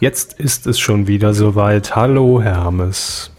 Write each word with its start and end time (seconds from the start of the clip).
Jetzt 0.00 0.32
ist 0.40 0.66
es 0.66 0.78
schon 0.78 1.06
wieder 1.06 1.34
soweit. 1.34 1.94
Hallo 1.94 2.40
Hermes. 2.40 3.30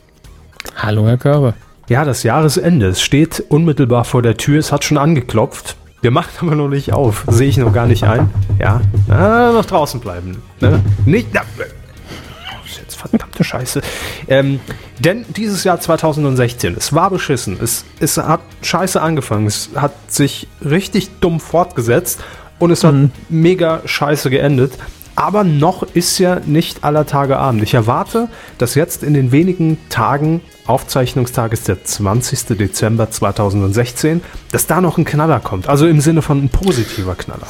Hallo 0.75 1.07
Herr 1.07 1.17
Körber. 1.17 1.55
Ja, 1.89 2.05
das 2.05 2.21
Jahresende. 2.21 2.87
Es 2.87 3.01
steht 3.01 3.43
unmittelbar 3.49 4.05
vor 4.05 4.21
der 4.21 4.37
Tür. 4.37 4.59
Es 4.59 4.71
hat 4.71 4.83
schon 4.83 4.99
angeklopft. 4.99 5.75
Wir 6.01 6.11
machen 6.11 6.29
aber 6.47 6.55
noch 6.55 6.67
nicht 6.67 6.93
auf. 6.93 7.25
Sehe 7.27 7.47
ich 7.47 7.57
noch 7.57 7.73
gar 7.73 7.87
nicht 7.87 8.03
ein. 8.03 8.29
Ja, 8.59 8.79
ah, 9.09 9.51
noch 9.53 9.65
draußen 9.65 9.99
bleiben. 9.99 10.41
Ne? 10.59 10.81
Nicht. 11.05 11.29
Na, 11.33 11.41
das 11.57 12.71
ist 12.71 12.79
jetzt 12.79 12.95
verdammte 12.95 13.43
Scheiße. 13.43 13.81
Ähm, 14.27 14.59
denn 14.99 15.25
dieses 15.35 15.63
Jahr 15.63 15.79
2016, 15.79 16.75
es 16.77 16.93
war 16.93 17.09
beschissen. 17.09 17.57
Es, 17.61 17.85
es 17.99 18.17
hat 18.17 18.41
scheiße 18.61 19.01
angefangen. 19.01 19.47
Es 19.47 19.71
hat 19.75 19.93
sich 20.11 20.47
richtig 20.63 21.09
dumm 21.21 21.39
fortgesetzt 21.39 22.19
und 22.59 22.69
es 22.69 22.83
hat 22.83 22.93
Mhm. 22.93 23.11
mega 23.29 23.81
scheiße 23.85 24.29
geendet. 24.29 24.73
Aber 25.15 25.43
noch 25.43 25.83
ist 25.93 26.17
ja 26.19 26.39
nicht 26.45 26.83
aller 26.83 27.05
Tage 27.05 27.37
Abend. 27.37 27.63
Ich 27.63 27.73
erwarte, 27.73 28.29
dass 28.57 28.75
jetzt 28.75 29.03
in 29.03 29.13
den 29.13 29.31
wenigen 29.31 29.77
Tagen, 29.89 30.41
Aufzeichnungstag 30.67 31.53
ist 31.53 31.67
der 31.67 31.83
20. 31.83 32.57
Dezember 32.57 33.11
2016, 33.11 34.21
dass 34.51 34.67
da 34.67 34.79
noch 34.79 34.97
ein 34.97 35.05
Knaller 35.05 35.39
kommt. 35.39 35.67
Also 35.67 35.87
im 35.87 36.01
Sinne 36.01 36.21
von 36.21 36.43
ein 36.43 36.49
positiver 36.49 37.15
Knaller. 37.15 37.47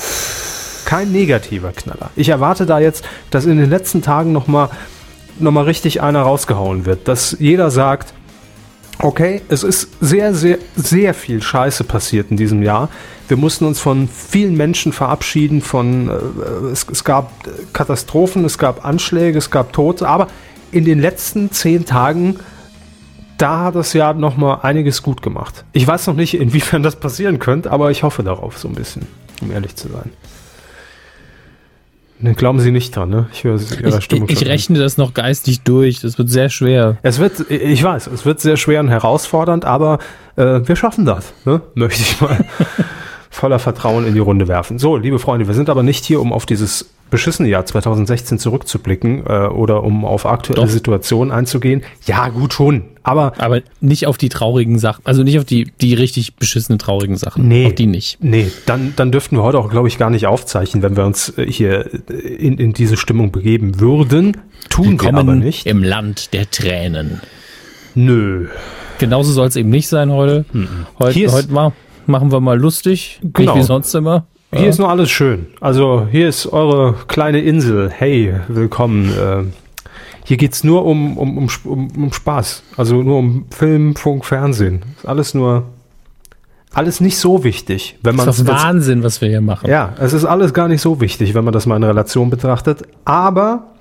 Kein 0.85 1.11
negativer 1.11 1.71
Knaller. 1.71 2.09
Ich 2.15 2.29
erwarte 2.29 2.65
da 2.65 2.79
jetzt, 2.79 3.05
dass 3.29 3.45
in 3.45 3.57
den 3.57 3.69
letzten 3.69 4.01
Tagen 4.01 4.31
nochmal 4.31 4.69
noch 5.39 5.51
mal 5.51 5.63
richtig 5.63 6.01
einer 6.01 6.21
rausgehauen 6.21 6.85
wird. 6.85 7.07
Dass 7.07 7.35
jeder 7.39 7.71
sagt, 7.71 8.13
Okay, 9.03 9.41
es 9.49 9.63
ist 9.63 9.87
sehr, 9.99 10.35
sehr, 10.35 10.59
sehr 10.75 11.15
viel 11.15 11.41
Scheiße 11.41 11.83
passiert 11.85 12.29
in 12.29 12.37
diesem 12.37 12.61
Jahr. 12.61 12.87
Wir 13.27 13.35
mussten 13.35 13.65
uns 13.65 13.79
von 13.79 14.07
vielen 14.07 14.55
Menschen 14.55 14.93
verabschieden, 14.93 15.61
von 15.61 16.07
äh, 16.07 16.67
es, 16.71 16.85
es 16.91 17.03
gab 17.03 17.31
Katastrophen, 17.73 18.45
es 18.45 18.59
gab 18.59 18.85
Anschläge, 18.85 19.39
es 19.39 19.49
gab 19.49 19.73
Tote, 19.73 20.07
aber 20.07 20.27
in 20.71 20.85
den 20.85 20.99
letzten 20.99 21.51
zehn 21.51 21.85
Tagen, 21.85 22.39
da 23.39 23.65
hat 23.65 23.75
das 23.75 23.93
Jahr 23.93 24.13
nochmal 24.13 24.59
einiges 24.61 25.01
gut 25.01 25.23
gemacht. 25.23 25.65
Ich 25.73 25.87
weiß 25.87 26.05
noch 26.05 26.15
nicht, 26.15 26.35
inwiefern 26.35 26.83
das 26.83 26.95
passieren 26.95 27.39
könnte, 27.39 27.71
aber 27.71 27.89
ich 27.89 28.03
hoffe 28.03 28.21
darauf 28.21 28.59
so 28.59 28.67
ein 28.67 28.75
bisschen, 28.75 29.07
um 29.41 29.51
ehrlich 29.51 29.75
zu 29.75 29.87
sein. 29.87 30.11
Ne, 32.21 32.35
glauben 32.35 32.59
Sie 32.59 32.71
nicht 32.71 32.95
dran, 32.95 33.09
ne? 33.09 33.27
Ich, 33.33 33.43
höre 33.43 33.59
Ihrer 33.59 33.99
Stimmung 33.99 34.29
ich, 34.29 34.41
ich 34.41 34.47
rechne 34.47 34.77
das 34.77 34.97
noch 34.97 35.13
geistig 35.13 35.61
durch. 35.61 36.01
Das 36.01 36.17
wird 36.17 36.29
sehr 36.29 36.49
schwer. 36.49 36.97
Es 37.01 37.19
wird, 37.19 37.49
ich 37.49 37.83
weiß, 37.83 38.07
es 38.07 38.25
wird 38.25 38.39
sehr 38.39 38.57
schwer 38.57 38.79
und 38.79 38.89
herausfordernd, 38.89 39.65
aber 39.65 39.97
äh, 40.35 40.61
wir 40.63 40.75
schaffen 40.75 41.05
das, 41.05 41.33
ne? 41.45 41.61
möchte 41.73 42.01
ich 42.01 42.21
mal 42.21 42.45
voller 43.31 43.57
Vertrauen 43.59 44.05
in 44.05 44.13
die 44.13 44.19
Runde 44.19 44.47
werfen. 44.47 44.77
So, 44.77 44.97
liebe 44.97 45.17
Freunde, 45.17 45.47
wir 45.47 45.55
sind 45.55 45.69
aber 45.69 45.81
nicht 45.83 46.05
hier, 46.05 46.19
um 46.21 46.31
auf 46.33 46.45
dieses 46.45 46.91
beschissene 47.09 47.49
Jahr 47.49 47.65
2016 47.65 48.39
zurückzublicken 48.39 49.25
äh, 49.25 49.47
oder 49.47 49.83
um 49.83 50.05
auf 50.05 50.25
aktuelle 50.25 50.61
Doch. 50.61 50.69
Situationen 50.69 51.33
einzugehen. 51.33 51.81
Ja, 52.05 52.29
gut 52.29 52.53
schon, 52.53 52.83
aber 53.03 53.33
Aber 53.37 53.61
nicht 53.81 54.05
auf 54.07 54.17
die 54.17 54.29
traurigen 54.29 54.79
Sachen. 54.79 55.01
Also 55.05 55.23
nicht 55.23 55.37
auf 55.39 55.43
die, 55.45 55.71
die 55.81 55.93
richtig 55.93 56.35
beschissenen 56.35 56.77
traurigen 56.79 57.17
Sachen. 57.17 57.47
Nee. 57.49 57.65
Auf 57.67 57.75
die 57.75 57.87
nicht. 57.87 58.17
Nee, 58.21 58.49
dann, 58.65 58.93
dann 58.95 59.11
dürften 59.11 59.35
wir 59.37 59.43
heute 59.43 59.59
auch, 59.59 59.69
glaube 59.69 59.87
ich, 59.89 59.97
gar 59.97 60.09
nicht 60.09 60.27
aufzeichnen, 60.27 60.83
wenn 60.83 60.95
wir 60.95 61.05
uns 61.05 61.37
äh, 61.37 61.45
hier 61.49 61.89
äh, 62.09 62.13
in, 62.13 62.57
in 62.57 62.71
diese 62.73 62.95
Stimmung 62.95 63.31
begeben 63.31 63.79
würden. 63.81 64.37
Tun 64.69 64.85
wir 65.01 65.09
aber 65.09 65.17
Willkommen 65.19 65.39
nicht. 65.39 65.65
im 65.65 65.83
Land 65.83 66.33
der 66.33 66.49
Tränen. 66.49 67.19
Nö. 67.95 68.47
Genauso 68.99 69.31
soll 69.33 69.47
es 69.47 69.55
eben 69.55 69.69
nicht 69.69 69.87
sein 69.89 70.11
heute. 70.11 70.45
Heute, 70.99 71.13
Hier 71.13 71.27
ist- 71.27 71.33
heute 71.33 71.51
mal, 71.51 71.73
machen 72.07 72.31
wir 72.31 72.39
mal 72.39 72.59
lustig. 72.59 73.19
Genau. 73.21 73.53
Nicht 73.53 73.63
wie 73.63 73.65
sonst 73.67 73.93
immer. 73.93 74.25
Hier 74.53 74.67
ist 74.67 74.79
nur 74.79 74.89
alles 74.89 75.09
schön. 75.09 75.47
Also 75.61 76.07
hier 76.11 76.27
ist 76.27 76.45
eure 76.45 76.95
kleine 77.07 77.39
Insel. 77.39 77.89
Hey, 77.89 78.33
willkommen. 78.49 79.09
Äh, 79.09 79.43
hier 80.25 80.35
geht's 80.35 80.63
nur 80.65 80.85
um, 80.85 81.17
um, 81.17 81.49
um, 81.63 81.87
um, 81.95 82.13
Spaß. 82.13 82.63
Also 82.75 83.01
nur 83.01 83.17
um 83.19 83.45
Film, 83.49 83.95
Funk, 83.95 84.25
Fernsehen. 84.25 84.81
Ist 84.97 85.07
alles 85.07 85.33
nur, 85.33 85.63
alles 86.73 86.99
nicht 86.99 87.17
so 87.17 87.45
wichtig, 87.45 87.97
wenn 88.03 88.17
man 88.17 88.25
Das 88.25 88.39
ist 88.39 88.47
Wahnsinn, 88.47 89.03
was 89.03 89.21
wir 89.21 89.29
hier 89.29 89.41
machen. 89.41 89.69
ja, 89.69 89.93
es 89.99 90.11
ist 90.11 90.25
alles 90.25 90.53
gar 90.53 90.67
nicht 90.67 90.81
so 90.81 90.99
wichtig, 90.99 91.33
wenn 91.33 91.45
man 91.45 91.53
das 91.53 91.65
mal 91.65 91.77
in 91.77 91.83
Relation 91.83 92.29
betrachtet. 92.29 92.83
Aber 93.05 93.71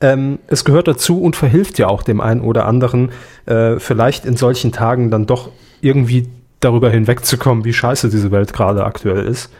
ähm, 0.00 0.38
es 0.46 0.64
gehört 0.64 0.88
dazu 0.88 1.20
und 1.20 1.36
verhilft 1.36 1.78
ja 1.78 1.88
auch 1.88 2.02
dem 2.02 2.22
einen 2.22 2.40
oder 2.40 2.66
anderen, 2.66 3.10
äh, 3.44 3.78
vielleicht 3.78 4.24
in 4.24 4.36
solchen 4.36 4.72
Tagen 4.72 5.10
dann 5.10 5.26
doch 5.26 5.50
irgendwie 5.82 6.28
darüber 6.64 6.90
hinwegzukommen, 6.90 7.64
wie 7.64 7.72
scheiße 7.72 8.08
diese 8.08 8.30
Welt 8.30 8.52
gerade 8.52 8.84
aktuell 8.84 9.26
ist. 9.26 9.50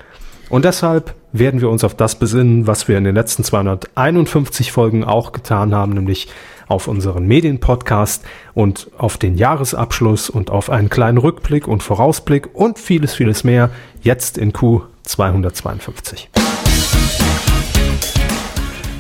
Und 0.48 0.64
deshalb 0.64 1.14
werden 1.32 1.60
wir 1.60 1.68
uns 1.68 1.84
auf 1.84 1.94
das 1.94 2.18
besinnen, 2.18 2.66
was 2.66 2.86
wir 2.86 2.98
in 2.98 3.04
den 3.04 3.14
letzten 3.14 3.44
251 3.44 4.72
Folgen 4.72 5.04
auch 5.04 5.32
getan 5.32 5.74
haben, 5.74 5.92
nämlich 5.92 6.28
auf 6.68 6.88
unseren 6.88 7.26
Medienpodcast 7.26 8.24
und 8.54 8.88
auf 8.96 9.18
den 9.18 9.36
Jahresabschluss 9.36 10.30
und 10.30 10.50
auf 10.50 10.70
einen 10.70 10.88
kleinen 10.88 11.18
Rückblick 11.18 11.68
und 11.68 11.82
Vorausblick 11.82 12.54
und 12.54 12.78
vieles, 12.78 13.14
vieles 13.14 13.44
mehr 13.44 13.70
jetzt 14.02 14.38
in 14.38 14.52
Q 14.52 14.82
252. 15.02 16.30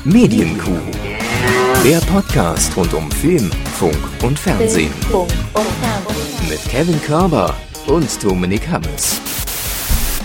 Medienkuh. 0.04 0.72
Der 1.84 1.98
Podcast 2.00 2.76
rund 2.76 2.92
um 2.94 3.10
Film, 3.10 3.50
Funk 3.78 3.96
und 4.22 4.38
Fernsehen. 4.38 4.92
Funk 5.10 5.30
und 5.54 5.66
Fernsehen. 5.80 6.48
Mit 6.48 6.64
Kevin 6.68 7.00
Körber 7.02 7.54
und 7.86 8.22
Dominik 8.24 8.68
Hammes. 8.68 9.20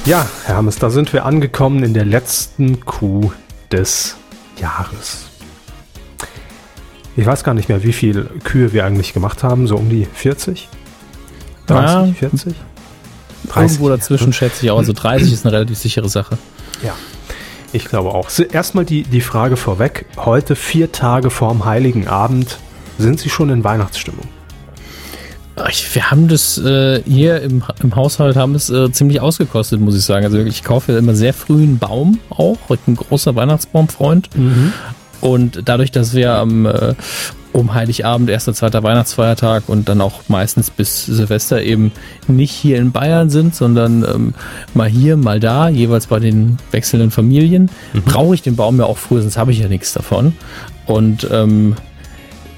Ja, 0.05 0.27
Herr 0.45 0.57
Hammes, 0.57 0.77
da 0.77 0.89
sind 0.89 1.11
wir 1.13 1.25
angekommen 1.25 1.83
in 1.83 1.93
der 1.93 2.05
letzten 2.05 2.83
Kuh 2.85 3.31
des 3.71 4.15
Jahres. 4.59 5.25
Ich 7.15 7.25
weiß 7.25 7.43
gar 7.43 7.53
nicht 7.53 7.67
mehr, 7.69 7.83
wie 7.83 7.91
viel 7.93 8.29
Kühe 8.43 8.71
wir 8.71 8.85
eigentlich 8.85 9.13
gemacht 9.13 9.43
haben, 9.43 9.67
so 9.67 9.75
um 9.75 9.89
die 9.89 10.05
40? 10.05 10.69
30, 11.67 12.21
Ja. 12.21 12.29
40? 12.29 12.55
Irgendwo 13.55 13.89
dazwischen 13.89 14.31
schätze 14.31 14.65
ich 14.65 14.71
auch. 14.71 14.77
Also 14.77 14.93
30 14.93 15.31
ist 15.31 15.45
eine 15.45 15.53
relativ 15.55 15.77
sichere 15.77 16.07
Sache. 16.09 16.37
Ja, 16.83 16.93
ich 17.73 17.85
glaube 17.85 18.09
auch. 18.09 18.29
So, 18.29 18.43
Erstmal 18.43 18.85
die, 18.85 19.03
die 19.03 19.21
Frage 19.21 19.57
vorweg. 19.57 20.05
Heute, 20.17 20.55
vier 20.55 20.91
Tage 20.91 21.29
vorm 21.29 21.65
Heiligen 21.65 22.07
Abend, 22.07 22.57
sind 22.97 23.19
Sie 23.19 23.29
schon 23.29 23.49
in 23.49 23.63
Weihnachtsstimmung? 23.63 24.27
Wir 25.93 26.09
haben 26.09 26.27
das 26.27 26.57
äh, 26.57 27.01
hier 27.03 27.41
im, 27.41 27.63
im 27.83 27.95
Haushalt 27.95 28.35
haben 28.35 28.55
es 28.55 28.69
äh, 28.69 28.91
ziemlich 28.91 29.21
ausgekostet, 29.21 29.79
muss 29.79 29.95
ich 29.95 30.03
sagen. 30.03 30.25
Also 30.25 30.39
ich 30.39 30.63
kaufe 30.63 30.93
ja 30.93 30.97
immer 30.97 31.15
sehr 31.15 31.33
früh 31.33 31.63
einen 31.63 31.79
Baum 31.79 32.19
auch. 32.29 32.57
Ich 32.69 32.79
bin 32.79 32.93
ein 32.93 32.95
großer 32.95 33.35
Weihnachtsbaumfreund. 33.35 34.29
Und 35.21 35.63
dadurch, 35.65 35.91
dass 35.91 36.13
wir 36.13 36.33
am 36.33 36.65
äh, 36.65 36.93
um 37.51 37.73
Heiligabend, 37.73 38.29
erster, 38.29 38.53
zweiter 38.53 38.83
Weihnachtsfeiertag 38.83 39.63
und 39.67 39.89
dann 39.89 40.01
auch 40.01 40.21
meistens 40.27 40.69
bis 40.69 41.05
Silvester 41.05 41.61
eben 41.61 41.91
nicht 42.27 42.51
hier 42.51 42.77
in 42.77 42.91
Bayern 42.91 43.29
sind, 43.29 43.55
sondern 43.55 44.03
ähm, 44.03 44.33
mal 44.73 44.87
hier, 44.87 45.17
mal 45.17 45.39
da, 45.39 45.69
jeweils 45.69 46.07
bei 46.07 46.19
den 46.19 46.57
wechselnden 46.71 47.11
Familien, 47.11 47.69
brauche 48.05 48.35
ich 48.35 48.41
den 48.41 48.55
Baum 48.55 48.77
ja 48.77 48.85
auch 48.85 48.97
früh, 48.97 49.21
sonst 49.21 49.37
habe 49.37 49.51
ich 49.51 49.59
ja 49.59 49.67
nichts 49.67 49.93
davon. 49.93 50.33
Und 50.85 51.27
ähm, 51.31 51.75
äh, 51.75 51.88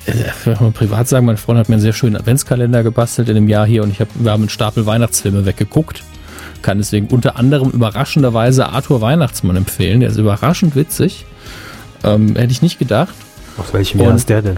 ich 0.08 0.60
mal 0.60 0.72
privat 0.72 1.08
sagen, 1.08 1.26
mein 1.26 1.38
Freund 1.38 1.60
hat 1.60 1.70
mir 1.70 1.76
einen 1.76 1.82
sehr 1.82 1.94
schönen 1.94 2.16
Adventskalender 2.16 2.84
gebastelt 2.84 3.30
in 3.30 3.36
dem 3.36 3.48
Jahr 3.48 3.66
hier 3.66 3.84
und 3.84 3.92
ich 3.92 4.00
hab, 4.00 4.08
wir 4.16 4.32
haben 4.32 4.44
einen 4.44 4.50
Stapel 4.50 4.86
Weihnachtsfilme 4.86 5.46
weggeguckt. 5.46 6.04
Kann 6.62 6.78
deswegen 6.78 7.08
unter 7.08 7.38
anderem 7.38 7.72
überraschenderweise 7.72 8.70
Arthur 8.70 9.02
Weihnachtsmann 9.02 9.56
empfehlen. 9.56 10.02
Der 10.02 10.10
ist 10.10 10.18
überraschend 10.18 10.76
witzig. 10.76 11.26
Ähm, 12.04 12.36
hätte 12.36 12.52
ich 12.52 12.62
nicht 12.62 12.80
gedacht. 12.80 13.14
Aus 13.58 13.74
welchem 13.74 14.02
Jahr 14.02 14.16
ist 14.16 14.30
der 14.30 14.42
denn? 14.42 14.58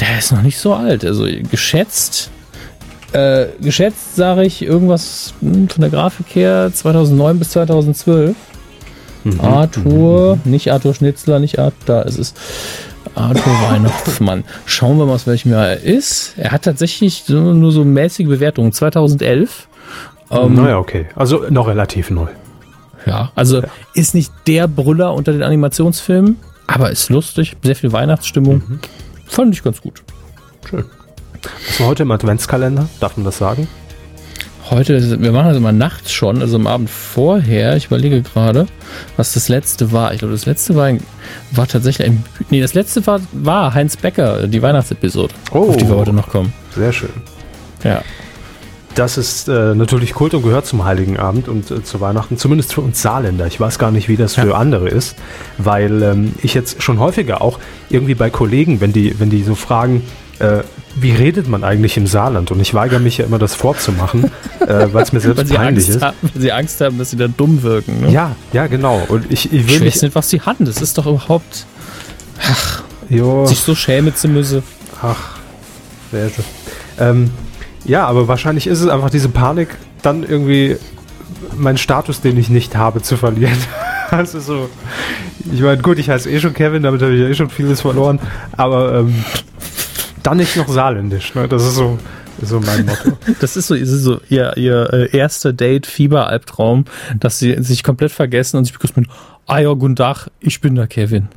Der 0.00 0.18
ist 0.18 0.32
noch 0.32 0.42
nicht 0.42 0.58
so 0.58 0.74
alt. 0.74 1.04
Also 1.04 1.26
geschätzt, 1.50 2.30
äh, 3.12 3.46
geschätzt 3.60 4.16
sage 4.16 4.44
ich 4.44 4.62
irgendwas 4.62 5.34
hm, 5.40 5.68
von 5.68 5.80
der 5.80 5.90
Grafik 5.90 6.26
her 6.34 6.70
2009 6.72 7.38
bis 7.38 7.50
2012. 7.50 8.36
Arthur, 9.38 10.38
nicht 10.44 10.70
Arthur 10.70 10.94
Schnitzler, 10.94 11.38
nicht 11.38 11.58
Arthur, 11.58 11.78
da 11.86 12.02
ist 12.02 12.18
es. 12.18 12.34
Arthur 13.14 13.52
Weihnachtsmann. 13.70 14.44
Schauen 14.66 14.98
wir 14.98 15.06
mal, 15.06 15.14
aus 15.14 15.26
welchem 15.26 15.52
Jahr 15.52 15.68
er 15.68 15.82
ist. 15.82 16.34
Er 16.36 16.52
hat 16.52 16.62
tatsächlich 16.62 17.24
so, 17.26 17.40
nur 17.40 17.72
so 17.72 17.84
mäßige 17.84 18.26
Bewertungen. 18.26 18.72
2011. 18.72 19.68
Ähm, 20.30 20.54
naja, 20.54 20.78
okay. 20.78 21.06
Also 21.14 21.44
noch 21.50 21.68
relativ 21.68 22.10
neu. 22.10 22.28
Ja, 23.06 23.32
also 23.34 23.62
ist 23.94 24.14
nicht 24.14 24.32
der 24.46 24.66
Brüller 24.66 25.12
unter 25.14 25.32
den 25.32 25.42
Animationsfilmen, 25.42 26.36
aber 26.66 26.90
ist 26.90 27.10
lustig, 27.10 27.56
sehr 27.62 27.76
viel 27.76 27.92
Weihnachtsstimmung. 27.92 28.80
Fand 29.26 29.54
ich 29.54 29.62
ganz 29.62 29.80
gut. 29.80 30.02
Schön. 30.68 30.84
Was 31.68 31.80
war 31.80 31.88
heute 31.88 32.04
im 32.04 32.10
Adventskalender? 32.10 32.88
Darf 33.00 33.16
man 33.16 33.24
das 33.24 33.36
sagen? 33.36 33.68
Heute, 34.70 35.20
wir 35.20 35.32
machen 35.32 35.48
das 35.48 35.56
immer 35.58 35.72
nachts 35.72 36.10
schon, 36.12 36.40
also 36.40 36.56
am 36.56 36.66
Abend 36.66 36.88
vorher. 36.88 37.76
Ich 37.76 37.86
überlege 37.86 38.22
gerade, 38.22 38.66
was 39.16 39.34
das 39.34 39.48
letzte 39.50 39.92
war. 39.92 40.12
Ich 40.14 40.20
glaube, 40.20 40.32
das 40.32 40.46
letzte 40.46 40.74
war, 40.74 40.90
war 41.50 41.66
tatsächlich 41.66 42.06
ein. 42.08 42.24
Nee, 42.50 42.62
das 42.62 42.72
letzte 42.72 43.06
war, 43.06 43.20
war 43.32 43.74
Heinz 43.74 43.96
Becker, 43.96 44.46
die 44.46 44.62
Weihnachtsepisode, 44.62 45.34
Oh. 45.52 45.68
auf 45.68 45.76
die 45.76 45.86
wir 45.86 45.96
heute 45.96 46.14
noch 46.14 46.28
kommen. 46.28 46.52
Sehr 46.74 46.92
schön. 46.92 47.10
Ja. 47.82 48.02
Das 48.94 49.18
ist 49.18 49.48
äh, 49.48 49.74
natürlich 49.74 50.14
Kult 50.14 50.34
und 50.34 50.42
gehört 50.42 50.66
zum 50.66 50.84
Heiligen 50.84 51.18
Abend 51.18 51.48
und 51.48 51.70
äh, 51.70 51.82
zu 51.82 52.00
Weihnachten, 52.00 52.38
zumindest 52.38 52.72
für 52.72 52.80
uns 52.80 53.02
Saarländer. 53.02 53.46
Ich 53.46 53.58
weiß 53.60 53.78
gar 53.78 53.90
nicht, 53.90 54.08
wie 54.08 54.16
das 54.16 54.36
für 54.36 54.56
andere 54.56 54.88
ist, 54.88 55.16
weil 55.58 56.02
ähm, 56.02 56.34
ich 56.42 56.54
jetzt 56.54 56.80
schon 56.82 57.00
häufiger 57.00 57.42
auch 57.42 57.58
irgendwie 57.90 58.14
bei 58.14 58.30
Kollegen, 58.30 58.80
wenn 58.80 58.92
die, 58.92 59.18
wenn 59.18 59.30
die 59.30 59.42
so 59.42 59.56
fragen, 59.56 60.02
äh, 60.38 60.60
wie 60.96 61.12
redet 61.12 61.48
man 61.48 61.64
eigentlich 61.64 61.96
im 61.96 62.06
Saarland? 62.06 62.50
Und 62.50 62.60
ich 62.60 62.74
weigere 62.74 63.00
mich 63.00 63.18
ja 63.18 63.24
immer, 63.24 63.38
das 63.38 63.54
vorzumachen, 63.54 64.24
äh, 64.60 64.86
weil 64.92 65.02
es 65.02 65.12
mir 65.12 65.20
selbst 65.20 65.52
peinlich 65.52 65.58
Angst 65.58 65.88
ist. 65.88 66.02
haben, 66.02 66.16
weil 66.22 66.42
sie 66.42 66.52
Angst 66.52 66.80
haben, 66.80 66.98
dass 66.98 67.10
sie 67.10 67.16
dann 67.16 67.34
dumm 67.36 67.62
wirken. 67.62 68.00
Ne? 68.02 68.10
Ja, 68.10 68.36
ja, 68.52 68.66
genau. 68.66 69.02
Und 69.08 69.30
ich, 69.32 69.52
ich 69.52 69.68
will 69.68 69.82
Ich 69.82 69.94
weiß 69.94 70.02
nicht, 70.02 70.14
was 70.14 70.30
sie 70.30 70.40
hatten. 70.40 70.64
Das 70.64 70.80
ist 70.80 70.96
doch 70.98 71.06
überhaupt, 71.06 71.66
Jo, 73.08 73.46
sich 73.46 73.60
so 73.60 73.74
schämen 73.74 74.14
zu 74.14 74.28
müssen. 74.28 74.62
ach, 75.02 75.36
wer 76.10 76.26
ist? 76.26 76.36
Ähm, 76.98 77.30
ja, 77.84 78.06
aber 78.06 78.28
wahrscheinlich 78.28 78.66
ist 78.66 78.80
es 78.80 78.88
einfach 78.88 79.10
diese 79.10 79.28
Panik, 79.28 79.68
dann 80.02 80.22
irgendwie 80.22 80.76
meinen 81.56 81.76
Status, 81.78 82.20
den 82.20 82.38
ich 82.38 82.48
nicht 82.48 82.76
habe, 82.76 83.02
zu 83.02 83.16
verlieren. 83.16 83.56
Ist 84.22 84.32
so. 84.46 84.68
Ich 85.52 85.60
meine, 85.60 85.82
gut, 85.82 85.98
ich 85.98 86.08
heiße 86.08 86.30
eh 86.30 86.40
schon 86.40 86.54
Kevin, 86.54 86.82
damit 86.82 87.02
habe 87.02 87.12
ich 87.14 87.20
ja 87.20 87.28
eh 87.28 87.34
schon 87.34 87.50
vieles 87.50 87.82
verloren, 87.82 88.18
aber 88.56 89.00
ähm, 89.00 89.24
dann 90.24 90.38
nicht 90.38 90.56
noch 90.56 90.68
saarländisch. 90.68 91.34
Ne? 91.34 91.46
Das 91.46 91.62
ist 91.62 91.76
so, 91.76 91.98
so 92.42 92.58
mein 92.60 92.84
Motto. 92.86 93.16
Das 93.40 93.56
ist 93.56 93.68
so, 93.68 93.74
ist 93.74 93.90
so 93.90 94.20
ihr, 94.28 94.56
ihr 94.56 94.92
äh, 94.92 95.16
erster 95.16 95.52
Date-Fieber-Albtraum, 95.52 96.86
dass 97.20 97.38
sie 97.38 97.62
sich 97.62 97.84
komplett 97.84 98.10
vergessen 98.10 98.56
und 98.56 98.64
sich 98.64 98.72
begrüßen 98.72 99.02
mit, 99.02 99.10
ah 99.46 99.58
ja, 99.58 99.72
guten 99.74 99.96
Tag, 99.96 100.28
ich 100.40 100.60
bin 100.60 100.74
der 100.74 100.88
Kevin. 100.88 101.28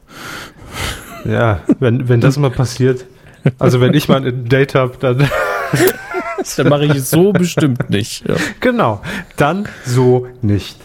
Ja, 1.25 1.60
wenn, 1.80 2.10
wenn 2.10 2.22
das 2.22 2.38
mal 2.38 2.51
passiert. 2.51 3.06
Also 3.60 3.80
wenn 3.80 3.94
ich 3.94 4.07
mal 4.07 4.25
ein 4.25 4.50
Date 4.50 4.75
habe, 4.75 4.98
dann 5.00 5.30
Dann 6.57 6.69
mache 6.69 6.86
ich 6.86 6.95
es 6.95 7.10
so 7.10 7.33
bestimmt 7.33 7.90
nicht. 7.90 8.28
Ja. 8.28 8.36
Genau, 8.60 9.01
dann 9.36 9.68
so 9.86 10.28
nicht. 10.42 10.78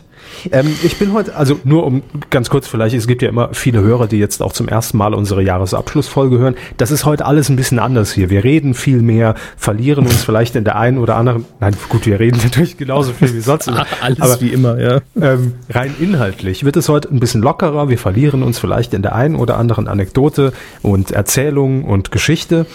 Ähm, 0.50 0.75
ich 0.82 0.99
bin 0.99 1.12
heute, 1.12 1.37
also 1.37 1.58
nur 1.64 1.84
um 1.84 2.02
ganz 2.31 2.50
kurz 2.50 2.67
vielleicht, 2.67 2.94
es 2.94 3.06
gibt 3.06 3.23
ja 3.23 3.29
immer 3.29 3.50
viele 3.52 3.81
Hörer, 3.82 4.06
die 4.06 4.19
jetzt 4.19 4.43
auch 4.43 4.52
zum 4.52 4.69
ersten 4.69 4.99
Mal 4.99 5.14
unsere 5.14 5.43
Jahresabschlussfolge 5.43 6.38
hören. 6.38 6.55
Das 6.76 6.90
ist 6.90 7.05
heute 7.05 7.25
alles 7.25 7.49
ein 7.49 7.56
bisschen 7.56 7.79
anders 7.79 8.12
hier. 8.12 8.31
Wir 8.31 8.44
reden 8.44 8.75
viel 8.75 9.02
mehr, 9.02 9.34
verlieren 9.56 10.06
uns 10.06 10.23
vielleicht 10.25 10.56
in 10.56 10.64
der 10.64 10.76
einen 10.76 10.99
oder 10.99 11.17
anderen, 11.17 11.44
nein, 11.61 11.75
gut, 11.88 12.06
wir 12.06 12.20
reden 12.20 12.40
natürlich 12.43 12.76
genauso 12.76 13.12
viel 13.12 13.34
wie 13.34 13.40
sonst. 13.40 13.69
Alles 14.00 14.20
Aber 14.20 14.40
wie 14.40 14.49
immer, 14.49 14.79
ja. 14.81 15.00
ähm, 15.20 15.55
rein 15.70 15.94
inhaltlich 16.00 16.64
wird 16.64 16.76
es 16.76 16.88
heute 16.88 17.08
ein 17.08 17.20
bisschen 17.20 17.43
lockerer. 17.43 17.88
Wir 17.88 17.99
verlieren 17.99 18.43
uns 18.43 18.58
vielleicht 18.58 18.94
in 18.94 19.02
der 19.02 19.14
einen 19.14 19.37
oder 19.37 19.58
anderen 19.58 19.88
Anekdote 19.88 20.52
und 20.82 21.11
Erzählung 21.11 21.84
und 21.84 22.11
Geschichte 22.11 22.67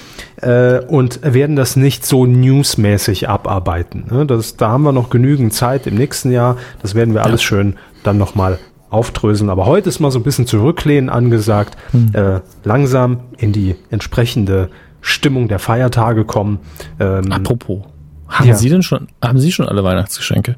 äh, 0.42 0.80
und 0.80 1.20
werden 1.24 1.56
das 1.56 1.76
nicht 1.76 2.06
so 2.06 2.26
newsmäßig 2.26 3.30
abarbeiten. 3.30 4.06
Ne? 4.12 4.26
Das, 4.26 4.58
da 4.58 4.70
haben 4.70 4.84
wir 4.84 4.92
noch 4.92 5.10
genügend 5.10 5.54
Zeit 5.54 5.88
im 5.88 5.96
nächsten 5.96 6.32
Jahr. 6.32 6.58
Das 6.82 6.96
werden 6.96 7.14
wir 7.14 7.24
alles 7.24 7.44
schön 7.48 7.76
dann 8.04 8.18
nochmal 8.18 8.60
aufdröseln. 8.90 9.50
Aber 9.50 9.66
heute 9.66 9.90
ist 9.90 10.00
mal 10.00 10.12
so 10.12 10.20
ein 10.20 10.24
bisschen 10.24 10.46
zurücklehnen 10.46 11.10
angesagt, 11.10 11.78
äh, 12.14 12.40
langsam 12.64 13.22
in 13.38 13.52
die 13.52 13.76
entsprechende 13.90 14.70
Stimmung 15.02 15.48
der 15.48 15.60
Feiertage 15.60 16.26
kommen. 16.26 16.60
Ähm, 17.00 17.32
Apropos, 17.32 17.84
haben 18.28 18.48
Ja. 18.50 18.56
Sie 18.56 18.70
denn 18.70 18.84
schon, 18.84 19.08
haben 19.24 19.40
Sie 19.40 19.52
schon 19.52 19.68
alle 19.68 19.84
Weihnachtsgeschenke? 19.84 20.56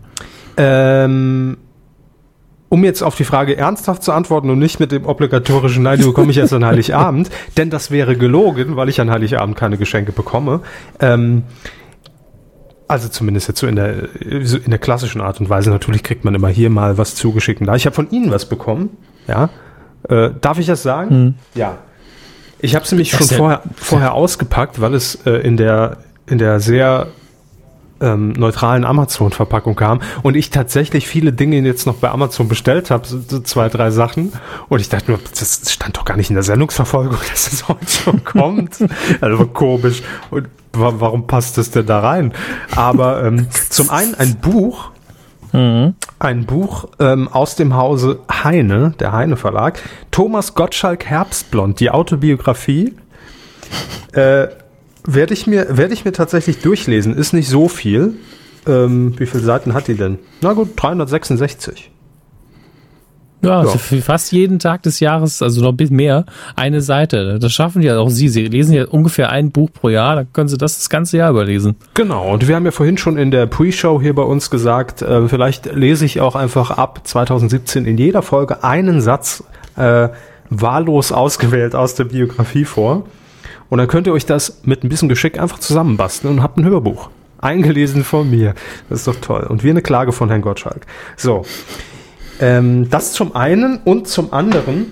Ähm, 0.57 1.57
um 2.69 2.83
jetzt 2.83 3.01
auf 3.01 3.15
die 3.15 3.23
Frage 3.23 3.57
ernsthaft 3.57 4.03
zu 4.03 4.11
antworten 4.11 4.49
und 4.49 4.59
nicht 4.59 4.79
mit 4.79 4.91
dem 4.91 5.05
obligatorischen 5.05 5.81
Nein, 5.83 5.99
die 5.99 6.05
bekomme 6.05 6.31
ich 6.31 6.37
erst 6.37 6.53
an 6.53 6.63
Heiligabend, 6.65 7.29
denn 7.57 7.69
das 7.71 7.89
wäre 7.89 8.15
gelogen, 8.15 8.75
weil 8.75 8.89
ich 8.89 9.01
an 9.01 9.09
Heiligabend 9.09 9.55
keine 9.55 9.77
Geschenke 9.77 10.11
bekomme. 10.11 10.61
Ähm, 10.99 11.43
also 12.89 13.07
zumindest 13.07 13.47
jetzt 13.47 13.59
so 13.59 13.67
in 13.67 13.75
der, 13.75 14.15
in 14.19 14.69
der 14.69 14.79
klassischen 14.79 15.21
Art 15.21 15.39
und 15.39 15.49
Weise. 15.49 15.69
Natürlich 15.69 16.01
kriegt 16.01 16.25
man 16.25 16.33
immer 16.33 16.49
hier 16.49 16.71
mal 16.71 16.97
was 16.97 17.15
zugeschickt. 17.15 17.61
Da 17.65 17.75
ich 17.75 17.85
habe 17.85 17.95
von 17.95 18.09
Ihnen 18.09 18.31
was 18.31 18.49
bekommen, 18.49 18.97
ja. 19.27 19.49
Äh, 20.07 20.31
darf 20.41 20.57
ich 20.57 20.65
das 20.65 20.81
sagen? 20.81 21.37
Ja. 21.53 21.77
Ich 22.57 22.73
habe 22.75 22.83
es 22.83 22.91
nämlich 22.91 23.11
schon 23.11 23.27
vorher, 23.27 23.61
vorher 23.75 24.13
ausgepackt, 24.13 24.81
weil 24.81 24.95
es 24.95 25.15
äh, 25.25 25.31
in 25.31 25.55
der 25.55 25.97
in 26.25 26.39
der 26.39 26.59
sehr 26.59 27.07
ähm, 28.01 28.31
neutralen 28.31 28.85
Amazon-Verpackung 28.85 29.75
kam 29.75 30.01
und 30.23 30.35
ich 30.35 30.49
tatsächlich 30.49 31.07
viele 31.07 31.33
Dinge 31.33 31.59
jetzt 31.59 31.85
noch 31.85 31.95
bei 31.95 32.09
Amazon 32.09 32.47
bestellt 32.47 32.91
habe, 32.91 33.07
so, 33.07 33.19
so 33.19 33.39
zwei, 33.41 33.69
drei 33.69 33.91
Sachen. 33.91 34.33
Und 34.69 34.79
ich 34.79 34.89
dachte 34.89 35.11
nur, 35.11 35.19
das 35.37 35.61
stand 35.71 35.97
doch 35.97 36.05
gar 36.05 36.17
nicht 36.17 36.29
in 36.29 36.35
der 36.35 36.43
Sendungsverfolgung, 36.43 37.17
dass 37.29 37.51
es 37.51 37.67
heute 37.67 37.87
schon 37.87 38.23
kommt. 38.23 38.77
Also 39.21 39.45
komisch. 39.47 40.01
Und 40.31 40.47
warum 40.73 41.27
passt 41.27 41.57
das 41.57 41.71
denn 41.71 41.85
da 41.85 41.99
rein? 41.99 42.33
Aber 42.75 43.23
ähm, 43.23 43.47
zum 43.69 43.89
einen 43.89 44.15
ein 44.15 44.37
Buch, 44.37 44.91
ein 46.19 46.45
Buch 46.45 46.89
ähm, 46.99 47.27
aus 47.27 47.55
dem 47.55 47.75
Hause 47.75 48.19
Heine, 48.31 48.93
der 48.99 49.13
Heine 49.13 49.35
Verlag, 49.35 49.81
Thomas 50.11 50.53
Gottschalk 50.53 51.05
Herbstblond, 51.05 51.79
die 51.79 51.89
Autobiografie. 51.89 52.93
Äh, 54.13 54.47
werde 55.05 55.33
ich 55.33 55.47
mir 55.47 55.77
werde 55.77 55.93
ich 55.93 56.05
mir 56.05 56.11
tatsächlich 56.11 56.59
durchlesen. 56.59 57.15
Ist 57.15 57.33
nicht 57.33 57.49
so 57.49 57.67
viel. 57.67 58.15
Ähm, 58.67 59.17
wie 59.17 59.25
viele 59.25 59.43
Seiten 59.43 59.73
hat 59.73 59.87
die 59.87 59.95
denn? 59.95 60.19
Na 60.41 60.53
gut, 60.53 60.69
366. 60.75 61.88
Ja, 63.41 63.49
Ja. 63.49 63.59
also 63.59 63.77
für 63.77 64.01
fast 64.01 64.31
jeden 64.31 64.59
Tag 64.59 64.83
des 64.83 64.99
Jahres, 64.99 65.41
also 65.41 65.61
noch 65.61 65.69
ein 65.69 65.77
bisschen 65.77 65.95
mehr, 65.95 66.25
eine 66.55 66.81
Seite. 66.81 67.39
Das 67.39 67.51
schaffen 67.53 67.81
ja 67.81 67.97
auch 67.99 68.09
Sie. 68.09 68.27
Sie 68.29 68.45
lesen 68.47 68.73
ja 68.73 68.85
ungefähr 68.85 69.29
ein 69.29 69.51
Buch 69.51 69.69
pro 69.73 69.89
Jahr, 69.89 70.15
dann 70.17 70.33
können 70.33 70.49
Sie 70.49 70.57
das 70.57 70.77
das 70.77 70.89
ganze 70.89 71.17
Jahr 71.17 71.29
überlesen. 71.29 71.75
Genau, 71.93 72.33
und 72.33 72.47
wir 72.47 72.55
haben 72.55 72.65
ja 72.65 72.71
vorhin 72.71 72.97
schon 72.97 73.17
in 73.17 73.31
der 73.31 73.45
Pre-Show 73.45 74.01
hier 74.01 74.13
bei 74.15 74.23
uns 74.23 74.49
gesagt, 74.49 75.01
äh, 75.01 75.27
vielleicht 75.27 75.73
lese 75.73 76.05
ich 76.05 76.19
auch 76.21 76.35
einfach 76.35 76.71
ab 76.71 77.01
2017 77.05 77.85
in 77.85 77.97
jeder 77.97 78.21
Folge 78.21 78.63
einen 78.63 79.01
Satz 79.01 79.43
äh, 79.77 80.09
wahllos 80.49 81.11
ausgewählt 81.11 81.75
aus 81.75 81.95
der 81.95 82.05
Biografie 82.05 82.65
vor. 82.65 83.05
Und 83.69 83.77
dann 83.77 83.87
könnt 83.87 84.07
ihr 84.07 84.13
euch 84.13 84.25
das 84.25 84.61
mit 84.63 84.83
ein 84.83 84.89
bisschen 84.89 85.09
Geschick 85.09 85.39
einfach 85.39 85.59
zusammenbasteln 85.59 86.33
und 86.37 86.43
habt 86.43 86.57
ein 86.57 86.65
Hörbuch. 86.65 87.09
Eingelesen 87.41 88.03
von 88.03 88.29
mir. 88.29 88.53
Das 88.89 88.99
ist 88.99 89.07
doch 89.07 89.15
toll. 89.21 89.45
Und 89.47 89.63
wie 89.63 89.69
eine 89.69 89.81
Klage 89.81 90.11
von 90.11 90.27
Herrn 90.29 90.41
Gottschalk. 90.41 90.85
So. 91.15 91.45
Ähm, 92.39 92.89
das 92.89 93.13
zum 93.13 93.35
einen 93.35 93.79
und 93.83 94.07
zum 94.07 94.33
anderen, 94.33 94.87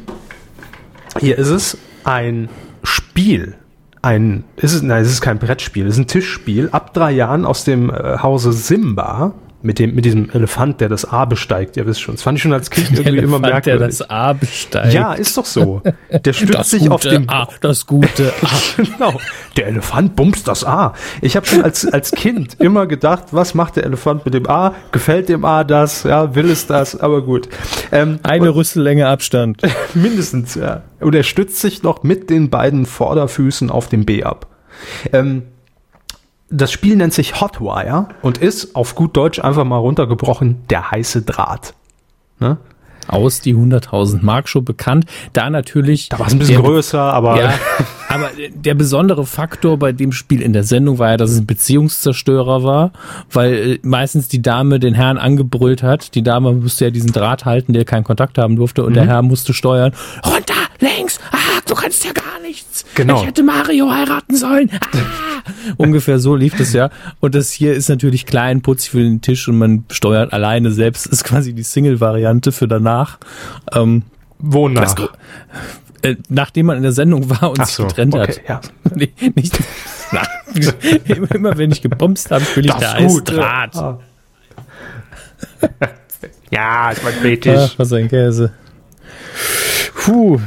hier 1.20 1.38
ist 1.38 1.50
es 1.50 1.78
ein 2.04 2.50
Spiel. 2.84 3.56
Ein, 4.02 4.44
ist 4.58 4.74
es, 4.74 4.82
nein, 4.82 5.02
es 5.02 5.10
ist 5.10 5.22
kein 5.22 5.40
Brettspiel, 5.40 5.88
es 5.88 5.96
ist 5.96 6.00
ein 6.00 6.08
Tischspiel. 6.08 6.70
Ab 6.72 6.94
drei 6.94 7.12
Jahren 7.12 7.46
aus 7.46 7.64
dem 7.64 7.90
äh, 7.90 8.20
Hause 8.20 8.54
Simba. 8.54 9.34
Mit, 9.64 9.80
dem, 9.80 9.96
mit 9.96 10.06
diesem 10.06 10.30
Elefant, 10.30 10.82
der 10.82 10.88
das 10.88 11.04
A 11.12 11.26
besteigt, 11.26 11.78
ihr 11.78 11.88
wisst 11.88 12.02
schon. 12.02 12.14
Das 12.14 12.22
fand 12.22 12.38
ich 12.38 12.44
schon 12.44 12.54
als 12.54 12.70
Kind 12.70 12.92
irgendwie 12.92 13.18
immer 13.18 13.38
Elefant, 13.38 13.66
der 13.66 13.74
merkwürdig. 13.76 13.98
das 13.98 14.10
A 14.10 14.34
besteigt. 14.34 14.94
Ja, 14.94 15.14
ist 15.14 15.36
doch 15.36 15.46
so. 15.46 15.82
Der 16.12 16.34
stützt 16.34 16.54
das 16.54 16.70
sich 16.70 16.82
gute 16.84 16.94
auf 16.94 17.02
dem 17.02 17.28
A, 17.28 17.48
das 17.62 17.88
gute 17.88 18.32
A. 18.44 18.48
Genau. 18.78 19.20
Der 19.58 19.68
Elefant 19.68 20.16
bumst 20.16 20.48
das 20.48 20.64
A. 20.64 20.94
Ich 21.22 21.36
habe 21.36 21.48
schon 21.48 21.64
als, 21.64 21.86
als 21.92 22.12
Kind 22.12 22.56
immer 22.60 22.86
gedacht, 22.86 23.26
was 23.32 23.56
macht 23.56 23.78
der 23.78 23.86
Elefant 23.86 24.26
mit 24.26 24.36
dem 24.36 24.48
A? 24.48 24.76
Gefällt 24.92 25.28
dem 25.28 25.44
A 25.44 25.64
das? 25.64 26.04
Ja, 26.04 26.36
will 26.36 26.50
es 26.52 26.68
das? 26.68 26.96
Aber 27.00 27.24
gut. 27.24 27.50
Ähm, 27.92 28.20
Eine 28.22 28.54
Rüssellänge 28.54 29.08
Abstand. 29.08 29.62
mindestens, 29.96 30.54
ja. 30.54 30.84
Und 31.00 31.16
er 31.16 31.24
stützt 31.24 31.60
sich 31.62 31.82
noch 31.82 32.04
mit 32.04 32.30
den 32.30 32.52
beiden 32.52 32.86
Vorderfüßen 32.86 33.72
auf 33.72 33.88
dem 33.90 34.06
B 34.06 34.24
ab. 34.24 34.46
Ähm, 35.12 35.44
das 36.50 36.72
Spiel 36.72 36.96
nennt 36.96 37.14
sich 37.14 37.42
Hotwire 37.42 38.08
und 38.22 38.38
ist 38.38 38.76
auf 38.76 38.96
gut 38.96 39.16
Deutsch 39.18 39.40
einfach 39.40 39.64
mal 39.66 39.78
runtergebrochen 39.78 40.58
der 40.70 40.92
heiße 40.92 41.24
Draht. 41.24 41.74
Ne? 42.40 42.58
Aus 43.10 43.40
die 43.40 43.56
100.000 43.56 44.20
Mark 44.22 44.50
schon 44.50 44.66
bekannt. 44.66 45.06
Da 45.32 45.50
natürlich. 45.50 46.10
Da 46.10 46.20
war 46.20 46.28
es 46.28 46.34
ein 46.34 46.40
bisschen 46.40 46.62
der- 46.62 46.70
größer, 46.70 47.02
aber 47.02 47.42
Ja, 47.42 47.54
aber 48.10 48.30
der 48.54 48.74
besondere 48.76 49.26
Faktor 49.26 49.78
bei 49.78 49.94
dem 49.94 50.12
Spiel 50.12 50.42
in 50.42 50.52
der 50.52 50.64
Sendung 50.66 51.00
war 51.00 51.12
ja, 51.12 51.18
dass 51.18 51.32
es 51.32 51.38
ein 51.40 51.46
Beziehungszerstörer 51.46 52.64
war, 52.64 52.92
weil 53.32 53.54
äh, 53.54 53.80
meistens 53.82 54.28
die 54.28 54.42
Dame 54.42 54.80
den 54.82 54.94
Herrn 54.94 55.18
angebrüllt 55.18 55.84
hat. 55.84 56.16
Die 56.16 56.22
Dame 56.22 56.52
musste 56.54 56.84
ja 56.86 56.92
diesen 56.92 57.14
Draht 57.14 57.46
halten, 57.46 57.72
der 57.72 57.86
keinen 57.86 58.04
Kontakt 58.04 58.38
haben 58.38 58.58
durfte 58.58 58.84
und 58.84 58.94
der 58.94 59.06
Mhm. 59.06 59.10
Herr 59.10 59.22
musste 59.22 59.54
steuern. 59.54 59.94
Runter, 60.26 60.54
links, 60.80 61.20
ah, 61.32 61.62
du 61.68 61.76
kannst 61.76 62.06
ja 62.06 62.12
gar 62.12 62.40
nichts. 62.42 62.86
Genau. 62.96 63.22
Ich 63.22 63.28
hätte 63.28 63.44
Mario 63.44 63.92
heiraten 63.92 64.36
sollen. 64.36 64.70
Ah. 64.74 64.98
Ungefähr 65.78 66.20
so 66.20 66.36
lief 66.36 66.56
das 66.58 66.74
ja. 66.74 66.90
Und 67.20 67.36
das 67.36 67.52
hier 67.52 67.74
ist 67.74 67.90
natürlich 67.90 68.26
klein, 68.26 68.62
putzig 68.62 68.92
für 68.92 69.00
den 69.00 69.22
Tisch 69.22 69.48
und 69.48 69.58
man 69.58 69.86
steuert 69.92 70.34
alleine 70.34 70.72
selbst. 70.72 71.08
Ist 71.08 71.24
quasi 71.24 71.54
die 71.54 71.64
Single-Variante 71.64 72.52
für 72.52 72.68
danach. 72.68 73.18
Ähm, 73.74 74.04
wonach? 74.40 74.94
das, 74.94 75.10
äh, 76.04 76.16
nachdem 76.30 76.68
man 76.68 76.78
in 76.78 76.84
der 76.84 76.92
Sendung 76.92 77.30
war 77.30 77.52
und 77.52 77.60
Ach 77.60 77.66
sich 77.66 77.76
so, 77.76 77.88
getrennt 77.88 78.14
okay, 78.14 78.42
hat. 78.48 78.48
ja. 78.48 78.62
Nee, 78.96 79.12
nicht, 79.36 79.58
na, 80.12 80.24
immer, 81.06 81.32
immer 81.32 81.58
wenn 81.58 81.72
ich 81.72 81.82
gebumst 81.82 82.32
habe, 82.32 82.46
will 82.56 82.66
ich 82.66 82.74
der. 82.74 82.96
Eisdraht. 82.96 83.76
Ah. 83.76 84.00
ja, 86.52 86.92
ich 86.92 87.04
mein 87.04 87.14
Ach, 87.18 87.22
Britisch. 87.22 87.74
was 87.78 87.94
ein 87.94 88.08
Käse. 88.08 88.52
Puh. 89.96 90.40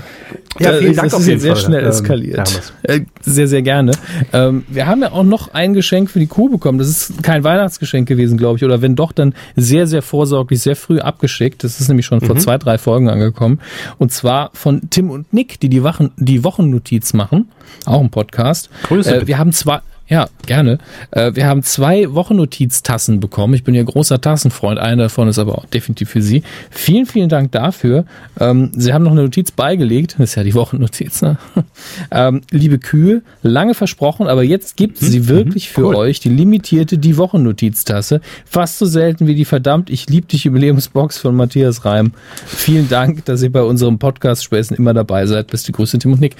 Ja, 0.59 0.73
vielen 0.75 0.93
Äh, 0.93 0.97
Dank 0.97 1.11
das 1.11 1.21
ist 1.21 1.27
jetzt 1.29 1.43
sehr 1.43 1.55
Fall, 1.57 1.65
schnell 1.65 1.83
ähm, 1.83 1.89
eskaliert. 1.89 2.37
Hermes. 2.37 2.73
Äh, 2.83 3.01
sehr, 3.23 3.49
sehr 3.49 3.63
gerne. 3.63 3.93
Ähm, 4.33 4.65
wir 4.69 4.87
haben 4.87 5.03
ja 5.03 5.13
auch 5.13 5.23
noch 5.25 5.55
ein 5.55 5.75
Geschenk 5.75 6.11
für 6.11 6.19
die 6.19 6.27
Kuh 6.27 6.49
bekommen. 6.49 6.79
Das 6.79 6.89
ist 6.89 7.23
kein 7.23 7.45
Weihnachtsgeschenk 7.45 8.09
gewesen, 8.09 8.37
glaube 8.39 8.57
ich. 8.59 8.65
Oder 8.65 8.83
wenn 8.83 8.97
doch, 8.97 9.13
dann 9.13 9.35
sehr, 9.57 9.87
sehr 9.87 10.03
vorsorglich, 10.03 10.61
sehr 10.61 10.77
früh 10.77 10.99
abgeschickt. 10.99 11.65
Das 11.65 11.81
ist 11.81 11.89
nämlich 11.89 12.07
schon 12.07 12.19
Mhm. 12.19 12.27
vor 12.27 12.37
zwei, 12.37 12.59
drei 12.59 12.79
Folgen 12.79 13.09
angekommen. 13.09 13.61
Und 13.99 14.13
zwar 14.13 14.51
von 14.55 14.83
Tim 14.91 15.11
und 15.11 15.33
Nick, 15.33 15.61
die 15.61 15.69
die, 15.69 15.83
Wachen, 15.83 16.11
die 16.17 16.45
Wochennotiz 16.45 17.13
machen. 17.13 17.49
Auch 17.87 18.01
ein 18.01 18.11
Podcast. 18.11 18.71
Grüße 18.85 19.23
Äh, 19.23 19.27
wir 19.27 19.39
haben 19.39 19.53
zwei, 19.53 19.81
ja, 20.11 20.29
gerne. 20.45 20.79
Äh, 21.13 21.37
wir 21.37 21.47
haben 21.47 21.63
zwei 21.63 22.13
Wochennotiztassen 22.13 23.21
bekommen. 23.21 23.55
Ich 23.55 23.63
bin 23.63 23.77
ja 23.77 23.83
großer 23.85 24.21
Tassenfreund. 24.21 24.81
Eine 24.81 25.05
davon 25.05 25.29
ist 25.29 25.39
aber 25.39 25.57
auch 25.57 25.67
definitiv 25.67 26.11
für 26.11 26.21
Sie. 26.21 26.43
Vielen, 26.69 27.07
vielen 27.07 27.29
Dank 27.29 27.53
dafür. 27.53 28.05
Ähm, 28.41 28.73
Sie 28.75 28.93
haben 28.93 29.05
noch 29.05 29.13
eine 29.13 29.23
Notiz 29.23 29.53
beigelegt. 29.53 30.17
Das 30.19 30.31
ist 30.31 30.35
ja 30.35 30.43
die 30.43 30.55
Wochennotiz, 30.55 31.23
ne? 31.23 31.39
ähm, 32.11 32.41
liebe 32.51 32.81
Kühe, 32.81 33.23
lange 33.45 33.75
versprochen, 33.75 34.27
aber 34.27 34.43
jetzt 34.43 34.77
gibt 34.77 34.99
sie 34.99 35.29
wirklich 35.29 35.71
für 35.71 35.87
cool. 35.87 35.95
euch 35.95 36.19
die 36.19 36.29
limitierte 36.29 36.99
Die 36.99 37.17
Wochennotiztasse. 37.17 38.21
Fast 38.45 38.79
so 38.79 38.87
selten 38.87 39.29
wie 39.29 39.37
die 39.37 39.45
verdammt 39.45 39.91
Ich 39.91 40.11
lieb 40.11 40.27
dich 40.27 40.43
Jubiläumsbox 40.43 41.19
von 41.19 41.37
Matthias 41.37 41.85
Reim. 41.85 42.11
Vielen 42.47 42.89
Dank, 42.89 43.25
dass 43.27 43.43
ihr 43.43 43.53
bei 43.53 43.63
unserem 43.63 44.01
Podcast-Späßen 44.01 44.77
immer 44.77 44.93
dabei 44.93 45.27
seid. 45.27 45.47
Beste 45.47 45.71
Grüße, 45.71 46.01
Tim 46.01 46.15
und 46.15 46.21
Nick. 46.21 46.35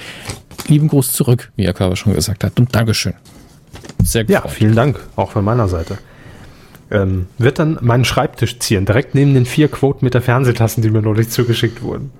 Lieben 0.67 0.89
Gruß 0.89 1.13
zurück, 1.13 1.53
wie 1.55 1.67
Herr 1.67 1.73
Körber 1.73 1.95
schon 1.95 2.15
gesagt 2.15 2.43
hat. 2.43 2.59
Und 2.59 2.75
Dankeschön. 2.75 3.15
Sehr 4.03 4.25
gut. 4.25 4.31
Ja, 4.31 4.49
vielen 4.49 4.75
Dank, 4.75 5.01
auch 5.17 5.33
von 5.33 5.45
meiner 5.45 5.69
Seite. 5.69 5.99
Ähm, 6.91 7.27
wird 7.39 7.59
dann 7.59 7.79
meinen 7.83 8.05
Schreibtisch 8.05 8.59
ziehen, 8.59 8.85
direkt 8.85 9.15
neben 9.15 9.35
den 9.35 9.47
vier 9.47 9.69
Quoten 9.69 10.05
mit 10.05 10.15
der 10.15 10.23
Fernsehtassen, 10.23 10.83
die 10.83 10.91
mir 10.91 11.03
neulich 11.03 11.31
zugeschickt 11.31 11.83
wurden. 11.83 12.11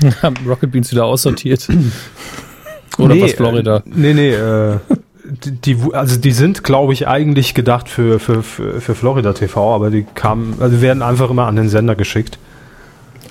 Haben 0.22 0.36
Rocket 0.46 0.70
Beans 0.70 0.92
wieder 0.92 1.04
aussortiert. 1.04 1.68
Oder 2.98 3.14
Nee, 3.14 3.22
was 3.22 3.32
Florida? 3.32 3.78
Äh, 3.78 3.82
nee, 3.86 4.14
nee, 4.14 4.32
äh, 4.32 4.78
die, 5.24 5.76
also 5.92 6.18
die 6.18 6.30
sind, 6.30 6.62
glaube 6.62 6.92
ich, 6.92 7.08
eigentlich 7.08 7.54
gedacht 7.54 7.88
für, 7.88 8.18
für, 8.20 8.42
für, 8.42 8.80
für 8.80 8.94
Florida 8.94 9.32
TV, 9.32 9.74
aber 9.74 9.90
die 9.90 10.06
kamen, 10.14 10.56
also 10.60 10.80
werden 10.80 11.02
einfach 11.02 11.30
immer 11.30 11.46
an 11.46 11.56
den 11.56 11.68
Sender 11.68 11.94
geschickt. 11.94 12.38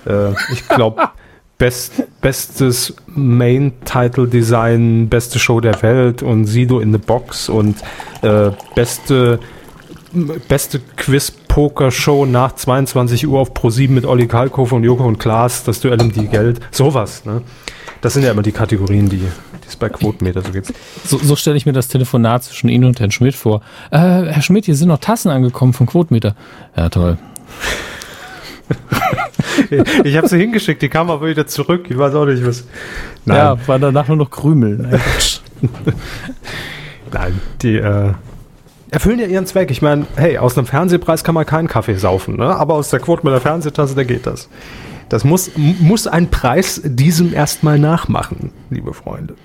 Äh, 0.06 0.32
ich 0.52 0.68
glaube, 0.68 1.02
best, 1.58 2.04
bestes 2.22 2.94
Main-Title-Design, 3.08 5.10
beste 5.10 5.40
Show 5.40 5.60
der 5.60 5.82
Welt 5.82 6.24
und 6.24 6.46
Sido 6.46 6.80
in 6.80 6.92
the 6.92 6.98
Box 6.98 7.50
und 7.50 7.78
äh, 8.22 8.52
beste, 8.76 9.40
beste 10.48 10.82
Quiz-Poker-Show 10.98 12.26
nach 12.26 12.56
22 12.56 13.28
Uhr 13.28 13.40
auf 13.40 13.54
Pro7 13.54 13.90
mit 13.90 14.06
Olli 14.06 14.28
Kalkofe 14.28 14.76
und 14.76 14.84
Joko 14.84 15.06
und 15.06 15.18
Klaas, 15.18 15.64
das 15.64 15.80
Duell 15.80 16.02
um 16.02 16.12
die 16.12 16.28
Geld, 16.28 16.60
sowas, 16.72 17.26
ne? 17.26 17.42
Das 18.02 18.14
sind 18.14 18.24
ja 18.24 18.32
immer 18.32 18.44
die 18.44 18.52
Kategorien, 18.52 19.10
die, 19.10 19.18
die 19.18 19.28
es 19.68 19.76
bei 19.76 19.90
Quotenmeter 19.90 20.44
so 20.44 20.52
gibt. 20.52 20.72
So, 21.06 21.18
so 21.18 21.36
stelle 21.36 21.58
ich 21.58 21.66
mir 21.66 21.74
das 21.74 21.88
Telefonat 21.88 22.44
zwischen 22.44 22.70
Ihnen 22.70 22.86
und 22.86 23.00
Herrn 23.00 23.10
Schmidt 23.10 23.36
vor. 23.36 23.62
Äh, 23.90 23.98
Herr 23.98 24.44
Schmidt, 24.44 24.66
hier 24.66 24.76
sind 24.76 24.90
noch 24.90 25.00
Tassen 25.00 25.32
angekommen 25.32 25.74
von 25.74 25.88
Quotenmeter. 25.88 26.36
Ja, 26.78 26.90
toll. 26.90 27.18
Ich 30.04 30.18
habe 30.18 30.28
sie 30.28 30.38
hingeschickt, 30.38 30.82
die 30.82 30.90
kam 30.90 31.10
aber 31.10 31.28
wieder 31.28 31.48
zurück. 31.48 31.88
Ich 31.90 31.98
weiß 31.98 32.14
auch 32.16 32.26
nicht, 32.26 32.46
was. 32.46 32.66
Nein, 33.26 33.38
Ja, 33.38 33.68
war 33.68 33.80
danach 33.80 34.08
nur 34.08 34.18
noch 34.18 34.30
Krümel. 34.30 34.78
Nein, 34.78 35.00
nein 37.12 37.42
die 37.62 37.78
äh, 37.78 38.14
erfüllen 38.92 39.20
ja 39.20 39.28
ihren 39.28 39.46
Zweck. 39.46 39.72
Ich 39.72 39.82
meine, 39.82 40.06
hey, 40.16 40.38
aus 40.38 40.58
einem 40.58 40.68
Fernsehpreis 40.68 41.24
kann 41.24 41.36
man 41.36 41.46
keinen 41.46 41.68
Kaffee 41.68 41.96
saufen, 41.96 42.38
ne? 42.38 42.56
aber 42.56 42.76
aus 42.76 42.90
der 42.90 43.00
Quote 43.00 43.26
mit 43.26 43.34
der 43.34 43.42
Fernsehtasse, 43.42 43.96
da 43.96 44.04
geht 44.04 44.26
das. 44.26 44.50
Das 45.10 45.24
muss, 45.24 45.52
muss 45.56 46.08
ein 46.08 46.32
Preis 46.32 46.82
diesem 46.84 47.34
erstmal 47.34 47.78
nachmachen, 47.78 48.52
liebe 48.70 48.94
Freunde. 48.94 49.36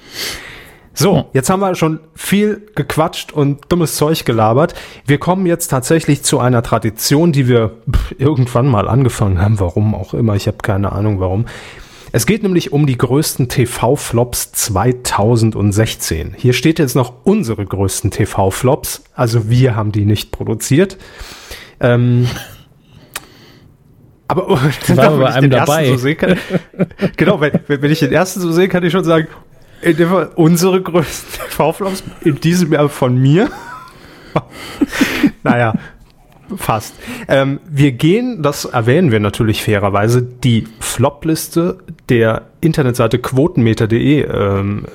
So, 1.00 1.30
jetzt 1.32 1.48
haben 1.48 1.60
wir 1.60 1.74
schon 1.76 2.00
viel 2.14 2.60
gequatscht 2.74 3.32
und 3.32 3.60
dummes 3.70 3.96
Zeug 3.96 4.26
gelabert. 4.26 4.74
Wir 5.06 5.16
kommen 5.16 5.46
jetzt 5.46 5.68
tatsächlich 5.68 6.24
zu 6.24 6.40
einer 6.40 6.62
Tradition, 6.62 7.32
die 7.32 7.48
wir 7.48 7.78
irgendwann 8.18 8.66
mal 8.66 8.86
angefangen 8.86 9.40
haben. 9.40 9.60
Warum 9.60 9.94
auch 9.94 10.12
immer, 10.12 10.34
ich 10.36 10.46
habe 10.46 10.58
keine 10.58 10.92
Ahnung 10.92 11.18
warum. 11.18 11.46
Es 12.12 12.26
geht 12.26 12.42
nämlich 12.42 12.74
um 12.74 12.84
die 12.84 12.98
größten 12.98 13.48
TV-Flops 13.48 14.52
2016. 14.52 16.34
Hier 16.36 16.52
steht 16.52 16.78
jetzt 16.78 16.96
noch 16.96 17.14
unsere 17.24 17.64
größten 17.64 18.10
TV-Flops. 18.10 19.04
Also 19.14 19.48
wir 19.48 19.76
haben 19.76 19.92
die 19.92 20.04
nicht 20.04 20.32
produziert. 20.32 20.98
Ähm, 21.80 22.28
aber 24.28 24.50
oh, 24.50 24.58
wir 24.60 24.96
bei 24.96 25.18
wenn 25.18 25.22
ich 25.22 25.34
einem 25.34 25.50
den 25.50 25.58
ersten 25.60 25.72
dabei. 25.72 25.86
So 25.86 25.96
sehe, 25.96 26.14
kann, 26.14 26.36
genau, 27.16 27.40
wenn, 27.40 27.58
wenn 27.68 27.90
ich 27.90 28.00
den 28.00 28.12
ersten 28.12 28.40
so 28.40 28.52
sehe, 28.52 28.68
kann 28.68 28.84
ich 28.84 28.92
schon 28.92 29.04
sagen, 29.04 29.28
unsere 30.36 30.80
größten 30.82 31.44
TV-Flops 31.50 32.04
in 32.22 32.40
diesem 32.40 32.72
Jahr 32.72 32.88
von 32.88 33.16
mir. 33.16 33.50
naja, 35.42 35.74
fast. 36.56 36.94
Ähm, 37.28 37.60
wir 37.68 37.92
gehen, 37.92 38.42
das 38.42 38.64
erwähnen 38.64 39.10
wir 39.10 39.20
natürlich 39.20 39.62
fairerweise, 39.62 40.22
die 40.22 40.66
Flop-Liste 40.80 41.78
der 42.08 42.42
Internetseite 42.60 43.18
quotenmeter.de 43.18 44.22
ähm, 44.22 44.86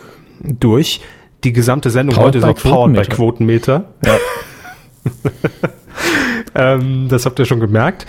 durch. 0.42 1.02
Die 1.44 1.54
gesamte 1.54 1.90
Sendung 1.92 2.16
Powered 2.16 2.36
heute 2.36 2.38
ist 2.40 2.44
by 2.44 2.70
auch 2.70 2.72
powered 2.72 2.96
bei 2.96 3.04
Quotenmeter. 3.16 3.86
Quotenmeter. 4.02 4.20
ähm, 6.56 7.08
das 7.10 7.26
habt 7.26 7.38
ihr 7.40 7.46
schon 7.46 7.60
gemerkt. 7.60 8.06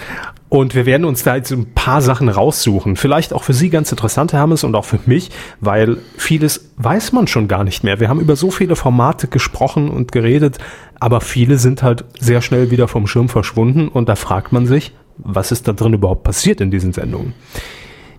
Und 0.48 0.76
wir 0.76 0.86
werden 0.86 1.04
uns 1.04 1.24
da 1.24 1.34
jetzt 1.34 1.50
ein 1.50 1.74
paar 1.74 2.00
Sachen 2.00 2.28
raussuchen. 2.28 2.94
Vielleicht 2.94 3.32
auch 3.32 3.42
für 3.42 3.52
Sie 3.52 3.68
ganz 3.68 3.90
interessant, 3.90 4.32
Hermes, 4.32 4.62
und 4.62 4.76
auch 4.76 4.84
für 4.84 5.00
mich, 5.04 5.30
weil 5.60 5.98
vieles 6.16 6.70
weiß 6.76 7.12
man 7.12 7.26
schon 7.26 7.48
gar 7.48 7.64
nicht 7.64 7.82
mehr. 7.82 7.98
Wir 7.98 8.08
haben 8.08 8.20
über 8.20 8.36
so 8.36 8.52
viele 8.52 8.76
Formate 8.76 9.26
gesprochen 9.26 9.90
und 9.90 10.12
geredet, 10.12 10.58
aber 11.00 11.20
viele 11.20 11.58
sind 11.58 11.82
halt 11.82 12.04
sehr 12.20 12.42
schnell 12.42 12.70
wieder 12.70 12.86
vom 12.86 13.08
Schirm 13.08 13.28
verschwunden 13.28 13.88
und 13.88 14.08
da 14.08 14.14
fragt 14.14 14.52
man 14.52 14.66
sich, 14.66 14.92
was 15.18 15.50
ist 15.50 15.66
da 15.66 15.72
drin 15.72 15.94
überhaupt 15.94 16.22
passiert 16.22 16.60
in 16.60 16.70
diesen 16.70 16.92
Sendungen? 16.92 17.34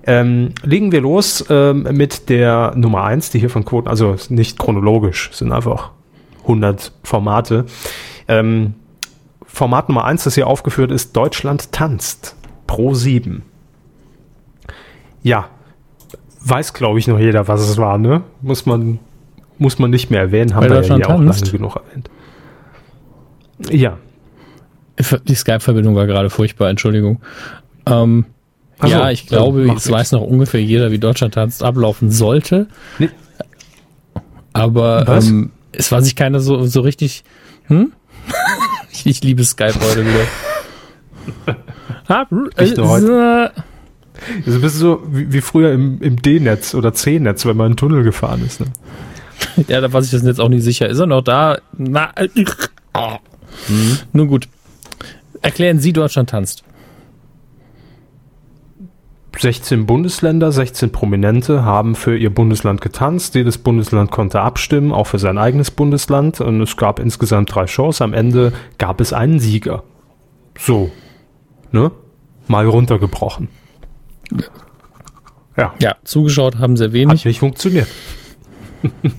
Ähm, 0.06 0.54
legen 0.64 0.92
wir 0.92 1.02
los 1.02 1.46
ähm, 1.50 1.84
mit 1.92 2.30
der 2.30 2.74
Nummer 2.76 3.04
eins, 3.04 3.30
die 3.30 3.40
hier 3.40 3.50
von 3.50 3.66
Quoten, 3.66 3.88
also 3.88 4.16
nicht 4.30 4.60
chronologisch, 4.60 5.30
sind 5.34 5.52
einfach 5.52 5.92
100 6.44 6.92
Formate. 7.04 7.66
Ähm, 8.28 8.76
Format 9.58 9.90
Nummer 9.90 10.06
eins, 10.06 10.24
das 10.24 10.36
hier 10.36 10.48
aufgeführt 10.48 10.92
ist, 10.92 11.16
Deutschland 11.18 11.72
tanzt. 11.72 12.36
Pro 12.68 12.94
7. 12.94 13.42
Ja, 15.24 15.50
weiß 16.42 16.74
glaube 16.74 17.00
ich 17.00 17.08
noch 17.08 17.20
jeder, 17.20 17.48
was 17.48 17.62
es 17.62 17.78
war, 17.78 17.98
ne? 17.98 18.22
Muss 18.42 18.66
man, 18.66 19.00
muss 19.58 19.80
man 19.80 19.90
nicht 19.90 20.12
mehr 20.12 20.22
erwähnen, 20.22 20.54
haben 20.54 20.62
Bei 20.62 20.70
wir 20.70 20.84
ja 20.84 21.06
auch 21.08 21.20
lange 21.20 21.52
genug 21.52 21.76
erwähnt. 21.76 22.10
Ja. 23.70 23.98
Die 25.28 25.36
Skype-Verbindung 25.36 25.96
war 25.96 26.06
gerade 26.06 26.30
furchtbar, 26.30 26.70
Entschuldigung. 26.70 27.20
Ähm, 27.88 28.26
so, 28.80 28.88
ja, 28.88 29.10
ich 29.10 29.26
glaube, 29.26 29.62
es 29.62 29.68
nichts. 29.68 29.92
weiß 29.92 30.12
noch 30.12 30.22
ungefähr 30.22 30.62
jeder, 30.62 30.92
wie 30.92 31.00
Deutschland 31.00 31.34
tanzt 31.34 31.64
ablaufen 31.64 32.12
sollte. 32.12 32.68
Nee. 33.00 33.10
Aber 34.54 35.08
ähm, 35.08 35.52
es 35.72 35.92
war 35.92 36.04
sich 36.04 36.16
keiner 36.16 36.40
so, 36.40 36.64
so 36.64 36.82
richtig. 36.82 37.24
Hm? 37.66 37.92
Ich, 38.98 39.06
ich 39.18 39.24
liebe 39.24 39.44
Skype 39.44 39.76
heute 39.80 40.06
wieder. 40.06 40.26
Nicht 42.60 42.78
nur 42.78 42.90
heute. 42.90 43.52
Das 44.40 44.48
ist 44.48 44.56
ein 44.56 44.62
bisschen 44.62 44.80
so 44.80 45.04
wie, 45.12 45.32
wie 45.32 45.42
früher 45.42 45.72
im, 45.74 46.02
im 46.02 46.22
D-Netz 46.22 46.74
oder 46.74 46.94
C-Netz, 46.94 47.46
wenn 47.46 47.56
man 47.56 47.68
einen 47.68 47.78
Tunnel 47.78 48.04
gefahren 48.04 48.44
ist. 48.46 48.60
Ne? 48.60 48.68
Ja, 49.68 49.82
da 49.82 49.94
war 49.94 50.02
sich 50.02 50.12
das 50.12 50.24
jetzt 50.24 50.40
auch 50.40 50.50
nicht 50.50 50.64
sicher. 50.64 50.90
Ist 50.90 50.98
er 51.00 51.06
noch 51.06 51.22
da? 51.22 51.60
Na, 51.78 52.12
äh, 52.16 52.28
oh. 52.96 53.18
Nun 54.14 54.28
gut. 54.28 54.48
Erklären 55.42 55.80
Sie, 55.80 55.94
Deutschland 55.94 56.32
tanzt. 56.32 56.64
16 59.40 59.86
Bundesländer, 59.86 60.52
16 60.52 60.92
Prominente 60.92 61.64
haben 61.64 61.96
für 61.96 62.18
ihr 62.18 62.34
Bundesland 62.34 62.82
getanzt. 62.82 63.36
Jedes 63.36 63.58
Bundesland 63.58 64.10
konnte 64.12 64.42
abstimmen, 64.42 64.92
auch 64.92 65.06
für 65.06 65.20
sein 65.20 65.38
eigenes 65.38 65.70
Bundesland. 65.72 66.42
Und 66.42 66.62
es 66.62 66.76
gab 66.78 67.00
insgesamt 67.00 67.54
drei 67.54 67.68
Shows. 67.68 68.02
Am 68.02 68.14
Ende 68.14 68.54
gab 68.78 69.00
es 69.00 69.14
einen 69.14 69.40
Sieger. 69.40 69.84
So. 70.58 70.92
Ne? 71.72 71.92
Mal 72.48 72.66
runtergebrochen. 72.66 73.50
Ja. 75.56 75.74
Ja, 75.80 75.96
zugeschaut 76.04 76.60
haben 76.60 76.78
sehr 76.78 76.88
Hat 76.88 76.94
wenig. 76.94 77.26
nicht 77.26 77.40
funktioniert. 77.40 77.88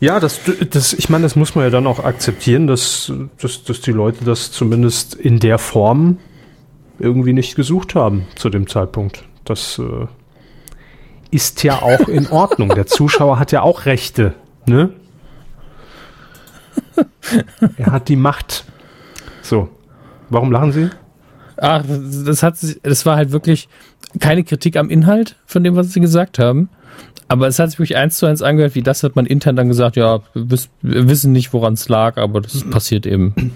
ja, 0.00 0.20
das, 0.20 0.40
das, 0.70 0.94
ich 0.94 1.10
meine, 1.10 1.22
das 1.22 1.36
muss 1.36 1.54
man 1.54 1.64
ja 1.64 1.70
dann 1.70 1.86
auch 1.86 2.02
akzeptieren, 2.02 2.66
dass, 2.66 3.12
dass, 3.40 3.64
dass 3.64 3.80
die 3.82 3.92
Leute 3.92 4.24
das 4.24 4.50
zumindest 4.50 5.14
in 5.14 5.38
der 5.38 5.58
Form 5.58 6.18
irgendwie 6.98 7.32
nicht 7.32 7.54
gesucht 7.54 7.94
haben 7.94 8.26
zu 8.34 8.50
dem 8.50 8.66
Zeitpunkt. 8.66 9.24
Das 9.44 9.78
äh, 9.78 10.06
ist 11.30 11.62
ja 11.62 11.82
auch 11.82 12.08
in 12.08 12.28
Ordnung. 12.28 12.70
Der 12.70 12.86
Zuschauer 12.86 13.38
hat 13.38 13.52
ja 13.52 13.62
auch 13.62 13.86
Rechte, 13.86 14.34
ne? 14.66 14.90
Er 17.76 17.92
hat 17.92 18.08
die 18.08 18.16
Macht. 18.16 18.64
So. 19.42 19.68
Warum 20.30 20.52
lachen 20.52 20.72
Sie? 20.72 20.90
Ach, 21.56 21.84
das 21.86 22.42
hat 22.42 22.56
das 22.82 23.06
war 23.06 23.16
halt 23.16 23.32
wirklich, 23.32 23.68
keine 24.20 24.44
Kritik 24.44 24.76
am 24.76 24.90
Inhalt 24.90 25.36
von 25.46 25.64
dem, 25.64 25.74
was 25.74 25.92
sie 25.92 26.00
gesagt 26.00 26.38
haben. 26.38 26.68
Aber 27.28 27.46
es 27.46 27.58
hat 27.58 27.70
sich 27.70 27.78
wirklich 27.78 27.96
eins 27.96 28.16
zu 28.16 28.26
eins 28.26 28.42
angehört, 28.42 28.74
wie 28.74 28.82
das 28.82 29.02
hat 29.02 29.16
man 29.16 29.26
intern 29.26 29.56
dann 29.56 29.68
gesagt, 29.68 29.96
ja, 29.96 30.20
wir 30.34 30.58
wissen 30.82 31.32
nicht, 31.32 31.52
woran 31.52 31.74
es 31.74 31.88
lag, 31.88 32.16
aber 32.16 32.40
das 32.40 32.64
passiert 32.70 33.06
eben. 33.06 33.52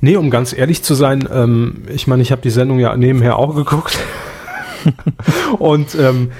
Nee, 0.00 0.16
um 0.16 0.30
ganz 0.30 0.52
ehrlich 0.52 0.82
zu 0.82 0.94
sein, 0.94 1.28
ähm, 1.32 1.82
ich 1.88 2.06
meine, 2.06 2.22
ich 2.22 2.32
habe 2.32 2.42
die 2.42 2.50
Sendung 2.50 2.78
ja 2.78 2.96
nebenher 2.96 3.38
auch 3.38 3.54
geguckt. 3.54 3.98
Und 5.58 5.94
ähm, 5.94 6.30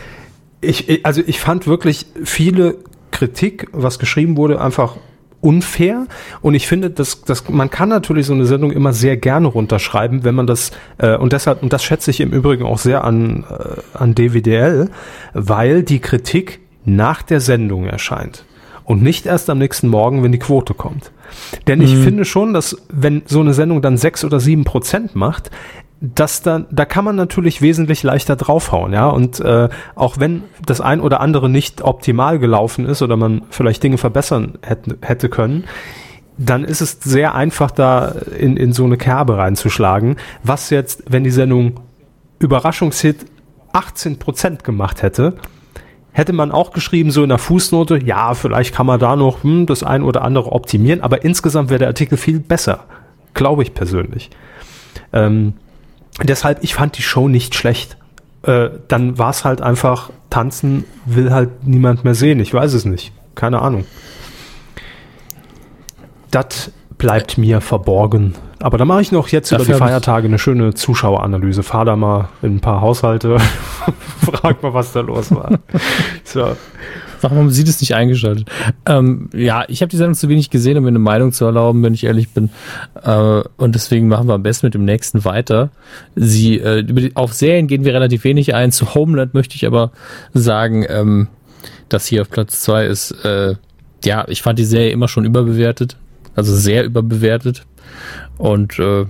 ich, 0.61 1.05
also 1.05 1.23
ich 1.27 1.41
fand 1.41 1.67
wirklich 1.67 2.07
viele 2.25 2.77
Kritik, 3.11 3.69
was 3.73 3.99
geschrieben 3.99 4.37
wurde, 4.37 4.61
einfach 4.61 4.97
unfair. 5.41 6.07
Und 6.41 6.55
ich 6.55 6.67
finde, 6.67 6.91
dass, 6.91 7.23
dass 7.23 7.49
man 7.49 7.71
kann 7.71 7.91
natürlich 7.91 8.27
so 8.27 8.33
eine 8.33 8.47
Sendung 8.47 8.73
immer 8.73 8.93
sehr 8.93 9.17
gerne 9.17 9.47
runterschreiben, 9.47 10.25
wenn 10.25 10.35
man 10.35 10.47
das 10.47 10.73
äh, 10.99 11.17
und 11.17 11.33
deshalb 11.33 11.63
und 11.63 11.73
das 11.73 11.85
schätze 11.85 12.11
ich 12.11 12.21
im 12.21 12.33
Übrigen 12.33 12.65
auch 12.65 12.79
sehr 12.79 13.05
an 13.05 13.45
äh, 13.51 13.99
an 13.99 14.15
DWDL, 14.15 14.89
weil 15.35 15.83
die 15.83 16.01
Kritik 16.01 16.61
nach 16.87 17.23
der 17.23 17.41
Sendung 17.41 17.87
erscheint 17.87 18.45
und 18.85 19.03
nicht 19.03 19.27
erst 19.27 19.51
am 19.51 19.59
nächsten 19.59 19.89
Morgen, 19.89 20.23
wenn 20.23 20.33
die 20.33 20.39
Quote 20.39 20.75
kommt. 20.75 21.11
Denn 21.67 21.81
ich 21.81 21.97
finde 21.97 22.25
schon, 22.25 22.53
dass 22.53 22.77
wenn 22.93 23.23
so 23.27 23.41
eine 23.41 23.55
Sendung 23.55 23.83
dann 23.83 23.97
sechs 23.97 24.25
oder 24.25 24.41
sieben 24.41 24.65
Prozent 24.65 25.17
macht, 25.17 25.51
dass 26.01 26.43
dann, 26.43 26.67
da 26.71 26.85
kann 26.85 27.05
man 27.05 27.17
natürlich 27.17 27.63
wesentlich 27.63 28.03
leichter 28.03 28.37
draufhauen, 28.37 28.93
ja. 28.93 29.09
Und 29.09 29.41
äh, 29.41 29.69
auch 29.95 30.19
wenn 30.19 30.43
das 30.67 30.81
ein 30.81 31.01
oder 31.01 31.21
andere 31.21 31.49
nicht 31.49 31.83
optimal 31.83 32.39
gelaufen 32.39 32.85
ist 32.85 33.01
oder 33.01 33.17
man 33.17 33.43
vielleicht 33.51 33.83
Dinge 33.83 33.97
verbessern 33.97 34.59
hätte, 34.63 34.99
hätte 35.01 35.29
können, 35.31 35.65
dann 36.37 36.65
ist 36.65 36.81
es 36.81 36.99
sehr 37.01 37.35
einfach, 37.35 37.71
da 37.71 38.09
in, 38.39 38.57
in 38.57 38.73
so 38.73 38.85
eine 38.85 38.99
Kerbe 38.99 39.39
reinzuschlagen. 39.39 40.17
Was 40.43 40.71
jetzt, 40.71 41.05
wenn 41.09 41.25
die 41.25 41.31
Sendung 41.31 41.81
Überraschungshit 42.39 43.25
18 43.73 44.19
Prozent 44.19 44.65
gemacht 44.65 45.03
hätte, 45.03 45.35
hätte 46.15 46.33
man 46.33 46.53
auch 46.53 46.73
geschrieben, 46.73 47.11
so 47.11 47.25
in 47.25 47.29
der 47.29 47.39
Fußnote, 47.39 47.99
ja, 47.99 48.35
vielleicht 48.35 48.73
kann 48.73 48.87
man 48.87 49.01
da 49.01 49.17
noch 49.17 49.43
hm, 49.43 49.67
das 49.67 49.83
ein 49.83 50.03
oder 50.03 50.23
andere 50.23 50.53
optimieren, 50.53 51.01
aber 51.03 51.25
insgesamt 51.25 51.71
wäre 51.71 51.81
der 51.81 51.89
Artikel 51.89 52.17
viel 52.17 52.39
besser. 52.39 52.85
Glaube 53.35 53.65
ich 53.65 53.75
persönlich. 53.75 54.31
Ähm, 55.13 55.55
deshalb, 56.23 56.63
ich 56.63 56.73
fand 56.75 56.97
die 56.97 57.03
Show 57.03 57.29
nicht 57.29 57.57
schlecht. 57.57 57.97
Äh, 58.43 58.71
dann 58.87 59.19
war 59.19 59.31
es 59.31 59.45
halt 59.45 59.61
einfach, 59.61 60.11
tanzen 60.31 60.85
will 61.05 61.33
halt 61.33 61.67
niemand 61.67 62.05
mehr 62.05 62.15
sehen. 62.15 62.39
Ich 62.39 62.55
weiß 62.55 62.75
es 62.75 62.85
nicht. 62.85 63.13
Keine 63.35 63.61
Ahnung. 63.61 63.85
Das 66.31 66.71
bleibt 66.99 67.39
mir 67.39 67.61
verborgen. 67.61 68.35
Aber 68.61 68.79
da 68.79 68.85
mache 68.85 69.03
ich 69.03 69.13
noch 69.13 69.29
jetzt 69.29 69.51
über 69.51 69.59
Dafür 69.59 69.75
die 69.75 69.81
hab 69.81 69.87
ich- 69.89 69.91
Feiertage 69.93 70.27
eine 70.29 70.39
schöne 70.39 70.75
Zuschaueranalyse. 70.75 71.63
Fahr 71.63 71.85
da 71.85 71.97
mal 71.97 72.29
in 72.43 72.57
ein 72.57 72.61
paar 72.61 72.81
Haushalte, 72.81 73.37
frag 74.33 74.63
mal, 74.63 74.73
was 74.75 74.93
da 74.93 75.01
los 75.01 75.31
war. 75.35 75.59
So. 76.25 76.57
Warum 77.21 77.39
haben 77.39 77.51
Sie 77.51 77.65
das 77.65 77.81
nicht 77.81 77.95
eingeschaltet? 77.95 78.49
Ähm, 78.85 79.31
ja, 79.33 79.65
ich 79.69 79.81
habe 79.81 79.89
die 79.89 79.97
Sendung 79.97 80.15
zu 80.15 80.29
wenig 80.29 80.51
gesehen, 80.51 80.77
um 80.77 80.83
mir 80.85 80.89
eine 80.91 80.99
Meinung 80.99 81.33
zu 81.33 81.47
erlauben, 81.47 81.83
wenn 81.83 81.95
ich 81.95 82.05
ehrlich 82.05 82.29
bin. 82.31 82.51
Äh, 83.03 83.43
und 83.57 83.75
deswegen 83.75 84.09
machen 84.09 84.29
wir 84.29 84.35
am 84.35 84.43
besten 84.43 84.67
mit 84.67 84.75
dem 84.75 84.85
nächsten 84.85 85.25
weiter. 85.25 85.71
Sie, 86.15 86.59
äh, 86.61 86.81
über 86.81 87.01
die, 87.01 87.17
auf 87.17 87.33
Serien 87.33 87.67
gehen 87.67 87.85
wir 87.87 87.95
relativ 87.95 88.25
wenig 88.25 88.55
ein. 88.55 88.73
Zu 88.73 88.95
Homeland 88.95 89.33
möchte 89.33 89.57
ich 89.57 89.67
aber 89.67 89.91
sagen, 90.35 90.85
ähm, 90.89 91.29
dass 91.89 92.07
hier 92.07 92.21
auf 92.23 92.29
Platz 92.31 92.61
zwei 92.61 92.85
ist, 92.87 93.13
äh, 93.25 93.55
ja, 94.05 94.27
ich 94.29 94.43
fand 94.43 94.59
die 94.59 94.65
Serie 94.65 94.91
immer 94.91 95.09
schon 95.09 95.25
überbewertet. 95.25 95.97
Also 96.35 96.55
sehr 96.55 96.85
überbewertet. 96.85 97.67
Und 98.37 98.79
äh, 98.79 99.07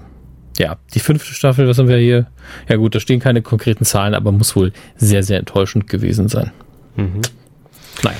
ja, 0.58 0.76
die 0.94 1.00
fünfte 1.00 1.32
Staffel, 1.32 1.66
was 1.66 1.78
haben 1.78 1.88
wir 1.88 1.96
hier? 1.96 2.26
Ja 2.68 2.76
gut, 2.76 2.94
da 2.94 3.00
stehen 3.00 3.20
keine 3.20 3.42
konkreten 3.42 3.84
Zahlen, 3.84 4.14
aber 4.14 4.32
muss 4.32 4.54
wohl 4.54 4.72
sehr, 4.96 5.22
sehr 5.22 5.38
enttäuschend 5.38 5.88
gewesen 5.88 6.28
sein. 6.28 6.52
Naja. 8.02 8.18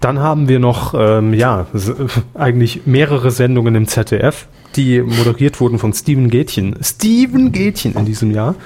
Dann 0.00 0.18
haben 0.18 0.48
wir 0.48 0.58
noch, 0.58 0.94
ähm, 0.96 1.32
ja, 1.32 1.66
eigentlich 2.34 2.86
mehrere 2.86 3.30
Sendungen 3.30 3.74
im 3.76 3.86
ZDF, 3.86 4.48
die 4.74 5.00
moderiert 5.00 5.60
wurden 5.60 5.78
von 5.78 5.92
Steven 5.92 6.28
Gätchen. 6.28 6.76
Steven 6.82 7.52
Gätchen 7.52 7.94
in 7.94 8.04
diesem 8.04 8.32
Jahr, 8.32 8.56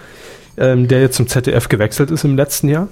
ähm, 0.57 0.89
der 0.89 1.03
jetzt 1.03 1.17
zum 1.17 1.27
ZDF 1.27 1.69
gewechselt 1.69 2.11
ist 2.11 2.25
im 2.25 2.37
letzten 2.37 2.69
Jahr. 2.69 2.89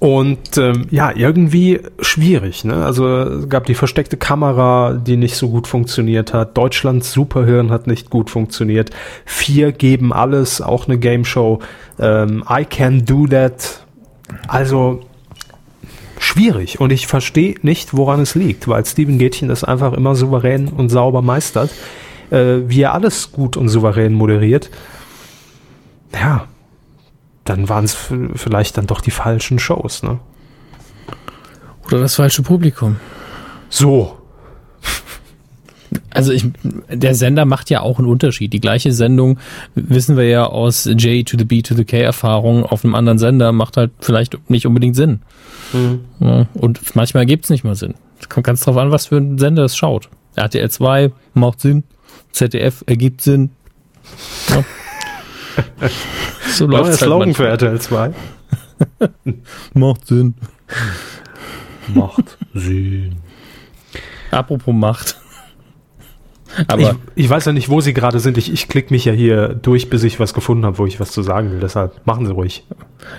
Und 0.00 0.56
ähm, 0.56 0.86
ja, 0.90 1.12
irgendwie 1.14 1.80
schwierig. 2.00 2.64
Ne? 2.64 2.84
Also 2.84 3.06
es 3.06 3.48
gab 3.50 3.66
die 3.66 3.74
versteckte 3.74 4.16
Kamera, 4.16 4.94
die 4.94 5.18
nicht 5.18 5.36
so 5.36 5.50
gut 5.50 5.66
funktioniert 5.66 6.32
hat. 6.32 6.56
Deutschlands 6.56 7.12
Superhirn 7.12 7.70
hat 7.70 7.86
nicht 7.86 8.08
gut 8.08 8.30
funktioniert. 8.30 8.90
Vier 9.26 9.72
geben 9.72 10.14
alles, 10.14 10.62
auch 10.62 10.88
eine 10.88 10.98
Game 10.98 11.26
Show. 11.26 11.58
Ähm, 11.98 12.42
I 12.48 12.64
Can 12.64 13.04
Do 13.04 13.26
That. 13.26 13.84
Also 14.48 15.02
schwierig 16.18 16.80
und 16.80 16.92
ich 16.92 17.06
verstehe 17.06 17.56
nicht, 17.60 17.94
woran 17.94 18.20
es 18.20 18.34
liegt, 18.34 18.68
weil 18.68 18.86
Steven 18.86 19.18
Gätchen 19.18 19.48
das 19.48 19.64
einfach 19.64 19.92
immer 19.92 20.14
souverän 20.14 20.68
und 20.68 20.88
sauber 20.88 21.20
meistert, 21.20 21.70
äh, 22.30 22.58
wie 22.66 22.82
er 22.82 22.94
alles 22.94 23.32
gut 23.32 23.56
und 23.58 23.68
souverän 23.68 24.14
moderiert. 24.14 24.70
Ja, 26.12 26.46
dann 27.50 27.68
waren 27.68 27.84
es 27.84 27.96
vielleicht 28.34 28.78
dann 28.78 28.86
doch 28.86 29.00
die 29.00 29.10
falschen 29.10 29.58
Shows, 29.58 30.04
ne? 30.04 30.20
Oder 31.84 31.98
das 31.98 32.14
falsche 32.14 32.42
Publikum. 32.42 32.96
So. 33.68 34.16
Also 36.10 36.30
ich, 36.30 36.46
der 36.88 37.16
Sender 37.16 37.44
macht 37.46 37.68
ja 37.68 37.80
auch 37.80 37.98
einen 37.98 38.06
Unterschied. 38.06 38.52
Die 38.52 38.60
gleiche 38.60 38.92
Sendung, 38.92 39.40
wissen 39.74 40.16
wir 40.16 40.28
ja 40.28 40.46
aus 40.46 40.84
J 40.84 41.28
to 41.28 41.36
the 41.36 41.44
B 41.44 41.62
to 41.62 41.74
the 41.74 41.84
K 41.84 41.98
Erfahrung 41.98 42.64
auf 42.64 42.84
einem 42.84 42.94
anderen 42.94 43.18
Sender, 43.18 43.50
macht 43.50 43.76
halt 43.76 43.90
vielleicht 43.98 44.38
nicht 44.48 44.66
unbedingt 44.66 44.94
Sinn. 44.94 45.22
Ja, 46.20 46.46
und 46.54 46.94
manchmal 46.94 47.26
gibt 47.26 47.44
es 47.44 47.50
nicht 47.50 47.64
mal 47.64 47.74
Sinn. 47.74 47.94
Es 48.20 48.28
kommt 48.28 48.46
ganz 48.46 48.60
drauf 48.60 48.76
an, 48.76 48.92
was 48.92 49.06
für 49.06 49.16
ein 49.16 49.38
Sender 49.38 49.64
es 49.64 49.76
schaut. 49.76 50.08
RTL 50.36 50.70
2 50.70 51.10
macht 51.34 51.60
Sinn, 51.60 51.82
ZDF 52.30 52.84
ergibt 52.86 53.22
Sinn. 53.22 53.50
Ja. 54.50 54.64
so 56.52 56.66
Neuer 56.66 56.80
läuft's 56.80 57.00
halt 57.00 57.08
Slogan 57.08 57.28
manchmal. 57.28 57.46
für 57.58 57.66
RTL 57.66 57.80
2. 57.80 58.12
Macht 59.74 60.06
Sinn. 60.06 60.34
Macht 61.94 62.38
Sinn. 62.54 63.16
Apropos 64.30 64.74
Macht. 64.74 65.16
Aber 66.66 66.82
Ich, 67.14 67.24
ich 67.24 67.30
weiß 67.30 67.44
ja 67.44 67.52
nicht, 67.52 67.68
wo 67.68 67.80
Sie 67.80 67.92
gerade 67.92 68.18
sind. 68.18 68.36
Ich, 68.36 68.52
ich 68.52 68.68
klicke 68.68 68.92
mich 68.92 69.04
ja 69.04 69.12
hier 69.12 69.48
durch, 69.50 69.88
bis 69.88 70.02
ich 70.02 70.18
was 70.18 70.34
gefunden 70.34 70.64
habe, 70.64 70.78
wo 70.78 70.86
ich 70.86 70.98
was 70.98 71.12
zu 71.12 71.22
sagen 71.22 71.52
will. 71.52 71.60
Deshalb 71.60 72.04
machen 72.06 72.26
Sie 72.26 72.32
ruhig. 72.32 72.64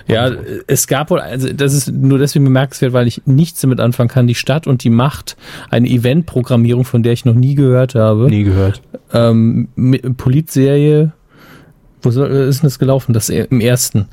Ja, 0.06 0.30
es 0.66 0.86
gab 0.86 1.10
wohl, 1.10 1.20
also 1.20 1.50
das 1.52 1.72
ist 1.72 1.90
nur 1.90 2.18
deswegen 2.18 2.44
bemerkenswert, 2.44 2.92
weil 2.92 3.06
ich 3.06 3.22
nichts 3.24 3.60
damit 3.62 3.80
anfangen 3.80 4.10
kann. 4.10 4.26
Die 4.26 4.34
Stadt 4.34 4.66
und 4.66 4.84
die 4.84 4.90
Macht, 4.90 5.36
eine 5.70 5.88
Eventprogrammierung, 5.88 6.84
von 6.84 7.02
der 7.02 7.14
ich 7.14 7.24
noch 7.24 7.34
nie 7.34 7.54
gehört 7.54 7.94
habe. 7.94 8.26
Nie 8.28 8.44
gehört. 8.44 8.82
Ähm, 9.12 9.68
Politserie, 10.16 11.12
wo 12.02 12.10
soll, 12.10 12.30
ist 12.30 12.62
denn 12.62 12.68
das 12.68 12.78
gelaufen? 12.78 13.12
Das 13.12 13.28
im 13.28 13.60
ersten. 13.60 14.08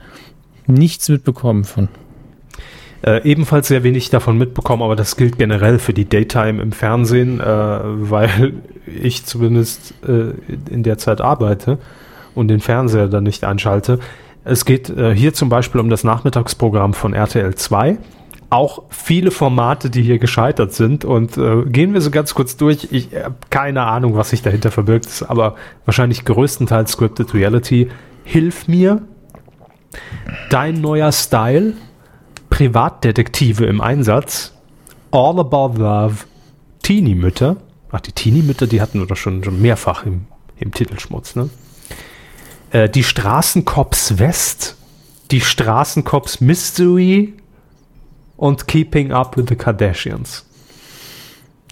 Nichts 0.67 1.09
mitbekommen 1.09 1.63
von. 1.63 1.89
Äh, 3.01 3.23
ebenfalls 3.23 3.69
sehr 3.69 3.83
wenig 3.83 4.09
davon 4.09 4.37
mitbekommen, 4.37 4.83
aber 4.83 4.95
das 4.95 5.15
gilt 5.15 5.37
generell 5.37 5.79
für 5.79 5.93
die 5.93 6.05
Daytime 6.05 6.61
im 6.61 6.73
Fernsehen, 6.73 7.39
äh, 7.39 7.43
weil 7.45 8.53
ich 8.85 9.25
zumindest 9.25 9.93
äh, 10.05 10.33
in 10.69 10.83
der 10.83 10.97
Zeit 10.97 11.21
arbeite 11.21 11.77
und 12.35 12.49
den 12.49 12.59
Fernseher 12.59 13.07
dann 13.07 13.23
nicht 13.23 13.43
einschalte. 13.45 13.99
Es 14.43 14.65
geht 14.65 14.89
äh, 14.89 15.15
hier 15.15 15.33
zum 15.33 15.49
Beispiel 15.49 15.79
um 15.79 15.89
das 15.89 16.03
Nachmittagsprogramm 16.03 16.93
von 16.93 17.13
RTL 17.13 17.55
2. 17.55 17.97
Auch 18.51 18.83
viele 18.89 19.29
Formate, 19.31 19.89
die 19.89 20.01
hier 20.01 20.17
gescheitert 20.17 20.73
sind. 20.73 21.05
Und 21.05 21.37
äh, 21.37 21.63
gehen 21.65 21.93
wir 21.93 22.01
so 22.01 22.09
ganz 22.09 22.33
kurz 22.33 22.57
durch. 22.57 22.87
Ich 22.91 23.09
habe 23.15 23.35
keine 23.49 23.83
Ahnung, 23.83 24.15
was 24.15 24.31
sich 24.31 24.41
dahinter 24.41 24.71
verbirgt, 24.71 25.05
ist 25.05 25.23
aber 25.23 25.55
wahrscheinlich 25.85 26.25
größtenteils 26.25 26.91
Scripted 26.91 27.33
Reality. 27.33 27.89
Hilf 28.23 28.67
mir. 28.67 29.03
Dein 30.49 30.81
neuer 30.81 31.11
Style. 31.11 31.73
Privatdetektive 32.49 33.65
im 33.65 33.81
Einsatz. 33.81 34.53
All 35.11 35.39
About 35.39 35.79
Love. 35.79 36.15
Teenie-Mütter. 36.83 37.57
Ach, 37.91 38.01
die 38.01 38.11
Teenie-Mütter, 38.11 38.67
die 38.67 38.81
hatten 38.81 38.99
wir 38.99 39.07
doch 39.07 39.15
schon, 39.15 39.43
schon 39.43 39.61
mehrfach 39.61 40.05
im, 40.05 40.25
im 40.57 40.71
Titelschmutz, 40.71 41.35
ne? 41.35 41.49
Äh, 42.71 42.89
die 42.89 43.03
Straßencops 43.03 44.19
West. 44.19 44.75
Die 45.31 45.41
Straßencops 45.41 46.41
Mystery. 46.41 47.33
Und 48.39 48.69
Keeping 48.69 49.11
Up 49.11 49.35
with 49.35 49.47
the 49.49 49.55
Kardashians. 49.57 50.45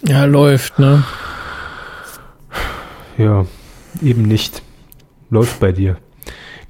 Ja, 0.05 0.25
läuft, 0.25 0.79
ne? 0.79 1.05
Ja, 3.17 3.45
eben 4.01 4.23
nicht. 4.23 4.61
Läuft 5.29 5.61
bei 5.61 5.71
dir. 5.71 5.95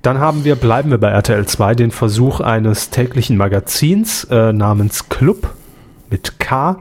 Dann 0.03 0.19
haben 0.19 0.43
wir, 0.43 0.55
bleiben 0.55 0.91
wir 0.91 0.99
bei 0.99 1.09
RTL 1.09 1.47
2, 1.47 1.73
den 1.73 1.89
Versuch 1.89 2.41
eines 2.41 2.91
täglichen 2.91 3.37
Magazins 3.37 4.25
äh, 4.25 4.53
namens 4.53 5.09
Club 5.09 5.55
mit 6.11 6.39
K. 6.39 6.79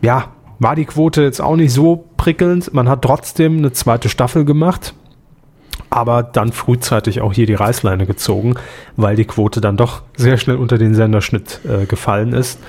Ja, 0.00 0.32
war 0.60 0.76
die 0.76 0.84
Quote 0.84 1.22
jetzt 1.22 1.40
auch 1.40 1.56
nicht 1.56 1.72
so 1.72 2.04
prickelnd. 2.16 2.72
Man 2.72 2.88
hat 2.88 3.02
trotzdem 3.02 3.58
eine 3.58 3.72
zweite 3.72 4.08
Staffel 4.08 4.44
gemacht. 4.44 4.94
Aber 5.98 6.22
dann 6.22 6.52
frühzeitig 6.52 7.20
auch 7.20 7.32
hier 7.32 7.46
die 7.46 7.54
Reißleine 7.54 8.06
gezogen, 8.06 8.54
weil 8.96 9.16
die 9.16 9.24
Quote 9.24 9.60
dann 9.60 9.76
doch 9.76 10.02
sehr 10.16 10.38
schnell 10.38 10.56
unter 10.56 10.78
den 10.78 10.94
Senderschnitt 10.94 11.60
äh, 11.64 11.86
gefallen 11.86 12.32
ist. 12.32 12.60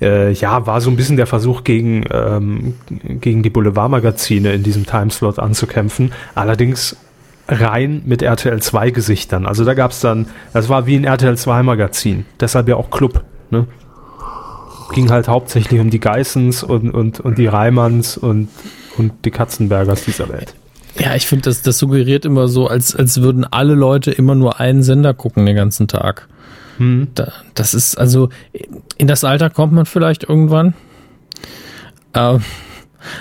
Äh, 0.00 0.32
ja, 0.32 0.66
war 0.66 0.80
so 0.80 0.90
ein 0.90 0.96
bisschen 0.96 1.16
der 1.16 1.26
Versuch 1.26 1.62
gegen, 1.62 2.04
ähm, 2.10 2.74
gegen 3.20 3.42
die 3.42 3.50
Boulevardmagazine 3.50 4.52
in 4.52 4.62
diesem 4.62 4.86
Timeslot 4.86 5.38
anzukämpfen. 5.38 6.12
Allerdings 6.34 6.96
rein 7.48 8.02
mit 8.06 8.22
RTL 8.22 8.60
2 8.60 8.90
Gesichtern. 8.90 9.46
Also 9.46 9.64
da 9.64 9.74
gab 9.74 9.90
es 9.90 10.00
dann, 10.00 10.26
das 10.52 10.68
war 10.70 10.86
wie 10.86 10.96
ein 10.96 11.04
RTL 11.04 11.36
2 11.36 11.62
Magazin, 11.62 12.24
deshalb 12.40 12.68
ja 12.68 12.76
auch 12.76 12.90
Club. 12.90 13.22
Ne? 13.50 13.66
Ging 14.92 15.10
halt 15.10 15.28
hauptsächlich 15.28 15.80
um 15.80 15.90
die 15.90 16.00
Geissens 16.00 16.62
und, 16.62 16.90
und, 16.90 17.20
und 17.20 17.36
die 17.36 17.46
Reimanns 17.46 18.16
und, 18.16 18.48
und 18.96 19.12
die 19.24 19.30
Katzenbergers 19.30 20.04
dieser 20.04 20.28
Welt. 20.28 20.54
Ja, 20.98 21.14
ich 21.14 21.26
finde, 21.26 21.44
das, 21.44 21.62
das 21.62 21.78
suggeriert 21.78 22.24
immer 22.24 22.48
so, 22.48 22.68
als, 22.68 22.94
als 22.94 23.20
würden 23.20 23.44
alle 23.44 23.74
Leute 23.74 24.10
immer 24.12 24.34
nur 24.34 24.60
einen 24.60 24.82
Sender 24.82 25.12
gucken 25.14 25.44
den 25.44 25.56
ganzen 25.56 25.88
Tag. 25.88 26.28
Hm. 26.78 27.08
Da, 27.14 27.32
das 27.54 27.74
ist 27.74 27.96
also, 27.96 28.28
in 28.96 29.06
das 29.06 29.24
Alter 29.24 29.50
kommt 29.50 29.72
man 29.72 29.86
vielleicht 29.86 30.24
irgendwann. 30.24 30.74
Ähm, 32.14 32.42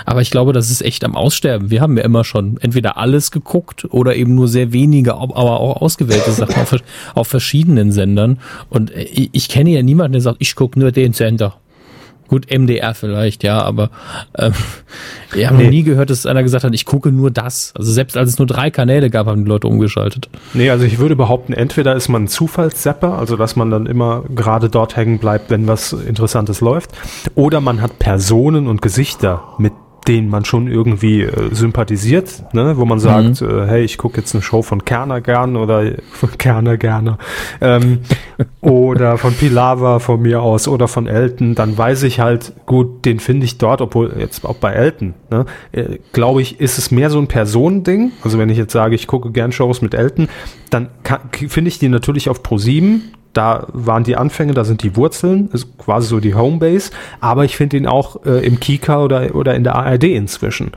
aber 0.05 0.21
ich 0.21 0.31
glaube, 0.31 0.53
das 0.53 0.71
ist 0.71 0.81
echt 0.81 1.03
am 1.03 1.15
Aussterben. 1.15 1.69
Wir 1.69 1.81
haben 1.81 1.97
ja 1.97 2.03
immer 2.03 2.23
schon 2.23 2.57
entweder 2.61 2.97
alles 2.97 3.31
geguckt 3.31 3.85
oder 3.89 4.15
eben 4.15 4.35
nur 4.35 4.47
sehr 4.47 4.71
wenige, 4.71 5.15
aber 5.15 5.59
auch 5.59 5.81
ausgewählte 5.81 6.31
Sachen 6.31 6.55
auf, 6.55 6.75
auf 7.15 7.27
verschiedenen 7.27 7.91
Sendern. 7.91 8.39
Und 8.69 8.91
ich, 8.91 9.29
ich 9.31 9.49
kenne 9.49 9.71
ja 9.71 9.83
niemanden, 9.83 10.13
der 10.13 10.21
sagt, 10.21 10.37
ich 10.39 10.55
gucke 10.55 10.79
nur 10.79 10.91
den 10.91 11.13
Sender. 11.13 11.57
Gut, 12.33 12.47
MDR 12.49 12.95
vielleicht, 12.95 13.43
ja, 13.43 13.61
aber 13.61 13.91
ähm, 14.35 14.53
ich 15.35 15.45
habe 15.45 15.57
nee. 15.57 15.65
noch 15.65 15.69
nie 15.69 15.83
gehört, 15.83 16.09
dass 16.09 16.25
einer 16.25 16.41
gesagt 16.41 16.63
hat, 16.63 16.73
ich 16.73 16.83
gucke 16.83 17.11
nur 17.11 17.29
das. 17.29 17.73
Also 17.77 17.91
selbst 17.91 18.17
als 18.17 18.31
es 18.31 18.39
nur 18.39 18.47
drei 18.47 18.71
Kanäle 18.71 19.11
gab, 19.11 19.27
haben 19.27 19.45
die 19.45 19.49
Leute 19.49 19.67
umgeschaltet. 19.67 20.29
Nee, 20.55 20.71
also 20.71 20.83
ich 20.83 20.97
würde 20.97 21.15
behaupten, 21.15 21.53
entweder 21.53 21.95
ist 21.95 22.09
man 22.09 22.23
ein 22.23 22.27
Zufallszapper, 22.27 23.19
also 23.19 23.37
dass 23.37 23.55
man 23.55 23.69
dann 23.69 23.85
immer 23.85 24.23
gerade 24.33 24.67
dort 24.71 24.95
hängen 24.95 25.19
bleibt, 25.19 25.51
wenn 25.51 25.67
was 25.67 25.93
Interessantes 25.93 26.59
läuft, 26.59 26.89
oder 27.35 27.61
man 27.61 27.81
hat 27.81 27.99
Personen 27.99 28.65
und 28.65 28.81
Gesichter, 28.81 29.43
mit 29.59 29.73
den 30.07 30.29
man 30.29 30.45
schon 30.45 30.67
irgendwie 30.67 31.21
äh, 31.21 31.53
sympathisiert, 31.53 32.53
ne? 32.53 32.77
wo 32.77 32.85
man 32.85 32.99
sagt, 32.99 33.41
mhm. 33.41 33.49
äh, 33.49 33.67
hey, 33.67 33.83
ich 33.83 33.97
gucke 33.97 34.17
jetzt 34.17 34.33
eine 34.33 34.41
Show 34.41 34.61
von 34.61 34.85
Kerner 34.85 35.21
gern 35.21 35.55
oder 35.55 35.91
von 36.11 36.37
Kerner 36.37 36.77
gerne 36.77 37.17
ähm, 37.61 37.99
oder 38.61 39.17
von 39.17 39.33
Pilava 39.33 39.99
von 39.99 40.21
mir 40.21 40.41
aus 40.41 40.67
oder 40.67 40.87
von 40.87 41.07
Elton, 41.07 41.55
dann 41.55 41.77
weiß 41.77 42.03
ich 42.03 42.19
halt, 42.19 42.53
gut, 42.65 43.05
den 43.05 43.19
finde 43.19 43.45
ich 43.45 43.57
dort, 43.57 43.81
obwohl 43.81 44.13
jetzt 44.17 44.45
auch 44.45 44.55
bei 44.55 44.73
Elton, 44.73 45.13
ne? 45.29 45.45
äh, 45.71 45.99
glaube 46.11 46.41
ich, 46.41 46.59
ist 46.59 46.77
es 46.77 46.91
mehr 46.91 47.09
so 47.09 47.19
ein 47.19 47.27
Personending. 47.27 48.11
Also 48.23 48.37
wenn 48.39 48.49
ich 48.49 48.57
jetzt 48.57 48.73
sage, 48.73 48.95
ich 48.95 49.07
gucke 49.07 49.31
gern 49.31 49.51
Shows 49.51 49.81
mit 49.81 49.93
Elton, 49.93 50.27
dann 50.69 50.89
finde 51.31 51.69
ich 51.69 51.79
die 51.79 51.89
natürlich 51.89 52.29
auf 52.29 52.43
Pro 52.43 52.57
7 52.57 53.13
da 53.33 53.67
waren 53.73 54.03
die 54.03 54.15
Anfänge, 54.15 54.53
da 54.53 54.63
sind 54.63 54.83
die 54.83 54.95
Wurzeln, 54.95 55.49
ist 55.51 55.77
quasi 55.77 56.07
so 56.07 56.19
die 56.19 56.35
Homebase, 56.35 56.91
aber 57.19 57.45
ich 57.45 57.57
finde 57.57 57.77
ihn 57.77 57.87
auch 57.87 58.25
äh, 58.25 58.45
im 58.45 58.59
Kika 58.59 59.01
oder, 59.03 59.35
oder 59.35 59.55
in 59.55 59.63
der 59.63 59.75
ARD 59.75 60.05
inzwischen. 60.05 60.71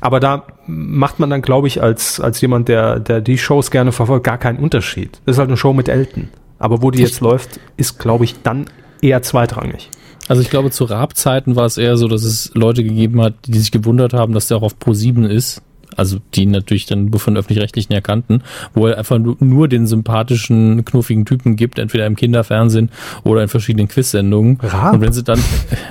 Aber 0.00 0.20
da 0.20 0.44
macht 0.66 1.18
man 1.18 1.30
dann, 1.30 1.42
glaube 1.42 1.68
ich, 1.68 1.82
als, 1.82 2.20
als 2.20 2.40
jemand, 2.40 2.68
der, 2.68 3.00
der 3.00 3.20
die 3.20 3.38
Shows 3.38 3.70
gerne 3.70 3.92
verfolgt, 3.92 4.24
gar 4.24 4.38
keinen 4.38 4.58
Unterschied. 4.58 5.20
Das 5.24 5.36
ist 5.36 5.38
halt 5.38 5.48
eine 5.48 5.56
Show 5.56 5.72
mit 5.72 5.88
Elton. 5.88 6.28
Aber 6.58 6.82
wo 6.82 6.90
die 6.90 7.02
jetzt 7.02 7.20
läuft, 7.20 7.58
ist, 7.76 7.98
glaube 7.98 8.24
ich, 8.24 8.42
dann 8.42 8.66
eher 9.00 9.22
zweitrangig. 9.22 9.90
Also 10.28 10.42
ich 10.42 10.50
glaube, 10.50 10.70
zu 10.70 10.84
Raab-Zeiten 10.84 11.56
war 11.56 11.66
es 11.66 11.78
eher 11.78 11.96
so, 11.96 12.06
dass 12.06 12.22
es 12.22 12.52
Leute 12.54 12.84
gegeben 12.84 13.20
hat, 13.20 13.34
die 13.46 13.58
sich 13.58 13.72
gewundert 13.72 14.12
haben, 14.12 14.32
dass 14.32 14.46
der 14.46 14.58
auch 14.58 14.62
auf 14.62 14.78
Pro 14.78 14.92
7 14.92 15.24
ist 15.24 15.62
also 15.96 16.18
die 16.34 16.46
natürlich 16.46 16.86
dann 16.86 17.06
nur 17.06 17.20
von 17.20 17.36
öffentlich-rechtlichen 17.36 17.92
erkannten, 17.92 18.42
wo 18.74 18.86
er 18.86 18.98
einfach 18.98 19.18
nur 19.18 19.68
den 19.68 19.86
sympathischen, 19.86 20.84
knuffigen 20.84 21.24
Typen 21.24 21.56
gibt, 21.56 21.78
entweder 21.78 22.06
im 22.06 22.16
Kinderfernsehen 22.16 22.90
oder 23.24 23.42
in 23.42 23.48
verschiedenen 23.48 23.88
Quiz-Sendungen. 23.88 24.58
Und 24.92 25.00
wenn 25.00 25.12
sie 25.12 25.22
dann, 25.22 25.40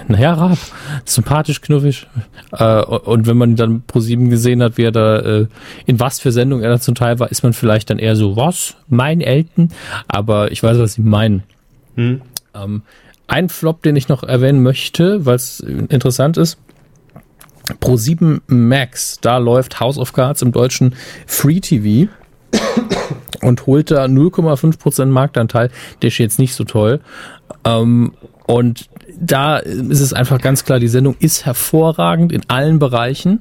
naja, 0.07 0.33
Raab, 0.33 0.57
sympathisch, 1.05 1.61
knuffig. 1.61 2.07
Äh, 2.51 2.81
und 2.81 3.27
wenn 3.27 3.37
man 3.37 3.55
dann 3.55 3.83
pro 3.85 3.99
sieben 3.99 4.29
gesehen 4.29 4.61
hat, 4.63 4.77
wie 4.77 4.83
er 4.83 4.91
da, 4.91 5.19
äh, 5.19 5.47
in 5.85 5.99
was 5.99 6.19
für 6.19 6.31
Sendungen 6.31 6.63
er 6.63 6.71
da 6.71 6.79
zum 6.79 6.95
Teil 6.95 7.19
war, 7.19 7.31
ist 7.31 7.43
man 7.43 7.53
vielleicht 7.53 7.89
dann 7.89 7.99
eher 7.99 8.15
so, 8.15 8.35
was? 8.35 8.75
Mein 8.87 9.21
Elton? 9.21 9.69
Aber 10.07 10.51
ich 10.51 10.61
weiß, 10.61 10.77
was 10.79 10.93
sie 10.93 11.01
meinen. 11.01 11.43
Hm. 11.95 12.21
Ähm, 12.53 12.81
ein 13.27 13.49
Flop, 13.49 13.81
den 13.81 13.95
ich 13.95 14.09
noch 14.09 14.23
erwähnen 14.23 14.61
möchte, 14.61 15.25
weil 15.25 15.35
es 15.35 15.61
interessant 15.61 16.37
ist, 16.37 16.57
Pro7 17.79 18.41
Max, 18.47 19.19
da 19.21 19.37
läuft 19.37 19.79
House 19.79 19.97
of 19.97 20.13
Cards 20.13 20.41
im 20.41 20.51
deutschen 20.51 20.95
Free 21.25 21.59
TV 21.59 22.11
und 23.41 23.65
holt 23.65 23.91
da 23.91 24.05
0,5% 24.05 25.05
Marktanteil. 25.05 25.69
Der 26.01 26.07
ist 26.07 26.17
jetzt 26.17 26.39
nicht 26.39 26.55
so 26.55 26.63
toll. 26.63 27.01
Ähm, 27.63 28.13
und 28.47 28.89
da 29.19 29.57
ist 29.57 30.01
es 30.01 30.13
einfach 30.13 30.39
ganz 30.41 30.65
klar, 30.65 30.79
die 30.79 30.87
Sendung 30.87 31.15
ist 31.19 31.45
hervorragend 31.45 32.31
in 32.31 32.41
allen 32.47 32.79
Bereichen, 32.79 33.39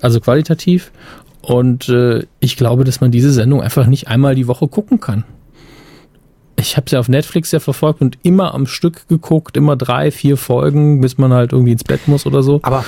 also 0.00 0.20
qualitativ. 0.20 0.92
Und 1.42 1.88
äh, 1.88 2.24
ich 2.38 2.56
glaube, 2.56 2.84
dass 2.84 3.00
man 3.00 3.10
diese 3.10 3.32
Sendung 3.32 3.62
einfach 3.62 3.86
nicht 3.86 4.08
einmal 4.08 4.34
die 4.34 4.46
Woche 4.46 4.68
gucken 4.68 5.00
kann. 5.00 5.24
Ich 6.56 6.76
habe 6.76 6.88
sie 6.88 6.96
auf 6.96 7.08
Netflix 7.08 7.50
ja 7.50 7.58
verfolgt 7.58 8.00
und 8.00 8.18
immer 8.22 8.54
am 8.54 8.66
Stück 8.66 9.08
geguckt, 9.08 9.56
immer 9.56 9.74
drei, 9.74 10.12
vier 10.12 10.36
Folgen, 10.36 11.00
bis 11.00 11.18
man 11.18 11.32
halt 11.32 11.52
irgendwie 11.52 11.72
ins 11.72 11.82
Bett 11.82 12.06
muss 12.06 12.24
oder 12.24 12.42
so. 12.44 12.60
Aber 12.62 12.84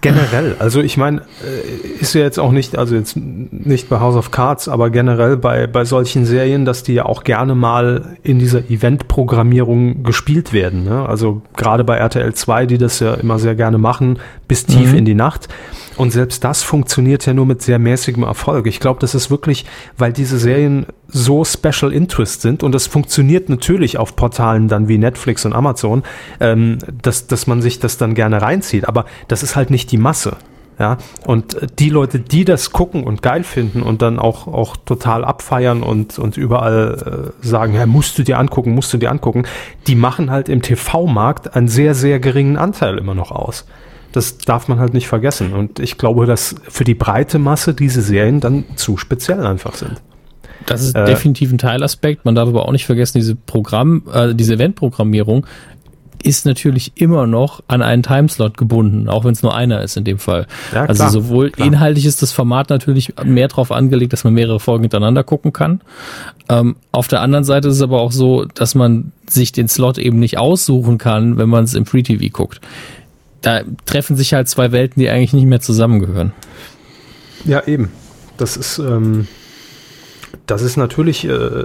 Generell, 0.00 0.56
also 0.58 0.80
ich 0.80 0.96
meine, 0.96 1.22
äh, 1.44 2.00
ist 2.00 2.14
ja 2.14 2.22
jetzt 2.22 2.38
auch 2.38 2.52
nicht, 2.52 2.78
also 2.78 2.94
jetzt 2.94 3.16
nicht 3.16 3.88
bei 3.88 4.00
House 4.00 4.16
of 4.16 4.30
Cards, 4.30 4.68
aber 4.68 4.88
generell 4.88 5.36
bei, 5.36 5.66
bei 5.66 5.84
solchen 5.84 6.24
Serien, 6.24 6.64
dass 6.64 6.82
die 6.82 6.94
ja 6.94 7.04
auch 7.04 7.22
gerne 7.22 7.54
mal 7.54 8.16
in 8.22 8.38
dieser 8.38 8.70
Event-Programmierung 8.70 10.02
gespielt 10.02 10.52
werden. 10.52 10.84
Ne? 10.84 11.06
Also 11.06 11.42
gerade 11.56 11.84
bei 11.84 11.96
RTL 11.96 12.32
2, 12.32 12.66
die 12.66 12.78
das 12.78 13.00
ja 13.00 13.14
immer 13.14 13.38
sehr 13.38 13.54
gerne 13.54 13.78
machen, 13.78 14.18
bis 14.48 14.64
tief 14.64 14.92
mhm. 14.92 14.98
in 14.98 15.04
die 15.04 15.14
Nacht. 15.14 15.48
Und 15.96 16.12
selbst 16.12 16.44
das 16.44 16.62
funktioniert 16.62 17.26
ja 17.26 17.34
nur 17.34 17.44
mit 17.44 17.60
sehr 17.60 17.78
mäßigem 17.78 18.22
Erfolg. 18.22 18.66
Ich 18.66 18.80
glaube, 18.80 19.00
das 19.00 19.14
ist 19.14 19.30
wirklich, 19.30 19.66
weil 19.98 20.14
diese 20.14 20.38
Serien 20.38 20.86
so 21.12 21.44
Special 21.44 21.92
Interest 21.92 22.42
sind 22.42 22.62
und 22.62 22.72
das 22.72 22.86
funktioniert 22.86 23.48
natürlich 23.48 23.98
auf 23.98 24.16
Portalen 24.16 24.68
dann 24.68 24.88
wie 24.88 24.98
Netflix 24.98 25.44
und 25.44 25.52
Amazon, 25.52 26.02
ähm, 26.40 26.78
dass, 27.02 27.26
dass 27.26 27.46
man 27.46 27.62
sich 27.62 27.78
das 27.78 27.98
dann 27.98 28.14
gerne 28.14 28.42
reinzieht. 28.42 28.88
Aber 28.88 29.06
das 29.28 29.42
ist 29.42 29.56
halt 29.56 29.70
nicht 29.70 29.90
die 29.92 29.98
Masse. 29.98 30.36
Ja, 30.78 30.96
und 31.26 31.58
die 31.78 31.90
Leute, 31.90 32.18
die 32.18 32.46
das 32.46 32.70
gucken 32.70 33.04
und 33.04 33.20
geil 33.20 33.44
finden 33.44 33.82
und 33.82 34.00
dann 34.00 34.18
auch, 34.18 34.46
auch 34.46 34.78
total 34.78 35.26
abfeiern 35.26 35.82
und, 35.82 36.18
und 36.18 36.38
überall 36.38 37.32
äh, 37.42 37.46
sagen, 37.46 37.74
ja, 37.74 37.84
musst 37.84 38.18
du 38.18 38.22
dir 38.22 38.38
angucken, 38.38 38.74
musst 38.74 38.90
du 38.94 38.96
dir 38.96 39.10
angucken, 39.10 39.42
die 39.88 39.94
machen 39.94 40.30
halt 40.30 40.48
im 40.48 40.62
TV-Markt 40.62 41.54
einen 41.54 41.68
sehr, 41.68 41.94
sehr 41.94 42.18
geringen 42.18 42.56
Anteil 42.56 42.96
immer 42.96 43.14
noch 43.14 43.30
aus. 43.30 43.66
Das 44.12 44.38
darf 44.38 44.68
man 44.68 44.78
halt 44.78 44.94
nicht 44.94 45.06
vergessen. 45.06 45.52
Und 45.52 45.80
ich 45.80 45.98
glaube, 45.98 46.24
dass 46.24 46.54
für 46.66 46.84
die 46.84 46.94
breite 46.94 47.38
Masse 47.38 47.74
diese 47.74 48.00
Serien 48.00 48.40
dann 48.40 48.64
zu 48.76 48.96
speziell 48.96 49.44
einfach 49.44 49.74
sind. 49.74 50.00
Das 50.66 50.82
ist 50.82 50.94
äh, 50.94 51.04
definitiv 51.04 51.52
ein 51.52 51.58
Teilaspekt. 51.58 52.24
Man 52.24 52.34
darf 52.34 52.48
aber 52.48 52.66
auch 52.66 52.72
nicht 52.72 52.86
vergessen, 52.86 53.18
diese 53.18 53.34
Programm, 53.34 54.02
äh, 54.12 54.34
diese 54.34 54.54
Eventprogrammierung 54.54 55.46
ist 56.22 56.44
natürlich 56.44 56.92
immer 56.96 57.26
noch 57.26 57.62
an 57.66 57.80
einen 57.80 58.02
Timeslot 58.02 58.58
gebunden, 58.58 59.08
auch 59.08 59.24
wenn 59.24 59.32
es 59.32 59.42
nur 59.42 59.54
einer 59.54 59.80
ist 59.80 59.96
in 59.96 60.04
dem 60.04 60.18
Fall. 60.18 60.46
Ja, 60.74 60.84
also 60.84 61.08
sowohl 61.08 61.50
klar. 61.50 61.66
inhaltlich 61.66 62.04
ist 62.04 62.20
das 62.20 62.30
Format 62.30 62.68
natürlich 62.68 63.14
mehr 63.24 63.48
darauf 63.48 63.72
angelegt, 63.72 64.12
dass 64.12 64.22
man 64.24 64.34
mehrere 64.34 64.60
Folgen 64.60 64.82
hintereinander 64.82 65.24
gucken 65.24 65.54
kann. 65.54 65.80
Ähm, 66.50 66.76
auf 66.92 67.08
der 67.08 67.22
anderen 67.22 67.44
Seite 67.44 67.68
ist 67.68 67.76
es 67.76 67.82
aber 67.82 68.02
auch 68.02 68.12
so, 68.12 68.44
dass 68.44 68.74
man 68.74 69.12
sich 69.26 69.52
den 69.52 69.68
Slot 69.68 69.96
eben 69.96 70.18
nicht 70.18 70.36
aussuchen 70.36 70.98
kann, 70.98 71.38
wenn 71.38 71.48
man 71.48 71.64
es 71.64 71.72
im 71.72 71.86
Free 71.86 72.02
TV 72.02 72.26
guckt 72.30 72.60
da 73.40 73.62
treffen 73.86 74.16
sich 74.16 74.34
halt 74.34 74.48
zwei 74.48 74.72
Welten, 74.72 75.00
die 75.00 75.08
eigentlich 75.08 75.32
nicht 75.32 75.46
mehr 75.46 75.60
zusammengehören. 75.60 76.32
Ja, 77.44 77.66
eben. 77.66 77.90
Das 78.36 78.56
ist, 78.56 78.78
ähm, 78.78 79.26
das 80.50 80.62
ist 80.62 80.76
natürlich 80.76 81.28
äh, 81.28 81.64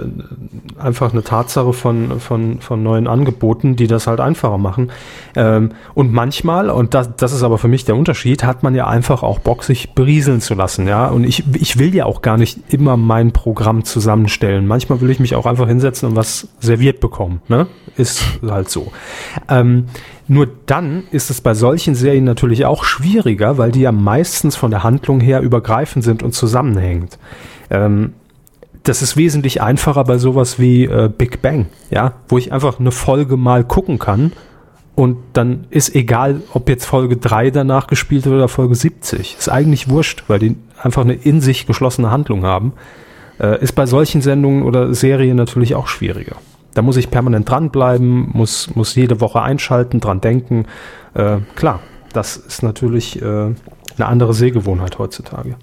einfach 0.78 1.12
eine 1.12 1.24
Tatsache 1.24 1.72
von, 1.72 2.20
von, 2.20 2.60
von 2.60 2.82
neuen 2.82 3.08
Angeboten, 3.08 3.74
die 3.74 3.86
das 3.86 4.06
halt 4.06 4.20
einfacher 4.20 4.58
machen. 4.58 4.92
Ähm, 5.34 5.72
und 5.94 6.12
manchmal, 6.12 6.70
und 6.70 6.94
das, 6.94 7.16
das 7.16 7.32
ist 7.32 7.42
aber 7.42 7.58
für 7.58 7.68
mich 7.68 7.84
der 7.84 7.96
Unterschied, 7.96 8.44
hat 8.44 8.62
man 8.62 8.74
ja 8.74 8.86
einfach 8.86 9.22
auch 9.22 9.40
Bock, 9.40 9.64
sich 9.64 9.94
berieseln 9.94 10.40
zu 10.40 10.54
lassen. 10.54 10.86
Ja, 10.86 11.08
und 11.08 11.24
ich, 11.24 11.44
ich 11.54 11.78
will 11.78 11.94
ja 11.94 12.06
auch 12.06 12.22
gar 12.22 12.36
nicht 12.36 12.72
immer 12.72 12.96
mein 12.96 13.32
Programm 13.32 13.84
zusammenstellen. 13.84 14.66
Manchmal 14.66 15.00
will 15.00 15.10
ich 15.10 15.18
mich 15.18 15.34
auch 15.34 15.46
einfach 15.46 15.66
hinsetzen 15.66 16.10
und 16.10 16.16
was 16.16 16.48
serviert 16.60 17.00
bekommen. 17.00 17.42
Ne? 17.48 17.66
Ist 17.96 18.22
halt 18.46 18.70
so. 18.70 18.92
Ähm, 19.48 19.86
nur 20.28 20.48
dann 20.66 21.04
ist 21.10 21.30
es 21.30 21.40
bei 21.40 21.54
solchen 21.54 21.94
Serien 21.94 22.24
natürlich 22.24 22.66
auch 22.66 22.84
schwieriger, 22.84 23.58
weil 23.58 23.72
die 23.72 23.80
ja 23.80 23.92
meistens 23.92 24.54
von 24.54 24.70
der 24.70 24.82
Handlung 24.82 25.20
her 25.20 25.40
übergreifend 25.40 26.04
sind 26.04 26.22
und 26.22 26.32
zusammenhängend. 26.32 27.18
Ähm, 27.70 28.12
das 28.86 29.02
ist 29.02 29.16
wesentlich 29.16 29.60
einfacher 29.60 30.04
bei 30.04 30.16
sowas 30.16 30.58
wie 30.58 30.84
äh, 30.84 31.08
Big 31.08 31.42
Bang, 31.42 31.66
ja, 31.90 32.14
wo 32.28 32.38
ich 32.38 32.52
einfach 32.52 32.78
eine 32.78 32.92
Folge 32.92 33.36
mal 33.36 33.64
gucken 33.64 33.98
kann 33.98 34.32
Und 34.94 35.18
dann 35.32 35.66
ist 35.70 35.94
egal, 35.94 36.40
ob 36.54 36.68
jetzt 36.68 36.86
Folge 36.86 37.16
3 37.16 37.50
danach 37.50 37.88
gespielt 37.88 38.24
wird 38.24 38.36
oder 38.36 38.48
Folge 38.48 38.74
70. 38.74 39.36
Ist 39.38 39.48
eigentlich 39.48 39.88
wurscht, 39.88 40.24
weil 40.28 40.38
die 40.38 40.56
einfach 40.80 41.02
eine 41.02 41.14
in 41.14 41.40
sich 41.40 41.66
geschlossene 41.66 42.10
Handlung 42.10 42.44
haben. 42.44 42.72
Äh, 43.40 43.60
ist 43.62 43.72
bei 43.72 43.86
solchen 43.86 44.22
Sendungen 44.22 44.62
oder 44.62 44.94
Serien 44.94 45.36
natürlich 45.36 45.74
auch 45.74 45.88
schwieriger. 45.88 46.36
Da 46.74 46.82
muss 46.82 46.96
ich 46.96 47.10
permanent 47.10 47.50
dranbleiben, 47.50 48.30
muss, 48.32 48.74
muss 48.74 48.94
jede 48.94 49.20
Woche 49.20 49.42
einschalten, 49.42 49.98
dran 49.98 50.20
denken. 50.20 50.66
Äh, 51.14 51.38
klar, 51.56 51.80
das 52.12 52.36
ist 52.36 52.62
natürlich 52.62 53.20
äh, 53.20 53.24
eine 53.24 54.06
andere 54.06 54.32
Sehgewohnheit 54.32 54.98
heutzutage. 54.98 55.56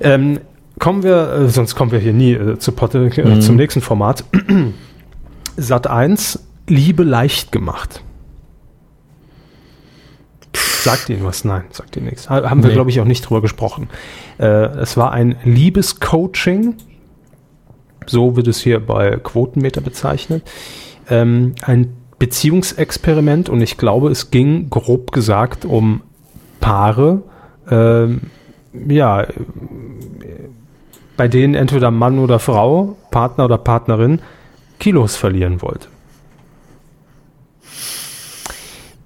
Ähm, 0.00 0.40
kommen 0.78 1.02
wir, 1.02 1.32
äh, 1.32 1.48
sonst 1.48 1.74
kommen 1.74 1.92
wir 1.92 1.98
hier 1.98 2.12
nie 2.12 2.32
äh, 2.32 2.58
zu 2.58 2.72
Potte, 2.72 3.10
äh, 3.16 3.24
Mhm. 3.36 3.40
zum 3.40 3.56
nächsten 3.56 3.80
Format. 3.80 4.24
Sat 5.56 5.86
1, 5.86 6.40
Liebe 6.66 7.02
leicht 7.04 7.52
gemacht. 7.52 8.02
Sagt 10.54 11.08
Ihnen 11.08 11.24
was? 11.24 11.44
Nein, 11.44 11.64
sagt 11.70 11.96
Ihnen 11.96 12.06
nichts. 12.06 12.28
Ha- 12.28 12.48
Haben 12.48 12.62
wir, 12.62 12.68
Nee. 12.68 12.74
glaube 12.74 12.90
ich, 12.90 13.00
auch 13.00 13.04
nicht 13.06 13.22
drüber 13.22 13.40
gesprochen. 13.40 13.88
Äh, 14.38 14.46
es 14.46 14.96
war 14.96 15.12
ein 15.12 15.36
Liebescoaching, 15.44 16.74
so 18.06 18.36
wird 18.36 18.48
es 18.48 18.60
hier 18.60 18.80
bei 18.84 19.16
Quotenmeter 19.16 19.80
bezeichnet. 19.80 20.42
Ähm, 21.08 21.54
ein 21.62 21.94
Beziehungsexperiment 22.18 23.48
und 23.48 23.60
ich 23.62 23.76
glaube, 23.78 24.10
es 24.10 24.30
ging 24.30 24.68
grob 24.70 25.12
gesagt 25.12 25.64
um 25.64 26.02
Paare, 26.60 27.22
ähm, 27.70 28.22
ja, 28.88 29.26
bei 31.16 31.28
denen 31.28 31.54
entweder 31.54 31.90
Mann 31.90 32.18
oder 32.18 32.38
Frau, 32.38 32.96
Partner 33.10 33.44
oder 33.46 33.58
Partnerin 33.58 34.20
Kilos 34.78 35.16
verlieren 35.16 35.62
wollte. 35.62 35.88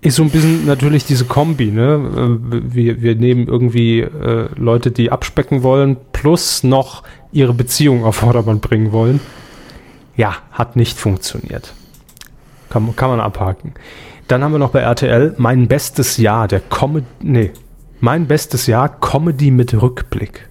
Ist 0.01 0.17
so 0.17 0.23
ein 0.23 0.31
bisschen 0.31 0.65
natürlich 0.65 1.05
diese 1.05 1.25
Kombi, 1.25 1.71
ne? 1.73 2.39
Äh, 2.53 2.75
Wir, 2.75 3.03
wir 3.03 3.17
nehmen 3.17 3.49
irgendwie 3.49 4.01
äh, 4.01 4.49
Leute, 4.57 4.91
die 4.93 5.11
abspecken 5.11 5.63
wollen, 5.63 5.97
plus 6.13 6.63
noch 6.63 7.03
ihre 7.33 7.53
Beziehung 7.53 8.05
auf 8.05 8.17
Vordermann 8.17 8.61
bringen 8.61 8.93
wollen. 8.93 9.21
Ja, 10.17 10.37
hat 10.53 10.77
nicht 10.77 10.99
funktioniert. 10.99 11.75
Kann, 12.71 12.95
kann 12.97 13.11
man 13.11 13.21
abhaken. 13.21 13.75
Dann 14.29 14.45
haben 14.45 14.53
wir 14.53 14.59
noch 14.59 14.71
bei 14.71 14.81
RTL 14.81 15.35
mein 15.39 15.69
bestes 15.69 16.17
Jahr, 16.17 16.49
der 16.49 16.61
Comedy, 16.61 17.07
nee, 17.21 17.51
mein 18.01 18.27
bestes 18.27 18.67
Jahr 18.67 18.89
Comedy 18.89 19.51
mit 19.51 19.81
Rückblick. 19.81 20.48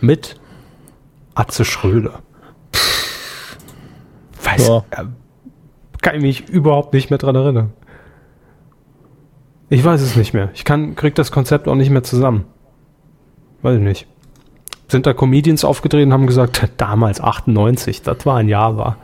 Mit 0.00 0.36
Atze 1.34 1.64
Schröder. 1.64 2.20
Weiß, 4.42 4.66
Ja. 4.66 4.84
äh, 4.90 5.04
kann 6.02 6.14
ich 6.16 6.22
mich 6.22 6.48
überhaupt 6.48 6.92
nicht 6.94 7.10
mehr 7.10 7.18
dran 7.18 7.34
erinnern. 7.34 7.72
Ich 9.68 9.84
weiß 9.84 10.00
es 10.00 10.16
nicht 10.16 10.32
mehr. 10.32 10.50
Ich 10.54 10.64
kann, 10.64 10.94
krieg 10.96 11.14
das 11.14 11.30
Konzept 11.30 11.68
auch 11.68 11.74
nicht 11.74 11.90
mehr 11.90 12.02
zusammen. 12.02 12.44
Weiß 13.62 13.76
ich 13.76 13.82
nicht. 13.82 14.06
Sind 14.88 15.06
da 15.06 15.12
Comedians 15.12 15.64
aufgetreten 15.64 16.08
und 16.08 16.12
haben 16.14 16.26
gesagt, 16.26 16.66
damals 16.78 17.20
98, 17.20 18.02
das 18.02 18.24
war 18.24 18.36
ein 18.38 18.48
Jahr 18.48 18.76
war. 18.78 18.96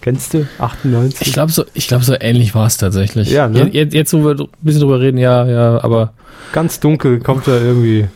Kennst 0.00 0.34
du 0.34 0.46
98? 0.58 1.28
Ich 1.28 1.32
glaube, 1.32 1.52
so, 1.52 1.64
ich 1.72 1.86
glaub, 1.88 2.02
so 2.02 2.14
ähnlich 2.18 2.54
war 2.54 2.66
es 2.66 2.76
tatsächlich. 2.76 3.30
Ja, 3.30 3.48
ne? 3.48 3.68
jetzt, 3.72 3.94
jetzt, 3.94 4.12
wo 4.12 4.24
wir 4.24 4.32
ein 4.32 4.48
bisschen 4.60 4.80
drüber 4.82 5.00
reden, 5.00 5.18
ja, 5.18 5.46
ja, 5.46 5.82
aber 5.84 6.12
Ganz 6.52 6.80
dunkel 6.80 7.20
kommt 7.20 7.46
da 7.46 7.58
irgendwie 7.58 8.08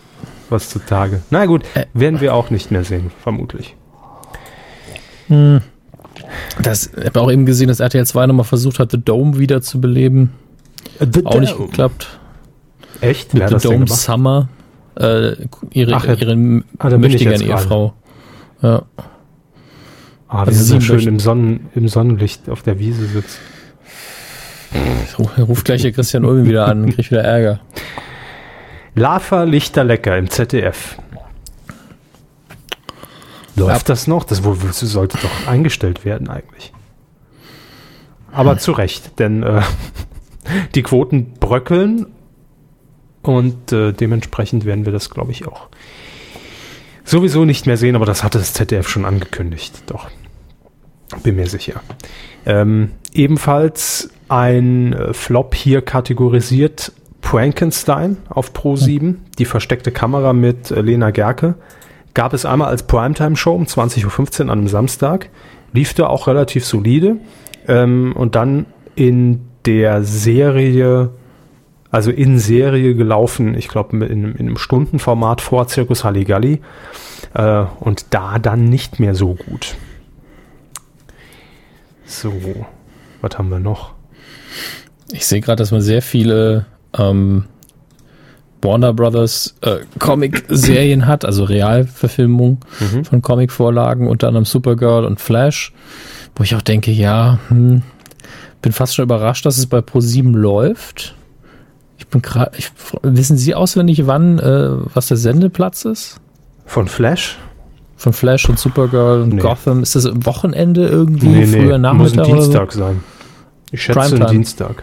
was 0.51 0.71
zutage. 0.71 1.21
Na 1.31 1.47
gut, 1.47 1.65
Äh. 1.75 1.87
werden 1.95 2.21
wir 2.21 2.35
auch 2.35 2.51
nicht 2.51 2.71
mehr 2.71 2.85
sehen, 2.85 3.11
vermutlich. 3.23 3.75
das, 6.63 6.91
ich 6.97 7.05
habe 7.07 7.21
auch 7.21 7.31
eben 7.31 7.45
gesehen, 7.47 7.69
dass 7.69 7.81
RTL 7.81 8.07
2 8.07 8.27
nochmal 8.27 8.45
versucht 8.45 8.79
hat, 8.79 8.91
The 8.93 8.99
Dome 9.03 9.39
wieder 9.39 9.61
zu 9.61 9.81
beleben. 9.81 10.33
The 10.99 11.25
Auch 11.27 11.41
nicht 11.41 11.57
geklappt. 11.57 12.19
Echt? 13.01 13.35
Wer 13.35 13.51
hat 13.51 13.61
The 13.61 13.69
Dome? 13.69 13.87
Summer. 13.87 14.49
Äh, 14.97 15.37
ihre 15.71 15.95
Ach, 15.95 16.05
ja. 16.07 16.15
ihre 16.15 16.63
Ah, 16.79 16.89
jetzt 16.89 17.43
Ehefrau. 17.43 17.95
Ja. 18.63 18.83
Ah, 20.27 20.45
wie 20.45 20.49
Also 20.49 20.63
sie 20.65 20.65
so 20.75 20.81
schön 20.81 21.07
im, 21.07 21.21
Sonnen, 21.21 21.69
im 21.75 21.89
Sonnenlicht 21.89 22.49
auf 22.51 22.63
der 22.63 22.79
Wiese 22.79 23.07
sitzt. 23.07 23.39
Er 25.37 25.45
ruft 25.45 25.65
gleich 25.65 25.83
der 25.83 25.93
Christian 25.93 26.25
Ulm 26.25 26.47
wieder 26.47 26.67
an, 26.67 26.91
krieg 26.93 27.11
wieder 27.11 27.23
Ärger. 27.23 27.61
Lava 28.99 29.45
Lichter 29.45 29.85
lecker 29.85 30.19
im 30.19 30.29
ZDF. 30.29 30.99
Läuft 33.57 33.89
das 33.89 34.07
noch? 34.07 34.25
Das 34.25 34.41
sollte 34.41 35.19
doch 35.19 35.47
eingestellt 35.49 36.05
werden 36.05 36.29
eigentlich. 36.29 36.73
Aber 38.33 38.59
zu 38.59 38.73
Recht, 38.73 39.19
denn 39.19 39.43
äh, 39.43 39.63
die 40.75 40.83
Quoten 40.83 41.35
bröckeln 41.35 42.07
und 43.23 43.73
äh, 43.73 43.93
dementsprechend 43.93 44.65
werden 44.65 44.85
wir 44.85 44.93
das, 44.93 45.11
glaube 45.11 45.33
ich, 45.33 45.47
auch 45.47 45.69
sowieso 47.05 47.45
nicht 47.45 47.67
mehr 47.67 47.77
sehen, 47.77 47.97
aber 47.97 48.07
das 48.07 48.23
hatte 48.23 48.39
das 48.39 48.53
ZDF 48.53 48.89
schon 48.89 49.05
angekündigt. 49.05 49.83
Doch, 49.87 50.09
bin 51.23 51.37
mir 51.37 51.47
sicher. 51.47 51.81
Ähm, 52.47 52.93
ebenfalls 53.13 54.11
ein 54.29 54.93
äh, 54.93 55.15
Flop 55.15 55.55
hier 55.55 55.83
kategorisiert 55.83 56.93
Prankenstein 57.29 58.17
auf 58.31 58.55
Pro 58.55 58.77
7, 58.77 59.23
die 59.39 59.45
versteckte 59.45 59.93
Kamera 59.93 60.33
mit 60.33 60.71
äh, 60.71 60.81
Lena 60.81 61.11
Gerke. 61.11 61.57
Gab 62.15 62.33
es 62.33 62.47
einmal 62.47 62.69
als 62.69 62.85
Primetime-Show 62.85 63.55
um 63.55 63.65
20.15 63.65 64.07
Uhr 64.07 64.41
an 64.45 64.51
einem 64.51 64.69
Samstag. 64.69 65.29
Lief 65.75 65.93
da 65.93 66.07
auch 66.07 66.27
relativ 66.27 66.65
solide. 66.65 67.19
Ähm, 67.67 68.15
und 68.17 68.35
dann 68.35 68.65
in 68.95 69.43
der 69.67 70.05
Serie, 70.05 71.11
also 71.91 72.11
in 72.11 72.39
Serie 72.39 72.95
gelaufen, 72.95 73.55
ich 73.55 73.69
glaube 73.69 74.07
in, 74.07 74.33
in 74.33 74.39
einem 74.39 74.57
Stundenformat 74.57 75.43
vor 75.43 75.69
Circus 75.69 76.05
Halligalli. 76.05 76.63
Äh, 77.35 77.65
und 77.79 78.07
da 78.09 78.39
dann 78.39 78.65
nicht 78.65 79.01
mehr 79.01 79.15
so 79.15 79.35
gut. 79.35 79.77
So, 82.07 82.33
was 83.21 83.37
haben 83.37 83.51
wir 83.51 83.61
noch? 83.61 83.93
Ich 85.13 85.27
sehe 85.27 85.43
gerade, 85.43 85.57
dass 85.57 85.73
man 85.73 85.83
sehr 85.83 86.01
viele 86.01 86.65
ähm, 86.97 87.45
Warner 88.63 88.93
Brothers 88.93 89.55
äh, 89.61 89.77
Comic-Serien 89.99 91.07
hat, 91.07 91.25
also 91.25 91.45
Realverfilmung 91.45 92.59
Mhm. 92.81 93.05
von 93.05 93.23
Comic-Vorlagen, 93.23 94.09
unter 94.09 94.29
anderem 94.29 94.45
Supergirl 94.45 95.05
und 95.05 95.21
Flash, 95.21 95.73
wo 96.35 96.43
ich 96.43 96.55
auch 96.57 96.63
denke, 96.63 96.91
ja, 96.91 97.39
hm, 97.49 97.83
bin 98.61 98.73
fast 98.73 98.97
schon 98.97 99.05
überrascht, 99.05 99.47
dass 99.47 99.59
es 99.59 99.67
bei 99.67 99.79
Pro7 99.79 100.35
läuft. 100.37 101.15
Ich 101.99 102.09
bin 102.09 102.21
gerade, 102.23 102.51
wissen 103.03 103.37
Sie 103.37 103.55
auswendig, 103.55 104.07
wann, 104.09 104.39
äh, 104.41 104.71
was 104.95 105.07
der 105.09 105.17
Sendeplatz 105.17 105.85
ist? 105.85 106.17
Von 106.67 106.89
Flash? 106.89 107.39
Von 107.97 108.13
Flash 108.13 108.49
und 108.49 108.59
Supergirl 108.59 109.23
und 109.23 109.35
Nee. 109.35 109.41
Gotham. 109.41 109.83
Ist 109.83 109.95
das 109.97 110.09
Wochenende 110.25 110.87
irgendwie, 110.87 111.47
früher 111.47 111.65
muss 111.65 111.73
ein 111.75 111.81
Nachmittag 111.81 112.27
oder 112.29 112.43
so? 112.43 112.43
Dienstag 112.43 112.73
sein. 112.73 113.01
Ich 113.71 113.83
schätze 113.83 113.99
Primetime. 114.01 114.27
ein 114.27 114.33
Dienstag. 114.33 114.83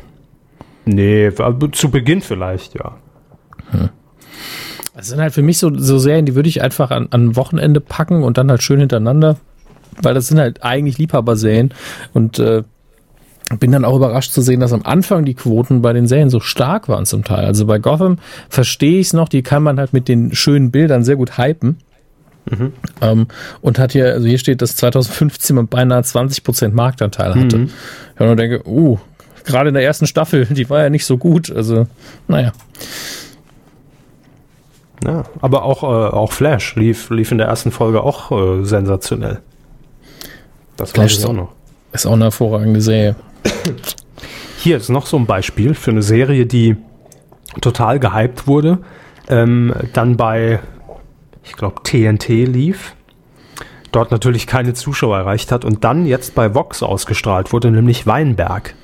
Nee, 0.85 1.31
aber 1.37 1.71
zu 1.71 1.89
Beginn 1.89 2.21
vielleicht, 2.21 2.75
ja. 2.75 2.97
Das 4.95 5.07
sind 5.07 5.19
halt 5.19 5.33
für 5.33 5.41
mich 5.41 5.57
so, 5.57 5.75
so 5.75 5.97
Serien, 5.97 6.25
die 6.25 6.35
würde 6.35 6.47
ich 6.47 6.61
einfach 6.61 6.91
an, 6.91 7.07
an 7.11 7.35
Wochenende 7.35 7.81
packen 7.81 8.23
und 8.23 8.37
dann 8.37 8.49
halt 8.49 8.63
schön 8.63 8.79
hintereinander, 8.79 9.37
weil 10.01 10.13
das 10.13 10.27
sind 10.27 10.39
halt 10.39 10.63
eigentlich 10.63 10.97
Liebhaberserien 10.97 11.73
und 12.13 12.39
äh, 12.39 12.63
bin 13.59 13.71
dann 13.71 13.85
auch 13.85 13.95
überrascht 13.95 14.31
zu 14.31 14.41
sehen, 14.41 14.59
dass 14.59 14.73
am 14.73 14.83
Anfang 14.83 15.25
die 15.25 15.33
Quoten 15.33 15.81
bei 15.81 15.93
den 15.93 16.07
Serien 16.07 16.29
so 16.29 16.39
stark 16.39 16.89
waren 16.89 17.05
zum 17.05 17.23
Teil. 17.23 17.45
Also 17.45 17.65
bei 17.65 17.77
Gotham 17.77 18.17
verstehe 18.49 18.99
ich 18.99 19.07
es 19.07 19.13
noch, 19.13 19.29
die 19.29 19.43
kann 19.43 19.63
man 19.63 19.79
halt 19.79 19.93
mit 19.93 20.07
den 20.07 20.33
schönen 20.33 20.71
Bildern 20.71 21.03
sehr 21.03 21.15
gut 21.15 21.37
hypen. 21.37 21.77
Ähm, 23.01 23.27
und 23.61 23.79
hat 23.79 23.91
hier, 23.91 24.13
also 24.13 24.27
hier 24.27 24.37
steht, 24.37 24.61
dass 24.61 24.75
2015 24.75 25.55
man 25.55 25.67
beinahe 25.67 26.01
20% 26.01 26.71
Marktanteil 26.73 27.35
hatte. 27.35 27.57
Mhm. 27.57 27.69
Ich 28.13 28.19
nur 28.19 28.35
denke, 28.35 28.67
uh, 28.67 28.99
gerade 29.45 29.69
in 29.69 29.73
der 29.75 29.83
ersten 29.83 30.07
Staffel, 30.07 30.45
die 30.45 30.69
war 30.69 30.81
ja 30.83 30.89
nicht 30.89 31.05
so 31.05 31.17
gut. 31.17 31.51
Also, 31.51 31.87
naja. 32.27 32.51
ja 35.03 35.23
aber 35.41 35.63
auch, 35.63 35.83
äh, 35.83 35.85
auch 35.85 36.31
Flash 36.31 36.75
lief, 36.75 37.09
lief 37.09 37.31
in 37.31 37.37
der 37.37 37.47
ersten 37.47 37.71
Folge 37.71 38.01
auch 38.03 38.31
äh, 38.31 38.63
sensationell. 38.65 39.39
Das 40.77 40.91
Flash 40.91 41.13
ist 41.17 41.25
auch 41.25 41.29
auch- 41.29 41.33
noch. 41.33 41.49
Ist 41.93 42.05
auch 42.05 42.13
eine 42.13 42.25
hervorragende 42.25 42.81
Serie. 42.81 43.15
Hier 44.57 44.75
ist 44.77 44.89
noch 44.89 45.05
so 45.05 45.15
ein 45.17 45.25
Beispiel 45.25 45.73
für 45.75 45.91
eine 45.91 46.01
Serie, 46.01 46.45
die 46.45 46.75
total 47.61 47.99
gehypt 47.99 48.47
wurde, 48.47 48.79
ähm, 49.29 49.73
dann 49.93 50.17
bei, 50.17 50.59
ich 51.45 51.53
glaube, 51.53 51.81
TNT 51.83 52.27
lief, 52.27 52.95
dort 53.93 54.11
natürlich 54.11 54.45
keine 54.45 54.73
Zuschauer 54.73 55.17
erreicht 55.19 55.53
hat 55.53 55.63
und 55.63 55.85
dann 55.85 56.05
jetzt 56.05 56.35
bei 56.35 56.53
Vox 56.53 56.83
ausgestrahlt 56.83 57.53
wurde, 57.53 57.71
nämlich 57.71 58.05
Weinberg. 58.07 58.75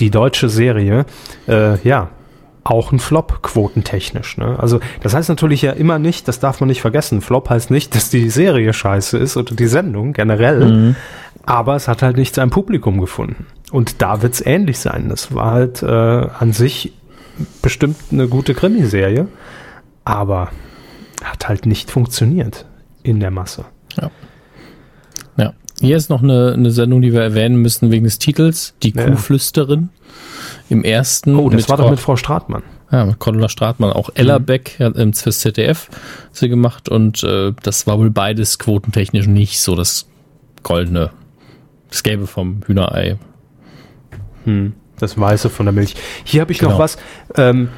Die 0.00 0.10
deutsche 0.10 0.48
Serie, 0.48 1.06
äh, 1.48 1.78
ja, 1.86 2.10
auch 2.64 2.90
ein 2.90 2.98
Flop 2.98 3.42
quotentechnisch. 3.42 4.38
Ne? 4.38 4.58
Also 4.58 4.80
das 5.00 5.14
heißt 5.14 5.28
natürlich 5.28 5.62
ja 5.62 5.72
immer 5.72 5.98
nicht, 5.98 6.26
das 6.26 6.40
darf 6.40 6.60
man 6.60 6.68
nicht 6.68 6.80
vergessen, 6.80 7.20
Flop 7.20 7.48
heißt 7.48 7.70
nicht, 7.70 7.94
dass 7.94 8.10
die 8.10 8.28
Serie 8.28 8.72
scheiße 8.72 9.16
ist 9.18 9.36
oder 9.36 9.54
die 9.54 9.68
Sendung 9.68 10.12
generell, 10.12 10.60
Aber 11.44 11.76
es 11.76 11.86
hat 11.86 12.02
halt 12.02 12.16
nicht 12.16 12.34
sein 12.34 12.50
Publikum 12.50 13.00
gefunden. 13.00 13.46
Und 13.70 14.02
da 14.02 14.20
wird 14.22 14.34
es 14.34 14.44
ähnlich 14.44 14.80
sein. 14.80 15.08
Das 15.08 15.32
war 15.32 15.52
halt 15.52 15.82
äh, 15.82 15.86
an 15.86 16.52
sich 16.52 16.92
bestimmt 17.62 17.96
eine 18.10 18.26
gute 18.26 18.54
Krimiserie, 18.54 19.28
aber 20.04 20.50
hat 21.22 21.48
halt 21.48 21.66
nicht 21.66 21.90
funktioniert 21.90 22.66
in 23.02 23.20
der 23.20 23.30
Masse. 23.30 23.64
Ja. 24.00 24.10
Hier 25.80 25.96
ist 25.96 26.08
noch 26.10 26.22
eine, 26.22 26.52
eine 26.54 26.70
Sendung, 26.70 27.02
die 27.02 27.12
wir 27.12 27.20
erwähnen 27.22 27.56
müssen 27.56 27.90
wegen 27.90 28.04
des 28.04 28.18
Titels. 28.18 28.74
Die 28.82 28.94
Ja. 28.94 29.04
Kuhflüsterin. 29.10 29.90
Im 30.68 30.82
ersten. 30.84 31.36
Oh, 31.36 31.48
das 31.50 31.68
war 31.68 31.76
doch 31.76 31.90
mit 31.90 32.00
Frau 32.00 32.16
Stratmann. 32.16 32.62
Ja, 32.90 33.04
mit 33.04 33.18
Cordula 33.18 33.48
Stratmann. 33.48 33.90
Auch 33.92 34.10
Ella 34.14 34.38
Beck 34.38 34.76
hat 34.78 34.96
ähm, 34.96 35.12
fürs 35.12 35.40
ZDF 35.40 35.88
sie 36.32 36.48
gemacht 36.48 36.88
und 36.88 37.22
äh, 37.24 37.52
das 37.62 37.86
war 37.86 37.98
wohl 37.98 38.10
beides 38.10 38.58
quotentechnisch 38.58 39.26
nicht 39.26 39.60
so 39.60 39.74
das 39.74 40.06
goldene, 40.62 41.10
das 41.90 42.02
Gelbe 42.02 42.26
vom 42.26 42.62
Hühnerei. 42.66 43.16
Das 44.98 45.18
Weiße 45.18 45.50
von 45.50 45.66
der 45.66 45.72
Milch. 45.72 45.94
Hier 46.24 46.40
habe 46.40 46.52
ich 46.52 46.62
noch 46.62 46.70
Genau. 46.70 46.78
was. 46.80 46.96
Ähm, 47.36 47.68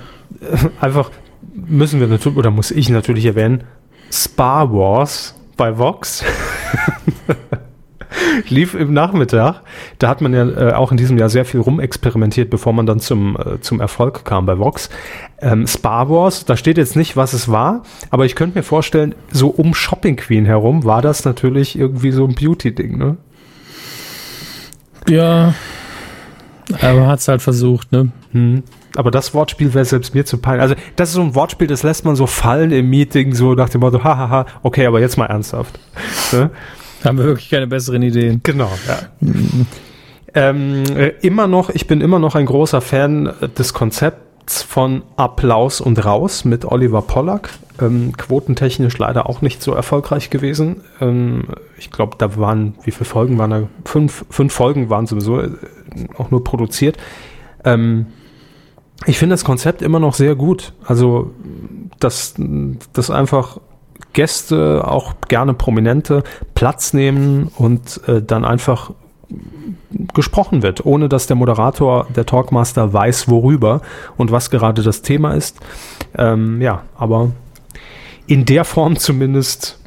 einfach 0.80 1.10
müssen 1.54 2.00
wir 2.00 2.06
natürlich, 2.06 2.36
oder 2.38 2.50
muss 2.50 2.70
ich 2.70 2.88
natürlich 2.90 3.24
erwähnen, 3.24 3.64
Spa 4.12 4.70
Wars 4.70 5.34
bei 5.56 5.76
Vox. 5.78 6.22
Lief 8.48 8.74
im 8.74 8.92
Nachmittag. 8.92 9.62
Da 9.98 10.08
hat 10.08 10.20
man 10.20 10.32
ja 10.34 10.48
äh, 10.48 10.72
auch 10.72 10.90
in 10.90 10.96
diesem 10.96 11.18
Jahr 11.18 11.28
sehr 11.28 11.44
viel 11.44 11.60
rumexperimentiert, 11.60 12.50
bevor 12.50 12.72
man 12.72 12.86
dann 12.86 13.00
zum, 13.00 13.36
äh, 13.36 13.60
zum 13.60 13.80
Erfolg 13.80 14.24
kam 14.24 14.46
bei 14.46 14.58
Vox. 14.58 14.90
Ähm, 15.40 15.66
Spa 15.66 16.08
Wars, 16.08 16.44
da 16.44 16.56
steht 16.56 16.78
jetzt 16.78 16.96
nicht, 16.96 17.16
was 17.16 17.32
es 17.32 17.48
war, 17.48 17.82
aber 18.10 18.24
ich 18.24 18.34
könnte 18.34 18.58
mir 18.58 18.64
vorstellen, 18.64 19.14
so 19.30 19.48
um 19.48 19.74
Shopping 19.74 20.16
Queen 20.16 20.44
herum 20.44 20.84
war 20.84 21.02
das 21.02 21.24
natürlich 21.24 21.78
irgendwie 21.78 22.10
so 22.10 22.24
ein 22.24 22.34
Beauty-Ding, 22.34 22.98
ne? 22.98 23.16
Ja, 25.08 25.54
aber 26.82 27.06
hat 27.06 27.20
es 27.20 27.28
halt 27.28 27.40
versucht, 27.40 27.92
ne? 27.92 28.10
Hm. 28.32 28.62
Aber 28.96 29.10
das 29.10 29.32
Wortspiel 29.32 29.72
wäre 29.74 29.84
selbst 29.84 30.14
mir 30.14 30.24
zu 30.24 30.38
peinlich. 30.38 30.62
Also, 30.62 30.74
das 30.96 31.10
ist 31.10 31.14
so 31.14 31.22
ein 31.22 31.34
Wortspiel, 31.34 31.66
das 31.66 31.82
lässt 31.82 32.04
man 32.04 32.16
so 32.16 32.26
fallen 32.26 32.72
im 32.72 32.90
Meeting, 32.90 33.34
so 33.34 33.54
nach 33.54 33.68
dem 33.68 33.80
Motto, 33.80 34.02
hahaha, 34.02 34.46
okay, 34.62 34.86
aber 34.86 35.00
jetzt 35.00 35.16
mal 35.16 35.26
ernsthaft. 35.26 35.78
Ne? 36.32 36.50
Haben 37.04 37.18
wir 37.18 37.24
wirklich 37.24 37.50
keine 37.50 37.66
besseren 37.66 38.02
Ideen. 38.02 38.40
Genau, 38.42 38.70
ja. 38.86 38.98
ähm, 40.34 40.84
äh, 40.96 41.12
immer 41.22 41.46
noch, 41.46 41.70
ich 41.70 41.86
bin 41.86 42.00
immer 42.00 42.18
noch 42.18 42.34
ein 42.34 42.46
großer 42.46 42.80
Fan 42.80 43.32
des 43.56 43.72
Konzepts 43.72 44.62
von 44.62 45.02
Applaus 45.16 45.80
und 45.80 46.04
Raus 46.04 46.44
mit 46.44 46.64
Oliver 46.64 47.02
Pollack. 47.02 47.50
Ähm, 47.80 48.12
quotentechnisch 48.16 48.98
leider 48.98 49.28
auch 49.28 49.40
nicht 49.40 49.62
so 49.62 49.72
erfolgreich 49.72 50.30
gewesen. 50.30 50.82
Ähm, 51.00 51.44
ich 51.76 51.90
glaube, 51.92 52.16
da 52.18 52.36
waren, 52.36 52.74
wie 52.82 52.90
viele 52.90 53.04
Folgen 53.04 53.38
waren 53.38 53.50
da? 53.50 53.62
Fünf, 53.84 54.24
fünf 54.30 54.52
Folgen 54.52 54.90
waren 54.90 55.06
sowieso 55.06 55.40
äh, 55.40 55.50
auch 56.16 56.32
nur 56.32 56.42
produziert. 56.42 56.96
Ähm, 57.64 58.06
ich 59.06 59.18
finde 59.18 59.34
das 59.34 59.44
Konzept 59.44 59.80
immer 59.80 60.00
noch 60.00 60.14
sehr 60.14 60.34
gut. 60.34 60.72
Also, 60.84 61.32
dass, 62.00 62.34
dass 62.92 63.10
einfach 63.10 63.60
Gäste, 64.12 64.86
auch 64.86 65.14
gerne 65.28 65.54
Prominente, 65.54 66.22
Platz 66.54 66.92
nehmen 66.92 67.50
und 67.56 68.00
äh, 68.08 68.22
dann 68.22 68.44
einfach 68.44 68.92
gesprochen 70.14 70.62
wird, 70.62 70.84
ohne 70.86 71.08
dass 71.08 71.26
der 71.26 71.36
Moderator, 71.36 72.06
der 72.14 72.26
Talkmaster 72.26 72.92
weiß, 72.92 73.28
worüber 73.28 73.82
und 74.16 74.32
was 74.32 74.50
gerade 74.50 74.82
das 74.82 75.02
Thema 75.02 75.34
ist. 75.34 75.58
Ähm, 76.16 76.60
ja, 76.60 76.82
aber 76.96 77.32
in 78.26 78.44
der 78.44 78.64
Form 78.64 78.96
zumindest 78.96 79.78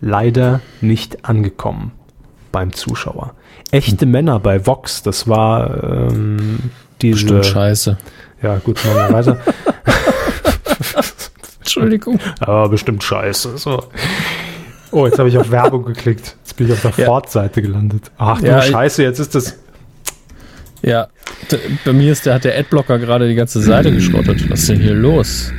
leider 0.00 0.60
nicht 0.80 1.24
angekommen 1.24 1.92
beim 2.52 2.72
Zuschauer. 2.72 3.34
Echte 3.70 4.06
Männer 4.06 4.38
bei 4.38 4.66
Vox, 4.66 5.02
das 5.02 5.28
war 5.28 5.82
ähm, 6.10 6.70
diese. 7.02 7.26
Bestimmt 7.26 7.46
scheiße. 7.46 7.98
Ja, 8.42 8.58
gut, 8.58 8.84
machen 8.84 8.96
wir 8.96 9.12
weiter. 9.12 9.38
Entschuldigung. 11.66 12.20
Aber 12.40 12.68
bestimmt 12.68 13.02
scheiße. 13.02 13.58
So. 13.58 13.82
Oh, 14.92 15.04
jetzt 15.06 15.18
habe 15.18 15.28
ich 15.28 15.36
auf 15.36 15.50
Werbung 15.50 15.84
geklickt. 15.84 16.36
Jetzt 16.44 16.56
bin 16.56 16.68
ich 16.68 16.72
auf 16.72 16.80
der 16.82 16.92
Ja. 16.96 17.06
Ford-Seite 17.06 17.60
gelandet. 17.60 18.10
Ach 18.18 18.40
du 18.40 18.46
Ja, 18.46 18.62
Scheiße, 18.62 19.02
jetzt 19.02 19.18
ist 19.18 19.34
das. 19.34 19.58
Ja, 20.82 21.08
bei 21.84 21.92
mir 21.92 22.12
ist 22.12 22.24
der, 22.26 22.34
hat 22.34 22.44
der 22.44 22.56
Adblocker 22.56 22.98
gerade 23.00 23.26
die 23.28 23.34
ganze 23.34 23.60
Seite 23.60 23.90
geschrottet. 23.92 24.48
Was 24.48 24.60
ist 24.60 24.68
denn 24.68 24.80
hier 24.80 24.94
los? 24.94 25.52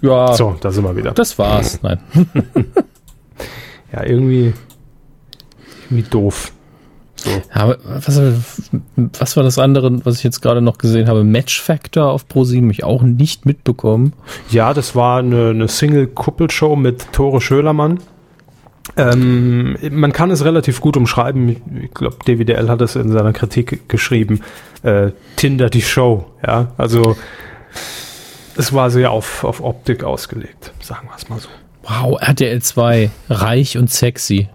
Ja, 0.00 0.32
So, 0.34 0.56
da 0.60 0.70
sind 0.70 0.84
wir 0.84 0.94
wieder. 0.96 1.10
das 1.12 1.38
war's. 1.38 1.80
Nein. 1.82 1.98
Ja, 3.92 4.02
irgendwie. 4.04 4.52
Irgendwie 5.88 6.10
doof. 6.10 6.52
So. 7.16 7.30
Aber 7.50 7.78
was, 7.84 8.20
was 9.18 9.36
war 9.36 9.42
das 9.42 9.58
andere, 9.58 10.04
was 10.04 10.18
ich 10.18 10.24
jetzt 10.24 10.42
gerade 10.42 10.60
noch 10.60 10.78
gesehen 10.78 11.08
habe? 11.08 11.24
Match 11.24 11.60
Factor 11.60 12.10
auf 12.10 12.28
ProSieben, 12.28 12.70
ich 12.70 12.84
auch 12.84 13.02
nicht 13.02 13.46
mitbekommen. 13.46 14.12
Ja, 14.50 14.74
das 14.74 14.94
war 14.94 15.20
eine, 15.20 15.50
eine 15.50 15.68
Single-Kuppelshow 15.68 16.76
mit 16.76 17.12
Tore 17.12 17.40
Schölermann. 17.40 17.98
Ähm, 18.96 19.76
man 19.90 20.12
kann 20.12 20.30
es 20.30 20.44
relativ 20.44 20.80
gut 20.80 20.96
umschreiben. 20.96 21.56
Ich 21.82 21.92
glaube, 21.92 22.16
DWDL 22.26 22.68
hat 22.68 22.80
es 22.80 22.96
in 22.96 23.10
seiner 23.10 23.32
Kritik 23.32 23.88
geschrieben. 23.88 24.42
Äh, 24.82 25.10
Tinder 25.36 25.70
die 25.70 25.82
Show. 25.82 26.26
Ja, 26.46 26.72
also 26.76 27.16
es 28.56 28.72
war 28.72 28.90
sehr 28.90 29.10
auf, 29.10 29.44
auf 29.44 29.62
Optik 29.62 30.04
ausgelegt, 30.04 30.72
sagen 30.80 31.08
wir 31.08 31.16
es 31.16 31.28
mal 31.28 31.40
so. 31.40 31.48
Wow, 31.82 32.20
RTL 32.20 32.62
2, 32.62 33.10
reich 33.28 33.76
und 33.78 33.90
sexy. 33.90 34.48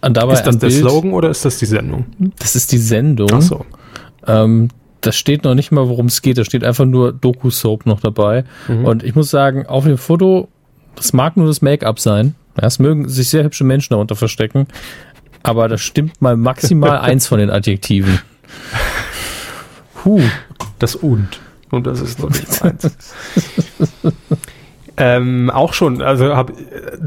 Und 0.00 0.16
dabei 0.16 0.34
ist 0.34 0.42
das 0.42 0.58
der 0.58 0.68
Bild, 0.68 0.80
Slogan 0.80 1.12
oder 1.12 1.30
ist 1.30 1.44
das 1.44 1.58
die 1.58 1.66
Sendung? 1.66 2.06
Das 2.38 2.56
ist 2.56 2.72
die 2.72 2.78
Sendung. 2.78 3.28
Ach 3.32 3.42
so. 3.42 3.66
Ähm, 4.26 4.68
da 5.00 5.12
steht 5.12 5.44
noch 5.44 5.54
nicht 5.54 5.70
mal, 5.70 5.88
worum 5.88 6.06
es 6.06 6.22
geht. 6.22 6.38
Da 6.38 6.44
steht 6.44 6.64
einfach 6.64 6.86
nur 6.86 7.12
Doku-Soap 7.12 7.86
noch 7.86 8.00
dabei. 8.00 8.44
Mhm. 8.68 8.84
Und 8.84 9.02
ich 9.02 9.14
muss 9.14 9.30
sagen, 9.30 9.66
auf 9.66 9.84
dem 9.84 9.98
Foto, 9.98 10.48
das 10.96 11.12
mag 11.12 11.36
nur 11.36 11.46
das 11.46 11.60
Make-up 11.60 12.00
sein. 12.00 12.34
Ja, 12.60 12.66
es 12.66 12.78
mögen 12.78 13.08
sich 13.08 13.28
sehr 13.28 13.44
hübsche 13.44 13.64
Menschen 13.64 13.92
darunter 13.92 14.16
verstecken. 14.16 14.66
Aber 15.42 15.68
da 15.68 15.76
stimmt 15.76 16.22
mal 16.22 16.36
maximal 16.36 16.98
eins 17.00 17.26
von 17.26 17.38
den 17.38 17.50
Adjektiven. 17.50 18.20
Huh. 20.04 20.22
Das 20.78 20.94
und. 20.96 21.40
Und 21.70 21.86
das 21.86 22.00
ist 22.00 22.20
noch 22.20 22.30
nicht 22.30 22.62
eins. 22.62 22.90
ähm, 24.96 25.50
auch 25.50 25.72
schon, 25.72 26.02
also 26.02 26.36
hab, 26.36 26.52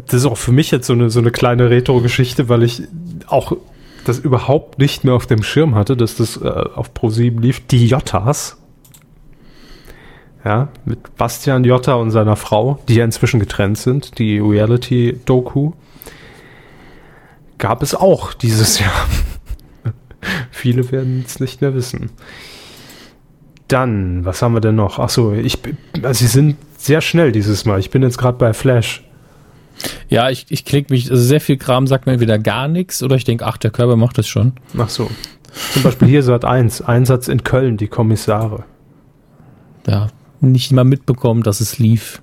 das 0.08 0.22
ist 0.22 0.26
auch 0.26 0.38
für 0.38 0.52
mich 0.52 0.72
jetzt 0.72 0.88
so 0.88 0.94
eine, 0.94 1.10
so 1.10 1.20
eine 1.20 1.32
kleine 1.32 1.70
Retro-Geschichte, 1.70 2.50
weil 2.50 2.64
ich 2.64 2.84
auch 3.28 3.56
das 4.04 4.20
überhaupt 4.20 4.80
nicht 4.80 5.04
mehr 5.04 5.14
auf 5.14 5.26
dem 5.26 5.44
Schirm 5.44 5.76
hatte, 5.76 5.98
dass 5.98 6.16
das 6.16 6.38
äh, 6.38 6.48
auf 6.48 6.92
Pro7 6.94 7.40
lief. 7.40 7.66
Die 7.68 7.88
Jottas. 7.88 8.58
Ja, 10.46 10.70
mit 10.86 11.18
Bastian 11.18 11.64
Jotta 11.66 11.96
und 11.96 12.12
seiner 12.12 12.38
Frau, 12.38 12.80
die 12.88 12.96
ja 12.96 13.04
inzwischen 13.04 13.40
getrennt 13.40 13.78
sind, 13.78 14.18
die 14.18 14.40
Reality-Doku. 14.40 15.74
Gab 17.58 17.84
es 17.84 17.96
auch 17.96 18.34
dieses 18.34 18.80
Jahr. 18.80 19.08
Viele 20.52 20.90
werden 20.92 21.24
es 21.26 21.40
nicht 21.40 21.62
mehr 21.62 21.74
wissen. 21.74 22.12
Dann, 23.68 24.24
was 24.24 24.42
haben 24.42 24.54
wir 24.54 24.62
denn 24.62 24.76
noch? 24.76 25.00
Achso, 25.00 25.34
ich, 25.34 25.60
also 26.02 26.20
sie 26.20 26.28
sind 26.28 26.56
sehr 26.78 27.02
schnell 27.02 27.32
dieses 27.32 27.66
Mal. 27.66 27.80
Ich 27.80 27.90
bin 27.90 28.04
jetzt 28.04 28.18
gerade 28.18 28.38
bei 28.38 28.54
Flash. 28.54 29.04
Ja, 30.10 30.30
ich, 30.30 30.46
ich 30.50 30.66
klicke 30.66 30.94
mich, 30.94 31.12
also 31.12 31.22
sehr 31.22 31.42
viel 31.42 31.58
Kram 31.58 31.88
sagt 31.88 32.06
mir 32.06 32.14
entweder 32.14 32.40
gar 32.40 32.68
nichts 32.68 33.04
oder 33.04 33.16
ich 33.16 33.26
denke, 33.26 33.46
ach, 33.46 33.58
der 33.58 33.72
Körper 33.72 33.96
macht 33.96 34.18
das 34.18 34.28
schon. 34.28 34.54
Ach 34.78 34.90
so. 34.90 35.10
Zum 35.74 35.84
Beispiel 35.84 36.08
hier 36.08 36.24
Sat 36.24 36.46
1, 36.46 36.82
Einsatz 36.82 37.28
in 37.28 37.44
Köln, 37.44 37.78
die 37.78 37.88
Kommissare. 37.88 38.64
Ja, 39.88 40.08
nicht 40.40 40.72
mal 40.72 40.84
mitbekommen, 40.84 41.44
dass 41.44 41.62
es 41.62 41.80
lief. 41.80 42.22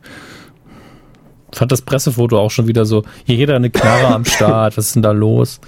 Fand 1.53 1.71
das 1.71 1.83
Pressefoto 1.83 2.39
auch 2.39 2.51
schon 2.51 2.67
wieder 2.67 2.85
so, 2.85 3.05
hier 3.25 3.37
jeder 3.37 3.57
eine 3.57 3.71
Knarre 3.71 4.15
am 4.15 4.25
Start, 4.25 4.77
was 4.77 4.87
ist 4.87 4.97
denn 4.97 5.03
da 5.03 5.13
los? 5.13 5.61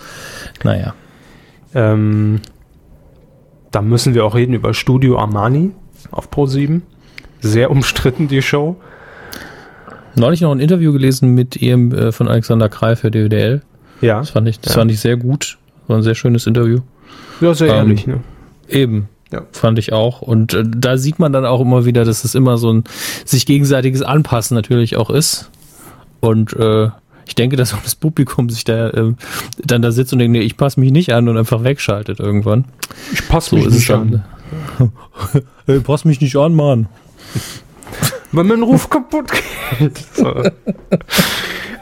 Naja. 0.64 0.94
Ähm, 1.74 2.40
da 3.70 3.82
müssen 3.82 4.14
wir 4.14 4.24
auch 4.24 4.34
reden 4.34 4.54
über 4.54 4.74
Studio 4.74 5.18
Armani 5.18 5.72
auf 6.10 6.30
Pro7. 6.30 6.82
Sehr 7.40 7.70
umstritten, 7.70 8.28
die 8.28 8.42
Show. 8.42 8.76
Neulich 10.14 10.40
noch 10.40 10.52
ein 10.52 10.60
Interview 10.60 10.92
gelesen 10.92 11.34
mit 11.34 11.56
ihm 11.56 11.92
äh, 11.92 12.10
von 12.12 12.28
Alexander 12.28 12.68
Krei 12.68 12.96
für 12.96 13.10
DWDL. 13.10 13.62
Ja, 14.00 14.20
Das 14.20 14.30
fand 14.30 14.48
ich, 14.48 14.60
das 14.60 14.74
Ja. 14.74 14.80
fand 14.80 14.90
ich 14.90 15.00
sehr 15.00 15.16
gut. 15.16 15.58
War 15.88 15.96
ein 15.98 16.02
sehr 16.02 16.14
schönes 16.14 16.46
Interview. 16.46 16.80
ja 17.40 17.54
sehr 17.54 17.68
Ähm, 17.68 17.74
ehrlich. 17.88 18.06
Ne? 18.06 18.20
Eben. 18.68 19.08
Ja. 19.32 19.42
Fand 19.52 19.78
ich 19.78 19.92
auch. 19.92 20.22
Und 20.22 20.54
äh, 20.54 20.64
da 20.66 20.96
sieht 20.96 21.18
man 21.18 21.32
dann 21.32 21.44
auch 21.44 21.60
immer 21.60 21.84
wieder, 21.84 22.04
dass 22.04 22.24
es 22.24 22.34
immer 22.34 22.58
so 22.58 22.72
ein 22.72 22.84
sich 23.24 23.44
gegenseitiges 23.44 24.02
Anpassen 24.02 24.54
natürlich 24.54 24.96
auch 24.96 25.10
ist. 25.10 25.50
Und 26.20 26.54
äh, 26.54 26.88
ich 27.26 27.34
denke, 27.34 27.56
dass 27.56 27.74
auch 27.74 27.82
das 27.82 27.94
Publikum 27.96 28.48
sich 28.50 28.64
da 28.64 28.88
äh, 28.90 29.12
dann 29.62 29.82
da 29.82 29.90
sitzt 29.90 30.12
und 30.12 30.20
denkt, 30.20 30.32
nee, 30.32 30.44
ich 30.44 30.56
passe 30.56 30.78
mich 30.80 30.92
nicht 30.92 31.12
an 31.12 31.28
und 31.28 31.36
einfach 31.36 31.64
wegschaltet 31.64 32.20
irgendwann. 32.20 32.64
Ich 33.12 33.26
passe 33.28 33.50
So 33.50 33.56
mich 33.56 33.66
ist 33.66 33.74
nicht 33.74 33.90
an. 33.90 34.24
hey, 35.66 35.80
pass 35.80 36.04
mich 36.04 36.20
nicht 36.20 36.36
an, 36.36 36.54
Mann. 36.54 36.86
Wenn 38.32 38.46
mein 38.48 38.62
Ruf 38.62 38.90
kaputt 38.90 39.32
geht. 39.78 39.98
So. 40.14 40.42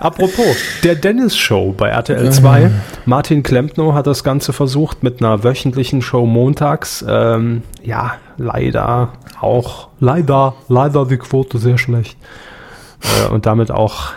Apropos, 0.01 0.57
der 0.83 0.97
Dennis 0.97 1.37
Show 1.37 1.73
bei 1.73 1.89
RTL 1.89 2.31
2. 2.31 2.71
Martin 3.07 3.43
Klempno 3.43 3.95
hat 3.95 4.07
das 4.07 4.23
Ganze 4.23 4.53
versucht 4.53 5.03
mit 5.03 5.21
einer 5.21 5.45
wöchentlichen 5.45 6.03
Show 6.03 6.27
montags. 6.27 7.03
Ähm, 7.09 7.63
ja, 7.83 8.17
leider 8.37 9.15
auch, 9.41 9.89
leider, 10.01 10.57
leider 10.69 11.07
die 11.07 11.17
Quote 11.17 11.59
sehr 11.59 11.79
schlecht. 11.79 12.19
Äh, 13.03 13.33
und 13.33 13.47
damit 13.47 13.71
auch, 13.71 14.13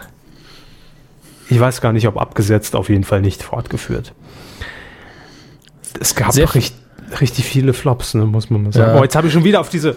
ich 1.50 1.60
weiß 1.60 1.80
gar 1.80 1.94
nicht, 1.94 2.08
ob 2.08 2.18
abgesetzt, 2.18 2.76
auf 2.76 2.90
jeden 2.90 3.04
Fall 3.04 3.22
nicht 3.22 3.42
fortgeführt. 3.42 4.14
Es 6.00 6.16
gab 6.16 6.34
Sehr 6.34 6.54
richtig, 6.54 6.78
richtig 7.22 7.46
viele 7.46 7.74
Flops, 7.74 8.14
ne, 8.14 8.26
muss 8.26 8.50
man 8.50 8.64
mal 8.64 8.74
sagen. 8.74 8.92
Ja. 8.92 9.00
Oh, 9.00 9.04
jetzt 9.04 9.16
habe 9.16 9.28
ich 9.28 9.34
schon 9.34 9.44
wieder 9.44 9.62
auf 9.62 9.70
diese 9.70 9.96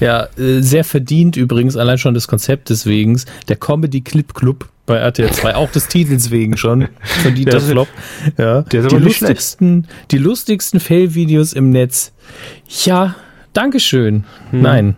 Ja, 0.00 0.24
äh, 0.38 0.60
sehr 0.62 0.84
verdient 0.84 1.36
übrigens, 1.36 1.76
allein 1.76 1.98
schon 1.98 2.14
des 2.14 2.28
Konzeptes 2.28 2.86
wegen. 2.86 3.20
Der 3.48 3.56
Comedy 3.56 4.00
Clip 4.00 4.32
Club 4.34 4.68
bei 4.86 4.96
RTL 4.96 5.30
2, 5.30 5.54
auch 5.54 5.70
des 5.70 5.86
Titels 5.88 6.30
wegen 6.30 6.56
schon. 6.56 6.88
Verdienter 7.00 7.50
Der 7.52 7.60
ist- 7.60 7.70
Flop. 7.70 7.88
Ja, 8.38 8.62
der 8.62 8.80
ist 8.82 8.90
die 8.92 8.96
lustigsten, 8.96 9.86
die 10.10 10.18
lustigsten 10.18 10.80
Fail-Videos 10.80 11.52
im 11.52 11.70
Netz. 11.70 12.12
Ja, 12.84 13.14
Dankeschön. 13.52 14.24
Hm. 14.50 14.62
Nein. 14.62 14.94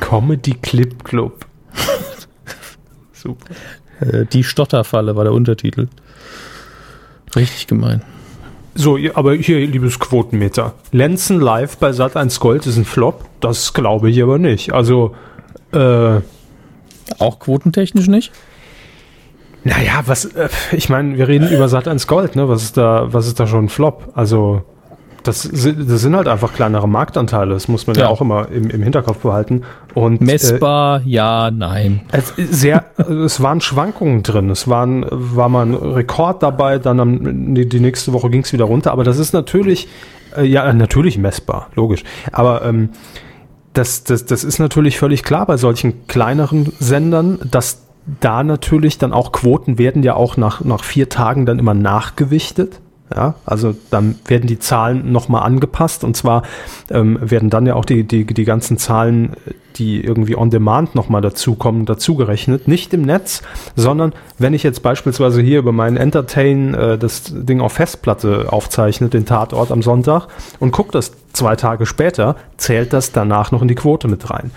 Comedy 0.00 0.54
Clip 0.62 1.02
Club. 1.04 1.44
Super. 3.12 3.46
Äh, 4.00 4.26
Die 4.26 4.44
Stotterfalle 4.44 5.16
war 5.16 5.24
der 5.24 5.32
Untertitel. 5.32 5.88
Richtig 7.34 7.66
gemein. 7.66 8.02
So, 8.74 8.98
aber 9.14 9.34
hier, 9.34 9.66
liebes 9.66 9.98
Quotenmeter. 9.98 10.74
Lenzen 10.92 11.40
live 11.40 11.76
bei 11.76 11.90
Sat1 11.90 12.40
Gold 12.40 12.66
ist 12.66 12.76
ein 12.76 12.84
Flop? 12.84 13.24
Das 13.40 13.74
glaube 13.74 14.08
ich 14.10 14.22
aber 14.22 14.38
nicht. 14.38 14.72
Also, 14.72 15.14
äh, 15.72 16.20
Auch 17.18 17.38
quotentechnisch 17.38 18.08
nicht? 18.08 18.32
naja, 19.64 20.02
was, 20.06 20.24
äh, 20.24 20.48
ich 20.72 20.88
meine, 20.88 21.16
wir 21.18 21.28
reden 21.28 21.48
über 21.50 21.66
Sat1 21.66 22.06
Gold, 22.06 22.34
ne? 22.34 22.48
Was 22.48 22.62
ist 22.62 22.76
da, 22.76 23.12
was 23.12 23.26
ist 23.26 23.38
da 23.38 23.46
schon 23.46 23.66
ein 23.66 23.68
Flop? 23.68 24.10
Also, 24.14 24.62
das, 25.22 25.48
das 25.52 26.00
sind 26.00 26.16
halt 26.16 26.28
einfach 26.28 26.52
kleinere 26.52 26.88
Marktanteile. 26.88 27.54
Das 27.54 27.68
muss 27.68 27.86
man 27.86 27.96
ja, 27.96 28.02
Ja. 28.02 28.08
auch 28.08 28.20
immer 28.20 28.48
im, 28.48 28.70
im 28.70 28.82
Hinterkopf 28.82 29.18
behalten. 29.18 29.62
Und, 29.94 30.20
Äh, 30.20 30.24
Messbar, 30.24 31.02
ja, 31.04 31.50
nein. 31.50 32.02
Es, 32.12 32.34
sehr, 32.36 32.84
es 32.98 33.40
waren 33.42 33.60
Schwankungen 33.60 34.22
drin. 34.22 34.50
Es 34.50 34.68
waren, 34.68 35.06
war 35.10 35.48
mal 35.48 35.66
ein 35.66 35.74
Rekord 35.74 36.42
dabei, 36.42 36.78
dann 36.78 37.00
am, 37.00 37.54
die, 37.54 37.68
die 37.68 37.80
nächste 37.80 38.12
Woche 38.12 38.30
ging 38.30 38.42
es 38.42 38.52
wieder 38.52 38.64
runter. 38.64 38.92
Aber 38.92 39.04
das 39.04 39.18
ist 39.18 39.32
natürlich, 39.32 39.88
äh, 40.36 40.44
ja, 40.44 40.72
natürlich 40.72 41.18
messbar, 41.18 41.68
logisch. 41.74 42.04
Aber 42.32 42.64
ähm, 42.64 42.90
das, 43.72 44.04
das, 44.04 44.24
das 44.26 44.44
ist 44.44 44.58
natürlich 44.58 44.98
völlig 44.98 45.22
klar 45.22 45.46
bei 45.46 45.56
solchen 45.56 46.06
kleineren 46.06 46.72
Sendern, 46.78 47.38
dass 47.50 47.82
da 48.20 48.42
natürlich 48.42 48.98
dann 48.98 49.12
auch 49.12 49.30
Quoten 49.32 49.78
werden 49.78 50.02
ja 50.02 50.14
auch 50.14 50.36
nach, 50.36 50.62
nach 50.62 50.82
vier 50.84 51.08
Tagen 51.08 51.46
dann 51.46 51.58
immer 51.58 51.74
nachgewichtet. 51.74 52.80
Ja, 53.14 53.34
also 53.44 53.74
dann 53.90 54.14
werden 54.26 54.46
die 54.46 54.58
Zahlen 54.58 55.12
nochmal 55.12 55.42
angepasst 55.42 56.02
und 56.04 56.16
zwar 56.16 56.42
ähm, 56.90 57.18
werden 57.20 57.50
dann 57.50 57.66
ja 57.66 57.74
auch 57.74 57.84
die, 57.84 58.04
die, 58.04 58.24
die 58.24 58.44
ganzen 58.44 58.78
Zahlen, 58.78 59.32
die 59.76 60.02
irgendwie 60.02 60.36
on 60.36 60.50
demand 60.50 60.94
nochmal 60.94 61.20
dazukommen, 61.20 61.84
dazugerechnet. 61.84 62.68
Nicht 62.68 62.94
im 62.94 63.02
Netz, 63.02 63.42
sondern 63.76 64.12
wenn 64.38 64.54
ich 64.54 64.62
jetzt 64.62 64.82
beispielsweise 64.82 65.42
hier 65.42 65.58
über 65.58 65.72
meinen 65.72 65.96
Entertain 65.96 66.74
äh, 66.74 66.96
das 66.96 67.24
Ding 67.34 67.60
auf 67.60 67.74
Festplatte 67.74 68.52
aufzeichne, 68.52 69.08
den 69.08 69.26
Tatort 69.26 69.70
am 69.70 69.82
Sonntag 69.82 70.28
und 70.58 70.70
gucke 70.70 70.92
das 70.92 71.12
zwei 71.32 71.56
Tage 71.56 71.84
später, 71.84 72.36
zählt 72.56 72.92
das 72.92 73.12
danach 73.12 73.52
noch 73.52 73.62
in 73.62 73.68
die 73.68 73.74
Quote 73.74 74.08
mit 74.08 74.30
rein 74.30 74.50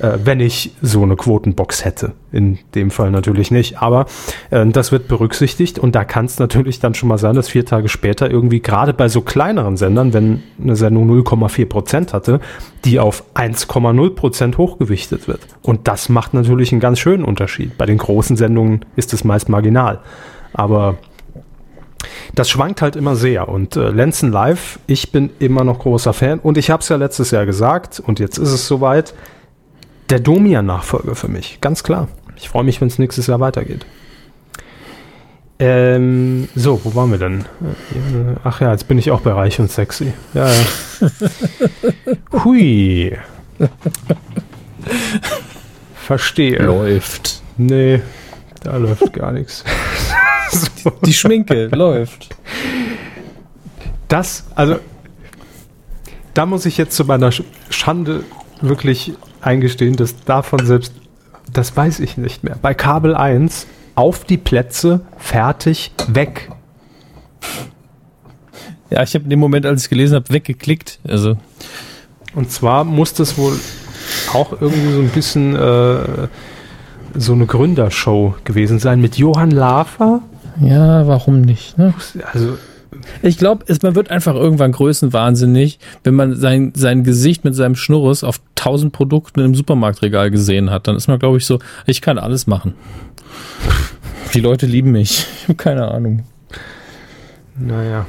äh, 0.00 0.18
wenn 0.24 0.40
ich 0.40 0.72
so 0.80 1.02
eine 1.02 1.16
Quotenbox 1.16 1.84
hätte. 1.84 2.12
In 2.32 2.58
dem 2.74 2.90
Fall 2.90 3.10
natürlich 3.10 3.50
nicht. 3.50 3.82
Aber 3.82 4.06
äh, 4.50 4.66
das 4.66 4.92
wird 4.92 5.08
berücksichtigt 5.08 5.78
und 5.78 5.94
da 5.94 6.04
kann 6.04 6.24
es 6.24 6.38
natürlich 6.38 6.80
dann 6.80 6.94
schon 6.94 7.08
mal 7.08 7.18
sein, 7.18 7.34
dass 7.34 7.48
vier 7.48 7.66
Tage 7.66 7.88
später 7.88 8.30
irgendwie 8.30 8.60
gerade 8.60 8.94
bei 8.94 9.08
so 9.08 9.20
kleineren 9.20 9.76
Sendern, 9.76 10.12
wenn 10.12 10.42
eine 10.62 10.76
Sendung 10.76 11.10
0,4 11.10 11.66
Prozent 11.66 12.12
hatte, 12.12 12.40
die 12.84 12.98
auf 12.98 13.24
1,0 13.34 14.10
Prozent 14.14 14.58
hochgewichtet 14.58 15.28
wird. 15.28 15.40
Und 15.62 15.86
das 15.88 16.08
macht 16.08 16.34
natürlich 16.34 16.72
einen 16.72 16.80
ganz 16.80 16.98
schönen 16.98 17.24
Unterschied. 17.24 17.76
Bei 17.76 17.86
den 17.86 17.98
großen 17.98 18.36
Sendungen 18.36 18.84
ist 18.96 19.12
es 19.12 19.24
meist 19.24 19.48
marginal. 19.48 20.00
Aber 20.52 20.96
das 22.34 22.48
schwankt 22.48 22.80
halt 22.82 22.96
immer 22.96 23.16
sehr. 23.16 23.48
Und 23.48 23.76
äh, 23.76 23.90
Lenzen 23.90 24.32
Live, 24.32 24.78
ich 24.86 25.12
bin 25.12 25.30
immer 25.38 25.64
noch 25.64 25.80
großer 25.80 26.12
Fan. 26.12 26.38
Und 26.38 26.58
ich 26.58 26.70
habe 26.70 26.80
es 26.80 26.88
ja 26.88 26.96
letztes 26.96 27.30
Jahr 27.30 27.46
gesagt 27.46 28.00
und 28.04 28.18
jetzt 28.18 28.38
ist 28.38 28.52
es 28.52 28.66
soweit. 28.66 29.14
Der 30.10 30.18
Domian-Nachfolger 30.20 31.14
für 31.14 31.28
mich, 31.28 31.60
ganz 31.60 31.82
klar. 31.84 32.08
Ich 32.36 32.48
freue 32.48 32.64
mich, 32.64 32.80
wenn 32.80 32.88
es 32.88 32.98
nächstes 32.98 33.26
Jahr 33.26 33.38
weitergeht. 33.40 33.86
Ähm, 35.58 36.48
so, 36.54 36.80
wo 36.84 36.94
waren 36.94 37.10
wir 37.10 37.18
denn? 37.18 37.44
Ach 38.44 38.60
ja, 38.60 38.72
jetzt 38.72 38.88
bin 38.88 38.98
ich 38.98 39.10
auch 39.10 39.20
bei 39.20 39.32
Reich 39.32 39.60
und 39.60 39.70
Sexy. 39.70 40.12
Ja, 40.32 40.48
ja. 40.50 41.10
Hui. 42.44 43.16
Verstehe. 45.94 46.62
Läuft. 46.64 47.42
Nee, 47.58 48.00
da 48.62 48.76
läuft 48.78 49.12
gar 49.12 49.32
nichts. 49.32 49.64
so. 50.82 50.90
Die 51.04 51.12
Schminke 51.12 51.66
läuft. 51.66 52.34
Das, 54.08 54.46
also, 54.54 54.78
da 56.34 56.46
muss 56.46 56.64
ich 56.66 56.78
jetzt 56.78 56.96
zu 56.96 57.04
meiner 57.04 57.30
Sch- 57.30 57.44
Schande 57.68 58.24
wirklich 58.62 59.12
eingestehen, 59.42 59.96
dass 59.96 60.24
davon 60.24 60.64
selbst, 60.66 60.92
das 61.52 61.76
weiß 61.76 62.00
ich 62.00 62.16
nicht 62.16 62.44
mehr. 62.44 62.56
Bei 62.60 62.74
Kabel 62.74 63.14
1 63.14 63.66
auf 63.94 64.24
die 64.24 64.36
Plätze, 64.36 65.00
fertig, 65.18 65.92
weg. 66.08 66.50
Ja, 68.90 69.02
ich 69.02 69.14
habe 69.14 69.24
in 69.24 69.30
dem 69.30 69.38
Moment, 69.40 69.66
als 69.66 69.84
ich 69.84 69.88
gelesen 69.90 70.14
habe, 70.16 70.30
weggeklickt. 70.30 70.98
Also, 71.06 71.36
Und 72.34 72.50
zwar 72.50 72.84
muss 72.84 73.14
das 73.14 73.38
wohl 73.38 73.58
auch 74.32 74.52
irgendwie 74.60 74.92
so 74.92 75.00
ein 75.00 75.08
bisschen 75.08 75.54
äh, 75.56 76.28
so 77.14 77.32
eine 77.32 77.46
Gründershow 77.46 78.34
gewesen 78.44 78.78
sein 78.78 79.00
mit 79.00 79.16
Johann 79.16 79.50
Lafer. 79.50 80.22
ja, 80.60 81.06
warum 81.06 81.40
nicht? 81.40 81.78
Ne? 81.78 81.94
Also, 82.32 82.58
Ich 83.22 83.38
glaube, 83.38 83.64
man 83.82 83.94
wird 83.94 84.10
einfach 84.10 84.34
irgendwann 84.34 84.72
größenwahnsinnig, 84.72 85.78
wenn 86.04 86.14
man 86.14 86.34
sein, 86.36 86.72
sein 86.74 87.04
Gesicht 87.04 87.44
mit 87.44 87.54
seinem 87.54 87.74
Schnurres 87.74 88.24
auf 88.24 88.40
tausend 88.54 88.92
Produkten 88.92 89.40
im 89.40 89.54
Supermarktregal 89.54 90.30
gesehen 90.30 90.70
hat. 90.70 90.86
Dann 90.86 90.96
ist 90.96 91.08
man, 91.08 91.18
glaube 91.18 91.38
ich, 91.38 91.46
so, 91.46 91.58
ich 91.86 92.00
kann 92.00 92.18
alles 92.18 92.46
machen. 92.46 92.74
Die 94.34 94.40
Leute 94.40 94.66
lieben 94.66 94.92
mich. 94.92 95.26
Ich 95.42 95.48
habe 95.48 95.56
keine 95.56 95.88
Ahnung. 95.90 96.24
Naja. 97.58 98.06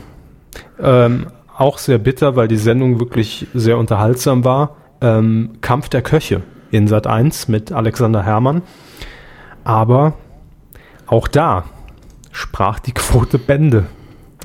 Ähm, 0.80 1.28
auch 1.58 1.78
sehr 1.78 1.98
bitter, 1.98 2.36
weil 2.36 2.48
die 2.48 2.58
Sendung 2.58 3.00
wirklich 3.00 3.48
sehr 3.54 3.78
unterhaltsam 3.78 4.44
war. 4.44 4.78
Ähm, 5.02 5.52
Kampf 5.62 5.89
der 5.89 6.02
Köche 6.02 6.42
in 6.72 6.88
Sat 6.88 7.08
1 7.08 7.48
mit 7.48 7.72
Alexander 7.72 8.24
Herrmann. 8.24 8.62
Aber 9.64 10.14
auch 11.08 11.28
da 11.28 11.66
sprach 12.32 12.80
die 12.80 12.94
Quote 12.94 13.38
Bände. 13.38 13.86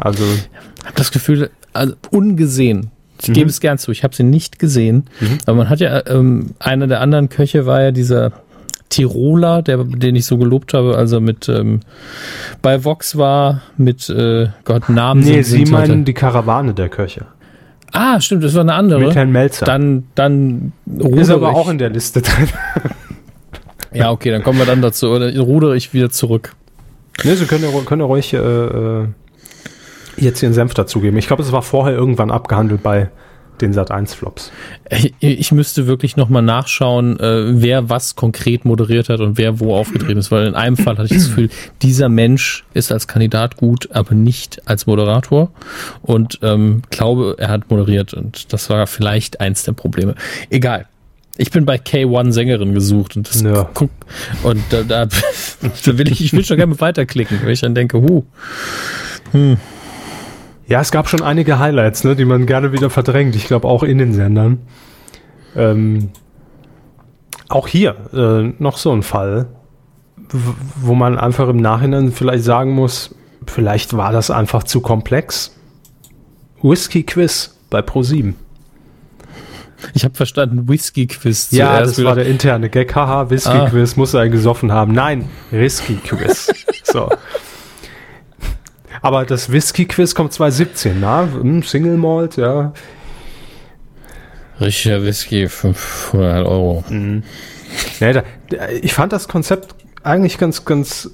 Also, 0.01 0.25
Ich 0.25 0.85
habe 0.85 0.95
das 0.97 1.11
Gefühl, 1.11 1.51
also 1.73 1.95
ungesehen. 2.11 2.91
Ich 3.23 3.33
gebe 3.33 3.49
es 3.49 3.61
gern 3.61 3.79
zu, 3.79 3.91
ich 3.93 4.05
habe 4.05 4.15
sie 4.15 4.25
nicht 4.25 4.59
gesehen. 4.59 5.05
Aber 5.47 5.57
man 5.57 5.69
hat 5.71 5.81
ja, 5.81 6.07
ähm, 6.07 6.51
einer 6.59 6.87
der 6.87 7.01
anderen 7.01 7.29
Köche 7.31 7.65
war 7.65 7.81
ja 7.83 7.91
dieser 7.91 8.33
Tiroler, 8.91 9.63
der, 9.63 9.79
den 9.85 10.15
ich 10.17 10.27
so 10.27 10.37
gelobt 10.37 10.75
habe, 10.75 10.97
also 10.97 11.21
mit 11.21 11.49
ähm, 11.49 11.81
bei 12.63 12.85
Vox 12.85 13.17
war, 13.17 13.63
mit 13.79 14.09
äh, 14.11 14.49
Gott, 14.65 14.89
Namen 14.91 15.23
nee, 15.23 15.43
sind- 15.43 15.45
Sie 15.45 15.51
sind 15.65 15.77
heute- 15.77 15.89
meinen 15.93 16.05
die 16.05 16.13
Karawane 16.15 16.75
der 16.75 16.89
Köche. 16.91 17.25
Ah, 17.93 18.21
stimmt, 18.21 18.45
das 18.45 18.53
war 18.55 18.61
eine 18.61 18.75
andere. 18.75 19.01
Mit 19.01 19.15
Herrn 19.15 19.33
Melzer. 19.33 19.65
Dann, 19.65 20.05
dann 20.15 20.73
ist 20.99 21.03
rudere 21.05 21.35
aber 21.35 21.55
auch 21.57 21.71
in 21.71 21.79
der 21.79 21.89
Liste 21.91 22.21
drin. 22.23 22.49
Ja, 23.93 24.11
okay, 24.11 24.31
dann 24.31 24.43
kommen 24.43 24.59
wir 24.59 24.67
dann 24.67 24.83
dazu. 24.83 25.09
Oder 25.09 25.35
rudere 25.39 25.75
ich 25.77 25.95
wieder 25.95 26.11
zurück. 26.11 26.53
nee, 27.25 27.35
Sie 27.35 27.47
können 27.47 27.65
können 27.87 28.03
ruhig 28.03 28.35
äh, 28.35 28.37
äh, 28.37 29.07
jetzt 30.17 30.43
Ihren 30.43 30.55
Senf 30.55 30.75
dazugeben. 30.75 31.19
Ich 31.19 31.27
glaube, 31.27 31.43
es 31.43 31.53
war 31.53 31.63
vorher 31.63 31.95
irgendwann 31.97 32.31
abgehandelt 32.31 32.83
bei 32.83 33.11
den 33.61 33.73
Sat 33.73 33.91
1 33.91 34.15
Flops. 34.15 34.53
Ich, 34.91 35.15
ich 35.21 35.51
müsste 35.53 35.87
wirklich 35.87 36.17
nochmal 36.17 36.43
nachschauen, 36.43 37.19
äh, 37.19 37.63
wer 37.63 37.89
was 37.89 38.15
konkret 38.15 38.65
moderiert 38.65 39.09
hat 39.09 39.21
und 39.21 39.39
wer 39.39 39.61
wo 39.61 39.75
aufgetreten 39.75 40.19
ist, 40.19 40.31
weil 40.31 40.47
in 40.47 40.55
einem 40.55 40.77
Fall 40.77 40.99
hatte 40.99 41.07
ich 41.07 41.19
das 41.19 41.29
Gefühl, 41.29 41.49
dieser 41.81 42.09
Mensch 42.09 42.65
ist 42.75 42.93
als 42.93 43.09
Kandidat 43.09 43.57
gut, 43.57 43.89
aber 43.93 44.15
nicht 44.15 44.61
als 44.69 44.87
Moderator. 44.87 45.51
Und 46.03 46.39
ähm, 46.43 46.83
glaube, 46.91 47.37
er 47.39 47.49
hat 47.49 47.71
moderiert 47.71 48.13
und 48.13 48.53
das 48.53 48.69
war 48.69 48.87
vielleicht 48.87 49.41
eins 49.41 49.63
der 49.65 49.73
Probleme. 49.73 50.15
Egal. 50.51 50.87
Ich 51.39 51.51
bin 51.51 51.67
bei 51.67 51.77
K1 51.77 52.33
Sängerin 52.33 52.73
gesucht 52.73 53.17
und 53.17 53.29
das 53.29 53.43
Ja. 53.43 53.69
guck, 53.75 53.91
und 54.43 54.63
da, 54.71 54.83
da, 54.83 55.07
da 55.85 55.99
will 55.99 56.11
ich, 56.11 56.23
ich 56.25 56.33
will 56.33 56.45
schon 56.45 56.57
gerne 56.57 56.79
weiterklicken, 56.81 57.41
weil 57.43 57.53
ich 57.53 57.61
dann 57.61 57.75
denke, 57.75 58.01
huh, 58.01 58.25
Ja, 60.67 60.81
es 60.81 60.91
gab 60.91 61.09
schon 61.09 61.23
einige 61.23 61.59
Highlights, 61.59 62.03
ne, 62.05 62.17
die 62.17 62.25
man 62.25 62.47
gerne 62.47 62.73
wieder 62.73 62.91
verdrängt. 62.91 63.37
Ich 63.37 63.47
glaube 63.47 63.69
auch 63.69 63.83
in 63.83 63.99
den 63.99 64.13
Sendern. 64.13 64.59
Ähm, 65.55 66.11
auch 67.49 67.69
hier 67.69 67.95
äh, 68.13 68.53
noch 68.63 68.77
so 68.77 68.93
ein 68.93 69.03
Fall. 69.03 69.47
wo 70.81 70.95
man 70.95 71.19
einfach 71.19 71.49
im 71.49 71.59
Nachhinein 71.59 72.11
vielleicht 72.11 72.43
sagen 72.43 72.73
muss, 72.73 73.15
vielleicht 73.47 73.97
war 73.97 74.11
das 74.13 74.31
einfach 74.31 74.65
zu 74.65 74.81
komplex. 74.81 75.55
Whisky 76.63 77.05
Quiz 77.05 77.57
bei 77.71 77.79
Pro7. 77.81 78.35
Ich 79.95 80.05
habe 80.05 80.15
verstanden, 80.15 80.69
Whisky-Quiz 80.69 81.51
Ja, 81.53 81.75
zuerst 81.77 81.99
das 81.99 82.05
war 82.05 82.15
der 82.15 82.27
interne 82.27 82.71
Gag. 82.71 82.95
Haha, 82.95 83.29
Whisky 83.31 83.51
Ah. 83.51 83.69
Quiz, 83.69 83.95
muss 83.97 84.15
er 84.15 84.29
gesoffen 84.31 84.73
haben. 84.73 84.93
Nein, 84.95 85.29
Whisky 85.51 85.97
Quiz. 85.97 86.51
so. 86.85 87.11
Aber 89.03 89.25
das 89.25 89.51
Whisky 89.53 89.85
Quiz 89.87 90.15
kommt 90.15 90.33
2017, 90.33 90.99
na? 91.01 91.23
Hm, 91.33 91.63
Single 91.63 91.97
Malt, 91.97 92.37
ja. 92.37 92.73
Richtiger 94.61 95.03
Whisky, 95.03 95.49
500 95.49 96.47
Euro. 96.47 96.83
Ja, 98.01 98.13
da, 98.13 98.23
da- 98.49 98.69
ich 98.81 98.95
fand 98.95 99.13
das 99.13 99.29
Konzept 99.29 99.75
eigentlich 100.03 100.39
ganz, 100.39 100.65
ganz, 100.65 101.11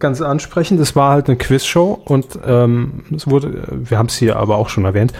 ganz 0.00 0.20
ansprechend. 0.20 0.80
Es 0.80 0.96
war 0.96 1.12
halt 1.12 1.28
eine 1.28 1.36
Quizshow 1.36 2.00
und 2.04 2.26
ähm, 2.44 3.04
es 3.14 3.28
wurde, 3.28 3.62
wir 3.70 3.96
haben 3.96 4.06
es 4.08 4.16
hier 4.16 4.36
aber 4.36 4.56
auch 4.56 4.68
schon 4.70 4.84
erwähnt, 4.84 5.12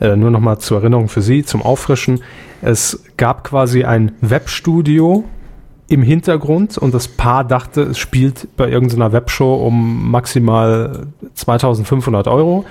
äh, 0.00 0.16
nur 0.16 0.30
nochmal 0.30 0.58
zur 0.58 0.78
Erinnerung 0.78 1.08
für 1.08 1.20
Sie, 1.20 1.44
zum 1.44 1.60
Auffrischen. 1.60 2.22
Es 2.62 3.04
gab 3.18 3.44
quasi 3.44 3.84
ein 3.84 4.12
Webstudio 4.22 5.24
im 5.92 6.02
Hintergrund 6.02 6.78
und 6.78 6.94
das 6.94 7.08
Paar 7.08 7.44
dachte, 7.44 7.82
es 7.82 7.98
spielt 7.98 8.48
bei 8.56 8.68
irgendeiner 8.68 9.12
Webshow 9.12 9.54
um 9.54 10.10
maximal 10.10 11.06
2500 11.34 12.28
Euro. 12.28 12.64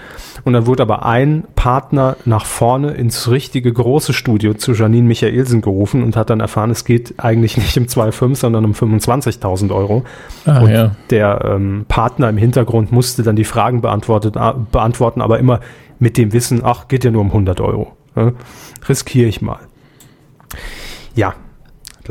Und 0.43 0.53
dann 0.53 0.65
wurde 0.65 0.83
aber 0.83 1.05
ein 1.05 1.43
Partner 1.55 2.17
nach 2.25 2.45
vorne 2.45 2.91
ins 2.91 3.29
richtige 3.29 3.71
große 3.71 4.13
Studio 4.13 4.53
zu 4.55 4.73
Janine 4.73 5.07
Michaelsen 5.07 5.61
gerufen 5.61 6.03
und 6.03 6.15
hat 6.15 6.29
dann 6.29 6.39
erfahren, 6.39 6.71
es 6.71 6.83
geht 6.83 7.15
eigentlich 7.17 7.57
nicht 7.57 7.77
um 7.77 7.85
2,5, 7.85 8.35
sondern 8.35 8.65
um 8.65 8.73
25.000 8.73 9.73
Euro. 9.73 10.03
Ah, 10.45 10.61
und 10.61 10.71
ja. 10.71 10.95
der 11.09 11.45
ähm, 11.45 11.85
Partner 11.87 12.29
im 12.29 12.37
Hintergrund 12.37 12.91
musste 12.91 13.23
dann 13.23 13.35
die 13.35 13.43
Fragen 13.43 13.81
beantwortet, 13.81 14.35
beantworten, 14.71 15.21
aber 15.21 15.37
immer 15.37 15.59
mit 15.99 16.17
dem 16.17 16.33
Wissen, 16.33 16.61
ach, 16.63 16.87
geht 16.87 17.03
ja 17.03 17.11
nur 17.11 17.21
um 17.21 17.27
100 17.27 17.61
Euro. 17.61 17.95
Ne? 18.15 18.33
Riskiere 18.89 19.27
ich 19.27 19.41
mal. 19.41 19.59
Ja, 21.13 21.35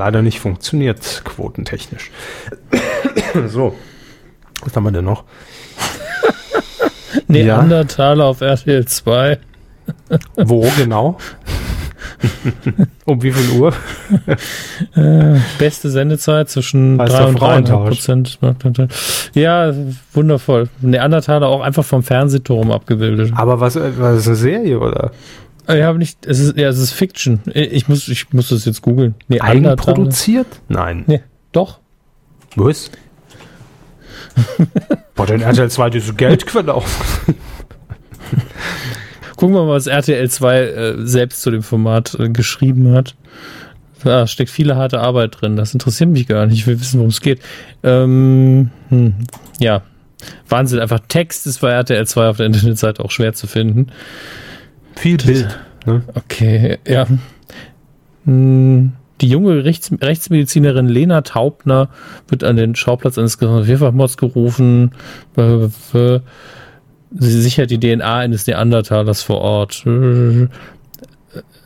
leider 0.01 0.23
nicht 0.23 0.41
funktioniert, 0.41 1.23
quotentechnisch. 1.25 2.11
so, 3.49 3.77
was 4.65 4.75
haben 4.75 4.85
wir 4.85 4.93
denn 4.93 5.05
noch? 5.05 5.25
Neandertaler 7.29 8.25
auf 8.25 8.41
RTL 8.41 8.87
2. 8.87 9.39
Wo 10.37 10.67
genau? 10.79 11.19
um 13.05 13.23
wie 13.23 13.31
viel 13.31 13.61
Uhr? 13.61 13.75
Beste 15.59 15.91
Sendezeit 15.91 16.49
zwischen 16.49 16.99
Heißt 16.99 17.13
3 17.13 17.19
der 17.19 17.29
und 17.29 17.37
3,5 17.37 17.39
Frauentausch. 17.39 17.89
Prozent. 17.91 18.39
Ja, 19.35 19.75
wundervoll. 20.15 20.71
Neandertaler 20.81 21.47
auch 21.47 21.61
einfach 21.61 21.85
vom 21.85 22.03
Fernsehturm 22.03 22.71
abgebildet. 22.71 23.33
Aber 23.37 23.61
was, 23.61 23.77
äh, 23.77 23.93
was 23.99 24.21
ist 24.21 24.29
eine 24.29 24.37
Serie 24.37 24.79
oder? 24.79 25.13
Ich 25.75 25.83
habe 25.83 25.99
nicht, 25.99 26.27
es 26.27 26.39
ist, 26.39 26.57
ja, 26.57 26.69
es 26.69 26.79
ist 26.79 26.93
Fiction. 26.93 27.41
Ich 27.53 27.89
muss, 27.89 28.09
ich 28.09 28.33
muss 28.33 28.49
das 28.49 28.65
jetzt 28.65 28.83
googeln. 28.83 29.15
Neandertaler. 29.29 29.73
Eigenproduziert? 29.73 30.47
Nein. 30.69 31.05
Nee, 31.07 31.23
doch. 31.53 31.81
Was? 32.57 32.91
Boah, 35.15 35.27
dann 35.27 35.41
RTL 35.41 35.71
2 35.71 35.91
diese 35.91 36.15
Geldquelle 36.15 36.75
auf. 36.75 37.25
Gucken 39.37 39.55
wir 39.55 39.65
mal, 39.65 39.73
was 39.73 39.87
RTL 39.87 40.29
2 40.29 40.61
äh, 40.61 40.95
selbst 40.99 41.43
zu 41.43 41.51
dem 41.51 41.63
Format 41.63 42.15
äh, 42.19 42.29
geschrieben 42.29 42.93
hat. 42.93 43.15
Da 44.05 44.27
steckt 44.27 44.51
viele 44.51 44.77
harte 44.77 45.01
Arbeit 45.01 45.41
drin. 45.41 45.57
Das 45.57 45.73
interessiert 45.73 46.11
mich 46.11 46.27
gar 46.27 46.47
nicht. 46.47 46.59
Ich 46.59 46.67
will 46.67 46.81
wissen, 46.81 46.99
worum 46.99 47.11
es 47.11 47.21
geht. 47.21 47.41
Ähm, 47.83 48.71
hm, 48.89 49.15
ja, 49.59 49.83
Wahnsinn. 50.49 50.81
Einfach 50.81 51.01
Text 51.09 51.47
ist 51.47 51.61
bei 51.61 51.71
RTL 51.71 52.07
2 52.07 52.29
auf 52.29 52.37
der 52.39 52.47
Internetseite 52.47 53.05
auch 53.05 53.11
schwer 53.11 53.33
zu 53.33 53.47
finden. 53.47 53.89
Viel 54.97 55.17
Bild. 55.17 55.59
Ne? 55.87 56.03
Okay, 56.15 56.79
ja. 56.87 57.07
Hm, 58.25 58.93
Die 59.21 59.29
junge 59.29 59.65
Rechts 59.65 59.91
Rechtsmedizinerin 60.01 60.89
Lena 60.89 61.21
Taubner 61.23 61.89
wird 62.29 62.45
an 62.45 62.57
den 62.57 62.75
Schauplatz 62.75 63.19
eines 63.19 63.37
Vierfachmords 63.37 64.17
gerufen. 64.17 64.93
Sie 65.37 66.21
sichert 67.43 67.71
die 67.71 67.81
DNA 67.81 68.17
eines 68.19 68.47
Neandertalers 68.47 69.23
vor 69.23 69.39
Ort. 69.41 69.85
Äh, 69.87 70.49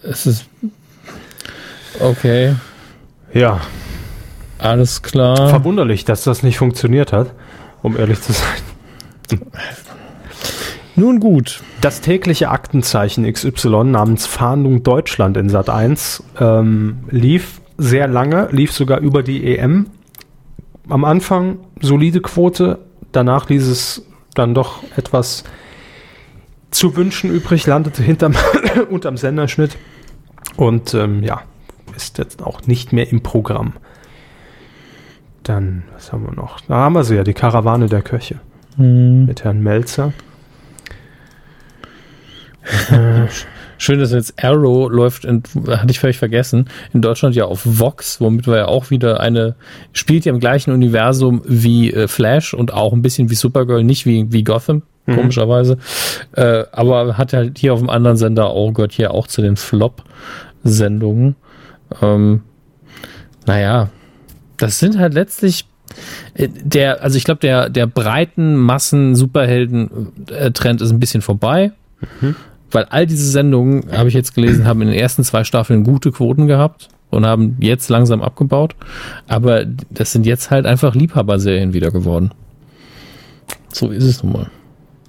Es 0.03 0.27
ist. 0.27 0.47
Okay, 2.01 2.55
Ja, 3.33 3.61
alles 4.59 5.03
klar. 5.03 5.49
verwunderlich, 5.49 6.05
dass 6.05 6.25
das 6.25 6.43
nicht 6.43 6.59
funktioniert 6.59 7.13
hat, 7.13 7.33
um 7.83 7.97
ehrlich 7.97 8.21
zu 8.21 8.33
sein. 8.33 8.49
Nun 10.97 11.19
gut. 11.19 11.63
Das 11.81 12.01
tägliche 12.01 12.51
Aktenzeichen 12.51 13.31
XY 13.31 13.85
namens 13.85 14.27
Fahndung 14.27 14.83
Deutschland 14.83 15.37
in 15.37 15.49
Sat 15.49 15.69
1 15.69 16.23
ähm, 16.41 17.01
lief 17.11 17.61
sehr 17.77 18.07
lange, 18.07 18.49
lief 18.53 18.73
sogar 18.73 19.01
über 19.01 19.23
die 19.23 19.57
EM. 19.57 19.87
Am 20.89 21.05
Anfang 21.05 21.59
solide 21.81 22.21
Quote, 22.21 22.79
danach 23.11 23.49
ließ 23.49 23.67
es 23.67 24.07
dann 24.35 24.55
doch 24.55 24.83
etwas 24.97 25.45
zu 26.71 26.97
wünschen 26.97 27.31
übrig, 27.31 27.67
landete 27.67 28.03
hinterm 28.03 28.35
unterm 28.91 29.17
Senderschnitt 29.17 29.77
und 30.57 30.95
ähm, 30.95 31.23
ja, 31.23 31.43
ist 31.97 32.19
jetzt 32.19 32.43
auch 32.43 32.63
nicht 32.67 32.93
mehr 32.93 33.11
im 33.11 33.23
Programm. 33.23 33.75
Dann, 35.43 35.85
was 35.93 36.13
haben 36.13 36.25
wir 36.25 36.35
noch? 36.35 36.61
Da 36.61 36.75
haben 36.75 36.95
wir 36.95 37.05
sie 37.05 37.17
ja, 37.17 37.25
die 37.25 37.35
Karawane 37.35 37.87
der 37.87 38.03
Köche 38.03 38.41
mit 38.77 39.45
Herrn 39.45 39.61
Melzer. 39.61 40.13
Schön, 43.79 43.99
dass 43.99 44.13
jetzt 44.13 44.43
Arrow 44.43 44.91
läuft, 44.91 45.25
in, 45.25 45.43
hatte 45.69 45.91
ich 45.91 45.99
völlig 45.99 46.17
vergessen, 46.17 46.69
in 46.93 47.03
Deutschland 47.03 47.35
ja 47.35 47.45
auf 47.45 47.63
Vox, 47.65 48.21
womit 48.21 48.47
wir 48.47 48.57
ja 48.57 48.67
auch 48.67 48.91
wieder 48.91 49.21
eine, 49.21 49.57
spielt 49.93 50.25
ja 50.25 50.33
im 50.33 50.41
gleichen 50.41 50.73
Universum 50.73 51.43
wie 51.45 51.93
äh, 51.93 52.09
Flash 52.09 52.55
und 52.55 52.73
auch 52.73 52.93
ein 52.93 53.03
bisschen 53.03 53.31
wie 53.31 53.35
Supergirl, 53.35 53.85
nicht 53.85 54.07
wie, 54.07 54.33
wie 54.33 54.45
Gotham, 54.45 54.83
komischerweise. 55.07 55.79
Äh, 56.33 56.65
aber 56.73 57.19
hat 57.19 57.33
halt 57.33 57.59
hier 57.59 57.75
auf 57.75 57.81
dem 57.81 57.91
anderen 57.91 58.17
Sender 58.17 58.47
auch, 58.47 58.73
gehört 58.73 58.93
hier 58.93 59.13
auch 59.13 59.27
zu 59.27 59.43
den 59.43 59.57
Flop-Sendungen. 59.57 61.37
Ähm, 62.01 62.43
naja, 63.47 63.91
das 64.57 64.79
sind 64.79 64.99
halt 64.99 65.15
letztlich 65.15 65.67
äh, 66.35 66.49
der, 66.49 67.03
also 67.03 67.19
ich 67.19 67.25
glaube, 67.25 67.41
der, 67.41 67.69
der 67.69 67.87
breiten 67.87 68.57
Massen-Superhelden-Trend 68.57 70.81
ist 70.81 70.91
ein 70.91 71.01
bisschen 71.01 71.23
vorbei. 71.23 71.73
Weil 72.75 72.87
all 72.87 73.07
diese 73.07 73.31
Sendungen, 73.31 73.85
habe 73.93 74.09
ich 74.09 74.15
jetzt 74.15 74.35
gelesen, 74.35 74.67
haben 74.67 74.83
in 74.83 74.89
den 74.89 74.99
ersten 74.99 75.23
zwei 75.23 75.45
Staffeln 75.45 75.85
gute 75.85 76.11
Quoten 76.11 76.49
gehabt 76.49 76.89
und 77.11 77.25
haben 77.25 77.57
jetzt 77.61 77.89
langsam 77.89 78.21
abgebaut. 78.21 78.75
Aber 79.29 79.65
das 79.65 80.11
sind 80.11 80.27
jetzt 80.27 80.51
halt 80.51 80.67
einfach 80.67 80.97
Liebhaberserien 80.97 81.73
wieder 81.73 81.93
geworden. 81.93 82.33
So 83.73 83.91
ist 83.91 84.03
es 84.03 84.25
nun 84.25 84.33
mal. 84.33 84.51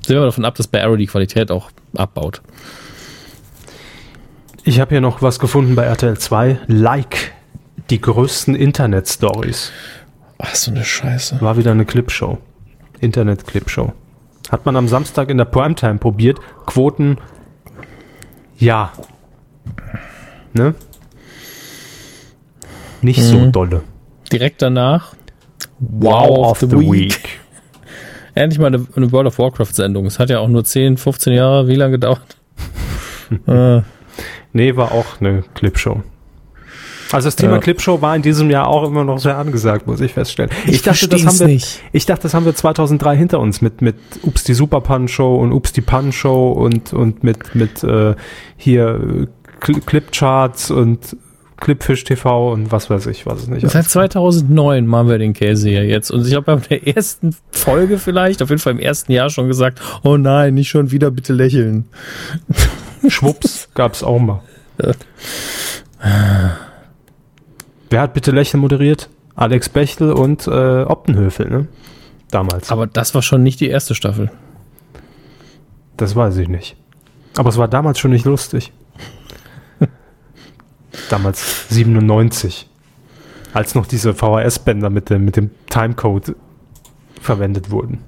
Sehen 0.05 0.17
wir 0.17 0.25
davon 0.25 0.45
ab, 0.45 0.53
dass 0.53 0.67
bei 0.67 0.83
Arrow 0.83 0.95
die 0.95 1.07
Qualität 1.07 1.49
auch 1.49 1.71
abbaut. 1.95 2.43
Ich 4.63 4.79
habe 4.79 4.89
hier 4.91 5.01
noch 5.01 5.23
was 5.23 5.39
gefunden 5.39 5.73
bei 5.73 5.85
RTL 5.85 6.19
2. 6.19 6.59
Like. 6.67 7.33
Die 7.89 7.99
größten 7.99 8.53
Internet-Stories. 8.53 9.71
Ach, 10.37 10.53
so 10.53 10.69
eine 10.69 10.83
Scheiße. 10.83 11.41
War 11.41 11.57
wieder 11.57 11.71
eine 11.71 11.85
Clipshow. 11.85 12.37
Internet-Clipshow. 12.99 13.93
Hat 14.51 14.65
man 14.67 14.75
am 14.75 14.87
Samstag 14.87 15.29
in 15.29 15.37
der 15.39 15.45
Primetime 15.45 15.97
probiert. 15.97 16.39
Quoten. 16.67 17.17
Ja. 18.57 18.91
Ne? 20.53 20.73
Nicht 23.01 23.21
so 23.23 23.37
Mhm. 23.37 23.51
dolle. 23.51 23.81
Direkt 24.31 24.61
danach 24.61 25.13
Wow 25.79 26.51
of 26.51 26.59
the, 26.61 26.71
Week. 26.71 27.39
endlich 28.33 28.59
mal 28.59 28.67
eine, 28.67 28.85
eine 28.95 29.11
World 29.11 29.27
of 29.27 29.37
Warcraft-Sendung. 29.39 30.05
Es 30.05 30.19
hat 30.19 30.29
ja 30.29 30.39
auch 30.39 30.47
nur 30.47 30.63
10, 30.63 30.97
15 30.97 31.33
Jahre, 31.33 31.67
wie 31.67 31.75
lange 31.75 31.93
gedauert? 31.93 32.37
äh, 33.47 33.81
Nee, 34.53 34.75
war 34.77 34.93
auch 34.93 35.19
eine 35.19 35.43
Clipshow. 35.53 36.01
Also 37.11 37.27
das 37.27 37.35
Thema 37.35 37.53
Ja. 37.53 37.59
Clipshow 37.59 38.01
war 38.01 38.15
in 38.15 38.21
diesem 38.21 38.49
Jahr 38.49 38.67
auch 38.67 38.87
immer 38.87 39.03
noch 39.03 39.19
sehr 39.19 39.37
angesagt, 39.37 39.87
muss 39.87 40.01
ich 40.01 40.13
feststellen. 40.13 40.51
Ich 40.67 40.81
dachte, 40.81 41.07
das 41.07 41.25
haben 41.25 41.39
wir, 41.39 41.47
nicht. 41.47 41.81
ich 41.91 42.05
dachte, 42.05 42.23
das 42.23 42.33
haben 42.33 42.45
wir 42.45 42.55
2003 42.55 43.15
hinter 43.15 43.39
uns 43.39 43.61
mit 43.61 43.81
mit 43.81 43.95
Ups 44.23 44.43
die 44.43 44.53
Super 44.53 44.81
Pan 44.81 45.07
Show 45.07 45.35
und 45.35 45.51
Ups 45.51 45.71
die 45.73 45.81
Pan 45.81 46.11
Show 46.11 46.51
und 46.51 46.93
und 46.93 47.23
mit 47.23 47.55
mit 47.55 47.83
äh, 47.83 48.15
hier 48.57 48.87
äh, 48.87 49.27
Cl 49.63 49.81
Clipcharts 49.81 50.71
und 50.71 51.15
Clipfish 51.57 52.03
TV 52.03 52.51
und 52.51 52.71
was 52.71 52.89
weiß 52.89 53.07
ich, 53.07 53.25
was 53.25 53.43
es 53.43 53.47
nicht. 53.47 53.69
Seit 53.69 53.85
2009 53.85 54.85
machen 54.85 55.07
wir 55.07 55.17
den 55.17 55.33
Käse 55.33 55.69
hier 55.69 55.85
jetzt. 55.85 56.11
Und 56.11 56.27
ich 56.27 56.35
habe 56.35 56.43
bei 56.43 56.55
der 56.57 56.95
ersten 56.95 57.33
Folge 57.49 57.97
vielleicht, 57.97 58.41
auf 58.41 58.49
jeden 58.49 58.61
Fall 58.61 58.73
im 58.73 58.79
ersten 58.79 59.13
Jahr 59.13 59.29
schon 59.29 59.47
gesagt, 59.47 59.79
oh 60.03 60.17
nein, 60.17 60.53
nicht 60.55 60.67
schon 60.67 60.91
wieder, 60.91 61.11
bitte 61.11 61.31
lächeln. 61.33 61.85
Schwupps 63.07 63.69
gab's 63.73 64.03
auch 64.03 64.19
mal. 64.19 64.41
Wer 67.89 68.01
hat 68.01 68.13
bitte 68.13 68.31
Lächeln 68.31 68.61
moderiert? 68.61 69.09
Alex 69.35 69.69
Bechtel 69.69 70.13
und 70.13 70.47
äh, 70.47 70.83
Optenhöfel, 70.83 71.49
ne? 71.49 71.67
Damals. 72.31 72.71
Aber 72.71 72.87
das 72.87 73.13
war 73.13 73.21
schon 73.21 73.43
nicht 73.43 73.59
die 73.59 73.67
erste 73.67 73.95
Staffel. 73.95 74.31
Das 75.97 76.15
weiß 76.15 76.37
ich 76.37 76.47
nicht. 76.47 76.75
Aber 77.37 77.49
es 77.49 77.57
war 77.57 77.67
damals 77.67 77.99
schon 77.99 78.11
nicht 78.11 78.25
lustig. 78.25 78.71
damals 81.09 81.69
97. 81.69 82.69
Als 83.53 83.75
noch 83.75 83.85
diese 83.85 84.13
VHS-Bänder 84.13 84.89
mit 84.89 85.09
dem, 85.09 85.25
mit 85.25 85.37
dem 85.37 85.51
Timecode 85.69 86.35
verwendet 87.21 87.71
wurden. 87.71 87.99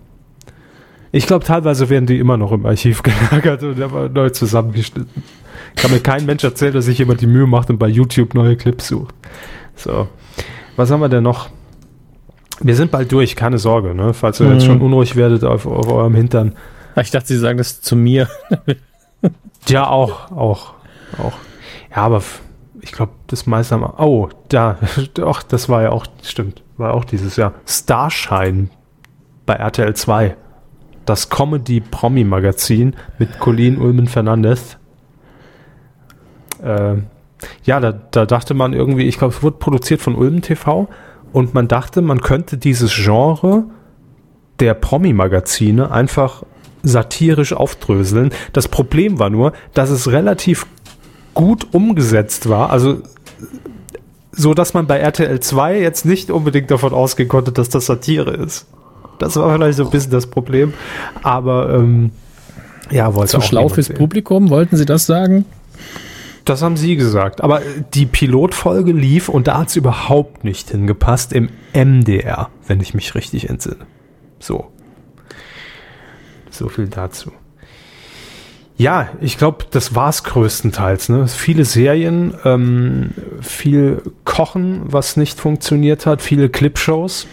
Ich 1.12 1.26
glaube, 1.26 1.46
teilweise 1.46 1.90
werden 1.90 2.06
die 2.06 2.20
immer 2.20 2.38
noch 2.38 2.52
im 2.52 2.66
Archiv 2.66 3.02
gelagert 3.30 3.64
und 3.64 4.14
neu 4.14 4.30
zusammengeschnitten. 4.30 5.24
Kann 5.76 5.92
mir 5.92 6.00
kein 6.00 6.26
Mensch 6.26 6.44
erzählen, 6.44 6.74
dass 6.74 6.86
sich 6.86 6.98
jemand 6.98 7.22
die 7.22 7.28
Mühe 7.28 7.48
macht 7.48 7.70
und 7.70 7.78
bei 7.78 7.88
YouTube 7.88 8.34
neue 8.34 8.58
Clips 8.58 8.88
sucht. 8.88 9.16
So. 9.78 10.08
Was 10.76 10.92
haben 10.92 11.00
wir 11.00 11.10
denn 11.10 11.24
noch? 11.24 11.50
Wir 12.60 12.76
sind 12.76 12.92
bald 12.92 13.12
durch, 13.12 13.36
keine 13.36 13.58
Sorge, 13.60 13.96
ne? 13.96 14.14
Falls 14.14 14.40
ihr 14.40 14.52
jetzt 14.52 14.64
Mhm. 14.64 14.68
schon 14.68 14.82
unruhig 14.82 15.16
werdet 15.16 15.44
auf, 15.44 15.66
auf 15.66 15.88
eurem 15.92 16.16
Hintern. 16.16 16.56
Ich 17.00 17.12
dachte, 17.12 17.28
Sie 17.28 17.38
sagen 17.38 17.58
das 17.58 17.82
zu 17.82 17.96
mir. 17.96 18.28
Ja, 19.68 19.88
auch, 19.90 20.32
auch, 20.32 20.74
auch. 21.18 21.34
Ja, 21.94 21.98
aber 22.04 22.22
ich 22.80 22.94
glaube, 22.94 23.12
das 23.28 23.48
meiste 23.48 23.76
am. 23.76 23.84
Oh, 23.84 24.30
da, 24.48 24.78
doch, 25.16 25.44
das 25.44 25.68
war 25.68 25.82
ja 25.82 25.90
auch, 25.92 26.06
stimmt, 26.24 26.64
war 26.78 26.94
auch 26.94 27.04
dieses 27.04 27.36
Jahr. 27.36 27.54
Starshine 27.66 28.70
bei 29.46 29.56
RTL 29.56 29.94
2. 29.94 30.38
Das 31.06 31.30
Comedy-Promi-Magazin 31.30 32.96
mit 33.20 33.40
Colleen 33.40 33.78
Ulmen 33.78 34.08
Fernandez. 34.08 34.78
Äh, 36.64 36.96
ja, 37.64 37.80
da, 37.80 37.92
da 37.92 38.26
dachte 38.26 38.54
man 38.54 38.74
irgendwie, 38.74 39.04
ich 39.04 39.18
glaube, 39.18 39.34
es 39.36 39.44
wurde 39.44 39.58
produziert 39.58 40.02
von 40.02 40.16
Ulmen 40.16 40.42
TV 40.42 40.88
und 41.34 41.54
man 41.54 41.68
dachte, 41.68 42.02
man 42.02 42.22
könnte 42.22 42.58
dieses 42.58 42.94
Genre 42.94 43.66
der 44.60 44.74
Promi-Magazine 44.74 45.92
einfach 45.92 46.44
satirisch 46.84 47.54
aufdröseln. 47.54 48.32
Das 48.54 48.68
Problem 48.68 49.20
war 49.20 49.30
nur, 49.30 49.54
dass 49.74 49.90
es 49.90 50.12
relativ 50.12 50.66
gut 51.34 51.68
umgesetzt 51.74 52.50
war. 52.50 52.72
Also 52.72 53.02
so, 54.32 54.54
dass 54.54 54.74
man 54.74 54.88
bei 54.88 54.98
RTL 54.98 55.40
2 55.40 55.80
jetzt 55.80 56.06
nicht 56.06 56.32
unbedingt 56.32 56.72
davon 56.72 56.94
ausgehen 56.94 57.30
konnte, 57.30 57.52
dass 57.52 57.70
das 57.70 57.88
Satire 57.88 58.32
ist. 58.32 58.68
Das 59.20 59.36
war 59.36 59.54
vielleicht 59.54 59.78
so 59.78 59.86
ein 59.86 59.90
bisschen 59.90 60.12
das 60.12 60.28
Problem. 60.28 60.74
Aber 61.24 61.74
ähm, 61.74 62.12
ja, 62.92 63.14
wollte 63.16 63.32
Zu 63.32 63.38
auch 63.38 63.44
schlau 63.44 63.70
fürs 63.70 63.88
sehen. 63.88 63.98
Publikum, 63.98 64.50
wollten 64.50 64.78
Sie 64.78 64.86
das 64.86 65.06
sagen? 65.06 65.46
Das 66.48 66.62
haben 66.62 66.78
Sie 66.78 66.96
gesagt. 66.96 67.42
Aber 67.44 67.62
die 67.94 68.06
Pilotfolge 68.06 68.94
lief 68.94 69.28
und 69.28 69.48
da 69.48 69.60
hat 69.60 69.68
es 69.68 69.76
überhaupt 69.76 70.46
nicht 70.46 70.70
hingepasst 70.70 71.34
im 71.34 71.50
MDR, 71.74 72.50
wenn 72.66 72.80
ich 72.80 72.94
mich 72.94 73.16
richtig 73.16 73.50
entsinne. 73.50 73.86
So. 74.40 74.72
So 76.50 76.70
viel 76.70 76.88
dazu. 76.88 77.34
Ja, 78.78 79.10
ich 79.20 79.38
glaube, 79.38 79.66
das 79.72 79.94
war's 79.94 80.24
größtenteils. 80.24 81.10
Ne? 81.10 81.28
Viele 81.28 81.66
Serien, 81.66 82.34
ähm, 82.46 83.12
viel 83.42 84.04
Kochen, 84.24 84.84
was 84.86 85.18
nicht 85.18 85.42
funktioniert 85.42 86.06
hat, 86.06 86.22
viele 86.22 86.48
Clipshows 86.48 87.28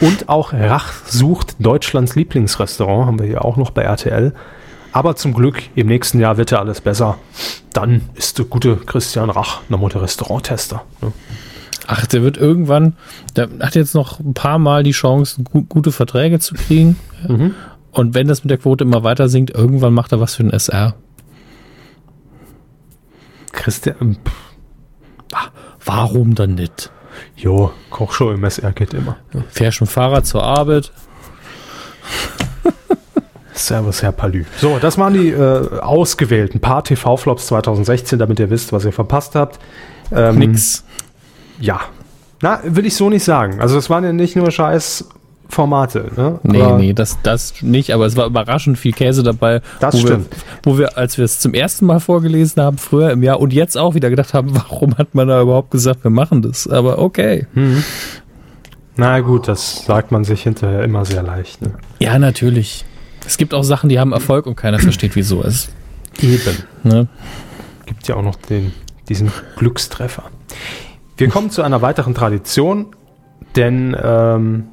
und 0.00 0.28
auch 0.28 0.52
Rach 0.52 0.92
sucht 1.06 1.56
Deutschlands 1.58 2.16
Lieblingsrestaurant, 2.16 3.06
haben 3.06 3.18
wir 3.18 3.26
hier 3.26 3.44
auch 3.44 3.56
noch 3.56 3.70
bei 3.70 3.82
RTL. 3.82 4.34
Aber 4.98 5.14
zum 5.14 5.32
Glück, 5.32 5.62
im 5.76 5.86
nächsten 5.86 6.18
Jahr 6.18 6.38
wird 6.38 6.50
ja 6.50 6.58
alles 6.58 6.80
besser. 6.80 7.18
Dann 7.72 8.00
ist 8.16 8.36
der 8.38 8.46
gute 8.46 8.74
Christian 8.74 9.30
Rach 9.30 9.60
nochmal 9.68 9.90
der 9.90 10.02
Restauranttester. 10.02 10.82
Ne? 11.00 11.12
Ach, 11.86 12.04
der 12.06 12.24
wird 12.24 12.36
irgendwann, 12.36 12.96
der 13.36 13.48
hat 13.60 13.76
jetzt 13.76 13.94
noch 13.94 14.18
ein 14.18 14.34
paar 14.34 14.58
Mal 14.58 14.82
die 14.82 14.90
Chance, 14.90 15.44
gu 15.44 15.62
gute 15.62 15.92
Verträge 15.92 16.40
zu 16.40 16.56
kriegen. 16.56 16.96
Mhm. 17.28 17.54
Und 17.92 18.14
wenn 18.14 18.26
das 18.26 18.42
mit 18.42 18.50
der 18.50 18.58
Quote 18.58 18.82
immer 18.82 19.04
weiter 19.04 19.28
sinkt, 19.28 19.54
irgendwann 19.54 19.94
macht 19.94 20.10
er 20.10 20.18
was 20.18 20.34
für 20.34 20.42
den 20.42 20.50
SR. 20.50 20.96
Christian, 23.52 24.16
pff, 24.16 24.32
Warum 25.84 26.34
dann 26.34 26.56
nicht? 26.56 26.90
jo, 27.36 27.70
Kochshow 27.90 28.32
im 28.32 28.42
SR 28.42 28.72
geht 28.72 28.94
immer. 28.94 29.16
Fährst 29.48 29.80
mit 29.80 29.90
dem 29.90 29.92
Fahrrad 29.92 30.26
zur 30.26 30.42
Arbeit. 30.42 30.90
Servus, 33.66 34.02
Herr 34.02 34.12
Palü. 34.12 34.44
So, 34.58 34.78
das 34.78 34.98
waren 34.98 35.14
die 35.14 35.30
äh, 35.30 35.80
ausgewählten 35.80 36.60
paar 36.60 36.84
TV-Flops 36.84 37.46
2016, 37.48 38.18
damit 38.18 38.38
ihr 38.40 38.50
wisst, 38.50 38.72
was 38.72 38.84
ihr 38.84 38.92
verpasst 38.92 39.34
habt. 39.34 39.58
Ähm, 40.12 40.38
Nix. 40.38 40.84
Ja. 41.60 41.80
Na, 42.40 42.60
will 42.64 42.86
ich 42.86 42.94
so 42.94 43.10
nicht 43.10 43.24
sagen. 43.24 43.60
Also 43.60 43.78
es 43.78 43.90
waren 43.90 44.04
ja 44.04 44.12
nicht 44.12 44.36
nur 44.36 44.50
scheiß 44.50 45.04
Formate. 45.48 46.10
Ne? 46.16 46.38
Nee, 46.42 46.62
Aber 46.62 46.76
nee, 46.76 46.92
das, 46.92 47.18
das 47.22 47.62
nicht, 47.62 47.92
aber 47.92 48.06
es 48.06 48.16
war 48.16 48.26
überraschend 48.26 48.78
viel 48.78 48.92
Käse 48.92 49.22
dabei. 49.22 49.62
Das 49.80 49.94
wo 49.94 49.98
stimmt. 49.98 50.30
Wir, 50.30 50.72
wo 50.72 50.78
wir, 50.78 50.98
als 50.98 51.16
wir 51.16 51.24
es 51.24 51.40
zum 51.40 51.54
ersten 51.54 51.86
Mal 51.86 52.00
vorgelesen 52.00 52.62
haben, 52.62 52.76
früher 52.78 53.10
im 53.10 53.22
Jahr 53.22 53.40
und 53.40 53.52
jetzt 53.52 53.76
auch 53.76 53.94
wieder 53.94 54.10
gedacht 54.10 54.34
haben, 54.34 54.50
warum 54.54 54.96
hat 54.98 55.14
man 55.14 55.28
da 55.28 55.40
überhaupt 55.40 55.70
gesagt, 55.70 56.04
wir 56.04 56.10
machen 56.10 56.42
das? 56.42 56.68
Aber 56.68 56.98
okay. 56.98 57.46
Na 58.96 59.20
gut, 59.20 59.48
das 59.48 59.86
sagt 59.86 60.12
man 60.12 60.24
sich 60.24 60.42
hinterher 60.42 60.84
immer 60.84 61.04
sehr 61.04 61.22
leicht. 61.22 61.62
Ne? 61.62 61.72
Ja, 61.98 62.18
natürlich. 62.18 62.84
Es 63.28 63.36
gibt 63.36 63.52
auch 63.52 63.62
Sachen, 63.62 63.90
die 63.90 63.98
haben 64.00 64.12
Erfolg 64.12 64.46
und 64.46 64.56
keiner 64.56 64.78
versteht, 64.78 65.14
wieso 65.14 65.42
es. 65.42 65.68
Eben. 66.22 66.56
Ne? 66.82 67.08
Gibt 67.84 68.08
ja 68.08 68.14
auch 68.14 68.22
noch 68.22 68.36
den, 68.36 68.72
diesen 69.10 69.30
Glückstreffer. 69.58 70.22
Wir 71.18 71.28
kommen 71.28 71.50
zu 71.50 71.60
einer 71.60 71.82
weiteren 71.82 72.14
Tradition, 72.14 72.86
denn 73.54 73.94
ähm, 74.02 74.68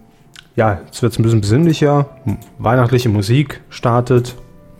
ja, 0.56 0.80
jetzt 0.86 1.02
wird 1.02 1.12
es 1.12 1.20
ein 1.20 1.24
bisschen 1.24 1.42
besinnlicher. 1.42 2.18
Weihnachtliche 2.58 3.10
Musik 3.10 3.60
startet. 3.70 4.36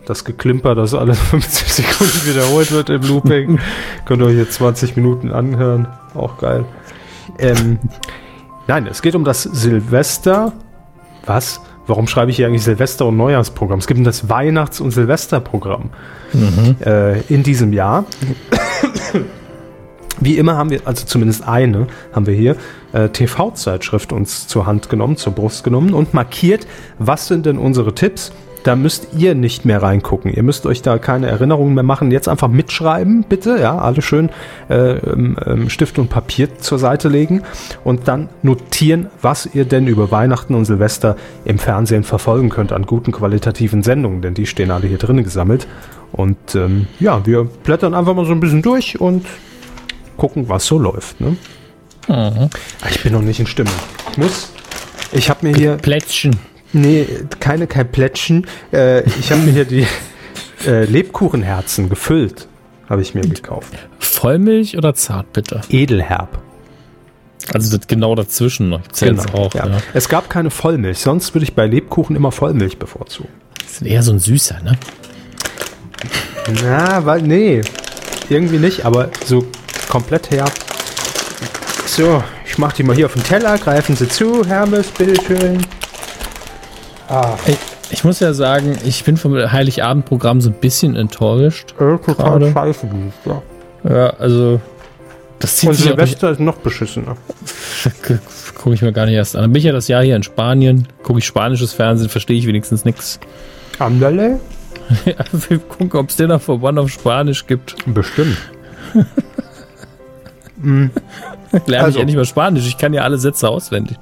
Das 0.06 0.24
Geklimper, 0.24 0.74
das 0.74 0.94
alle 0.94 1.12
50 1.32 1.70
Sekunden 1.70 2.26
wiederholt 2.26 2.72
wird 2.72 2.88
im 2.88 3.02
Looping. 3.02 3.60
Könnt 4.06 4.22
ihr 4.22 4.26
euch 4.28 4.38
jetzt 4.38 4.54
20 4.54 4.96
Minuten 4.96 5.32
anhören. 5.32 5.86
Auch 6.14 6.38
geil. 6.38 6.64
Ähm, 7.38 7.78
nein, 8.68 8.86
es 8.86 9.02
geht 9.02 9.14
um 9.14 9.24
das 9.24 9.42
Silvester. 9.42 10.54
Was? 11.26 11.60
Warum 11.86 12.08
schreibe 12.08 12.30
ich 12.30 12.36
hier 12.36 12.46
eigentlich 12.46 12.64
Silvester- 12.64 13.06
und 13.06 13.16
Neujahrsprogramm? 13.16 13.78
Es 13.78 13.86
gibt 13.86 14.04
das 14.06 14.28
Weihnachts- 14.28 14.80
und 14.80 14.90
Silvesterprogramm 14.90 15.90
äh, 16.84 17.20
in 17.32 17.42
diesem 17.42 17.72
Jahr. 17.72 18.04
Wie 20.18 20.38
immer 20.38 20.56
haben 20.56 20.70
wir, 20.70 20.80
also 20.84 21.04
zumindest 21.04 21.46
eine, 21.46 21.86
haben 22.12 22.26
wir 22.26 22.34
hier, 22.34 22.56
äh, 22.92 23.10
TV-Zeitschrift 23.10 24.12
uns 24.12 24.48
zur 24.48 24.66
Hand 24.66 24.88
genommen, 24.88 25.16
zur 25.16 25.34
Brust 25.34 25.62
genommen 25.62 25.92
und 25.92 26.14
markiert, 26.14 26.66
was 26.98 27.28
sind 27.28 27.46
denn 27.46 27.58
unsere 27.58 27.94
Tipps. 27.94 28.32
Da 28.66 28.74
müsst 28.74 29.08
ihr 29.16 29.36
nicht 29.36 29.64
mehr 29.64 29.80
reingucken. 29.80 30.32
Ihr 30.34 30.42
müsst 30.42 30.66
euch 30.66 30.82
da 30.82 30.98
keine 30.98 31.28
Erinnerungen 31.28 31.72
mehr 31.72 31.84
machen. 31.84 32.10
Jetzt 32.10 32.26
einfach 32.26 32.48
mitschreiben, 32.48 33.24
bitte. 33.28 33.58
Ja, 33.60 33.78
alle 33.78 34.02
schön 34.02 34.28
äh, 34.68 34.96
ähm, 34.96 35.36
ähm, 35.46 35.70
Stift 35.70 36.00
und 36.00 36.08
Papier 36.08 36.58
zur 36.58 36.80
Seite 36.80 37.08
legen 37.08 37.42
und 37.84 38.08
dann 38.08 38.28
notieren, 38.42 39.06
was 39.22 39.48
ihr 39.54 39.66
denn 39.66 39.86
über 39.86 40.10
Weihnachten 40.10 40.52
und 40.56 40.64
Silvester 40.64 41.14
im 41.44 41.60
Fernsehen 41.60 42.02
verfolgen 42.02 42.48
könnt 42.48 42.72
an 42.72 42.86
guten 42.86 43.12
qualitativen 43.12 43.84
Sendungen, 43.84 44.20
denn 44.20 44.34
die 44.34 44.46
stehen 44.46 44.72
alle 44.72 44.88
hier 44.88 44.98
drin 44.98 45.22
gesammelt. 45.22 45.68
Und 46.10 46.56
ähm, 46.56 46.88
ja, 46.98 47.24
wir 47.24 47.44
blättern 47.44 47.94
einfach 47.94 48.14
mal 48.16 48.26
so 48.26 48.32
ein 48.32 48.40
bisschen 48.40 48.62
durch 48.62 49.00
und 49.00 49.26
gucken, 50.16 50.48
was 50.48 50.66
so 50.66 50.76
läuft. 50.76 51.20
Ne? 51.20 51.36
Ah, 52.08 52.32
Ich 52.90 53.00
bin 53.04 53.12
noch 53.12 53.22
nicht 53.22 53.38
in 53.38 53.46
Stimmung. 53.46 53.74
Ich 54.10 54.18
muss. 54.18 54.52
Ich 55.12 55.30
habe 55.30 55.46
mir 55.46 55.56
hier. 55.56 55.76
Plätzchen. 55.76 56.36
Nee, 56.76 57.06
keine 57.40 57.66
kein 57.66 57.90
Plättchen. 57.90 58.46
Äh, 58.70 59.02
ich 59.18 59.32
habe 59.32 59.40
mir 59.42 59.52
hier 59.52 59.64
die 59.64 59.86
äh, 60.66 60.84
Lebkuchenherzen 60.84 61.88
gefüllt. 61.88 62.48
Habe 62.88 63.00
ich 63.00 63.14
mir 63.14 63.22
gekauft. 63.22 63.72
Vollmilch 63.98 64.76
oder 64.76 64.94
Zartbitter? 64.94 65.62
Edelherb. 65.70 66.38
Also 67.52 67.76
das 67.76 67.86
genau 67.86 68.14
dazwischen 68.14 68.68
noch. 68.68 68.86
Zählt's 68.88 69.26
auch. 69.32 69.54
ja. 69.54 69.66
Ja. 69.66 69.78
Es 69.94 70.08
gab 70.08 70.28
keine 70.28 70.50
Vollmilch. 70.50 70.98
Sonst 70.98 71.34
würde 71.34 71.44
ich 71.44 71.54
bei 71.54 71.66
Lebkuchen 71.66 72.14
immer 72.14 72.30
Vollmilch 72.30 72.78
bevorzugen. 72.78 73.30
Das 73.62 73.80
ist 73.80 73.82
eher 73.82 74.02
so 74.02 74.12
ein 74.12 74.18
süßer, 74.18 74.60
ne? 74.62 74.76
Na, 76.62 77.06
weil, 77.06 77.22
nee. 77.22 77.62
Irgendwie 78.28 78.58
nicht, 78.58 78.84
aber 78.84 79.08
so 79.24 79.46
komplett 79.88 80.30
herb. 80.30 80.52
So, 81.86 82.22
ich 82.44 82.58
mach 82.58 82.72
die 82.74 82.82
mal 82.82 82.94
hier 82.94 83.06
auf 83.06 83.14
den 83.14 83.22
Teller. 83.24 83.56
Greifen 83.58 83.96
Sie 83.96 84.08
zu, 84.08 84.44
Hermes, 84.44 84.88
bitteschön. 84.88 85.58
Ich, 87.46 87.56
ich 87.90 88.04
muss 88.04 88.20
ja 88.20 88.32
sagen, 88.34 88.76
ich 88.84 89.04
bin 89.04 89.16
vom 89.16 89.34
Heiligabendprogramm 89.34 90.40
so 90.40 90.50
ein 90.50 90.54
bisschen 90.54 90.96
enttäuscht. 90.96 91.72
Äh, 91.74 91.98
total 91.98 92.14
Gerade. 92.14 92.52
scheiße, 92.52 92.88
dieses 92.92 93.14
Jahr. 93.24 93.42
Ja, 93.88 94.10
also 94.18 94.60
das 95.38 95.56
zieht 95.56 95.68
Und 95.68 95.74
sich 95.76 95.86
Silvester 95.86 96.30
ist 96.30 96.40
noch 96.40 96.56
beschissener. 96.56 97.16
gucke 98.56 98.74
ich 98.74 98.82
mir 98.82 98.92
gar 98.92 99.06
nicht 99.06 99.14
erst 99.14 99.36
an. 99.36 99.42
Dann 99.42 99.52
bin 99.52 99.60
ich 99.60 99.64
ja 99.66 99.72
das 99.72 99.86
Jahr 99.86 100.02
hier 100.02 100.16
in 100.16 100.22
Spanien, 100.22 100.88
gucke 101.02 101.18
ich 101.20 101.26
spanisches 101.26 101.72
Fernsehen, 101.72 102.08
verstehe 102.08 102.36
ich 102.36 102.46
wenigstens 102.46 102.84
nichts. 102.84 103.20
Anderle? 103.78 104.40
Ja, 105.04 105.14
wir 105.48 105.58
gucken, 105.58 105.98
ob 105.98 106.10
es 106.10 106.16
Dinner 106.16 106.38
for 106.38 106.62
One 106.62 106.80
auf 106.80 106.90
Spanisch 106.90 107.46
gibt. 107.46 107.76
Bestimmt. 107.86 108.36
mm. 110.58 110.86
Lerne 111.66 111.84
Also. 111.84 111.96
ich 111.96 112.00
endlich 112.00 112.16
mal 112.16 112.24
Spanisch. 112.24 112.66
Ich 112.66 112.78
kann 112.78 112.92
ja 112.94 113.02
alle 113.02 113.18
Sätze 113.18 113.48
auswendig. 113.48 113.96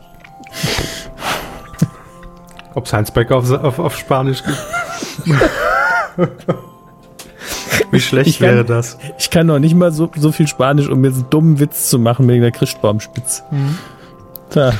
Ob 2.74 2.86
es 2.86 2.92
Heinz 2.92 3.10
Becker 3.10 3.36
auf, 3.36 3.50
auf, 3.50 3.78
auf 3.78 3.96
Spanisch 3.96 4.42
gibt? 4.42 4.58
Wie 7.90 8.00
schlecht 8.00 8.28
Ich 8.28 8.38
kann- 8.38 8.48
wäre 8.48 8.64
das? 8.64 8.98
Ich 9.18 9.30
kann 9.30 9.46
noch 9.46 9.58
nicht 9.58 9.74
mal 9.74 9.92
so, 9.92 10.10
so 10.16 10.32
viel 10.32 10.48
Spanisch, 10.48 10.88
um 10.88 11.04
jetzt 11.04 11.14
einen 11.16 11.30
dummen 11.30 11.60
Witz 11.60 11.88
zu 11.88 11.98
machen 11.98 12.26
wegen 12.28 12.42
der 12.42 12.50
Christbaumspitze. 12.50 13.42
Da. 14.50 14.72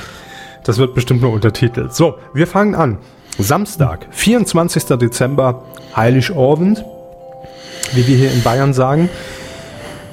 Das 0.65 0.79
wird 0.79 0.95
bestimmt 0.95 1.21
nur 1.23 1.33
untertitelt. 1.33 1.95
So, 1.95 2.15
wir 2.33 2.47
fangen 2.47 2.75
an. 2.75 2.99
Samstag, 3.39 4.07
24. 4.11 4.85
Dezember, 4.99 5.63
Heiligabend, 5.95 6.85
wie 7.93 8.07
wir 8.07 8.17
hier 8.17 8.33
in 8.33 8.43
Bayern 8.43 8.73
sagen. 8.73 9.09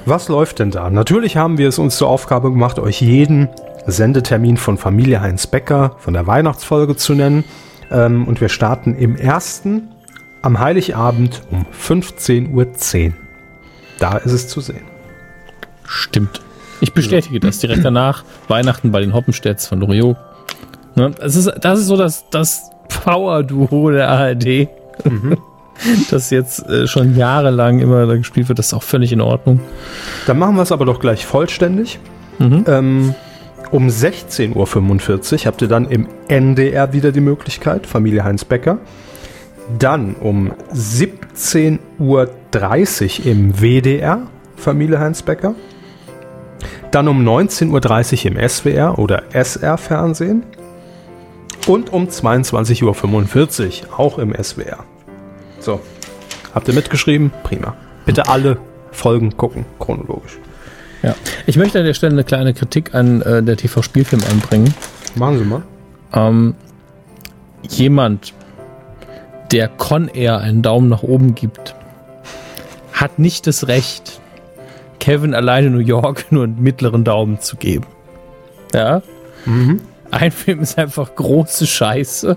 Was 0.04 0.28
läuft 0.28 0.58
denn 0.58 0.70
da? 0.72 0.90
Natürlich 0.90 1.36
haben 1.36 1.58
wir 1.58 1.68
es 1.68 1.78
uns 1.78 1.96
zur 1.96 2.08
Aufgabe 2.08 2.50
gemacht, 2.50 2.78
euch 2.80 3.00
jeden 3.00 3.48
Sendetermin 3.86 4.56
von 4.56 4.76
Familie 4.76 5.20
Heinz 5.20 5.46
Becker 5.46 5.94
von 5.98 6.12
der 6.14 6.26
Weihnachtsfolge 6.26 6.96
zu 6.96 7.14
nennen. 7.14 7.44
Ähm, 7.92 8.26
und 8.26 8.40
wir 8.40 8.48
starten 8.48 8.94
im 8.94 9.16
ersten 9.16 9.88
am 10.40 10.58
Heiligabend 10.58 11.42
um 11.50 11.66
15.10 11.72 12.50
Uhr. 12.52 13.12
Da 13.98 14.16
ist 14.16 14.32
es 14.32 14.48
zu 14.48 14.60
sehen. 14.60 14.82
Stimmt. 15.86 16.40
Ich 16.80 16.92
bestätige 16.92 17.38
das 17.38 17.58
direkt 17.58 17.84
danach. 17.84 18.24
Weihnachten 18.48 18.90
bei 18.90 19.00
den 19.00 19.14
Hoppenstedts 19.14 19.68
von 19.68 19.78
Loriot. 19.78 20.16
Ne? 20.96 21.12
Es 21.20 21.36
ist, 21.36 21.52
das 21.60 21.78
ist 21.78 21.86
so 21.86 21.96
das, 21.96 22.28
das 22.30 22.70
Power-Duo 22.88 23.90
der 23.90 24.08
ARD. 24.08 24.68
das 26.10 26.30
jetzt 26.30 26.68
äh, 26.68 26.86
schon 26.86 27.16
jahrelang 27.16 27.78
immer 27.78 28.06
da 28.06 28.16
gespielt 28.16 28.48
wird. 28.48 28.58
Das 28.58 28.66
ist 28.66 28.74
auch 28.74 28.82
völlig 28.82 29.12
in 29.12 29.20
Ordnung. 29.20 29.60
Dann 30.26 30.38
machen 30.38 30.56
wir 30.56 30.62
es 30.62 30.72
aber 30.72 30.84
doch 30.84 30.98
gleich 30.98 31.24
vollständig. 31.24 32.00
Mhm. 32.38 32.64
Ähm, 32.66 33.14
um 33.72 33.88
16.45 33.88 35.32
Uhr 35.32 35.46
habt 35.46 35.62
ihr 35.62 35.68
dann 35.68 35.88
im 35.88 36.06
NDR 36.28 36.92
wieder 36.92 37.10
die 37.10 37.22
Möglichkeit, 37.22 37.86
Familie 37.86 38.22
Heinz 38.22 38.44
Becker. 38.44 38.78
Dann 39.78 40.14
um 40.14 40.52
17.30 40.74 41.80
Uhr 41.98 43.26
im 43.26 43.60
WDR, 43.60 44.26
Familie 44.56 45.00
Heinz 45.00 45.22
Becker. 45.22 45.54
Dann 46.90 47.08
um 47.08 47.26
19.30 47.26 48.26
Uhr 48.26 48.32
im 48.32 48.48
SWR 48.48 48.98
oder 48.98 49.22
SR 49.32 49.78
Fernsehen. 49.78 50.44
Und 51.66 51.92
um 51.92 52.08
22.45 52.08 53.84
Uhr 53.88 53.98
auch 53.98 54.18
im 54.18 54.34
SWR. 54.34 54.84
So, 55.60 55.80
habt 56.54 56.68
ihr 56.68 56.74
mitgeschrieben? 56.74 57.32
Prima. 57.42 57.74
Bitte 58.04 58.28
alle 58.28 58.58
Folgen 58.90 59.36
gucken, 59.36 59.64
chronologisch. 59.78 60.38
Ja. 61.02 61.14
Ich 61.46 61.56
möchte 61.56 61.78
an 61.78 61.84
der 61.84 61.94
Stelle 61.94 62.12
eine 62.12 62.24
kleine 62.24 62.54
Kritik 62.54 62.94
an 62.94 63.22
äh, 63.22 63.42
der 63.42 63.56
TV-Spielfilm 63.56 64.22
anbringen. 64.30 64.72
Machen 65.16 65.38
Sie 65.38 65.44
mal. 65.44 65.62
Ähm, 66.14 66.54
jemand, 67.68 68.32
der 69.50 69.68
Con 69.68 70.08
Air 70.08 70.38
einen 70.38 70.62
Daumen 70.62 70.88
nach 70.88 71.02
oben 71.02 71.34
gibt, 71.34 71.74
hat 72.92 73.18
nicht 73.18 73.46
das 73.46 73.68
Recht, 73.68 74.20
Kevin 75.00 75.34
alleine 75.34 75.70
New 75.70 75.78
York 75.78 76.26
nur 76.30 76.44
einen 76.44 76.62
mittleren 76.62 77.04
Daumen 77.04 77.40
zu 77.40 77.56
geben. 77.56 77.86
Ja? 78.72 79.02
Ein 80.12 80.30
Film 80.30 80.60
ist 80.60 80.78
einfach 80.78 81.14
große 81.14 81.66
Scheiße. 81.66 82.36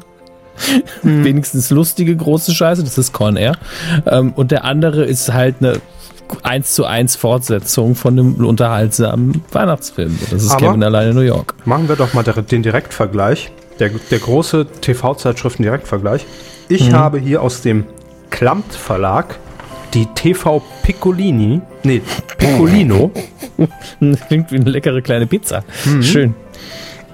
Wenigstens 1.03 1.69
lustige 1.69 2.15
große 2.15 2.53
Scheiße, 2.53 2.83
das 2.83 2.97
ist 2.97 3.13
Con 3.13 3.35
Air. 3.35 3.57
Ähm, 4.05 4.31
und 4.33 4.51
der 4.51 4.63
andere 4.63 5.05
ist 5.05 5.31
halt 5.33 5.57
eine 5.59 5.81
1 6.43 6.73
zu 6.73 6.85
1 6.85 7.15
Fortsetzung 7.15 7.95
von 7.95 8.17
einem 8.19 8.45
unterhaltsamen 8.45 9.43
Weihnachtsfilm. 9.51 10.17
Das 10.31 10.43
ist 10.43 10.51
Aber- 10.51 10.67
Kevin 10.67 10.83
alleine 10.83 11.13
New 11.13 11.21
York. 11.21 11.53
Machen 11.65 11.87
wir 11.89 11.95
doch 11.95 12.13
mal 12.13 12.23
den 12.23 12.63
Direktvergleich. 12.63 13.51
Der, 13.79 13.89
der 13.89 14.19
große 14.19 14.65
TV-Zeitschriften-Direktvergleich. 14.81 16.25
Ich 16.69 16.93
habe 16.93 17.19
hier 17.19 17.41
aus 17.41 17.61
dem 17.61 17.83
Klamt 18.29 18.73
Verlag 18.73 19.37
die 19.93 20.05
TV 20.07 20.61
Piccolini, 20.83 21.61
nee, 21.83 22.01
Piccolino. 22.37 23.11
Klingt 24.27 24.51
wie 24.51 24.55
eine 24.55 24.69
leckere 24.69 25.01
kleine 25.01 25.27
Pizza. 25.27 25.63
Schön. 26.01 26.33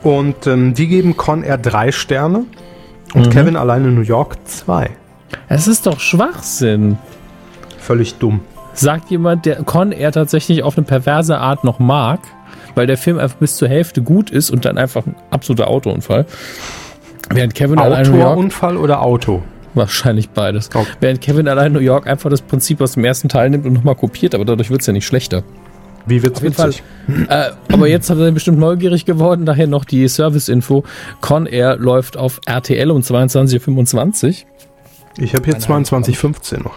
und 0.03 0.47
ähm, 0.47 0.73
die 0.73 0.87
geben 0.87 1.15
Con 1.17 1.43
Air 1.43 1.57
drei 1.57 1.91
Sterne 1.91 2.45
und 3.13 3.29
Kevin 3.29 3.55
alleine 3.55 3.91
New 3.91 4.01
York 4.01 4.37
zwei. 4.47 4.89
Es 5.47 5.67
ist 5.67 5.85
doch 5.85 5.99
Schwachsinn. 5.99 6.97
Völlig 7.77 8.15
dumm. 8.15 8.41
Sagt 8.73 9.11
jemand, 9.11 9.45
der 9.45 9.63
Con 9.63 9.91
Air 9.91 10.11
tatsächlich 10.11 10.63
auf 10.63 10.77
eine 10.77 10.85
perverse 10.85 11.37
Art 11.37 11.63
noch 11.63 11.79
mag, 11.79 12.19
weil 12.75 12.87
der 12.87 12.97
Film 12.97 13.19
einfach 13.19 13.37
bis 13.37 13.57
zur 13.57 13.67
Hälfte 13.67 14.01
gut 14.01 14.29
ist 14.29 14.49
und 14.49 14.65
dann 14.65 14.77
einfach 14.77 15.05
ein 15.05 15.15
absoluter 15.29 15.67
Autounfall. 15.67 16.25
Während 17.29 17.55
Kevin 17.55 17.79
allein 17.79 18.09
New 18.09 18.17
York, 18.17 18.31
Autounfall 18.31 18.77
oder 18.77 19.01
Auto? 19.01 19.41
wahrscheinlich 19.73 20.29
beides. 20.29 20.69
Okay. 20.73 20.87
Während 20.99 21.21
Kevin 21.21 21.47
allein 21.47 21.71
New 21.71 21.79
York 21.79 22.07
einfach 22.07 22.29
das 22.29 22.41
Prinzip 22.41 22.81
aus 22.81 22.93
dem 22.93 23.05
ersten 23.05 23.29
Teil 23.29 23.49
nimmt 23.49 23.65
und 23.65 23.73
nochmal 23.73 23.95
kopiert, 23.95 24.35
aber 24.35 24.45
dadurch 24.45 24.69
wird 24.69 24.81
es 24.81 24.87
ja 24.87 24.93
nicht 24.93 25.05
schlechter. 25.05 25.43
Wie 26.05 26.23
wird's 26.23 26.37
Auf 26.37 26.43
jeden 26.43 26.55
Fall. 26.55 26.73
Äh, 27.29 27.51
aber 27.71 27.87
jetzt 27.87 28.09
hat 28.09 28.17
er 28.17 28.31
bestimmt 28.31 28.57
neugierig 28.57 29.05
geworden, 29.05 29.45
daher 29.45 29.67
noch 29.67 29.85
die 29.85 30.07
Service-Info. 30.07 30.83
Con 31.19 31.45
Air 31.45 31.77
läuft 31.77 32.17
auf 32.17 32.41
RTL 32.45 32.89
um 32.89 33.01
22.25 33.01 34.27
Uhr. 34.27 34.33
Ich 35.17 35.35
habe 35.35 35.45
hier 35.45 35.57
22.15 35.57 36.63
noch. 36.63 36.75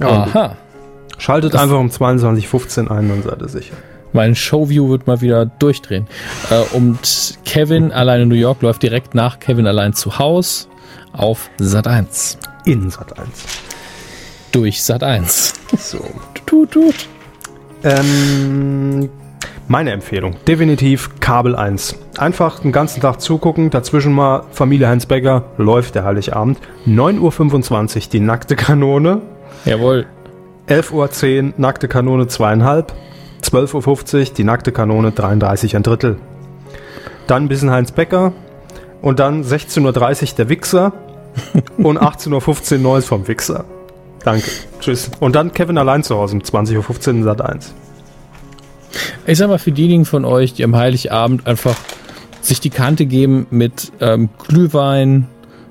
Ja. 0.00 0.08
Aha. 0.08 0.56
Schaltet 1.18 1.54
einfach 1.54 1.78
um 1.78 1.88
22.15 1.88 2.88
ein, 2.88 3.08
dann 3.08 3.22
seid 3.22 3.40
ihr 3.40 3.48
sicher. 3.48 3.74
Mein 4.12 4.34
Showview 4.34 4.88
wird 4.90 5.06
mal 5.06 5.20
wieder 5.20 5.46
durchdrehen. 5.46 6.06
Äh, 6.50 6.76
und 6.76 7.38
Kevin 7.44 7.90
alleine 7.92 8.26
New 8.26 8.36
York 8.36 8.62
läuft 8.62 8.82
direkt 8.82 9.14
nach 9.14 9.40
Kevin 9.40 9.66
allein 9.66 9.92
zu 9.92 10.18
Haus 10.18 10.68
auf 11.12 11.50
Sat 11.58 11.86
1. 11.86 12.38
In 12.64 12.90
Sat 12.90 13.18
1. 13.18 13.28
Durch 14.52 14.82
Sat 14.82 15.02
1. 15.02 15.54
So. 15.76 15.98
Tut, 16.46 16.70
tut. 16.70 16.94
Ähm, 17.82 19.08
meine 19.66 19.92
Empfehlung, 19.92 20.36
definitiv 20.46 21.10
Kabel 21.20 21.56
1. 21.56 21.96
Einfach 22.16 22.60
den 22.60 22.70
ganzen 22.70 23.00
Tag 23.00 23.20
zugucken, 23.20 23.70
dazwischen 23.70 24.12
mal 24.12 24.44
Familie 24.52 24.88
Heinz 24.88 25.06
Becker, 25.06 25.44
läuft 25.58 25.96
der 25.96 26.04
Heiligabend. 26.04 26.58
9.25 26.86 27.96
Uhr 27.96 28.02
die 28.12 28.20
nackte 28.20 28.56
Kanone, 28.56 29.22
Jawohl. 29.64 30.06
11.10 30.68 30.92
Uhr 31.46 31.54
nackte 31.58 31.88
Kanone 31.88 32.26
zweieinhalb, 32.26 32.94
12.50 33.42 34.28
Uhr 34.28 34.34
die 34.34 34.44
nackte 34.44 34.72
Kanone 34.72 35.12
33 35.12 35.76
ein 35.76 35.82
Drittel. 35.82 36.16
Dann 37.26 37.44
ein 37.44 37.48
bisschen 37.48 37.70
Heinz 37.70 37.92
Becker 37.92 38.32
und 39.02 39.18
dann 39.18 39.44
16.30 39.44 39.82
Uhr 40.30 40.36
der 40.36 40.48
Wichser 40.48 40.92
und 41.78 42.00
18.15 42.00 42.72
Uhr 42.72 42.78
Neues 42.78 43.04
vom 43.06 43.28
Wichser. 43.28 43.64
Danke. 44.24 44.50
Tschüss. 44.80 45.10
Und 45.20 45.36
dann 45.36 45.52
Kevin 45.52 45.76
allein 45.76 46.02
zu 46.02 46.16
Hause 46.16 46.36
um 46.36 46.42
20.15 46.42 47.18
Uhr 47.18 47.24
Sat 47.24 47.42
1. 47.42 47.74
Ich 49.26 49.38
sag 49.38 49.48
mal, 49.48 49.58
für 49.58 49.72
diejenigen 49.72 50.04
von 50.04 50.24
euch, 50.24 50.54
die 50.54 50.64
am 50.64 50.74
Heiligabend 50.76 51.46
einfach 51.46 51.76
sich 52.40 52.60
die 52.60 52.70
Kante 52.70 53.06
geben 53.06 53.46
mit 53.50 53.92
ähm, 54.00 54.28
Glühwein, 54.46 55.26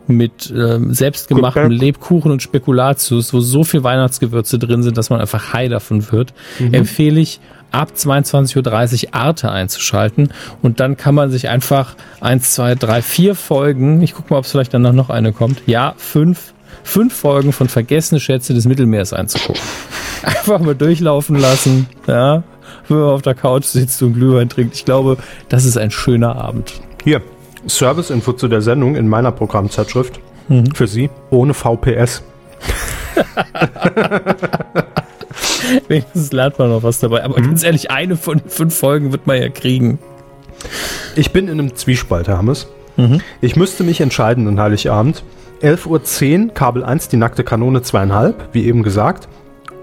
mit 0.07 0.53
ähm, 0.55 0.93
selbstgemachten. 0.93 1.71
Lebkuchen 1.71 2.31
und 2.31 2.41
Spekulatius, 2.41 3.33
wo 3.33 3.39
so 3.39 3.63
viel 3.63 3.83
Weihnachtsgewürze 3.83 4.59
drin 4.59 4.83
sind, 4.83 4.97
dass 4.97 5.09
man 5.09 5.21
einfach 5.21 5.53
high 5.53 5.69
davon 5.69 6.11
wird, 6.11 6.33
empfehle 6.71 7.19
ich 7.19 7.39
ab 7.73 7.91
22.30 7.95 9.07
Uhr 9.07 9.15
Arte 9.15 9.51
einzuschalten 9.51 10.29
und 10.61 10.79
dann 10.79 10.95
kann 10.95 11.15
man 11.15 11.31
sich 11.31 11.49
einfach 11.49 11.95
eins, 12.21 12.53
zwei, 12.53 12.75
drei, 12.75 13.01
vier 13.01 13.35
Folgen, 13.35 14.01
ich 14.01 14.13
guck 14.13 14.29
mal, 14.29 14.37
ob 14.37 14.45
es 14.45 14.51
vielleicht 14.51 14.73
danach 14.73 14.93
noch 14.93 15.09
eine 15.09 15.33
kommt, 15.33 15.61
ja, 15.65 15.95
fünf, 15.97 16.53
fünf 16.83 17.13
Folgen 17.15 17.51
von 17.51 17.67
Vergessene 17.67 18.19
Schätze 18.19 18.53
des 18.53 18.65
Mittelmeers 18.65 19.11
einzugucken. 19.11 19.61
Einfach 20.23 20.59
mal 20.59 20.75
durchlaufen 20.75 21.37
lassen, 21.37 21.87
ja, 22.07 22.43
wenn 22.87 22.97
man 22.97 23.09
auf 23.09 23.23
der 23.23 23.33
Couch 23.33 23.65
sitzt 23.65 24.01
und 24.03 24.13
Glühwein 24.13 24.49
trinkt. 24.49 24.75
Ich 24.75 24.85
glaube, 24.85 25.17
das 25.49 25.65
ist 25.65 25.77
ein 25.77 25.91
schöner 25.91 26.35
Abend. 26.35 26.73
Hier, 27.03 27.21
Service-Info 27.67 28.33
zu 28.33 28.47
der 28.47 28.61
Sendung 28.61 28.95
in 28.95 29.07
meiner 29.07 29.31
Programmzeitschrift. 29.31 30.19
Für 30.73 30.87
Sie, 30.87 31.09
ohne 31.29 31.53
VPS. 31.53 32.23
Wenigstens 35.87 36.31
lernt 36.33 36.59
man 36.59 36.69
noch 36.69 36.83
was 36.83 36.99
dabei. 36.99 37.23
Aber 37.23 37.35
ganz 37.35 37.63
ehrlich, 37.63 37.89
eine 37.91 38.17
von 38.17 38.41
fünf 38.45 38.77
Folgen 38.77 39.11
wird 39.11 39.25
man 39.27 39.41
ja 39.41 39.49
kriegen. 39.49 39.99
Ich 41.15 41.31
bin 41.31 41.47
in 41.47 41.59
einem 41.59 41.75
Zwiespalt, 41.75 42.27
Hermes. 42.27 42.67
Ich 43.41 43.55
müsste 43.55 43.83
mich 43.83 44.01
entscheiden 44.01 44.47
an 44.47 44.59
Heiligabend. 44.59 45.23
11.10 45.61 46.47
Uhr, 46.47 46.53
Kabel 46.53 46.83
1, 46.83 47.07
die 47.07 47.17
nackte 47.17 47.43
Kanone 47.43 47.79
2,5, 47.79 48.33
wie 48.51 48.65
eben 48.65 48.83
gesagt. 48.83 49.29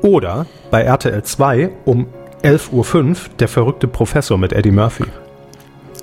Oder 0.02 0.46
bei 0.70 0.82
RTL 0.82 1.22
2 1.22 1.70
um 1.86 2.06
11.05 2.42 2.72
Uhr, 2.72 3.16
der 3.38 3.48
verrückte 3.48 3.88
Professor 3.88 4.38
mit 4.38 4.52
Eddie 4.52 4.70
Murphy. 4.70 5.04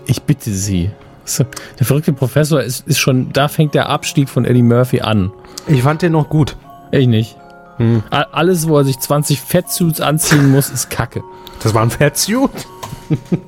Ich 0.07 0.23
bitte 0.23 0.49
Sie. 0.49 0.91
So, 1.29 1.45
der 1.77 1.85
verrückte 1.85 2.13
Professor 2.13 2.61
ist, 2.61 2.87
ist 2.87 2.99
schon, 2.99 3.33
da 3.33 3.47
fängt 3.49 3.73
der 3.73 3.89
Abstieg 3.89 4.29
von 4.29 4.45
Eddie 4.45 4.61
Murphy 4.63 5.01
an. 5.01 5.31
Ich 5.67 5.83
fand 5.83 6.01
den 6.01 6.13
noch 6.13 6.29
gut. 6.29 6.55
Ich 6.91 7.05
nicht. 7.07 7.35
A- 8.09 8.25
Alles, 8.31 8.67
wo 8.67 8.77
er 8.77 8.85
sich 8.85 8.97
20 8.99 9.39
Fettsuits 9.41 9.99
anziehen 10.01 10.49
muss, 10.51 10.69
ist 10.69 10.89
Kacke. 10.89 11.21
Das 11.61 11.73
war 11.73 11.81
ein 11.83 11.89
Fettsuit. 11.91 12.49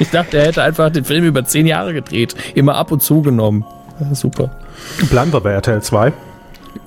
Ich 0.00 0.10
dachte, 0.10 0.38
er 0.38 0.46
hätte 0.46 0.62
einfach 0.62 0.90
den 0.90 1.04
Film 1.04 1.24
über 1.24 1.44
zehn 1.44 1.66
Jahre 1.68 1.92
gedreht. 1.94 2.34
Immer 2.56 2.74
ab 2.74 2.90
und 2.90 3.00
zu 3.02 3.22
genommen. 3.22 3.64
Super. 4.12 4.50
Bleiben 5.08 5.32
wir 5.32 5.40
bei 5.40 5.52
RTL 5.52 5.80
2. 5.82 6.12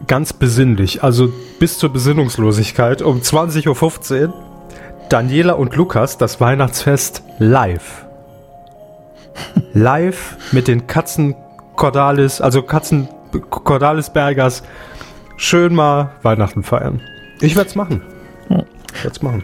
Ganz 0.08 0.34
besinnlich, 0.34 1.04
also 1.04 1.30
bis 1.60 1.78
zur 1.78 1.92
Besinnungslosigkeit 1.94 3.02
um 3.02 3.22
20.15 3.22 4.28
Uhr. 4.28 4.34
Daniela 5.10 5.54
und 5.54 5.74
Lukas, 5.76 6.18
das 6.18 6.42
Weihnachtsfest 6.42 7.24
live. 7.40 8.06
Live 9.74 10.38
mit 10.52 10.68
den 10.68 10.88
Katzen 10.88 11.36
Cordalis, 11.76 12.42
also 12.42 12.62
Katzen 12.62 13.08
Cordalis 13.50 14.12
Bergers. 14.12 14.64
Schön 15.38 15.76
mal 15.76 16.12
Weihnachten 16.24 16.64
feiern. 16.64 17.02
Ich 17.42 17.56
werde 17.56 17.70
es 17.70 17.76
machen. 17.76 18.02
Ich 18.94 19.04
werde 19.04 19.16
es 19.16 19.22
machen. 19.22 19.44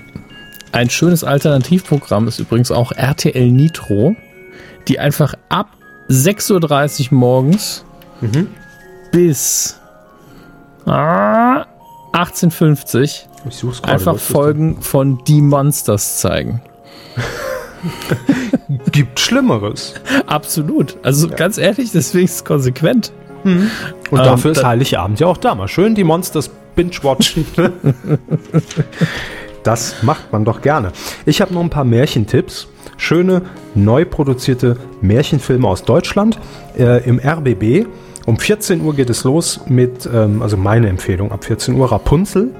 Ein 0.71 0.89
schönes 0.89 1.23
Alternativprogramm 1.23 2.27
ist 2.27 2.39
übrigens 2.39 2.71
auch 2.71 2.91
RTL 2.91 3.51
Nitro, 3.51 4.15
die 4.87 4.99
einfach 4.99 5.35
ab 5.49 5.69
6.30 6.09 7.11
Uhr 7.11 7.17
morgens 7.17 7.85
bis 9.11 9.79
ah, 10.85 11.65
18.50 12.13 13.25
Ich 13.47 13.55
such's 13.55 13.79
Uhr 13.81 13.87
einfach 13.87 14.17
Folgen 14.17 14.81
von 14.81 15.23
Die 15.25 15.41
Monsters 15.41 16.19
zeigen. 16.19 16.61
Gibt 18.91 19.19
Schlimmeres. 19.19 19.95
Absolut. 20.25 20.97
Also 21.03 21.27
ganz 21.27 21.57
ehrlich, 21.57 21.91
deswegen 21.91 22.25
ist 22.25 22.35
es 22.35 22.45
konsequent. 22.45 23.11
Und 23.43 23.69
Ähm, 24.19 24.25
dafür 24.25 24.51
ist 24.51 24.63
Heiligabend 24.63 25.19
ja 25.19 25.27
auch 25.27 25.37
da. 25.37 25.55
Mal 25.55 25.67
schön 25.67 25.95
die 25.95 26.03
Monsters 26.03 26.49
binge-watchen. 26.75 27.45
das 29.63 30.01
macht 30.01 30.31
man 30.31 30.45
doch 30.45 30.61
gerne. 30.61 30.91
Ich 31.25 31.41
habe 31.41 31.53
noch 31.53 31.61
ein 31.61 31.69
paar 31.69 31.83
Märchentipps. 31.83 32.67
Schöne, 32.97 33.41
neu 33.75 34.05
produzierte 34.05 34.77
Märchenfilme 35.01 35.67
aus 35.67 35.83
Deutschland 35.83 36.39
äh, 36.77 37.03
im 37.07 37.19
RBB. 37.19 37.87
Um 38.25 38.37
14 38.37 38.81
Uhr 38.81 38.95
geht 38.95 39.09
es 39.09 39.25
los 39.25 39.61
mit, 39.67 40.07
ähm, 40.11 40.41
also 40.41 40.55
meine 40.55 40.87
Empfehlung, 40.87 41.31
ab 41.31 41.43
14 41.43 41.75
Uhr 41.75 41.91
Rapunzel. 41.91 42.51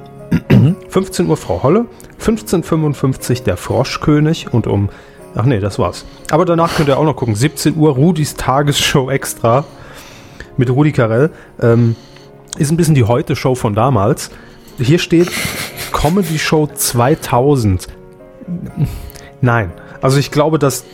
15 0.89 1.27
Uhr 1.27 1.37
Frau 1.37 1.61
Holle. 1.63 1.85
15.55 2.19 3.39
Uhr 3.39 3.43
der 3.45 3.57
Froschkönig 3.57 4.51
und 4.51 4.67
um, 4.67 4.89
ach 5.35 5.45
nee, 5.45 5.59
das 5.59 5.79
war's. 5.79 6.05
Aber 6.29 6.45
danach 6.45 6.75
könnt 6.75 6.89
ihr 6.89 6.97
auch 6.97 7.03
noch 7.03 7.15
gucken. 7.15 7.35
17 7.35 7.75
Uhr 7.77 7.93
Rudis 7.93 8.35
Tagesshow 8.35 9.09
extra 9.09 9.65
mit 10.57 10.69
Rudi 10.69 10.91
Carell. 10.91 11.31
Ähm, 11.61 11.95
ist 12.57 12.71
ein 12.71 12.77
bisschen 12.77 12.95
die 12.95 13.03
Heute-Show 13.03 13.55
von 13.55 13.73
damals. 13.73 14.29
Hier 14.79 14.99
steht 14.99 15.31
Comedy 15.91 16.37
Show 16.37 16.67
2000. 16.67 17.87
Nein, 19.41 19.71
also 20.01 20.17
ich 20.17 20.31
glaube, 20.31 20.59
dass 20.59 20.85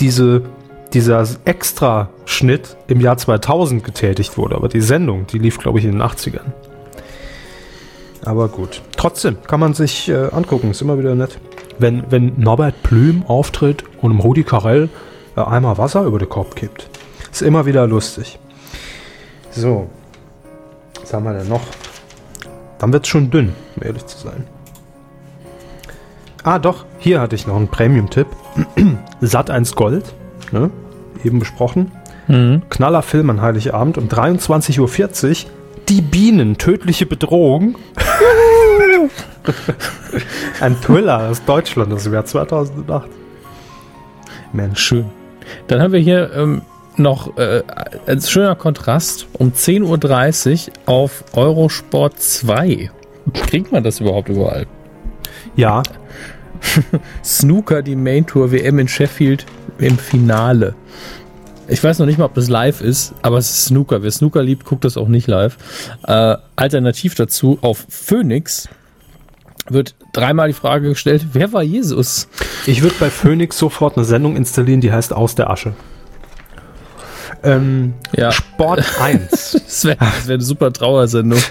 diese, 0.00 0.42
dieser 0.92 1.26
Extra-Schnitt 1.44 2.76
im 2.86 3.00
Jahr 3.00 3.16
2000 3.16 3.82
getätigt 3.82 4.38
wurde, 4.38 4.56
aber 4.56 4.68
die 4.68 4.80
Sendung, 4.80 5.26
die 5.26 5.38
lief, 5.38 5.58
glaube 5.58 5.78
ich, 5.78 5.84
in 5.84 5.92
den 5.92 6.02
80ern. 6.02 6.52
Aber 8.24 8.48
gut. 8.48 8.82
Trotzdem 8.96 9.38
kann 9.46 9.60
man 9.60 9.74
sich 9.74 10.08
äh, 10.08 10.28
angucken, 10.32 10.70
ist 10.70 10.82
immer 10.82 10.98
wieder 10.98 11.14
nett. 11.14 11.38
Wenn, 11.78 12.10
wenn 12.10 12.32
Norbert 12.38 12.82
Blüm 12.82 13.24
auftritt 13.26 13.84
und 14.02 14.10
im 14.10 14.20
Rudi 14.20 14.44
Carell 14.44 14.88
äh, 15.36 15.40
einmal 15.40 15.78
Wasser 15.78 16.02
über 16.04 16.18
den 16.18 16.28
Kopf 16.28 16.54
kippt. 16.54 16.88
Ist 17.30 17.42
immer 17.42 17.66
wieder 17.66 17.86
lustig. 17.86 18.38
So. 19.50 19.88
Was 21.00 21.12
haben 21.14 21.24
wir 21.24 21.34
denn 21.34 21.48
noch? 21.48 21.62
Dann 22.78 22.92
wird 22.92 23.04
es 23.04 23.08
schon 23.08 23.30
dünn, 23.30 23.54
um 23.76 23.82
ehrlich 23.82 24.06
zu 24.06 24.18
sein. 24.18 24.44
Ah, 26.44 26.58
doch, 26.58 26.84
hier 26.98 27.20
hatte 27.20 27.34
ich 27.34 27.46
noch 27.46 27.56
einen 27.56 27.68
Premium-Tipp. 27.68 28.26
Sat 29.20 29.50
1 29.50 29.74
Gold, 29.74 30.14
ne? 30.52 30.70
eben 31.24 31.38
besprochen. 31.38 31.92
Knaller 32.68 33.02
Film 33.02 33.30
an 33.30 33.40
Heiligabend 33.40 33.96
um 33.96 34.08
23.40 34.08 34.80
Uhr. 35.46 35.50
Die 35.88 36.02
Bienen, 36.02 36.58
tödliche 36.58 37.06
Bedrohung. 37.06 37.76
Ein 40.60 40.80
Thriller 40.80 41.28
aus 41.28 41.44
Deutschland 41.44 41.92
aus 41.92 42.04
dem 42.04 42.12
Jahr 42.12 42.24
2008. 42.24 43.08
Mensch. 44.52 44.80
Schön. 44.80 45.06
Dann 45.66 45.80
haben 45.80 45.92
wir 45.92 46.00
hier 46.00 46.30
ähm, 46.34 46.62
noch 46.96 47.36
äh, 47.36 47.62
als 48.06 48.30
schöner 48.30 48.54
Kontrast 48.54 49.26
um 49.34 49.52
10.30 49.52 50.68
Uhr 50.68 50.72
auf 50.86 51.24
Eurosport 51.32 52.20
2. 52.20 52.90
Kriegt 53.32 53.72
man 53.72 53.82
das 53.82 54.00
überhaupt 54.00 54.28
überall? 54.28 54.66
Ja, 55.54 55.82
Snooker, 57.24 57.82
die 57.82 57.96
Main 57.96 58.26
Tour 58.26 58.52
WM 58.52 58.78
in 58.78 58.88
Sheffield 58.88 59.46
im 59.78 59.98
Finale. 59.98 60.74
Ich 61.70 61.84
weiß 61.84 61.98
noch 61.98 62.06
nicht 62.06 62.18
mal, 62.18 62.24
ob 62.24 62.34
das 62.34 62.48
live 62.48 62.80
ist, 62.80 63.14
aber 63.20 63.36
es 63.36 63.50
ist 63.50 63.64
Snooker. 63.66 64.02
Wer 64.02 64.10
Snooker 64.10 64.42
liebt, 64.42 64.64
guckt 64.64 64.84
das 64.84 64.96
auch 64.96 65.08
nicht 65.08 65.26
live. 65.26 65.58
Äh, 66.06 66.36
alternativ 66.56 67.14
dazu 67.14 67.58
auf 67.60 67.84
Phoenix 67.90 68.68
wird 69.70 69.94
dreimal 70.12 70.48
die 70.48 70.54
Frage 70.54 70.88
gestellt, 70.90 71.28
wer 71.32 71.52
war 71.52 71.62
Jesus? 71.62 72.28
Ich 72.66 72.82
würde 72.82 72.96
bei 72.98 73.10
Phoenix 73.10 73.58
sofort 73.58 73.96
eine 73.96 74.04
Sendung 74.04 74.36
installieren, 74.36 74.80
die 74.80 74.92
heißt 74.92 75.12
Aus 75.12 75.34
der 75.34 75.50
Asche. 75.50 75.72
Ähm, 77.42 77.94
Ja. 78.16 78.32
Sport 78.32 78.84
1. 79.00 79.52
Das 79.64 79.84
wäre 79.84 79.98
wär 80.26 80.34
eine 80.34 80.42
super 80.42 80.72
Trauersendung. 80.72 81.40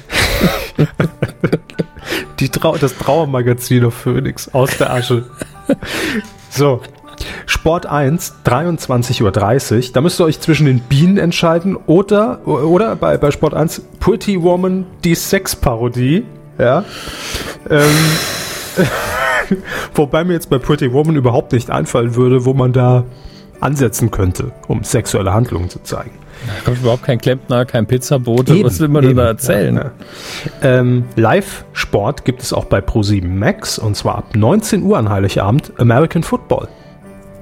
Die 2.40 2.50
Trau 2.50 2.78
das 2.78 2.96
Trauermagazin 2.96 3.84
auf 3.86 3.96
Phoenix. 3.96 4.54
Aus 4.54 4.78
der 4.78 4.94
Asche. 4.94 5.26
So. 6.50 6.82
Sport 7.48 7.88
1, 7.88 8.36
23.30 8.46 9.24
Uhr. 9.88 9.92
Da 9.94 10.02
müsst 10.02 10.20
ihr 10.20 10.26
euch 10.26 10.40
zwischen 10.40 10.68
den 10.68 10.80
Bienen 10.82 11.18
entscheiden 11.18 11.76
oder, 11.76 12.46
oder 12.48 12.96
bei, 12.96 13.18
bei 13.18 13.32
Sport 13.32 13.56
1 13.56 13.82
Pretty 14.00 14.42
Woman, 14.42 14.86
die 15.04 15.16
Sexparodie. 15.16 16.26
Ja. 16.58 16.84
Ähm, 17.70 17.96
wobei 19.96 20.24
mir 20.24 20.34
jetzt 20.34 20.50
bei 20.50 20.58
Pretty 20.58 20.92
Woman 20.92 21.16
überhaupt 21.16 21.54
nicht 21.54 21.70
einfallen 21.70 22.16
würde, 22.16 22.46
wo 22.46 22.54
man 22.54 22.74
da 22.74 23.06
ansetzen 23.60 24.12
könnte, 24.12 24.52
um 24.68 24.84
sexuelle 24.84 25.34
Handlungen 25.34 25.70
zu 25.70 25.82
zeigen. 25.82 26.12
Da 26.46 26.54
kommt 26.66 26.82
überhaupt 26.82 27.04
kein 27.04 27.20
Klempner, 27.20 27.66
kein 27.66 27.88
Pizzabote. 27.88 28.64
Was 28.64 28.80
will 28.80 28.90
man 28.90 29.02
denn 29.02 29.12
eben. 29.12 29.18
da 29.18 29.26
erzählen? 29.26 29.76
Ja, 29.76 29.92
ja. 30.62 30.80
Ähm, 30.80 31.06
Live-Sport 31.16 32.26
gibt 32.26 32.44
es 32.44 32.54
auch 32.54 32.66
bei 32.66 32.80
Pro7 32.80 33.28
Max 33.28 33.80
und 33.80 33.96
zwar 33.96 34.20
ab 34.20 34.36
19 34.36 34.84
Uhr 34.84 34.98
an 34.98 35.10
Heiligabend 35.10 35.74
American 35.80 36.22
Football. 36.24 36.68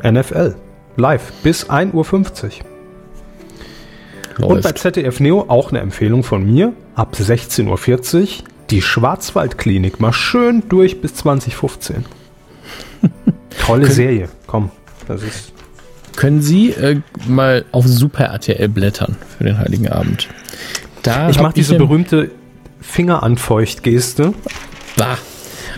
NFL. 0.03 0.55
Live 0.97 1.34
bis 1.43 1.70
1.50 1.70 1.93
Uhr. 1.93 2.05
Und 4.47 4.61
bei 4.61 4.70
Läuft. 4.70 4.78
ZDF 4.78 5.20
Neo 5.20 5.45
auch 5.47 5.72
eine 5.72 5.80
Empfehlung 5.80 6.24
von 6.24 6.45
mir. 6.45 6.74
Ab 6.95 7.16
16.40 7.16 7.66
Uhr 7.68 8.55
die 8.70 8.82
Schwarzwaldklinik. 8.82 9.99
Mal 9.99 10.13
schön 10.13 10.63
durch 10.70 11.01
bis 11.01 11.16
2015. 11.16 12.05
Tolle 13.66 13.88
Serie. 13.91 14.30
Komm, 14.47 14.72
das 15.07 15.24
ist. 15.24 15.53
Können 16.16 16.41
Sie 16.41 16.70
äh, 16.72 17.01
mal 17.28 17.66
auf 17.72 17.86
Super 17.86 18.26
RTL 18.26 18.70
blättern 18.70 19.18
für 19.38 19.43
den 19.43 19.57
Heiligen 19.57 19.89
Abend? 19.89 20.30
Da 21.03 21.30
Ich 21.30 21.39
mache 21.41 21.53
diese 21.53 21.76
berühmte 21.76 22.32
Fingeranfeucht-Geste. 22.82 24.34
Bah. 24.97 25.18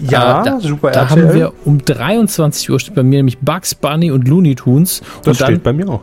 Ja, 0.08 0.42
Äh, 0.42 0.46
da, 0.46 0.60
Super 0.60 0.92
Da 0.92 1.02
RTL. 1.04 1.10
haben 1.28 1.34
wir 1.34 1.54
um 1.66 1.84
23 1.84 2.70
Uhr 2.70 2.80
steht 2.80 2.94
bei 2.96 3.02
mir 3.04 3.18
nämlich 3.18 3.40
Bugs 3.40 3.74
Bunny 3.74 4.12
und 4.12 4.28
Looney 4.28 4.54
Tunes. 4.56 5.02
Das 5.24 5.38
steht 5.38 5.64
bei 5.64 5.74
mir 5.74 5.90
auch. 5.90 6.02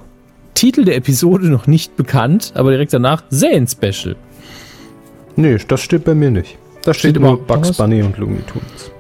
Titel 0.55 0.85
der 0.85 0.97
Episode 0.97 1.47
noch 1.47 1.67
nicht 1.69 1.97
bekannt, 1.97 2.53
aber 2.57 2.71
direkt 2.73 2.93
danach 2.93 3.23
Serien-Special. 3.31 4.17
Nee, 5.37 5.59
das 5.69 5.81
steht 5.81 6.05
bei 6.05 6.15
mir 6.15 6.31
nicht. 6.31 6.59
Da 6.85 6.93
steht, 6.93 7.17
immer 7.17 7.37
Bugs? 7.37 7.77
Bunny 7.77 8.03
und 8.03 8.19
Looney 8.19 8.43
Tunes. 8.43 8.93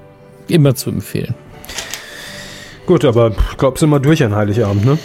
Immer 0.48 0.74
zu 0.74 0.90
empfehlen. 0.90 1.34
Gut, 2.86 3.04
aber 3.04 3.32
ich 3.50 3.56
glaube, 3.56 3.78
sind 3.78 3.90
wir 3.90 4.00
durch 4.00 4.22
an 4.22 4.34
Heiligabend, 4.34 4.84
ne? 4.84 4.98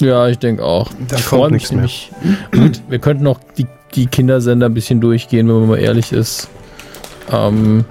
Ja, 0.00 0.28
ich 0.28 0.38
denke 0.38 0.64
auch. 0.64 0.90
Da 1.08 1.16
ich 1.16 1.26
kommt 1.26 1.40
freue 1.40 1.52
nichts 1.52 1.72
mich 1.72 2.10
nämlich. 2.12 2.12
Gut, 2.52 2.82
wir 2.88 2.98
könnten 2.98 3.24
noch 3.24 3.40
die, 3.56 3.66
die 3.94 4.06
Kindersender 4.06 4.66
ein 4.66 4.74
bisschen 4.74 5.00
durchgehen, 5.00 5.48
wenn 5.48 5.60
man 5.60 5.68
mal 5.68 5.78
ehrlich 5.78 6.12
ist. 6.12 6.48
Ähm, 7.32 7.84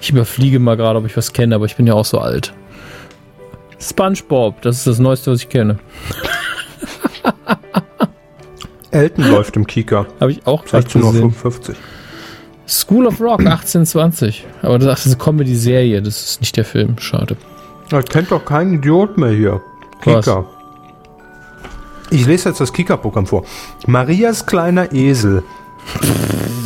ich 0.00 0.10
überfliege 0.10 0.58
mal 0.58 0.76
gerade, 0.76 0.98
ob 0.98 1.06
ich 1.06 1.16
was 1.16 1.32
kenne, 1.32 1.54
aber 1.54 1.66
ich 1.66 1.76
bin 1.76 1.86
ja 1.86 1.94
auch 1.94 2.04
so 2.04 2.18
alt. 2.18 2.52
SpongeBob, 3.80 4.60
das 4.62 4.78
ist 4.78 4.86
das 4.86 4.98
Neueste, 4.98 5.32
was 5.32 5.40
ich 5.40 5.48
kenne. 5.48 5.78
Elton 8.90 9.28
läuft 9.28 9.56
im 9.56 9.66
Kika. 9.66 10.06
Habe 10.20 10.32
ich 10.32 10.46
auch 10.46 10.64
gleich 10.64 10.84
16.55 10.84 11.70
Uhr. 11.70 11.76
School 12.66 13.06
of 13.06 13.20
Rock 13.20 13.40
1820. 13.40 14.46
Aber 14.62 14.78
das 14.78 15.06
ist 15.06 15.14
eine 15.14 15.22
Comedy-Serie, 15.22 16.00
das 16.02 16.22
ist 16.24 16.40
nicht 16.40 16.56
der 16.56 16.64
Film. 16.64 16.98
Schade. 16.98 17.36
Das 17.90 18.04
kennt 18.06 18.30
doch 18.30 18.44
kein 18.44 18.72
Idiot 18.74 19.18
mehr 19.18 19.30
hier. 19.30 19.60
Kika. 20.02 20.44
Ich 22.10 22.26
lese 22.26 22.48
jetzt 22.50 22.60
das 22.60 22.72
Kika-Programm 22.72 23.26
vor. 23.26 23.44
Marias 23.86 24.46
kleiner 24.46 24.92
Esel. 24.92 25.42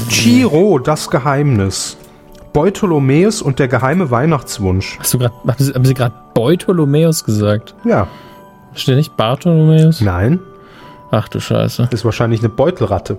Chiro, 0.09 0.79
das 0.79 1.11
Geheimnis. 1.11 1.97
Beutolomäus 2.53 3.43
und 3.43 3.59
der 3.59 3.69
geheime 3.69 4.11
Weihnachtswunsch. 4.11 4.97
Hast 4.99 5.15
du 5.15 5.19
grad, 5.19 5.33
haben 5.47 5.55
Sie, 5.65 5.73
haben 5.75 5.85
Sie 5.85 5.95
gerade 5.95 6.15
Beutolomäus 6.35 7.25
gesagt? 7.25 7.75
Ja, 7.85 8.07
Steht 8.75 8.97
nicht 8.97 9.17
Bartholomäus? 9.17 10.01
nein, 10.01 10.41
Ach 11.11 11.29
du 11.29 11.41
Scheiße. 11.41 11.89
ist 11.91 12.05
wahrscheinlich 12.05 12.41
eine 12.41 12.49
Beutelratte. 12.51 13.19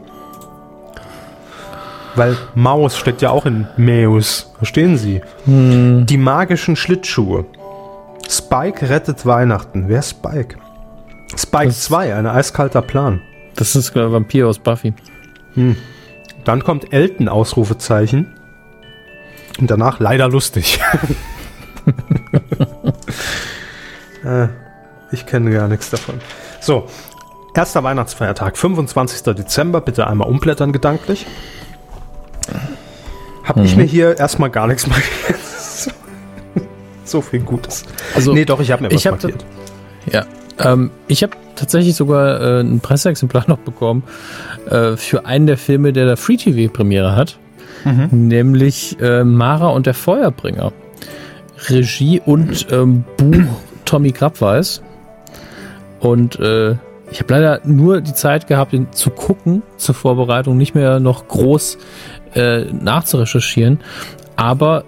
Weil 2.19 2.35
Maus 2.53 2.97
steckt 2.97 3.21
ja 3.21 3.29
auch 3.29 3.45
in 3.45 3.65
Mäus. 3.77 4.51
Verstehen 4.57 4.97
Sie? 4.97 5.21
Die 5.45 6.17
magischen 6.17 6.75
Schlittschuhe. 6.75 7.45
Spike 8.29 8.89
rettet 8.89 9.25
Weihnachten. 9.25 9.85
Wer 9.87 9.99
ist 9.99 10.09
Spike? 10.09 10.57
Spike 11.37 11.67
Das- 11.67 11.83
2, 11.83 12.13
ein 12.15 12.27
eiskalter 12.27 12.81
Plan. 12.81 13.21
Das 13.55 13.73
ist 13.77 13.95
der 13.95 14.11
Vampir 14.11 14.49
aus 14.49 14.59
Buffy. 14.59 14.93
Dann 16.43 16.63
kommt 16.65 16.91
Elton, 16.91 17.29
Ausrufezeichen. 17.29 18.35
Und 19.57 19.71
danach 19.71 20.01
leider 20.01 20.27
lustig. 20.27 20.81
äh, 24.25 24.47
ich 25.13 25.25
kenne 25.25 25.51
gar 25.51 25.69
nichts 25.69 25.89
davon. 25.89 26.15
So, 26.59 26.87
erster 27.55 27.81
Weihnachtsfeiertag, 27.85 28.57
25. 28.57 29.23
Dezember. 29.35 29.79
Bitte 29.79 30.05
einmal 30.05 30.27
umblättern 30.27 30.73
gedanklich. 30.73 31.25
Hab 33.43 33.57
ich 33.57 33.75
mir 33.75 33.83
hier 33.83 34.17
erstmal 34.19 34.49
gar 34.49 34.67
nichts 34.67 34.85
markiert. 34.87 35.39
So- 37.05 37.21
viel 37.21 37.39
Gutes. 37.39 37.85
Also, 38.15 38.33
nee, 38.33 38.45
doch, 38.45 38.59
ich 38.59 38.71
habe 38.71 38.83
mir 38.83 38.91
was 38.91 38.99
ich 38.99 39.07
hab 39.07 39.21
markiert. 39.21 39.43
Ja. 40.11 40.25
Ähm, 40.59 40.91
ich 41.07 41.23
habe 41.23 41.33
tatsächlich 41.55 41.95
sogar 41.95 42.39
äh, 42.41 42.61
ein 42.61 42.79
Presseexemplar 42.81 43.45
noch 43.47 43.57
bekommen 43.59 44.03
äh, 44.69 44.95
für 44.95 45.25
einen 45.25 45.47
der 45.47 45.57
Filme, 45.57 45.91
der 45.93 46.05
da 46.05 46.15
Free 46.15 46.37
TV 46.37 46.71
Premiere 46.71 47.15
hat, 47.15 47.39
nämlich 48.11 48.97
äh, 49.01 49.23
Mara 49.23 49.67
und 49.69 49.85
der 49.85 49.93
Feuerbringer. 49.93 50.71
Regie 51.69 52.21
und 52.25 52.67
ähm, 52.71 53.03
Buch 53.17 53.59
Tommy 53.85 54.11
Krabweis. 54.11 54.81
Und 55.99 56.39
äh, 56.39 56.75
ich 57.11 57.19
habe 57.21 57.33
leider 57.33 57.61
nur 57.65 58.01
die 58.01 58.13
Zeit 58.13 58.47
gehabt, 58.47 58.71
ihn 58.73 58.87
zu 58.91 59.09
gucken 59.09 59.63
zur 59.77 59.95
Vorbereitung, 59.95 60.57
nicht 60.57 60.75
mehr 60.75 60.99
noch 60.99 61.27
groß 61.27 61.77
äh, 62.35 62.65
nachzurecherchieren. 62.65 63.79
Aber 64.35 64.83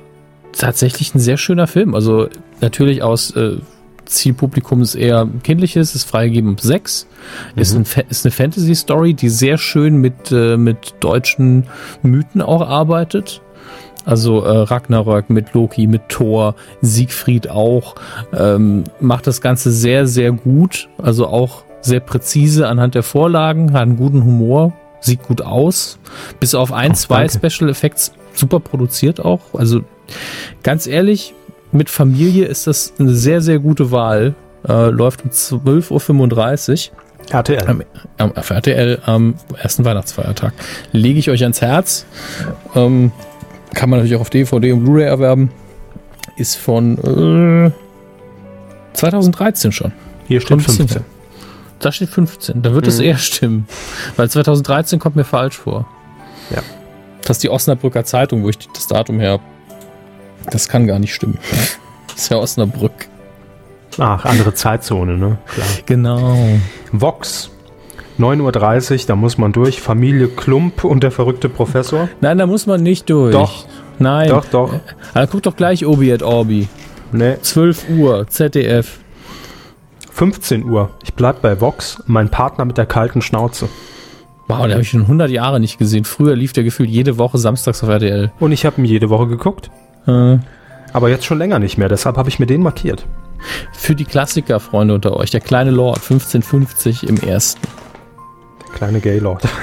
tatsächlich 0.53 1.15
ein 1.15 1.19
sehr 1.19 1.37
schöner 1.37 1.67
Film. 1.67 1.95
Also 1.95 2.27
natürlich 2.61 3.03
aus 3.03 3.31
äh, 3.35 3.57
Zielpublikum 4.05 4.81
ist 4.81 4.95
eher 4.95 5.27
kindliches, 5.43 5.95
ist 5.95 6.03
freigegeben 6.03 6.51
ab 6.51 6.59
sechs. 6.59 7.07
Ist, 7.55 7.75
ein, 7.75 7.85
ist 8.09 8.25
eine 8.25 8.31
Fantasy-Story, 8.31 9.13
die 9.13 9.29
sehr 9.29 9.57
schön 9.57 9.97
mit, 9.97 10.31
äh, 10.31 10.57
mit 10.57 10.95
deutschen 10.99 11.65
Mythen 12.01 12.41
auch 12.41 12.67
arbeitet. 12.67 13.41
Also 14.03 14.43
äh, 14.43 14.57
Ragnarök 14.63 15.29
mit 15.29 15.53
Loki, 15.53 15.87
mit 15.87 16.09
Thor, 16.09 16.55
Siegfried 16.81 17.49
auch. 17.49 17.95
Ähm, 18.33 18.83
macht 18.99 19.27
das 19.27 19.41
Ganze 19.41 19.71
sehr, 19.71 20.07
sehr 20.07 20.31
gut. 20.31 20.89
Also 20.97 21.27
auch 21.27 21.63
sehr 21.81 21.99
präzise 21.99 22.67
anhand 22.67 22.95
der 22.95 23.03
Vorlagen, 23.03 23.73
hat 23.73 23.83
einen 23.83 23.97
guten 23.97 24.23
Humor, 24.23 24.73
sieht 25.01 25.23
gut 25.23 25.41
aus. 25.41 25.99
Bis 26.39 26.55
auf 26.55 26.71
ein, 26.71 26.91
Oh, 26.91 26.95
zwei 26.95 27.27
danke. 27.27 27.49
Special 27.49 27.69
Effects 27.69 28.13
super 28.33 28.59
produziert 28.59 29.19
auch. 29.19 29.41
Also 29.53 29.81
ganz 30.63 30.87
ehrlich, 30.87 31.33
mit 31.71 31.89
Familie 31.89 32.45
ist 32.45 32.67
das 32.67 32.93
eine 32.99 33.13
sehr, 33.13 33.41
sehr 33.41 33.59
gute 33.59 33.91
Wahl. 33.91 34.35
Äh, 34.67 34.89
läuft 34.89 35.23
um 35.23 35.31
12.35 35.31 36.91
Uhr 36.91 37.33
RTL. 37.33 37.67
am, 37.67 37.83
am 38.17 38.31
auf 38.35 38.49
RTL 38.49 38.99
am 39.05 39.35
ersten 39.57 39.85
Weihnachtsfeiertag. 39.85 40.53
Lege 40.91 41.19
ich 41.19 41.29
euch 41.29 41.41
ans 41.43 41.61
Herz. 41.61 42.05
Ähm, 42.75 43.11
kann 43.73 43.89
man 43.89 43.99
natürlich 43.99 44.17
auch 44.17 44.21
auf 44.21 44.29
DVD 44.29 44.71
und 44.73 44.83
Blu-ray 44.83 45.05
erwerben. 45.05 45.49
Ist 46.37 46.55
von 46.57 46.97
äh, 47.67 47.71
2013 48.93 49.71
schon. 49.71 49.93
Hier 50.27 50.41
steht 50.41 50.51
ein 50.51 50.57
bisschen 50.57 50.87
15. 50.87 51.05
Da 51.81 51.91
steht 51.91 52.09
15. 52.09 52.61
Da 52.61 52.73
wird 52.73 52.87
es 52.87 52.99
eher 52.99 53.17
stimmen. 53.17 53.67
Weil 54.15 54.29
2013 54.29 54.99
kommt 54.99 55.15
mir 55.15 55.23
falsch 55.23 55.57
vor. 55.57 55.87
Ja. 56.51 56.61
Das 57.21 57.37
ist 57.37 57.43
die 57.43 57.49
Osnabrücker 57.49 58.03
Zeitung, 58.03 58.43
wo 58.43 58.49
ich 58.49 58.57
das 58.73 58.87
Datum 58.87 59.19
her 59.19 59.31
habe. 59.31 59.43
Das 60.49 60.67
kann 60.67 60.87
gar 60.87 60.99
nicht 60.99 61.13
stimmen. 61.13 61.37
Das 62.07 62.25
ist 62.25 62.29
ja 62.29 62.37
Osnabrück. 62.37 63.07
Ach, 63.97 64.25
andere 64.25 64.53
Zeitzone, 64.53 65.17
ne? 65.17 65.37
Klar. 65.47 65.67
Genau. 65.85 66.35
Vox. 66.91 67.49
9.30 68.19 68.91
Uhr, 68.91 69.07
da 69.07 69.15
muss 69.15 69.37
man 69.37 69.53
durch. 69.53 69.81
Familie 69.81 70.27
Klump 70.27 70.83
und 70.83 71.03
der 71.03 71.11
verrückte 71.11 71.47
Professor. 71.47 72.09
Nein, 72.19 72.37
da 72.37 72.45
muss 72.45 72.67
man 72.67 72.83
nicht 72.83 73.09
durch. 73.09 73.31
Doch. 73.31 73.65
Nein. 73.97 74.27
Doch, 74.27 74.45
doch. 74.45 74.73
Aber 75.13 75.27
guck 75.27 75.43
doch 75.43 75.55
gleich 75.55 75.85
Obi 75.85 76.11
at 76.11 76.21
Orbi. 76.21 76.67
Ne, 77.13 77.39
12 77.41 77.89
Uhr, 77.89 78.27
ZDF. 78.27 78.99
15 80.11 80.63
Uhr. 80.65 80.89
Ich 81.03 81.13
bleib 81.13 81.41
bei 81.41 81.59
Vox. 81.61 82.01
Mein 82.05 82.29
Partner 82.29 82.65
mit 82.65 82.77
der 82.77 82.85
kalten 82.85 83.21
Schnauze. 83.21 83.67
Wow, 84.47 84.63
den 84.63 84.71
habe 84.73 84.81
ich 84.81 84.89
schon 84.89 85.01
100 85.03 85.29
Jahre 85.31 85.59
nicht 85.59 85.77
gesehen. 85.77 86.03
Früher 86.05 86.35
lief 86.35 86.51
der 86.53 86.63
gefühlt 86.63 86.89
jede 86.89 87.17
Woche 87.17 87.37
samstags 87.37 87.81
auf 87.83 87.89
RTL. 87.89 88.31
Und 88.39 88.51
ich 88.51 88.65
habe 88.65 88.81
ihn 88.81 88.85
jede 88.85 89.09
Woche 89.09 89.27
geguckt. 89.27 89.71
Äh, 90.07 90.37
Aber 90.93 91.09
jetzt 91.09 91.25
schon 91.25 91.37
länger 91.37 91.59
nicht 91.59 91.77
mehr. 91.77 91.87
Deshalb 91.89 92.17
habe 92.17 92.27
ich 92.29 92.39
mir 92.39 92.45
den 92.47 92.61
markiert. 92.61 93.05
für 93.73 93.95
die 93.95 94.05
Klassiker-Freunde 94.05 94.93
unter 94.93 95.15
euch. 95.15 95.31
Der 95.31 95.39
kleine 95.41 95.71
Lord, 95.71 95.97
1550 95.97 97.07
im 97.07 97.17
ersten. 97.17 97.61
Der 98.67 98.75
kleine 98.75 98.99
Gaylord. 98.99 99.43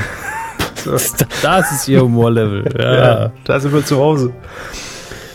Das 1.42 1.72
ist 1.72 1.88
ihr 1.88 2.00
Humorlevel. 2.00 2.64
Ja. 2.78 3.32
da 3.44 3.60
sind 3.60 3.74
wir 3.74 3.84
zu 3.84 3.98
Hause. 3.98 4.32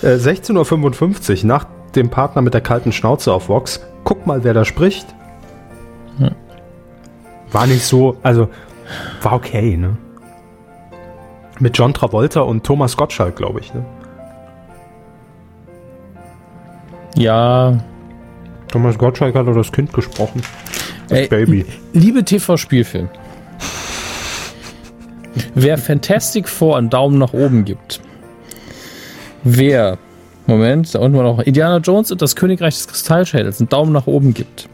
Äh, 0.02 0.16
16.55 0.16 1.42
Uhr, 1.44 1.48
nach 1.48 1.66
dem 1.96 2.10
Partner 2.10 2.42
mit 2.42 2.54
der 2.56 2.62
kalten 2.62 2.92
Schnauze 2.92 3.32
auf 3.32 3.50
Vox. 3.50 3.82
Guck 4.04 4.28
mal, 4.28 4.44
wer 4.44 4.54
da 4.54 4.66
spricht. 4.66 5.14
War 7.52 7.68
nicht 7.68 7.84
so, 7.84 8.18
also 8.24 8.50
war 9.22 9.34
okay, 9.34 9.78
ne? 9.78 9.96
Mit 11.60 11.78
John 11.78 11.94
Travolta 11.94 12.42
und 12.42 12.64
Thomas 12.64 12.98
Gottschalk, 12.98 13.36
glaube 13.36 13.60
ich, 13.60 13.74
ne? 13.74 13.86
ja. 17.16 17.80
Thomas 18.68 18.98
Gottschalk 18.98 19.36
hat 19.36 19.46
doch 19.46 19.54
das 19.54 19.72
Kind 19.72 19.94
gesprochen. 19.94 20.42
Das 21.08 21.20
Ey, 21.20 21.28
Baby. 21.28 21.66
Liebe 21.94 22.24
TV-Spielfilm. 22.24 23.08
Wer 25.54 25.78
Fantastic 25.78 26.50
Four 26.50 26.78
einen 26.78 26.90
Daumen 26.90 27.20
nach 27.20 27.34
oben 27.34 27.66
gibt, 27.66 28.02
wer, 29.44 30.00
Moment, 30.46 30.94
da 30.94 31.00
unten 31.00 31.18
war 31.18 31.24
noch 31.24 31.40
Indiana 31.40 31.78
Jones 31.78 32.12
und 32.12 32.22
das 32.22 32.36
Königreich 32.36 32.76
des 32.76 32.88
Kristallschädels 32.88 33.60
einen 33.60 33.70
Daumen 33.70 33.94
nach 33.94 34.08
oben 34.08 34.34
gibt 34.34 34.68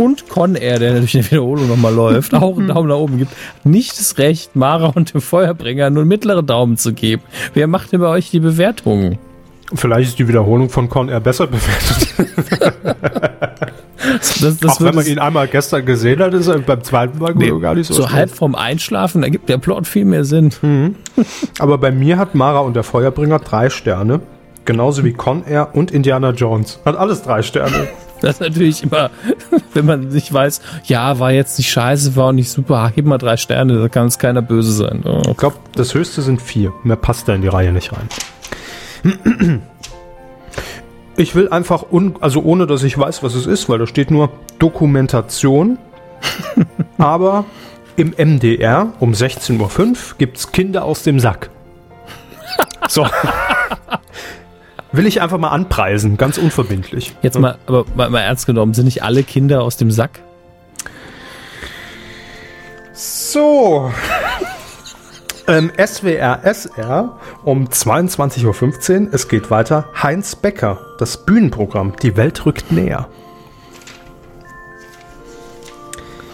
und 0.00 0.28
Con 0.28 0.54
Air, 0.54 0.78
der 0.78 0.92
natürlich 0.94 1.14
in 1.14 1.20
der 1.22 1.30
Wiederholung 1.32 1.68
nochmal 1.68 1.94
läuft, 1.94 2.34
auch 2.34 2.58
einen 2.58 2.68
Daumen 2.68 2.88
nach 2.88 2.96
oben 2.96 3.18
gibt, 3.18 3.32
hat 3.32 3.66
nicht 3.66 3.98
das 3.98 4.18
Recht, 4.18 4.56
Mara 4.56 4.86
und 4.86 5.12
dem 5.14 5.20
Feuerbringer 5.20 5.90
nur 5.90 6.02
einen 6.02 6.08
mittleren 6.08 6.46
Daumen 6.46 6.76
zu 6.76 6.92
geben. 6.94 7.22
Wer 7.54 7.66
macht 7.66 7.92
denn 7.92 8.00
bei 8.00 8.08
euch 8.08 8.30
die 8.30 8.40
Bewertungen? 8.40 9.18
Vielleicht 9.74 10.10
ist 10.10 10.18
die 10.18 10.26
Wiederholung 10.26 10.68
von 10.68 10.88
Con 10.88 11.08
Air 11.08 11.20
besser 11.20 11.46
bewertet. 11.46 12.08
Das, 14.40 14.58
das 14.58 14.64
Auch 14.64 14.80
wenn 14.80 14.94
man 14.94 15.06
ihn 15.06 15.18
einmal 15.18 15.46
gestern 15.46 15.84
gesehen 15.84 16.20
hat, 16.20 16.32
ist 16.32 16.48
er 16.48 16.58
beim 16.58 16.82
zweiten 16.82 17.18
Mal 17.18 17.34
Nee, 17.34 17.52
gar 17.60 17.74
nicht 17.74 17.86
so. 17.86 17.94
so 17.94 18.10
halb 18.10 18.30
vorm 18.30 18.54
Einschlafen, 18.54 19.20
da 19.20 19.28
gibt 19.28 19.48
der 19.48 19.58
Plot 19.58 19.86
viel 19.86 20.06
mehr 20.06 20.24
Sinn. 20.24 20.50
Aber 21.58 21.76
bei 21.76 21.92
mir 21.92 22.16
hat 22.16 22.34
Mara 22.34 22.60
und 22.60 22.74
der 22.74 22.82
Feuerbringer 22.82 23.38
drei 23.38 23.68
Sterne. 23.68 24.20
Genauso 24.70 25.02
wie 25.02 25.12
Con 25.12 25.44
Air 25.44 25.70
und 25.72 25.90
Indiana 25.90 26.30
Jones. 26.30 26.78
Hat 26.84 26.94
alles 26.94 27.22
drei 27.22 27.42
Sterne. 27.42 27.88
Das 28.20 28.32
ist 28.32 28.40
natürlich 28.40 28.82
immer, 28.82 29.10
wenn 29.74 29.86
man 29.86 30.08
nicht 30.08 30.30
weiß, 30.30 30.60
ja, 30.84 31.18
war 31.18 31.32
jetzt 31.32 31.56
nicht 31.56 31.70
scheiße, 31.70 32.16
war 32.16 32.26
auch 32.26 32.32
nicht 32.32 32.50
super, 32.50 32.92
gib 32.94 33.06
mal 33.06 33.16
drei 33.16 33.38
Sterne, 33.38 33.80
da 33.80 33.88
kann 33.88 34.08
es 34.08 34.18
keiner 34.18 34.42
böse 34.42 34.72
sein. 34.72 35.02
Oh. 35.06 35.22
Ich 35.30 35.38
glaube, 35.38 35.56
das 35.74 35.94
höchste 35.94 36.20
sind 36.20 36.42
vier. 36.42 36.74
Mehr 36.84 36.96
passt 36.96 37.28
da 37.28 37.34
in 37.34 37.40
die 37.40 37.48
Reihe 37.48 37.72
nicht 37.72 37.92
rein. 37.92 39.62
Ich 41.16 41.34
will 41.34 41.48
einfach, 41.50 41.84
un 41.90 42.14
also 42.20 42.42
ohne 42.42 42.66
dass 42.66 42.82
ich 42.82 42.96
weiß, 42.96 43.22
was 43.22 43.34
es 43.34 43.46
ist, 43.46 43.68
weil 43.68 43.78
da 43.78 43.86
steht 43.86 44.10
nur 44.10 44.30
Dokumentation. 44.58 45.78
Aber 46.98 47.44
im 47.96 48.14
MDR 48.16 48.92
um 49.00 49.12
16.05 49.12 49.60
Uhr 49.60 49.96
gibt 50.16 50.38
es 50.38 50.52
Kinder 50.52 50.84
aus 50.84 51.02
dem 51.02 51.20
Sack. 51.20 51.50
So. 52.88 53.06
Will 54.92 55.06
ich 55.06 55.22
einfach 55.22 55.38
mal 55.38 55.50
anpreisen, 55.50 56.16
ganz 56.16 56.36
unverbindlich. 56.36 57.14
Jetzt 57.22 57.38
mal, 57.38 57.58
aber 57.66 57.84
mal, 57.94 58.10
mal 58.10 58.20
ernst 58.20 58.46
genommen, 58.46 58.74
sind 58.74 58.86
nicht 58.86 59.02
alle 59.04 59.22
Kinder 59.22 59.62
aus 59.62 59.76
dem 59.76 59.90
Sack? 59.92 60.20
So. 62.92 63.92
ähm, 65.46 65.70
SWR 65.76 66.40
SR 66.42 67.18
um 67.44 67.68
22.15 67.68 69.06
Uhr. 69.06 69.08
Es 69.14 69.28
geht 69.28 69.50
weiter. 69.50 69.88
Heinz 70.02 70.34
Becker, 70.34 70.78
das 70.98 71.24
Bühnenprogramm. 71.24 71.94
Die 72.02 72.16
Welt 72.16 72.44
rückt 72.44 72.72
näher. 72.72 73.08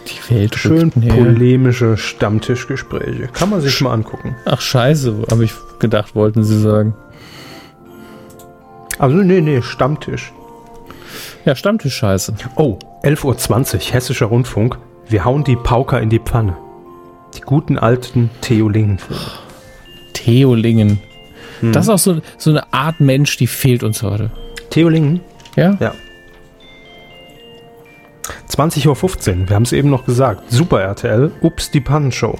Die 0.08 0.34
Welt 0.34 0.54
Schön 0.56 0.84
rückt 0.84 0.96
näher. 0.96 1.14
polemische 1.14 1.98
Stammtischgespräche. 1.98 3.28
Kann 3.34 3.50
man 3.50 3.60
sich 3.60 3.80
mal 3.82 3.92
angucken. 3.92 4.34
Ach 4.46 4.60
scheiße, 4.62 5.24
habe 5.30 5.44
ich 5.44 5.52
gedacht, 5.78 6.14
wollten 6.14 6.42
sie 6.42 6.58
sagen. 6.58 6.94
Also, 8.98 9.16
nee, 9.16 9.40
nee, 9.40 9.62
Stammtisch. 9.62 10.32
Ja, 11.44 11.54
Stammtisch-Scheiße. 11.54 12.34
Oh, 12.56 12.78
11.20 13.02 13.74
Uhr, 13.74 13.92
Hessischer 13.92 14.26
Rundfunk. 14.26 14.78
Wir 15.08 15.24
hauen 15.24 15.44
die 15.44 15.56
Pauker 15.56 16.00
in 16.00 16.10
die 16.10 16.18
Pfanne. 16.18 16.56
Die 17.36 17.40
guten 17.40 17.78
alten 17.78 18.30
Theo 18.40 18.68
Lingen-Filme. 18.68 19.20
Theo 20.12 20.54
Lingen. 20.54 21.00
Das 21.62 21.84
ist 21.84 21.90
auch 21.90 21.98
so, 21.98 22.20
so 22.36 22.50
eine 22.50 22.72
Art 22.72 23.00
Mensch, 23.00 23.36
die 23.36 23.46
fehlt 23.46 23.82
uns 23.82 24.02
heute. 24.02 24.30
Theo 24.70 24.88
Lingen? 24.88 25.20
Ja? 25.54 25.76
Ja. 25.80 25.94
20.15 28.50 28.88
Uhr, 28.88 29.48
wir 29.48 29.54
haben 29.54 29.62
es 29.62 29.72
eben 29.72 29.90
noch 29.90 30.04
gesagt. 30.04 30.50
Super 30.50 30.80
RTL, 30.80 31.30
Ups, 31.42 31.70
die 31.70 31.80
Pannenshow. 31.80 32.38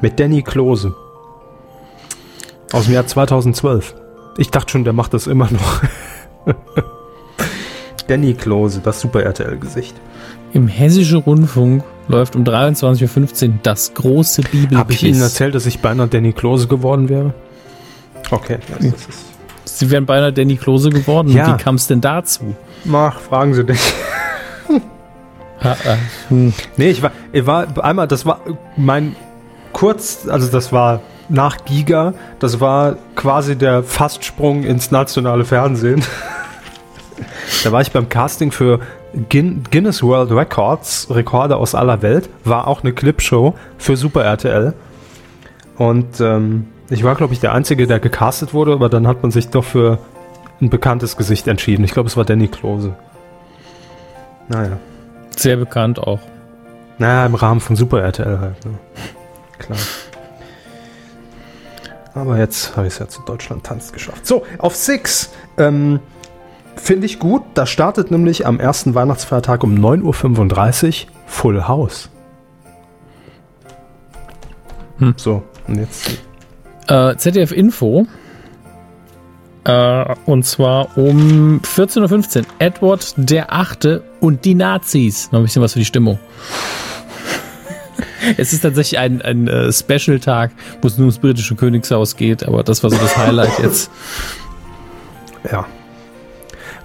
Mit 0.00 0.20
Danny 0.20 0.42
Klose. 0.42 0.94
Aus 2.72 2.84
dem 2.84 2.94
Jahr 2.94 3.06
2012. 3.06 3.94
Ich 4.38 4.50
dachte 4.50 4.72
schon, 4.72 4.84
der 4.84 4.92
macht 4.92 5.14
das 5.14 5.26
immer 5.26 5.48
noch. 5.50 5.82
Danny 8.08 8.34
Klose, 8.34 8.80
das 8.82 9.00
Super 9.00 9.22
RTL-Gesicht. 9.22 9.94
Im 10.52 10.68
Hessischen 10.68 11.18
Rundfunk 11.18 11.82
läuft 12.08 12.36
um 12.36 12.44
23.15 12.44 13.48
Uhr 13.48 13.54
das 13.62 13.94
große 13.94 14.42
Bibelquiz. 14.42 14.78
Habe 14.78 14.92
ich 14.92 15.02
Ihnen 15.02 15.20
erzählt, 15.20 15.54
dass 15.54 15.66
ich 15.66 15.80
beinahe 15.80 16.06
Danny 16.06 16.32
Klose 16.32 16.68
geworden 16.68 17.08
wäre? 17.08 17.34
Okay, 18.30 18.58
das 18.68 18.84
ist. 19.08 19.24
Sie 19.64 19.90
wären 19.90 20.06
beinahe 20.06 20.32
Danny 20.32 20.56
Klose 20.56 20.90
geworden. 20.90 21.30
Ja. 21.30 21.54
Wie 21.54 21.62
kam 21.62 21.74
es 21.74 21.86
denn 21.86 22.00
dazu? 22.00 22.54
Mach, 22.84 23.20
fragen 23.20 23.54
Sie 23.54 23.64
dich. 23.64 23.80
Nee, 26.76 26.90
ich 26.90 27.02
war, 27.02 27.12
ich 27.32 27.46
war 27.46 27.66
einmal, 27.82 28.06
das 28.06 28.24
war 28.24 28.40
mein 28.76 29.16
kurz, 29.72 30.28
also 30.28 30.50
das 30.50 30.72
war 30.72 31.00
nach 31.28 31.64
Giga, 31.64 32.14
das 32.38 32.60
war 32.60 32.96
quasi 33.14 33.56
der 33.56 33.82
Fastsprung 33.82 34.64
ins 34.64 34.90
nationale 34.90 35.44
Fernsehen. 35.44 36.02
da 37.64 37.72
war 37.72 37.80
ich 37.80 37.92
beim 37.92 38.08
Casting 38.08 38.52
für 38.52 38.80
Guin 39.30 39.64
Guinness 39.70 40.02
World 40.02 40.30
Records, 40.30 41.08
Rekorde 41.10 41.56
aus 41.56 41.74
aller 41.74 42.02
Welt, 42.02 42.28
war 42.44 42.66
auch 42.66 42.82
eine 42.82 42.92
Clipshow 42.92 43.54
für 43.78 43.96
Super 43.96 44.24
RTL. 44.24 44.74
Und 45.78 46.20
ähm, 46.20 46.66
ich 46.90 47.02
war, 47.02 47.14
glaube 47.14 47.32
ich, 47.32 47.40
der 47.40 47.52
Einzige, 47.52 47.86
der 47.86 47.98
gecastet 47.98 48.54
wurde, 48.54 48.72
aber 48.72 48.88
dann 48.88 49.06
hat 49.06 49.22
man 49.22 49.30
sich 49.30 49.48
doch 49.48 49.64
für 49.64 49.98
ein 50.60 50.70
bekanntes 50.70 51.16
Gesicht 51.16 51.48
entschieden. 51.48 51.84
Ich 51.84 51.92
glaube, 51.92 52.08
es 52.08 52.16
war 52.16 52.24
Danny 52.24 52.48
Klose. 52.48 52.94
Naja. 54.48 54.78
Sehr 55.36 55.56
bekannt 55.56 55.98
auch. 55.98 56.20
Naja, 56.98 57.26
im 57.26 57.34
Rahmen 57.34 57.60
von 57.60 57.76
Super 57.76 58.00
RTL 58.02 58.40
halt. 58.40 58.64
Ne? 58.64 58.78
Klar. 59.58 59.78
Aber 62.16 62.38
jetzt 62.38 62.76
habe 62.76 62.86
ich 62.86 62.94
es 62.94 62.98
ja 62.98 63.08
zu 63.08 63.20
Deutschland 63.22 63.64
tanzt 63.64 63.92
geschafft. 63.92 64.26
So, 64.26 64.44
auf 64.58 64.74
Six. 64.74 65.30
Ähm, 65.58 66.00
Finde 66.74 67.06
ich 67.06 67.18
gut. 67.18 67.42
Da 67.54 67.66
startet 67.66 68.10
nämlich 68.10 68.46
am 68.46 68.58
ersten 68.58 68.94
Weihnachtsfeiertag 68.94 69.62
um 69.62 69.74
9.35 69.74 71.06
Uhr 71.06 71.12
Full 71.26 71.68
House. 71.68 72.08
Hm. 74.98 75.14
So, 75.16 75.42
und 75.68 75.76
jetzt. 75.76 76.18
Äh, 76.88 77.16
ZDF 77.16 77.52
Info. 77.52 78.06
Äh, 79.64 80.14
und 80.24 80.44
zwar 80.44 80.96
um 80.96 81.60
14.15 81.60 82.38
Uhr. 82.38 82.46
Edward 82.60 83.14
der 83.16 83.52
Achte 83.52 84.04
und 84.20 84.44
die 84.46 84.54
Nazis. 84.54 85.30
Noch 85.32 85.40
ein 85.40 85.44
bisschen 85.44 85.62
was 85.62 85.74
für 85.74 85.80
die 85.80 85.84
Stimmung. 85.84 86.18
Es 88.36 88.52
ist 88.52 88.60
tatsächlich 88.60 88.98
ein, 88.98 89.22
ein 89.22 89.48
äh, 89.48 89.72
Special-Tag, 89.72 90.50
wo 90.80 90.88
es 90.88 90.96
nur 90.96 91.06
ums 91.06 91.18
britische 91.18 91.54
Königshaus 91.54 92.16
geht, 92.16 92.44
aber 92.44 92.62
das 92.62 92.82
war 92.82 92.90
so 92.90 92.96
das 92.96 93.16
Highlight 93.16 93.58
jetzt. 93.58 93.90
Ja. 95.52 95.64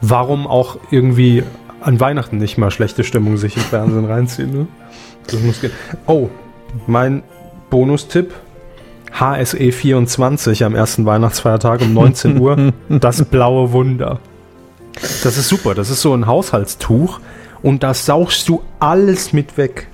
Warum 0.01 0.45
auch 0.45 0.77
irgendwie 0.91 1.43
an 1.79 1.99
Weihnachten 1.99 2.37
nicht 2.37 2.59
mal 2.59 2.69
schlechte 2.69 3.03
Stimmung 3.03 3.37
sich 3.37 3.57
im 3.57 3.63
Fernsehen 3.63 4.05
reinziehen, 4.05 4.51
ne? 4.51 4.67
Das 5.25 5.39
muss 5.39 5.61
gehen. 5.61 5.71
Oh, 6.05 6.29
mein 6.85 7.23
Bonustipp. 7.71 8.33
HSE 9.19 9.71
24 9.71 10.63
am 10.63 10.75
ersten 10.75 11.05
Weihnachtsfeiertag 11.05 11.81
um 11.81 11.93
19 11.93 12.39
Uhr. 12.39 12.73
Das 12.89 13.25
blaue 13.25 13.71
Wunder. 13.71 14.19
Das 15.23 15.37
ist 15.37 15.49
super. 15.49 15.75
Das 15.75 15.89
ist 15.89 16.01
so 16.01 16.13
ein 16.13 16.27
Haushaltstuch 16.27 17.19
und 17.61 17.83
da 17.83 17.93
saugst 17.93 18.47
du 18.47 18.61
alles 18.79 19.33
mit 19.33 19.57
weg. 19.57 19.87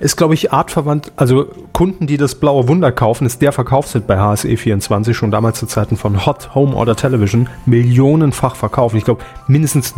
Ist, 0.00 0.16
glaube 0.16 0.32
ich, 0.32 0.50
artverwandt, 0.50 1.12
also 1.16 1.46
Kunden, 1.74 2.06
die 2.06 2.16
das 2.16 2.34
blaue 2.34 2.66
Wunder 2.68 2.90
kaufen, 2.90 3.26
ist 3.26 3.42
der 3.42 3.52
Verkaufshit 3.52 4.06
bei 4.06 4.18
HSE 4.18 4.56
24 4.56 5.14
schon 5.14 5.30
damals 5.30 5.58
zu 5.58 5.66
Zeiten 5.66 5.98
von 5.98 6.24
Hot 6.24 6.54
Home 6.54 6.74
Order 6.74 6.96
Television 6.96 7.50
millionenfach 7.66 8.56
verkauft. 8.56 8.96
Ich 8.96 9.04
glaube, 9.04 9.22
mindestens 9.46 9.94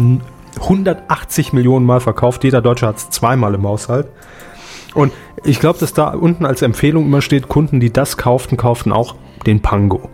180 0.60 1.52
Millionen 1.52 1.86
Mal 1.86 2.00
verkauft. 2.00 2.42
Jeder 2.42 2.60
Deutsche 2.60 2.86
hat 2.88 2.96
es 2.96 3.10
zweimal 3.10 3.54
im 3.54 3.62
Haushalt. 3.62 4.08
Und 4.94 5.12
ich 5.44 5.60
glaube, 5.60 5.78
dass 5.78 5.92
da 5.94 6.08
unten 6.08 6.44
als 6.46 6.62
Empfehlung 6.62 7.06
immer 7.06 7.22
steht, 7.22 7.48
Kunden, 7.48 7.78
die 7.78 7.92
das 7.92 8.16
kauften, 8.16 8.56
kauften 8.56 8.90
auch 8.90 9.14
den 9.46 9.62
Pango. 9.62 10.10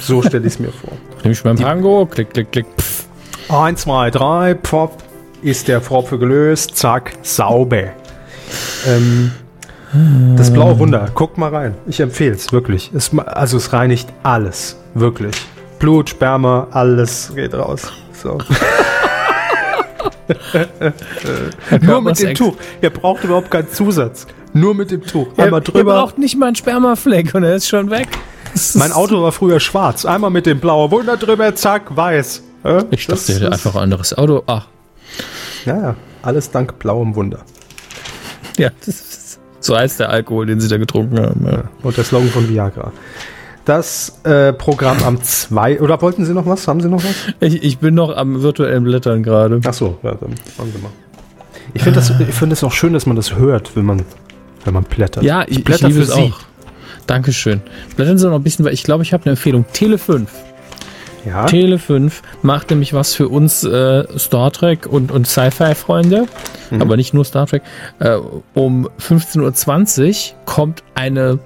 So 0.00 0.22
stelle 0.22 0.46
ich 0.46 0.54
es 0.54 0.58
mir 0.60 0.70
vor. 0.70 0.92
Nehme 1.22 1.32
ich 1.32 1.42
beim 1.42 1.56
Tango, 1.56 2.06
klick, 2.06 2.30
klick, 2.32 2.52
klick. 2.52 2.66
Pff. 2.78 3.06
Eins, 3.48 3.82
zwei, 3.82 4.10
drei, 4.10 4.54
pop, 4.54 5.02
ist 5.42 5.68
der 5.68 5.80
Pfropfe 5.80 6.18
gelöst, 6.18 6.76
zack, 6.76 7.12
sauber. 7.22 7.88
Ähm, 8.86 9.32
das 10.36 10.52
blaue 10.52 10.78
Wunder, 10.78 11.08
guckt 11.14 11.38
mal 11.38 11.54
rein. 11.54 11.74
Ich 11.86 12.00
empfehle 12.00 12.34
es 12.34 12.52
wirklich. 12.52 12.90
Es, 12.94 13.10
also 13.18 13.56
es 13.56 13.72
reinigt 13.72 14.08
alles, 14.22 14.76
wirklich. 14.94 15.34
Blut, 15.78 16.10
Sperma, 16.10 16.66
alles 16.72 17.32
geht 17.34 17.54
raus. 17.54 17.92
So. 18.12 18.38
Nur 21.80 22.02
mit 22.02 22.18
dem. 22.20 22.34
Tuch. 22.34 22.56
Ihr 22.82 22.90
braucht 22.90 23.24
überhaupt 23.24 23.50
keinen 23.50 23.70
Zusatz. 23.70 24.26
Nur 24.52 24.74
mit 24.74 24.90
dem 24.90 25.02
Tuch. 25.04 25.28
Ihr, 25.36 25.44
Einmal 25.44 25.60
ihr 25.60 25.64
drüber. 25.64 25.94
braucht 26.00 26.18
nicht 26.18 26.36
mal 26.36 26.46
einen 26.46 26.56
Spermafleck 26.56 27.34
und 27.34 27.44
er 27.44 27.54
ist 27.54 27.68
schon 27.68 27.90
weg. 27.90 28.08
Das 28.52 28.74
Mein 28.74 28.92
Auto 28.92 29.22
war 29.22 29.32
früher 29.32 29.60
schwarz. 29.60 30.04
Einmal 30.04 30.30
mit 30.30 30.46
dem 30.46 30.58
blauen 30.60 30.90
Wunder 30.90 31.16
drüber, 31.16 31.54
zack, 31.54 31.94
weiß. 31.96 32.42
Ich 32.90 33.06
das 33.06 33.26
dachte, 33.26 33.38
der 33.40 33.48
ist- 33.48 33.54
einfach 33.54 33.76
ein 33.76 33.82
anderes 33.84 34.16
Auto. 34.16 34.42
Ach, 34.46 34.66
Ja, 35.64 35.76
ja. 35.80 35.94
Alles 36.22 36.50
dank 36.50 36.78
blauem 36.78 37.14
Wunder. 37.14 37.38
Ja, 38.58 38.70
das 38.84 38.88
ist, 38.88 39.40
so 39.60 39.76
heißt 39.76 40.00
der 40.00 40.10
Alkohol, 40.10 40.46
den 40.46 40.60
sie 40.60 40.68
da 40.68 40.76
getrunken 40.76 41.18
haben. 41.18 41.46
Ja. 41.46 41.64
Und 41.82 41.96
der 41.96 42.04
Slogan 42.04 42.28
von 42.28 42.48
Viagra. 42.48 42.92
Das 43.64 44.20
äh, 44.24 44.54
Programm 44.54 44.96
am 45.04 45.22
2. 45.22 45.80
Oder 45.80 46.00
wollten 46.00 46.24
Sie 46.24 46.32
noch 46.32 46.46
was? 46.46 46.66
Haben 46.66 46.80
Sie 46.80 46.88
noch 46.88 47.04
was? 47.04 47.14
Ich, 47.40 47.62
ich 47.62 47.78
bin 47.78 47.94
noch 47.94 48.16
am 48.16 48.42
virtuellen 48.42 48.84
Blättern 48.84 49.22
gerade. 49.22 49.60
Ach 49.62 49.74
so, 49.74 49.98
ja, 50.02 50.14
dann 50.14 50.30
machen 50.56 50.72
Sie 50.74 50.82
mal. 50.82 50.90
Ich 51.74 51.82
finde 51.82 51.98
das, 51.98 52.10
ich 52.18 52.34
find 52.34 52.64
auch 52.64 52.72
schön, 52.72 52.94
dass 52.94 53.04
man 53.04 53.16
das 53.16 53.36
hört, 53.36 53.76
wenn 53.76 53.84
man, 53.84 54.02
wenn 54.64 54.72
man 54.72 54.84
blättert. 54.84 55.22
Ja, 55.22 55.42
ich, 55.42 55.58
ich 55.58 55.64
blätter 55.64 55.88
liebe 55.88 56.00
für 56.00 56.10
es 56.10 56.14
Sie. 56.14 56.32
auch. 56.32 56.40
Dankeschön. 57.06 57.60
Blättern 57.94 58.16
Sie 58.16 58.26
noch 58.26 58.36
ein 58.36 58.42
bisschen, 58.42 58.64
weil 58.64 58.72
ich 58.72 58.84
glaube, 58.84 59.02
ich 59.02 59.12
habe 59.12 59.24
eine 59.24 59.32
Empfehlung. 59.32 59.66
Tele 59.72 59.98
5. 59.98 60.30
Ja, 61.28 61.44
Tele 61.46 61.78
5 61.78 62.22
macht 62.42 62.70
nämlich 62.70 62.94
was 62.94 63.14
für 63.14 63.28
uns 63.28 63.64
äh, 63.64 64.04
Star 64.18 64.50
Trek 64.50 64.86
und, 64.86 65.12
und 65.12 65.26
Sci-Fi-Freunde, 65.26 66.26
aber 66.80 66.96
nicht 66.96 67.14
nur 67.14 67.24
Star 67.24 67.46
Trek. 67.46 67.62
Äh, 67.98 68.18
um 68.54 68.88
15.20 69.00 70.32
Uhr 70.32 70.38
kommt 70.44 70.82
eine 70.94 71.38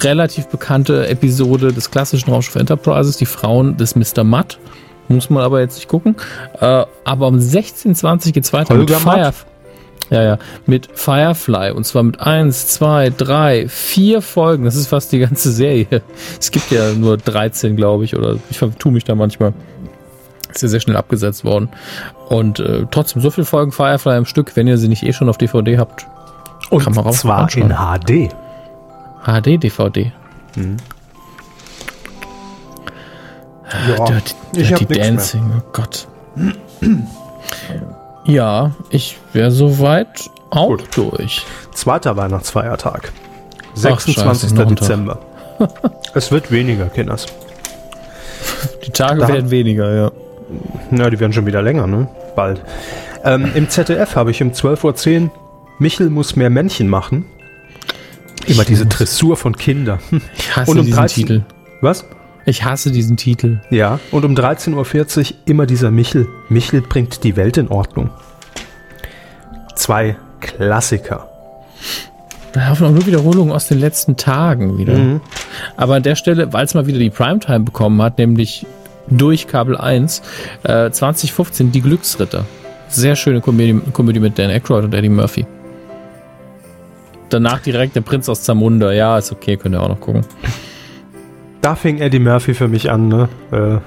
relativ 0.00 0.46
bekannte 0.48 1.08
Episode 1.08 1.72
des 1.72 1.90
klassischen 1.90 2.30
Raumschiff 2.30 2.56
Enterprises, 2.56 3.16
die 3.16 3.26
Frauen 3.26 3.76
des 3.76 3.96
Mr. 3.96 4.24
Mutt. 4.24 4.58
Muss 5.08 5.28
man 5.28 5.42
aber 5.42 5.60
jetzt 5.60 5.76
nicht 5.76 5.88
gucken. 5.88 6.14
Äh, 6.60 6.84
aber 7.04 7.26
um 7.26 7.38
16.20 7.38 8.26
Uhr 8.26 8.32
geht 8.32 8.44
es 8.44 8.52
weiter 8.52 8.74
Holger 8.74 8.94
mit 8.94 9.02
Fire. 9.02 9.16
Matt? 9.18 9.46
Ja, 10.10 10.22
ja, 10.22 10.38
mit 10.66 10.88
Firefly 10.92 11.70
und 11.70 11.84
zwar 11.84 12.02
mit 12.02 12.20
eins, 12.20 12.66
zwei, 12.66 13.10
drei, 13.10 13.68
vier 13.68 14.22
Folgen. 14.22 14.64
Das 14.64 14.74
ist 14.74 14.88
fast 14.88 15.12
die 15.12 15.20
ganze 15.20 15.52
Serie. 15.52 16.02
Es 16.38 16.50
gibt 16.50 16.70
ja 16.72 16.92
nur 16.94 17.16
13, 17.16 17.76
glaube 17.76 18.04
ich, 18.04 18.16
oder 18.16 18.36
ich 18.50 18.58
vertue 18.58 18.90
mich 18.92 19.04
da 19.04 19.14
manchmal. 19.14 19.52
Ist 20.52 20.62
ja 20.62 20.68
sehr 20.68 20.80
schnell 20.80 20.96
abgesetzt 20.96 21.44
worden. 21.44 21.68
Und 22.28 22.58
äh, 22.58 22.86
trotzdem 22.90 23.22
so 23.22 23.30
viele 23.30 23.44
Folgen 23.44 23.70
Firefly 23.70 24.18
im 24.18 24.24
Stück, 24.26 24.56
wenn 24.56 24.66
ihr 24.66 24.78
sie 24.78 24.88
nicht 24.88 25.04
eh 25.04 25.12
schon 25.12 25.28
auf 25.28 25.38
DVD 25.38 25.78
habt. 25.78 26.06
und 26.70 26.82
kann 26.82 26.94
man 26.94 27.12
zwar 27.12 27.48
in 27.56 27.68
HD. 27.68 28.34
HD, 29.24 29.62
DVD. 29.62 30.12
Ja, 33.88 34.04
Dirty, 34.04 34.34
Dirty 34.54 34.86
Dancing, 34.86 35.52
oh 35.56 35.62
Gott. 35.72 36.08
Ja, 38.24 38.72
ich 38.90 39.16
wäre 39.32 39.50
soweit 39.50 40.30
auch 40.50 40.68
Gut. 40.68 40.84
durch. 40.96 41.44
Zweiter 41.74 42.16
Weihnachtsfeiertag. 42.16 43.12
Ach, 43.72 43.76
26. 43.76 44.14
scheiße, 44.14 44.54
noch 44.54 44.62
ein 44.62 44.68
Tag. 44.76 44.78
Dezember. 44.80 45.18
es 46.14 46.30
wird 46.32 46.50
weniger, 46.50 46.86
Kinders. 46.86 47.26
Die 48.86 48.90
Tage 48.90 49.20
Da- 49.20 49.28
werden 49.28 49.50
weniger, 49.50 49.94
ja. 49.94 50.12
Na, 50.90 51.08
die 51.10 51.20
werden 51.20 51.32
schon 51.32 51.46
wieder 51.46 51.62
länger, 51.62 51.86
ne? 51.86 52.08
Bald. 52.34 52.60
Ähm, 53.24 53.52
Im 53.54 53.68
ZDF 53.68 54.16
habe 54.16 54.30
ich 54.32 54.42
um 54.42 54.50
12.10 54.50 55.24
Uhr 55.24 55.30
Michel 55.78 56.10
muss 56.10 56.34
mehr 56.36 56.50
Männchen 56.50 56.88
machen. 56.88 57.24
Immer 58.46 58.64
diese 58.64 58.86
Dressur 58.86 59.36
von 59.36 59.56
Kindern. 59.56 60.00
Ich 60.36 60.56
hasse 60.56 60.70
Und 60.70 60.78
um 60.80 60.84
diesen 60.86 60.98
13 60.98 61.14
Titel. 61.26 61.42
Was? 61.80 62.04
Ich 62.46 62.64
hasse 62.64 62.90
diesen 62.90 63.16
Titel. 63.16 63.60
Ja. 63.70 64.00
Und 64.10 64.24
um 64.24 64.34
13.40 64.34 65.18
Uhr 65.18 65.36
immer 65.44 65.66
dieser 65.66 65.90
Michel. 65.90 66.26
Michel 66.48 66.80
bringt 66.80 67.22
die 67.24 67.36
Welt 67.36 67.56
in 67.56 67.68
Ordnung. 67.68 68.10
Zwei 69.74 70.16
Klassiker. 70.40 71.28
Da 72.52 72.66
haben 72.66 72.80
wir 72.80 72.90
nur 72.90 73.06
Wiederholungen 73.06 73.52
aus 73.52 73.68
den 73.68 73.78
letzten 73.78 74.16
Tagen 74.16 74.78
wieder. 74.78 74.94
Mhm. 74.94 75.20
Aber 75.76 75.94
an 75.94 76.02
der 76.02 76.16
Stelle, 76.16 76.52
weil 76.52 76.64
es 76.64 76.74
mal 76.74 76.86
wieder 76.86 76.98
die 76.98 77.10
Primetime 77.10 77.60
bekommen 77.60 78.00
hat, 78.02 78.18
nämlich 78.18 78.66
durch 79.08 79.46
Kabel 79.46 79.76
1, 79.76 80.22
äh, 80.64 80.90
2015 80.90 81.72
Die 81.72 81.80
Glücksritter. 81.80 82.44
Sehr 82.88 83.14
schöne 83.14 83.40
Komödie, 83.40 83.80
Komödie 83.92 84.20
mit 84.20 84.38
Dan 84.38 84.50
Aykroyd 84.50 84.84
und 84.84 84.94
Eddie 84.94 85.08
Murphy. 85.08 85.46
Danach 87.28 87.60
direkt 87.60 87.94
der 87.94 88.00
Prinz 88.00 88.28
aus 88.28 88.42
Zamunda. 88.42 88.92
Ja, 88.92 89.18
ist 89.18 89.30
okay, 89.30 89.56
könnt 89.56 89.76
ihr 89.76 89.82
auch 89.82 89.88
noch 89.88 90.00
gucken. 90.00 90.22
Da 91.60 91.74
fing 91.74 91.98
Eddie 91.98 92.18
Murphy 92.18 92.54
für 92.54 92.68
mich 92.68 92.90
an, 92.90 93.08
ne? 93.08 93.28
Äh, 93.52 93.78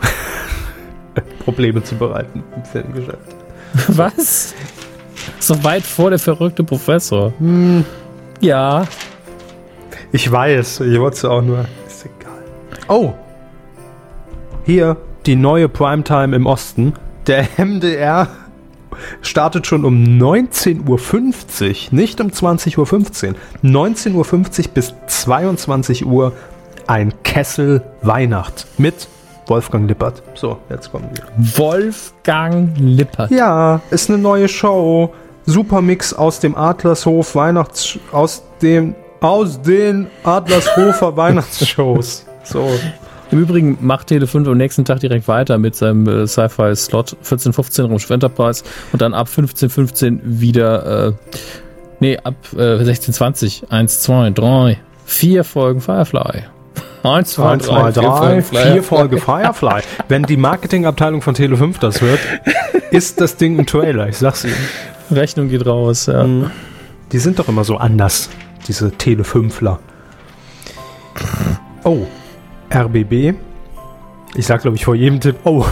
Probleme 1.44 1.84
zu 1.84 1.96
bereiten 1.96 2.44
im 2.56 2.64
Filmgeschäft. 2.64 3.36
Was? 3.88 4.54
Doch 5.48 5.64
weit 5.64 5.84
vor 5.84 6.10
der 6.10 6.20
verrückte 6.20 6.64
Professor. 6.64 7.34
Ja. 8.40 8.86
Ich 10.12 10.32
weiß, 10.32 10.82
ich 10.82 11.00
wollte 11.00 11.18
es 11.18 11.26
auch 11.26 11.42
nur. 11.42 11.66
Ist 11.88 12.06
egal. 12.06 12.44
Oh! 12.88 13.14
Hier 14.66 14.98
die 15.26 15.36
neue 15.36 15.70
Primetime 15.70 16.36
im 16.36 16.46
Osten. 16.46 16.94
Der 17.28 17.48
MDR 17.58 18.28
startet 19.22 19.66
schon 19.66 19.86
um 19.86 20.04
19.50 20.04 20.84
Uhr, 20.88 21.98
nicht 21.98 22.22
um 22.22 22.28
20.15 22.28 22.78
Uhr. 23.30 23.36
19.50 23.64 24.14
Uhr 24.14 24.74
bis 24.74 24.94
22 25.08 26.06
Uhr 26.06 26.34
ein 26.88 27.14
Kessel 27.24 27.82
Weihnacht 28.02 28.66
mit 28.78 29.08
Wolfgang 29.48 29.88
Lippert. 29.88 30.24
So, 30.36 30.58
jetzt 30.70 30.92
kommen 30.92 31.10
wir. 31.14 31.24
Wolfgang 31.58 32.78
Lippert. 32.78 33.32
Ja, 33.32 33.82
ist 33.92 34.10
eine 34.10 34.20
neue 34.20 34.48
Show. 34.48 35.14
Supermix 35.46 36.14
aus 36.14 36.40
dem 36.40 36.56
Adlershof 36.56 37.36
Weihnachts 37.36 38.00
aus 38.12 38.44
dem 38.62 38.96
aus 39.20 39.62
den 39.62 40.08
Adlershofer 40.24 41.16
Weihnachtsshows. 41.18 42.26
So. 42.44 42.70
Im 43.32 43.40
Übrigen 43.40 43.78
macht 43.82 44.10
Tele5 44.10 44.50
am 44.50 44.58
nächsten 44.58 44.86
Tag 44.86 45.00
direkt 45.00 45.28
weiter 45.28 45.58
mit 45.58 45.76
seinem 45.76 46.08
äh, 46.08 46.28
Sci-Fi-Slot 46.28 47.18
14.15 47.24 47.88
Raumschiff 47.88 48.10
Enterprise 48.12 48.64
und 48.92 49.02
dann 49.02 49.14
ab 49.14 49.28
15.15 49.28 50.20
wieder, 50.24 51.08
äh, 51.08 51.14
nee, 52.00 52.18
ab 52.18 52.36
äh, 52.54 52.58
16.20 52.58 53.70
1, 53.70 54.02
2, 54.02 54.30
3, 54.32 54.78
vier 55.06 55.44
Folgen 55.44 55.82
Firefly. 55.82 56.44
1, 57.04 57.32
2, 57.32 57.50
1, 57.52 57.66
2, 57.66 57.92
3, 57.92 58.42
4 58.42 58.84
Folge 58.84 59.18
Firefly. 59.18 59.82
Wenn 60.08 60.24
die 60.24 60.38
Marketingabteilung 60.38 61.22
von 61.22 61.36
Tele5 61.36 61.80
das 61.80 62.02
hört, 62.02 62.20
ist 62.92 63.20
das 63.20 63.36
Ding 63.36 63.60
ein 63.60 63.66
Trailer, 63.66 64.08
ich 64.08 64.18
sag's 64.18 64.46
Ihnen. 64.46 64.56
Rechnung 65.12 65.50
geht 65.50 65.66
raus, 65.66 66.06
ja. 66.06 66.26
Die 67.12 67.20
sind 67.20 67.40
doch 67.40 67.48
immer 67.48 67.64
so 67.64 67.78
anders, 67.78 68.30
diese 68.68 68.88
Tele5ler. 68.88 69.78
Oh, 71.84 72.08
RBB. 72.74 73.36
Ich 74.36 74.48
sag, 74.48 74.62
glaube 74.62 74.78
ich, 74.78 74.86
vor 74.86 74.96
jedem 74.96 75.20
Tipp, 75.20 75.36
oh. 75.44 75.66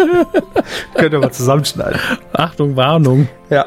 Könnt 0.94 1.12
ihr 1.12 1.20
mal 1.20 1.32
zusammenschneiden. 1.32 1.98
Achtung, 2.32 2.76
Warnung. 2.76 3.28
Ja. 3.48 3.66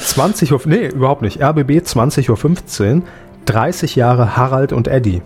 20 0.00 0.52
Uhr, 0.52 0.60
nee, 0.66 0.88
überhaupt 0.88 1.22
nicht. 1.22 1.42
RBB 1.42 1.80
20.15 1.80 2.96
Uhr, 2.96 3.02
30 3.46 3.96
Jahre 3.96 4.36
Harald 4.36 4.72
und 4.72 4.88
Eddie. 4.88 5.22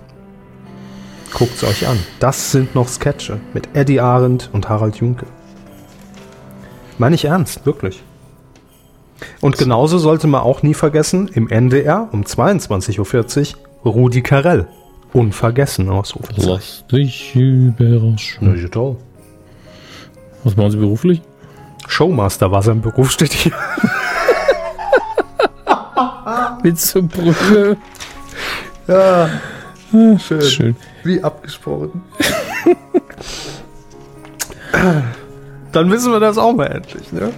Guckt's 1.35 1.65
euch 1.65 1.87
an. 1.87 1.99
Das 2.21 2.53
sind 2.53 2.75
noch 2.75 2.89
Sketche 2.89 3.41
mit 3.55 3.75
Eddie 3.75 4.01
Arendt 4.01 4.51
und 4.53 4.69
Harald 4.69 4.97
Junke. 4.97 5.27
Meine 6.99 7.15
ich 7.15 7.25
ernst, 7.25 7.65
wirklich. 7.67 8.03
Und 9.41 9.57
genauso 9.57 9.99
sollte 9.99 10.27
man 10.27 10.43
auch 10.43 10.63
nie 10.63 10.75
vergessen, 10.75 11.29
im 11.29 11.49
NDR 11.49 12.09
um 12.13 12.23
22.40 12.23 13.55
Uhr 13.85 13.93
Rudi 13.93 14.23
Carell. 14.23 14.67
Unvergessen, 15.13 15.91
Ausrufezeichen. 15.91 16.49
Lass 16.49 16.85
dich 16.87 17.35
überraschen. 17.35 18.61
Ja, 18.61 18.69
toll. 18.69 18.97
Was 20.45 20.57
machen 20.57 20.71
Sie 20.71 20.79
beruflich? 20.79 21.23
Showmaster 21.87 22.51
war 22.51 22.63
sein 22.63 22.81
Beruf, 22.81 23.11
steht 23.11 23.33
hier. 23.33 23.53
Mit 26.63 26.81
zur 26.81 27.03
Brücke. 27.03 27.77
Ja, 28.87 29.29
schön. 29.91 30.43
Schön. 30.43 30.77
Wie 31.05 31.23
abgesprochen. 31.23 32.03
Dann 35.73 35.91
wissen 35.91 36.13
wir 36.13 36.21
das 36.21 36.39
auch 36.39 36.55
mal 36.55 36.67
endlich, 36.67 37.13
ne? 37.13 37.31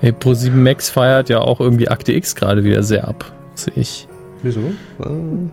Hey, 0.00 0.12
Pro7 0.12 0.50
Max 0.50 0.90
feiert 0.90 1.28
ja 1.28 1.40
auch 1.40 1.60
irgendwie 1.60 1.88
Akte 1.88 2.12
X 2.12 2.34
gerade 2.34 2.64
wieder 2.64 2.82
sehr 2.82 3.08
ab. 3.08 3.32
Sehe 3.54 3.74
ich. 3.76 4.06
Wieso? 4.42 4.60
Äh, 4.60 5.06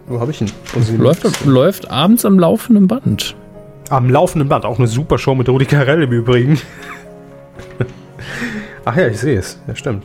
wo 0.07 0.19
habe 0.19 0.31
ich 0.31 0.41
ihn? 0.41 0.51
Läuft, 0.97 1.45
läuft 1.45 1.89
abends 1.89 2.25
am 2.25 2.37
laufenden 2.37 2.87
Band. 2.87 3.35
Am 3.89 4.09
laufenden 4.09 4.49
Band. 4.49 4.65
Auch 4.65 4.77
eine 4.77 4.87
super 4.87 5.17
Show 5.17 5.35
mit 5.35 5.47
Rudi 5.47 5.65
Carell 5.65 6.03
im 6.03 6.11
Übrigen. 6.11 6.59
Ach 8.85 8.95
ja, 8.97 9.07
ich 9.07 9.19
sehe 9.19 9.39
es. 9.39 9.59
Ja, 9.67 9.75
stimmt. 9.75 10.03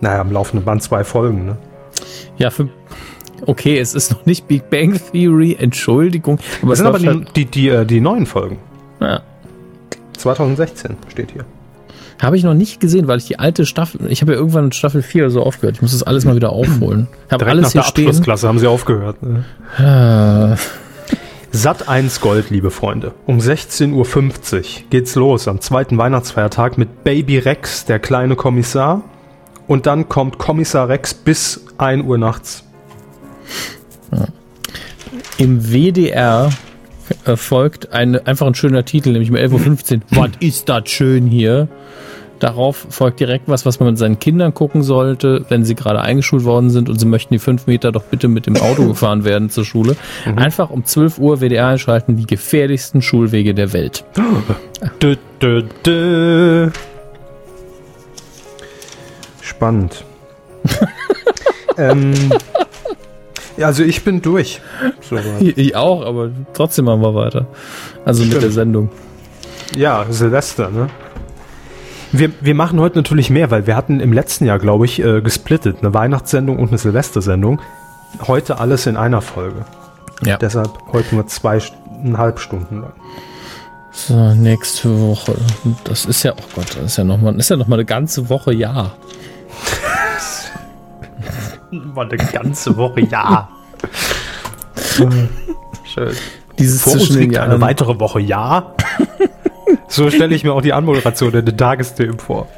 Naja, 0.00 0.20
am 0.20 0.32
laufenden 0.32 0.64
Band 0.64 0.82
zwei 0.82 1.02
Folgen, 1.04 1.46
ne? 1.46 1.56
Ja, 2.36 2.50
für. 2.50 2.68
Okay, 3.46 3.78
es 3.78 3.94
ist 3.94 4.10
noch 4.12 4.26
nicht 4.26 4.48
Big 4.48 4.68
Bang 4.70 4.98
Theory, 5.12 5.56
Entschuldigung. 5.58 6.38
Aber 6.62 6.70
Das 6.70 6.80
es 6.80 6.84
sind 6.84 6.86
aber 6.86 6.98
die, 6.98 7.24
die, 7.36 7.44
die, 7.46 7.68
äh, 7.68 7.84
die 7.84 8.00
neuen 8.00 8.26
Folgen. 8.26 8.58
halt, 9.00 9.10
ja. 9.10 9.20
2016 10.18 10.96
steht 11.10 11.32
hier. 11.32 11.44
Habe 12.22 12.36
ich 12.36 12.44
noch 12.44 12.54
nicht 12.54 12.80
gesehen, 12.80 13.08
weil 13.08 13.18
ich 13.18 13.26
die 13.26 13.38
alte 13.38 13.66
Staffel. 13.66 14.00
Ich 14.10 14.22
habe 14.22 14.32
ja 14.32 14.38
irgendwann 14.38 14.72
Staffel 14.72 15.02
4 15.02 15.24
oder 15.24 15.30
so 15.30 15.42
aufgehört. 15.42 15.76
Ich 15.76 15.82
muss 15.82 15.92
das 15.92 16.02
alles 16.04 16.24
mal 16.24 16.36
wieder 16.36 16.50
aufholen. 16.52 17.08
Ich 17.26 17.32
habe 17.32 17.44
Direkt 17.44 17.50
alles 17.58 17.62
nach 17.66 17.72
hier 17.72 17.80
der 17.82 17.88
stehen. 17.88 18.06
Abschlussklasse 18.08 18.48
haben 18.48 18.58
sie 18.58 18.66
aufgehört. 18.68 19.22
Ne? 19.22 19.44
Ah, 19.78 20.56
Sat 21.50 21.88
1 21.88 22.20
Gold, 22.20 22.50
liebe 22.50 22.70
Freunde. 22.70 23.12
Um 23.26 23.38
16.50 23.38 23.92
Uhr 23.92 24.62
geht's 24.90 25.14
los 25.14 25.46
am 25.46 25.60
zweiten 25.60 25.98
Weihnachtsfeiertag 25.98 26.78
mit 26.78 27.04
Baby 27.04 27.38
Rex, 27.38 27.84
der 27.84 27.98
kleine 28.00 28.34
Kommissar. 28.36 29.02
Und 29.68 29.86
dann 29.86 30.08
kommt 30.08 30.38
Kommissar 30.38 30.88
Rex 30.88 31.14
bis 31.14 31.64
1 31.78 32.04
Uhr 32.04 32.18
nachts. 32.18 32.64
Im 35.38 35.72
WDR 35.72 36.50
äh, 37.24 37.36
folgt 37.36 37.92
ein, 37.92 38.24
einfach 38.26 38.46
ein 38.46 38.54
schöner 38.54 38.84
Titel, 38.84 39.12
nämlich 39.12 39.30
um 39.30 39.36
11.15 39.36 39.94
Uhr. 39.94 40.00
Was 40.10 40.30
ist 40.40 40.68
das 40.68 40.88
schön 40.88 41.26
hier? 41.26 41.68
Darauf 42.40 42.86
folgt 42.90 43.20
direkt 43.20 43.48
was, 43.48 43.64
was 43.64 43.80
man 43.80 43.90
mit 43.90 43.98
seinen 43.98 44.18
Kindern 44.18 44.52
gucken 44.52 44.82
sollte, 44.82 45.44
wenn 45.48 45.64
sie 45.64 45.74
gerade 45.74 46.00
eingeschult 46.00 46.44
worden 46.44 46.68
sind 46.68 46.88
und 46.88 46.98
sie 46.98 47.06
möchten 47.06 47.32
die 47.32 47.38
fünf 47.38 47.66
Meter 47.66 47.92
doch 47.92 48.04
bitte 48.04 48.28
mit 48.28 48.46
dem 48.46 48.56
Auto 48.56 48.84
gefahren 48.88 49.24
werden 49.24 49.50
zur 49.50 49.64
Schule. 49.64 49.96
Einfach 50.36 50.70
um 50.70 50.84
12 50.84 51.18
Uhr 51.18 51.40
WDR 51.40 51.68
einschalten, 51.68 52.16
die 52.16 52.26
gefährlichsten 52.26 53.02
Schulwege 53.02 53.54
der 53.54 53.72
Welt. 53.72 54.04
Dö, 55.02 55.16
dö, 55.40 55.62
dö. 55.84 56.70
Spannend. 59.40 60.04
ähm, 61.78 62.12
ja, 63.56 63.66
also 63.66 63.82
ich 63.82 64.04
bin 64.04 64.22
durch. 64.22 64.60
So, 65.00 65.16
Ich 65.40 65.76
auch, 65.76 66.04
aber 66.04 66.30
trotzdem 66.52 66.86
machen 66.86 67.02
wir 67.02 67.14
weiter. 67.14 67.46
Also 68.04 68.22
mit 68.22 68.30
Stimmt. 68.30 68.44
der 68.44 68.50
Sendung. 68.50 68.90
ja, 69.76 70.04
Silvester, 70.10 70.70
ne? 70.70 70.88
Wir, 72.12 72.30
wir 72.40 72.54
machen 72.54 72.78
heute 72.78 72.96
natürlich 72.96 73.28
mehr, 73.28 73.50
weil 73.50 73.66
wir 73.66 73.74
hatten 73.74 73.98
im 73.98 74.12
letzten 74.12 74.44
Jahr, 74.44 74.60
glaube 74.60 74.84
ich, 74.84 75.02
äh, 75.02 75.20
gesplittet. 75.20 75.78
Eine 75.80 75.94
Weihnachtssendung 75.94 76.60
und 76.60 76.68
eine 76.68 76.78
Silvestersendung. 76.78 77.60
Heute 78.28 78.60
alles 78.60 78.86
in 78.86 78.96
einer 78.96 79.20
Folge. 79.20 79.64
Ja. 80.24 80.36
Deshalb 80.36 80.70
heute 80.92 81.14
nur 81.16 81.26
zweieinhalb 81.26 82.38
Stunden 82.38 82.82
lang. 82.82 82.92
So, 83.90 84.34
nächste 84.34 85.00
Woche. 85.00 85.34
Das 85.84 86.04
ist 86.04 86.22
ja, 86.22 86.32
oh 86.32 86.44
Gott, 86.54 86.76
das 86.76 86.84
ist 86.84 86.96
ja 86.98 87.04
nochmal, 87.04 87.34
ist 87.36 87.50
ja 87.50 87.56
noch 87.56 87.66
mal 87.66 87.76
eine 87.76 87.84
ganze 87.84 88.28
Woche 88.28 88.52
ja. 88.54 88.92
War 91.94 92.04
eine 92.04 92.16
ganze 92.16 92.76
Woche, 92.76 93.00
ja. 93.00 93.48
Schön. 95.84 96.14
Dieses 96.58 96.82
Vor 96.82 96.92
uns 96.92 97.02
zwischen 97.02 97.20
den 97.20 97.30
liegt 97.30 97.38
eine 97.38 97.60
weitere 97.60 97.98
Woche, 97.98 98.20
ja. 98.20 98.74
so 99.88 100.10
stelle 100.10 100.34
ich 100.34 100.44
mir 100.44 100.52
auch 100.52 100.62
die 100.62 100.72
Anmoderation 100.72 101.32
in 101.34 101.44
den 101.44 101.56
Tagesthemen 101.56 102.18
vor. 102.18 102.48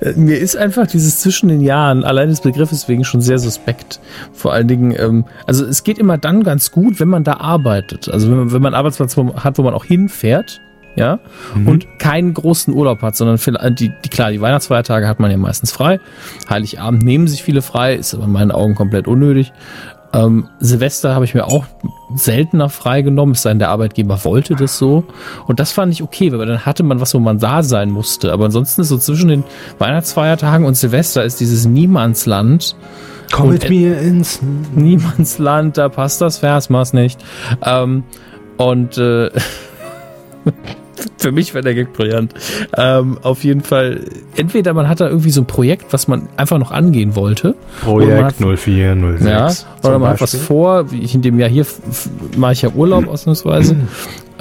Äh, 0.00 0.12
Mir 0.12 0.38
ist 0.38 0.56
einfach 0.56 0.86
dieses 0.86 1.20
zwischen 1.20 1.48
den 1.48 1.60
Jahren, 1.60 2.04
allein 2.04 2.28
des 2.28 2.40
Begriffes 2.40 2.88
wegen, 2.88 3.04
schon 3.04 3.20
sehr 3.20 3.38
suspekt. 3.38 4.00
Vor 4.32 4.52
allen 4.52 4.68
Dingen, 4.68 4.94
ähm, 4.98 5.24
also 5.46 5.64
es 5.64 5.84
geht 5.84 5.98
immer 5.98 6.18
dann 6.18 6.42
ganz 6.42 6.72
gut, 6.72 7.00
wenn 7.00 7.08
man 7.08 7.24
da 7.24 7.34
arbeitet. 7.34 8.08
Also 8.08 8.30
wenn 8.30 8.38
man, 8.38 8.52
wenn 8.52 8.62
man 8.62 8.74
einen 8.74 8.78
Arbeitsplatz 8.78 9.16
hat, 9.16 9.58
wo 9.58 9.62
man 9.62 9.74
auch 9.74 9.84
hinfährt, 9.84 10.60
ja, 10.96 11.18
und 11.66 11.86
keinen 11.98 12.34
großen 12.34 12.74
Urlaub 12.74 13.02
hat, 13.02 13.16
sondern 13.16 13.38
vielleicht, 13.38 13.78
die, 13.80 13.92
die, 14.04 14.08
klar, 14.08 14.30
die 14.30 14.40
Weihnachtsfeiertage 14.40 15.06
hat 15.06 15.20
man 15.20 15.30
ja 15.30 15.36
meistens 15.36 15.70
frei. 15.72 16.00
Heiligabend 16.50 17.02
nehmen 17.04 17.28
sich 17.28 17.42
viele 17.42 17.62
frei, 17.62 17.94
ist 17.94 18.14
aber 18.14 18.24
in 18.24 18.32
meinen 18.32 18.50
Augen 18.50 18.74
komplett 18.74 19.06
unnötig. 19.06 19.52
Ähm, 20.14 20.48
Silvester 20.58 21.14
habe 21.14 21.26
ich 21.26 21.34
mir 21.34 21.44
auch 21.46 21.66
seltener 22.14 22.70
freigenommen, 22.70 23.34
es 23.34 23.42
sei 23.42 23.50
denn, 23.50 23.58
der 23.58 23.68
Arbeitgeber 23.68 24.24
wollte 24.24 24.56
das 24.56 24.78
so. 24.78 25.04
Und 25.46 25.60
das 25.60 25.70
fand 25.72 25.92
ich 25.92 26.02
okay, 26.02 26.32
weil 26.32 26.46
dann 26.46 26.64
hatte 26.64 26.82
man 26.82 27.00
was, 27.00 27.12
wo 27.14 27.18
man 27.18 27.38
da 27.38 27.62
sein 27.62 27.90
musste. 27.90 28.32
Aber 28.32 28.46
ansonsten 28.46 28.80
ist 28.80 28.88
so 28.88 28.96
zwischen 28.96 29.28
den 29.28 29.44
Weihnachtsfeiertagen 29.78 30.64
und 30.66 30.74
Silvester 30.76 31.24
ist 31.24 31.40
dieses 31.40 31.66
Niemandsland. 31.66 32.74
Komm 33.30 33.50
mit 33.50 33.64
et- 33.64 33.70
mir 33.70 34.00
ins. 34.00 34.40
Niemandsland, 34.74 35.76
da 35.76 35.90
passt 35.90 36.22
das 36.22 36.38
Versmaß 36.38 36.94
nicht. 36.94 37.20
Ähm, 37.62 38.04
und 38.56 38.96
äh, 38.96 39.30
für 41.18 41.32
mich 41.32 41.54
wäre 41.54 41.62
der 41.64 41.74
Gag 41.74 41.92
brillant. 41.92 42.34
Ähm, 42.76 43.18
auf 43.22 43.44
jeden 43.44 43.60
Fall, 43.62 44.00
entweder 44.36 44.74
man 44.74 44.88
hat 44.88 45.00
da 45.00 45.08
irgendwie 45.08 45.30
so 45.30 45.42
ein 45.42 45.46
Projekt, 45.46 45.92
was 45.92 46.08
man 46.08 46.28
einfach 46.36 46.58
noch 46.58 46.70
angehen 46.72 47.14
wollte. 47.16 47.54
Oder 47.86 48.06
man 48.22 48.32
Projekt 48.34 48.40
0406. 48.60 49.24
Ja, 49.24 49.48
oder 49.88 49.98
man 49.98 50.10
hat 50.10 50.20
was 50.20 50.32
Beispiel. 50.32 50.40
vor, 50.46 50.90
wie 50.90 51.00
ich 51.00 51.14
in 51.14 51.22
dem 51.22 51.38
Jahr 51.38 51.48
hier 51.50 51.66
mache 52.36 52.52
ich 52.52 52.62
ja 52.62 52.70
Urlaub 52.70 53.06
ausnahmsweise. 53.08 53.76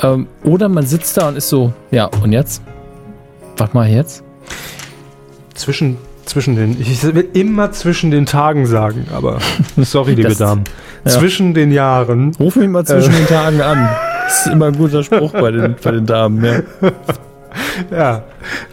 ähm, 0.01 0.27
oder 0.43 0.69
man 0.69 0.85
sitzt 0.85 1.17
da 1.17 1.27
und 1.29 1.37
ist 1.37 1.49
so, 1.49 1.73
ja, 1.91 2.05
und 2.23 2.31
jetzt? 2.31 2.61
Was 3.57 3.73
mache 3.73 3.89
ich 3.89 3.95
jetzt? 3.95 4.23
Zwischen, 5.55 5.97
zwischen 6.25 6.55
den. 6.55 6.79
Ich 6.79 7.03
will 7.03 7.27
immer 7.33 7.71
zwischen 7.71 8.11
den 8.11 8.25
Tagen 8.27 8.67
sagen, 8.67 9.07
aber 9.11 9.39
sorry, 9.77 10.11
liebe 10.13 10.29
Das- 10.29 10.37
Damen. 10.37 10.63
ja. 11.05 11.11
Zwischen 11.11 11.53
den 11.55 11.71
Jahren. 11.71 12.35
Ruf 12.39 12.55
mich 12.55 12.69
mal 12.69 12.85
zwischen 12.85 13.13
den 13.13 13.25
Tagen 13.27 13.61
an. 13.61 13.89
Das 14.27 14.45
ist 14.45 14.51
immer 14.51 14.65
ein 14.65 14.77
guter 14.77 15.03
Spruch 15.03 15.31
bei 15.31 15.51
den, 15.51 15.75
bei 15.81 15.91
den 15.91 16.05
Damen, 16.05 16.43
ja. 16.43 16.61
Ja, 17.89 18.23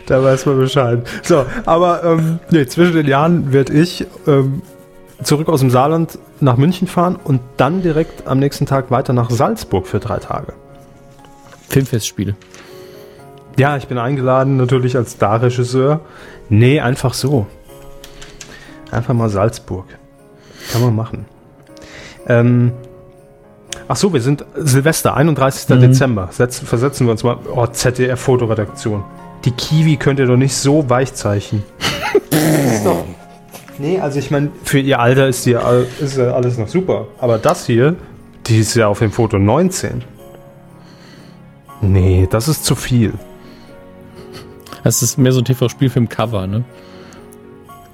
da 0.06 0.22
weiß 0.22 0.46
man 0.46 0.58
Bescheid. 0.58 1.06
So, 1.22 1.46
aber 1.64 2.04
ähm, 2.04 2.38
nee, 2.50 2.66
zwischen 2.66 2.94
den 2.94 3.06
Jahren 3.06 3.52
werde 3.52 3.72
ich 3.72 4.06
ähm, 4.26 4.62
zurück 5.22 5.48
aus 5.48 5.60
dem 5.60 5.70
Saarland 5.70 6.18
nach 6.40 6.56
München 6.56 6.88
fahren 6.88 7.16
und 7.22 7.40
dann 7.56 7.82
direkt 7.82 8.26
am 8.26 8.38
nächsten 8.40 8.66
Tag 8.66 8.90
weiter 8.90 9.12
nach 9.12 9.30
Salzburg 9.30 9.86
für 9.86 10.00
drei 10.00 10.18
Tage. 10.18 10.52
Filmfestspiele. 11.68 12.34
Ja, 13.56 13.76
ich 13.76 13.86
bin 13.86 13.98
eingeladen 13.98 14.56
natürlich 14.56 14.96
als 14.96 15.12
Starregisseur. 15.12 16.00
Nee, 16.48 16.80
einfach 16.80 17.14
so. 17.14 17.46
Einfach 18.90 19.14
mal 19.14 19.28
Salzburg. 19.28 19.86
Kann 20.72 20.82
man 20.82 20.94
machen. 20.94 21.26
Ähm, 22.26 22.72
ach 23.88 23.96
so, 23.96 24.12
wir 24.12 24.20
sind 24.20 24.44
Silvester, 24.56 25.16
31. 25.16 25.78
Dezember. 25.78 26.28
Setz, 26.30 26.58
versetzen 26.58 27.06
wir 27.06 27.12
uns 27.12 27.24
mal. 27.24 27.38
Oh, 27.54 27.66
ZDF-Fotoredaktion. 27.66 29.04
Die 29.44 29.50
Kiwi 29.50 29.96
könnt 29.96 30.18
ihr 30.18 30.26
doch 30.26 30.36
nicht 30.36 30.54
so 30.54 30.88
weichzeichnen. 30.88 31.62
ist 32.30 32.84
doch, 32.84 33.04
nee, 33.78 34.00
also 34.00 34.18
ich 34.18 34.30
meine, 34.30 34.50
für 34.64 34.78
ihr 34.78 35.00
Alter 35.00 35.28
ist, 35.28 35.44
die, 35.46 35.56
ist 36.00 36.16
ja 36.16 36.32
alles 36.32 36.58
noch 36.58 36.68
super. 36.68 37.08
Aber 37.18 37.38
das 37.38 37.66
hier, 37.66 37.96
die 38.46 38.58
ist 38.58 38.74
ja 38.74 38.88
auf 38.88 39.00
dem 39.00 39.12
Foto 39.12 39.38
19. 39.38 40.02
Nee, 41.82 42.26
das 42.30 42.48
ist 42.48 42.64
zu 42.64 42.74
viel. 42.74 43.12
Das 44.82 45.02
ist 45.02 45.18
mehr 45.18 45.32
so 45.32 45.40
ein 45.40 45.44
TV-Spielfilm-Cover, 45.44 46.46
ne? 46.46 46.64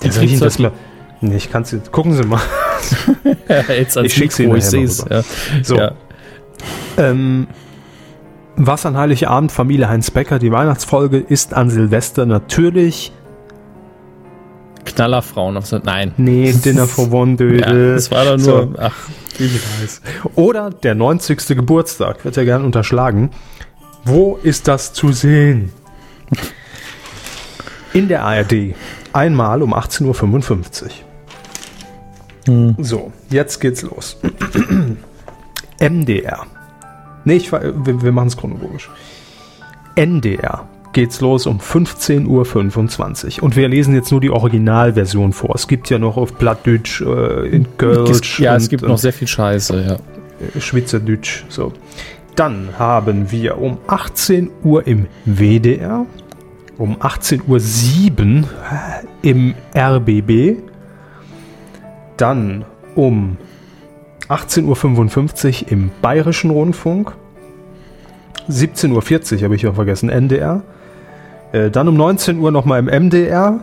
Die 0.02 0.06
Ihnen 0.06 0.14
kriegt's 0.14 0.40
das 0.40 0.58
mal. 0.58 0.72
Nee, 1.20 1.36
ich 1.36 1.50
kann 1.50 1.62
es 1.62 1.72
jetzt. 1.72 1.92
Gucken 1.92 2.14
Sie 2.14 2.22
mal. 2.24 2.40
Jetzt 3.68 3.96
ans 3.96 4.10
Ich 4.12 4.14
schick's 4.14 4.38
Mikro, 4.38 4.56
ich 4.56 4.64
seh's. 4.64 5.04
Ja. 5.08 5.22
So. 5.62 5.76
Ja. 5.76 5.92
Ähm, 6.96 7.46
was 8.56 8.84
an 8.84 8.96
Heiligabend, 8.96 9.52
Familie 9.52 9.88
Heinz 9.88 10.10
Becker, 10.10 10.38
die 10.38 10.52
Weihnachtsfolge 10.52 11.18
ist 11.18 11.54
an 11.54 11.70
Silvester 11.70 12.26
natürlich. 12.26 13.12
Knallerfrauen. 14.84 15.56
auf 15.56 15.66
so- 15.66 15.78
Nein. 15.82 16.12
Nee, 16.16 16.52
Dinner 16.52 16.86
for 16.86 17.12
One 17.12 17.30
Ja, 17.32 17.36
Dödel. 17.36 17.94
das 17.94 18.10
war 18.10 18.24
doch 18.24 18.36
nur. 18.36 18.38
So. 18.42 18.72
Ach, 18.78 18.96
Ich 19.38 19.54
weiß. 19.82 20.02
Oder 20.34 20.70
der 20.70 20.94
90. 20.94 21.38
Geburtstag, 21.56 22.24
wird 22.24 22.36
ja 22.36 22.44
gern 22.44 22.64
unterschlagen. 22.64 23.30
Wo 24.04 24.38
ist 24.42 24.68
das 24.68 24.92
zu 24.92 25.12
sehen? 25.12 25.72
In 27.92 28.08
der 28.08 28.22
ARD. 28.24 28.74
Einmal 29.12 29.62
um 29.62 29.74
18.55 29.74 30.82
Uhr. 30.84 30.88
So, 32.78 33.12
jetzt 33.30 33.60
geht's 33.60 33.82
los. 33.82 34.16
MDR. 35.80 36.46
Nee, 37.24 37.36
ich, 37.36 37.52
wir, 37.52 38.02
wir 38.02 38.12
machen 38.12 38.28
es 38.28 38.36
chronologisch. 38.36 38.90
NDR 39.94 40.66
geht's 40.92 41.20
los 41.20 41.46
um 41.46 41.58
15.25 41.58 43.38
Uhr. 43.38 43.42
Und 43.44 43.56
wir 43.56 43.68
lesen 43.68 43.94
jetzt 43.94 44.10
nur 44.10 44.20
die 44.20 44.30
Originalversion 44.30 45.32
vor. 45.32 45.54
Es 45.54 45.68
gibt 45.68 45.90
ja 45.90 45.98
noch 45.98 46.16
auf 46.16 46.36
Plattdeutsch, 46.38 47.02
äh, 47.02 47.48
in 47.48 47.76
Kölsch. 47.76 48.40
ja, 48.40 48.56
es 48.56 48.64
und, 48.64 48.70
gibt 48.70 48.82
äh, 48.82 48.86
noch 48.86 48.98
sehr 48.98 49.12
viel 49.12 49.28
Scheiße, 49.28 49.98
ja. 50.54 50.60
Schweizerdeutsch. 50.60 51.44
So. 51.48 51.72
Dann 52.34 52.70
haben 52.78 53.30
wir 53.30 53.58
um 53.58 53.78
18 53.86 54.50
Uhr 54.64 54.86
im 54.86 55.06
WDR, 55.26 56.06
um 56.78 56.96
18.07 56.96 58.42
Uhr 58.42 58.48
im 59.22 59.54
RBB, 59.76 60.69
dann 62.20 62.64
um 62.94 63.36
18.55 64.28 65.64
Uhr 65.64 65.72
im 65.72 65.90
Bayerischen 66.02 66.50
Rundfunk, 66.50 67.12
17.40 68.48 69.36
Uhr 69.36 69.42
habe 69.42 69.56
ich 69.56 69.66
auch 69.66 69.74
vergessen, 69.74 70.08
NDR, 70.08 70.62
äh, 71.52 71.70
dann 71.70 71.88
um 71.88 71.96
19 71.96 72.38
Uhr 72.38 72.50
nochmal 72.50 72.78
im 72.78 72.86
MDR, 72.86 73.60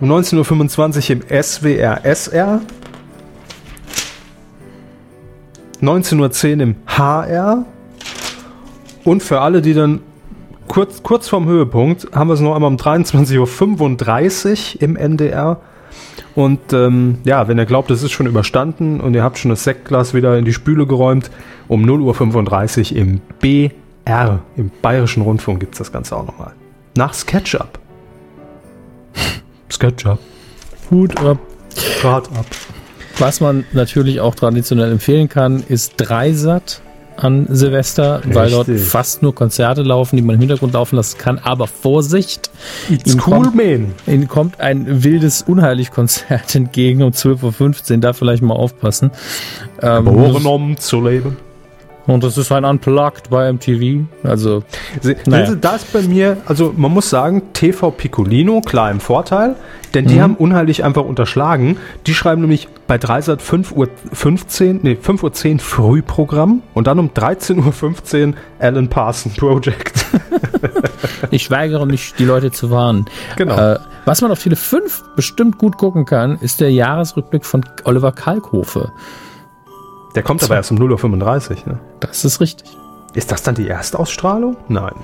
um 0.00 0.10
19.25 0.10 1.10
Uhr 1.10 1.16
im 1.16 1.42
SWR 1.42 2.04
SR, 2.04 2.60
19.10 5.82 6.56
Uhr 6.56 6.62
im 6.62 6.76
HR. 6.86 7.64
Und 9.04 9.22
für 9.22 9.40
alle, 9.40 9.62
die 9.62 9.74
dann 9.74 10.00
kurz, 10.66 11.02
kurz 11.02 11.28
vorm 11.28 11.46
Höhepunkt, 11.46 12.08
haben 12.14 12.28
wir 12.28 12.34
es 12.34 12.40
noch 12.40 12.54
einmal 12.54 12.70
um 12.70 12.76
23.35 12.76 14.76
Uhr 14.76 14.82
im 14.82 14.96
NDR. 14.96 15.60
Und 16.34 16.72
ähm, 16.72 17.18
ja, 17.24 17.48
wenn 17.48 17.58
ihr 17.58 17.66
glaubt, 17.66 17.90
es 17.90 18.02
ist 18.02 18.12
schon 18.12 18.26
überstanden 18.26 19.00
und 19.00 19.14
ihr 19.14 19.22
habt 19.22 19.38
schon 19.38 19.50
das 19.50 19.64
Sektglas 19.64 20.14
wieder 20.14 20.36
in 20.38 20.44
die 20.44 20.52
Spüle 20.52 20.86
geräumt, 20.86 21.30
um 21.68 21.84
0.35 21.84 22.92
Uhr 22.92 22.96
im 22.98 23.20
BR, 23.40 24.40
im 24.56 24.70
Bayerischen 24.82 25.22
Rundfunk, 25.22 25.60
gibt 25.60 25.74
es 25.74 25.78
das 25.78 25.92
Ganze 25.92 26.16
auch 26.16 26.26
nochmal. 26.26 26.52
Nach 26.96 27.14
SketchUp. 27.14 27.78
SketchUp. 29.70 30.18
Hut 30.90 31.18
ab. 31.20 31.38
Grad 32.00 32.28
ab. 32.36 32.46
Was 33.18 33.40
man 33.40 33.64
natürlich 33.72 34.20
auch 34.20 34.34
traditionell 34.34 34.92
empfehlen 34.92 35.28
kann, 35.28 35.62
ist 35.68 35.94
Dreisat 35.96 36.80
an 37.20 37.46
Silvester, 37.50 38.20
weil 38.32 38.50
dort 38.50 38.68
Richtig. 38.68 38.86
fast 38.88 39.22
nur 39.22 39.34
Konzerte 39.34 39.82
laufen, 39.82 40.16
die 40.16 40.22
man 40.22 40.34
im 40.36 40.40
Hintergrund 40.40 40.72
laufen 40.74 40.96
lassen 40.96 41.18
kann. 41.18 41.38
Aber 41.38 41.66
Vorsicht, 41.66 42.50
It's 42.88 43.12
Ihnen 43.12 43.22
cool, 43.26 43.32
kommt- 43.42 43.54
man. 43.56 43.94
Ihnen 44.06 44.28
kommt 44.28 44.60
ein 44.60 45.02
wildes 45.04 45.42
Unheilig-Konzert 45.42 46.54
entgegen 46.54 47.02
um 47.02 47.10
12.15 47.10 47.90
Uhr, 47.94 47.96
da 47.98 48.12
vielleicht 48.12 48.42
mal 48.42 48.54
aufpassen. 48.54 49.10
Ähm, 49.82 50.04
Geboren 50.04 50.46
um 50.46 50.76
zu 50.76 51.04
leben. 51.04 51.36
und 52.06 52.22
das 52.24 52.38
ist 52.38 52.52
ein 52.52 52.64
Unplugged 52.64 53.30
bei 53.30 53.52
MTV. 53.52 54.04
Also, 54.22 54.62
Se- 55.02 55.16
Naja. 55.26 55.46
Sie, 55.50 55.56
da 55.60 55.74
ist 55.76 55.92
bei 55.92 56.02
mir, 56.02 56.36
also 56.46 56.72
man 56.76 56.92
muss 56.92 57.10
sagen, 57.10 57.42
TV 57.52 57.90
Piccolino, 57.90 58.60
klar 58.60 58.90
im 58.90 59.00
Vorteil, 59.00 59.56
denn 59.94 60.06
die 60.06 60.20
haben 60.22 60.36
unheilig 60.36 60.84
einfach 60.84 61.04
unterschlagen. 61.04 61.78
Die 62.06 62.14
schreiben 62.14 62.42
nämlich 62.42 62.68
bei 62.88 62.98
Dreisat 62.98 63.40
5.15 63.40 63.74
Uhr, 63.74 63.88
15, 64.12 64.80
nee, 64.82 64.98
5.10 65.00 65.52
Uhr 65.52 65.58
Frühprogramm 65.60 66.62
und 66.74 66.86
dann 66.88 66.98
um 66.98 67.10
13.15 67.10 68.28
Uhr 68.28 68.34
Alan 68.58 68.88
Parson 68.88 69.32
Project. 69.36 70.06
ich 71.30 71.50
weigere 71.50 71.86
mich, 71.86 72.14
die 72.14 72.24
Leute 72.24 72.50
zu 72.50 72.70
warnen. 72.70 73.04
Genau. 73.36 73.56
Äh, 73.56 73.78
was 74.06 74.22
man 74.22 74.30
auf 74.30 74.42
Tele 74.42 74.56
5 74.56 75.04
bestimmt 75.14 75.58
gut 75.58 75.76
gucken 75.76 76.06
kann, 76.06 76.38
ist 76.40 76.60
der 76.60 76.72
Jahresrückblick 76.72 77.44
von 77.44 77.64
Oliver 77.84 78.12
Kalkofe. 78.12 78.90
Der 80.14 80.22
kommt 80.22 80.42
aber 80.42 80.56
erst 80.56 80.70
um 80.70 80.78
0.35 80.78 81.50
Uhr. 81.50 81.72
Ne? 81.74 81.80
Das 82.00 82.24
ist 82.24 82.40
richtig. 82.40 82.68
Ist 83.14 83.30
das 83.30 83.42
dann 83.42 83.54
die 83.54 83.68
Erstausstrahlung? 83.68 84.56
Nein. 84.68 84.94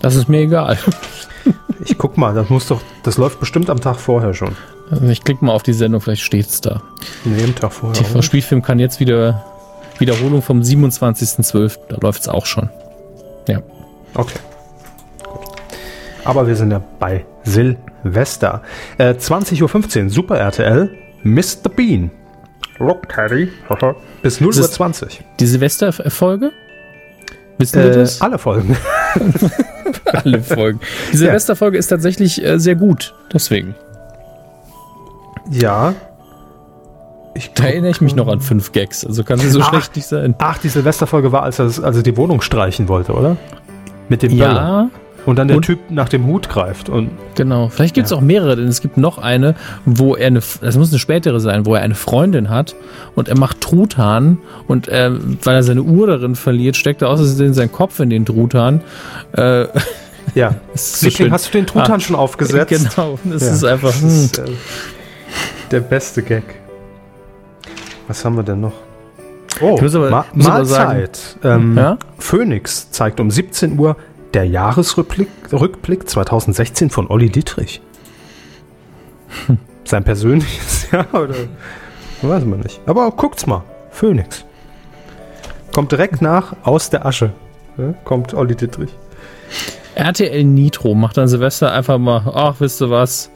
Das 0.00 0.14
ist 0.14 0.28
mir 0.28 0.40
egal. 0.40 0.78
Ich 1.84 1.98
guck 1.98 2.16
mal, 2.16 2.32
das 2.32 2.48
muss 2.48 2.68
doch, 2.68 2.80
das 3.02 3.18
läuft 3.18 3.40
bestimmt 3.40 3.68
am 3.68 3.80
Tag 3.80 3.96
vorher 3.96 4.34
schon. 4.34 4.54
Also 4.90 5.04
ich 5.08 5.24
klicke 5.24 5.44
mal 5.44 5.52
auf 5.52 5.64
die 5.64 5.72
Sendung, 5.72 6.00
vielleicht 6.00 6.22
steht's 6.22 6.60
da. 6.60 6.80
Nee, 7.24 7.42
am 7.42 7.54
Tag 7.56 7.72
vorher. 7.72 8.00
TV 8.00 8.22
Spielfilm 8.22 8.62
kann 8.62 8.78
jetzt 8.78 9.00
wieder 9.00 9.44
Wiederholung 9.98 10.42
vom 10.42 10.60
27.12. 10.60 11.78
Da 11.88 11.96
läuft's 12.00 12.28
auch 12.28 12.46
schon. 12.46 12.68
Ja. 13.48 13.62
Okay. 14.14 14.38
Gut. 15.24 15.40
Aber 16.24 16.46
wir 16.46 16.54
sind 16.54 16.70
ja 16.70 16.82
bei 17.00 17.24
Silvester. 17.44 18.62
Äh, 18.98 19.14
20.15 19.14 20.04
Uhr, 20.04 20.10
Super 20.10 20.38
RTL, 20.38 20.90
Mr. 21.24 21.68
Bean. 21.74 22.10
Rock 22.78 23.08
Caddy. 23.08 23.50
Bis 24.22 24.40
0.20 24.40 25.02
Uhr. 25.02 25.08
Die 25.40 25.46
Silvesterfolge? 25.46 26.52
Wissen 27.58 27.82
wir 27.82 27.90
Äh, 27.90 27.94
das? 27.94 28.20
alle 28.20 28.38
Folgen. 28.38 28.76
Alle 30.04 30.42
Folgen. 30.42 30.80
Die 31.12 31.16
Silvesterfolge 31.16 31.78
ist 31.78 31.86
tatsächlich 31.88 32.44
äh, 32.44 32.58
sehr 32.58 32.74
gut. 32.74 33.14
Deswegen. 33.32 33.74
ja. 35.50 35.94
Ich 37.34 37.52
Da 37.54 37.64
erinnere 37.64 37.90
ich 37.92 38.00
mich 38.02 38.14
noch 38.14 38.28
an 38.28 38.40
fünf 38.40 38.72
Gags, 38.72 39.06
also 39.06 39.24
kann 39.24 39.38
sie 39.38 39.48
so 39.48 39.60
Ach. 39.62 39.70
schlecht 39.70 39.96
nicht 39.96 40.06
sein. 40.06 40.34
Ach, 40.38 40.58
die 40.58 40.68
Silvesterfolge 40.68 41.32
war, 41.32 41.44
als 41.44 41.58
er, 41.58 41.64
als 41.64 41.96
er 41.96 42.02
die 42.02 42.14
Wohnung 42.18 42.42
streichen 42.42 42.88
wollte, 42.88 43.12
oder? 43.14 43.36
Mit 44.10 44.22
dem 44.22 44.36
Böller. 44.36 44.90
Und 45.24 45.38
dann 45.38 45.46
der 45.48 45.56
Und- 45.58 45.62
Typ 45.64 45.78
nach 45.90 46.08
dem 46.08 46.26
Hut 46.26 46.48
greift. 46.48 46.88
Und 46.88 47.10
genau. 47.36 47.68
Vielleicht 47.68 47.94
gibt 47.94 48.06
es 48.06 48.10
Ja. 48.10 48.16
auch 48.16 48.20
mehrere, 48.20 48.56
denn 48.56 48.66
es 48.66 48.80
gibt 48.80 48.96
noch 48.96 49.18
eine, 49.18 49.54
wo 49.84 50.16
er 50.16 50.26
eine, 50.26 50.40
das 50.60 50.76
muss 50.76 50.90
eine 50.90 50.98
spätere 50.98 51.38
sein, 51.38 51.64
wo 51.64 51.74
er 51.76 51.82
eine 51.82 51.94
Freundin 51.94 52.50
hat 52.50 52.74
und 53.14 53.28
er 53.28 53.38
macht 53.38 53.60
Truthahn 53.60 54.38
und 54.66 54.88
äh, 54.88 55.10
weil 55.44 55.54
er 55.54 55.62
seine 55.62 55.82
Uhr 55.82 56.06
darin 56.08 56.34
verliert, 56.34 56.76
steckt 56.76 57.02
er 57.02 57.08
aus 57.08 57.20
Versehen 57.20 57.54
seinen 57.54 57.70
Kopf 57.70 58.00
in 58.00 58.10
den 58.10 58.26
Truthahn. 58.26 58.80
Äh, 59.36 59.66
ja. 60.34 60.56
das 60.72 61.00
so 61.00 61.08
hast 61.30 61.48
du 61.48 61.58
den 61.58 61.66
Truthahn 61.66 61.92
Ah, 61.96 62.00
schon 62.00 62.16
aufgesetzt? 62.16 62.68
Genau, 62.96 63.18
das 63.24 63.42
Ja. 63.42 63.52
ist 63.52 63.64
einfach. 63.64 63.90
Das 63.92 64.00
Hm. 64.02 64.08
ist, 64.08 64.38
äh, 64.38 64.44
der 65.70 65.80
beste 65.80 66.22
Gag. 66.22 66.42
Was 68.08 68.24
haben 68.24 68.36
wir 68.36 68.42
denn 68.42 68.60
noch? 68.60 68.72
Oh, 69.60 69.78
aber- 69.78 70.10
Ma 70.10 70.24
aber 70.34 70.64
sagen- 70.64 70.92
Mahlzeit. 70.98 71.36
ähm, 71.44 71.76
Ja? 71.76 71.98
Phoenix 72.18 72.90
zeigt 72.90 73.20
um 73.20 73.30
17 73.30 73.78
Uhr 73.78 73.96
der 74.34 74.46
Jahresrückblick 74.46 75.28
Rückblick 75.52 76.08
2016 76.08 76.90
von 76.90 77.08
Olli 77.08 77.30
Dietrich. 77.30 77.80
Sein 79.84 80.04
persönliches 80.04 80.90
Jahr 80.92 81.12
oder 81.12 81.34
weiß 82.22 82.44
man 82.44 82.60
nicht. 82.60 82.80
Aber 82.86 83.10
guckt's 83.10 83.46
mal. 83.46 83.64
Phoenix. 83.90 84.44
Kommt 85.74 85.92
direkt 85.92 86.22
nach 86.22 86.54
aus 86.62 86.90
der 86.90 87.04
Asche. 87.06 87.32
Kommt 88.04 88.34
Olli 88.34 88.54
Dietrich. 88.54 88.90
RTL 89.94 90.44
Nitro 90.44 90.94
macht 90.94 91.16
dann 91.16 91.28
Silvester 91.28 91.72
einfach 91.72 91.98
mal, 91.98 92.22
ach, 92.34 92.56
wisst 92.58 92.80
ihr 92.80 92.90
was? 92.90 93.30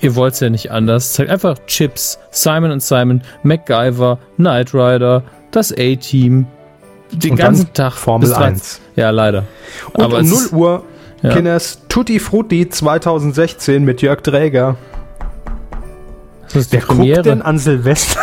Ihr 0.00 0.14
wollt's 0.14 0.40
ja 0.40 0.50
nicht 0.50 0.70
anders. 0.70 1.14
Zeigt 1.14 1.30
einfach 1.30 1.58
Chips, 1.66 2.18
Simon 2.30 2.70
und 2.70 2.82
Simon, 2.82 3.22
MacGyver, 3.42 4.18
Knight 4.36 4.74
Rider, 4.74 5.22
das 5.50 5.72
A-Team. 5.72 6.46
Den 7.12 7.32
Und 7.32 7.36
ganzen 7.38 7.72
Tag. 7.72 7.92
Formel 7.94 8.28
bis 8.28 8.36
13 8.36 8.52
1. 8.54 8.80
Ja, 8.96 9.10
leider. 9.10 9.44
Und 9.92 10.04
Aber 10.04 10.18
um 10.18 10.24
es 10.24 10.30
0 10.30 10.38
ist- 10.38 10.52
Uhr 10.52 10.82
Ja. 11.22 11.32
Kinders 11.34 11.78
Tutti 11.88 12.18
Frutti 12.18 12.68
2016 12.68 13.84
mit 13.84 14.02
Jörg 14.02 14.20
Dräger. 14.22 14.76
Das 16.44 16.56
ist 16.56 16.72
die 16.72 16.76
Wer 16.76 16.80
guckt 16.82 16.98
Premiere. 16.98 17.22
denn 17.22 17.42
an 17.42 17.58
Silvester 17.58 18.20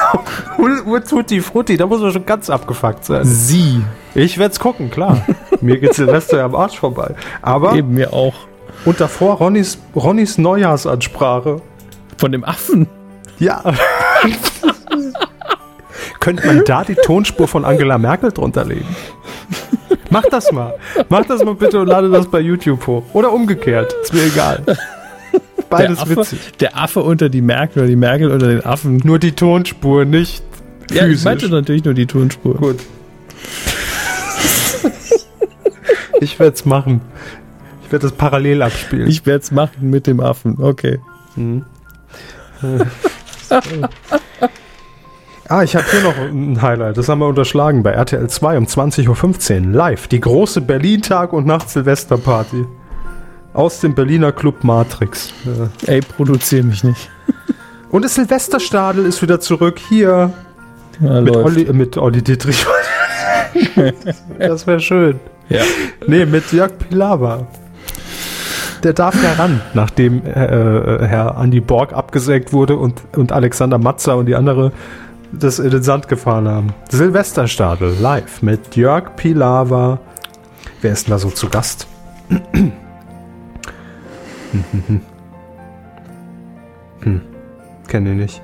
um 0.58 0.64
0 0.66 0.82
Uhr 0.86 1.04
Tutti 1.04 1.42
Frutti? 1.42 1.76
Da 1.78 1.86
muss 1.86 2.02
man 2.02 2.12
schon 2.12 2.26
ganz 2.26 2.50
abgefuckt 2.50 3.04
sein. 3.06 3.26
Sie. 3.26 3.82
Ich 4.16 4.38
werd's 4.38 4.60
gucken, 4.60 4.90
klar. 4.92 5.26
Mir 5.62 5.80
geht 5.80 5.94
Silvester 5.94 6.38
ja 6.38 6.46
am 6.46 6.56
Arsch 6.56 6.78
vorbei. 6.80 7.16
Aber 7.42 7.74
Eben 7.76 7.94
mir 7.94 8.14
auch. 8.14 8.34
und 8.86 9.00
davor 9.02 9.36
Ronnys, 9.38 9.78
Ronnys 9.96 10.38
Neujahrsansprache. 10.38 11.62
Von 12.18 12.32
dem 12.32 12.44
Affen. 12.46 12.88
Ja. 13.40 13.62
Könnte 16.24 16.48
man 16.48 16.64
da 16.64 16.86
die 16.86 16.96
Tonspur 16.96 17.50
von 17.50 17.66
Angela 17.66 17.98
Merkel 17.98 18.32
drunter 18.32 18.64
legen? 18.64 18.88
Mach 20.10 20.24
das 20.32 20.52
mal. 20.54 20.74
Mach 21.10 21.26
das 21.26 21.44
mal 21.44 21.54
bitte 21.56 21.82
und 21.82 21.88
lade 21.88 22.10
das 22.10 22.28
bei 22.28 22.40
YouTube 22.40 22.88
hoch. 22.88 23.04
Oder 23.12 23.34
umgekehrt. 23.34 23.94
Ist 24.04 24.14
mir 24.14 24.24
egal. 24.24 24.64
Beides 25.70 25.98
der 25.98 26.04
Affe, 26.04 26.16
witzig. 26.18 26.40
Der 26.62 26.78
Affe 26.78 27.02
unter 27.02 27.28
die 27.28 27.42
Merkel 27.42 27.80
oder 27.80 27.90
die 27.90 27.96
Merkel 27.98 28.32
unter 28.32 28.48
den 28.48 28.66
Affen. 28.66 29.02
Nur 29.04 29.20
die 29.20 29.34
Tonspur, 29.34 30.06
nicht 30.06 30.44
Ja, 30.92 31.02
ich 31.04 31.10
physisch. 31.10 31.26
meinte 31.26 31.50
natürlich 31.50 31.84
nur 31.84 31.94
die 31.94 32.06
Tonspur. 32.06 32.56
Gut. 32.56 32.80
ich 36.22 36.40
werde 36.40 36.54
es 36.54 36.64
machen. 36.66 37.02
Ich 37.84 37.92
werde 37.92 38.08
das 38.08 38.16
parallel 38.16 38.62
abspielen. 38.62 39.08
Ich 39.10 39.26
werde 39.26 39.44
es 39.44 39.52
machen 39.52 39.90
mit 39.90 40.08
dem 40.08 40.22
Affen. 40.22 40.58
Okay. 40.62 41.00
ah, 45.50 45.64
ich 45.64 45.76
habe 45.76 45.86
hier 45.90 46.02
noch 46.02 46.18
ein 46.18 46.62
Highlight. 46.62 46.98
Das 46.98 47.10
haben 47.10 47.20
wir 47.20 47.28
unterschlagen 47.28 47.84
bei 47.84 47.92
RTL 47.92 48.30
2 48.30 48.58
um 48.58 48.66
20.15 48.66 49.66
Uhr. 49.68 49.72
Live. 49.72 50.08
Die 50.08 50.20
große 50.20 50.62
Berlin-Tag- 50.62 51.34
und 51.34 51.46
Nacht-Silvester-Party. 51.46 52.66
Aus 53.54 53.80
dem 53.80 53.94
Berliner 53.94 54.32
Club 54.32 54.64
Matrix. 54.64 55.34
Ja. 55.46 55.70
Ey, 55.86 56.02
produziere 56.02 56.64
mich 56.64 56.84
nicht. 56.84 57.10
Und 57.92 58.04
das 58.04 58.16
Silvesterstadel 58.16 59.06
ist 59.06 59.22
wieder 59.22 59.40
zurück 59.40 59.78
hier. 59.78 60.32
Ja, 61.00 61.22
Mit 61.22 61.36
läuft. 61.36 61.46
Olli, 61.46 61.64
äh, 61.64 61.74
mit 61.74 61.98
Olli 61.98 62.24
Dietrich. 62.24 62.66
das 64.40 64.66
wäre 64.66 64.80
schön. 64.80 65.20
Ja. 65.50 65.62
Nee, 66.08 66.26
mit 66.26 66.52
Jörg 66.52 66.72
Pilawa. 66.78 67.46
Der 68.84 68.94
darf 68.94 69.16
ja 69.24 69.34
ran, 69.34 69.62
nachdem 69.74 70.26
äh, 70.26 70.30
äh, 70.30 71.06
Herr 71.06 71.38
Andi 71.38 71.62
Borg 71.62 71.94
abgesägt 71.94 72.52
wurde 72.52 72.76
und, 72.76 73.02
und 73.16 73.32
Alexander 73.32 73.78
Matzer 73.78 74.18
und 74.18 74.26
die 74.26 74.36
andere 74.36 74.72
das 75.40 75.60
in 75.60 75.72
den 75.72 75.84
Sand 75.84 76.08
gefahren 76.08 76.48
haben. 76.48 76.74
Silvesterstadel 76.90 77.96
live 78.00 78.42
mit 78.42 78.76
Jörg 78.76 79.16
Pilawa. 79.16 80.00
Wer 80.82 80.94
ist 80.94 81.08
denn 81.08 81.12
da 81.12 81.20
so 81.20 81.30
zu 81.30 81.50
Gast? 81.50 81.88
hm, 87.02 87.22
kenne 87.88 88.12
ich 88.12 88.18
nicht. 88.18 88.42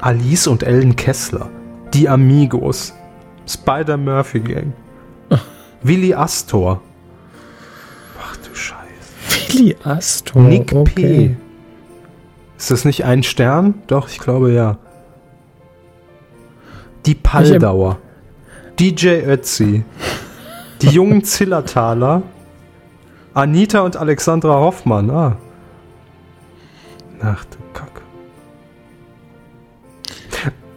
Alice 0.00 0.46
und 0.46 0.62
Ellen 0.62 0.96
Kessler. 0.96 1.48
Die 1.94 2.08
Amigos. 2.08 2.94
Spider 3.46 3.96
Murphy 3.96 4.40
Gang. 4.40 4.72
Willi 5.82 6.14
Astor. 6.14 6.80
Ach 8.20 8.36
du 8.36 8.54
Scheiße. 8.54 9.52
Billy 9.52 9.76
Astor. 9.84 10.42
Nick 10.42 10.72
okay. 10.72 11.28
P. 11.28 11.36
Ist 12.58 12.70
das 12.70 12.84
nicht 12.84 13.04
ein 13.04 13.22
Stern? 13.22 13.74
Doch, 13.86 14.08
ich 14.08 14.18
glaube 14.18 14.52
ja. 14.52 14.76
Die 17.06 17.14
Paldauer. 17.14 17.98
DJ 18.78 19.22
Ötzi. 19.26 19.84
Die 20.82 20.88
jungen 20.88 21.24
Zillertaler. 21.24 22.22
Anita 23.34 23.80
und 23.80 23.96
Alexandra 23.96 24.54
Hoffmann. 24.54 25.10
Ah. 25.10 25.36
Ach 27.22 27.44
du 27.44 27.58
Kacke. 27.72 28.02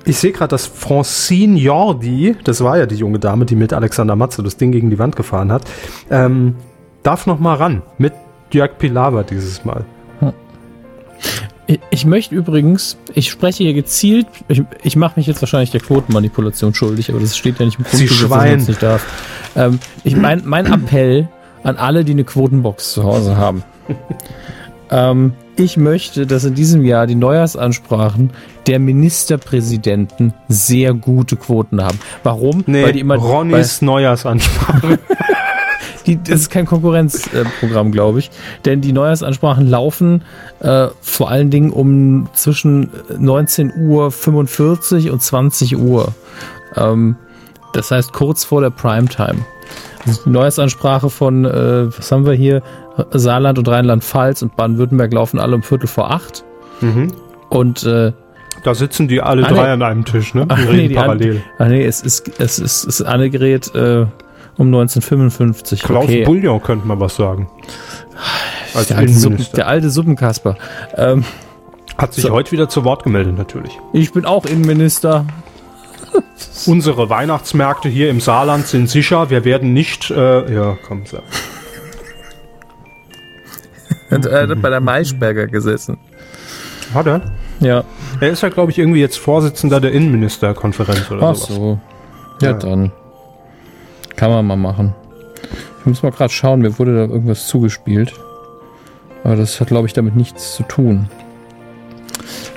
Ich 0.05 0.17
sehe 0.17 0.33
gerade, 0.33 0.49
dass 0.49 0.65
Francine 0.65 1.57
Jordi, 1.57 2.35
das 2.43 2.61
war 2.61 2.77
ja 2.77 2.85
die 2.85 2.95
junge 2.95 3.19
Dame, 3.19 3.45
die 3.45 3.55
mit 3.55 3.71
Alexander 3.71 4.15
Matze 4.15 4.43
das 4.43 4.57
Ding 4.57 4.71
gegen 4.71 4.89
die 4.89 4.99
Wand 4.99 5.15
gefahren 5.15 5.51
hat, 5.51 5.63
ähm, 6.09 6.55
darf 7.03 7.25
noch 7.25 7.39
mal 7.39 7.55
ran. 7.55 7.81
Mit 7.97 8.13
Jörg 8.51 8.77
Pilawa 8.77 9.23
dieses 9.23 9.63
Mal. 9.63 9.85
Ich, 11.19 11.41
ich 11.91 12.05
möchte 12.05 12.35
übrigens, 12.35 12.97
ich 13.13 13.29
spreche 13.29 13.63
hier 13.63 13.73
gezielt, 13.73 14.27
ich, 14.47 14.63
ich 14.83 14.95
mache 14.95 15.13
mich 15.17 15.27
jetzt 15.27 15.41
wahrscheinlich 15.41 15.71
der 15.71 15.81
Quotenmanipulation 15.81 16.73
schuldig, 16.73 17.09
aber 17.09 17.19
das 17.19 17.37
steht 17.37 17.59
ja 17.59 17.65
nicht 17.65 17.77
im 17.77 17.85
Grundgesetz, 17.85 18.21
dass 18.21 18.29
man 18.29 18.39
Schwein. 18.39 18.59
das 18.59 18.67
nicht 18.67 18.83
darf. 18.83 19.05
Ähm, 19.55 19.79
ich, 20.03 20.15
mein, 20.15 20.41
mein 20.45 20.65
Appell 20.65 21.27
an 21.63 21.77
alle, 21.77 22.03
die 22.03 22.11
eine 22.11 22.23
Quotenbox 22.23 22.93
zu 22.93 23.03
Hause 23.03 23.37
haben. 23.37 23.63
ähm, 24.89 25.33
ich 25.55 25.77
möchte, 25.77 26.25
dass 26.25 26.43
in 26.45 26.55
diesem 26.55 26.83
Jahr 26.83 27.07
die 27.07 27.15
Neujahrsansprachen 27.15 28.31
der 28.67 28.79
Ministerpräsidenten 28.79 30.33
sehr 30.47 30.93
gute 30.93 31.35
Quoten 31.35 31.83
haben. 31.83 31.99
Warum? 32.23 32.63
Nee, 32.65 32.83
weil 32.83 32.93
die 32.93 33.01
immer, 33.01 33.15
Ronnys 33.15 33.81
Neujahrsansprache. 33.81 34.99
die, 36.05 36.21
das 36.21 36.41
ist 36.41 36.49
kein 36.51 36.65
Konkurrenzprogramm, 36.65 37.87
äh, 37.87 37.91
glaube 37.91 38.19
ich. 38.19 38.31
Denn 38.65 38.81
die 38.81 38.91
Neujahrsansprachen 38.93 39.69
laufen 39.69 40.23
äh, 40.59 40.87
vor 41.01 41.29
allen 41.29 41.49
Dingen 41.49 41.71
um 41.71 42.27
zwischen 42.33 42.89
19 43.17 43.73
Uhr 43.77 44.11
45 44.11 45.09
und 45.11 45.21
20 45.21 45.77
Uhr. 45.77 46.13
Ähm, 46.75 47.15
das 47.73 47.91
heißt 47.91 48.13
kurz 48.13 48.43
vor 48.43 48.61
der 48.61 48.69
Primetime. 48.69 49.45
Also 50.05 50.21
die 50.25 50.29
Neujahrsansprache 50.29 51.09
von, 51.09 51.45
äh, 51.45 51.87
was 51.97 52.11
haben 52.11 52.25
wir 52.25 52.33
hier? 52.33 52.61
Saarland 53.11 53.57
und 53.57 53.67
Rheinland-Pfalz 53.67 54.41
und 54.43 54.55
Baden-Württemberg 54.55 55.11
laufen 55.13 55.39
alle 55.39 55.55
um 55.55 55.63
Viertel 55.63 55.87
vor 55.87 56.11
acht. 56.11 56.43
mhm. 56.81 57.07
Und 57.49 57.83
äh, 57.83 58.11
Da 58.63 58.73
sitzen 58.75 59.07
die 59.07 59.21
alle 59.21 59.45
Ah, 59.45 59.49
drei 59.49 59.63
nee. 59.63 59.69
an 59.69 59.81
einem 59.81 60.05
Tisch, 60.05 60.33
ne? 60.35 60.45
Ach, 60.49 60.57
Und 60.57 60.65
nee, 60.65 60.71
reden 60.71 60.89
die 60.89 60.95
parallel. 60.95 61.35
An, 61.37 61.65
ach 61.65 61.67
nee, 61.69 61.85
es 61.85 62.01
ist, 62.01 62.29
es 62.39 62.59
ist, 62.59 62.83
es 62.87 62.99
ist 62.99 63.01
Annegret 63.03 63.73
äh, 63.75 64.05
um 64.57 64.67
1955. 64.67 65.81
Klaus 65.83 66.03
okay. 66.05 66.23
Bullion 66.25 66.61
könnte 66.61 66.87
man 66.87 66.99
was 66.99 67.15
sagen. 67.15 67.47
Als 68.73 68.87
Der 68.87 68.97
alte, 68.97 69.11
Suppen, 69.13 69.23
Innenminister. 69.33 69.55
der 69.57 69.67
alte 69.67 69.89
Suppenkasper. 69.89 70.57
Ähm, 70.95 71.25
Hat 71.97 72.13
sich 72.13 72.23
So. 72.23 72.31
heute 72.31 72.51
wieder 72.51 72.69
zu 72.69 72.83
Wort 72.83 73.03
gemeldet, 73.03 73.37
natürlich. 73.37 73.77
ich 73.93 74.11
bin 74.11 74.25
auch 74.25 74.45
Innenminister. 74.45 75.25
Unsere 76.67 77.09
Weihnachtsmärkte 77.09 77.89
hier 77.89 78.09
im 78.09 78.21
Saarland 78.21 78.67
sind 78.67 78.89
sicher. 78.89 79.29
Wir 79.29 79.45
werden 79.45 79.73
nicht. 79.73 80.11
Äh, 80.11 80.53
ja, 80.53 80.77
komm, 80.87 81.05
sag. 81.05 81.23
Und 84.11 84.25
er 84.27 84.47
hat 84.47 84.61
bei 84.61 84.69
der 84.69 84.79
Maischberger 84.79 85.47
gesessen. 85.47 85.97
Hat 86.93 87.07
er? 87.07 87.21
Ja. 87.59 87.83
Er 88.19 88.29
ist 88.29 88.41
ja, 88.43 88.49
glaube 88.49 88.71
ich, 88.71 88.77
irgendwie 88.77 88.99
jetzt 88.99 89.17
Vorsitzender 89.17 89.79
der 89.81 89.91
Innenministerkonferenz 89.91 91.09
oder 91.09 91.23
Ach 91.29 91.35
sowas. 91.35 91.47
so. 91.55 91.79
Ja, 92.41 92.51
Ja. 92.51 92.53
dann. 92.53 92.91
Kann 94.23 94.31
man 94.31 94.47
mal 94.47 94.55
machen. 94.55 94.95
Ich 95.81 95.85
muss 95.85 96.01
mal 96.01 96.13
gerade 96.13 96.31
schauen, 96.31 96.61
mir 96.61 96.79
wurde 96.79 96.95
da 96.95 97.13
irgendwas 97.13 97.45
zugespielt. 97.47 98.13
Aber 99.25 99.35
das 99.35 99.59
hat, 99.59 99.67
glaube 99.67 99.85
ich, 99.85 99.91
damit 99.91 100.15
nichts 100.15 100.55
zu 100.55 100.63
tun. 100.63 101.09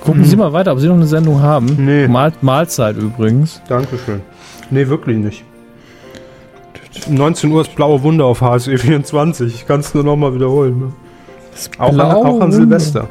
Gucken 0.01 0.25
Sie 0.25 0.37
mal 0.37 0.53
weiter, 0.53 0.71
ob 0.71 0.79
Sie 0.79 0.87
noch 0.87 0.95
eine 0.95 1.09
Sendung 1.09 1.43
haben. 1.43 1.67
Nee. 1.85 2.07
Mahl 2.07 2.33
Mahlzeit 2.41 2.97
übrigens. 2.97 3.61
Dankeschön. 3.69 4.21
Nee, 4.71 4.87
wirklich 4.87 5.17
nicht. 5.17 5.43
19 7.09 7.51
Uhr 7.51 7.63
ist 7.63 7.75
blaue 7.75 8.01
Wunder 8.05 8.27
auf 8.27 8.43
HSE 8.43 8.79
24. 8.79 9.53
Ich 9.53 9.67
kann 9.67 9.81
es 9.81 9.93
nur 9.93 10.05
noch 10.05 10.15
mal 10.15 10.33
wiederholen. 10.33 10.79
Ne? 10.79 10.93
Auch, 11.79 11.89
an, 11.89 12.01
auch 12.01 12.41
an. 12.43 12.53
Silvester. 12.53 13.09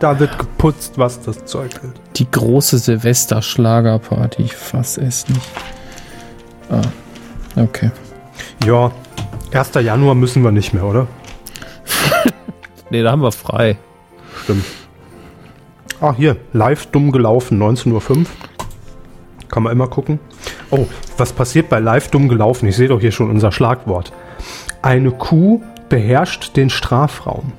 Da 0.00 0.18
wird 0.18 0.36
geputzt, 0.40 0.94
was 0.96 1.20
das 1.20 1.44
Zeug 1.44 1.70
hält. 1.80 2.00
Die 2.16 2.28
große 2.28 2.78
Silvester-Schlagerparty. 2.78 4.42
Ich 4.42 4.56
fass 4.56 4.98
es 4.98 5.28
nicht. 5.28 5.40
Ah, 6.70 6.82
okay. 7.60 7.90
Ja, 8.64 8.90
1. 9.52 9.74
Januar 9.74 10.14
müssen 10.14 10.42
wir 10.42 10.50
nicht 10.50 10.74
mehr, 10.74 10.84
oder? 10.84 11.06
Nee, 12.90 13.02
da 13.02 13.10
haben 13.10 13.22
wir 13.22 13.32
frei. 13.32 13.78
Stimmt. 14.44 14.64
Ah, 16.00 16.14
hier, 16.16 16.36
live 16.52 16.86
dumm 16.86 17.12
gelaufen, 17.12 17.60
19.05 17.60 18.18
Uhr. 18.18 18.26
Kann 19.48 19.62
man 19.62 19.72
immer 19.72 19.88
gucken. 19.88 20.20
Oh, 20.70 20.86
was 21.16 21.32
passiert 21.32 21.68
bei 21.68 21.78
live 21.80 22.10
dumm 22.10 22.28
gelaufen? 22.28 22.68
Ich 22.68 22.76
sehe 22.76 22.88
doch 22.88 23.00
hier 23.00 23.10
schon 23.10 23.30
unser 23.30 23.52
Schlagwort. 23.52 24.12
Eine 24.82 25.12
Kuh 25.12 25.62
beherrscht 25.88 26.56
den 26.56 26.70
Strafraum. 26.70 27.52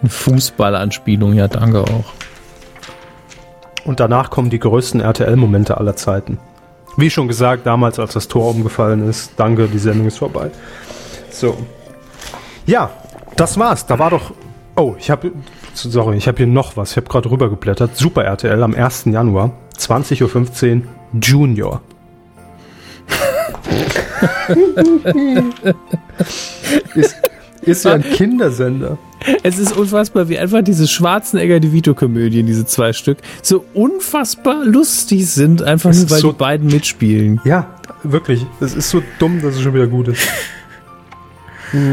Eine 0.00 0.10
Fußballanspielung, 0.10 1.34
ja, 1.34 1.48
danke 1.48 1.82
auch. 1.82 2.12
Und 3.84 4.00
danach 4.00 4.30
kommen 4.30 4.50
die 4.50 4.58
größten 4.58 5.00
RTL-Momente 5.00 5.78
aller 5.78 5.96
Zeiten. 5.96 6.38
Wie 6.96 7.10
schon 7.10 7.28
gesagt, 7.28 7.66
damals, 7.66 7.98
als 7.98 8.14
das 8.14 8.28
Tor 8.28 8.50
umgefallen 8.50 9.08
ist. 9.08 9.32
Danke, 9.36 9.68
die 9.68 9.78
Sendung 9.78 10.06
ist 10.06 10.18
vorbei. 10.18 10.50
So. 11.30 11.56
Ja, 12.66 12.90
das 13.36 13.58
war's. 13.58 13.86
Da 13.86 13.98
war 13.98 14.10
doch. 14.10 14.32
Oh, 14.76 14.94
ich 14.98 15.10
habe. 15.10 15.32
Sorry, 15.72 16.16
ich 16.16 16.28
habe 16.28 16.38
hier 16.38 16.46
noch 16.46 16.76
was. 16.76 16.92
Ich 16.92 16.96
habe 16.96 17.08
gerade 17.08 17.30
rübergeblättert. 17.30 17.96
Super 17.96 18.24
RTL 18.24 18.62
am 18.62 18.74
1. 18.74 19.06
Januar, 19.06 19.52
20.15 19.78 20.76
Uhr, 20.76 20.82
Junior. 21.20 21.80
ist, 26.94 27.16
ist 27.62 27.84
ja 27.84 27.92
ein 27.92 28.02
Kindersender. 28.02 28.98
Es 29.42 29.58
ist 29.58 29.76
unfassbar, 29.76 30.28
wie 30.30 30.38
einfach 30.38 30.62
diese 30.62 30.88
Schwarzenegger 30.88 31.60
die 31.60 31.72
Vito-Komödien, 31.72 32.46
diese 32.46 32.64
zwei 32.64 32.92
Stück, 32.94 33.18
so 33.42 33.64
unfassbar 33.74 34.64
lustig 34.64 35.26
sind, 35.30 35.62
einfach 35.62 35.92
nur 35.92 36.08
weil 36.10 36.20
so- 36.20 36.32
die 36.32 36.38
beiden 36.38 36.68
mitspielen. 36.68 37.40
Ja, 37.44 37.66
wirklich. 38.02 38.46
Es 38.60 38.74
ist 38.74 38.88
so 38.90 39.02
dumm, 39.18 39.42
dass 39.42 39.56
es 39.56 39.60
schon 39.62 39.74
wieder 39.74 39.86
gut 39.86 40.08
ist. 40.08 40.22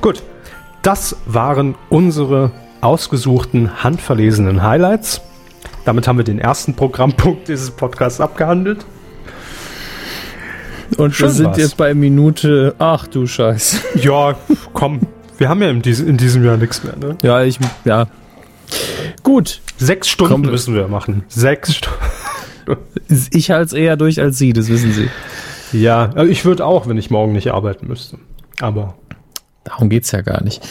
Gut, 0.00 0.22
das 0.82 1.16
waren 1.26 1.74
unsere 1.88 2.52
ausgesuchten, 2.80 3.82
handverlesenen 3.82 4.62
Highlights. 4.62 5.20
Damit 5.84 6.06
haben 6.06 6.18
wir 6.18 6.24
den 6.24 6.38
ersten 6.38 6.74
Programmpunkt 6.74 7.48
dieses 7.48 7.70
Podcasts 7.70 8.20
abgehandelt. 8.20 8.84
Und 10.98 11.14
Schön 11.14 11.26
wir 11.28 11.32
sind 11.32 11.46
war's. 11.46 11.58
jetzt 11.58 11.76
bei 11.76 11.94
Minute, 11.94 12.74
ach 12.78 13.06
du 13.08 13.26
Scheiß. 13.26 13.80
Ja, 13.96 14.36
komm. 14.72 15.00
Wir 15.38 15.48
haben 15.48 15.60
ja 15.62 15.70
in, 15.70 15.82
diesem- 15.82 16.08
in 16.08 16.16
diesem 16.16 16.44
Jahr 16.44 16.56
nichts 16.56 16.82
mehr, 16.84 16.96
ne? 16.96 17.16
Ja, 17.22 17.42
ich, 17.42 17.58
ja. 17.84 18.06
Gut, 19.22 19.60
Sechs 19.78 20.08
Stunden 20.08 20.32
Komm. 20.32 20.50
müssen 20.50 20.74
wir 20.74 20.88
machen. 20.88 21.24
Sechs 21.28 21.74
Stunden. 21.76 21.98
ich 23.30 23.50
halte 23.50 23.66
es 23.66 23.72
eher 23.74 23.96
durch 23.96 24.20
als 24.20 24.38
Sie, 24.38 24.52
das 24.52 24.68
wissen 24.68 24.92
Sie. 24.92 25.08
Ja, 25.72 26.10
also 26.14 26.30
ich 26.30 26.44
würde 26.44 26.64
auch, 26.64 26.86
wenn 26.88 26.96
ich 26.96 27.10
morgen 27.10 27.32
nicht 27.32 27.50
arbeiten 27.52 27.86
müsste. 27.88 28.18
Aber 28.60 28.94
Darum 29.64 29.88
geht's 29.90 30.12
ja 30.12 30.20
gar 30.22 30.42
nicht. 30.42 30.66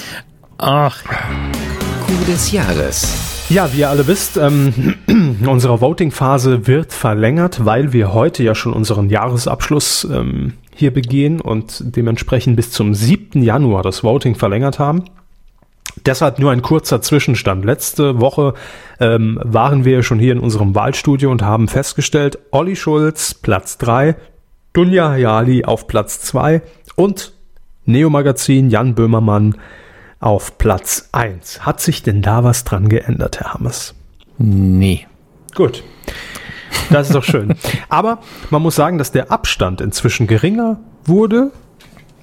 Ach, 0.57 1.03
Coup 1.03 2.25
des 2.27 2.51
Jahres. 2.51 3.45
Ja, 3.49 3.71
wie 3.73 3.79
ihr 3.81 3.89
alle 3.89 4.07
wisst, 4.07 4.37
ähm, 4.37 4.95
unsere 5.45 5.81
Voting-Phase 5.81 6.65
wird 6.65 6.93
verlängert, 6.93 7.63
weil 7.65 7.93
wir 7.93 8.13
heute 8.13 8.41
ja 8.41 8.55
schon 8.55 8.73
unseren 8.73 9.09
Jahresabschluss 9.09 10.07
ähm, 10.11 10.53
hier 10.75 10.93
begehen 10.93 11.41
und 11.41 11.95
dementsprechend 11.95 12.55
bis 12.55 12.71
zum 12.71 12.93
7. 12.93 13.41
Januar 13.41 13.81
das 13.81 14.03
Voting 14.03 14.35
verlängert 14.35 14.77
haben. 14.77 15.05
Deshalb 16.05 16.39
nur 16.39 16.51
ein 16.51 16.61
kurzer 16.61 17.01
Zwischenstand. 17.01 17.63
Letzte 17.63 18.19
Woche 18.19 18.53
ähm, 18.99 19.39
waren 19.43 19.85
wir 19.85 20.03
schon 20.03 20.19
hier 20.19 20.33
in 20.33 20.39
unserem 20.39 20.75
Wahlstudio 20.75 21.31
und 21.31 21.41
haben 21.41 21.69
festgestellt, 21.69 22.37
Olli 22.51 22.75
Schulz 22.75 23.33
Platz 23.33 23.77
3, 23.77 24.15
Dunja 24.73 25.09
Hayali 25.09 25.63
auf 25.63 25.87
Platz 25.87 26.19
2 26.21 26.61
und 26.95 27.31
Neo 27.85 28.09
Magazin 28.09 28.69
Jan 28.69 28.95
Böhmermann 28.95 29.55
auf 30.19 30.57
Platz 30.57 31.09
1. 31.13 31.65
Hat 31.65 31.79
sich 31.79 32.03
denn 32.03 32.21
da 32.21 32.43
was 32.43 32.65
dran 32.65 32.89
geändert, 32.89 33.39
Herr 33.39 33.53
Hammers? 33.53 33.95
nee. 34.37 35.07
Gut. 35.55 35.83
Das 36.89 37.07
ist 37.07 37.15
doch 37.15 37.23
schön. 37.23 37.55
Aber 37.89 38.19
man 38.49 38.61
muss 38.61 38.75
sagen, 38.75 38.97
dass 38.97 39.11
der 39.11 39.31
Abstand 39.31 39.81
inzwischen 39.81 40.27
geringer 40.27 40.77
wurde 41.05 41.51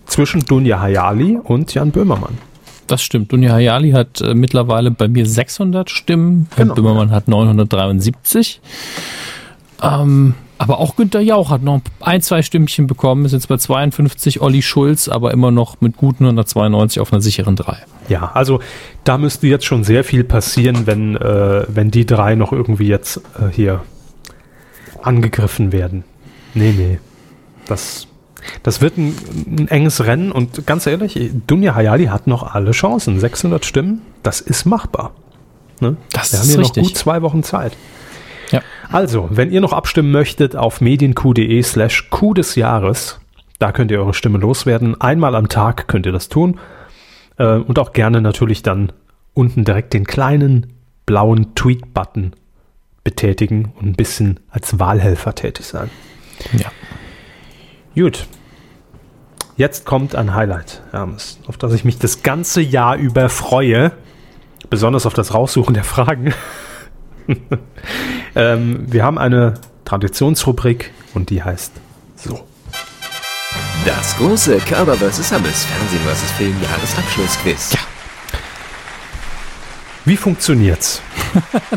zwischen 0.06 0.44
Dunja 0.44 0.80
Hayali 0.80 1.38
und 1.42 1.72
Jan 1.74 1.90
Böhmermann. 1.90 2.38
Das 2.86 3.02
stimmt. 3.02 3.32
Dunja 3.32 3.52
Hayali 3.52 3.92
hat 3.92 4.20
äh, 4.20 4.34
mittlerweile 4.34 4.90
bei 4.90 5.08
mir 5.08 5.26
600 5.26 5.90
Stimmen. 5.90 6.48
Genau. 6.56 6.74
Böhmermann 6.74 7.10
hat 7.10 7.28
973. 7.28 8.60
Ähm, 9.82 10.34
aber 10.58 10.78
auch 10.78 10.94
Günter 10.94 11.20
Jauch 11.20 11.50
hat 11.50 11.62
noch 11.62 11.80
ein, 12.00 12.22
zwei 12.22 12.42
Stimmchen 12.42 12.86
bekommen. 12.86 13.24
Ist 13.24 13.32
jetzt 13.32 13.48
bei 13.48 13.56
52. 13.56 14.40
Olli 14.40 14.62
Schulz, 14.62 15.08
aber 15.08 15.32
immer 15.32 15.50
noch 15.50 15.80
mit 15.80 15.96
guten 15.96 16.24
192 16.24 17.00
auf 17.00 17.12
einer 17.12 17.20
sicheren 17.20 17.56
3. 17.56 17.78
Ja, 18.08 18.30
also 18.34 18.60
da 19.02 19.18
müsste 19.18 19.48
jetzt 19.48 19.64
schon 19.64 19.82
sehr 19.82 20.04
viel 20.04 20.22
passieren, 20.22 20.86
wenn, 20.86 21.16
äh, 21.16 21.64
wenn 21.68 21.90
die 21.90 22.06
drei 22.06 22.36
noch 22.36 22.52
irgendwie 22.52 22.86
jetzt 22.86 23.22
äh, 23.40 23.50
hier 23.50 23.80
angegriffen 25.02 25.72
werden. 25.72 26.04
Nee, 26.54 26.72
nee. 26.76 26.98
Das, 27.66 28.06
das 28.62 28.80
wird 28.80 28.98
ein, 28.98 29.14
ein 29.46 29.68
enges 29.68 30.04
Rennen 30.04 30.32
und 30.32 30.66
ganz 30.66 30.86
ehrlich, 30.86 31.18
Dunja 31.46 31.74
Hayali 31.74 32.06
hat 32.06 32.26
noch 32.26 32.54
alle 32.54 32.72
Chancen. 32.72 33.20
600 33.20 33.64
Stimmen, 33.64 34.02
das 34.22 34.40
ist 34.40 34.64
machbar. 34.64 35.12
Ne? 35.80 35.96
Das 36.12 36.32
Wir 36.32 36.38
haben 36.40 36.48
hier 36.48 36.58
richtig. 36.58 36.82
noch 36.82 36.90
gut 36.90 36.98
zwei 36.98 37.22
Wochen 37.22 37.42
Zeit. 37.42 37.76
Ja. 38.50 38.60
Also, 38.90 39.28
wenn 39.30 39.50
ihr 39.50 39.60
noch 39.60 39.72
abstimmen 39.72 40.12
möchtet, 40.12 40.56
auf 40.56 40.80
medienq.de 40.80 41.62
slash 41.62 42.10
Q 42.10 42.34
des 42.34 42.54
Jahres, 42.54 43.20
da 43.58 43.72
könnt 43.72 43.90
ihr 43.90 44.00
eure 44.00 44.14
Stimme 44.14 44.38
loswerden. 44.38 45.00
Einmal 45.00 45.34
am 45.34 45.48
Tag 45.48 45.88
könnt 45.88 46.06
ihr 46.06 46.12
das 46.12 46.28
tun. 46.28 46.58
Äh, 47.38 47.56
und 47.56 47.78
auch 47.78 47.92
gerne 47.92 48.20
natürlich 48.20 48.62
dann 48.62 48.92
unten 49.34 49.64
direkt 49.64 49.94
den 49.94 50.04
kleinen 50.04 50.66
blauen 51.06 51.54
Tweet-Button 51.54 52.32
betätigen 53.04 53.72
und 53.78 53.86
ein 53.86 53.94
bisschen 53.94 54.40
als 54.50 54.78
Wahlhelfer 54.78 55.34
tätig 55.34 55.66
sein. 55.66 55.90
Ja. 56.52 56.70
Gut. 57.94 58.26
Jetzt 59.56 59.84
kommt 59.84 60.14
ein 60.14 60.34
Highlight, 60.34 60.82
Hermes, 60.92 61.38
auf 61.46 61.58
das 61.58 61.74
ich 61.74 61.84
mich 61.84 61.98
das 61.98 62.22
ganze 62.22 62.62
Jahr 62.62 62.96
über 62.96 63.28
freue. 63.28 63.92
Besonders 64.70 65.04
auf 65.04 65.14
das 65.14 65.34
Raussuchen 65.34 65.74
der 65.74 65.84
Fragen. 65.84 66.32
ähm, 68.34 68.86
wir 68.90 69.04
haben 69.04 69.18
eine 69.18 69.54
Traditionsrubrik 69.84 70.90
und 71.14 71.30
die 71.30 71.42
heißt 71.42 71.72
so. 72.16 72.40
Das 73.84 74.16
große 74.16 74.58
Körper 74.58 74.94
vs. 74.94 75.32
Hammes 75.32 75.64
Fernsehen 75.64 76.00
vs. 76.06 76.30
Film 76.32 76.56
Jahresabschlussquiz. 76.62 77.76
Wie 80.04 80.16
funktioniert's? 80.16 81.02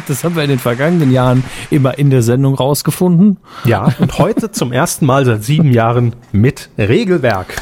Das 0.07 0.25
haben 0.25 0.35
wir 0.35 0.43
in 0.43 0.49
den 0.49 0.59
vergangenen 0.59 1.11
Jahren 1.11 1.43
immer 1.71 1.97
in 1.97 2.09
der 2.09 2.21
Sendung 2.21 2.55
rausgefunden. 2.55 3.37
Ja, 3.63 3.93
und 3.99 4.17
heute 4.19 4.51
zum 4.51 4.73
ersten 4.73 5.05
Mal 5.05 5.25
seit 5.25 5.45
sieben 5.45 5.71
Jahren 5.71 6.13
mit 6.33 6.69
Regelwerk. 6.77 7.61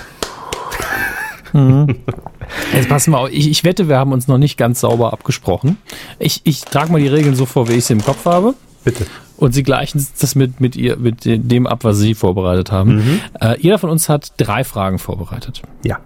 Jetzt 2.73 2.89
passen 2.89 3.11
wir 3.11 3.19
auf. 3.19 3.29
Ich, 3.31 3.49
ich 3.49 3.63
wette, 3.63 3.87
wir 3.87 3.97
haben 3.97 4.11
uns 4.11 4.27
noch 4.27 4.39
nicht 4.39 4.57
ganz 4.57 4.79
sauber 4.81 5.13
abgesprochen. 5.13 5.77
Ich, 6.17 6.41
ich 6.45 6.61
trage 6.61 6.91
mal 6.91 6.99
die 6.99 7.07
Regeln 7.07 7.35
so 7.35 7.45
vor, 7.45 7.69
wie 7.69 7.73
ich 7.73 7.85
sie 7.85 7.93
im 7.93 8.03
Kopf 8.03 8.25
habe. 8.25 8.55
Bitte. 8.83 9.05
Und 9.37 9.53
Sie 9.53 9.63
gleichen 9.63 10.05
das 10.19 10.35
mit, 10.35 10.59
mit, 10.59 10.75
ihr, 10.75 10.97
mit 10.97 11.25
dem 11.25 11.67
ab, 11.67 11.83
was 11.83 11.99
Sie 11.99 12.15
vorbereitet 12.15 12.71
haben. 12.71 13.21
Äh, 13.39 13.59
jeder 13.59 13.77
von 13.77 13.89
uns 13.89 14.09
hat 14.09 14.33
drei 14.37 14.63
Fragen 14.63 14.99
vorbereitet. 14.99 15.61
Ja. 15.83 15.99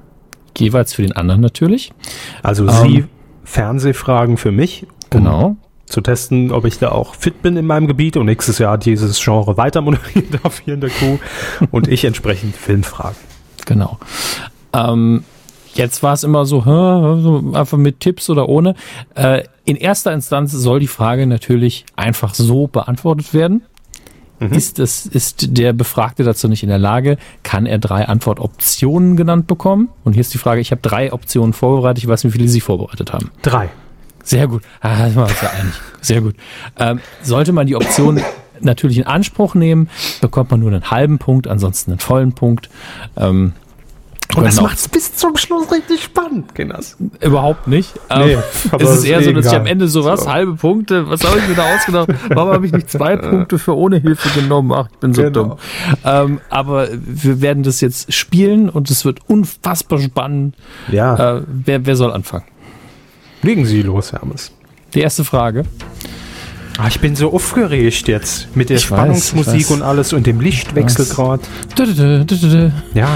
Jeweils 0.57 0.93
für 0.93 1.03
den 1.03 1.13
anderen 1.13 1.41
natürlich. 1.41 1.91
Also 2.43 2.67
Sie 2.67 3.05
Fernsehfragen 3.47 4.37
für 4.37 4.51
mich, 4.51 4.83
um 4.83 5.09
Genau. 5.09 5.55
zu 5.85 6.01
testen, 6.01 6.51
ob 6.51 6.65
ich 6.65 6.79
da 6.79 6.89
auch 6.91 7.15
fit 7.15 7.41
bin 7.41 7.55
in 7.55 7.65
meinem 7.65 7.87
Gebiet 7.87 8.17
und 8.17 8.25
nächstes 8.25 8.59
Jahr 8.59 8.77
dieses 8.77 9.23
Genre 9.23 9.55
weiter 9.57 9.81
moderieren 9.81 10.29
darf 10.43 10.59
hier 10.65 10.73
in 10.73 10.81
der 10.81 10.89
Kuh 10.89 11.17
und 11.71 11.87
ich 11.87 12.03
entsprechend 12.03 12.55
Filmfragen. 12.55 13.17
Genau. 13.65 13.97
Ähm, 14.73 15.23
jetzt 15.73 16.03
war 16.03 16.13
es 16.13 16.23
immer 16.25 16.45
so, 16.45 16.65
hä, 16.65 17.57
einfach 17.57 17.77
mit 17.77 18.01
Tipps 18.01 18.29
oder 18.29 18.49
ohne. 18.49 18.75
Äh, 19.15 19.43
in 19.63 19.77
erster 19.77 20.11
Instanz 20.11 20.51
soll 20.51 20.79
die 20.81 20.87
Frage 20.87 21.25
natürlich 21.25 21.85
einfach 21.95 22.33
so 22.33 22.67
beantwortet 22.67 23.33
werden. 23.33 23.63
Ist, 24.39 24.77
das, 24.77 25.05
ist 25.05 25.57
der 25.57 25.73
Befragte 25.73 26.23
dazu 26.23 26.47
nicht 26.47 26.61
in 26.61 26.69
der 26.69 26.77
Lage, 26.77 27.17
kann 27.41 27.65
er 27.65 27.79
drei 27.79 28.07
Antwortoptionen 28.07 29.17
genannt 29.17 29.47
bekommen? 29.47 29.89
Und 30.03 30.13
hier 30.13 30.21
ist 30.21 30.33
die 30.33 30.37
Frage, 30.37 30.61
ich 30.61 30.71
habe 30.71 30.81
drei 30.81 31.11
Optionen 31.11 31.53
vorbereitet, 31.53 32.03
ich 32.03 32.07
weiß 32.07 32.23
nicht, 32.23 32.33
wie 32.33 32.37
viele 32.37 32.49
Sie 32.49 32.61
vorbereitet 32.61 33.13
haben. 33.13 33.31
Drei. 33.41 33.69
Sehr 34.23 34.47
gut. 34.47 34.61
Ah, 34.81 34.97
da 34.97 35.05
sind 35.05 35.15
wir 35.15 35.23
uns 35.23 35.41
ja 35.41 35.49
einig. 35.49 35.73
Sehr 36.01 36.21
gut. 36.21 36.35
Ähm, 36.77 36.99
sollte 37.23 37.51
man 37.51 37.65
die 37.65 37.75
Option 37.75 38.21
natürlich 38.59 38.97
in 38.97 39.05
Anspruch 39.05 39.55
nehmen, 39.55 39.89
bekommt 40.21 40.51
man 40.51 40.59
nur 40.59 40.71
einen 40.71 40.91
halben 40.91 41.17
Punkt, 41.17 41.47
ansonsten 41.47 41.91
einen 41.91 41.99
vollen 41.99 42.33
Punkt. 42.33 42.69
Ähm, 43.15 43.53
Und 44.35 44.43
das 44.43 44.55
genau. 44.57 44.67
macht 44.67 44.77
es 44.77 44.87
bis 44.89 45.15
zum 45.15 45.35
Schluss 45.37 45.71
richtig 45.71 46.03
spannend, 46.03 46.53
Kinders. 46.53 46.97
Überhaupt 47.21 47.67
nicht. 47.67 47.93
Nee, 48.15 48.33
Ähm, 48.33 48.39
aber 48.71 48.83
es 48.83 48.89
das 48.89 48.97
ist 48.99 49.03
ist 49.03 49.09
eher 49.09 49.19
eh 49.19 49.23
so, 49.23 49.31
dass 49.31 49.45
ich 49.47 49.53
am 49.55 49.65
Ende 49.65 49.87
so 49.87 50.03
was, 50.05 50.23
So. 50.25 50.31
halbe 50.31 50.53
Punkte, 50.55 51.09
was 51.09 51.23
habe 51.23 51.39
ich 51.39 51.47
mir 51.47 51.55
da 51.55 51.73
ausgedacht? 51.75 52.09
Warum 52.29 52.51
habe 52.51 52.65
ich 52.65 52.71
nicht 52.73 52.89
zwei 52.91 53.15
Punkte 53.29 53.57
für 53.57 53.75
ohne 53.75 53.97
Hilfe 53.97 54.29
genommen? 54.39 54.71
Ach, 54.73 54.89
ich 54.91 54.97
bin 54.99 55.13
so 55.13 55.23
Genau. 55.23 55.31
dumm. 55.31 55.57
Ähm, 56.03 56.41
aber 56.49 56.89
wir 56.91 57.41
werden 57.41 57.63
das 57.63 57.81
jetzt 57.81 58.13
spielen 58.13 58.69
und 58.69 58.91
es 58.91 59.05
wird 59.05 59.19
unfassbar 59.27 59.99
spannend. 59.99 60.55
Ja. 60.91 61.37
Äh, 61.37 61.41
wer, 61.47 61.85
wer 61.85 61.95
soll 61.95 62.11
anfangen? 62.11 62.43
Legen 63.41 63.65
Sie 63.65 63.81
los, 63.81 64.11
Hermes. 64.11 64.51
Die 64.93 64.99
erste 64.99 65.23
Frage. 65.23 65.63
Ah, 66.77 66.87
ich 66.87 66.99
bin 66.99 67.15
so 67.15 67.33
aufgeregt 67.33 68.07
jetzt 68.07 68.55
mit 68.55 68.69
der 68.69 68.77
Ich 68.77 68.83
Spannungsmusik 68.83 69.53
weiß. 69.53 69.71
und 69.71 69.81
alles 69.81 70.13
und 70.13 70.27
dem 70.27 70.39
Lichtwechsel 70.39 71.05
gerade. 71.05 71.41
Ja. 72.93 73.09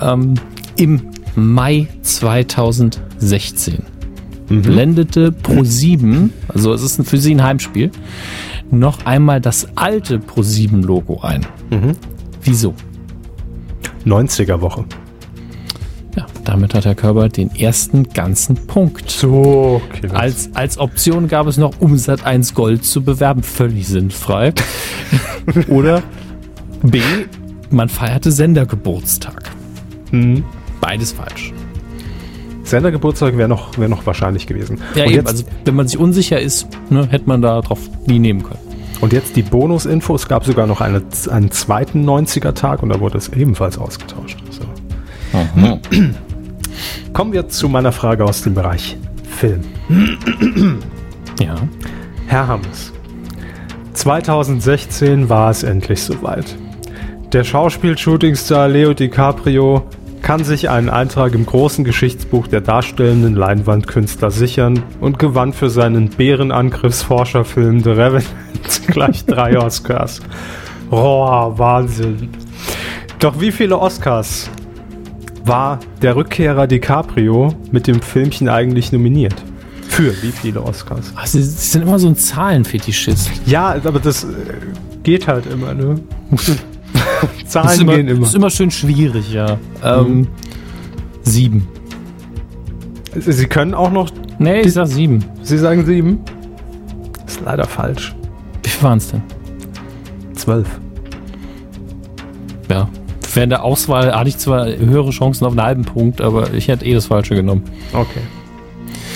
Ähm, 0.00 0.34
Im 0.76 1.02
Mai 1.34 1.88
2016 2.02 3.82
Mhm. 4.48 4.62
blendete 4.62 5.30
Pro7, 5.30 6.30
also 6.48 6.72
es 6.74 6.82
ist 6.82 7.08
für 7.08 7.18
sie 7.18 7.34
ein 7.36 7.42
Heimspiel, 7.42 7.90
noch 8.72 9.06
einmal 9.06 9.40
das 9.40 9.68
alte 9.76 10.18
Pro7-Logo 10.18 11.20
ein. 11.22 11.46
Mhm. 11.70 11.92
Wieso? 12.42 12.74
90er 14.04 14.60
Woche. 14.60 14.84
Ja, 16.16 16.26
damit 16.44 16.74
hat 16.74 16.84
Herr 16.86 16.94
Körber 16.96 17.28
den 17.28 17.54
ersten 17.54 18.08
ganzen 18.08 18.56
Punkt. 18.66 19.10
So, 19.10 19.80
Kinders. 19.92 20.18
Als, 20.18 20.50
als 20.54 20.78
Option 20.78 21.28
gab 21.28 21.46
es 21.46 21.56
noch 21.56 21.80
Umsat 21.80 22.26
1 22.26 22.54
Gold 22.54 22.84
zu 22.84 23.02
bewerben, 23.02 23.42
völlig 23.42 23.86
sinnfrei. 23.86 24.52
Oder 25.68 26.02
B, 26.82 27.00
man 27.70 27.88
feierte 27.88 28.32
Sendergeburtstag. 28.32 29.50
Mhm. 30.10 30.44
Beides 30.80 31.12
falsch. 31.12 31.52
Sendergeburtstag 32.64 33.36
wäre 33.36 33.48
noch, 33.48 33.78
wär 33.78 33.88
noch 33.88 34.06
wahrscheinlich 34.06 34.46
gewesen. 34.46 34.78
Ja, 34.94 35.04
und, 35.04 35.10
eben, 35.10 35.16
jetzt, 35.16 35.28
also 35.28 35.44
wenn 35.64 35.74
man 35.76 35.88
sich 35.88 35.98
unsicher 35.98 36.40
ist, 36.40 36.68
ne, 36.88 37.06
hätte 37.08 37.28
man 37.28 37.42
da 37.42 37.60
drauf 37.60 37.78
nie 38.06 38.18
nehmen 38.18 38.42
können. 38.42 38.58
und 39.00 39.12
jetzt 39.12 39.36
die 39.36 39.42
Bonusinfo. 39.42 40.14
Es 40.14 40.28
gab 40.28 40.44
sogar 40.44 40.66
noch 40.66 40.80
eine, 40.80 41.02
einen 41.30 41.50
zweiten 41.50 42.08
90er-Tag 42.08 42.82
und 42.82 42.88
da 42.90 43.00
wurde 43.00 43.18
es 43.18 43.28
ebenfalls 43.28 43.78
ausgetauscht. 43.78 44.38
So. 44.50 44.62
Kommen 47.12 47.32
wir 47.32 47.48
zu 47.48 47.68
meiner 47.68 47.92
Frage 47.92 48.24
aus 48.24 48.42
dem 48.42 48.54
Bereich 48.54 48.96
Film. 49.28 49.62
Ja. 51.40 51.54
Herr 52.26 52.48
Hammes, 52.48 52.92
2016 53.94 55.30
war 55.30 55.50
es 55.50 55.62
endlich 55.62 56.02
soweit. 56.02 56.54
Der 57.32 57.44
Schauspiel-Shootingstar 57.44 58.68
Leo 58.68 58.92
DiCaprio 58.92 59.86
kann 60.20 60.44
sich 60.44 60.68
einen 60.68 60.90
Eintrag 60.90 61.32
im 61.34 61.46
großen 61.46 61.82
Geschichtsbuch 61.84 62.46
der 62.46 62.60
darstellenden 62.60 63.34
Leinwandkünstler 63.34 64.30
sichern 64.30 64.82
und 65.00 65.18
gewann 65.18 65.54
für 65.54 65.70
seinen 65.70 66.10
Bärenangriffsforscherfilm 66.10 67.82
The 67.82 67.90
Revenant 67.90 68.26
gleich 68.88 69.24
drei 69.24 69.58
Oscars. 69.58 70.20
Roah, 70.92 71.58
Wahnsinn. 71.58 72.28
Doch 73.18 73.40
wie 73.40 73.50
viele 73.50 73.78
Oscars 73.78 74.50
war 75.50 75.80
der 76.00 76.14
Rückkehrer 76.14 76.68
DiCaprio 76.68 77.52
mit 77.72 77.88
dem 77.88 78.00
Filmchen 78.00 78.48
eigentlich 78.48 78.92
nominiert? 78.92 79.34
Für 79.88 80.12
wie 80.22 80.30
viele 80.30 80.62
Oscars? 80.62 81.12
Ach, 81.16 81.26
Sie, 81.26 81.42
Sie 81.42 81.70
sind 81.70 81.82
immer 81.82 81.98
so 81.98 82.06
ein 82.06 82.14
Zahlenfetischist. 82.14 83.28
Ja, 83.46 83.74
aber 83.82 83.98
das 83.98 84.22
äh, 84.22 84.28
geht 85.02 85.26
halt 85.26 85.46
immer, 85.46 85.74
ne? 85.74 86.00
Zahlen 87.48 87.68
ist 87.68 87.80
immer, 87.80 87.96
gehen 87.96 88.06
immer. 88.06 88.26
ist 88.26 88.34
immer 88.36 88.50
schön 88.50 88.70
schwierig, 88.70 89.32
ja. 89.32 89.58
Ähm, 89.82 90.28
Sieben. 91.22 91.66
Sie 93.16 93.46
können 93.46 93.74
auch 93.74 93.90
noch, 93.90 94.10
Nee, 94.38 94.60
ich 94.60 94.72
sag 94.72 94.86
sieben. 94.86 95.24
Sie 95.42 95.58
sagen 95.58 95.84
sieben? 95.84 96.20
Ist 97.26 97.40
leider 97.44 97.66
falsch. 97.66 98.14
Wie 98.62 98.68
viel 98.70 98.82
waren 98.84 98.98
es 98.98 99.10
denn? 99.10 99.22
Zwölf. 100.34 100.80
Ja. 102.70 102.88
Während 103.40 103.52
der 103.52 103.64
Auswahl 103.64 104.14
hatte 104.14 104.28
ich 104.28 104.36
zwar 104.36 104.66
höhere 104.66 105.08
Chancen 105.12 105.46
auf 105.46 105.52
einen 105.52 105.62
halben 105.62 105.84
Punkt, 105.86 106.20
aber 106.20 106.52
ich 106.52 106.68
hätte 106.68 106.84
eh 106.84 106.92
das 106.92 107.06
Falsche 107.06 107.34
genommen. 107.34 107.62
Okay. 107.94 108.20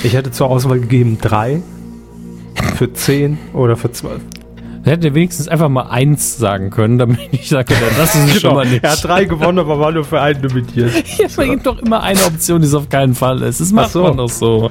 Ich 0.03 0.15
hätte 0.15 0.31
zur 0.31 0.49
Auswahl 0.49 0.81
gegeben 0.81 1.19
drei, 1.21 1.61
für 2.77 2.91
zehn 2.95 3.37
oder 3.53 3.77
für 3.77 3.93
zwölf. 3.93 4.23
Er 4.83 4.93
hätte 4.93 5.15
wenigstens 5.15 5.47
einfach 5.47 5.69
mal 5.69 5.91
eins 5.91 6.39
sagen 6.39 6.71
können, 6.71 6.97
damit 6.97 7.19
ich 7.33 7.51
sage, 7.51 7.75
das 7.99 8.15
ist 8.15 8.37
es 8.37 8.41
schon 8.41 8.55
mal 8.55 8.65
nicht. 8.65 8.81
Genau. 8.81 8.93
Er 8.93 8.97
hat 8.97 9.05
drei 9.05 9.25
gewonnen, 9.27 9.59
aber 9.59 9.79
war 9.79 9.93
nur 9.93 10.05
für 10.05 10.23
einen 10.23 10.41
nominiert. 10.41 10.93
Ja, 11.19 11.27
es 11.27 11.37
gibt 11.37 11.67
doch 11.67 11.79
immer 11.81 12.03
eine 12.03 12.25
Option, 12.25 12.63
die 12.63 12.67
es 12.67 12.73
auf 12.75 12.89
keinen 12.89 13.15
Fall 13.15 13.43
ist. 13.43 13.61
Das 13.61 13.73
macht 13.73 13.89
Ach 13.89 13.93
so. 13.93 14.03
man 14.05 14.17
doch 14.17 14.31
so. 14.31 14.71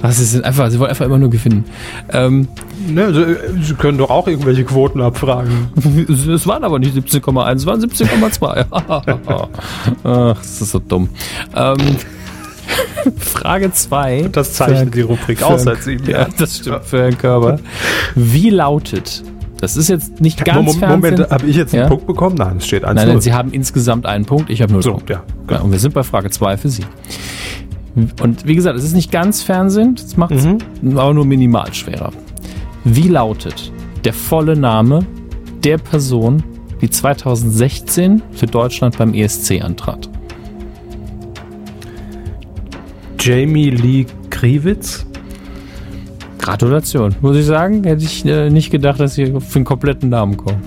Das 0.00 0.18
ist 0.18 0.42
einfach, 0.42 0.70
sie 0.70 0.78
wollen 0.78 0.88
einfach 0.88 1.04
immer 1.04 1.18
nur 1.18 1.28
gewinnen. 1.28 1.64
Ähm, 2.10 2.48
Ne, 2.86 3.14
Sie, 3.14 3.62
Sie 3.64 3.74
können 3.74 3.98
doch 3.98 4.10
auch 4.10 4.26
irgendwelche 4.28 4.64
Quoten 4.64 5.00
abfragen. 5.00 5.68
es 6.08 6.46
waren 6.46 6.64
aber 6.64 6.78
nicht 6.78 6.96
17,1, 6.96 7.54
es 7.56 7.66
waren 7.66 7.80
17,2. 7.80 8.66
Ach, 10.04 10.36
das 10.36 10.60
ist 10.60 10.70
so 10.72 10.78
dumm. 10.78 11.08
Ähm, 11.54 11.76
Frage 13.18 13.72
2. 13.72 14.28
Das 14.32 14.54
zeichnet 14.54 14.94
die 14.94 15.02
Rubrik 15.02 15.42
aus 15.42 15.64
seit 15.64 15.82
sieben 15.82 16.08
Ja, 16.08 16.26
das 16.38 16.58
stimmt 16.58 16.84
für 16.84 17.02
Herrn 17.02 17.18
Körber. 17.18 17.58
Wie 18.14 18.50
lautet, 18.50 19.22
das 19.60 19.76
ist 19.76 19.88
jetzt 19.88 20.20
nicht 20.20 20.44
ganz 20.44 20.56
Moment, 20.58 20.78
Fernsehen. 20.78 21.10
Moment 21.14 21.30
habe 21.30 21.46
ich 21.46 21.56
jetzt 21.56 21.74
einen 21.74 21.82
Ja? 21.84 21.88
Punkt 21.88 22.06
bekommen? 22.06 22.36
Nein, 22.36 22.56
es 22.58 22.66
steht 22.66 22.84
1 22.84 22.94
Nein, 22.96 23.08
nein, 23.08 23.20
Sie 23.20 23.32
haben 23.32 23.52
insgesamt 23.52 24.06
einen 24.06 24.24
Punkt, 24.24 24.50
ich 24.50 24.62
habe 24.62 24.72
null 24.72 24.82
So, 24.82 24.98
ja. 25.08 25.22
Ja, 25.50 25.60
und 25.60 25.72
wir 25.72 25.78
sind 25.78 25.94
bei 25.94 26.02
Frage 26.02 26.30
2 26.30 26.56
für 26.56 26.68
Sie. 26.68 26.84
Und 28.22 28.46
wie 28.46 28.56
gesagt, 28.56 28.76
es 28.76 28.84
ist 28.84 28.94
nicht 28.94 29.12
ganz 29.12 29.42
Fernsehen, 29.42 29.94
das 29.94 30.16
macht 30.16 30.32
es 30.32 30.44
Mhm. 30.44 30.58
aber 30.98 31.14
nur 31.14 31.24
minimal 31.24 31.72
schwerer. 31.74 32.10
Wie 32.84 33.08
lautet 33.08 33.72
der 34.04 34.12
volle 34.12 34.56
Name 34.56 35.06
der 35.64 35.78
Person, 35.78 36.42
die 36.82 36.90
2016 36.90 38.22
für 38.32 38.46
Deutschland 38.46 38.98
beim 38.98 39.14
ESC 39.14 39.62
antrat? 39.62 40.10
Jamie 43.18 43.70
Lee 43.70 44.04
Kriwitz. 44.28 45.06
Gratulation. 46.38 47.14
Muss 47.22 47.38
ich 47.38 47.46
sagen, 47.46 47.84
hätte 47.84 48.04
ich 48.04 48.22
äh, 48.26 48.50
nicht 48.50 48.70
gedacht, 48.70 49.00
dass 49.00 49.14
Sie 49.14 49.24
für 49.24 49.58
den 49.60 49.64
kompletten 49.64 50.10
Namen 50.10 50.36
kommen. 50.36 50.60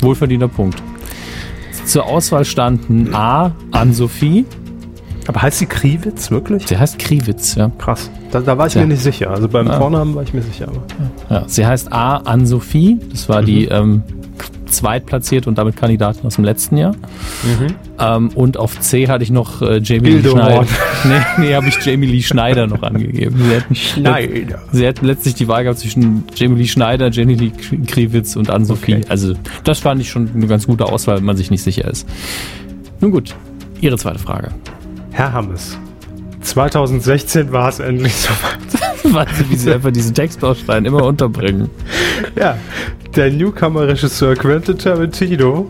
Wohlverdienter 0.00 0.48
Punkt. 0.48 0.82
Zur 1.84 2.06
Auswahl 2.06 2.44
standen 2.44 3.14
A. 3.14 3.52
Ann-Sophie. 3.70 4.46
Aber 5.28 5.42
heißt 5.42 5.60
sie 5.60 5.66
Kriwitz 5.66 6.32
wirklich? 6.32 6.66
Sie 6.66 6.76
heißt 6.76 6.98
Kriwitz, 6.98 7.54
ja. 7.54 7.70
Krass. 7.78 8.10
Da, 8.34 8.40
da 8.40 8.58
war 8.58 8.66
ich 8.66 8.72
Tja. 8.72 8.82
mir 8.82 8.88
nicht 8.88 9.02
sicher. 9.02 9.30
Also 9.30 9.48
beim 9.48 9.68
Ah. 9.68 9.78
Vornamen 9.78 10.14
war 10.16 10.22
ich 10.24 10.34
mir 10.34 10.42
sicher. 10.42 10.66
Aber. 10.68 10.82
Ja, 11.34 11.44
sie 11.48 11.64
heißt 11.64 11.92
A. 11.92 12.16
Ann-Sophie. 12.16 12.98
Das 13.12 13.28
war 13.28 13.42
die 13.42 13.66
ähm, 13.66 14.02
zweitplatzierte 14.66 15.48
und 15.48 15.56
damit 15.56 15.76
Kandidatin 15.76 16.26
aus 16.26 16.34
dem 16.34 16.42
letzten 16.44 16.76
Jahr. 16.76 16.96
Ähm, 18.00 18.30
und 18.34 18.56
auf 18.56 18.80
C 18.80 19.06
hatte 19.06 19.22
ich 19.22 19.30
noch 19.30 19.62
äh, 19.62 19.78
Jamie 19.78 20.10
Lee 20.18 20.28
Schneider. 20.28 20.66
Nee, 21.04 21.20
nee, 21.38 21.54
habe 21.54 21.68
ich 21.68 21.76
Jamie 21.84 22.06
Lee 22.06 22.22
Schneider 22.22 22.66
noch 22.66 22.82
angegeben. 22.82 23.36
Sie 23.38 23.50
hätten, 23.54 23.74
Schneider. 23.74 24.58
Sie 24.72 24.84
hätten 24.86 25.04
letztlich 25.06 25.34
die 25.34 25.46
Wahl 25.48 25.62
gehabt 25.64 25.78
zwischen 25.78 26.24
Jamie 26.34 26.56
Lee 26.56 26.66
Schneider, 26.66 27.10
Jamie 27.10 27.34
Lee 27.34 27.52
Kriwitz 27.86 28.34
und 28.36 28.48
Ann-Sophie. 28.50 28.94
Okay. 28.96 29.04
Also, 29.10 29.34
das 29.64 29.80
fand 29.80 30.00
ich 30.00 30.08
schon 30.10 30.30
eine 30.34 30.46
ganz 30.46 30.66
gute 30.66 30.86
Auswahl, 30.86 31.18
wenn 31.18 31.24
man 31.24 31.36
sich 31.36 31.50
nicht 31.50 31.62
sicher 31.62 31.86
ist. 31.88 32.08
Nun 33.00 33.10
gut, 33.12 33.34
Ihre 33.82 33.98
zweite 33.98 34.18
Frage. 34.18 34.48
Herr 35.12 35.32
Hammes. 35.34 35.78
2016 36.44 37.52
war 37.52 37.68
es 37.68 37.80
endlich 37.80 38.14
soweit. 38.16 39.14
Warte, 39.14 39.50
wie 39.50 39.56
Sie 39.56 39.72
einfach 39.72 39.90
diesen 39.90 40.14
Textbaustein 40.14 40.84
immer 40.84 41.04
unterbringen. 41.04 41.70
Ja, 42.36 42.56
der 43.14 43.30
Newcomer-Regisseur 43.30 44.34
Quentin 44.34 44.78
Tarantino 44.78 45.68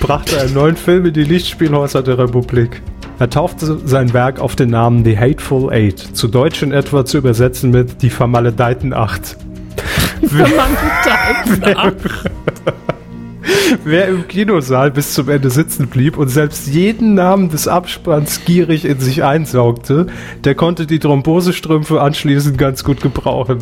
brachte 0.00 0.40
einen 0.40 0.54
neuen 0.54 0.76
Film 0.76 1.06
in 1.06 1.12
die 1.12 1.24
Lichtspielhäuser 1.24 2.02
der 2.02 2.18
Republik. 2.18 2.82
Er 3.18 3.30
taufte 3.30 3.80
sein 3.84 4.12
Werk 4.12 4.40
auf 4.40 4.56
den 4.56 4.70
Namen 4.70 5.04
The 5.04 5.18
Hateful 5.18 5.72
Eight, 5.72 5.98
zu 5.98 6.28
Deutsch 6.28 6.62
in 6.62 6.72
etwa 6.72 7.04
zu 7.04 7.18
übersetzen 7.18 7.70
mit 7.70 8.02
Die 8.02 8.10
vermaledeiten 8.10 8.92
Acht. 8.92 9.36
Wer 13.84 14.08
im 14.08 14.26
Kinosaal 14.28 14.90
bis 14.90 15.14
zum 15.14 15.28
Ende 15.28 15.50
sitzen 15.50 15.88
blieb 15.88 16.16
und 16.16 16.28
selbst 16.28 16.66
jeden 16.68 17.14
Namen 17.14 17.48
des 17.48 17.68
Abspanns 17.68 18.44
gierig 18.44 18.84
in 18.84 18.98
sich 19.00 19.22
einsaugte, 19.24 20.06
der 20.44 20.54
konnte 20.54 20.86
die 20.86 20.98
Thrombosestrümpfe 20.98 22.00
anschließend 22.00 22.58
ganz 22.58 22.84
gut 22.84 23.00
gebrauchen. 23.00 23.58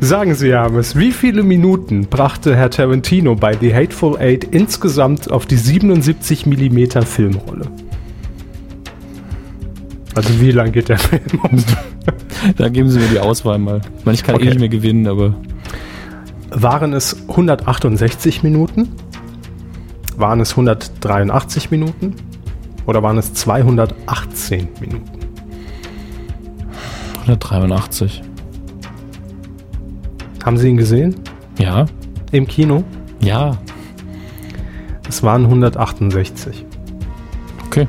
Sagen 0.00 0.34
Sie, 0.34 0.50
Hermes, 0.52 0.96
wie 0.96 1.12
viele 1.12 1.42
Minuten 1.42 2.06
brachte 2.06 2.56
Herr 2.56 2.70
Tarantino 2.70 3.34
bei 3.34 3.56
The 3.58 3.74
Hateful 3.74 4.18
Eight 4.18 4.44
insgesamt 4.44 5.30
auf 5.30 5.46
die 5.46 5.56
77 5.56 6.46
mm 6.46 7.02
Filmrolle? 7.04 7.66
Also 10.14 10.40
wie 10.40 10.50
lang 10.52 10.72
geht 10.72 10.88
der 10.88 10.98
Film? 10.98 11.22
Da 12.58 12.68
geben 12.68 12.90
Sie 12.90 12.98
mir 12.98 13.06
die 13.06 13.20
Auswahl 13.20 13.58
mal. 13.58 13.80
Ich 13.98 14.04
meine, 14.04 14.16
ich 14.16 14.22
kann 14.22 14.34
Okay. 14.34 14.44
eh 14.44 14.48
nicht 14.50 14.60
mehr 14.60 14.68
gewinnen, 14.68 15.06
aber 15.06 15.34
Waren 16.54 16.92
es 16.92 17.16
168 17.28 18.42
Minuten? 18.42 18.88
Waren 20.16 20.40
es 20.40 20.50
183 20.52 21.70
Minuten? 21.70 22.14
Oder 22.86 23.02
waren 23.02 23.18
es 23.18 23.32
218 23.34 24.68
Minuten? 24.80 25.10
183. 27.22 28.22
Haben 30.44 30.58
Sie 30.58 30.68
ihn 30.68 30.76
gesehen? 30.76 31.14
Ja, 31.58 31.86
Im 32.32 32.46
Kino? 32.46 32.84
ja, 33.20 33.56
Es 35.08 35.22
waren 35.22 35.44
168. 35.44 36.64
okay. 37.66 37.88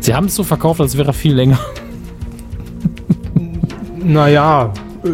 Sie 0.00 0.14
haben 0.14 0.26
es 0.26 0.34
so 0.34 0.42
verkauft, 0.44 0.80
als 0.80 0.96
wäre 0.96 1.08
er 1.08 1.12
viel 1.12 1.34
länger. 1.34 1.58
Naja, 4.04 4.72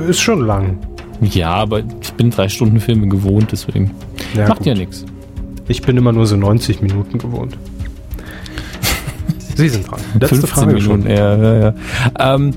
ist 0.08 0.20
schon 0.20 0.46
lang. 0.46 0.78
Ja, 1.20 1.50
aber 1.54 1.82
bin 2.18 2.30
drei 2.30 2.50
Stunden 2.50 2.80
Filme 2.80 3.08
gewohnt, 3.08 3.48
deswegen 3.52 3.92
Ja, 4.36 4.46
macht 4.48 4.58
gut. 4.58 4.66
ja 4.66 4.74
nichts. 4.74 5.06
Ich 5.68 5.80
bin 5.80 5.96
immer 5.96 6.12
nur 6.12 6.26
so 6.26 6.36
90 6.36 6.82
Minuten 6.82 7.16
gewohnt. 7.18 7.56
Sie 9.54 9.68
sind 9.68 9.90
dran. 9.90 10.00
Letzte 10.20 10.36
15 10.36 10.48
Frage 10.48 10.74
Minuten, 10.74 11.02
schon. 11.02 11.10
ja, 11.10 11.36
ja, 11.36 11.58
ja. 12.18 12.34
Ähm, 12.34 12.50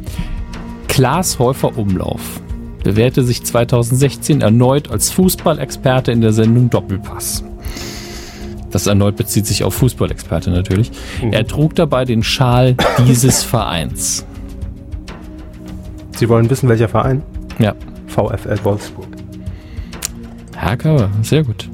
Klaas 0.88 1.40
Häufer 1.40 1.78
Umlauf 1.78 2.20
bewährte 2.84 3.24
sich 3.24 3.44
2016 3.44 4.42
erneut 4.42 4.90
als 4.92 5.10
Fußballexperte 5.12 6.12
in 6.12 6.22
der 6.22 6.34
Sendung 6.34 6.70
Doppelpass. 6.70 7.44
Das 8.72 8.88
erneut 8.88 9.16
bezieht 9.18 9.46
sich 9.46 9.64
auf 9.64 9.74
Fußballexperte 9.76 10.50
natürlich. 10.52 10.92
Mhm. 11.24 11.34
Er 11.34 11.46
trug 11.48 11.76
dabei 11.76 12.06
den 12.06 12.24
Schal 12.24 12.76
dieses 13.08 13.44
Vereins. 13.44 14.26
Sie 16.16 16.30
wollen 16.30 16.50
wissen, 16.50 16.70
welcher 16.70 16.88
Verein? 16.88 17.24
Ja, 17.60 17.74
VfL 18.08 18.60
Wolfsburg. 18.64 19.08
Herr 20.62 20.78
Kauer, 20.78 21.10
sehr 21.24 21.44
gut. 21.44 21.68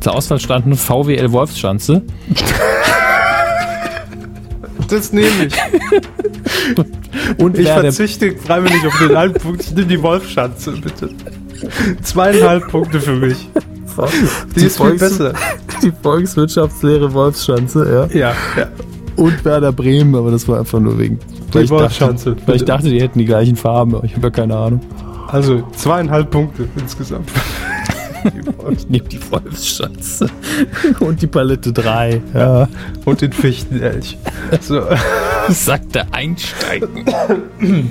Zur 0.00 0.14
Auswahl 0.14 0.38
standen 0.38 0.76
VWL 0.76 1.32
Wolfschanze, 1.32 2.02
Das 4.88 5.12
nehme 5.12 5.46
ich. 5.46 5.54
und 7.38 7.58
Ich 7.58 7.68
verzichte 7.68 8.36
freiwillig 8.36 8.86
auf 8.86 8.96
den 8.98 9.16
einen 9.16 9.34
Punkt. 9.34 9.62
Ich 9.62 9.74
nehme 9.74 9.86
die 9.88 10.02
Wolfschanze, 10.02 10.70
bitte. 10.72 11.10
Zweieinhalb 12.02 12.68
Punkte 12.68 13.00
für 13.00 13.16
mich. 13.16 13.48
Die, 14.54 14.66
ist 14.66 14.76
viel 14.76 14.86
Volks- 14.86 15.00
besser. 15.00 15.32
die 15.82 15.92
Volkswirtschaftslehre 16.02 17.12
Wolfschanze, 17.12 18.08
ja. 18.14 18.18
Ja, 18.18 18.34
ja. 18.56 18.68
Und 19.16 19.44
Werder 19.44 19.72
Bremen, 19.72 20.14
aber 20.14 20.30
das 20.30 20.46
war 20.46 20.60
einfach 20.60 20.78
nur 20.78 20.96
wegen. 21.00 21.18
Weil 21.50 21.64
ich, 21.64 21.70
Wolfschanze, 21.70 22.30
dachte, 22.36 22.46
weil 22.46 22.54
ich 22.56 22.64
dachte, 22.64 22.88
die 22.88 23.00
hätten 23.00 23.18
die 23.18 23.24
gleichen 23.24 23.56
Farben, 23.56 23.96
aber 23.96 24.04
ich 24.04 24.12
habe 24.14 24.28
ja 24.28 24.30
keine 24.30 24.56
Ahnung. 24.56 24.80
Also 25.26 25.64
zweieinhalb 25.76 26.30
Punkte 26.30 26.68
insgesamt. 26.78 27.28
Ich 28.70 28.88
nehme 28.88 29.08
die 29.08 29.20
Wolfsschanze 29.30 30.28
und 31.00 31.22
die 31.22 31.26
Palette 31.26 31.72
3. 31.72 32.20
Ja. 32.34 32.68
Und 33.04 33.20
den 33.20 33.32
Fichtenelch. 33.32 34.18
So. 34.60 34.82
Sagte 35.48 36.06
Einsteigen. 36.12 37.06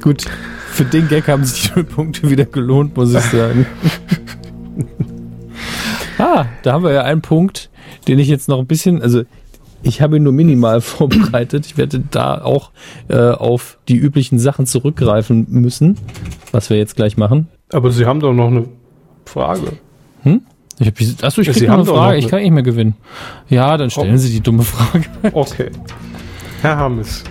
Gut, 0.00 0.24
für 0.70 0.84
den 0.84 1.08
Gag 1.08 1.28
haben 1.28 1.44
sich 1.44 1.72
die 1.72 1.82
Punkte 1.82 2.30
wieder 2.30 2.46
gelohnt, 2.46 2.96
muss 2.96 3.12
ich 3.12 3.20
sagen. 3.20 3.66
ah, 6.18 6.46
da 6.62 6.72
haben 6.72 6.84
wir 6.84 6.92
ja 6.92 7.02
einen 7.02 7.22
Punkt, 7.22 7.70
den 8.08 8.18
ich 8.18 8.28
jetzt 8.28 8.48
noch 8.48 8.58
ein 8.58 8.66
bisschen, 8.66 9.02
also 9.02 9.22
ich 9.82 10.00
habe 10.00 10.16
ihn 10.16 10.22
nur 10.22 10.32
minimal 10.32 10.80
vorbereitet. 10.80 11.66
Ich 11.66 11.76
werde 11.76 12.02
da 12.10 12.40
auch 12.40 12.70
äh, 13.08 13.16
auf 13.16 13.78
die 13.88 13.96
üblichen 13.96 14.38
Sachen 14.38 14.66
zurückgreifen 14.66 15.46
müssen, 15.50 15.98
was 16.52 16.70
wir 16.70 16.78
jetzt 16.78 16.96
gleich 16.96 17.16
machen. 17.16 17.48
Aber 17.72 17.90
Sie 17.90 18.06
haben 18.06 18.20
doch 18.20 18.32
noch 18.32 18.48
eine 18.48 18.64
Frage. 19.30 19.72
Ich 20.82 20.86
hab, 20.86 21.24
achso, 21.24 21.42
ich 21.42 21.48
krieg 21.48 21.56
Sie 21.58 21.66
noch 21.66 21.72
haben 21.72 21.80
eine 21.80 21.88
Frage. 21.90 22.16
noch 22.16 22.24
ich 22.24 22.28
kann 22.28 22.40
nicht 22.40 22.52
mehr 22.52 22.62
gewinnen. 22.62 22.94
Ja, 23.50 23.76
dann 23.76 23.90
stellen 23.90 24.14
Oh. 24.14 24.18
Sie 24.18 24.30
die 24.30 24.40
dumme 24.40 24.62
Frage. 24.62 25.04
Okay. 25.32 25.70
Herr 26.62 26.76
Hammes. 26.78 27.22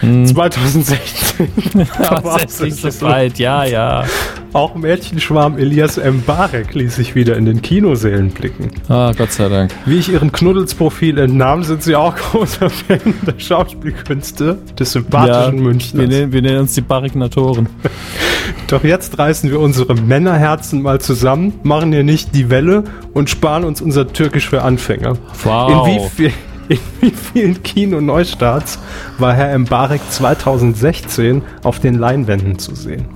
Hm. 0.00 0.26
2016. 0.26 1.48
Da 1.98 2.24
war's 2.24 2.42
Das 2.42 2.60
ist 2.60 2.84
nicht 2.84 2.98
so 2.98 3.06
weit. 3.06 3.38
Ja, 3.38 3.64
ja. 3.64 4.04
Auch 4.52 4.74
Mädchenschwarm 4.74 5.58
Elias 5.58 5.98
Mbarek 5.98 6.72
ließ 6.74 6.96
sich 6.96 7.14
wieder 7.14 7.36
in 7.36 7.44
den 7.44 7.60
Kinosälen 7.60 8.30
blicken. 8.30 8.70
Ah, 8.88 9.12
Gott 9.16 9.32
sei 9.32 9.50
Dank. 9.50 9.70
Wie 9.84 9.98
ich 9.98 10.08
ihrem 10.10 10.32
Knuddelsprofil 10.32 11.18
entnahm, 11.18 11.62
sind 11.62 11.82
sie 11.82 11.94
auch 11.94 12.16
großer 12.16 12.70
Fan 12.70 13.00
der 13.26 13.38
Schauspielkünste 13.38 14.58
des 14.78 14.92
sympathischen 14.92 15.58
wir, 15.58 15.62
Münchners. 15.62 16.08
nennen, 16.08 16.32
wir 16.32 16.40
nennen 16.40 16.60
uns 16.60 16.74
die 16.74 16.80
Barignatoren. 16.80 17.68
Doch 18.68 18.82
jetzt 18.82 19.18
reißen 19.18 19.50
wir 19.50 19.60
unsere 19.60 19.94
Männerherzen 19.94 20.80
mal 20.80 21.00
zusammen, 21.00 21.54
machen 21.62 21.92
hier 21.92 22.02
nicht 22.04 22.34
die 22.34 22.48
Welle 22.48 22.84
und 23.12 23.28
sparen 23.28 23.64
uns 23.64 23.82
unser 23.82 24.12
Türkisch 24.12 24.48
für 24.48 24.62
Anfänger. 24.62 25.18
Wow. 25.44 25.86
In 25.86 25.94
wie, 25.94 26.08
viel, 26.08 26.32
in 26.68 26.78
wie 27.00 27.10
vielen 27.10 27.62
Kino-Neustarts 27.62 28.78
war 29.18 29.34
Herr 29.34 29.58
Mbarek 29.58 30.00
2016 30.10 31.42
auf 31.62 31.80
den 31.80 31.94
Leinwänden 31.94 32.58
zu 32.58 32.74
sehen? 32.74 33.06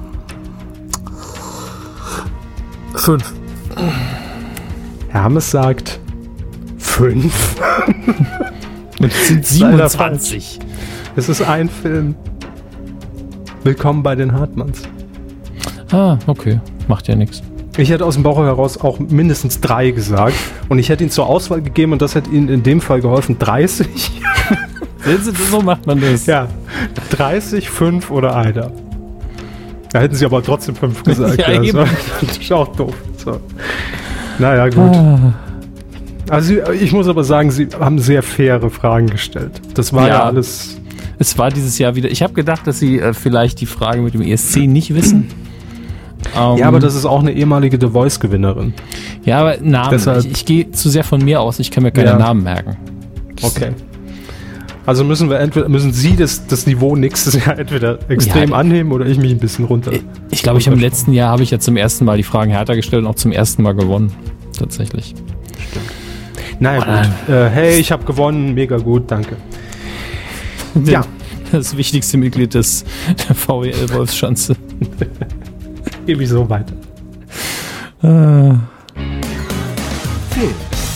Fünf. 2.95 3.33
Herr 5.09 5.25
Hammes 5.25 5.51
sagt 5.51 5.99
fünf. 6.79 7.57
Und 9.01 9.13
es 9.13 9.29
sind 9.29 9.61
Leider 9.61 9.89
27. 9.89 10.59
Es 11.17 11.29
ist 11.29 11.43
ein 11.43 11.69
Film. 11.69 12.15
Willkommen 13.65 14.03
bei 14.03 14.15
den 14.15 14.33
Hartmanns. 14.33 14.83
Ah, 15.91 16.19
okay. 16.27 16.61
Macht 16.87 17.09
ja 17.09 17.17
nichts. 17.17 17.43
Ich 17.81 17.90
hätte 17.90 18.05
aus 18.05 18.15
dem 18.15 18.23
Bauch 18.23 18.39
heraus 18.39 18.78
auch 18.78 18.98
mindestens 18.98 19.61
drei 19.61 19.90
gesagt. 19.90 20.35
Und 20.69 20.78
ich 20.78 20.89
hätte 20.89 21.02
ihn 21.05 21.11
zur 21.11 21.27
Auswahl 21.27 21.62
gegeben 21.62 21.93
und 21.93 22.02
das 22.02 22.15
hätte 22.15 22.31
Ihnen 22.31 22.48
in 22.48 22.62
dem 22.62 22.81
Fall 22.81 23.01
geholfen. 23.01 23.39
30? 23.39 23.86
Sehen 25.05 25.19
Sie, 25.23 25.31
So 25.51 25.62
macht 25.62 25.86
man 25.86 26.01
das. 26.01 26.27
Ja. 26.27 26.48
30, 27.11 27.70
5 27.70 28.11
oder 28.11 28.36
einer. 28.36 28.70
Da 29.93 30.01
hätten 30.01 30.15
Sie 30.15 30.24
aber 30.24 30.43
trotzdem 30.43 30.74
5 30.77 31.02
gesagt. 31.05 31.39
Ja, 31.39 31.55
das 31.57 31.66
eben. 31.66 31.78
war 31.78 31.86
natürlich 32.20 32.52
auch 32.52 32.69
doof. 32.77 32.94
So. 33.16 33.40
Naja, 34.39 34.69
gut. 34.69 34.94
Ah. 34.94 35.35
Also 36.28 36.55
ich 36.81 36.93
muss 36.93 37.09
aber 37.09 37.24
sagen, 37.24 37.51
Sie 37.51 37.66
haben 37.78 37.98
sehr 37.98 38.23
faire 38.23 38.70
Fragen 38.70 39.07
gestellt. 39.09 39.61
Das 39.74 39.93
war 39.93 40.07
ja, 40.07 40.15
Ja. 40.15 40.23
alles. 40.24 40.77
Es 41.19 41.36
war 41.36 41.51
dieses 41.51 41.78
Jahr 41.78 41.97
wieder. 41.97 42.11
Ich 42.11 42.23
habe 42.23 42.32
gedacht, 42.35 42.66
dass 42.66 42.78
Sie 42.78 42.98
äh, 42.98 43.12
vielleicht 43.15 43.61
die 43.61 43.66
Frage 43.66 44.01
mit 44.01 44.15
dem 44.15 44.23
ESC 44.23 44.59
nicht 44.66 44.94
wissen. 44.94 45.28
Ähm, 46.36 46.57
Ja, 46.59 46.69
aber 46.69 46.78
das 46.81 46.94
ist 46.94 47.05
auch 47.07 47.20
eine 47.20 47.32
ehemalige 47.32 47.78
The 47.81 47.89
Voice-Gewinnerin. 47.89 48.74
Ja, 49.24 49.40
aber 49.40 49.57
Namen. 49.61 49.90
Deshalb- 49.90 50.24
ich 50.24 50.31
ich 50.32 50.44
gehe 50.44 50.70
zu 50.70 50.89
sehr 50.89 51.05
von 51.05 51.24
mir 51.24 51.40
aus. 51.40 51.59
Ich 51.59 51.70
kann 51.70 51.82
mir 51.82 51.90
keine 51.93 52.11
Ja. 52.11 52.19
Namen 52.19 52.43
merken. 52.43 52.77
Okay. 53.43 53.70
Also 54.86 55.05
müssen 55.05 55.28
wir 55.31 55.39
entweder 55.39 55.69
müssen 55.69 55.93
Sie 55.93 56.16
das, 56.16 56.47
das 56.47 56.66
Niveau 56.66 56.97
nächstes 56.97 57.35
Jahr 57.47 57.59
entweder 57.59 57.98
extrem 58.09 58.51
Ja. 58.51 58.57
annehmen 58.57 58.93
oder 58.93 59.07
ich 59.07 59.19
mich 59.19 59.31
ein 59.31 59.39
bisschen 59.39 59.65
runter. 59.66 59.93
Ich 60.31 60.43
glaube, 60.43 60.59
ich 60.59 60.66
im 60.66 60.78
letzten 60.78 61.12
Jahr 61.12 61.31
habe 61.31 61.43
ich 61.43 61.51
ja 61.51 61.59
zum 61.59 61.77
ersten 61.77 62.05
Mal 62.05 62.16
die 62.16 62.23
Fragen 62.23 62.51
härter 62.51 62.74
gestellt 62.77 63.05
und 63.05 63.09
auch 63.11 63.15
zum 63.15 63.32
ersten 63.32 63.62
Mal 63.62 63.74
gewonnen. 63.74 64.12
Tatsächlich. 64.59 65.15
Naja, 66.59 66.81
gut. 67.27 67.35
Äh, 67.35 67.48
hey, 67.51 67.78
ich 67.78 67.90
habe 67.93 68.05
gewonnen, 68.05 68.55
mega 68.55 68.77
gut, 68.78 69.11
danke. 69.11 69.36
Ja. 70.85 71.02
Das 71.52 71.77
wichtigste 71.77 72.16
Mitglied 72.16 72.55
des 72.55 72.85
der 73.28 73.35
VWL 73.35 73.90
Wolfschanze. 73.93 74.55
Gebe 76.11 76.24
ich 76.24 76.28
so 76.28 76.51
weiter. 76.51 76.74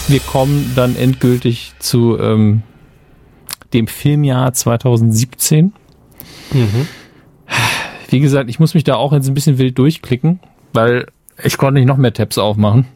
Wir 0.08 0.20
kommen 0.26 0.72
dann 0.74 0.96
endgültig 0.96 1.72
zu 1.78 2.18
ähm, 2.18 2.62
dem 3.72 3.86
Filmjahr 3.86 4.52
2017. 4.52 5.72
Wie 8.10 8.18
gesagt, 8.18 8.50
ich 8.50 8.58
muss 8.58 8.74
mich 8.74 8.82
da 8.82 8.96
auch 8.96 9.12
jetzt 9.12 9.28
ein 9.28 9.34
bisschen 9.34 9.58
wild 9.58 9.78
durchklicken, 9.78 10.40
weil 10.72 11.06
ich 11.40 11.58
konnte 11.58 11.78
nicht 11.78 11.86
noch 11.86 11.96
mehr 11.96 12.12
Tabs 12.12 12.36
aufmachen. 12.36 12.86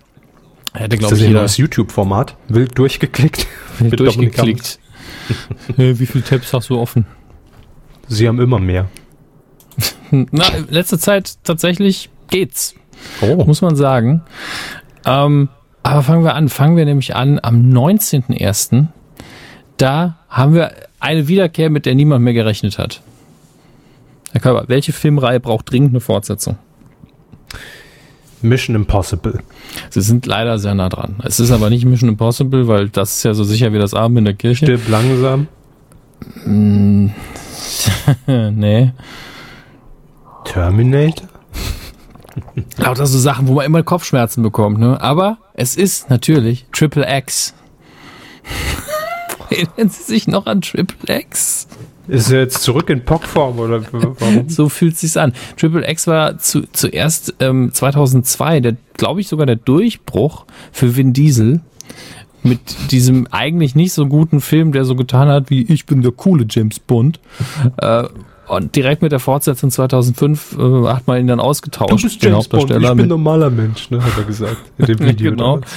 Hätte, 0.73 0.97
Ist 0.97 0.99
glaube 0.99 1.15
das 1.15 1.21
ich, 1.21 1.29
jeder 1.29 1.39
neues 1.39 1.57
YouTube-Format? 1.57 2.37
Wild 2.49 2.77
durchgeklickt? 2.77 3.47
wild 3.79 4.01
durchgeklickt. 4.01 4.81
Äh, 5.77 5.97
Wie 6.01 6.07
viele 6.07 6.25
Tabs 6.25 6.53
hast 6.53 6.69
du 6.71 6.81
offen? 6.81 7.07
Sie 8.09 8.27
haben 8.27 8.41
immer 8.41 8.59
mehr. 8.59 8.89
Na, 10.11 10.45
letzte 10.69 10.99
Zeit 10.99 11.39
tatsächlich 11.45 12.11
geht's. 12.31 12.75
Oh. 13.21 13.45
muss 13.45 13.63
man 13.63 13.77
sagen. 13.77 14.23
Ähm, 15.05 15.49
Aber 15.83 16.03
fangen 16.03 16.25
wir 16.25 16.35
an. 16.35 16.49
Fangen 16.49 16.77
wir 16.77 16.85
nämlich 16.85 17.15
an 17.15 17.39
am 17.43 17.71
19.01. 17.71 18.87
Da 19.77 20.19
haben 20.29 20.55
wir 20.55 20.73
eine 21.01 21.29
Wiederkehr, 21.29 21.71
mit 21.71 21.87
der 21.87 21.95
niemand 21.95 22.25
mehr 22.25 22.35
gerechnet 22.35 22.79
hat. 22.79 23.01
Herr 24.33 24.41
Körber, 24.41 24.65
welche 24.69 24.93
Filmreihe 24.93 25.41
braucht 25.41 25.71
dringend 25.71 25.91
eine 25.91 26.01
Fortsetzung? 26.01 26.59
Mission 28.43 28.77
Impossible. 28.77 29.41
Sie 29.91 30.01
sind 30.01 30.27
leider 30.27 30.59
sehr 30.59 30.75
nah 30.75 30.89
dran. 30.89 31.17
Es 31.25 31.41
ist 31.41 31.51
aber 31.51 31.71
nicht 31.71 31.85
Mission 31.85 32.11
Impossible, 32.11 32.69
weil 32.69 32.89
das 32.89 33.19
ist 33.19 33.23
ja 33.25 33.35
so 33.35 33.45
sicher 33.45 33.73
wie 33.73 33.79
das 33.79 33.95
Abend 33.95 34.19
in 34.19 34.25
der 34.25 34.35
Kirche. 34.35 34.67
Stirb 34.67 34.89
langsam. 34.89 35.49
nee. 38.27 38.93
Terminator? 40.49 41.29
Lauter 42.79 43.07
so 43.07 43.19
Sachen, 43.19 43.49
wo 43.49 43.55
man 43.55 43.67
immer 43.67 43.83
Kopfschmerzen 43.83 44.43
bekommt, 44.43 44.79
ne? 44.79 45.01
Aber 45.01 45.39
es 45.55 45.77
ist 45.77 46.09
natürlich 46.11 46.67
Triple 46.73 47.07
X. 47.09 47.55
Erinnern 49.51 49.91
Sie 49.91 50.03
sich 50.03 50.27
noch 50.27 50.47
an 50.47 50.61
Triple 50.61 51.21
X? 51.21 51.69
Ist 52.07 52.31
er 52.31 52.41
jetzt 52.41 52.63
zurück 52.63 52.89
in 52.89 53.05
Pockform 53.05 53.59
oder 53.59 53.83
warum? 53.93 54.49
So 54.49 54.71
fühlt 54.71 54.97
sich's 54.97 55.19
an. 55.19 55.35
Triple 55.57 55.87
X 55.87 56.07
war 56.07 56.39
zu, 56.39 56.63
zuerst 56.73 57.35
ähm, 57.41 57.71
2002, 57.73 58.61
der 58.61 58.77
glaube 58.97 59.21
ich 59.21 59.29
sogar 59.29 59.45
der 59.45 59.57
Durchbruch 59.57 60.47
für 60.73 60.97
Vin 60.97 61.13
Diesel 61.13 61.61
mit 62.43 62.61
diesem 62.91 63.27
eigentlich 63.31 63.75
nicht 63.75 63.93
so 63.93 64.07
guten 64.07 64.41
Film, 64.41 64.73
der 64.73 64.85
so 64.85 64.95
getan 64.97 65.29
hat 65.29 65.51
wie 65.51 65.71
ich 65.71 65.85
bin 65.85 66.01
der 66.03 66.13
coole 66.13 66.47
James 66.49 66.79
Bond. 66.79 67.21
Äh, 67.77 68.05
und 68.49 68.75
direkt 68.77 69.03
mit 69.03 69.13
der 69.13 69.19
Fortsetzung 69.21 69.71
2005 69.71 70.57
äh, 70.59 70.87
hat 70.89 71.07
man 71.07 71.21
ihn 71.21 71.27
dann 71.27 71.41
ausgetauscht, 71.41 72.23
den 72.23 72.35
Hauptdarsteller, 72.35 72.81
ich 72.81 72.89
bin 72.89 72.97
mit 72.97 73.09
normaler 73.09 73.51
Mensch, 73.51 73.91
ne, 73.91 74.03
hat 74.03 74.17
er 74.17 74.25
gesagt. 74.25 74.57
In 74.79 74.87
dem 74.87 74.99
Video. 75.01 75.31
genau, 75.31 75.59
damals. 75.59 75.73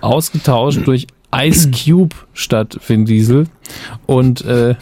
ausgetauscht 0.00 0.86
durch 0.86 1.06
Ice 1.34 1.70
Cube 1.70 2.16
statt 2.32 2.78
Vin 2.86 3.04
Diesel. 3.04 3.46
Und 4.06 4.44
äh, 4.44 4.74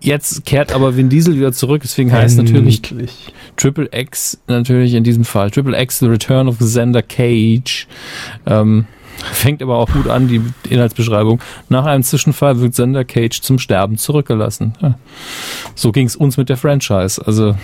jetzt 0.00 0.44
kehrt 0.44 0.72
aber 0.72 0.96
Vin 0.96 1.08
Diesel 1.08 1.36
wieder 1.36 1.52
zurück, 1.52 1.82
deswegen 1.82 2.12
heißt 2.12 2.36
natürlich. 2.38 2.82
Triple 3.56 3.88
X 3.92 4.38
natürlich 4.46 4.94
in 4.94 5.04
diesem 5.04 5.24
Fall. 5.24 5.50
Triple 5.50 5.80
X, 5.80 6.00
The 6.00 6.06
Return 6.06 6.48
of 6.48 6.58
Xander 6.58 7.02
Cage. 7.02 7.86
Ähm, 8.46 8.86
fängt 9.32 9.62
aber 9.62 9.76
auch 9.76 9.90
gut 9.90 10.08
an, 10.08 10.28
die 10.28 10.40
Inhaltsbeschreibung. 10.68 11.40
Nach 11.68 11.84
einem 11.86 12.02
Zwischenfall 12.02 12.60
wird 12.60 12.72
Xander 12.72 13.04
Cage 13.04 13.40
zum 13.40 13.58
Sterben 13.58 13.98
zurückgelassen. 13.98 14.74
Ja. 14.80 14.94
So 15.74 15.92
ging 15.92 16.06
es 16.06 16.16
uns 16.16 16.36
mit 16.36 16.48
der 16.48 16.56
Franchise. 16.56 17.22
Also, 17.24 17.54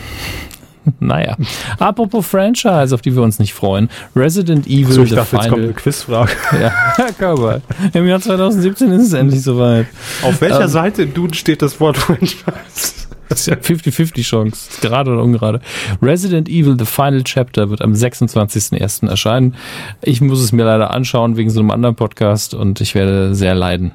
naja. 1.00 1.36
Apropos 1.78 2.26
Franchise, 2.26 2.94
auf 2.94 3.02
die 3.02 3.14
wir 3.14 3.22
uns 3.22 3.38
nicht 3.38 3.52
freuen. 3.54 3.90
Resident 4.16 4.66
Evil, 4.66 4.92
So, 4.92 5.02
ich 5.02 5.10
The 5.10 5.16
dachte, 5.16 5.36
jetzt 5.36 5.42
kommt 5.48 5.54
Final. 5.54 5.64
eine 5.64 5.74
Quizfrage. 5.74 6.32
Ja, 6.60 6.72
Herr 6.96 7.12
Körber. 7.12 7.60
Im 7.92 8.06
Jahr 8.06 8.20
2017 8.20 8.90
ist 8.92 9.06
es 9.08 9.12
endlich 9.12 9.42
soweit. 9.42 9.86
Auf 10.22 10.40
welcher 10.40 10.62
Ähm. 10.62 10.68
Seite 10.68 11.02
im 11.02 11.14
Duden 11.14 11.34
steht 11.34 11.62
das 11.62 11.80
Wort 11.80 11.96
Franchise? 11.98 13.08
Das 13.30 13.40
ist 13.40 13.46
ja 13.46 13.54
50-50 13.54 14.22
Chance. 14.22 14.80
Gerade 14.82 15.12
oder 15.12 15.22
ungerade. 15.22 15.60
Resident 16.02 16.48
Evil 16.48 16.76
The 16.76 16.84
Final 16.84 17.22
Chapter 17.22 17.70
wird 17.70 17.80
am 17.80 17.92
26.01. 17.92 19.08
erscheinen. 19.08 19.54
Ich 20.02 20.20
muss 20.20 20.40
es 20.40 20.50
mir 20.50 20.64
leider 20.64 20.90
anschauen 20.90 21.36
wegen 21.36 21.48
so 21.48 21.60
einem 21.60 21.70
anderen 21.70 21.94
Podcast 21.94 22.54
und 22.54 22.80
ich 22.80 22.96
werde 22.96 23.34
sehr 23.36 23.54
leiden. 23.54 23.92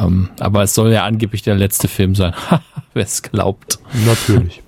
Ähm, 0.00 0.30
aber 0.40 0.64
es 0.64 0.74
soll 0.74 0.90
ja 0.92 1.04
angeblich 1.04 1.42
der 1.42 1.54
letzte 1.54 1.86
Film 1.86 2.16
sein. 2.16 2.34
Wer 2.92 3.04
es 3.04 3.22
glaubt. 3.22 3.78
Natürlich. 4.04 4.62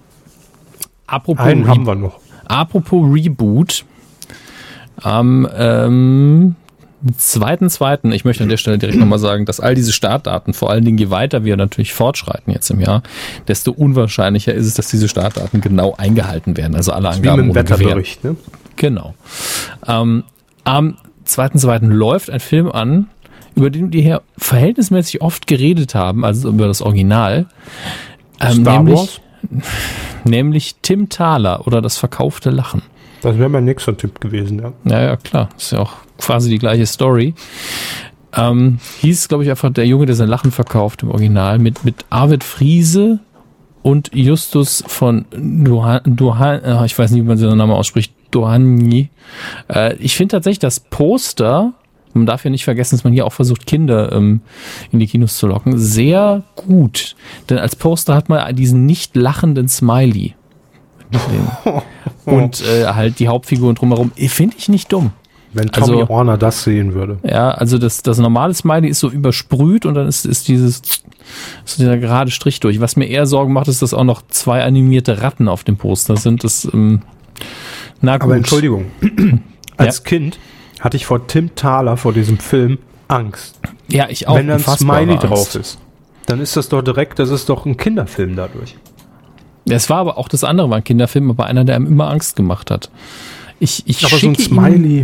Apropos, 1.08 1.44
Einen 1.44 1.66
haben 1.66 1.86
wir 1.86 1.96
noch. 1.96 2.20
apropos 2.44 3.04
Reboot. 3.12 3.84
Am 5.02 5.46
ähm, 5.56 6.54
zweiten, 7.16 7.70
zweiten, 7.70 8.12
ich 8.12 8.24
möchte 8.24 8.42
an 8.42 8.48
der 8.48 8.56
Stelle 8.56 8.78
direkt 8.78 8.98
nochmal 8.98 9.18
sagen, 9.18 9.44
dass 9.44 9.60
all 9.60 9.74
diese 9.74 9.92
Startdaten, 9.92 10.54
vor 10.54 10.70
allen 10.70 10.84
Dingen 10.84 10.98
je 10.98 11.10
weiter 11.10 11.44
wir 11.44 11.56
natürlich 11.56 11.92
fortschreiten 11.92 12.52
jetzt 12.52 12.70
im 12.70 12.80
Jahr, 12.80 13.02
desto 13.48 13.72
unwahrscheinlicher 13.72 14.54
ist 14.54 14.66
es, 14.66 14.74
dass 14.74 14.88
diese 14.88 15.08
Startdaten 15.08 15.60
genau 15.60 15.94
eingehalten 15.96 16.56
werden. 16.56 16.74
Also 16.74 16.92
alle 16.92 17.10
Wie 17.10 17.14
Angaben 17.14 17.48
mit 17.48 17.50
dem. 17.50 17.54
Wetterbericht, 17.56 18.24
ne? 18.24 18.36
Genau. 18.76 19.14
Ähm, 19.86 20.24
am 20.64 20.96
2.2. 21.26 21.86
läuft 21.88 22.30
ein 22.30 22.40
Film 22.40 22.70
an, 22.70 23.08
über 23.54 23.70
den 23.70 23.92
wir 23.92 24.02
hier 24.02 24.22
verhältnismäßig 24.36 25.22
oft 25.22 25.46
geredet 25.46 25.94
haben, 25.94 26.24
also 26.24 26.48
über 26.48 26.66
das 26.66 26.82
Original. 26.82 27.46
Ähm, 28.40 28.62
Star 28.62 28.82
nämlich, 28.82 28.98
Wars? 28.98 29.20
nämlich 30.24 30.76
Tim 30.82 31.08
Thaler 31.08 31.66
oder 31.66 31.80
das 31.80 31.98
verkaufte 31.98 32.50
Lachen. 32.50 32.82
Das 33.26 33.38
wäre 33.38 33.48
mein 33.48 33.64
nächster 33.64 33.96
Tipp 33.96 34.20
gewesen, 34.20 34.60
ja. 34.60 34.72
Ja, 34.84 35.02
ja, 35.02 35.16
klar. 35.16 35.48
Ist 35.56 35.72
ja 35.72 35.80
auch 35.80 35.94
quasi 36.16 36.48
die 36.48 36.60
gleiche 36.60 36.86
Story. 36.86 37.34
Ähm, 38.32 38.78
hieß, 39.00 39.26
glaube 39.26 39.42
ich, 39.42 39.50
einfach 39.50 39.72
der 39.72 39.84
Junge, 39.84 40.06
der 40.06 40.14
sein 40.14 40.28
Lachen 40.28 40.52
verkauft 40.52 41.02
im 41.02 41.10
Original 41.10 41.58
mit, 41.58 41.84
mit 41.84 42.04
Arvid 42.08 42.44
Friese 42.44 43.18
und 43.82 44.14
Justus 44.14 44.84
von 44.86 45.24
Duhan, 45.32 46.02
Duhan 46.04 46.62
äh, 46.62 46.86
ich 46.86 46.96
weiß 46.96 47.10
nicht, 47.10 47.24
wie 47.24 47.26
man 47.26 47.36
seinen 47.36 47.58
Namen 47.58 47.72
ausspricht, 47.72 48.14
Dohany. 48.30 49.10
Äh, 49.66 49.96
ich 49.96 50.16
finde 50.16 50.36
tatsächlich 50.36 50.60
das 50.60 50.78
Poster, 50.78 51.72
man 52.12 52.26
darf 52.26 52.44
ja 52.44 52.50
nicht 52.52 52.64
vergessen, 52.64 52.94
dass 52.94 53.02
man 53.02 53.12
hier 53.12 53.26
auch 53.26 53.32
versucht, 53.32 53.66
Kinder 53.66 54.12
ähm, 54.12 54.40
in 54.92 55.00
die 55.00 55.08
Kinos 55.08 55.36
zu 55.36 55.48
locken, 55.48 55.76
sehr 55.78 56.44
gut. 56.54 57.16
Denn 57.50 57.58
als 57.58 57.74
Poster 57.74 58.14
hat 58.14 58.28
man 58.28 58.54
diesen 58.54 58.86
nicht 58.86 59.16
lachenden 59.16 59.66
Smiley. 59.66 60.35
Den- 61.12 61.82
und 62.24 62.62
äh, 62.62 62.86
halt 62.86 63.18
die 63.18 63.28
Hauptfiguren 63.28 63.74
drumherum. 63.74 64.12
Finde 64.16 64.56
ich 64.58 64.68
nicht 64.68 64.92
dumm. 64.92 65.12
Wenn 65.52 65.68
Tommy 65.68 66.02
Also- 66.02 66.08
Warner 66.08 66.36
das 66.38 66.64
sehen 66.64 66.94
würde. 66.94 67.18
Ja, 67.22 67.50
also 67.50 67.78
das, 67.78 68.02
das 68.02 68.18
normale 68.18 68.52
Smiley 68.54 68.88
ist 68.88 69.00
so 69.00 69.08
übersprüht 69.10 69.86
und 69.86 69.94
dann 69.94 70.06
ist, 70.06 70.26
ist 70.26 70.48
dieses 70.48 70.82
ist 71.64 71.78
dieser 71.78 71.96
gerade 71.98 72.30
Strich 72.30 72.60
durch. 72.60 72.80
Was 72.80 72.96
mir 72.96 73.06
eher 73.06 73.26
Sorgen 73.26 73.52
macht, 73.52 73.68
ist, 73.68 73.82
dass 73.82 73.94
auch 73.94 74.04
noch 74.04 74.22
zwei 74.28 74.62
animierte 74.62 75.22
Ratten 75.22 75.48
auf 75.48 75.64
dem 75.64 75.76
Poster 75.76 76.16
sind. 76.16 76.44
Das, 76.44 76.68
ähm, 76.72 77.02
na 78.00 78.14
gut. 78.18 78.24
Aber 78.24 78.36
Entschuldigung. 78.36 78.86
Als 79.76 80.04
Kind 80.04 80.38
hatte 80.80 80.96
ich 80.96 81.06
vor 81.06 81.26
Tim 81.26 81.54
Thaler, 81.54 81.96
vor 81.96 82.12
diesem 82.12 82.38
Film, 82.38 82.78
Angst. 83.08 83.58
Ja, 83.88 84.08
ich 84.08 84.28
auch. 84.28 84.36
Wenn 84.36 84.48
da 84.48 84.54
ein 84.54 84.58
unfassbare 84.58 84.98
Smiley 85.02 85.14
Angst. 85.18 85.24
drauf 85.30 85.54
ist, 85.54 85.78
dann 86.26 86.40
ist 86.40 86.56
das 86.56 86.68
doch 86.68 86.82
direkt, 86.82 87.18
das 87.18 87.30
ist 87.30 87.48
doch 87.48 87.66
ein 87.66 87.76
Kinderfilm 87.76 88.36
dadurch. 88.36 88.76
Es 89.68 89.90
war 89.90 89.98
aber 89.98 90.16
auch 90.18 90.28
das 90.28 90.44
andere 90.44 90.70
war 90.70 90.76
ein 90.78 90.84
Kinderfilm, 90.84 91.30
aber 91.30 91.46
einer, 91.46 91.64
der 91.64 91.76
einem 91.76 91.86
immer 91.86 92.08
Angst 92.10 92.36
gemacht 92.36 92.70
hat. 92.70 92.90
Ich, 93.58 93.82
ich, 93.86 94.04
Aber 94.04 94.16
so 94.16 94.28
ein 94.28 94.34
schicke, 94.36 94.50
Ihnen, 94.54 94.60
Smiley. 94.74 95.02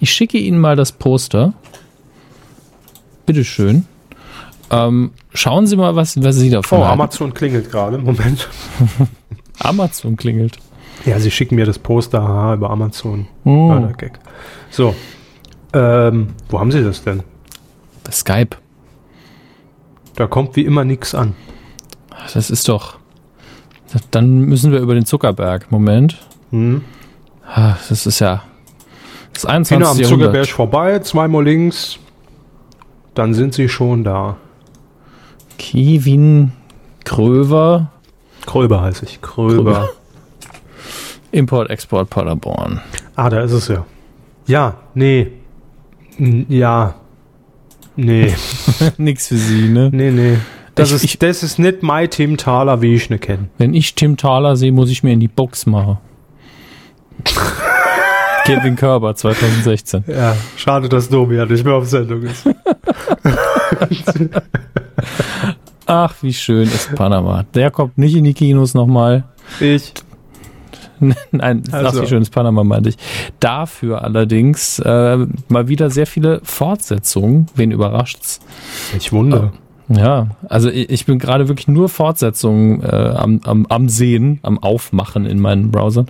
ich 0.00 0.10
schicke 0.10 0.38
Ihnen 0.38 0.58
mal 0.58 0.74
das 0.74 0.92
Poster. 0.92 1.52
Bitteschön. 3.26 3.84
Ähm, 4.70 5.12
schauen 5.34 5.66
Sie 5.66 5.76
mal, 5.76 5.96
was, 5.96 6.20
was 6.22 6.36
Sie 6.36 6.50
davon 6.50 6.78
Oh, 6.78 6.82
halten. 6.84 7.00
Amazon 7.00 7.34
klingelt 7.34 7.70
gerade. 7.70 7.98
Moment. 7.98 8.48
Amazon 9.58 10.16
klingelt. 10.16 10.58
Ja, 11.06 11.18
sie 11.18 11.30
schicken 11.30 11.54
mir 11.54 11.64
das 11.66 11.78
Poster 11.78 12.22
haha, 12.22 12.54
über 12.54 12.70
Amazon. 12.70 13.26
Oh. 13.44 13.68
Mördergag. 13.68 14.18
So. 14.70 14.94
Ähm, 15.72 16.28
wo 16.48 16.58
haben 16.60 16.70
sie 16.72 16.82
das 16.82 17.02
denn? 17.04 17.22
Skype. 18.10 18.56
Da 20.16 20.26
kommt 20.26 20.56
wie 20.56 20.64
immer 20.64 20.84
nichts 20.84 21.14
an. 21.14 21.34
Das 22.34 22.50
ist 22.50 22.68
doch. 22.68 22.98
Dann 24.10 24.40
müssen 24.40 24.72
wir 24.72 24.80
über 24.80 24.94
den 24.94 25.04
Zuckerberg. 25.06 25.70
Moment. 25.70 26.18
Hm. 26.50 26.82
Das 27.88 28.06
ist 28.06 28.20
ja. 28.20 28.42
Das 29.32 29.44
21. 29.46 29.68
Kinder 29.76 29.90
am 29.90 29.98
Jahrhundert. 29.98 30.26
Zuckerberg 30.28 30.48
vorbei, 30.48 30.98
zweimal 31.00 31.44
links. 31.44 31.98
Dann 33.14 33.34
sind 33.34 33.54
sie 33.54 33.68
schon 33.68 34.04
da. 34.04 34.36
Kevin 35.58 36.52
Kröver. 37.04 37.90
Kröber 38.46 38.82
heiße 38.82 39.04
ich. 39.04 39.20
Kröber. 39.20 39.88
Import, 41.32 41.70
Export, 41.70 42.10
Paderborn. 42.10 42.80
Ah, 43.16 43.28
da 43.30 43.40
ist 43.42 43.52
es 43.52 43.68
ja. 43.68 43.84
Ja, 44.46 44.76
nee. 44.94 45.30
N- 46.18 46.46
Ja. 46.48 46.94
Nee. 47.96 48.32
Nix 48.96 49.28
für 49.28 49.36
Sie, 49.36 49.68
ne? 49.68 49.90
Nee, 49.92 50.10
nee. 50.10 50.38
Das, 50.74 50.90
Ich- 50.90 50.94
ist, 50.96 51.04
ich- 51.04 51.18
das 51.18 51.42
ist 51.42 51.58
nicht 51.58 51.82
mein 51.82 52.08
Tim 52.10 52.36
Thaler, 52.36 52.80
wie 52.82 52.94
ich 52.94 53.10
ne 53.10 53.18
kenne. 53.18 53.48
Wenn 53.58 53.74
ich 53.74 53.94
Tim 53.94 54.16
Thaler 54.16 54.56
sehe, 54.56 54.72
muss 54.72 54.90
ich 54.90 55.02
mir 55.02 55.12
in 55.12 55.20
die 55.20 55.28
Box 55.28 55.66
machen. 55.66 55.98
Kevin 58.44 58.74
Körber 58.76 59.14
2016. 59.14 60.04
Ja, 60.08 60.34
schade, 60.56 60.88
dass 60.88 61.08
Domi 61.08 61.34
ja 61.36 61.44
nicht 61.46 61.64
mehr 61.64 61.74
auf 61.74 61.86
Sendung 61.86 62.22
ist. 62.22 62.44
Ach, 65.86 66.14
wie 66.22 66.32
schön 66.32 66.62
ist 66.68 66.94
Panama. 66.94 67.44
Der 67.54 67.70
kommt 67.70 67.98
nicht 67.98 68.14
in 68.14 68.24
die 68.24 68.34
Kinos 68.34 68.74
nochmal. 68.74 69.24
Ich. 69.58 69.92
Nein, 71.30 71.62
ach, 71.72 71.84
Also. 71.86 72.02
wie 72.02 72.06
schön 72.06 72.22
ist 72.22 72.30
Panama, 72.30 72.62
meinte 72.62 72.90
ich. 72.90 72.96
Dafür 73.40 74.04
allerdings 74.04 74.78
äh, 74.80 75.18
mal 75.48 75.68
wieder 75.68 75.90
sehr 75.90 76.06
viele 76.06 76.40
Fortsetzungen. 76.44 77.46
Wen 77.54 77.70
überrascht's? 77.70 78.40
Ich 78.96 79.12
wundere. 79.12 79.52
Ja, 79.92 80.28
also 80.48 80.70
ich, 80.70 81.04
bin 81.04 81.18
gerade 81.18 81.48
wirklich 81.48 81.66
nur 81.66 81.88
Fortsetzungen 81.88 82.80
äh, 82.80 82.86
am, 82.86 83.40
am, 83.42 83.66
am 83.66 83.88
Sehen, 83.88 84.38
am 84.42 84.58
Aufmachen 84.58 85.26
in 85.26 85.40
meinen 85.40 85.72
Browsern. 85.72 86.06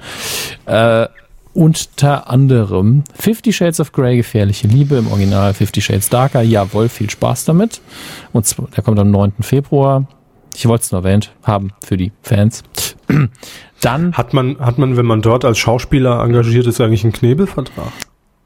Äh, 0.66 1.06
unter 1.54 2.28
anderem 2.28 3.04
Fifty 3.18 3.54
Shades 3.54 3.80
of 3.80 3.92
Grey, 3.92 4.18
Gefährliche 4.18 4.68
Liebe 4.68 4.96
im 4.96 5.10
Original, 5.10 5.54
Fifty 5.54 5.80
Shades 5.80 6.10
Darker, 6.10 6.42
jawohl, 6.42 6.90
viel 6.90 7.08
Spaß 7.08 7.46
damit. 7.46 7.80
Und 8.32 8.54
der 8.76 8.84
kommt 8.84 8.98
am 8.98 9.10
9. 9.10 9.32
Februar. 9.40 10.06
Ich 10.54 10.66
wollte 10.66 10.82
es 10.82 10.92
nur 10.92 11.00
erwähnt 11.00 11.32
haben 11.42 11.72
für 11.82 11.96
die 11.96 12.12
Fans. 12.22 12.62
Dann 13.80 14.12
Hat 14.12 14.34
man, 14.34 14.58
hat 14.60 14.76
man, 14.76 14.98
wenn 14.98 15.06
man 15.06 15.22
dort 15.22 15.46
als 15.46 15.56
Schauspieler 15.56 16.22
engagiert 16.22 16.66
ist, 16.66 16.82
eigentlich 16.82 17.02
einen 17.02 17.14
Knebelvertrag? 17.14 17.90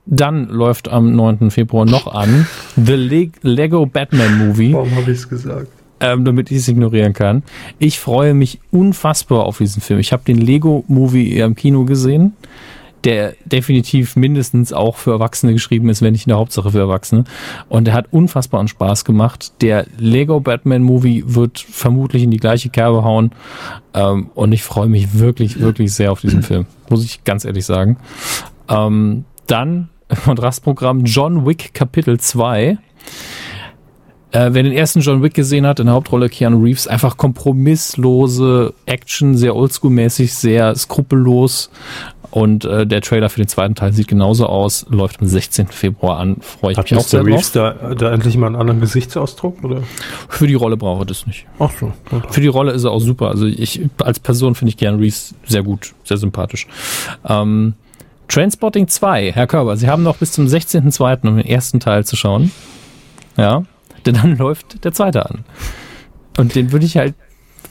Dann 0.06 0.48
läuft 0.48 0.89
am 0.89 1.14
9. 1.16 1.51
Februar 1.51 1.86
noch 1.86 2.12
an 2.12 2.47
The 2.76 2.93
Le 2.94 3.31
Lego 3.43 3.86
Batman 3.86 4.47
Movie, 4.48 4.74
Warum 4.74 4.94
habe 4.97 5.10
ich 5.10 5.18
es 5.18 5.28
gesagt? 5.28 5.68
ähm, 6.01 6.24
damit 6.24 6.51
ich 6.51 6.59
es 6.59 6.68
ignorieren 6.68 7.14
kann. 7.14 7.43
Ich 7.78 7.98
freue 7.98 8.35
mich 8.35 8.60
unfassbar 8.70 9.44
auf 9.44 9.59
diesen 9.59 9.81
Film. 9.81 10.01
Ich 10.01 10.12
habe 10.12 10.22
den 10.26 10.39
Lego 10.39 10.85
Movie 10.89 11.39
im 11.39 11.55
Kino 11.55 11.85
gesehen, 11.85 12.35
der 13.05 13.35
definitiv 13.47 14.16
mindestens 14.16 14.72
auch 14.72 14.97
für 14.97 15.12
Erwachsene 15.12 15.52
geschrieben 15.52 15.89
ist, 15.89 16.02
wenn 16.02 16.12
nicht 16.12 16.26
in 16.26 16.31
der 16.31 16.39
Hauptsache 16.39 16.70
für 16.72 16.81
Erwachsene. 16.81 17.24
Und 17.68 17.86
der 17.86 17.94
hat 17.94 18.06
unfassbaren 18.10 18.68
Spaß 18.68 19.05
gemacht. 19.06 19.52
Der 19.62 19.86
Lego 19.98 20.40
Batman 20.40 20.82
Movie 20.82 21.22
wird 21.26 21.59
vermutlich 21.60 22.22
in 22.22 22.31
die 22.31 22.39
gleiche 22.39 22.68
Kerbe 22.70 23.05
hauen. 23.05 23.31
Ähm, 23.94 24.31
und 24.35 24.52
ich 24.52 24.62
freue 24.62 24.89
mich 24.89 25.18
wirklich, 25.18 25.60
wirklich 25.60 25.93
sehr 25.94 26.12
auf 26.12 26.20
diesen 26.20 26.43
Film. 26.43 26.66
Muss 26.90 27.05
ich 27.05 27.24
ganz 27.24 27.44
ehrlich 27.44 27.64
sagen. 27.64 27.98
Ähm, 28.68 29.24
dann 29.47 29.90
Kontrastprogramm 30.24 31.05
John 31.05 31.47
Wick 31.47 31.74
Kapitel 31.74 32.18
2. 32.18 32.78
Äh, 34.35 34.52
wer 34.52 34.62
den 34.64 34.72
ersten 34.72 35.01
John 35.01 35.22
Wick 35.22 35.35
gesehen 35.35 35.64
hat, 35.64 35.78
in 35.78 35.86
der 35.86 35.94
Hauptrolle 35.94 36.28
Keanu 36.28 36.60
Reeves, 36.62 36.89
einfach 36.89 37.16
kompromisslose 37.16 38.74
Action, 38.85 39.36
sehr 39.36 39.55
oldschool-mäßig, 39.55 40.35
sehr 40.35 40.74
skrupellos. 40.74 41.70
Und 42.32 42.64
äh, 42.64 42.85
der 42.85 43.01
Trailer 43.01 43.28
für 43.28 43.40
den 43.40 43.47
zweiten 43.47 43.76
Teil 43.76 43.93
sieht 43.93 44.09
genauso 44.09 44.47
aus, 44.47 44.86
läuft 44.90 45.20
am 45.20 45.28
16. 45.28 45.68
Februar 45.68 46.18
an. 46.18 46.39
Freue 46.40 46.72
ich 46.72 46.78
Hat 46.78 46.90
mich 46.90 46.98
auch 46.98 47.06
sehr. 47.06 47.24
Reeves 47.24 47.52
drauf. 47.52 47.76
da, 47.81 47.94
da 47.94 48.12
endlich 48.12 48.36
mal 48.36 48.48
einen 48.48 48.56
anderen 48.56 48.81
Gesichtsausdruck? 48.81 49.62
Oder? 49.62 49.82
Für 50.28 50.48
die 50.48 50.55
Rolle 50.55 50.76
brauche 50.76 51.02
ich 51.02 51.06
das 51.06 51.28
nicht. 51.28 51.47
Ach 51.60 51.70
so. 51.78 51.93
Für 52.31 52.40
die 52.40 52.48
Rolle 52.48 52.72
ist 52.72 52.82
er 52.82 52.90
auch 52.90 52.98
super. 52.98 53.28
Also 53.28 53.47
ich 53.47 53.82
als 54.02 54.18
Person 54.18 54.56
finde 54.56 54.70
ich 54.70 54.76
Keanu 54.76 54.98
Reeves 54.98 55.36
sehr 55.47 55.62
gut, 55.62 55.94
sehr 56.02 56.16
sympathisch. 56.16 56.66
Ähm, 57.24 57.74
Transporting 58.29 58.89
2, 58.89 59.33
Herr 59.33 59.47
Körber, 59.47 59.77
Sie 59.77 59.89
haben 59.89 60.03
noch 60.03 60.17
bis 60.17 60.33
zum 60.33 60.47
16.02. 60.47 61.29
um 61.29 61.37
den 61.37 61.47
ersten 61.47 61.81
Teil 61.81 62.05
zu 62.05 62.17
schauen. 62.17 62.51
Ja, 63.37 63.65
denn 64.07 64.15
dann 64.15 64.37
läuft 64.39 64.85
der 64.85 64.93
zweite 64.93 65.27
an. 65.27 65.45
Und 66.37 66.55
den 66.55 66.73
würde 66.73 66.87
ich 66.87 66.97
halt 66.97 67.15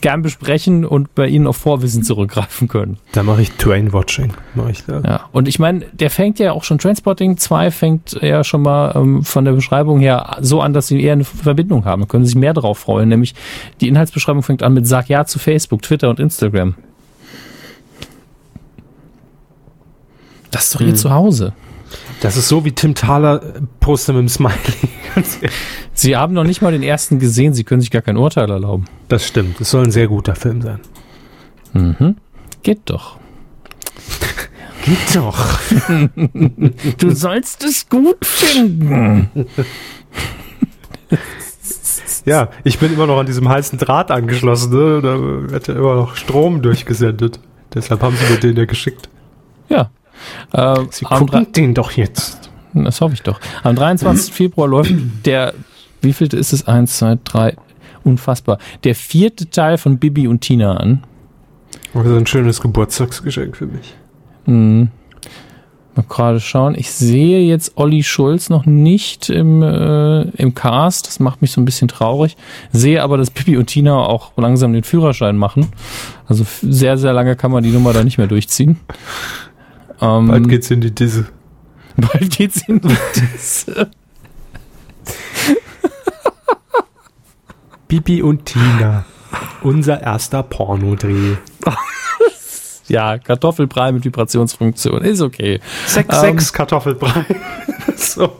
gern 0.04 0.22
besprechen 0.22 0.84
und 0.84 1.16
bei 1.16 1.28
Ihnen 1.28 1.48
auf 1.48 1.56
Vorwissen 1.56 2.04
zurückgreifen 2.04 2.68
können. 2.68 2.98
Da 3.14 3.24
mache 3.24 3.42
ich 3.42 3.52
Train-Watching. 3.54 4.34
Mach 4.54 4.68
ich 4.68 4.84
da. 4.86 5.00
Ja, 5.00 5.30
und 5.32 5.48
ich 5.48 5.60
meine, 5.60 5.86
der 5.94 6.10
fängt 6.10 6.40
ja 6.40 6.52
auch 6.52 6.66
schon, 6.66 6.78
Transporting 6.78 7.38
2 7.38 7.72
fängt 7.72 8.20
ja 8.22 8.44
schon 8.44 8.64
mal 8.64 8.94
ähm, 8.96 9.24
von 9.24 9.46
der 9.46 9.54
Beschreibung 9.54 10.02
her 10.02 10.38
so 10.42 10.62
an, 10.62 10.74
dass 10.74 10.88
sie 10.88 11.02
eher 11.02 11.14
eine 11.14 11.24
Verbindung 11.24 11.86
haben. 11.86 12.02
Da 12.02 12.08
können 12.08 12.26
sich 12.26 12.36
mehr 12.36 12.54
darauf 12.54 12.80
freuen. 12.80 13.08
Nämlich 13.08 13.34
die 13.80 13.88
Inhaltsbeschreibung 13.88 14.44
fängt 14.44 14.62
an 14.62 14.74
mit 14.74 14.86
Sag 14.86 15.08
ja 15.08 15.26
zu 15.26 15.40
Facebook, 15.40 15.82
Twitter 15.82 16.10
und 16.10 16.20
Instagram. 16.20 16.76
Das 20.54 20.66
ist 20.66 20.76
doch 20.76 20.82
ihr 20.82 20.94
Zuhause. 20.96 21.54
Das 22.22 22.38
ist 22.38 22.48
so 22.48 22.64
wie 22.64 22.72
Tim 22.72 22.96
Thaler 22.96 23.42
äh, 23.44 23.62
Poster 23.80 24.14
mit 24.14 24.22
dem 24.22 24.30
Smiley. 24.30 24.54
Sie 25.94 26.16
haben 26.16 26.34
noch 26.34 26.44
nicht 26.44 26.62
mal 26.62 26.72
den 26.72 26.84
ersten 26.84 27.20
gesehen, 27.20 27.54
sie 27.54 27.64
können 27.64 27.82
sich 27.82 27.92
gar 27.92 28.02
kein 28.02 28.18
Urteil 28.18 28.50
erlauben. 28.50 28.86
das 29.10 29.28
stimmt. 29.28 29.62
Es 29.62 29.70
soll 29.70 29.84
ein 29.84 29.92
sehr 29.92 30.08
guter 30.08 30.36
Film 30.36 30.62
sein. 30.62 30.80
Mhm. 31.74 32.16
Geht 32.64 32.82
doch. 32.86 33.18
Geht 34.86 35.16
doch. 35.16 35.60
Du 36.98 37.12
sollst 37.12 37.64
es 37.64 37.88
gut 37.90 38.26
finden. 38.26 39.30
Ja, 42.26 42.50
ich 42.64 42.80
bin 42.80 42.94
immer 42.94 43.06
noch 43.06 43.20
an 43.20 43.26
diesem 43.26 43.50
heißen 43.50 43.78
Draht 43.78 44.10
angeschlossen. 44.12 44.72
Ne? 44.72 45.02
Da 45.02 45.52
wird 45.52 45.68
ja 45.68 45.76
immer 45.76 45.96
noch 45.96 46.16
Strom 46.16 46.62
durchgesendet. 46.62 47.40
Deshalb 47.74 48.02
haben 48.02 48.16
sie 48.16 48.32
mir 48.32 48.40
den 48.40 48.56
ja 48.56 48.66
geschickt. 48.66 49.10
Ja. 49.70 49.90
Äh, 50.52 50.76
Sie 50.90 51.06
am 51.06 51.20
gucken 51.20 51.52
den 51.52 51.74
doch 51.74 51.92
jetzt. 51.92 52.50
Das 52.74 53.02
hoffe 53.02 53.14
ich 53.14 53.22
doch. 53.22 53.40
Am 53.64 53.76
23. 53.76 54.34
Februar 54.34 54.68
läuft 54.68 54.94
der, 55.26 55.54
wie 56.02 56.14
viel 56.14 56.34
ist 56.34 56.54
es? 56.54 56.68
Eins, 56.68 56.98
zwei, 56.98 57.18
drei, 57.24 57.56
unfassbar. 58.04 58.58
Der 58.84 58.96
vierte 58.96 59.50
Teil 59.50 59.78
von 59.78 60.00
Bibi 60.00 60.28
und 60.28 60.42
Tina 60.42 60.78
an. 60.78 61.04
Also 61.94 62.16
ein 62.16 62.26
schönes 62.26 62.62
Geburtstagsgeschenk 62.62 63.56
für 63.56 63.68
mich. 63.68 63.94
Hm. 64.46 64.90
Mal 65.96 66.06
gerade 66.10 66.40
schauen. 66.40 66.74
Ich 66.76 66.92
sehe 66.92 67.42
jetzt 67.42 67.74
Olli 67.76 68.02
Schulz 68.02 68.50
noch 68.50 68.66
nicht 68.66 69.30
im, 69.30 69.62
äh, 69.62 70.22
im 70.22 70.56
Cast. 70.56 71.06
Das 71.06 71.20
macht 71.20 71.44
mich 71.44 71.52
so 71.52 71.62
ein 71.62 71.66
bisschen 71.66 71.88
traurig. 71.88 72.36
Sehe 72.72 73.04
aber, 73.04 73.18
dass 73.18 73.30
Bibi 73.30 73.58
und 73.58 73.68
Tina 73.68 73.96
auch 73.96 74.32
langsam 74.36 74.74
den 74.74 74.84
Führerschein 74.84 75.38
machen. 75.38 75.68
Also 76.28 76.46
sehr, 76.64 76.98
sehr 76.98 77.14
lange 77.14 77.36
kann 77.36 77.52
man 77.52 77.64
die 77.64 77.70
Nummer 77.70 77.94
da 77.94 78.04
nicht 78.04 78.18
mehr 78.18 78.26
durchziehen. 78.26 78.80
Ähm, 80.02 80.28
Bald 80.28 80.50
geht's 80.50 80.72
in 80.72 80.82
die 80.82 80.94
Disse. 80.94 81.28
bald 81.98 82.32
geht's 82.36 82.62
in 82.68 82.82
das. 82.82 83.66
Bibi 87.88 88.22
und 88.22 88.46
Tina. 88.46 89.06
Unser 89.62 90.02
erster 90.02 90.44
Pornodreh. 90.44 91.36
Ja, 92.88 93.18
Kartoffelbrei 93.18 93.92
mit 93.92 94.04
Vibrationsfunktion. 94.04 95.02
Ist 95.04 95.22
okay. 95.22 95.60
Sex, 95.88 96.14
Ähm. 96.16 96.22
Sex, 96.22 96.52
Kartoffelbrei. 96.54 97.26
so. 97.96 98.40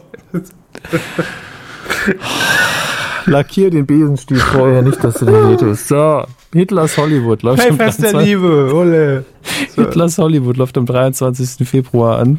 Lackier 3.26 3.70
den 3.70 3.86
Besenstiel 3.86 4.38
vorher 4.38 4.82
nicht, 4.82 5.02
dass 5.02 5.14
du 5.14 5.24
den 5.24 5.50
wehtust. 5.50 5.88
So, 5.88 6.24
Hitlers 6.54 6.96
Hollywood 6.96 7.42
läuft 7.42 7.62
Hey, 7.62 7.70
am 7.70 7.76
Fest 7.76 8.00
der 8.00 8.12
23. 8.12 8.28
Liebe, 8.28 8.74
Ole. 8.74 9.24
Hitlers 9.74 10.18
Hollywood 10.18 10.56
läuft 10.56 10.78
am 10.78 10.86
23. 10.86 11.68
Februar 11.68 12.20
an. 12.20 12.38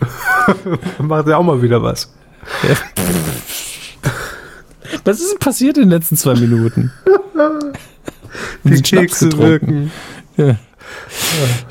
Macht 0.99 1.27
ja 1.27 1.37
auch 1.37 1.43
mal 1.43 1.61
wieder 1.61 1.83
was. 1.83 2.13
Was 5.03 5.19
ist 5.19 5.33
denn 5.33 5.39
passiert 5.39 5.77
in 5.77 5.83
den 5.83 5.89
letzten 5.89 6.15
zwei 6.15 6.33
Minuten? 6.35 6.91
Die 8.63 8.81
Kekse 8.81 9.37
wirken. 9.37 9.91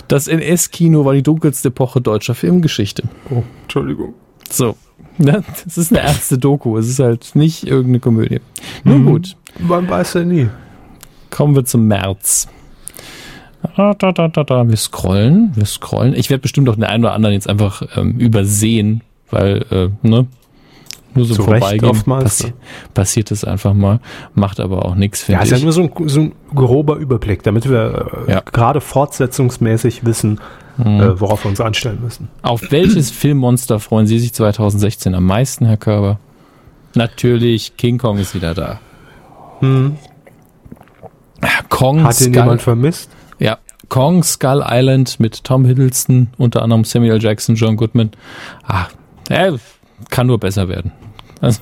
Das 0.09 0.29
NS-Kino 0.29 1.07
war 1.07 1.15
die 1.15 1.23
dunkelste 1.23 1.69
Epoche 1.69 2.03
deutscher 2.03 2.35
Filmgeschichte. 2.35 3.05
Oh, 3.31 3.43
Entschuldigung. 3.63 4.13
So. 4.51 4.77
Ne? 5.17 5.43
Das 5.65 5.79
ist 5.79 5.93
eine 5.93 6.01
ernste 6.01 6.37
Doku. 6.37 6.77
Es 6.77 6.89
ist 6.89 6.99
halt 6.99 7.35
nicht 7.35 7.67
irgendeine 7.67 8.01
Komödie. 8.01 8.41
Nun 8.83 9.07
gut. 9.07 9.37
Man 9.59 9.89
weiß 9.89 10.15
ja 10.15 10.25
nie. 10.25 10.49
Kommen 11.35 11.57
wir 11.57 11.65
zum 11.65 11.87
März. 11.89 12.47
Da, 13.77 13.95
da, 13.95 14.13
da, 14.13 14.29
da, 14.29 14.45
da. 14.45 14.69
Wir 14.69 14.77
scrollen, 14.77 15.51
wir 15.55 15.65
scrollen. 15.67 16.15
Ich 16.15 16.31
werde 16.31 16.43
bestimmt 16.43 16.69
auch 16.69 16.75
den 16.77 16.85
einen 16.85 17.03
oder 17.05 17.13
anderen 17.15 17.33
jetzt 17.33 17.49
einfach 17.49 17.83
ähm, 17.97 18.19
übersehen, 18.19 19.03
weil, 19.31 19.65
äh, 19.71 19.89
ne? 20.07 20.27
Nur 21.17 21.27
so 21.27 21.35
Zu 21.35 21.45
vorbeigehen. 21.45 21.91
oftmals, 21.91 22.43
passi? 22.43 22.53
Passiert 22.93 23.31
es 23.31 23.45
einfach 23.45 23.73
mal. 23.73 24.01
Macht 24.35 24.61
aber 24.61 24.85
auch 24.85 24.95
nichts, 24.97 25.21
Ja, 25.29 25.39
finde 25.39 25.43
ist 25.45 25.51
ja 25.51 25.57
ich. 25.59 25.63
nur 25.63 25.73
so 25.73 25.83
ein, 25.83 26.09
so 26.09 26.21
ein 26.21 26.33
grober 26.55 26.97
Überblick, 26.97 27.43
damit 27.45 27.69
wir 27.69 28.25
äh, 28.29 28.33
Ja. 28.33 28.41
gerade 28.41 28.81
fortsetzungsmäßig 28.81 30.05
wissen, 30.05 30.41
äh, 30.79 30.85
worauf 30.85 31.45
wir 31.45 31.49
uns 31.51 31.61
einstellen 31.61 31.99
müssen. 32.03 32.29
Auf 32.43 32.63
welches 32.71 33.11
Filmmonster 33.13 33.79
freuen 33.81 34.07
Sie 34.07 34.19
sich 34.19 34.33
2016 34.35 35.15
am 35.15 35.25
meisten, 35.25 35.67
Herr 35.67 35.77
Körber? 35.79 36.19
Natürlich, 36.97 37.77
King 37.77 37.99
Kong 37.99 38.19
ist 38.19 38.35
wieder 38.35 38.55
da. 38.55 38.81
Kong 41.69 42.03
Hat 42.05 42.21
ihn 42.21 42.33
Skull, 42.33 42.35
jemand 42.35 42.63
vermisst? 42.63 43.11
ja, 43.39 43.59
Kong 43.89 44.23
Skull 44.23 44.65
Island 44.67 45.21
mit 45.21 45.45
Tom 45.45 45.65
Hiddleston, 45.65 46.29
unter 46.39 46.63
anderem 46.63 46.85
Samuel 46.85 47.23
Jackson, 47.23 47.55
John 47.55 47.77
Goodman. 47.77 48.11
Ah, 48.67 48.87
er 49.29 49.59
kann 50.11 50.27
nur 50.27 50.39
besser 50.39 50.69
werden. 50.69 50.93
Also, 51.41 51.61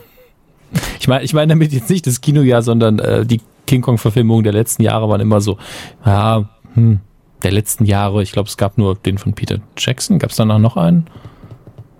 ich 1.00 1.08
meine, 1.08 1.24
ich 1.24 1.34
meine 1.34 1.48
damit 1.54 1.72
jetzt 1.72 1.90
nicht 1.90 2.06
das 2.06 2.20
Kinojahr, 2.20 2.62
sondern 2.62 2.98
äh, 2.98 3.26
die 3.26 3.40
King 3.66 3.82
Kong-Verfilmungen 3.82 4.44
der 4.44 4.52
letzten 4.52 4.82
Jahre 4.82 5.08
waren 5.08 5.20
immer 5.20 5.40
so, 5.40 5.58
ja, 6.04 6.48
hm, 6.74 7.00
der 7.42 7.52
letzten 7.52 7.84
Jahre, 7.84 8.22
ich 8.22 8.32
glaube, 8.32 8.48
es 8.48 8.56
gab 8.56 8.78
nur 8.78 8.94
den 8.94 9.18
von 9.18 9.34
Peter 9.34 9.58
Jackson. 9.76 10.18
Gab 10.18 10.30
es 10.30 10.36
danach 10.36 10.58
noch 10.58 10.76
einen? 10.76 11.06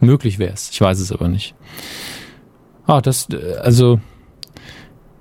Möglich 0.00 0.38
wäre 0.38 0.52
es. 0.52 0.70
Ich 0.70 0.80
weiß 0.80 1.00
es 1.00 1.12
aber 1.12 1.28
nicht. 1.28 1.54
Ah, 2.86 3.00
das, 3.00 3.28
äh, 3.30 3.56
also, 3.60 4.00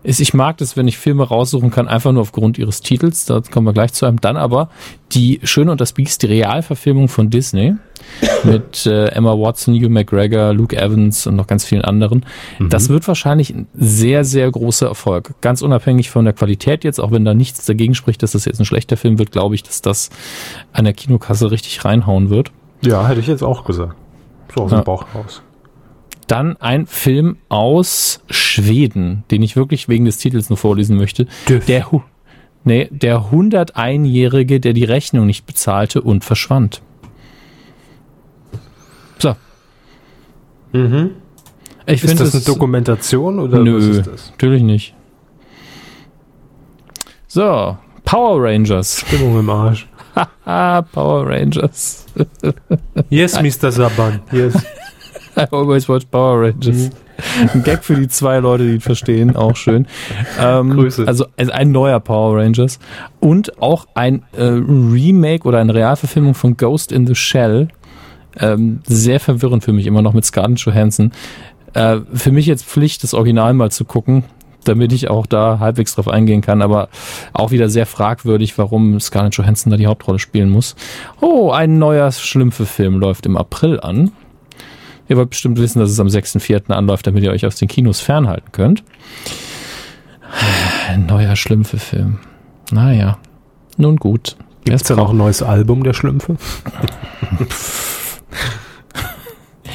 ich 0.04 0.34
mag 0.34 0.58
das, 0.58 0.76
wenn 0.78 0.88
ich 0.88 0.98
Filme 0.98 1.28
raussuchen 1.28 1.70
kann, 1.72 1.88
einfach 1.88 2.12
nur 2.12 2.22
aufgrund 2.22 2.58
ihres 2.58 2.82
Titels. 2.82 3.26
Da 3.26 3.42
kommen 3.42 3.68
wir 3.68 3.74
gleich 3.74 3.94
zu 3.94 4.06
einem. 4.06 4.20
Dann 4.20 4.38
aber 4.38 4.70
die 5.12 5.40
Schöne 5.44 5.72
und 5.72 5.82
das 5.82 5.94
Biest, 5.94 6.24
die 6.24 6.28
Realverfilmung 6.28 7.08
von 7.08 7.30
Disney 7.30 7.76
mit 8.44 8.86
äh, 8.88 9.08
Emma 9.10 9.34
Watson, 9.34 9.76
Hugh 9.76 9.90
McGregor, 9.90 10.54
Luke 10.54 10.76
Evans 10.76 11.28
und 11.28 11.36
noch 11.36 11.46
ganz 11.48 11.66
vielen 11.66 11.84
anderen. 11.84 12.26
Das 12.60 12.90
wird 12.90 13.08
wahrscheinlich 13.08 13.52
ein 13.54 13.68
sehr, 13.74 14.24
sehr 14.26 14.50
großer 14.50 14.88
Erfolg. 14.88 15.34
Ganz 15.42 15.62
unabhängig 15.62 16.10
von 16.10 16.26
der 16.26 16.34
Qualität 16.34 16.84
jetzt, 16.84 17.00
auch 17.00 17.12
wenn 17.12 17.24
da 17.26 17.34
nichts 17.34 17.66
dagegen 17.66 17.94
spricht, 17.94 18.24
dass 18.24 18.32
das 18.32 18.46
jetzt 18.46 18.60
ein 18.60 18.66
schlechter 18.66 18.98
Film 18.98 19.20
wird, 19.20 19.32
glaube 19.32 19.56
ich, 19.56 19.64
dass 19.64 19.82
das 19.82 20.10
an 20.74 20.86
der 20.86 20.94
Kinokasse 20.94 21.52
richtig 21.52 21.86
reinhauen 21.86 22.30
wird. 22.30 22.52
Ja, 22.84 23.08
hätte 23.08 23.20
ich 23.20 23.28
jetzt 23.28 23.44
auch 23.44 23.64
gesagt. 23.66 23.96
So 24.56 24.64
aus 24.64 24.72
Ja. 24.72 24.82
dem 24.82 24.84
Bauch 24.86 25.06
raus. 25.14 25.42
Dann 26.28 26.56
ein 26.58 26.86
Film 26.86 27.38
aus 27.50 28.24
Schweden, 28.30 29.24
den 29.32 29.44
ich 29.44 29.56
wirklich 29.56 29.90
wegen 29.90 30.06
des 30.06 30.18
Titels 30.18 30.50
nur 30.50 30.58
vorlesen 30.58 30.98
möchte. 30.98 31.28
Dürf. 31.50 31.66
Der, 31.66 31.88
nee, 32.64 32.88
der 32.92 33.20
101-Jährige, 33.32 34.60
der 34.60 34.74
die 34.74 34.84
Rechnung 34.86 35.26
nicht 35.26 35.46
bezahlte 35.46 36.02
und 36.02 36.24
verschwand. 36.24 36.82
So. 39.20 39.36
Mhm. 40.72 41.12
Ich 41.86 42.04
Ist 42.04 42.20
das 42.20 42.34
eine 42.34 42.44
Dokumentation 42.44 43.40
oder 43.40 43.58
was 43.58 43.64
Nö, 43.66 43.78
ist 43.78 44.08
das? 44.08 44.32
natürlich 44.32 44.62
nicht. 44.64 44.94
So, 47.28 47.78
Power 48.06 48.44
Rangers. 48.44 49.02
Stimmung 49.08 49.40
im 49.40 49.50
Arsch. 49.50 49.88
Power 50.46 51.28
Rangers. 51.28 52.06
Yes, 53.10 53.42
Mr. 53.42 53.72
Saban. 53.72 54.20
Yes. 54.32 54.54
I 55.38 55.48
always 55.52 55.88
watch 55.88 56.06
Power 56.10 56.42
Rangers. 56.42 56.90
Ein 57.54 57.64
Gag 57.64 57.84
für 57.84 57.96
die 57.96 58.08
zwei 58.08 58.40
Leute, 58.40 58.66
die 58.66 58.74
ihn 58.76 58.82
verstehen, 58.82 59.36
auch 59.36 59.56
schön. 59.56 59.88
Ähm, 60.40 60.72
Grüße. 60.72 61.08
Also, 61.08 61.26
also 61.38 61.52
ein 61.52 61.72
neuer 61.72 62.00
Power 62.00 62.38
Rangers 62.38 62.80
und 63.20 63.62
auch 63.62 63.86
ein 63.94 64.24
äh, 64.36 64.44
Remake 64.44 65.48
oder 65.48 65.60
eine 65.60 65.74
Realverfilmung 65.74 66.34
von 66.34 66.58
Ghost 66.58 66.92
in 66.92 67.08
the 67.08 67.16
Shell. 67.16 67.68
Ähm, 68.40 68.80
sehr 68.86 69.20
verwirrend 69.20 69.64
für 69.64 69.74
mich 69.74 69.86
immer 69.88 70.02
noch 70.02 70.14
mit 70.14 70.26
Scarlett 70.26 70.60
Johansson. 70.60 71.12
Äh, 71.74 72.00
für 72.14 72.32
mich 72.32 72.46
jetzt 72.46 72.66
Pflicht, 72.66 73.04
das 73.04 73.14
Original 73.14 73.54
mal 73.54 73.72
zu 73.72 73.86
gucken, 73.86 74.24
damit 74.64 74.94
ich 74.94 75.10
auch 75.10 75.26
da 75.26 75.60
halbwegs 75.60 75.96
drauf 75.96 76.08
eingehen 76.08 76.42
kann, 76.42 76.62
aber 76.62 76.90
auch 77.34 77.52
wieder 77.52 77.70
sehr 77.70 77.86
fragwürdig, 77.86 78.58
warum 78.58 79.00
Scarlett 79.00 79.36
Johansson 79.36 79.72
da 79.72 79.78
die 79.78 79.88
Hauptrolle 79.88 80.20
spielen 80.20 80.50
muss. 80.50 80.76
Oh, 81.20 81.52
ein 81.52 81.78
neuer 81.78 82.12
Schlümpfe-Film 82.12 83.00
läuft 83.00 83.26
im 83.26 83.38
April 83.38 83.80
an. 83.80 84.12
Ihr 85.12 85.18
wollt 85.18 85.32
bestimmt 85.32 85.60
wissen, 85.60 85.80
dass 85.80 85.90
es 85.90 86.00
am 86.00 86.08
6.4. 86.08 86.72
anläuft, 86.72 87.06
damit 87.06 87.22
ihr 87.22 87.32
euch 87.32 87.46
aus 87.46 87.58
den 87.58 87.68
Kinos 87.68 88.00
fernhalten 88.00 88.54
könnt. 88.54 88.82
Ein 90.88 91.06
neuer 91.10 91.36
Schlümpfe-Film. 91.36 92.20
Naja, 92.72 93.18
nun 93.76 93.98
gut. 93.98 94.38
Gibt 94.64 94.74
es 94.74 94.84
es 94.84 94.88
da 94.88 94.96
noch 94.96 95.08
braucht. 95.08 95.16
ein 95.16 95.18
neues 95.18 95.44
Album 95.44 95.84
der 95.84 95.94
Schlümpfe? 95.94 96.38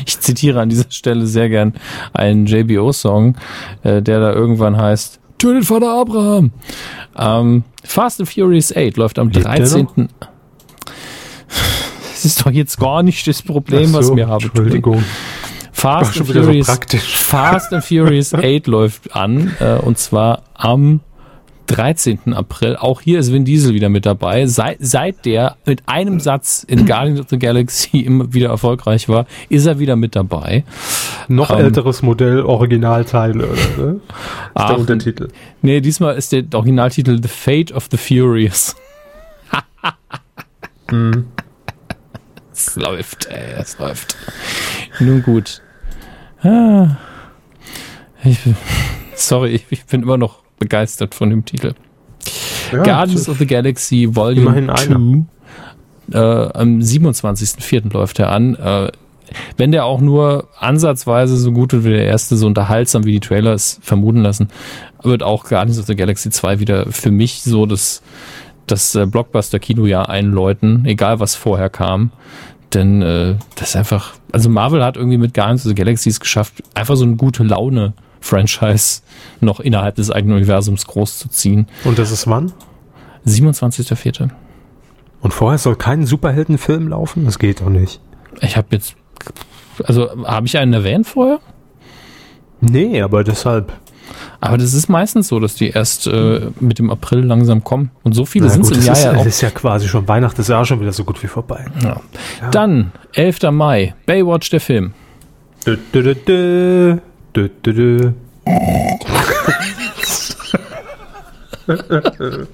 Ich 0.05 0.21
zitiere 0.21 0.61
an 0.61 0.69
dieser 0.69 0.89
Stelle 0.89 1.27
sehr 1.27 1.49
gern 1.49 1.75
einen 2.13 2.47
JBO-Song, 2.47 3.37
äh, 3.83 4.03
der 4.03 4.21
da 4.21 4.33
irgendwann 4.33 4.77
heißt 4.77 5.19
Tötet 5.39 5.65
Vater 5.65 6.01
Abraham. 6.01 6.53
Ähm, 7.19 7.65
Fast 7.83 8.21
and 8.21 8.29
Furious 8.29 8.73
8 8.77 8.97
läuft 8.97 9.19
am 9.19 9.29
Lebt 9.31 9.45
der 9.45 9.57
13. 9.57 10.09
Ist 12.27 12.45
doch 12.45 12.51
jetzt 12.51 12.81
gar 12.81 13.05
nicht 13.05 13.25
das 13.29 13.41
Problem, 13.41 13.91
Ach 13.93 13.99
was 13.99 14.09
so, 14.09 14.17
wir 14.17 14.27
haben. 14.27 14.45
Entschuldigung. 14.45 15.05
Fast 15.71 16.19
and 16.19 16.27
so 16.27 16.33
Furious 16.33 16.67
praktisch. 16.67 17.17
Fast 17.17 17.73
and 17.73 17.85
Furious 17.85 18.35
8 18.35 18.67
läuft 18.67 19.15
an 19.15 19.55
äh, 19.61 19.77
und 19.77 19.97
zwar 19.97 20.43
am 20.55 21.01
13. 21.69 22.35
April. 22.35 22.77
Auch 22.77 23.01
hier 23.01 23.21
ist 23.21 23.33
Vin 23.33 23.45
Diesel 23.45 23.75
wieder 23.75 23.89
mit 23.89 24.07
dabei. 24.07 24.47
Seit, 24.47 24.79
seit 24.81 25.25
der 25.25 25.57
mit 25.67 25.83
einem 25.87 26.19
Satz 26.19 26.65
in 26.67 26.85
Guardians 26.85 27.21
of 27.21 27.27
the 27.29 27.39
Galaxy 27.39 27.99
immer 28.07 28.33
wieder 28.33 28.49
erfolgreich 28.49 29.09
war, 29.09 29.27
ist 29.49 29.67
er 29.67 29.79
wieder 29.79 29.95
mit 29.95 30.17
dabei. 30.17 30.65
Noch 31.29 31.51
Ähm, 31.51 31.59
älteres 31.59 32.03
Modell, 32.03 32.41
Originalteile, 32.41 33.47
oder? 33.47 33.85
Ne? 33.85 33.93
Ist 33.95 34.01
Ach, 34.55 34.69
der 34.71 34.79
Untertitel. 34.81 35.29
Nee, 35.63 35.81
diesmal 35.81 36.17
ist 36.17 36.33
der 36.33 36.45
Originaltitel 36.55 37.21
The 37.23 37.29
Fate 37.29 37.73
of 37.73 37.87
the 37.91 37.97
Furious. 37.97 38.75
Es 42.57 42.75
läuft, 42.77 43.27
ey, 43.27 43.53
es 43.59 43.79
läuft. 43.79 44.17
Nun 44.99 45.23
gut. 45.23 45.61
Ah. 46.43 46.97
Ich, 48.25 48.43
bin- 48.43 48.57
sorry, 49.15 49.61
ich, 49.69 49.85
bin 49.85 50.03
immer 50.03 50.17
noch 50.17 50.43
begeistert 50.59 51.15
von 51.15 51.29
dem 51.29 51.45
Titel. 51.45 51.75
Ja, 52.73 52.83
Guardians 52.83 53.29
of 53.29 53.39
the 53.39 53.47
Galaxy 53.47 54.09
Volume 54.11 54.41
Immerhin 54.41 54.71
einer. 54.71 55.25
2. 56.11 56.19
Äh, 56.19 56.51
am 56.55 56.79
27.04. 56.81 57.93
läuft 57.93 58.19
er 58.19 58.31
an. 58.33 58.55
Äh, 58.55 58.91
wenn 59.59 59.71
der 59.73 59.85
auch 59.85 60.01
nur 60.01 60.49
ansatzweise 60.59 61.37
so 61.37 61.53
gut 61.53 61.73
wird 61.73 61.85
wie 61.85 61.91
der 61.91 62.07
erste, 62.07 62.37
so 62.37 62.47
unterhaltsam 62.47 63.05
wie 63.05 63.13
die 63.13 63.21
Trailer 63.21 63.53
es 63.53 63.79
vermuten 63.83 64.23
lassen, 64.23 64.49
wird 65.03 65.23
auch 65.23 65.45
Guardians 65.45 65.79
of 65.79 65.87
the 65.87 65.97
Galaxy 65.97 66.31
2 66.31 66.59
wieder 66.59 66.91
für 66.91 67.11
mich 67.11 67.43
so 67.43 67.67
das, 67.67 68.03
das 68.67 68.95
äh, 68.95 69.07
Blockbuster-Kinojahr 69.07 70.09
einläuten, 70.09 70.85
egal 70.87 71.21
was 71.21 71.35
vorher 71.35 71.71
kam. 71.71 72.11
Denn 72.75 73.01
äh, 73.03 73.37
das 73.55 73.71
ist 73.71 73.77
einfach, 73.77 74.15
also 74.33 74.51
Marvel 74.51 74.85
hat 74.85 74.97
irgendwie 74.97 75.19
mit 75.19 75.35
Guardians 75.35 75.65
of 75.65 75.71
the 75.71 75.75
Galaxy 75.75 76.09
es 76.09 76.21
geschafft, 76.21 76.55
einfach 76.75 76.97
so 76.97 77.05
eine 77.05 77.17
gute 77.17 77.43
Laune-Franchise 77.45 79.03
noch 79.41 79.61
innerhalb 79.61 79.95
des 79.97 80.11
eigenen 80.11 80.37
Universums 80.37 80.87
groß 80.87 81.19
zu 81.19 81.29
ziehen. 81.29 81.69
Und 81.85 81.99
das 81.99 82.11
ist 82.11 82.27
wann? 82.27 82.53
27.04. 83.27 84.31
Und 85.21 85.33
vorher 85.33 85.59
soll 85.59 85.77
kein 85.77 86.07
Superheldenfilm 86.07 86.89
laufen? 86.89 87.25
Das 87.25 87.39
geht 87.39 87.61
doch 87.61 87.69
nicht. 87.69 88.01
Ich 88.41 88.57
habe 88.57 88.69
jetzt, 88.71 88.97
also 89.85 90.11
habe 90.25 90.47
ich 90.47 90.59
einen 90.59 90.73
erwähnt 90.73 91.07
vorher? 91.07 91.41
Nee, 92.61 93.03
aber 93.03 93.25
deshalb. 93.25 93.73
Aber 94.41 94.59
das 94.59 94.75
ist 94.75 94.89
meistens 94.89 95.29
so, 95.29 95.41
dass 95.41 95.55
die 95.55 95.71
erst 95.71 96.07
äh, 96.07 96.51
mit 96.61 96.79
dem 96.79 96.91
April 96.91 97.21
langsam 97.21 97.65
kommen. 97.65 97.91
Und 98.03 98.15
so 98.15 98.25
viele 98.25 98.49
sind 98.51 98.63
es 98.63 98.71
im 98.71 98.83
Jahr 98.83 98.97
ist, 98.97 99.05
ja 99.05 99.13
das 99.13 99.21
auch. 99.21 99.27
ist 99.27 99.41
ja 99.41 99.51
quasi 99.51 99.89
schon 99.89 100.07
Weihnachten, 100.09 100.41
ist 100.41 100.49
ja 100.49 100.61
auch 100.61 100.65
schon 100.65 100.81
wieder 100.81 100.93
so 100.93 101.05
gut 101.05 101.23
wie 101.23 101.27
vorbei. 101.27 101.65
Ja. 101.83 102.01
Dann, 102.51 102.93
11. 103.15 103.51
Mai, 103.51 103.95
Baywatch, 104.07 104.51
der 104.51 104.61
Film. 104.61 104.93
Dö, 105.67 105.77
dö, 105.93 106.03
dö, 106.03 106.15
dö. 106.25 106.99
Dö, 107.35 107.49
dö. 107.65 108.13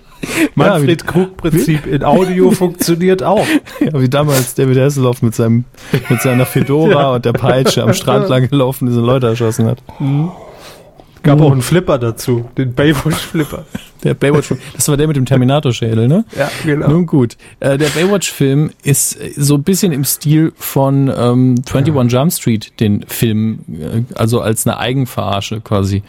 Manfred 0.54 1.06
Krug-Prinzip 1.06 1.86
in 1.86 2.04
Audio 2.04 2.50
funktioniert 2.52 3.22
auch. 3.22 3.46
Ja, 3.80 4.00
wie 4.00 4.08
damals 4.08 4.54
David 4.54 4.78
Hasselhoff 4.78 5.22
mit, 5.22 5.34
seinem, 5.34 5.64
mit 6.08 6.22
seiner 6.22 6.46
Fedora 6.46 7.14
und 7.14 7.24
der 7.24 7.32
Peitsche 7.32 7.82
am 7.82 7.92
Strand 7.94 8.28
lang 8.30 8.48
gelaufen 8.48 8.88
ist 8.88 8.96
und 8.96 9.04
Leute 9.04 9.26
erschossen 9.28 9.66
hat. 9.66 9.82
Gab 11.22 11.40
auch 11.40 11.52
einen 11.52 11.62
Flipper 11.62 11.98
dazu, 11.98 12.48
den 12.56 12.74
Baywatch-Flipper. 12.74 13.64
Der 14.02 14.14
Baywatch, 14.14 14.52
das 14.74 14.88
war 14.88 14.96
der 14.96 15.06
mit 15.06 15.16
dem 15.16 15.26
Terminator-Schädel, 15.26 16.08
ne? 16.08 16.24
Ja, 16.36 16.50
genau. 16.64 16.88
Nun 16.88 17.06
gut. 17.06 17.36
Äh, 17.60 17.78
der 17.78 17.86
Baywatch-Film 17.86 18.72
ist 18.82 19.14
äh, 19.14 19.30
so 19.36 19.54
ein 19.54 19.62
bisschen 19.62 19.92
im 19.92 20.04
Stil 20.04 20.52
von 20.56 21.06
ähm, 21.06 21.62
21 21.72 22.12
Jump 22.12 22.32
Street, 22.32 22.80
den 22.80 23.04
Film, 23.06 23.60
äh, 23.68 24.02
also 24.16 24.40
als 24.40 24.66
eine 24.66 24.78
Eigenverarsche 24.78 25.60
quasi 25.60 26.02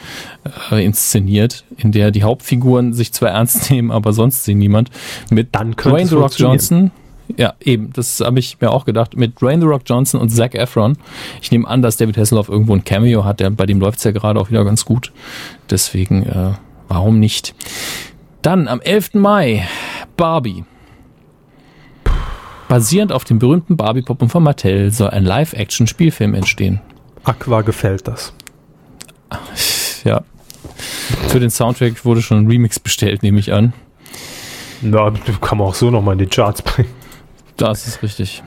äh, 0.72 0.84
inszeniert, 0.84 1.66
in 1.78 1.92
der 1.92 2.10
die 2.10 2.24
Hauptfiguren 2.24 2.94
sich 2.94 3.14
zwar 3.14 3.30
ernst 3.30 3.70
nehmen, 3.70 3.92
aber 3.92 4.12
sonst 4.12 4.44
sie 4.44 4.56
niemand. 4.56 4.90
Mit 5.30 5.50
Dann 5.54 5.74
Dwayne 5.74 6.08
The 6.08 6.16
Rock. 6.16 6.32
Johnson. 6.36 6.90
Ja, 7.38 7.54
eben, 7.62 7.92
das 7.94 8.20
habe 8.20 8.40
ich 8.40 8.60
mir 8.60 8.72
auch 8.72 8.86
gedacht. 8.86 9.16
Mit 9.16 9.42
Dwayne 9.42 9.62
The 9.62 9.68
Rock 9.68 9.84
Johnson 9.86 10.20
und 10.20 10.30
Zac 10.30 10.56
Efron. 10.56 10.98
Ich 11.42 11.52
nehme 11.52 11.68
an, 11.68 11.82
dass 11.82 11.98
David 11.98 12.18
Hasselhoff 12.18 12.50
irgendwo 12.50 12.74
ein 12.76 12.84
Cameo 12.84 13.26
hat, 13.26 13.40
der, 13.40 13.50
bei 13.50 13.66
dem 13.66 13.80
läuft's 13.80 14.04
ja 14.04 14.12
gerade 14.12 14.40
auch 14.40 14.50
wieder 14.50 14.64
ganz 14.66 14.86
gut. 14.86 15.12
Deswegen, 15.70 16.24
äh, 16.24 16.52
warum 16.88 17.20
nicht? 17.20 17.56
Dann 18.42 18.68
am 18.68 18.82
11. 18.82 19.16
Mai 19.16 19.68
Barbie. 20.18 20.66
Basierend 22.68 23.12
auf 23.12 23.24
den 23.24 23.40
berühmten 23.40 23.78
Barbie-Puppen 23.78 24.30
von 24.30 24.44
Mattel 24.44 24.92
soll 24.92 25.10
ein 25.10 25.24
Live-Action-Spielfilm 25.24 26.34
entstehen. 26.34 26.82
Aqua 27.24 27.62
gefällt 27.62 28.08
das. 28.08 28.34
Ja. 30.04 30.24
Für 31.28 31.40
den 31.40 31.50
Soundtrack 31.50 32.04
wurde 32.04 32.22
schon 32.22 32.40
ein 32.40 32.48
Remix 32.48 32.80
bestellt, 32.80 33.24
nehme 33.24 33.40
ich 33.40 33.54
an. 33.54 33.74
Na, 34.82 35.12
kann 35.40 35.58
man 35.58 35.68
auch 35.68 35.76
so 35.76 35.90
nochmal 35.90 36.14
in 36.14 36.20
die 36.20 36.26
Charts 36.28 36.62
bringen. 36.62 36.90
Das 37.58 37.88
ist 37.88 38.02
richtig. 38.04 38.44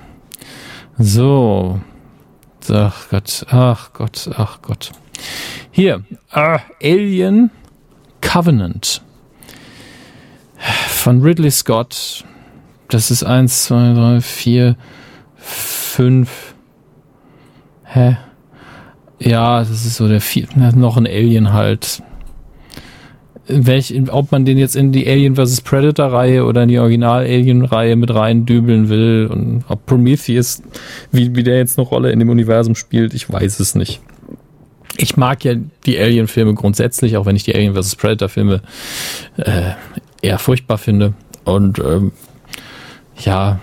So. 0.99 1.81
Ach 2.69 3.09
Gott, 3.11 3.47
ach 3.51 3.93
Gott, 3.93 4.29
ach 4.37 4.61
Gott. 4.61 4.91
Hier, 5.71 6.03
äh, 6.33 6.59
Alien 6.83 7.51
Covenant 8.21 9.03
von 10.89 11.23
Ridley 11.23 11.51
Scott. 11.51 12.25
Das 12.89 13.11
ist 13.11 13.23
eins, 13.23 13.65
zwei, 13.65 13.93
drei, 13.93 14.21
vier, 14.21 14.77
fünf. 15.37 16.55
Hä? 17.85 18.17
Ja, 19.19 19.61
das 19.61 19.71
ist 19.71 19.97
so 19.97 20.09
der 20.09 20.21
vier, 20.21 20.49
na, 20.57 20.73
noch 20.73 20.97
ein 20.97 21.07
Alien 21.07 21.53
halt. 21.53 22.03
Welch, 23.49 23.95
ob 24.11 24.33
man 24.33 24.45
den 24.45 24.59
jetzt 24.59 24.75
in 24.75 24.93
die 24.93 25.07
Alien 25.07 25.37
vs. 25.37 25.61
Predator 25.61 26.07
Reihe 26.07 26.45
oder 26.45 26.65
in 26.65 26.69
die 26.69 26.79
Original 26.79 27.21
Alien 27.21 27.65
Reihe 27.65 27.97
mit 27.97 28.13
rein 28.13 28.45
dübeln 28.45 28.89
will 28.89 29.29
und 29.31 29.65
ob 29.69 29.87
Prometheus, 29.87 30.63
wie, 31.13 31.35
wie 31.37 31.45
der 31.45 31.59
jetzt 31.59 31.79
eine 31.79 31.87
Rolle 31.87 32.11
in 32.11 32.19
dem 32.19 32.29
Universum 32.29 32.75
spielt, 32.75 33.15
ich 33.15 33.31
weiß 33.31 33.61
es 33.61 33.75
nicht. 33.75 34.01
Ich 34.99 35.17
mag 35.17 35.45
ja 35.45 35.55
die 35.85 35.99
Alien-Filme 35.99 36.55
grundsätzlich, 36.55 37.17
auch 37.17 37.27
wenn 37.27 37.37
ich 37.37 37.45
die 37.45 37.55
Alien 37.55 37.75
vs. 37.75 37.97
Predator-Filme 37.97 38.63
äh, 39.37 39.73
eher 40.23 40.39
furchtbar 40.39 40.79
finde. 40.79 41.13
Und 41.45 41.79
ähm, 41.79 42.13
ja, 43.25 43.61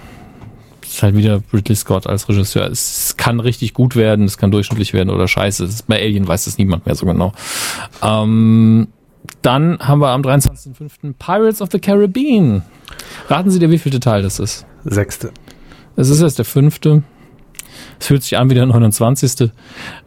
ist 0.93 1.01
halt 1.01 1.15
wieder 1.15 1.41
Ridley 1.51 1.75
Scott 1.75 2.07
als 2.07 2.29
Regisseur. 2.29 2.69
Es 2.69 3.15
kann 3.17 3.39
richtig 3.39 3.73
gut 3.73 3.95
werden, 3.95 4.25
es 4.25 4.37
kann 4.37 4.51
durchschnittlich 4.51 4.93
werden 4.93 5.09
oder 5.09 5.27
scheiße. 5.27 5.67
Bei 5.87 5.99
Alien 5.99 6.27
weiß 6.27 6.45
das 6.45 6.57
niemand 6.57 6.85
mehr 6.85 6.95
so 6.95 7.05
genau. 7.05 7.33
Ähm, 8.03 8.87
dann 9.41 9.79
haben 9.79 9.99
wir 9.99 10.09
am 10.09 10.21
23.05. 10.21 11.13
Pirates 11.17 11.61
of 11.61 11.69
the 11.71 11.79
Caribbean. 11.79 12.63
Raten 13.27 13.49
Sie 13.49 13.59
dir, 13.59 13.71
wie 13.71 13.77
vielte 13.77 13.99
Teil 13.99 14.21
das 14.21 14.39
ist? 14.39 14.65
Sechste. 14.83 15.31
Es 15.95 16.09
ist 16.09 16.21
erst 16.21 16.37
der 16.37 16.45
fünfte. 16.45 17.03
Es 17.99 18.07
fühlt 18.07 18.23
sich 18.23 18.37
an 18.37 18.49
wie 18.49 18.55
der 18.55 18.65
29. 18.65 19.51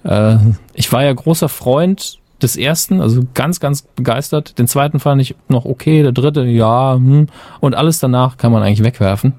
Äh, 0.04 0.36
ich 0.74 0.92
war 0.92 1.04
ja 1.04 1.12
großer 1.12 1.48
Freund 1.48 2.18
des 2.42 2.56
ersten, 2.56 3.00
also 3.00 3.22
ganz, 3.34 3.60
ganz 3.60 3.82
begeistert. 3.82 4.58
Den 4.58 4.68
zweiten 4.68 5.00
fand 5.00 5.22
ich 5.22 5.34
noch 5.48 5.64
okay, 5.64 6.02
der 6.02 6.12
dritte, 6.12 6.44
ja, 6.44 6.94
hm. 6.94 7.28
und 7.60 7.74
alles 7.74 7.98
danach 7.98 8.36
kann 8.36 8.52
man 8.52 8.62
eigentlich 8.62 8.84
wegwerfen. 8.84 9.34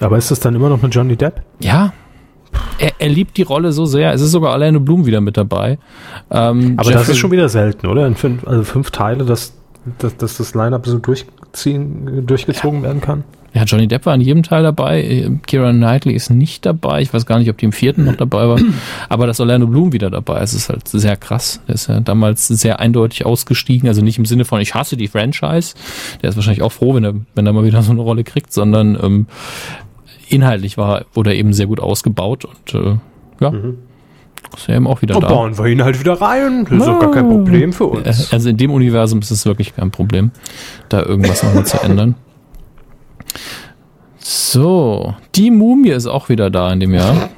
Aber 0.00 0.16
ist 0.16 0.30
das 0.30 0.40
dann 0.40 0.54
immer 0.54 0.68
noch 0.68 0.82
mit 0.82 0.94
Johnny 0.94 1.16
Depp? 1.16 1.42
Ja. 1.60 1.92
Er, 2.78 2.92
er 2.98 3.08
liebt 3.08 3.36
die 3.36 3.42
Rolle 3.42 3.72
so 3.72 3.86
sehr. 3.86 4.12
Es 4.12 4.20
ist 4.20 4.32
sogar 4.32 4.52
Orlando 4.52 4.80
Bloom 4.80 5.06
wieder 5.06 5.20
mit 5.20 5.36
dabei. 5.36 5.78
Ähm, 6.30 6.74
Aber 6.76 6.90
das 6.90 7.00
Jeffrey- 7.02 7.12
ist 7.12 7.18
schon 7.18 7.30
wieder 7.30 7.48
selten, 7.48 7.86
oder? 7.86 8.06
In 8.06 8.14
fünf, 8.16 8.46
also 8.46 8.64
fünf 8.64 8.90
Teile, 8.90 9.24
dass, 9.24 9.54
dass, 9.98 10.16
dass 10.16 10.36
das 10.38 10.54
Line-Up 10.54 10.86
so 10.86 10.98
durchziehen, 10.98 12.26
durchgezogen 12.26 12.82
werden 12.82 13.00
kann. 13.00 13.24
Ja, 13.56 13.62
Johnny 13.62 13.86
Depp 13.86 14.04
war 14.04 14.16
in 14.16 14.20
jedem 14.20 14.42
Teil 14.42 14.64
dabei. 14.64 15.30
Keira 15.46 15.70
Knightley 15.70 16.12
ist 16.14 16.28
nicht 16.28 16.66
dabei. 16.66 17.02
Ich 17.02 17.14
weiß 17.14 17.24
gar 17.24 17.38
nicht, 17.38 17.48
ob 17.48 17.56
die 17.56 17.66
im 17.66 17.70
vierten 17.72 18.04
noch 18.04 18.16
dabei 18.16 18.48
war. 18.48 18.58
Aber 19.08 19.28
dass 19.28 19.38
Orlando 19.38 19.68
Bloom 19.68 19.92
wieder 19.92 20.10
dabei 20.10 20.42
ist, 20.42 20.54
ist 20.54 20.68
halt 20.68 20.88
sehr 20.88 21.16
krass. 21.16 21.60
Der 21.68 21.76
ist 21.76 21.86
ja 21.86 22.00
damals 22.00 22.48
sehr 22.48 22.80
eindeutig 22.80 23.24
ausgestiegen. 23.24 23.88
Also 23.88 24.02
nicht 24.02 24.18
im 24.18 24.24
Sinne 24.24 24.44
von, 24.44 24.60
ich 24.60 24.74
hasse 24.74 24.96
die 24.96 25.06
Franchise. 25.06 25.76
Der 26.20 26.30
ist 26.30 26.34
wahrscheinlich 26.34 26.62
auch 26.62 26.72
froh, 26.72 26.96
wenn 26.96 27.04
er, 27.04 27.14
wenn 27.36 27.46
er 27.46 27.52
mal 27.52 27.62
wieder 27.62 27.80
so 27.82 27.92
eine 27.92 28.00
Rolle 28.00 28.24
kriegt, 28.24 28.52
sondern 28.52 28.98
ähm, 29.00 29.26
inhaltlich 30.28 30.76
war, 30.78 31.04
wurde 31.12 31.30
er 31.30 31.36
eben 31.36 31.52
sehr 31.52 31.66
gut 31.66 31.80
ausgebaut 31.80 32.44
und 32.44 32.74
äh, 32.74 32.96
ja, 33.40 33.52
ist 34.56 34.68
er 34.68 34.76
eben 34.76 34.86
auch 34.86 35.02
wieder 35.02 35.16
Und 35.16 35.22
da. 35.24 35.28
bauen 35.28 35.58
wir 35.58 35.66
ihn 35.66 35.82
halt 35.82 35.98
wieder 35.98 36.20
rein. 36.20 36.64
Das 36.64 36.78
ist 36.78 36.86
doch 36.86 37.00
gar 37.00 37.10
kein 37.10 37.28
Problem 37.28 37.72
für 37.72 37.86
uns. 37.86 38.30
Äh, 38.30 38.34
Also 38.34 38.48
in 38.50 38.56
dem 38.56 38.70
Universum 38.70 39.18
ist 39.20 39.30
es 39.30 39.44
wirklich 39.46 39.74
kein 39.74 39.90
Problem, 39.90 40.30
da 40.88 41.02
irgendwas 41.02 41.42
nochmal 41.42 41.66
zu 41.66 41.80
ändern. 41.82 42.14
So, 44.18 45.14
die 45.34 45.50
Mumie 45.50 45.90
ist 45.90 46.06
auch 46.06 46.28
wieder 46.28 46.50
da 46.50 46.72
in 46.72 46.80
dem 46.80 46.94
Jahr. 46.94 47.28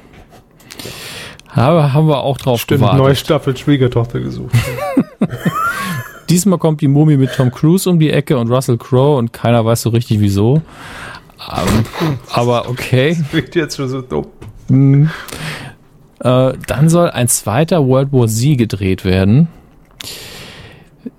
Aber 1.53 1.91
haben 1.93 2.07
wir 2.07 2.19
auch 2.19 2.37
drauf 2.37 2.61
Stimmt, 2.61 2.81
gewartet. 2.81 2.99
neue 2.99 3.15
Staffel 3.15 3.57
Schwiegertochter 3.57 4.19
gesucht. 4.19 4.55
Diesmal 6.29 6.59
kommt 6.59 6.81
die 6.81 6.87
Mumie 6.87 7.17
mit 7.17 7.33
Tom 7.33 7.51
Cruise 7.51 7.89
um 7.89 7.99
die 7.99 8.11
Ecke 8.11 8.37
und 8.37 8.49
Russell 8.51 8.77
Crowe 8.77 9.17
und 9.17 9.33
keiner 9.33 9.65
weiß 9.65 9.81
so 9.81 9.89
richtig 9.89 10.19
wieso. 10.19 10.61
Ähm, 11.39 12.17
aber 12.31 12.69
okay. 12.69 13.17
Klingt 13.29 13.55
jetzt 13.55 13.77
schon 13.77 13.89
so 13.89 14.01
dumm. 14.01 15.09
Äh, 16.19 16.53
dann 16.67 16.89
soll 16.89 17.09
ein 17.11 17.27
zweiter 17.27 17.85
World 17.85 18.11
War 18.11 18.27
Z 18.27 18.57
gedreht 18.57 19.05
werden. 19.05 19.47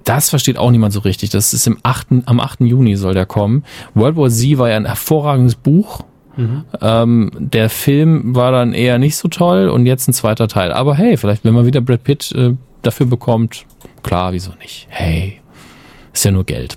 Das 0.05 0.31
versteht 0.31 0.59
auch 0.59 0.71
niemand 0.71 0.93
so 0.93 1.01
richtig. 1.01 1.31
Das 1.31 1.53
ist 1.53 1.67
im 1.67 1.79
8., 1.83 2.09
am 2.27 2.41
8. 2.41 2.61
Juni 2.61 2.97
soll 2.97 3.15
der 3.15 3.27
kommen. 3.27 3.65
World 3.95 4.17
War 4.17 4.31
Z 4.31 4.59
war 4.59 4.69
ja 4.69 4.77
ein 4.77 4.87
hervorragendes 4.87 5.55
Buch. 5.55 6.05
Ähm, 6.81 7.33
der 7.37 7.69
Film 7.69 8.37
war 8.37 8.53
dann 8.53 8.73
eher 8.73 8.99
nicht 8.99 9.17
so 9.17 9.27
toll 9.27 9.69
und 9.69 9.87
jetzt 9.87 10.09
ein 10.09 10.13
zweiter 10.13 10.47
Teil. 10.47 10.73
Aber 10.73 10.95
hey, 10.95 11.17
vielleicht, 11.17 11.45
wenn 11.45 11.53
man 11.53 11.67
wieder 11.67 11.81
Brad 11.81 12.05
Pitt 12.05 12.31
äh, 12.33 12.55
dafür 12.83 13.07
bekommt, 13.07 13.67
klar, 14.05 14.33
wieso 14.33 14.53
nicht? 14.61 14.87
Hey, 14.89 15.41
ist 16.13 16.25
ja 16.25 16.31
nur 16.31 16.45
Geld. 16.45 16.77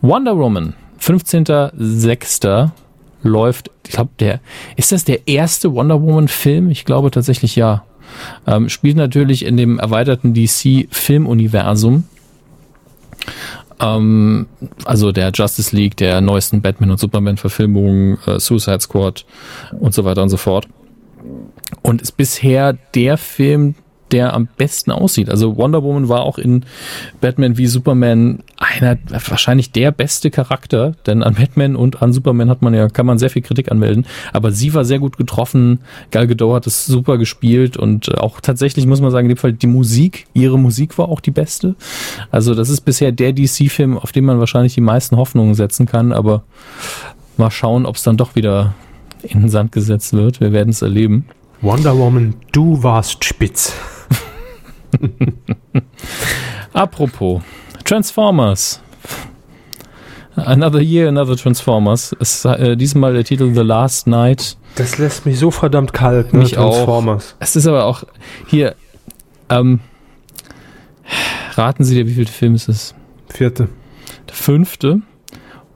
Wonder 0.00 0.36
Woman, 0.36 0.74
15.06. 1.08 2.70
läuft, 3.22 3.70
ich 3.86 3.92
glaube, 3.94 4.10
der, 4.20 4.40
ist 4.76 4.92
das 4.92 5.04
der 5.04 5.26
erste 5.26 5.72
Wonder 5.72 6.02
Woman 6.02 6.28
Film? 6.28 6.70
Ich 6.70 6.84
glaube 6.84 7.10
tatsächlich 7.10 7.56
ja. 7.56 7.84
Ähm, 8.46 8.68
spielt 8.68 8.96
natürlich 8.96 9.44
in 9.44 9.56
dem 9.56 9.78
erweiterten 9.78 10.34
DC 10.34 10.88
Filmuniversum. 10.90 12.04
Ähm, 13.80 14.46
also 14.84 15.12
der 15.12 15.30
Justice 15.34 15.74
League, 15.74 15.96
der 15.96 16.20
neuesten 16.20 16.60
Batman 16.60 16.90
und 16.90 17.00
Superman 17.00 17.36
Verfilmungen, 17.36 18.18
äh, 18.26 18.38
Suicide 18.38 18.80
Squad 18.80 19.24
und 19.78 19.94
so 19.94 20.04
weiter 20.04 20.22
und 20.22 20.28
so 20.28 20.36
fort. 20.36 20.68
Und 21.82 22.02
ist 22.02 22.12
bisher 22.12 22.74
der 22.94 23.16
Film, 23.16 23.74
der 24.12 24.34
am 24.34 24.48
besten 24.56 24.90
aussieht. 24.90 25.30
Also 25.30 25.56
Wonder 25.56 25.82
Woman 25.82 26.08
war 26.08 26.22
auch 26.22 26.38
in 26.38 26.64
Batman 27.20 27.58
wie 27.58 27.66
Superman 27.66 28.40
einer, 28.56 28.98
wahrscheinlich 29.10 29.72
der 29.72 29.92
beste 29.92 30.30
Charakter, 30.30 30.92
denn 31.06 31.22
an 31.22 31.34
Batman 31.34 31.76
und 31.76 32.02
an 32.02 32.12
Superman 32.12 32.50
hat 32.50 32.62
man 32.62 32.74
ja, 32.74 32.88
kann 32.88 33.06
man 33.06 33.18
sehr 33.18 33.30
viel 33.30 33.42
Kritik 33.42 33.70
anmelden. 33.70 34.06
Aber 34.32 34.50
sie 34.50 34.74
war 34.74 34.84
sehr 34.84 34.98
gut 34.98 35.16
getroffen. 35.16 35.80
Gal 36.10 36.26
Gadot 36.26 36.56
hat 36.56 36.66
es 36.66 36.86
super 36.86 37.18
gespielt 37.18 37.76
und 37.76 38.18
auch 38.18 38.40
tatsächlich 38.40 38.86
muss 38.86 39.00
man 39.00 39.10
sagen, 39.10 39.26
in 39.26 39.34
dem 39.34 39.38
Fall 39.38 39.52
die 39.52 39.66
Musik, 39.66 40.26
ihre 40.34 40.58
Musik 40.58 40.98
war 40.98 41.08
auch 41.08 41.20
die 41.20 41.30
beste. 41.30 41.74
Also 42.30 42.54
das 42.54 42.68
ist 42.68 42.82
bisher 42.82 43.12
der 43.12 43.32
DC-Film, 43.32 43.98
auf 43.98 44.12
den 44.12 44.24
man 44.24 44.38
wahrscheinlich 44.38 44.74
die 44.74 44.80
meisten 44.80 45.16
Hoffnungen 45.16 45.54
setzen 45.54 45.86
kann, 45.86 46.12
aber 46.12 46.42
mal 47.36 47.50
schauen, 47.50 47.86
ob 47.86 47.96
es 47.96 48.02
dann 48.02 48.16
doch 48.16 48.34
wieder 48.34 48.74
in 49.22 49.40
den 49.40 49.48
Sand 49.48 49.72
gesetzt 49.72 50.12
wird. 50.12 50.40
Wir 50.40 50.52
werden 50.52 50.70
es 50.70 50.82
erleben. 50.82 51.26
Wonder 51.60 51.98
Woman, 51.98 52.34
du 52.52 52.82
warst 52.82 53.24
spitz. 53.24 53.74
Apropos, 56.72 57.42
Transformers. 57.84 58.80
Another 60.36 60.80
Year, 60.80 61.08
Another 61.08 61.36
Transformers. 61.36 62.12
Ist, 62.20 62.44
äh, 62.44 62.76
diesmal 62.76 63.12
der 63.12 63.24
Titel 63.24 63.52
The 63.52 63.62
Last 63.62 64.06
Night. 64.06 64.56
Das 64.76 64.98
lässt 64.98 65.26
mich 65.26 65.40
so 65.40 65.50
verdammt 65.50 65.92
kalt, 65.92 66.32
ne? 66.32 66.40
Mich 66.40 66.56
auch. 66.58 66.74
Transformers. 66.74 67.34
Es 67.40 67.56
ist 67.56 67.66
aber 67.66 67.86
auch 67.86 68.04
hier. 68.46 68.76
Ähm, 69.50 69.80
raten 71.54 71.82
Sie 71.82 71.96
dir, 71.96 72.06
wie 72.06 72.14
viel 72.14 72.28
Film 72.28 72.54
ist 72.54 72.68
es? 72.68 72.94
Vierte. 73.28 73.68
Der 74.28 74.34
fünfte. 74.34 75.00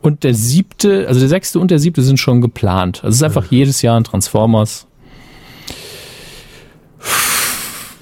Und 0.01 0.23
der 0.23 0.35
siebte, 0.35 1.07
also 1.09 1.19
der 1.19 1.29
sechste 1.29 1.59
und 1.59 1.71
der 1.71 1.81
siebte 1.81 2.03
sind 2.03 2.19
schon 2.19 2.41
geplant. 2.41 2.99
Also 2.99 3.09
es 3.09 3.17
ist 3.17 3.23
einfach 3.23 3.51
jedes 3.51 3.83
Jahr 3.83 3.99
ein 3.99 4.05
Transformers. 4.05 4.87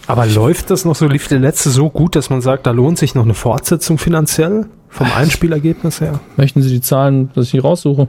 Aber 0.07 0.27
läuft 0.27 0.71
das 0.71 0.85
noch 0.85 0.97
so? 0.97 1.07
Lief 1.07 1.29
der 1.29 1.39
letzte 1.39 1.71
so 1.71 1.89
gut, 1.89 2.17
dass 2.17 2.31
man 2.31 2.41
sagt, 2.41 2.67
da 2.67 2.73
lohnt 2.73 2.99
sich 2.99 3.15
noch 3.15 3.25
eine 3.25 3.35
Fortsetzung 3.35 3.97
finanziell? 3.97 4.67
Vom 4.89 5.07
Einspielergebnis 5.13 6.01
her? 6.01 6.19
Möchten 6.37 6.63
Sie 6.63 6.71
die 6.71 6.81
Zahlen, 6.81 7.31
dass 7.35 7.47
ich 7.47 7.51
die 7.53 7.59
raussuche? 7.59 8.09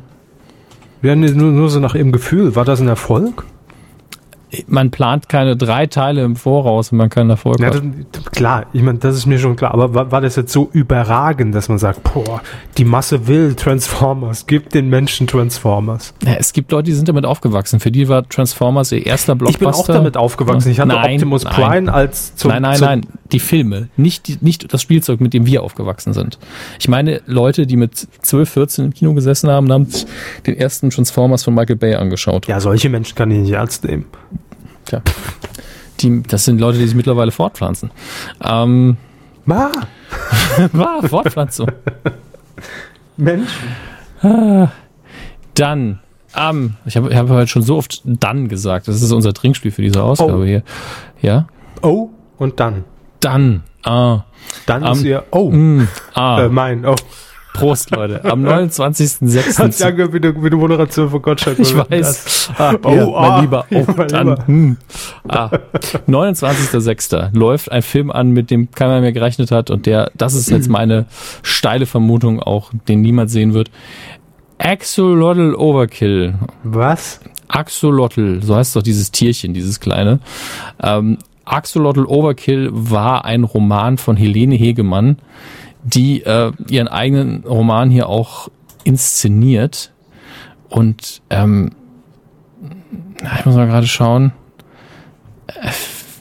Ja, 1.03 1.15
nee, 1.15 1.29
nur, 1.29 1.51
nur 1.51 1.69
so 1.69 1.79
nach 1.79 1.93
Ihrem 1.93 2.11
Gefühl. 2.11 2.55
War 2.55 2.65
das 2.65 2.81
ein 2.81 2.87
Erfolg? 2.87 3.43
Man 4.67 4.91
plant 4.91 5.29
keine 5.29 5.55
drei 5.55 5.87
Teile 5.87 6.23
im 6.23 6.35
Voraus, 6.35 6.91
wenn 6.91 6.97
man 6.97 7.09
keinen 7.09 7.29
Erfolg 7.29 7.59
Ja, 7.59 7.69
das, 7.69 7.81
klar, 8.31 8.65
ich 8.73 8.81
meine, 8.81 8.99
das 8.99 9.15
ist 9.15 9.25
mir 9.25 9.39
schon 9.39 9.55
klar. 9.55 9.73
Aber 9.73 9.93
war, 9.93 10.11
war 10.11 10.19
das 10.21 10.35
jetzt 10.35 10.51
so 10.51 10.69
überragend, 10.73 11.55
dass 11.55 11.69
man 11.69 11.77
sagt, 11.77 12.03
boah, 12.03 12.41
die 12.77 12.83
Masse 12.83 13.27
will 13.27 13.55
Transformers, 13.55 14.47
gibt 14.47 14.73
den 14.73 14.89
Menschen 14.89 15.25
Transformers. 15.27 16.13
Ja, 16.25 16.33
es 16.33 16.51
gibt 16.51 16.71
Leute, 16.71 16.83
die 16.87 16.93
sind 16.93 17.07
damit 17.07 17.25
aufgewachsen. 17.25 17.79
Für 17.79 17.91
die 17.91 18.09
war 18.09 18.27
Transformers 18.27 18.91
ihr 18.91 19.05
erster 19.05 19.33
Ich 19.33 19.39
bin 19.39 19.47
Blockbuster. 19.59 19.93
auch 19.93 19.97
damit 19.97 20.17
aufgewachsen. 20.17 20.69
Ich 20.69 20.79
hatte 20.79 20.89
Nein, 20.89 21.13
Optimus 21.13 21.43
nein. 21.45 21.53
Prime 21.53 21.93
als 21.93 22.35
zum, 22.35 22.49
nein, 22.51 22.61
nein, 22.63 22.75
zum 22.75 22.85
nein. 22.87 23.01
Die 23.31 23.39
Filme. 23.39 23.87
Nicht, 23.95 24.27
die, 24.27 24.37
nicht 24.41 24.73
das 24.73 24.81
Spielzeug, 24.81 25.21
mit 25.21 25.33
dem 25.33 25.45
wir 25.45 25.63
aufgewachsen 25.63 26.11
sind. 26.11 26.37
Ich 26.79 26.89
meine, 26.89 27.21
Leute, 27.25 27.65
die 27.65 27.77
mit 27.77 27.95
12, 28.21 28.49
14 28.49 28.85
im 28.85 28.93
Kino 28.93 29.13
gesessen 29.13 29.49
haben, 29.49 29.71
haben 29.71 29.87
den 30.45 30.57
ersten 30.57 30.89
Transformers 30.89 31.43
von 31.45 31.53
Michael 31.55 31.77
Bay 31.77 31.95
angeschaut. 31.95 32.47
Ja, 32.47 32.59
solche 32.59 32.89
Menschen 32.89 33.15
kann 33.15 33.31
ich 33.31 33.39
nicht 33.39 33.51
ernst 33.53 33.85
nehmen. 33.85 34.05
Tja. 34.85 35.01
Die, 35.99 36.23
das 36.23 36.45
sind 36.45 36.59
Leute, 36.59 36.77
die 36.79 36.85
sich 36.85 36.95
mittlerweile 36.95 37.31
fortpflanzen. 37.31 37.91
Ähm, 38.43 38.97
Ma, 39.45 39.71
war 40.73 41.03
Fortpflanzung. 41.07 41.67
Menschen. 43.17 43.67
Dann 45.55 45.99
am, 46.33 46.75
ich 46.85 46.95
habe 46.95 47.09
ich 47.09 47.15
hab 47.17 47.29
heute 47.29 47.47
schon 47.47 47.61
so 47.63 47.77
oft 47.77 48.01
dann 48.05 48.47
gesagt. 48.47 48.87
Das 48.87 49.01
ist 49.01 49.11
unser 49.11 49.33
Trinkspiel 49.33 49.71
für 49.71 49.81
diese 49.81 50.01
Ausgabe 50.03 50.33
Oh. 50.41 50.45
hier. 50.45 50.63
Ja? 51.21 51.47
Oh, 51.81 52.09
und 52.37 52.59
dann. 52.59 52.83
Dann. 53.19 53.63
Ah. 53.83 54.21
Dann 54.65 54.83
Am- 54.83 54.93
ist 54.93 55.03
ihr, 55.03 55.23
oh, 55.31 55.51
Mm, 55.51 55.87
ah. 56.13 56.43
äh, 56.43 56.49
mein, 56.49 56.85
oh. 56.85 56.95
Prost, 57.53 57.91
Leute. 57.91 58.23
Am 58.25 58.45
Hat's 58.45 58.79
29.06. 58.79 59.83
angehört 59.85 60.13
wie 60.13 60.17
eine, 60.17 60.41
wie 60.41 60.47
eine 60.47 60.55
Moderation 60.55 61.09
von 61.09 61.21
Gottschalk. 61.21 61.59
Ich 61.59 61.75
weiß. 61.75 62.51
Ah, 62.57 62.75
Oh, 62.83 62.89
ja, 62.91 63.07
ah. 63.07 63.31
mein 63.31 63.41
Lieber. 63.41 63.65
Oh, 63.71 63.85
Mein 63.97 64.07
dann. 64.07 64.27
Lieber. 64.29 64.47
Hm. 64.47 64.77
Ah. 65.27 65.49
29.06. 66.07 67.35
läuft 67.37 67.71
ein 67.71 67.81
Film 67.81 68.09
an, 68.11 68.31
mit 68.31 68.51
dem 68.51 68.71
keiner 68.71 69.01
mehr 69.01 69.11
gerechnet 69.11 69.51
hat 69.51 69.69
und 69.69 69.85
der, 69.85 70.11
das 70.15 70.33
ist 70.33 70.49
jetzt 70.49 70.69
meine 70.69 71.05
steile 71.43 71.85
Vermutung 71.85 72.39
auch, 72.41 72.71
den 72.87 73.01
niemand 73.01 73.29
sehen 73.29 73.53
wird. 73.53 73.69
Axolotl 74.57 75.55
Overkill. 75.55 76.35
Was? 76.63 77.19
Axolotl, 77.47 78.41
so 78.41 78.55
heißt 78.55 78.75
doch 78.75 78.83
dieses 78.83 79.11
Tierchen, 79.11 79.53
dieses 79.53 79.79
kleine. 79.79 80.19
Ähm, 80.81 81.17
Axolotl 81.45 82.05
Overkill 82.05 82.69
war 82.71 83.25
ein 83.25 83.43
Roman 83.43 83.97
von 83.97 84.15
Helene 84.15 84.55
Hegemann, 84.55 85.17
die 85.83 86.23
äh, 86.23 86.51
ihren 86.69 86.87
eigenen 86.87 87.43
Roman 87.43 87.89
hier 87.89 88.07
auch 88.07 88.49
inszeniert. 88.83 89.91
Und 90.69 91.21
ähm, 91.29 91.71
ich 93.39 93.45
muss 93.45 93.55
mal 93.55 93.67
gerade 93.67 93.87
schauen. 93.87 94.33
Äh, 95.47 95.69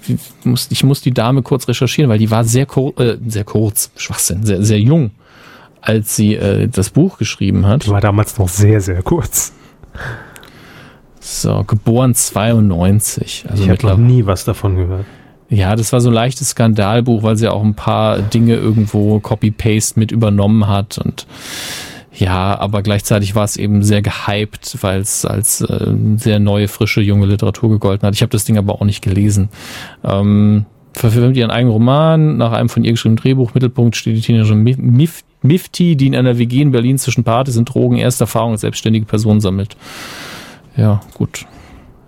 ich 0.08 0.18
muss, 0.44 0.68
ich 0.70 0.82
muss 0.82 1.02
die 1.02 1.12
Dame 1.12 1.42
kurz 1.42 1.68
recherchieren, 1.68 2.10
weil 2.10 2.18
die 2.18 2.30
war 2.30 2.44
sehr, 2.44 2.66
kur 2.66 2.98
äh, 2.98 3.18
sehr 3.26 3.44
kurz, 3.44 3.90
Schwachsinn, 3.96 4.44
sehr, 4.44 4.62
sehr 4.62 4.80
jung, 4.80 5.12
als 5.80 6.16
sie 6.16 6.34
äh, 6.34 6.68
das 6.68 6.90
Buch 6.90 7.18
geschrieben 7.18 7.66
hat. 7.66 7.86
Die 7.86 7.90
war 7.90 8.00
damals 8.00 8.38
noch 8.38 8.48
sehr, 8.48 8.80
sehr 8.80 9.02
kurz. 9.02 9.52
So, 11.20 11.64
geboren 11.64 12.14
92. 12.14 13.44
Also 13.48 13.62
ich 13.62 13.70
habe 13.70 13.86
noch 13.86 13.98
nie 13.98 14.24
was 14.26 14.44
davon 14.44 14.76
gehört. 14.76 15.04
Ja, 15.50 15.74
das 15.74 15.92
war 15.92 16.00
so 16.00 16.10
ein 16.10 16.14
leichtes 16.14 16.50
Skandalbuch, 16.50 17.24
weil 17.24 17.36
sie 17.36 17.48
auch 17.48 17.62
ein 17.62 17.74
paar 17.74 18.20
Dinge 18.20 18.54
irgendwo 18.54 19.18
Copy-Paste 19.18 19.98
mit 19.98 20.12
übernommen 20.12 20.68
hat 20.68 20.98
und 20.98 21.26
ja, 22.12 22.58
aber 22.58 22.82
gleichzeitig 22.82 23.34
war 23.34 23.44
es 23.44 23.56
eben 23.56 23.82
sehr 23.82 24.02
gehypt, 24.02 24.78
weil 24.82 25.00
es 25.00 25.24
als 25.24 25.60
äh, 25.62 25.94
sehr 26.16 26.38
neue, 26.38 26.68
frische, 26.68 27.00
junge 27.00 27.26
Literatur 27.26 27.70
gegolten 27.70 28.06
hat. 28.06 28.14
Ich 28.14 28.22
habe 28.22 28.30
das 28.30 28.44
Ding 28.44 28.58
aber 28.58 28.74
auch 28.74 28.84
nicht 28.84 29.00
gelesen. 29.00 29.48
Ähm, 30.04 30.66
verfilmt 30.92 31.36
ihren 31.36 31.50
eigenen 31.50 31.72
Roman 31.72 32.36
nach 32.36 32.52
einem 32.52 32.68
von 32.68 32.84
ihr 32.84 32.90
geschriebenen 32.90 33.22
Drehbuch. 33.22 33.54
Mittelpunkt 33.54 33.96
steht 33.96 34.16
die 34.16 34.20
Teenager 34.20 34.54
Mif 34.54 34.76
Mif 34.76 35.22
Mifti, 35.42 35.96
die 35.96 36.08
in 36.08 36.16
einer 36.16 36.36
WG 36.36 36.60
in 36.60 36.72
Berlin 36.72 36.98
zwischen 36.98 37.24
Partys 37.24 37.56
und 37.56 37.64
Drogen 37.64 37.96
erste 37.96 38.24
Erfahrungen 38.24 38.52
als 38.52 38.60
selbstständige 38.60 39.06
Person 39.06 39.40
sammelt. 39.40 39.76
Ja, 40.76 41.00
gut. 41.14 41.46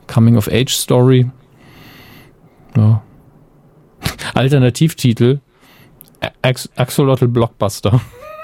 Coming-of-Age-Story. 0.08 1.30
Ja. 2.76 3.02
Alternativtitel 4.34 5.40
Ax 6.42 6.70
Axolotl 6.76 7.28
Blockbuster. 7.28 8.00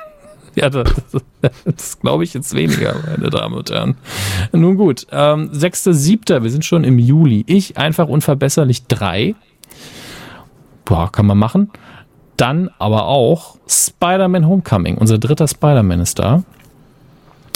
ja, 0.55 0.69
das, 0.69 0.93
das, 1.41 1.53
das 1.65 2.01
glaube 2.01 2.25
ich 2.25 2.35
jetzt 2.35 2.55
weniger, 2.55 2.97
meine 3.07 3.31
Damen 3.31 3.55
und 3.55 3.71
Herren. 3.71 3.97
Nun 4.53 4.77
gut, 4.77 5.07
ähm, 5.13 5.51
6.7., 5.53 6.43
wir 6.43 6.51
sind 6.51 6.65
schon 6.65 6.85
im 6.85 6.99
Juli. 6.99 7.45
Ich 7.47 7.77
einfach 7.77 8.09
unverbesserlich 8.09 8.87
3. 8.87 9.35
Boah, 10.85 11.13
kann 11.13 11.27
man 11.27 11.39
machen. 11.39 11.71
Dann 12.37 12.71
aber 12.79 13.07
auch 13.07 13.57
Spider-Man 13.69 14.47
Homecoming. 14.47 14.97
Unser 14.97 15.19
dritter 15.19 15.49
Spider-Man 15.49 16.01
ist 16.01 16.19
da. 16.19 16.45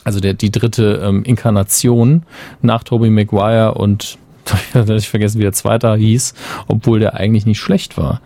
Also 0.05 0.21
der, 0.21 0.35
die 0.35 0.51
dritte 0.51 1.01
ähm, 1.03 1.23
Inkarnation 1.25 2.25
nach 2.61 2.83
Tobey 2.83 3.09
Maguire 3.09 3.75
und 3.75 4.19
ich 4.99 5.09
vergessen, 5.09 5.39
wie 5.39 5.45
der 5.45 5.53
zweite 5.53 5.95
hieß, 5.95 6.35
obwohl 6.69 7.01
der 7.01 7.15
eigentlich 7.15 7.47
nicht 7.47 7.61
schlecht 7.61 7.97
war. 7.97 8.21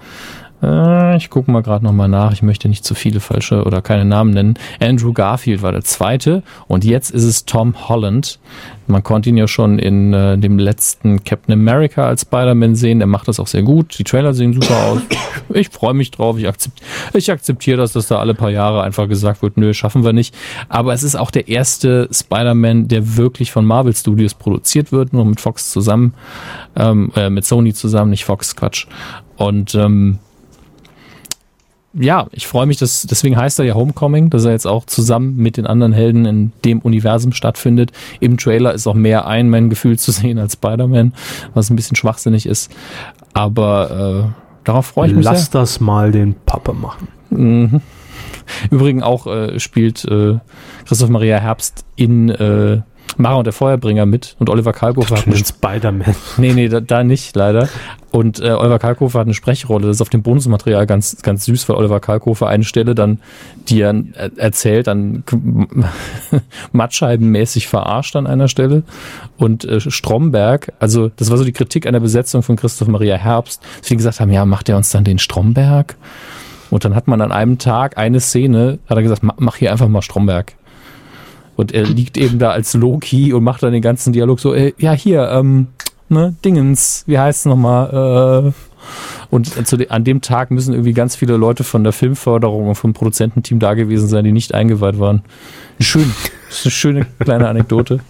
Äh, 0.62 1.16
ich 1.16 1.30
gucke 1.30 1.50
mal 1.50 1.62
gerade 1.62 1.84
nochmal 1.84 2.08
nach. 2.08 2.32
Ich 2.32 2.42
möchte 2.42 2.68
nicht 2.68 2.84
zu 2.84 2.94
viele 2.94 3.20
falsche 3.20 3.64
oder 3.64 3.82
keine 3.82 4.04
Namen 4.04 4.32
nennen. 4.32 4.54
Andrew 4.80 5.12
Garfield 5.12 5.62
war 5.62 5.72
der 5.72 5.82
zweite 5.82 6.42
und 6.66 6.84
jetzt 6.84 7.10
ist 7.10 7.24
es 7.24 7.44
Tom 7.44 7.88
Holland. 7.88 8.38
Man 8.86 9.02
konnte 9.02 9.30
ihn 9.30 9.36
ja 9.36 9.48
schon 9.48 9.78
in 9.78 10.12
äh, 10.12 10.38
dem 10.38 10.58
letzten 10.58 11.24
Captain 11.24 11.52
America 11.52 12.06
als 12.06 12.22
Spider-Man 12.22 12.76
sehen. 12.76 13.00
Er 13.00 13.06
macht 13.08 13.28
das 13.28 13.40
auch 13.40 13.48
sehr 13.48 13.62
gut. 13.62 13.98
Die 13.98 14.04
Trailer 14.04 14.32
sehen 14.32 14.52
super 14.52 14.76
aus. 14.86 15.00
Ich 15.54 15.68
freue 15.68 15.94
mich 15.94 16.10
drauf. 16.10 16.38
Ich, 16.38 16.48
akzept, 16.48 16.82
ich 17.14 17.30
akzeptiere 17.30 17.78
das, 17.78 17.92
dass 17.92 18.08
da 18.08 18.18
alle 18.18 18.34
paar 18.34 18.50
Jahre 18.50 18.82
einfach 18.82 19.08
gesagt 19.08 19.42
wird, 19.42 19.56
nö, 19.56 19.72
schaffen 19.74 20.04
wir 20.04 20.12
nicht. 20.12 20.34
Aber 20.68 20.92
es 20.92 21.04
ist 21.04 21.14
auch 21.14 21.30
der 21.30 21.46
erste 21.46 22.08
Spider-Man, 22.10 22.88
der 22.88 23.16
wirklich 23.16 23.52
von 23.52 23.64
Marvel 23.64 23.94
Studios 23.94 24.34
produziert 24.34 24.90
wird, 24.90 25.12
nur 25.12 25.24
mit 25.24 25.40
Fox 25.40 25.70
zusammen, 25.70 26.14
ähm, 26.74 27.12
äh, 27.14 27.30
mit 27.30 27.44
Sony 27.44 27.74
zusammen, 27.74 28.10
nicht 28.10 28.24
Fox, 28.24 28.56
Quatsch. 28.56 28.86
Und 29.36 29.74
ähm, 29.76 30.18
ja, 31.98 32.26
ich 32.32 32.46
freue 32.46 32.66
mich, 32.66 32.76
dass, 32.76 33.02
deswegen 33.02 33.36
heißt 33.36 33.58
er 33.58 33.64
ja 33.64 33.74
Homecoming, 33.74 34.30
dass 34.30 34.44
er 34.44 34.52
jetzt 34.52 34.66
auch 34.66 34.84
zusammen 34.84 35.36
mit 35.36 35.56
den 35.56 35.66
anderen 35.66 35.92
Helden 35.92 36.26
in 36.26 36.52
dem 36.64 36.80
Universum 36.80 37.32
stattfindet. 37.32 37.92
Im 38.20 38.36
Trailer 38.36 38.74
ist 38.74 38.86
auch 38.86 38.94
mehr 38.94 39.24
Iron 39.28 39.48
Man 39.48 39.70
gefühlt 39.70 40.00
zu 40.00 40.12
sehen 40.12 40.38
als 40.38 40.54
Spider-Man, 40.54 41.14
was 41.54 41.70
ein 41.70 41.76
bisschen 41.76 41.96
schwachsinnig 41.96 42.46
ist. 42.46 42.70
Aber 43.32 44.28
äh, 44.28 44.42
darauf 44.64 44.86
freue 44.86 45.08
ich 45.08 45.14
mich 45.14 45.24
Lass 45.24 45.50
das 45.50 45.80
mal 45.80 46.12
den 46.12 46.34
Pappe 46.34 46.72
machen. 46.74 47.08
Mhm. 47.30 47.80
Übrigens 48.70 49.02
auch 49.02 49.26
äh, 49.26 49.58
spielt 49.58 50.04
äh, 50.04 50.38
Christoph 50.84 51.08
Maria 51.08 51.38
Herbst 51.38 51.84
in 51.96 52.28
äh, 52.28 52.82
Mara 53.18 53.36
und 53.36 53.44
der 53.44 53.52
Feuerbringer 53.52 54.04
mit 54.06 54.36
und 54.38 54.50
Oliver 54.50 54.72
Kalkofer 54.72 55.16
hat 55.16 55.26
eine 55.26 55.36
Den 55.36 55.44
Spider-Man. 55.44 56.14
Nee, 56.36 56.52
nee, 56.52 56.68
da, 56.68 56.80
da 56.80 57.02
nicht, 57.04 57.34
leider. 57.36 57.68
Und 58.10 58.40
äh, 58.40 58.50
Oliver 58.50 58.78
Kalkofer 58.78 59.18
hat 59.20 59.26
eine 59.26 59.34
Sprechrolle. 59.34 59.86
Das 59.86 59.96
ist 59.96 60.00
auf 60.02 60.08
dem 60.10 60.22
Bonusmaterial 60.22 60.86
ganz, 60.86 61.20
ganz 61.22 61.44
süß, 61.46 61.68
weil 61.68 61.76
Oliver 61.76 62.00
Kalkofer 62.00 62.46
eine 62.48 62.64
Stelle 62.64 62.94
dann, 62.94 63.20
die 63.68 63.80
er 63.80 63.90
äh, 63.94 64.30
erzählt, 64.36 64.86
dann 64.86 65.22
mattscheibenmäßig 66.72 67.68
verarscht 67.68 68.16
an 68.16 68.26
einer 68.26 68.48
Stelle. 68.48 68.82
Und 69.36 69.64
äh, 69.64 69.80
Stromberg, 69.80 70.72
also 70.78 71.08
das 71.16 71.30
war 71.30 71.36
so 71.38 71.44
die 71.44 71.52
Kritik 71.52 71.86
an 71.86 71.92
der 71.92 72.00
Besetzung 72.00 72.42
von 72.42 72.56
Christoph 72.56 72.88
Maria 72.88 73.16
Herbst, 73.16 73.62
dass 73.80 73.90
wir 73.90 73.96
gesagt 73.96 74.20
haben, 74.20 74.30
ja, 74.32 74.44
macht 74.44 74.68
er 74.68 74.76
uns 74.76 74.90
dann 74.90 75.04
den 75.04 75.18
Stromberg? 75.18 75.96
Und 76.70 76.84
dann 76.84 76.94
hat 76.96 77.06
man 77.06 77.20
an 77.20 77.30
einem 77.32 77.58
Tag 77.58 77.96
eine 77.96 78.18
Szene, 78.20 78.78
hat 78.88 78.96
er 78.96 79.02
gesagt, 79.02 79.22
"Ma- 79.22 79.36
mach 79.38 79.56
hier 79.56 79.70
einfach 79.70 79.88
mal 79.88 80.02
Stromberg. 80.02 80.54
Und 81.56 81.72
er 81.72 81.84
liegt 81.84 82.16
eben 82.16 82.38
da 82.38 82.50
als 82.50 82.74
Loki 82.74 83.32
und 83.32 83.42
macht 83.42 83.62
dann 83.62 83.72
den 83.72 83.82
ganzen 83.82 84.12
Dialog 84.12 84.40
so, 84.40 84.54
äh, 84.54 84.74
ja, 84.78 84.92
hier, 84.92 85.28
ähm, 85.30 85.68
ne, 86.08 86.34
Dingens, 86.44 87.02
wie 87.06 87.18
heißt 87.18 87.40
es 87.40 87.44
nochmal? 87.46 88.52
Äh, 88.52 88.52
und 89.30 89.66
zu 89.66 89.76
de 89.76 89.88
an 89.88 90.04
dem 90.04 90.20
Tag 90.20 90.50
müssen 90.50 90.72
irgendwie 90.72 90.92
ganz 90.92 91.16
viele 91.16 91.36
Leute 91.36 91.64
von 91.64 91.82
der 91.82 91.92
Filmförderung 91.92 92.68
und 92.68 92.74
vom 92.76 92.92
Produzententeam 92.92 93.58
da 93.58 93.74
gewesen 93.74 94.06
sein, 94.06 94.24
die 94.24 94.32
nicht 94.32 94.54
eingeweiht 94.54 95.00
waren. 95.00 95.22
Schön. 95.80 96.12
Das 96.48 96.58
ist 96.58 96.66
eine 96.66 96.70
schöne 96.70 97.06
kleine 97.18 97.48
Anekdote. 97.48 98.00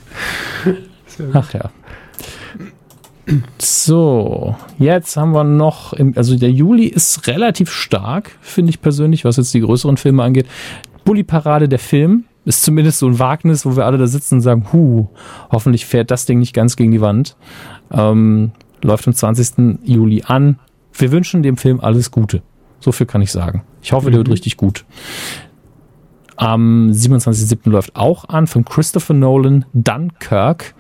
Ach 1.33 1.55
ja. 1.55 1.71
So, 3.59 4.55
jetzt 4.79 5.17
haben 5.17 5.33
wir 5.33 5.43
noch, 5.43 5.95
im, 5.95 6.13
also 6.17 6.37
der 6.37 6.51
Juli 6.51 6.87
ist 6.87 7.27
relativ 7.27 7.71
stark, 7.71 8.33
finde 8.41 8.71
ich 8.71 8.81
persönlich, 8.81 9.25
was 9.25 9.37
jetzt 9.37 9.53
die 9.55 9.61
größeren 9.61 9.97
Filme 9.97 10.23
angeht. 10.23 10.47
Bully-Parade 11.05 11.69
der 11.69 11.79
Film 11.79 12.25
ist 12.47 12.63
zumindest 12.63 13.01
so 13.01 13.09
ein 13.09 13.19
Wagnis, 13.19 13.67
wo 13.67 13.77
wir 13.77 13.85
alle 13.85 13.99
da 13.99 14.07
sitzen 14.07 14.37
und 14.37 14.41
sagen, 14.41 14.69
hu, 14.73 15.09
hoffentlich 15.51 15.85
fährt 15.85 16.11
das 16.11 16.27
Ding 16.27 16.39
nicht 16.39 16.55
ganz 16.55 16.77
gegen 16.77 16.93
die 16.93 17.01
Wand. 17.01 17.37
Ähm, 17.91 18.53
läuft 18.83 19.07
am 19.07 19.15
20. 19.15 19.81
Juli 19.83 20.23
an. 20.27 20.59
Wir 20.93 21.11
wünschen 21.11 21.43
dem 21.43 21.57
Film 21.57 21.81
alles 21.81 22.11
Gute. 22.11 22.43
So 22.79 22.93
viel 22.93 23.07
kann 23.07 23.21
ich 23.21 23.33
sagen. 23.33 23.65
Ich 23.83 23.93
hoffe, 23.93 24.11
der 24.11 24.19
wird 24.19 24.31
richtig 24.31 24.57
gut. 24.57 24.85
Am 26.37 26.91
27.07. 26.93 27.69
läuft 27.71 27.97
auch 27.97 28.29
an 28.29 28.47
von 28.47 28.65
Christopher 28.65 29.15
Nolan 29.15 29.65
Dunkirk. 29.73 30.75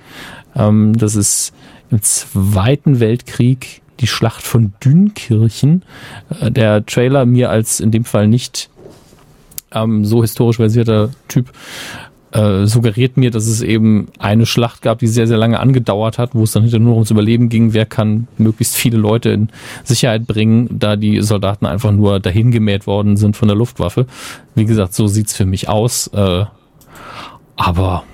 Ähm, 0.54 0.96
das 0.96 1.16
ist 1.16 1.52
im 1.90 2.00
Zweiten 2.00 3.00
Weltkrieg 3.00 3.82
die 3.98 4.06
Schlacht 4.06 4.42
von 4.42 4.74
Dünkirchen. 4.84 5.84
Äh, 6.40 6.52
der 6.52 6.86
Trailer 6.86 7.26
mir 7.26 7.50
als 7.50 7.80
in 7.80 7.90
dem 7.90 8.04
Fall 8.04 8.28
nicht 8.28 8.70
ähm, 9.72 10.04
so 10.04 10.22
historisch 10.22 10.56
versierter 10.56 11.10
Typ 11.28 11.52
äh, 12.32 12.66
suggeriert 12.66 13.16
mir, 13.16 13.30
dass 13.30 13.46
es 13.46 13.62
eben 13.62 14.08
eine 14.18 14.46
Schlacht 14.46 14.82
gab, 14.82 14.98
die 14.98 15.06
sehr, 15.06 15.26
sehr 15.26 15.38
lange 15.38 15.60
angedauert 15.60 16.18
hat, 16.18 16.34
wo 16.34 16.42
es 16.42 16.52
dann 16.52 16.62
hinterher 16.62 16.84
nur 16.84 16.94
ums 16.94 17.10
Überleben 17.10 17.48
ging, 17.48 17.72
wer 17.72 17.86
kann 17.86 18.28
möglichst 18.36 18.76
viele 18.76 18.98
Leute 18.98 19.30
in 19.30 19.48
Sicherheit 19.84 20.26
bringen, 20.26 20.68
da 20.70 20.96
die 20.96 21.22
Soldaten 21.22 21.66
einfach 21.66 21.92
nur 21.92 22.20
dahin 22.20 22.50
gemäht 22.50 22.86
worden 22.86 23.16
sind 23.16 23.36
von 23.36 23.48
der 23.48 23.56
Luftwaffe. 23.56 24.06
Wie 24.54 24.64
gesagt, 24.64 24.94
so 24.94 25.06
sieht's 25.06 25.34
für 25.34 25.46
mich 25.46 25.68
aus. 25.68 26.08
Äh, 26.08 26.44
aber 27.56 28.04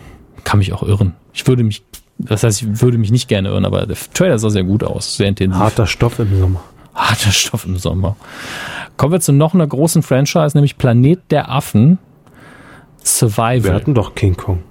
kann 0.45 0.59
mich 0.59 0.73
auch 0.73 0.83
irren. 0.83 1.15
Ich 1.35 1.47
würde 1.47 1.65
mich, 1.65 1.83
das 2.19 2.45
heißt, 2.45 2.63
ich 2.63 2.83
würde 2.83 2.99
mich 2.99 3.11
nicht 3.11 3.29
gerne 3.29 3.49
irren, 3.49 3.65
aber 3.65 3.87
der 3.87 3.97
Trailer 4.15 4.39
sah 4.39 4.51
sehr 4.51 4.65
gut 4.65 4.85
aus, 4.85 5.17
sehr 5.17 5.29
intensiv. 5.29 5.59
Harter 5.59 5.87
Stoff 5.87 6.19
im 6.19 6.39
Sommer. 6.39 6.63
Harter 6.95 7.31
Stoff 7.31 7.65
im 7.65 7.77
Sommer. 7.77 8.17
Kommen 8.97 9.13
wir 9.13 9.21
zu 9.21 9.33
noch 9.33 9.55
einer 9.55 9.67
großen 9.67 10.03
Franchise, 10.03 10.57
nämlich 10.57 10.79
Planet 10.79 11.21
der 11.31 11.51
Affen. 11.51 11.99
Survival. 13.05 13.65
Wir 13.65 13.75
hatten 13.75 13.95
doch 13.95 14.15
King 14.15 14.37
Kong. 14.37 14.63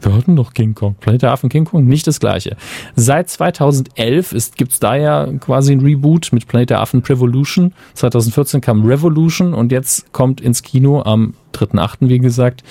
Wir 0.00 0.14
hatten 0.14 0.36
doch 0.36 0.54
King 0.54 0.74
Kong. 0.74 0.94
Planet 0.94 1.22
der 1.22 1.32
Affen, 1.32 1.50
King 1.50 1.66
Kong, 1.66 1.84
nicht 1.84 2.06
das 2.06 2.20
gleiche. 2.20 2.56
Seit 2.94 3.28
2011 3.28 4.32
ist, 4.32 4.56
gibt's 4.56 4.80
da 4.80 4.96
ja 4.96 5.26
quasi 5.38 5.72
ein 5.72 5.80
Reboot 5.80 6.32
mit 6.32 6.48
Planet 6.48 6.70
der 6.70 6.80
Affen 6.80 7.02
Prevolution. 7.02 7.74
2014 7.94 8.60
kam 8.60 8.86
Revolution 8.86 9.52
und 9.52 9.72
jetzt 9.72 10.12
kommt 10.12 10.40
ins 10.40 10.62
Kino 10.62 11.02
am 11.02 11.34
3.8., 11.52 12.08
wie 12.08 12.18
gesagt, 12.18 12.62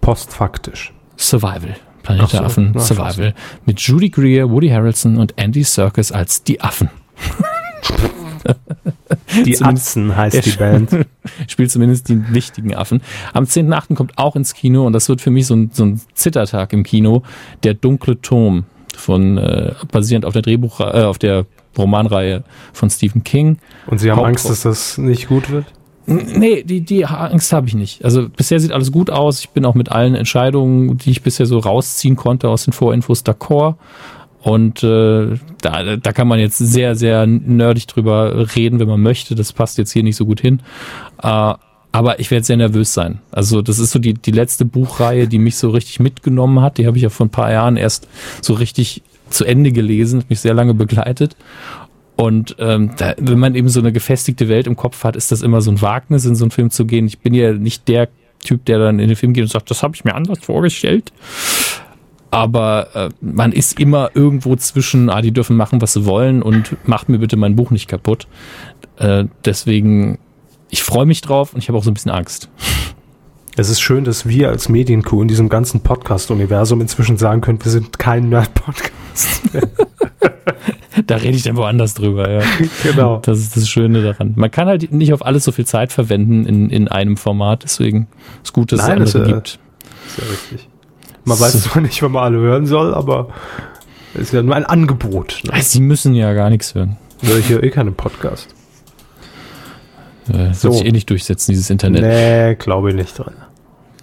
Postfaktisch. 0.00 0.92
Survival. 1.16 1.76
Planet 2.02 2.28
so, 2.28 2.36
der 2.36 2.46
Affen, 2.46 2.78
Survival. 2.78 3.34
Mit 3.64 3.80
Judy 3.80 4.10
Greer, 4.10 4.50
Woody 4.50 4.68
Harrelson 4.68 5.18
und 5.18 5.34
Andy 5.36 5.62
Serkis 5.62 6.10
als 6.10 6.42
die 6.42 6.60
Affen. 6.60 6.90
Die 9.44 9.60
Atzen 9.62 10.14
heißt 10.14 10.44
die 10.44 10.50
Band. 10.52 10.90
spielt 11.48 11.70
zumindest 11.70 12.08
die 12.08 12.34
wichtigen 12.34 12.74
Affen. 12.74 13.00
Am 13.32 13.44
10.8. 13.44 13.94
kommt 13.94 14.18
auch 14.18 14.36
ins 14.36 14.54
Kino 14.54 14.86
und 14.86 14.92
das 14.92 15.08
wird 15.08 15.20
für 15.20 15.30
mich 15.30 15.46
so 15.46 15.54
ein, 15.54 15.70
so 15.72 15.84
ein 15.84 16.00
Zittertag 16.14 16.72
im 16.72 16.82
Kino. 16.82 17.22
Der 17.62 17.74
dunkle 17.74 18.20
Turm 18.20 18.64
von 18.94 19.38
äh, 19.38 19.72
basierend 19.90 20.24
auf 20.26 20.32
der 20.32 20.42
Drehbuch 20.42 20.80
äh, 20.80 21.02
auf 21.02 21.18
der 21.18 21.46
Romanreihe 21.78 22.44
von 22.72 22.90
Stephen 22.90 23.24
King. 23.24 23.58
Und 23.86 23.98
Sie 23.98 24.10
haben 24.10 24.18
Haupt- 24.18 24.28
Angst, 24.28 24.50
dass 24.50 24.62
das 24.62 24.98
nicht 24.98 25.28
gut 25.28 25.50
wird? 25.50 25.64
Nee, 26.04 26.64
die, 26.64 26.80
die 26.80 27.06
Angst 27.06 27.52
habe 27.52 27.68
ich 27.68 27.74
nicht. 27.74 28.04
Also 28.04 28.28
bisher 28.28 28.58
sieht 28.58 28.72
alles 28.72 28.90
gut 28.90 29.08
aus. 29.08 29.40
Ich 29.40 29.50
bin 29.50 29.64
auch 29.64 29.74
mit 29.74 29.90
allen 29.90 30.14
Entscheidungen, 30.16 30.98
die 30.98 31.10
ich 31.10 31.22
bisher 31.22 31.46
so 31.46 31.58
rausziehen 31.60 32.16
konnte 32.16 32.48
aus 32.48 32.64
den 32.64 32.72
Vorinfos 32.72 33.24
d'accord. 33.24 33.76
Und 34.42 34.82
äh, 34.82 35.38
da, 35.60 35.96
da 35.96 36.12
kann 36.12 36.26
man 36.26 36.40
jetzt 36.40 36.58
sehr, 36.58 36.96
sehr 36.96 37.26
nerdig 37.26 37.86
drüber 37.86 38.48
reden, 38.56 38.80
wenn 38.80 38.88
man 38.88 39.00
möchte. 39.00 39.36
Das 39.36 39.52
passt 39.52 39.78
jetzt 39.78 39.92
hier 39.92 40.02
nicht 40.02 40.16
so 40.16 40.26
gut 40.26 40.40
hin. 40.40 40.60
Äh, 41.22 41.54
aber 41.92 42.18
ich 42.18 42.30
werde 42.30 42.44
sehr 42.44 42.56
nervös 42.56 42.92
sein. 42.92 43.20
Also 43.30 43.62
das 43.62 43.78
ist 43.78 43.92
so 43.92 43.98
die, 43.98 44.14
die 44.14 44.30
letzte 44.30 44.64
Buchreihe, 44.64 45.28
die 45.28 45.38
mich 45.38 45.56
so 45.56 45.70
richtig 45.70 46.00
mitgenommen 46.00 46.60
hat. 46.60 46.78
Die 46.78 46.86
habe 46.86 46.96
ich 46.96 47.02
ja 47.04 47.10
vor 47.10 47.26
ein 47.26 47.30
paar 47.30 47.52
Jahren 47.52 47.76
erst 47.76 48.08
so 48.40 48.54
richtig 48.54 49.02
zu 49.30 49.44
Ende 49.44 49.70
gelesen, 49.70 50.24
mich 50.28 50.40
sehr 50.40 50.54
lange 50.54 50.74
begleitet. 50.74 51.36
Und 52.16 52.56
ähm, 52.58 52.90
da, 52.96 53.14
wenn 53.18 53.38
man 53.38 53.54
eben 53.54 53.68
so 53.68 53.80
eine 53.80 53.92
gefestigte 53.92 54.48
Welt 54.48 54.66
im 54.66 54.76
Kopf 54.76 55.04
hat, 55.04 55.16
ist 55.16 55.30
das 55.32 55.42
immer 55.42 55.60
so 55.60 55.70
ein 55.70 55.80
Wagnis, 55.82 56.24
in 56.24 56.34
so 56.34 56.44
einen 56.44 56.50
Film 56.50 56.70
zu 56.70 56.84
gehen. 56.84 57.06
Ich 57.06 57.20
bin 57.20 57.34
ja 57.34 57.52
nicht 57.52 57.86
der 57.88 58.08
Typ, 58.42 58.64
der 58.64 58.78
dann 58.78 58.98
in 58.98 59.08
den 59.08 59.16
Film 59.16 59.34
geht 59.34 59.42
und 59.42 59.50
sagt, 59.50 59.70
das 59.70 59.82
habe 59.82 59.94
ich 59.94 60.04
mir 60.04 60.14
anders 60.14 60.40
vorgestellt 60.40 61.12
aber 62.32 62.88
äh, 62.94 63.08
man 63.20 63.52
ist 63.52 63.78
immer 63.78 64.10
irgendwo 64.14 64.56
zwischen, 64.56 65.10
ah, 65.10 65.20
die 65.20 65.32
dürfen 65.32 65.54
machen, 65.54 65.82
was 65.82 65.92
sie 65.92 66.06
wollen 66.06 66.42
und 66.42 66.76
macht 66.88 67.10
mir 67.10 67.18
bitte 67.18 67.36
mein 67.36 67.56
Buch 67.56 67.70
nicht 67.70 67.88
kaputt. 67.88 68.26
Äh, 68.96 69.26
deswegen, 69.44 70.18
ich 70.70 70.82
freue 70.82 71.04
mich 71.04 71.20
drauf 71.20 71.52
und 71.52 71.58
ich 71.58 71.68
habe 71.68 71.76
auch 71.76 71.84
so 71.84 71.90
ein 71.90 71.94
bisschen 71.94 72.10
Angst. 72.10 72.48
Es 73.54 73.68
ist 73.68 73.82
schön, 73.82 74.04
dass 74.04 74.26
wir 74.26 74.48
als 74.48 74.70
Medienkuh 74.70 75.20
in 75.20 75.28
diesem 75.28 75.50
ganzen 75.50 75.82
Podcast-Universum 75.82 76.80
inzwischen 76.80 77.18
sagen 77.18 77.42
können, 77.42 77.62
wir 77.62 77.70
sind 77.70 77.98
kein 77.98 78.30
Nerd-Podcast. 78.30 79.42
da 81.06 81.16
rede 81.16 81.36
ich 81.36 81.42
dann 81.42 81.58
woanders 81.58 81.92
drüber, 81.92 82.30
ja. 82.30 82.40
Genau. 82.82 83.18
Das 83.18 83.40
ist 83.40 83.58
das 83.58 83.68
Schöne 83.68 84.02
daran. 84.02 84.32
Man 84.36 84.50
kann 84.50 84.68
halt 84.68 84.90
nicht 84.90 85.12
auf 85.12 85.22
alles 85.22 85.44
so 85.44 85.52
viel 85.52 85.66
Zeit 85.66 85.92
verwenden 85.92 86.46
in, 86.46 86.70
in 86.70 86.88
einem 86.88 87.18
Format, 87.18 87.64
deswegen 87.64 88.08
ist 88.42 88.54
gut, 88.54 88.72
dass 88.72 88.80
Nein, 88.80 89.02
es 89.02 89.14
andere 89.14 89.18
das, 89.18 89.28
äh, 89.28 89.34
gibt. 89.34 89.58
Ist 90.06 90.18
ja 90.18 90.24
richtig. 90.30 90.71
Man 91.24 91.38
weiß 91.38 91.62
zwar 91.62 91.82
nicht, 91.82 92.02
wann 92.02 92.12
man 92.12 92.24
alle 92.24 92.38
hören 92.38 92.66
soll, 92.66 92.94
aber 92.94 93.28
es 94.14 94.22
ist 94.22 94.32
ja 94.32 94.42
nur 94.42 94.54
ein 94.56 94.64
Angebot. 94.64 95.40
Ne? 95.44 95.60
Sie 95.62 95.80
müssen 95.80 96.14
ja 96.14 96.32
gar 96.34 96.50
nichts 96.50 96.74
hören. 96.74 96.96
Ich 97.22 97.48
höre 97.48 97.62
eh 97.62 97.70
keinen 97.70 97.94
Podcast. 97.94 98.48
Äh, 100.28 100.52
So. 100.54 100.68
wird 100.68 100.78
sich 100.78 100.86
eh 100.86 100.92
nicht 100.92 101.08
durchsetzen, 101.10 101.52
dieses 101.52 101.70
Internet. 101.70 102.02
Nee, 102.02 102.54
glaube 102.56 102.90
ich 102.90 102.96
nicht 102.96 103.16
dran. 103.18 103.34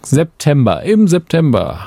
September, 0.03 0.81
im 0.83 1.07
September. 1.07 1.79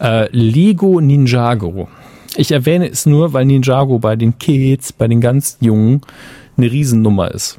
Äh, 0.00 0.28
Lego 0.36 1.00
Ninjago. 1.00 1.88
Ich 2.36 2.50
erwähne 2.50 2.88
es 2.90 3.06
nur, 3.06 3.32
weil 3.32 3.44
Ninjago 3.44 4.00
bei 4.00 4.16
den 4.16 4.38
Kids, 4.38 4.92
bei 4.92 5.06
den 5.06 5.20
ganz 5.20 5.56
Jungen, 5.60 6.00
eine 6.56 6.70
Riesennummer 6.70 7.30
ist. 7.30 7.58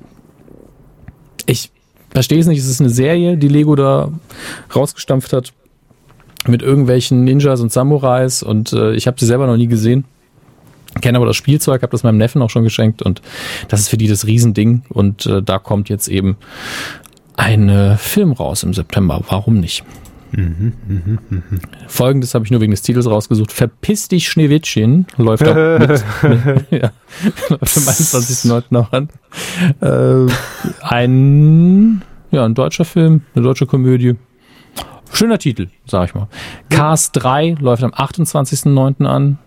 Ich 1.45 1.72
verstehe 2.10 2.39
es 2.39 2.47
nicht, 2.47 2.60
es 2.60 2.68
ist 2.68 2.81
eine 2.81 2.89
Serie, 2.89 3.38
die 3.38 3.47
Lego 3.47 3.76
da 3.76 4.10
rausgestampft 4.76 5.31
hat 5.31 5.53
mit 6.47 6.61
irgendwelchen 6.61 7.23
Ninjas 7.23 7.61
und 7.61 7.72
Samurais 7.72 8.43
und 8.43 8.73
äh, 8.73 8.93
ich 8.93 9.07
habe 9.07 9.19
sie 9.19 9.26
selber 9.26 9.47
noch 9.47 9.57
nie 9.57 9.67
gesehen. 9.67 10.05
Kenne 11.01 11.17
aber 11.17 11.26
das 11.26 11.35
Spielzeug, 11.35 11.81
habe 11.81 11.91
das 11.91 12.03
meinem 12.03 12.17
Neffen 12.17 12.41
auch 12.41 12.49
schon 12.49 12.63
geschenkt 12.63 13.01
und 13.01 13.22
das 13.67 13.81
ist 13.81 13.89
für 13.89 13.97
die 13.97 14.07
das 14.07 14.26
Riesending 14.26 14.84
und 14.89 15.26
äh, 15.26 15.41
da 15.41 15.59
kommt 15.59 15.89
jetzt 15.89 16.07
eben 16.07 16.38
ein 17.35 17.67
äh, 17.69 17.97
Film 17.97 18.31
raus 18.31 18.63
im 18.63 18.73
September. 18.73 19.22
Warum 19.27 19.59
nicht? 19.59 19.84
Folgendes 21.88 22.34
habe 22.34 22.45
ich 22.45 22.51
nur 22.51 22.59
wegen 22.59 22.72
des 22.72 22.81
Titels 22.81 23.09
rausgesucht. 23.09 23.51
Verpiss 23.51 24.07
dich, 24.07 24.27
Schneewittchen. 24.27 25.05
Läuft 25.17 25.47
auch 25.47 25.80
mit, 25.80 25.89
mit, 26.23 26.65
ja, 26.72 26.91
läuft 27.49 27.77
am 27.77 27.84
21.09. 27.84 28.63
noch 28.69 28.91
an. 28.91 29.09
Äh, 29.81 30.31
ein, 30.81 32.01
ja, 32.31 32.45
ein 32.45 32.53
deutscher 32.53 32.85
Film, 32.85 33.22
eine 33.34 33.43
deutsche 33.43 33.65
Komödie. 33.65 34.15
Schöner 35.11 35.38
Titel, 35.38 35.69
sag 35.86 36.10
ich 36.10 36.15
mal. 36.15 36.27
Cars 36.69 37.11
3 37.11 37.56
läuft 37.60 37.84
am 37.84 37.91
28.09. 37.91 39.06
an. 39.06 39.40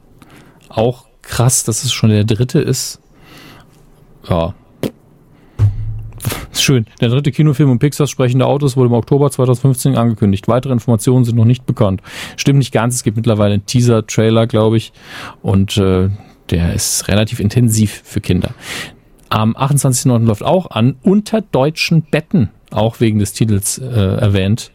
Auch 0.68 1.06
krass, 1.22 1.64
dass 1.64 1.84
es 1.84 1.92
schon 1.92 2.10
der 2.10 2.24
dritte 2.24 2.60
ist. 2.60 3.00
Ja. 4.28 4.54
Ist 6.52 6.62
Schön. 6.62 6.86
Der 7.00 7.08
dritte 7.08 7.30
Kinofilm 7.30 7.70
um 7.70 7.78
Pixars 7.78 8.10
sprechende 8.10 8.46
Autos 8.46 8.76
wurde 8.76 8.88
im 8.88 8.94
Oktober 8.94 9.30
2015 9.30 9.96
angekündigt. 9.96 10.48
Weitere 10.48 10.72
Informationen 10.72 11.24
sind 11.24 11.36
noch 11.36 11.44
nicht 11.44 11.66
bekannt. 11.66 12.02
Stimmt 12.36 12.58
nicht 12.58 12.72
ganz. 12.72 12.96
Es 12.96 13.02
gibt 13.02 13.16
mittlerweile 13.16 13.54
einen 13.54 13.66
Teaser-Trailer, 13.66 14.46
glaube 14.46 14.76
ich. 14.76 14.92
Und 15.42 15.76
äh, 15.76 16.10
der 16.50 16.74
ist 16.74 17.08
relativ 17.08 17.40
intensiv 17.40 18.02
für 18.04 18.20
Kinder. 18.20 18.54
Am 19.28 19.54
28.09. 19.54 20.24
läuft 20.24 20.42
auch 20.42 20.70
an 20.70 20.96
Unter 21.02 21.42
deutschen 21.42 22.02
Betten, 22.02 22.48
auch 22.70 23.00
wegen 23.00 23.18
des 23.18 23.34
Titels 23.34 23.78
äh, 23.78 23.84
erwähnt, 23.84 24.72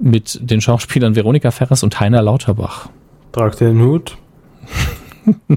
mit 0.00 0.38
den 0.42 0.60
Schauspielern 0.60 1.14
Veronika 1.14 1.50
Ferres 1.50 1.82
und 1.82 2.00
Heiner 2.00 2.22
Lauterbach. 2.22 2.88
Trag 3.32 3.56
den 3.58 3.80
Hut. 3.80 4.16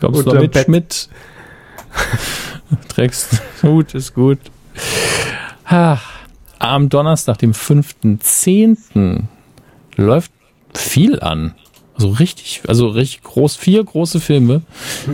Kommst 0.00 0.26
du 0.26 0.34
mit. 0.34 0.56
Schmidt? 0.56 1.08
Trägst 2.88 3.42
Hut, 3.62 3.94
ist 3.94 4.14
gut. 4.14 4.38
Am 6.58 6.88
Donnerstag, 6.88 7.38
dem 7.38 7.52
5.10. 7.52 9.24
läuft 9.96 10.32
viel 10.74 11.20
an. 11.20 11.54
Also 11.94 12.08
richtig, 12.08 12.62
also 12.66 12.88
richtig 12.88 13.22
groß, 13.22 13.54
vier 13.54 13.84
große 13.84 14.18
Filme, 14.18 14.62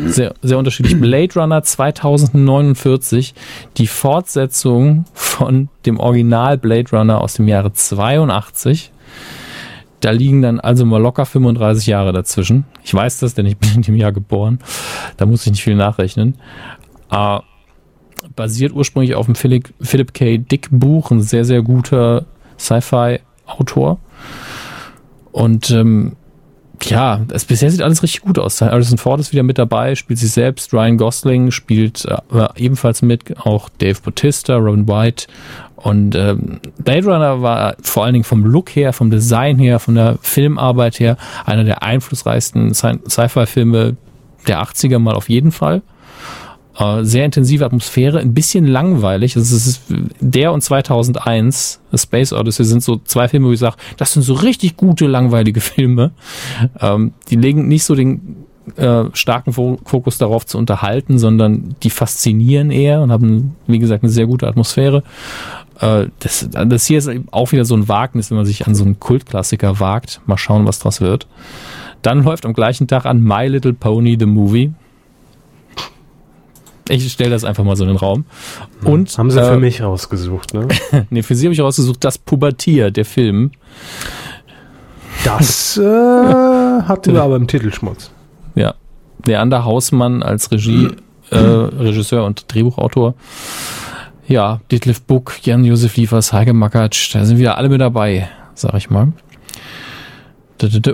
sehr, 0.07 0.35
sehr 0.41 0.57
unterschiedlich. 0.57 0.99
Blade 0.99 1.39
Runner 1.39 1.63
2049, 1.63 3.35
die 3.77 3.87
Fortsetzung 3.87 5.05
von 5.13 5.69
dem 5.85 6.01
Original 6.01 6.57
Blade 6.57 6.91
Runner 6.93 7.21
aus 7.21 7.35
dem 7.35 7.49
Jahre 7.49 7.75
82. 7.75 8.93
Da 10.01 10.11
liegen 10.11 10.41
dann 10.41 10.59
also 10.59 10.87
mal 10.87 11.01
locker 11.01 11.27
35 11.27 11.87
Jahre 11.87 12.13
dazwischen. 12.15 12.65
Ich 12.83 12.95
weiß 12.95 13.21
das, 13.21 13.35
denn 13.35 13.45
ich 13.45 13.59
bin 13.59 13.71
in 13.75 13.83
dem 13.83 13.97
Jahr 13.97 14.13
geboren. 14.13 14.59
Da 15.19 15.27
muss 15.27 15.45
ich 15.45 15.53
nicht 15.53 15.63
viel 15.63 15.75
nachrechnen. 15.77 16.37
Äh, 17.11 17.41
basiert 18.35 18.73
ursprünglich 18.73 19.15
auf 19.15 19.27
dem 19.27 19.35
Philip, 19.35 19.73
Philip 19.83 20.15
K. 20.15 20.39
Dick 20.39 20.69
Buch, 20.71 21.11
ein 21.11 21.21
sehr, 21.21 21.45
sehr 21.45 21.61
guter 21.61 22.25
Sci-Fi-Autor. 22.59 23.99
Und 25.33 25.71
ähm, 25.71 26.17
ja, 26.85 27.21
es, 27.33 27.45
bisher 27.45 27.71
sieht 27.71 27.83
alles 27.83 28.03
richtig 28.03 28.23
gut 28.23 28.39
aus. 28.39 28.61
Harrison 28.61 28.99
Ford 28.99 29.21
ist 29.21 29.33
wieder 29.33 29.43
mit 29.43 29.59
dabei, 29.59 29.95
spielt 29.95 30.19
sich 30.19 30.33
selbst. 30.33 30.73
Ryan 30.73 30.97
Gosling 30.97 31.51
spielt 31.51 32.05
äh, 32.07 32.49
ebenfalls 32.57 33.03
mit, 33.03 33.39
auch 33.45 33.69
Dave 33.79 33.99
Bautista, 34.03 34.57
Robin 34.57 34.89
White. 34.89 35.27
Und 35.77 36.15
ähm, 36.15 36.61
Blade 36.79 37.07
Runner 37.07 37.43
war 37.43 37.75
vor 37.83 38.05
allen 38.05 38.13
Dingen 38.13 38.25
vom 38.25 38.45
Look 38.45 38.71
her, 38.77 38.93
vom 38.93 39.11
Design 39.11 39.59
her, 39.59 39.79
von 39.79 39.95
der 39.95 40.19
Filmarbeit 40.21 41.01
her 41.01 41.17
einer 41.47 41.65
der 41.65 41.83
einflussreichsten 41.83 42.73
Sci- 42.73 43.01
Sci-Fi-Filme 43.09 43.97
der 44.47 44.63
80er 44.63 44.99
mal 44.99 45.15
auf 45.15 45.29
jeden 45.29 45.53
Fall. 45.53 45.83
Äh, 46.79 47.05
sehr 47.05 47.25
intensive 47.25 47.65
Atmosphäre, 47.67 48.21
ein 48.21 48.33
bisschen 48.33 48.67
langweilig. 48.67 49.37
Also 49.37 49.55
es 49.57 49.67
ist 49.67 49.83
der 50.21 50.53
und 50.53 50.63
2001, 50.63 51.81
A 51.93 51.99
Space 51.99 52.33
Odyssey, 52.33 52.65
sind 52.65 52.83
so 52.83 53.01
zwei 53.05 53.29
Filme, 53.29 53.49
wo 53.49 53.53
ich 53.53 53.59
sage, 53.59 53.77
das 53.97 54.13
sind 54.13 54.23
so 54.23 54.35
richtig 54.35 54.77
gute, 54.77 55.07
langweilige 55.07 55.61
Filme. 55.73 56.13
Ähm, 56.81 57.13
die 57.29 57.37
legen 57.37 57.67
nicht 57.69 57.85
so 57.85 57.95
den 57.95 58.37
äh, 58.77 59.05
starken 59.15 59.53
Fo- 59.53 59.79
Fokus 59.85 60.19
darauf 60.19 60.47
zu 60.47 60.59
unterhalten, 60.59 61.19
sondern 61.19 61.75
die 61.83 61.91
faszinieren 61.91 62.71
eher 62.71 63.01
und 63.03 63.11
haben, 63.11 63.57
wie 63.67 63.81
gesagt, 63.81 64.05
eine 64.05 64.13
sehr 64.13 64.27
gute 64.27 64.47
Atmosphäre. 64.47 65.03
Äh, 65.81 66.07
das, 66.21 66.49
das 66.51 66.87
hier 66.87 66.99
ist 66.99 67.11
auch 67.33 67.51
wieder 67.51 67.65
so 67.65 67.75
ein 67.75 67.89
Wagnis, 67.89 68.31
wenn 68.31 68.37
man 68.37 68.47
sich 68.47 68.67
an 68.69 68.77
so 68.77 68.85
einen 68.85 69.01
Kultklassiker 69.01 69.81
wagt. 69.81 70.21
Mal 70.27 70.39
schauen, 70.39 70.67
was 70.67 70.79
draus 70.79 71.01
wird. 71.01 71.27
Dann 72.03 72.23
läuft 72.23 72.47
am 72.47 72.55
gleichen 72.55 72.87
Tag 72.87 73.07
an 73.07 73.23
My 73.23 73.47
Little 73.49 73.73
Pony, 73.75 74.17
the 74.19 74.27
Movie. 74.27 74.71
Ich 76.91 77.13
stelle 77.13 77.31
das 77.31 77.45
einfach 77.45 77.65
mal 77.65 77.77
so 77.77 77.85
in 77.85 77.89
den 77.89 77.97
Raum. 77.97 78.25
Und 78.85 79.17
Haben 79.17 79.31
sie 79.31 79.41
äh, 79.41 79.45
für 79.45 79.59
mich 79.59 79.83
rausgesucht, 79.83 80.55
ne? 80.55 80.69
Nee, 81.11 81.23
für 81.23 81.35
sie 81.35 81.47
habe 81.47 81.55
ich 81.55 81.61
rausgesucht, 81.61 82.03
das 82.05 82.19
Pubertier, 82.19 82.91
der 82.91 83.05
Film. 83.05 83.53
Das 85.25 85.77
äh, 85.77 85.83
hatten 85.83 87.15
wir 87.15 87.23
aber 87.23 87.37
im 87.37 87.47
Titelschmutz. 87.47 88.11
Ja. 88.55 88.75
Leander 89.25 89.65
Hausmann 89.65 90.23
als 90.23 90.51
Regie, 90.51 90.89
äh, 91.31 91.37
Regisseur 91.39 92.25
und 92.25 92.53
Drehbuchautor. 92.53 93.15
Ja, 94.27 94.61
Detlef 94.71 95.03
Buck, 95.03 95.35
Jan-Josef 95.43 95.97
Liefers, 95.97 96.33
Heike 96.33 96.55
Makatsch, 96.55 97.15
da 97.15 97.25
sind 97.25 97.39
wieder 97.39 97.59
alle 97.59 97.69
mit 97.69 97.81
dabei, 97.81 98.29
sag 98.55 98.75
ich 98.75 98.89
mal. 98.89 99.13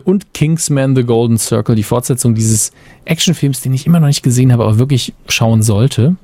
Und 0.05 0.35
Kingsman 0.35 0.95
The 0.95 1.05
Golden 1.05 1.39
Circle, 1.39 1.75
die 1.75 1.83
Fortsetzung 1.83 2.35
dieses 2.35 2.73
Actionfilms, 3.05 3.61
den 3.61 3.75
ich 3.75 3.87
immer 3.87 4.01
noch 4.01 4.07
nicht 4.07 4.23
gesehen 4.23 4.53
habe, 4.53 4.65
aber 4.65 4.79
wirklich 4.79 5.15
schauen 5.29 5.63
sollte. 5.63 6.17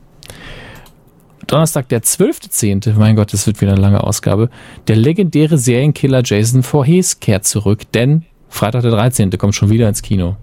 Donnerstag, 1.47 1.89
der 1.89 2.03
12.10., 2.03 2.95
mein 2.95 3.17
Gott, 3.17 3.33
das 3.33 3.47
wird 3.47 3.61
wieder 3.61 3.73
eine 3.73 3.81
lange 3.81 4.05
Ausgabe. 4.05 4.49
Der 4.87 4.97
legendäre 4.97 5.59
Serienkiller 5.59 6.23
Jason 6.25 6.63
Voorhees 6.63 7.21
kehrt 7.21 7.45
zurück, 7.45 7.91
denn 7.93 8.25
Freitag 8.49 8.83
der 8.83 8.93
13. 8.93 9.31
kommt 9.39 9.55
schon 9.55 9.71
wieder 9.71 9.89
ins 9.89 10.03
Kino. 10.03 10.37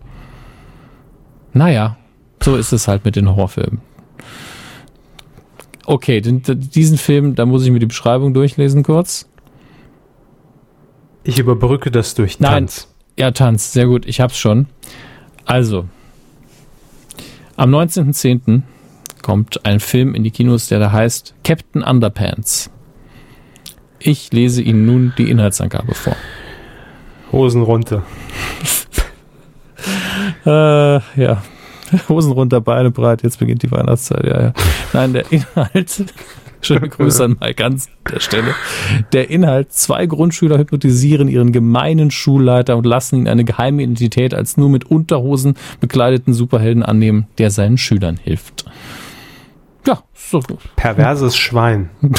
Naja, 1.53 1.97
so 2.43 2.55
ist 2.55 2.71
es 2.73 2.87
halt 2.87 3.05
mit 3.05 3.15
den 3.15 3.29
Horrorfilmen. 3.29 3.81
Okay, 5.85 6.21
den, 6.21 6.43
diesen 6.43 6.97
Film, 6.97 7.35
da 7.35 7.45
muss 7.45 7.65
ich 7.65 7.71
mir 7.71 7.79
die 7.79 7.85
Beschreibung 7.85 8.33
durchlesen 8.33 8.83
kurz. 8.83 9.28
Ich 11.29 11.37
überbrücke 11.37 11.91
das 11.91 12.15
durch 12.15 12.39
Nein. 12.39 12.51
Tanz. 12.51 12.87
Ja, 13.15 13.29
Tanz, 13.29 13.71
sehr 13.71 13.85
gut. 13.85 14.07
Ich 14.07 14.19
hab's 14.19 14.39
schon. 14.39 14.65
Also, 15.45 15.87
am 17.55 17.69
19.10. 17.69 18.63
kommt 19.21 19.63
ein 19.63 19.79
Film 19.79 20.15
in 20.15 20.23
die 20.23 20.31
Kinos, 20.31 20.69
der 20.69 20.79
da 20.79 20.91
heißt 20.91 21.35
Captain 21.43 21.83
Underpants. 21.83 22.71
Ich 23.99 24.33
lese 24.33 24.63
Ihnen 24.63 24.87
nun 24.87 25.13
die 25.19 25.29
Inhaltsangabe 25.29 25.93
vor. 25.93 26.15
Hosen 27.31 27.61
runter. 27.61 28.03
Äh, 30.45 30.51
ja. 30.51 31.43
Hosen 32.09 32.31
runter, 32.31 32.61
Beine 32.61 32.91
breit, 32.91 33.23
jetzt 33.23 33.39
beginnt 33.39 33.63
die 33.63 33.71
Weihnachtszeit, 33.71 34.23
ja, 34.25 34.41
ja. 34.41 34.53
Nein, 34.93 35.13
der 35.13 35.31
Inhalt, 35.31 36.05
schöne 36.61 36.89
Grüße 36.89 37.23
an 37.23 37.37
Mike 37.39 37.55
ganz 37.55 37.87
an 37.87 38.13
der 38.13 38.19
Stelle. 38.19 38.55
Der 39.13 39.29
Inhalt, 39.29 39.73
zwei 39.73 40.05
Grundschüler 40.05 40.57
hypnotisieren 40.57 41.27
ihren 41.27 41.51
gemeinen 41.51 42.11
Schulleiter 42.11 42.77
und 42.77 42.85
lassen 42.85 43.17
ihn 43.17 43.27
eine 43.27 43.43
geheime 43.45 43.83
Identität 43.83 44.33
als 44.33 44.57
nur 44.57 44.69
mit 44.69 44.85
Unterhosen 44.85 45.55
bekleideten 45.79 46.33
Superhelden 46.33 46.83
annehmen, 46.83 47.27
der 47.37 47.51
seinen 47.51 47.77
Schülern 47.77 48.17
hilft. 48.17 48.65
Ja, 49.85 50.03
so. 50.13 50.41
Perverses 50.75 51.35
Schwein. 51.37 51.89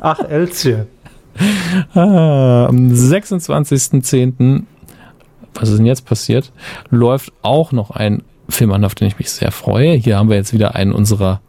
Ach, 0.00 0.20
Elzje. 0.20 0.86
Ah, 1.94 2.66
am 2.66 2.88
26.10., 2.92 4.64
was 5.54 5.68
ist 5.68 5.78
denn 5.78 5.86
jetzt 5.86 6.04
passiert, 6.04 6.52
läuft 6.90 7.32
auch 7.42 7.72
noch 7.72 7.90
ein 7.90 8.22
Film 8.48 8.72
an, 8.72 8.84
auf 8.84 8.94
den 8.94 9.08
ich 9.08 9.18
mich 9.18 9.30
sehr 9.30 9.50
freue. 9.50 9.92
Hier 9.94 10.18
haben 10.18 10.28
wir 10.28 10.36
jetzt 10.36 10.52
wieder 10.52 10.74
einen 10.74 10.92
unserer 10.92 11.40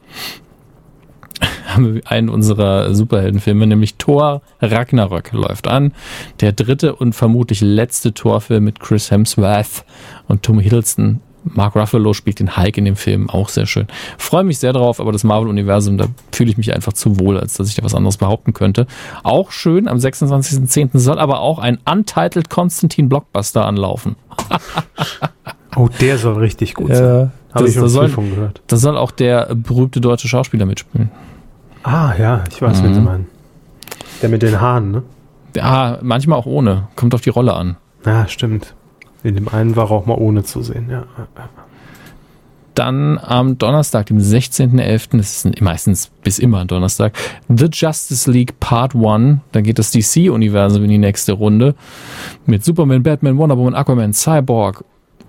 haben 1.68 1.96
wir 1.96 2.02
einen 2.06 2.30
unserer 2.30 2.94
Superheldenfilme, 2.94 3.68
nämlich 3.68 3.96
Thor 3.96 4.42
Ragnarök 4.62 5.32
läuft 5.34 5.68
an. 5.68 5.94
Der 6.42 6.52
dritte 6.52 6.96
und 6.96 7.14
vermutlich 7.14 7.62
letzte 7.62 8.14
Torfilm 8.14 8.64
mit 8.64 8.80
Chris 8.80 9.12
Hemsworth 9.12 9.86
und 10.28 10.44
Tom 10.44 10.60
Hiddleston. 10.60 11.22
Mark 11.44 11.76
Ruffalo 11.76 12.14
spielt 12.14 12.40
den 12.40 12.58
Hulk 12.58 12.78
in 12.78 12.86
dem 12.86 12.96
Film, 12.96 13.30
auch 13.30 13.50
sehr 13.50 13.68
schön. 13.68 13.86
Freue 14.18 14.44
mich 14.44 14.58
sehr 14.58 14.74
drauf, 14.74 15.00
aber 15.00 15.12
das 15.12 15.24
Marvel-Universum, 15.24 15.98
da 15.98 16.08
fühle 16.32 16.50
ich 16.50 16.58
mich 16.58 16.74
einfach 16.74 16.94
zu 16.94 17.20
wohl, 17.20 17.40
als 17.40 17.54
dass 17.54 17.70
ich 17.70 17.76
da 17.76 17.84
was 17.84 17.94
anderes 17.94 18.18
behaupten 18.18 18.54
könnte. 18.54 18.88
Auch 19.22 19.52
schön, 19.52 19.88
am 19.88 19.98
26.10. 19.98 20.98
soll 20.98 21.20
aber 21.20 21.42
auch 21.42 21.60
ein 21.60 21.78
Untitled 21.86 22.50
Konstantin 22.50 23.10
Blockbuster 23.10 23.64
anlaufen. 23.64 24.16
Oh, 25.76 25.90
der 26.00 26.18
soll 26.18 26.36
richtig 26.36 26.74
gut 26.74 26.94
sein. 26.96 27.04
Ja, 27.04 27.32
Habe 27.54 27.68
ich 27.68 27.76
noch 27.76 27.88
soll- 27.88 28.10
von 28.10 28.30
gehört. 28.30 28.62
Da 28.68 28.78
soll 28.78 28.98
auch 28.98 29.12
der 29.12 29.54
berühmte 29.56 30.00
deutsche 30.02 30.28
Schauspieler 30.28 30.66
mitspielen. 30.66 31.12
Ah, 31.84 32.14
ja, 32.18 32.44
ich 32.50 32.62
weiß, 32.62 32.82
Mhm. 32.82 32.86
wen 32.86 32.94
du 32.94 33.02
meinst. 33.02 33.30
Der 34.22 34.30
mit 34.30 34.42
den 34.42 34.60
Haaren, 34.62 34.92
ne? 34.92 35.04
Ja, 35.56 36.00
manchmal 36.02 36.40
auch 36.40 36.46
ohne. 36.46 36.88
Kommt 36.96 37.14
auf 37.14 37.22
die 37.22 37.30
Rolle 37.30 37.54
an. 37.54 37.76
Ja, 38.06 38.28
stimmt. 38.28 38.74
In 39.24 39.36
dem 39.36 39.48
einen 39.50 39.76
war 39.76 39.86
er 39.86 39.92
auch 39.92 40.06
mal 40.06 40.16
ohne 40.18 40.44
zu 40.44 40.62
sehen, 40.62 40.88
ja. 40.90 41.04
Dann 42.74 43.18
am 43.20 43.58
Donnerstag, 43.58 44.08
dem 44.08 44.20
16.11., 44.20 45.18
das 45.18 45.46
ist 45.46 45.62
meistens 45.62 46.12
bis 46.24 46.40
immer 46.40 46.60
ein 46.60 46.68
Donnerstag, 46.68 47.14
The 47.48 47.68
Justice 47.72 48.30
League 48.30 48.60
Part 48.60 48.94
1. 48.96 49.40
Da 49.54 49.62
geht 49.62 49.80
das 49.80 49.92
DC-Universum 49.92 50.84
in 50.84 50.90
die 50.90 50.98
nächste 50.98 51.32
Runde. 51.34 51.76
Mit 52.46 52.66
Superman, 52.66 53.02
Batman, 53.02 53.38
Wonder 53.38 53.58
Woman, 53.58 53.76
Aquaman, 53.76 54.14
Cyborg 54.14 54.84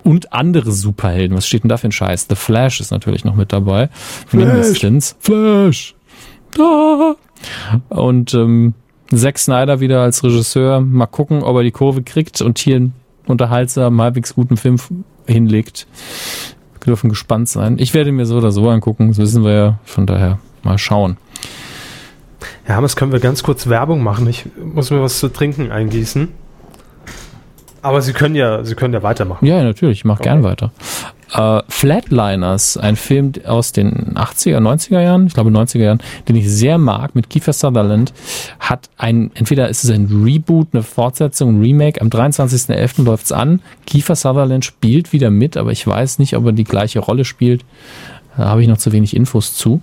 und 0.07 0.31
andere 0.31 0.71
Superhelden. 0.71 1.35
Was 1.35 1.45
steht 1.47 1.63
denn 1.63 1.69
da 1.69 1.75
für 1.75 1.89
ein 1.89 1.91
Scheiß? 1.91 2.27
The 2.29 2.35
Flash 2.35 2.79
ist 2.79 2.91
natürlich 2.91 3.25
noch 3.25 3.35
mit 3.35 3.51
dabei. 3.51 3.89
Mindestens. 4.31 5.17
Flash! 5.19 5.95
Da! 6.51 7.15
Und 7.89 8.33
ähm, 8.33 8.73
Zack 9.13 9.37
Snyder 9.37 9.81
wieder 9.81 10.01
als 10.01 10.23
Regisseur. 10.23 10.79
Mal 10.79 11.07
gucken, 11.07 11.43
ob 11.43 11.57
er 11.57 11.63
die 11.63 11.71
Kurve 11.71 12.03
kriegt 12.03 12.41
und 12.41 12.57
hier 12.57 12.77
einen 12.77 12.93
unterhaltsamen, 13.27 14.01
halbwegs 14.01 14.33
guten 14.33 14.55
Film 14.55 14.77
hinlegt. 15.27 15.87
Wir 16.79 16.85
dürfen 16.85 17.09
gespannt 17.09 17.49
sein. 17.49 17.77
Ich 17.77 17.93
werde 17.93 18.13
mir 18.13 18.25
so 18.25 18.37
oder 18.37 18.51
so 18.51 18.69
angucken, 18.69 19.09
das 19.09 19.17
wissen 19.17 19.43
wir 19.43 19.51
ja. 19.51 19.79
Von 19.83 20.05
daher 20.05 20.39
mal 20.63 20.77
schauen. 20.77 21.17
Ja, 22.65 22.75
Hammes, 22.75 22.95
können 22.95 23.11
wir 23.11 23.19
ganz 23.19 23.43
kurz 23.43 23.67
Werbung 23.67 24.03
machen? 24.03 24.25
Ich 24.27 24.45
muss 24.63 24.89
mir 24.89 25.01
was 25.01 25.19
zu 25.19 25.27
trinken 25.27 25.69
eingießen. 25.69 26.29
Aber 27.81 28.01
Sie 28.01 28.13
können 28.13 28.35
ja, 28.35 28.63
Sie 28.63 28.75
können 28.75 28.93
ja 28.93 29.03
weitermachen. 29.03 29.45
Ja, 29.45 29.63
natürlich, 29.63 29.99
ich 29.99 30.05
mache 30.05 30.23
gern 30.23 30.43
weiter. 30.43 30.71
Äh, 31.33 31.61
Flatliners, 31.67 32.77
ein 32.77 32.95
Film 32.95 33.33
aus 33.45 33.73
den 33.73 34.15
80er, 34.15 34.59
90er 34.59 35.01
Jahren, 35.01 35.27
ich 35.27 35.33
glaube 35.33 35.49
90er 35.49 35.79
Jahren, 35.79 35.99
den 36.27 36.37
ich 36.37 36.49
sehr 36.49 36.77
mag, 36.77 37.15
mit 37.15 37.29
Kiefer 37.29 37.51
Sutherland, 37.51 38.13
hat 38.59 38.89
ein, 38.97 39.31
entweder 39.35 39.67
ist 39.67 39.83
es 39.83 39.89
ein 39.89 40.23
Reboot, 40.23 40.69
eine 40.71 40.83
Fortsetzung, 40.83 41.57
ein 41.57 41.61
Remake, 41.61 41.99
am 41.99 42.07
23.11. 42.07 43.03
läuft's 43.03 43.31
an. 43.31 43.61
Kiefer 43.85 44.15
Sutherland 44.15 44.63
spielt 44.63 45.11
wieder 45.11 45.29
mit, 45.29 45.57
aber 45.57 45.71
ich 45.71 45.85
weiß 45.85 46.19
nicht, 46.19 46.35
ob 46.37 46.45
er 46.45 46.51
die 46.53 46.63
gleiche 46.63 46.99
Rolle 46.99 47.25
spielt. 47.25 47.65
Da 48.37 48.45
habe 48.45 48.61
ich 48.61 48.67
noch 48.67 48.77
zu 48.77 48.91
wenig 48.93 49.15
Infos 49.15 49.55
zu. 49.55 49.81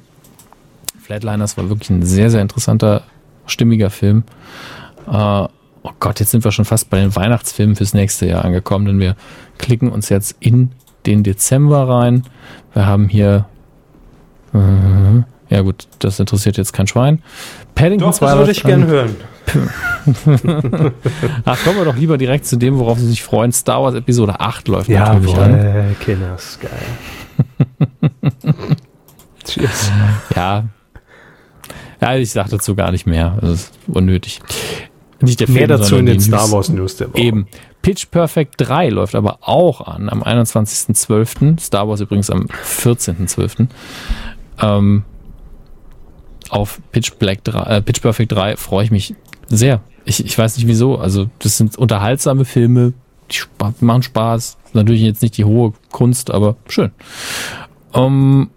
Flatliners 1.02 1.58
war 1.58 1.68
wirklich 1.68 1.90
ein 1.90 2.02
sehr, 2.02 2.30
sehr 2.30 2.40
interessanter, 2.40 3.02
stimmiger 3.46 3.90
Film. 3.90 4.24
Äh, 5.10 5.48
oh 5.84 5.92
Gott, 6.00 6.18
jetzt 6.18 6.32
sind 6.32 6.42
wir 6.44 6.50
schon 6.50 6.64
fast 6.64 6.90
bei 6.90 6.98
den 6.98 7.14
Weihnachtsfilmen 7.14 7.76
fürs 7.76 7.94
nächste 7.94 8.26
Jahr 8.26 8.44
angekommen, 8.44 8.86
denn 8.86 8.98
wir 8.98 9.14
klicken 9.58 9.90
uns 9.90 10.08
jetzt 10.08 10.34
in 10.40 10.72
den 11.06 11.22
Dezember 11.22 11.88
rein. 11.88 12.24
Wir 12.72 12.86
haben 12.86 13.08
hier, 13.08 13.44
äh, 14.54 15.54
ja 15.54 15.60
gut, 15.60 15.86
das 16.00 16.18
interessiert 16.18 16.56
jetzt 16.56 16.72
kein 16.72 16.86
Schwein. 16.86 17.22
Paddington 17.74 18.08
Doch, 18.08 18.14
2 18.14 18.26
das 18.26 18.36
würde 18.38 18.52
ich 18.52 18.62
gern 18.62 18.86
hören. 18.86 19.16
Ach, 21.44 21.62
kommen 21.64 21.76
wir 21.76 21.84
doch 21.84 21.96
lieber 21.96 22.16
direkt 22.16 22.46
zu 22.46 22.56
dem, 22.56 22.78
worauf 22.78 22.98
Sie 22.98 23.06
sich 23.06 23.22
freuen. 23.22 23.52
Star 23.52 23.82
Wars 23.82 23.94
Episode 23.94 24.40
8 24.40 24.66
läuft 24.68 24.88
natürlich 24.88 25.36
an. 25.36 25.52
Jawohl, 25.52 25.96
Kinders, 26.00 26.58
geil. 26.60 28.14
Cheers. 29.44 29.92
Ja. 30.34 30.64
Ja, 32.00 32.16
ich 32.16 32.30
sage 32.30 32.48
dazu 32.50 32.74
gar 32.74 32.90
nicht 32.90 33.06
mehr. 33.06 33.36
Das 33.40 33.50
ist 33.50 33.78
unnötig. 33.86 34.40
Nicht 35.24 35.40
der 35.40 35.46
Film, 35.46 35.58
Mehr 35.58 35.66
dazu 35.68 35.96
in 35.96 36.06
den 36.06 36.20
Star. 36.20 36.50
Wars 36.50 36.68
News 36.68 36.96
der 36.96 37.12
Woche. 37.12 37.22
Eben. 37.22 37.46
Pitch 37.82 38.10
Perfect 38.10 38.54
3 38.58 38.88
läuft 38.88 39.14
aber 39.14 39.38
auch 39.42 39.82
an 39.82 40.08
am 40.08 40.22
21.12. 40.22 41.60
Star 41.60 41.86
Wars 41.88 42.00
übrigens 42.00 42.30
am 42.30 42.46
14.12. 42.46 43.66
Ähm, 44.62 45.02
auf 46.48 46.80
Pitch, 46.92 47.12
Black 47.18 47.44
3, 47.44 47.76
äh, 47.76 47.82
Pitch 47.82 48.00
Perfect 48.00 48.32
3 48.32 48.56
freue 48.56 48.84
ich 48.84 48.90
mich 48.90 49.14
sehr. 49.48 49.80
Ich, 50.04 50.24
ich 50.24 50.36
weiß 50.36 50.56
nicht 50.56 50.66
wieso. 50.66 50.98
Also, 50.98 51.28
das 51.40 51.58
sind 51.58 51.76
unterhaltsame 51.76 52.44
Filme, 52.44 52.92
die 53.30 53.38
machen 53.84 54.02
Spaß. 54.02 54.58
Natürlich 54.72 55.02
jetzt 55.02 55.22
nicht 55.22 55.36
die 55.36 55.44
hohe 55.44 55.72
Kunst, 55.90 56.30
aber 56.30 56.56
schön. 56.68 56.90
Ähm, 57.94 58.50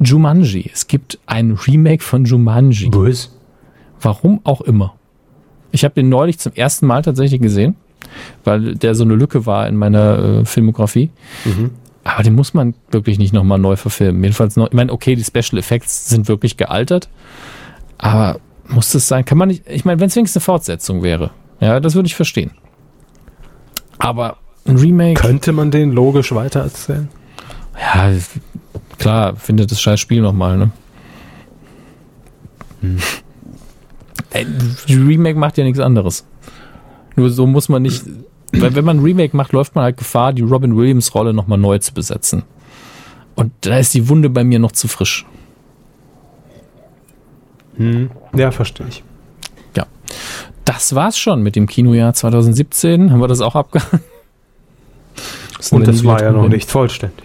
Jumanji. 0.00 0.70
Es 0.72 0.86
gibt 0.86 1.18
ein 1.26 1.52
Remake 1.52 2.02
von 2.02 2.24
Jumanji. 2.24 2.88
Bös. 2.88 3.36
Warum 4.00 4.40
auch 4.44 4.60
immer. 4.60 4.97
Ich 5.72 5.84
habe 5.84 5.94
den 5.94 6.08
neulich 6.08 6.38
zum 6.38 6.52
ersten 6.54 6.86
Mal 6.86 7.02
tatsächlich 7.02 7.40
gesehen, 7.40 7.76
weil 8.44 8.74
der 8.74 8.94
so 8.94 9.04
eine 9.04 9.14
Lücke 9.14 9.46
war 9.46 9.68
in 9.68 9.76
meiner 9.76 10.18
äh, 10.40 10.44
Filmografie. 10.44 11.10
Aber 12.04 12.22
den 12.22 12.34
muss 12.34 12.54
man 12.54 12.74
wirklich 12.90 13.18
nicht 13.18 13.34
nochmal 13.34 13.58
neu 13.58 13.76
verfilmen. 13.76 14.22
Jedenfalls 14.22 14.56
noch, 14.56 14.68
ich 14.68 14.72
meine, 14.72 14.92
okay, 14.92 15.14
die 15.14 15.24
Special 15.24 15.58
Effects 15.58 16.08
sind 16.08 16.26
wirklich 16.28 16.56
gealtert, 16.56 17.08
aber 17.98 18.40
muss 18.66 18.92
das 18.92 19.08
sein? 19.08 19.24
Kann 19.24 19.36
man 19.38 19.48
nicht, 19.48 19.64
ich 19.68 19.84
meine, 19.84 20.00
wenn 20.00 20.06
es 20.08 20.16
wenigstens 20.16 20.38
eine 20.42 20.44
Fortsetzung 20.44 21.02
wäre, 21.02 21.30
ja, 21.60 21.80
das 21.80 21.94
würde 21.94 22.06
ich 22.06 22.14
verstehen. 22.14 22.52
Aber 23.98 24.36
ein 24.66 24.76
Remake, 24.76 25.20
Könnte 25.20 25.52
man 25.52 25.70
den 25.70 25.92
logisch 25.92 26.32
weitererzählen? 26.34 27.08
ja, 27.80 28.12
klar, 28.98 29.36
findet 29.36 29.70
das 29.70 29.80
scheiß 29.80 30.00
Spiel 30.00 30.20
nochmal, 30.22 30.56
ne? 30.56 30.70
Ey, 32.82 32.96
Remake 34.88 35.38
macht 35.38 35.58
ja 35.58 35.64
nichts 35.64 35.80
anderes. 35.80 36.26
Nur 37.16 37.30
so 37.30 37.46
muss 37.46 37.68
man 37.68 37.82
nicht, 37.82 38.04
weil 38.52 38.74
wenn 38.74 38.84
man 38.84 38.98
ein 38.98 39.02
Remake 39.02 39.36
macht, 39.36 39.52
läuft 39.52 39.74
man 39.74 39.84
halt 39.84 39.96
Gefahr, 39.96 40.32
die 40.32 40.42
Robin 40.42 40.76
Williams 40.76 41.14
Rolle 41.14 41.32
nochmal 41.32 41.58
neu 41.58 41.78
zu 41.78 41.92
besetzen. 41.94 42.44
Und 43.34 43.52
da 43.60 43.78
ist 43.78 43.94
die 43.94 44.08
Wunde 44.08 44.30
bei 44.30 44.44
mir 44.44 44.58
noch 44.58 44.72
zu 44.72 44.88
frisch. 44.88 45.26
Ja, 48.34 48.50
verstehe 48.50 48.86
ich. 48.88 49.04
Ja. 49.76 49.86
Das 50.64 50.94
war's 50.94 51.18
schon 51.18 51.42
mit 51.42 51.54
dem 51.54 51.66
Kinojahr 51.66 52.12
2017. 52.12 53.12
Haben 53.12 53.20
wir 53.20 53.28
das 53.28 53.40
auch 53.40 53.54
abgehandelt? 53.54 54.02
Und 55.70 55.86
das 55.86 56.04
war 56.04 56.22
ja 56.22 56.32
noch 56.32 56.48
nicht 56.48 56.70
vollständig. 56.70 57.24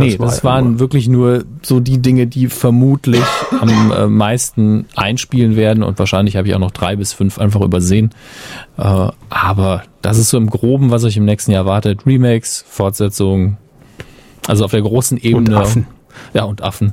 Nee, 0.00 0.10
Das 0.12 0.18
war 0.18 0.26
das 0.26 0.44
waren 0.44 0.70
nur- 0.72 0.78
wirklich 0.80 1.08
nur 1.08 1.44
so 1.62 1.78
die 1.80 1.98
Dinge, 2.00 2.26
die 2.26 2.48
vermutlich 2.48 3.22
am 3.60 3.92
äh, 3.92 4.06
meisten 4.06 4.86
einspielen 4.96 5.54
werden 5.56 5.82
und 5.82 5.98
wahrscheinlich 5.98 6.36
habe 6.36 6.48
ich 6.48 6.54
auch 6.54 6.58
noch 6.58 6.70
drei 6.70 6.96
bis 6.96 7.12
fünf 7.12 7.38
einfach 7.38 7.60
übersehen. 7.60 8.10
Äh, 8.78 9.08
aber 9.28 9.82
das 10.00 10.18
ist 10.18 10.30
so 10.30 10.38
im 10.38 10.48
Groben, 10.48 10.90
was 10.90 11.04
euch 11.04 11.16
im 11.16 11.24
nächsten 11.26 11.50
Jahr 11.52 11.64
erwartet. 11.64 12.06
Remakes, 12.06 12.64
Fortsetzungen, 12.68 13.58
also 14.46 14.64
auf 14.64 14.70
der 14.70 14.82
großen 14.82 15.18
Ebene. 15.18 15.56
Affen. 15.58 15.86
Ja, 16.34 16.44
und 16.44 16.62
Affen. 16.62 16.92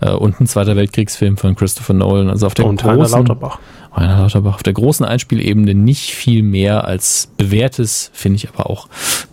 Äh, 0.00 0.10
und 0.12 0.40
ein 0.40 0.46
Zweiter 0.46 0.76
Weltkriegsfilm 0.76 1.36
von 1.36 1.54
Christopher 1.56 1.94
Nolan. 1.94 2.30
Also 2.30 2.46
auf 2.46 2.54
der 2.54 2.66
Und 2.66 2.82
Heiner 2.84 2.96
großen, 2.96 3.18
Lauterbach. 3.18 3.58
Rainer 3.92 4.18
Lauterbach 4.20 4.54
auf 4.56 4.62
der 4.62 4.72
großen 4.72 5.04
Einspielebene 5.06 5.74
nicht 5.74 6.10
viel 6.14 6.42
mehr 6.42 6.84
als 6.84 7.28
bewährtes, 7.36 8.10
finde 8.12 8.36
ich 8.36 8.48
aber 8.48 8.70
auch 8.70 8.88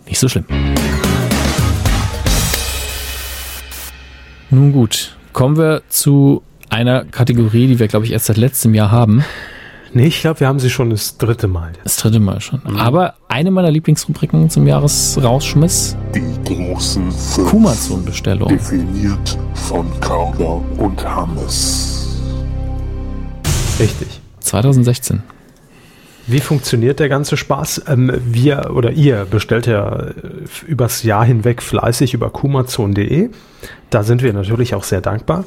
nicht 0.07 0.18
so 0.19 0.27
schlimm. 0.27 0.45
Nun 4.49 4.72
gut, 4.72 5.15
kommen 5.34 5.57
wir 5.57 5.82
zu 5.90 6.41
einer 6.69 7.06
Kategorie, 7.06 7.68
die 7.68 7.80
wir, 7.80 7.88
glaube 7.88 8.06
ich, 8.06 8.11
erst 8.11 8.26
seit 8.28 8.38
letztem 8.38 8.74
Jahr 8.74 8.91
haben. 8.91 9.24
Nee, 9.94 10.07
ich 10.07 10.22
glaube, 10.22 10.41
wir 10.41 10.48
haben 10.48 10.60
sie 10.60 10.69
schon 10.69 10.90
das 10.90 11.18
dritte 11.18 11.48
Mal. 11.48 11.72
Das 11.84 11.95
dritte 11.98 12.19
Mal 12.19 12.40
schon. 12.41 12.61
Aber 12.78 13.15
eine 13.30 13.52
meiner 13.52 13.72
Lieblingsrubriken 13.72 14.49
zum 14.49 14.68
Jahresrausschmiss, 14.68 15.95
Die 16.14 16.22
großen 16.45 17.11
fünf. 17.11 17.49
Kumazon-Bestellung. 17.49 18.49
Definiert 18.49 19.38
von 19.53 19.88
Carla 20.02 20.61
und 20.78 21.03
Hannes. 21.07 22.19
Richtig. 23.80 24.22
2016. 24.41 25.24
Wie 26.27 26.41
funktioniert 26.41 26.99
der 26.99 27.07
ganze 27.07 27.37
Spaß? 27.37 27.83
Ähm, 27.87 28.11
wir 28.25 28.71
oder 28.75 28.91
ihr 28.91 29.25
bestellt 29.25 29.65
ja 29.65 30.07
äh, 30.07 30.11
übers 30.67 31.03
Jahr 31.03 31.23
hinweg 31.23 31.63
fleißig 31.63 32.13
über 32.13 32.29
kumazon.de. 32.29 33.29
Da 33.89 34.03
sind 34.03 34.21
wir 34.21 34.33
natürlich 34.33 34.75
auch 34.75 34.83
sehr 34.83 34.99
dankbar. 34.99 35.45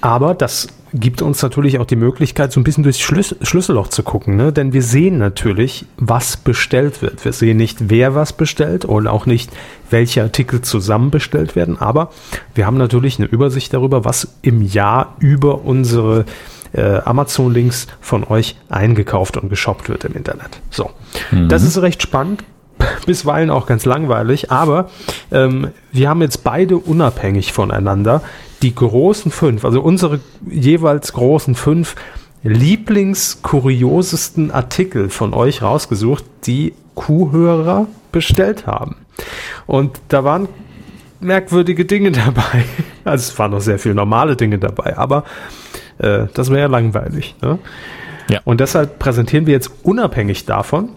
Aber 0.00 0.34
das 0.34 0.68
gibt 0.94 1.22
uns 1.22 1.40
natürlich 1.42 1.78
auch 1.78 1.86
die 1.86 1.96
Möglichkeit, 1.96 2.50
so 2.50 2.60
ein 2.60 2.64
bisschen 2.64 2.82
durchs 2.82 2.98
Schlüs 2.98 3.36
Schlüsselloch 3.42 3.88
zu 3.88 4.02
gucken. 4.02 4.36
Ne? 4.36 4.52
Denn 4.52 4.72
wir 4.72 4.82
sehen 4.82 5.18
natürlich, 5.18 5.84
was 5.98 6.38
bestellt 6.38 7.02
wird. 7.02 7.24
Wir 7.24 7.32
sehen 7.32 7.58
nicht, 7.58 7.90
wer 7.90 8.14
was 8.14 8.32
bestellt 8.32 8.86
und 8.86 9.06
auch 9.06 9.26
nicht, 9.26 9.50
welche 9.90 10.22
Artikel 10.22 10.62
zusammen 10.62 11.10
bestellt 11.10 11.56
werden. 11.56 11.78
Aber 11.78 12.10
wir 12.54 12.66
haben 12.66 12.78
natürlich 12.78 13.18
eine 13.18 13.28
Übersicht 13.28 13.74
darüber, 13.74 14.04
was 14.04 14.28
im 14.40 14.62
Jahr 14.62 15.14
über 15.20 15.64
unsere 15.64 16.24
äh, 16.72 16.98
Amazon-Links 17.04 17.86
von 18.00 18.24
euch 18.24 18.56
eingekauft 18.68 19.36
und 19.36 19.48
geshoppt 19.48 19.88
wird 19.88 20.04
im 20.04 20.14
Internet. 20.14 20.60
So, 20.70 20.90
das 21.48 21.62
ist 21.62 21.80
recht 21.80 22.02
spannend, 22.02 22.42
bisweilen 23.06 23.50
auch 23.50 23.66
ganz 23.66 23.84
langweilig, 23.84 24.50
aber 24.50 24.88
ähm, 25.30 25.68
wir 25.92 26.08
haben 26.08 26.22
jetzt 26.22 26.42
beide 26.44 26.78
unabhängig 26.78 27.52
voneinander 27.52 28.22
die 28.62 28.74
großen 28.74 29.30
fünf, 29.30 29.64
also 29.64 29.80
unsere 29.82 30.18
jeweils 30.48 31.12
großen 31.12 31.54
fünf 31.54 31.94
lieblingskuriosesten 32.44 34.50
Artikel 34.50 35.10
von 35.10 35.32
euch 35.34 35.62
rausgesucht, 35.62 36.24
die 36.46 36.74
Kuhhörer 36.94 37.86
bestellt 38.10 38.66
haben. 38.66 38.96
Und 39.66 40.00
da 40.08 40.24
waren 40.24 40.48
merkwürdige 41.20 41.84
Dinge 41.84 42.10
dabei. 42.12 42.64
Also 43.04 43.30
es 43.30 43.38
waren 43.38 43.52
noch 43.52 43.60
sehr 43.60 43.78
viele 43.78 43.94
normale 43.94 44.34
Dinge 44.36 44.58
dabei, 44.58 44.98
aber 44.98 45.22
äh, 45.98 46.26
das 46.34 46.50
wäre 46.50 46.60
ja 46.60 46.66
langweilig. 46.66 47.34
Ne? 47.42 47.58
Ja. 48.28 48.40
Und 48.44 48.60
deshalb 48.60 48.98
präsentieren 48.98 49.46
wir 49.46 49.52
jetzt 49.52 49.70
unabhängig 49.82 50.46
davon, 50.46 50.90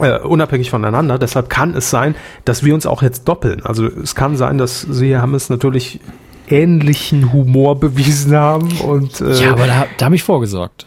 äh, 0.00 0.18
unabhängig 0.18 0.70
voneinander, 0.70 1.18
deshalb 1.18 1.48
kann 1.50 1.74
es 1.74 1.90
sein, 1.90 2.14
dass 2.44 2.64
wir 2.64 2.74
uns 2.74 2.86
auch 2.86 3.02
jetzt 3.02 3.28
doppeln. 3.28 3.64
Also 3.64 3.86
es 3.86 4.14
kann 4.14 4.36
sein, 4.36 4.58
dass 4.58 4.80
Sie, 4.82 5.12
Herr 5.12 5.22
Hammes, 5.22 5.50
natürlich 5.50 6.00
ähnlichen 6.48 7.32
Humor 7.32 7.78
bewiesen 7.78 8.34
haben 8.34 8.68
und 8.84 9.20
äh, 9.20 9.34
Ja, 9.34 9.52
aber 9.52 9.66
da, 9.66 9.86
da 9.98 10.06
habe 10.06 10.16
ich 10.16 10.24
vorgesorgt. 10.24 10.86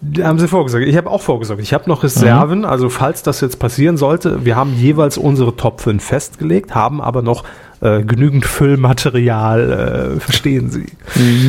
da 0.00 0.26
haben 0.28 0.38
sie 0.38 0.46
vorgesorgt. 0.46 0.86
Ich 0.86 0.96
habe 0.96 1.10
auch 1.10 1.22
vorgesorgt. 1.22 1.60
Ich 1.60 1.72
habe 1.74 1.88
noch 1.88 2.04
Reserven, 2.04 2.64
also 2.64 2.88
falls 2.88 3.24
das 3.24 3.40
jetzt 3.40 3.58
passieren 3.58 3.96
sollte, 3.96 4.44
wir 4.44 4.54
haben 4.54 4.74
jeweils 4.76 5.18
unsere 5.18 5.56
Top 5.56 5.80
5 5.80 6.04
festgelegt, 6.04 6.74
haben 6.76 7.00
aber 7.00 7.22
noch 7.22 7.42
äh, 7.80 8.02
genügend 8.04 8.44
Füllmaterial, 8.46 10.14
äh, 10.16 10.20
verstehen 10.20 10.70
Sie. 10.70 10.86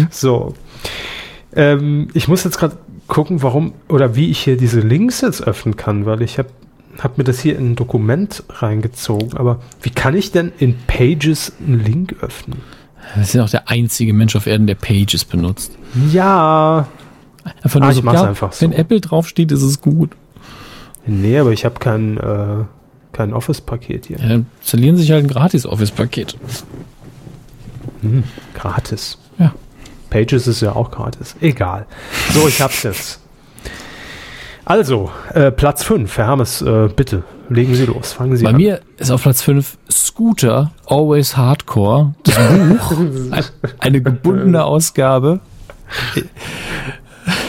So. 0.09 0.53
Ähm, 1.55 2.09
ich 2.13 2.27
muss 2.27 2.43
jetzt 2.43 2.57
gerade 2.57 2.77
gucken, 3.07 3.41
warum 3.41 3.73
oder 3.87 4.15
wie 4.15 4.29
ich 4.29 4.39
hier 4.39 4.57
diese 4.57 4.79
Links 4.81 5.21
jetzt 5.21 5.41
öffnen 5.41 5.75
kann, 5.75 6.05
weil 6.05 6.21
ich 6.21 6.37
habe 6.37 6.49
hab 6.99 7.17
mir 7.17 7.23
das 7.23 7.39
hier 7.39 7.57
in 7.57 7.71
ein 7.71 7.75
Dokument 7.75 8.43
reingezogen. 8.49 9.37
Aber 9.37 9.59
wie 9.81 9.89
kann 9.91 10.15
ich 10.15 10.31
denn 10.31 10.51
in 10.59 10.75
Pages 10.87 11.53
einen 11.59 11.83
Link 11.83 12.15
öffnen? 12.21 12.61
Wir 13.15 13.23
sind 13.23 13.41
auch 13.41 13.49
der 13.49 13.69
einzige 13.69 14.13
Mensch 14.13 14.35
auf 14.35 14.47
Erden, 14.47 14.67
der 14.67 14.75
Pages 14.75 15.23
benutzt. 15.23 15.71
Ja, 16.11 16.87
Einfach 17.63 17.81
Ah, 17.81 17.91
ich 17.91 18.03
mach's 18.03 18.21
einfach 18.21 18.51
so. 18.51 18.65
Wenn 18.65 18.73
Apple 18.73 18.99
draufsteht, 19.01 19.51
ist 19.51 19.61
es 19.61 19.81
gut. 19.81 20.11
nee, 21.05 21.37
aber 21.39 21.51
ich 21.51 21.65
habe 21.65 21.79
kein, 21.79 22.17
äh, 22.17 22.65
kein 23.13 23.33
Office-Paket 23.33 24.07
hier. 24.07 24.17
Ja, 24.17 24.39
installieren 24.59 24.97
sich 24.97 25.11
halt 25.11 25.23
ein 25.23 25.29
gratis 25.29 25.65
Office-Paket. 25.65 26.37
Gratis. 28.53 29.17
Pages 30.09 30.47
ist 30.47 30.61
ja 30.61 30.75
auch 30.75 30.91
gratis. 30.91 31.35
Egal. 31.41 31.85
So, 32.34 32.47
ich 32.47 32.61
hab's 32.61 32.84
jetzt. 32.84 33.19
Also, 34.65 35.09
äh, 35.34 35.49
Platz 35.51 35.84
5, 35.84 36.17
Herr 36.17 36.27
Hermes, 36.27 36.61
äh, 36.61 36.89
bitte, 36.93 37.23
legen 37.49 37.73
Sie 37.73 37.85
los, 37.85 38.11
fangen 38.11 38.35
Sie 38.35 38.43
Bei 38.43 38.49
an. 38.49 38.57
mir 38.57 38.81
ist 38.97 39.11
auf 39.11 39.21
Platz 39.23 39.41
5 39.41 39.77
Scooter 39.89 40.71
Always 40.88 41.38
Hardcore, 41.38 42.13
das 42.23 42.35
Buch, 42.35 42.91
ein- 43.31 43.45
eine 43.79 44.01
gebundene 44.01 44.65
Ausgabe. 44.65 45.39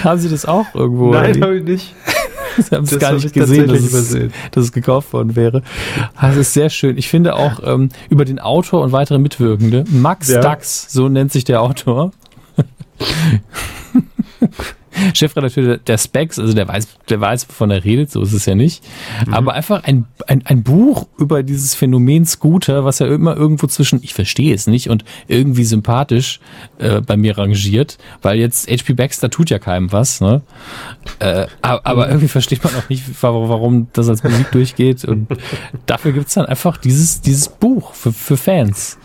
Haben 0.05 0.20
Sie 0.20 0.28
das 0.28 0.44
auch 0.47 0.66
irgendwo? 0.74 1.10
Nein, 1.12 1.43
habe 1.43 1.56
ich 1.56 1.64
nicht. 1.64 1.94
Sie 2.59 2.74
haben 2.74 2.85
es 2.85 2.98
gar 2.98 3.12
nicht 3.12 3.24
ich 3.26 3.32
gesehen, 3.32 3.68
dass 3.68 3.80
es, 3.80 4.10
dass 4.51 4.64
es 4.64 4.72
gekauft 4.72 5.12
worden 5.12 5.36
wäre. 5.36 5.62
Das 6.20 6.36
ist 6.36 6.52
sehr 6.55 6.70
schön. 6.70 6.98
Ich 6.98 7.09
finde 7.09 7.35
auch 7.36 7.60
ähm, 7.64 7.89
über 8.10 8.24
den 8.24 8.39
Autor 8.40 8.82
und 8.82 8.90
weitere 8.93 9.18
Mitwirkende, 9.18 9.85
Max 9.90 10.28
Ja. 10.28 10.40
Dax, 10.40 10.87
so 10.88 11.09
nennt 11.09 11.30
sich 11.32 11.45
der 11.45 11.62
Autor. 11.62 12.11
Chefredakteur 15.14 15.78
der- 15.78 15.98
Specs, 15.98 16.38
also 16.38 16.54
der 16.54 16.66
weiß, 16.66 16.88
der 17.09 17.20
weiß, 17.20 17.48
wovon 17.48 17.70
er 17.70 17.85
redet, 17.85 18.10
so 18.10 18.22
ist 18.22 18.32
es 18.32 18.46
ja 18.46 18.54
nicht. 18.54 18.82
Mhm. 19.27 19.35
Aber 19.35 19.54
einfach 19.54 19.85
ein, 19.85 20.06
ein, 20.27 20.44
ein 20.44 20.62
Buch 20.62 21.06
über 21.18 21.43
dieses 21.43 21.74
Phänomen 21.74 22.27
Scooter, 22.27 22.85
was 22.85 22.98
ja 22.98 23.06
immer 23.06 23.36
irgendwo 23.36 23.66
zwischen, 23.68 24.01
ich 24.02 24.14
verstehe 24.14 24.54
es 24.54 24.66
nicht 24.66 24.90
und 24.90 25.04
irgendwie 25.28 25.64
sympathisch 25.64 26.40
äh, 26.78 27.01
bei 27.01 27.16
mir 27.16 27.38
rangiert, 27.38 27.98
weil 28.22 28.38
jetzt 28.38 28.68
HP 28.68 28.94
Baxter 28.94 29.30
tut 29.30 29.51
ja 29.51 29.59
keinem 29.59 29.93
was, 29.93 30.20
ne? 30.20 30.43
Äh, 31.20 31.46
aber, 31.62 31.86
aber 31.86 32.09
irgendwie 32.09 32.28
versteht 32.28 32.64
man 32.64 32.74
auch 32.74 32.88
nicht, 32.88 33.04
warum, 33.20 33.48
warum 33.48 33.88
das 33.93 34.09
als 34.09 34.24
Musik 34.24 34.51
durchgeht. 34.51 35.04
Und 35.04 35.28
dafür 35.86 36.12
gibt's 36.12 36.35
dann 36.35 36.46
einfach 36.46 36.77
dieses, 36.77 37.20
dieses 37.20 37.48
Buch 37.48 37.94
für, 37.94 38.12
für 38.12 38.36
Fans. 38.36 38.98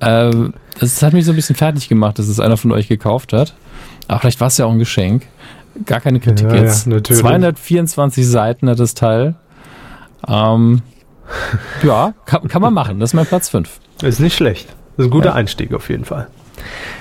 Ähm, 0.00 0.54
das 0.80 1.02
hat 1.02 1.12
mich 1.12 1.24
so 1.24 1.32
ein 1.32 1.36
bisschen 1.36 1.56
fertig 1.56 1.88
gemacht, 1.88 2.18
dass 2.18 2.28
es 2.28 2.40
einer 2.40 2.56
von 2.56 2.72
euch 2.72 2.88
gekauft 2.88 3.32
hat. 3.32 3.54
Aber 4.06 4.20
vielleicht 4.20 4.40
war 4.40 4.48
es 4.48 4.56
ja 4.58 4.66
auch 4.66 4.72
ein 4.72 4.78
Geschenk. 4.78 5.26
Gar 5.84 6.00
keine 6.00 6.18
Kritik 6.20 6.48
Ja, 6.48 6.54
ja, 6.56 6.62
jetzt. 6.62 6.86
natürlich. 6.86 7.20
224 7.20 8.26
Seiten 8.26 8.68
hat 8.68 8.78
das 8.80 8.94
Teil. 8.94 9.36
Ähm, 10.26 10.82
ja, 11.82 12.14
kann, 12.24 12.48
kann 12.48 12.62
man 12.62 12.72
machen. 12.74 13.00
Das 13.00 13.10
ist 13.10 13.14
mein 13.14 13.26
Platz 13.26 13.48
5. 13.48 13.80
Ist 14.02 14.20
nicht 14.20 14.34
schlecht. 14.36 14.68
Das 14.96 15.04
ist 15.04 15.08
ein 15.08 15.10
guter 15.10 15.30
Ja. 15.30 15.34
Einstieg 15.34 15.72
auf 15.74 15.88
jeden 15.90 16.04
Fall. 16.04 16.28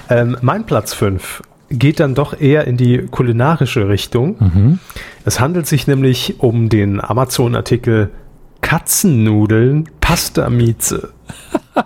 Ähm, 0.09 0.37
mein 0.41 0.65
Platz 0.65 0.93
5 0.93 1.41
geht 1.69 1.99
dann 1.99 2.13
doch 2.15 2.39
eher 2.39 2.65
in 2.67 2.77
die 2.77 3.07
kulinarische 3.09 3.89
Richtung. 3.89 4.35
Mhm. 4.39 4.79
Es 5.25 5.39
handelt 5.39 5.67
sich 5.67 5.87
nämlich 5.87 6.35
um 6.39 6.69
den 6.69 7.01
Amazon-Artikel 7.03 8.11
Katzennudeln 8.61 9.89
Pasta 9.99 10.49
Mieze. 10.49 11.09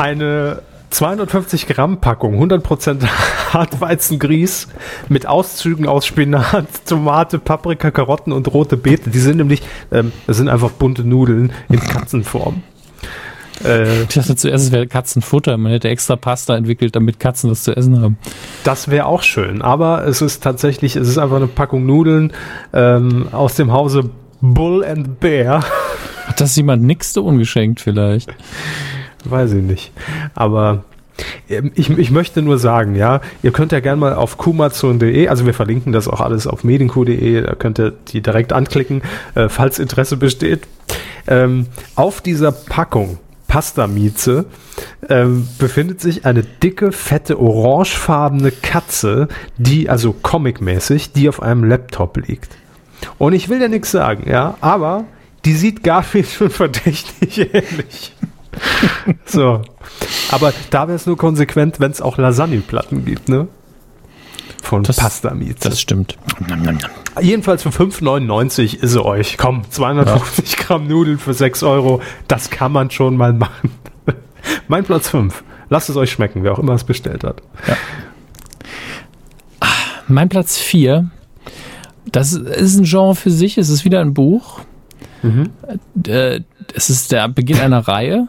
Eine 0.00 0.62
250 0.88 1.66
Gramm 1.66 2.00
Packung, 2.00 2.42
100% 2.42 3.06
Hartweizengrieß 3.52 4.68
mit 5.10 5.26
Auszügen 5.26 5.86
aus 5.86 6.06
Spinat, 6.06 6.66
Tomate, 6.86 7.38
Paprika, 7.38 7.90
Karotten 7.90 8.32
und 8.32 8.50
rote 8.50 8.78
Beete. 8.78 9.10
Die 9.10 9.18
sind 9.18 9.36
nämlich, 9.36 9.60
ähm, 9.92 10.10
das 10.26 10.38
sind 10.38 10.48
einfach 10.48 10.70
bunte 10.70 11.04
Nudeln 11.04 11.52
in 11.68 11.80
Katzenform. 11.80 12.62
Äh, 13.62 14.04
Ich 14.04 14.08
dachte 14.14 14.36
zuerst, 14.36 14.64
es 14.64 14.72
wäre 14.72 14.86
Katzenfutter. 14.86 15.58
Man 15.58 15.70
hätte 15.72 15.90
extra 15.90 16.16
Pasta 16.16 16.56
entwickelt, 16.56 16.96
damit 16.96 17.20
Katzen 17.20 17.50
was 17.50 17.62
zu 17.64 17.76
essen 17.76 18.00
haben. 18.00 18.16
Das 18.64 18.88
wäre 18.88 19.04
auch 19.04 19.22
schön, 19.22 19.60
aber 19.60 20.06
es 20.06 20.22
ist 20.22 20.42
tatsächlich, 20.42 20.96
es 20.96 21.08
ist 21.08 21.18
einfach 21.18 21.36
eine 21.36 21.46
Packung 21.46 21.84
Nudeln 21.84 22.32
ähm, 22.72 23.28
aus 23.32 23.54
dem 23.54 23.70
Hause 23.70 24.08
Bull 24.40 24.82
and 24.82 25.20
Bear. 25.20 25.62
Hat 26.26 26.40
das 26.40 26.56
jemand 26.56 26.84
nixte 26.84 27.20
ungeschenkt 27.20 27.82
vielleicht? 27.82 28.34
Weiß 29.24 29.52
ich 29.52 29.62
nicht. 29.62 29.92
Aber 30.34 30.84
ähm, 31.48 31.72
ich, 31.74 31.90
ich 31.90 32.10
möchte 32.10 32.42
nur 32.42 32.58
sagen, 32.58 32.94
ja, 32.94 33.20
ihr 33.42 33.52
könnt 33.52 33.72
ja 33.72 33.80
gerne 33.80 34.00
mal 34.00 34.14
auf 34.14 34.38
kumazon.de, 34.38 35.28
also 35.28 35.46
wir 35.46 35.54
verlinken 35.54 35.92
das 35.92 36.08
auch 36.08 36.20
alles 36.20 36.46
auf 36.46 36.64
medienku.de, 36.64 37.42
da 37.42 37.54
könnt 37.54 37.78
ihr 37.78 37.92
die 38.08 38.20
direkt 38.22 38.52
anklicken, 38.52 39.02
äh, 39.34 39.48
falls 39.48 39.78
Interesse 39.78 40.16
besteht. 40.16 40.66
Ähm, 41.26 41.66
auf 41.94 42.20
dieser 42.20 42.52
Packung 42.52 43.18
Pasta-Mieze 43.50 44.46
ähm, 45.08 45.48
befindet 45.58 46.00
sich 46.00 46.24
eine 46.24 46.44
dicke, 46.44 46.92
fette, 46.92 47.38
orangefarbene 47.40 48.52
Katze, 48.52 49.26
die, 49.58 49.90
also 49.90 50.12
comicmäßig, 50.12 51.12
die 51.12 51.28
auf 51.28 51.42
einem 51.42 51.64
Laptop 51.64 52.16
liegt. 52.28 52.56
Und 53.18 53.32
ich 53.32 53.48
will 53.48 53.60
ja 53.60 53.66
nichts 53.66 53.90
sagen, 53.90 54.30
ja, 54.30 54.56
aber 54.60 55.04
die 55.44 55.54
sieht 55.54 55.82
Garfield 55.82 56.28
schon 56.28 56.50
verdächtig 56.50 57.38
ähnlich. 57.52 58.14
so. 59.26 59.62
Aber 60.30 60.52
da 60.70 60.86
wäre 60.88 60.96
es 60.96 61.06
nur 61.06 61.16
konsequent, 61.16 61.80
wenn 61.80 61.90
es 61.90 62.00
auch 62.00 62.18
Lasagneplatten 62.18 63.04
gibt, 63.04 63.28
ne? 63.28 63.48
von 64.62 64.82
Das- 64.82 64.96
Pasta 64.98 65.34
Mieze. 65.34 65.56
Das 65.62 65.80
stimmt. 65.80 66.16
Jedenfalls 67.20 67.62
für 67.62 67.70
5,99 67.70 68.76
ist 68.76 68.90
sie 68.92 69.04
euch. 69.04 69.36
Komm, 69.38 69.62
250 69.68 70.56
Gramm 70.58 70.86
Nudeln 70.86 71.18
für 71.18 71.34
6 71.34 71.62
Euro. 71.62 72.00
Das 72.28 72.50
kann 72.50 72.70
man 72.70 72.90
schon 72.90 73.16
mal 73.16 73.32
machen. 73.32 73.70
mein 74.68 74.84
Platz 74.84 75.08
5. 75.08 75.42
Lasst 75.70 75.88
es 75.88 75.96
euch 75.96 76.10
schmecken, 76.12 76.42
wer 76.44 76.52
auch 76.52 76.58
immer 76.58 76.74
es 76.74 76.84
bestellt 76.84 77.24
hat. 77.24 77.42
Mein 80.08 80.28
Platz 80.28 80.58
4, 80.58 81.10
das 82.10 82.32
ist 82.32 82.78
ein 82.78 82.84
Genre 82.84 83.14
für 83.14 83.30
sich, 83.30 83.56
es 83.58 83.68
ist 83.68 83.84
wieder 83.84 84.00
ein 84.00 84.12
Buch. 84.14 84.60
Äh, 86.06 86.40
Es 86.74 86.90
ist 86.90 87.12
der 87.12 87.28
Beginn 87.28 87.60
einer 87.60 87.86
Reihe. 87.86 88.28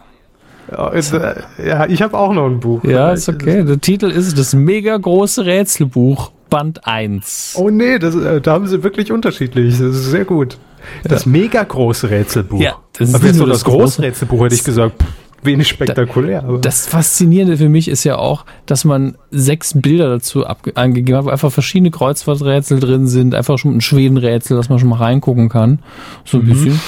Ja, 0.72 0.88
ist, 0.88 1.12
äh, 1.12 1.34
ja 1.64 1.86
ich 1.86 2.02
habe 2.02 2.16
auch 2.16 2.32
noch 2.32 2.46
ein 2.46 2.60
Buch. 2.60 2.82
Ja, 2.84 3.12
ist 3.12 3.28
okay. 3.28 3.64
Der 3.64 3.80
Titel 3.80 4.06
ist 4.06 4.38
das 4.38 4.54
mega 4.54 4.96
große 4.96 5.44
Rätselbuch, 5.44 6.32
Band 6.50 6.86
1. 6.86 7.54
Oh 7.58 7.70
nee, 7.70 7.98
das, 7.98 8.14
äh, 8.14 8.40
da 8.40 8.52
haben 8.52 8.66
sie 8.66 8.82
wirklich 8.82 9.12
unterschiedlich. 9.12 9.78
Das 9.78 9.80
ist 9.94 10.10
sehr 10.10 10.24
gut. 10.24 10.58
Das 11.04 11.26
mega 11.26 11.62
große 11.62 12.10
Rätselbuch. 12.10 12.60
Ja, 12.60 12.76
das 12.92 13.10
ist 13.10 13.14
aber 13.14 13.32
so 13.32 13.38
nur 13.38 13.48
das 13.48 13.62
das 13.62 13.64
große 13.64 14.02
Rätselbuch 14.02 14.44
hätte 14.44 14.54
ich 14.54 14.64
gesagt, 14.64 15.00
pff, 15.00 15.08
wenig 15.42 15.68
spektakulär. 15.68 16.44
aber 16.44 16.58
Das 16.58 16.86
Faszinierende 16.86 17.56
für 17.56 17.68
mich 17.68 17.88
ist 17.88 18.04
ja 18.04 18.16
auch, 18.16 18.44
dass 18.66 18.84
man 18.84 19.16
sechs 19.30 19.72
Bilder 19.74 20.08
dazu 20.08 20.44
angegeben 20.46 21.18
hat, 21.18 21.24
wo 21.24 21.30
einfach 21.30 21.52
verschiedene 21.52 21.90
Kreuzworträtsel 21.90 22.80
drin 22.80 23.06
sind, 23.06 23.34
einfach 23.34 23.58
schon 23.58 23.76
ein 23.76 23.80
Schwedenrätsel, 23.80 24.56
dass 24.56 24.68
man 24.68 24.78
schon 24.78 24.88
mal 24.88 24.96
reingucken 24.96 25.48
kann. 25.48 25.80
So 26.24 26.38
ein 26.38 26.44
bisschen. 26.44 26.80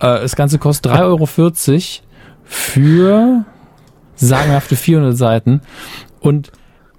Äh, 0.00 0.20
das 0.20 0.36
Ganze 0.36 0.58
kostet 0.58 0.92
3,40 0.92 1.02
Euro 1.04 1.26
für 2.50 3.44
sagenhafte 4.16 4.74
400 4.74 5.16
Seiten. 5.16 5.60
Und 6.18 6.50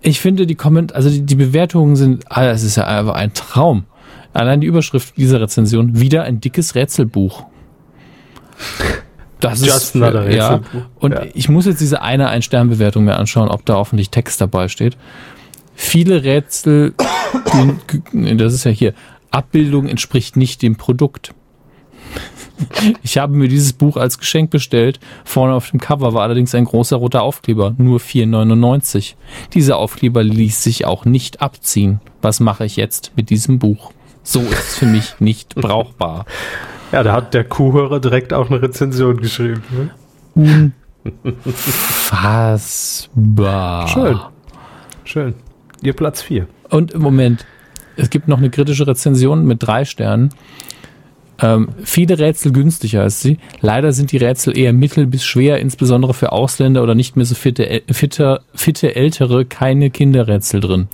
ich 0.01 0.21
finde, 0.21 0.47
die 0.47 0.55
Komment 0.55 0.95
also 0.95 1.09
die, 1.09 1.23
die 1.23 1.35
Bewertungen 1.35 1.97
sind, 1.97 2.23
ah, 2.29 2.45
es 2.45 2.63
ist 2.63 2.77
ja 2.77 2.87
einfach 2.87 3.15
ein 3.15 3.33
Traum. 3.33 3.83
Allein 4.33 4.61
die 4.61 4.67
Überschrift 4.67 5.17
dieser 5.17 5.41
Rezension, 5.41 5.99
wieder 5.99 6.23
ein 6.23 6.39
dickes 6.39 6.73
Rätselbuch. 6.73 7.43
Das 9.41 9.63
Just 9.65 9.95
another 9.97 10.31
ja. 10.31 10.55
Rätselbuch. 10.55 10.89
Und 10.99 11.11
Ja. 11.11 11.25
ich 11.33 11.49
muss 11.49 11.65
jetzt 11.65 11.81
diese 11.81 12.01
eine 12.01 12.29
Ein-Stern-Bewertung 12.29 13.03
mir 13.03 13.17
anschauen, 13.17 13.49
ob 13.49 13.65
da 13.65 13.75
hoffentlich 13.75 14.09
Text 14.09 14.39
dabei 14.39 14.69
steht. 14.69 14.97
Viele 15.75 16.23
Rätsel, 16.23 16.93
das 18.13 18.53
ist 18.53 18.63
ja 18.63 18.71
hier, 18.71 18.93
Abbildung 19.31 19.89
entspricht 19.89 20.37
nicht 20.37 20.61
dem 20.61 20.77
Produkt. 20.77 21.33
Ich 23.03 23.17
habe 23.17 23.33
mir 23.33 23.47
dieses 23.47 23.73
Buch 23.73 23.97
als 23.97 24.17
Geschenk 24.17 24.49
bestellt. 24.51 24.99
Vorne 25.23 25.53
auf 25.53 25.69
dem 25.71 25.79
Cover 25.79 26.13
war 26.13 26.23
allerdings 26.23 26.53
ein 26.55 26.65
großer 26.65 26.95
roter 26.97 27.21
Aufkleber, 27.23 27.73
nur 27.77 27.99
4,99. 27.99 29.15
Dieser 29.53 29.77
Aufkleber 29.77 30.23
ließ 30.23 30.63
sich 30.63 30.85
auch 30.85 31.05
nicht 31.05 31.41
abziehen. 31.41 31.99
Was 32.21 32.39
mache 32.39 32.65
ich 32.65 32.75
jetzt 32.75 33.11
mit 33.15 33.29
diesem 33.29 33.59
Buch? 33.59 33.91
So 34.23 34.41
ist 34.41 34.51
es 34.51 34.77
für 34.77 34.85
mich 34.85 35.19
nicht 35.19 35.55
brauchbar. 35.55 36.25
ja, 36.91 37.03
da 37.03 37.13
hat 37.13 37.33
der 37.33 37.43
Kuhhörer 37.43 37.99
direkt 37.99 38.33
auch 38.33 38.49
eine 38.49 38.61
Rezension 38.61 39.17
geschrieben. 39.17 39.63
ne? 40.35 40.71
Fassbar. 42.11 43.87
Schön. 43.87 44.19
Schön. 45.03 45.33
Ihr 45.81 45.93
Platz 45.93 46.21
4. 46.21 46.47
Und 46.69 46.91
im 46.91 47.01
Moment, 47.01 47.45
es 47.97 48.09
gibt 48.09 48.27
noch 48.27 48.37
eine 48.37 48.49
kritische 48.49 48.85
Rezension 48.85 49.45
mit 49.45 49.63
drei 49.63 49.85
Sternen. 49.85 50.29
Ähm, 51.43 51.69
viele 51.83 52.19
Rätsel 52.19 52.51
günstiger 52.51 53.01
als 53.01 53.21
sie. 53.21 53.37
Leider 53.61 53.93
sind 53.93 54.11
die 54.11 54.17
Rätsel 54.17 54.55
eher 54.57 54.73
mittel 54.73 55.07
bis 55.07 55.23
schwer, 55.25 55.59
insbesondere 55.59 56.13
für 56.13 56.31
Ausländer 56.31 56.83
oder 56.83 56.93
nicht 56.93 57.15
mehr 57.15 57.25
so 57.25 57.33
fitte, 57.35 57.63
äl- 57.69 57.91
fitte, 57.93 58.41
fitte 58.53 58.95
Ältere, 58.95 59.45
keine 59.45 59.89
Kinderrätsel 59.89 60.59
drin. 60.59 60.87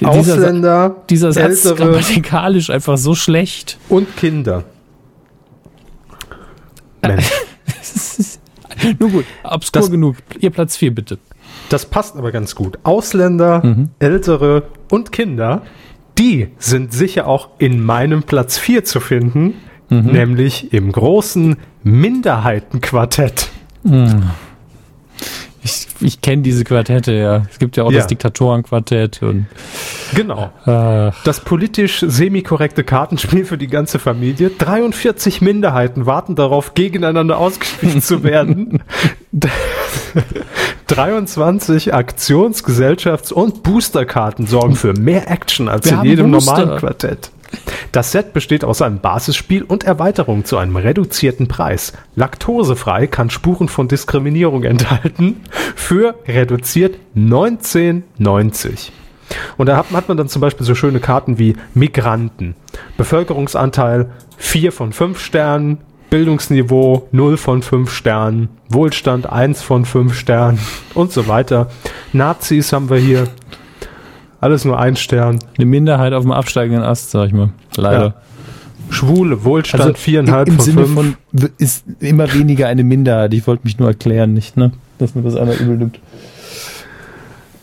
Dieser, 0.00 0.10
Ausländer, 0.10 0.96
dieser 1.08 1.32
Satz 1.32 1.52
ist 1.52 1.66
Ältere 1.66 1.86
grammatikalisch 1.90 2.70
einfach 2.70 2.98
so 2.98 3.14
schlecht. 3.14 3.78
und 3.88 4.16
Kinder. 4.16 4.64
Mensch, 7.02 7.30
Nun 8.98 9.12
gut, 9.12 9.24
obskur 9.44 9.82
Das- 9.82 9.90
genug. 9.90 10.16
Ihr 10.40 10.50
Platz 10.50 10.76
4 10.76 10.94
bitte. 10.94 11.18
das 11.68 11.86
passt 11.86 12.16
aber 12.16 12.32
ganz 12.32 12.54
gut. 12.56 12.78
Ausländer, 12.82 13.86
Ältere 14.00 14.64
und 14.90 15.12
Kinder, 15.12 15.62
die 16.18 16.48
sind 16.58 16.92
sicher 16.92 17.26
auch 17.26 17.48
in 17.58 17.82
meinem 17.82 18.22
Platz 18.22 18.58
4 18.58 18.84
zu 18.84 19.00
finden, 19.00 19.54
nämlich 20.12 20.72
im 20.72 20.92
großen 20.92 21.56
Minderheitenquartett. 21.82 23.50
Ich, 23.84 23.92
ich 26.04 26.20
kenne 26.20 26.42
diese 26.42 26.64
Quartette, 26.64 27.12
ja. 27.12 27.42
Es 27.50 27.58
gibt 27.58 27.76
ja 27.76 27.84
auch 27.84 27.90
Ja. 27.90 27.98
das 27.98 28.06
Diktatorenquartett 28.08 29.22
und 29.22 29.46
Genau. 30.14 30.50
ach, 30.64 31.14
Das 31.24 31.40
politisch 31.40 32.00
semi-korrekte 32.06 32.84
Kartenspiel 32.84 33.44
für 33.44 33.58
die 33.58 33.66
ganze 33.68 33.98
Familie. 33.98 34.50
43 34.50 35.40
Minderheiten 35.40 36.06
warten 36.06 36.34
darauf, 36.36 36.74
gegeneinander 36.74 37.38
ausgespielt 37.38 38.04
zu 38.04 38.22
werden. 38.22 38.82
23 40.86 41.94
Aktions-, 41.94 42.64
Gesellschafts- 42.64 43.32
und 43.32 43.62
Boosterkarten 43.62 44.46
sorgen 44.46 44.76
für 44.76 44.92
mehr 44.92 45.30
Action 45.30 45.68
als 45.68 45.86
Wir 45.90 45.98
in 45.98 46.04
jedem 46.04 46.30
Booster. 46.30 46.52
normalen 46.58 46.78
Quartett. 46.78 47.30
Das 47.92 48.12
Set 48.12 48.32
besteht 48.32 48.64
aus 48.64 48.82
einem 48.82 49.00
Basisspiel 49.00 49.62
und 49.62 49.84
Erweiterung 49.84 50.44
zu 50.44 50.58
einem 50.58 50.76
reduzierten 50.76 51.48
Preis. 51.48 51.92
Laktosefrei 52.16 53.06
kann 53.06 53.30
Spuren 53.30 53.68
von 53.68 53.88
Diskriminierung 53.88 54.64
enthalten 54.64 55.42
für 55.74 56.14
reduziert 56.26 56.96
19,90. 57.16 58.90
Und 59.56 59.66
da 59.68 59.76
hat, 59.76 59.90
hat 59.92 60.08
man 60.08 60.16
dann 60.16 60.28
zum 60.28 60.40
Beispiel 60.40 60.66
so 60.66 60.74
schöne 60.74 61.00
Karten 61.00 61.38
wie 61.38 61.56
Migranten, 61.74 62.54
Bevölkerungsanteil 62.96 64.10
4 64.36 64.72
von 64.72 64.92
5 64.92 65.20
Sternen, 65.20 65.78
Bildungsniveau 66.10 67.08
0 67.12 67.36
von 67.36 67.62
5 67.62 67.90
Sternen, 67.92 68.48
Wohlstand 68.68 69.30
1 69.30 69.62
von 69.62 69.84
5 69.84 70.16
Sternen 70.16 70.58
und 70.94 71.12
so 71.12 71.26
weiter. 71.26 71.70
Nazis 72.12 72.72
haben 72.72 72.90
wir 72.90 72.98
hier. 72.98 73.28
Alles 74.44 74.64
nur 74.66 74.78
ein 74.78 74.94
Stern. 74.96 75.38
eine 75.56 75.64
Minderheit 75.66 76.12
auf 76.12 76.22
dem 76.22 76.32
absteigenden 76.32 76.82
Ast, 76.84 77.10
sag 77.10 77.28
ich 77.28 77.32
mal. 77.32 77.48
Leider. 77.76 78.14
Schwule, 78.90 79.42
Wohlstand 79.44 79.82
Also 79.82 79.94
viereinhalb 79.94 80.48
im 80.48 80.56
von 80.56 80.64
Sinne 80.64 80.84
fünf. 80.86 80.94
von 80.94 81.50
ist 81.56 81.84
immer 82.00 82.32
weniger 82.34 82.66
eine 82.68 82.84
Minderheit. 82.84 83.32
Ich 83.32 83.46
wollte 83.46 83.64
mich 83.64 83.78
nur 83.78 83.88
erklären, 83.88 84.34
nicht, 84.34 84.56
ne? 84.58 84.72
Dass 84.98 85.14
mir 85.14 85.22
das 85.22 85.34
einer 85.36 85.58
übel 85.58 85.78
nimmt. 85.78 85.98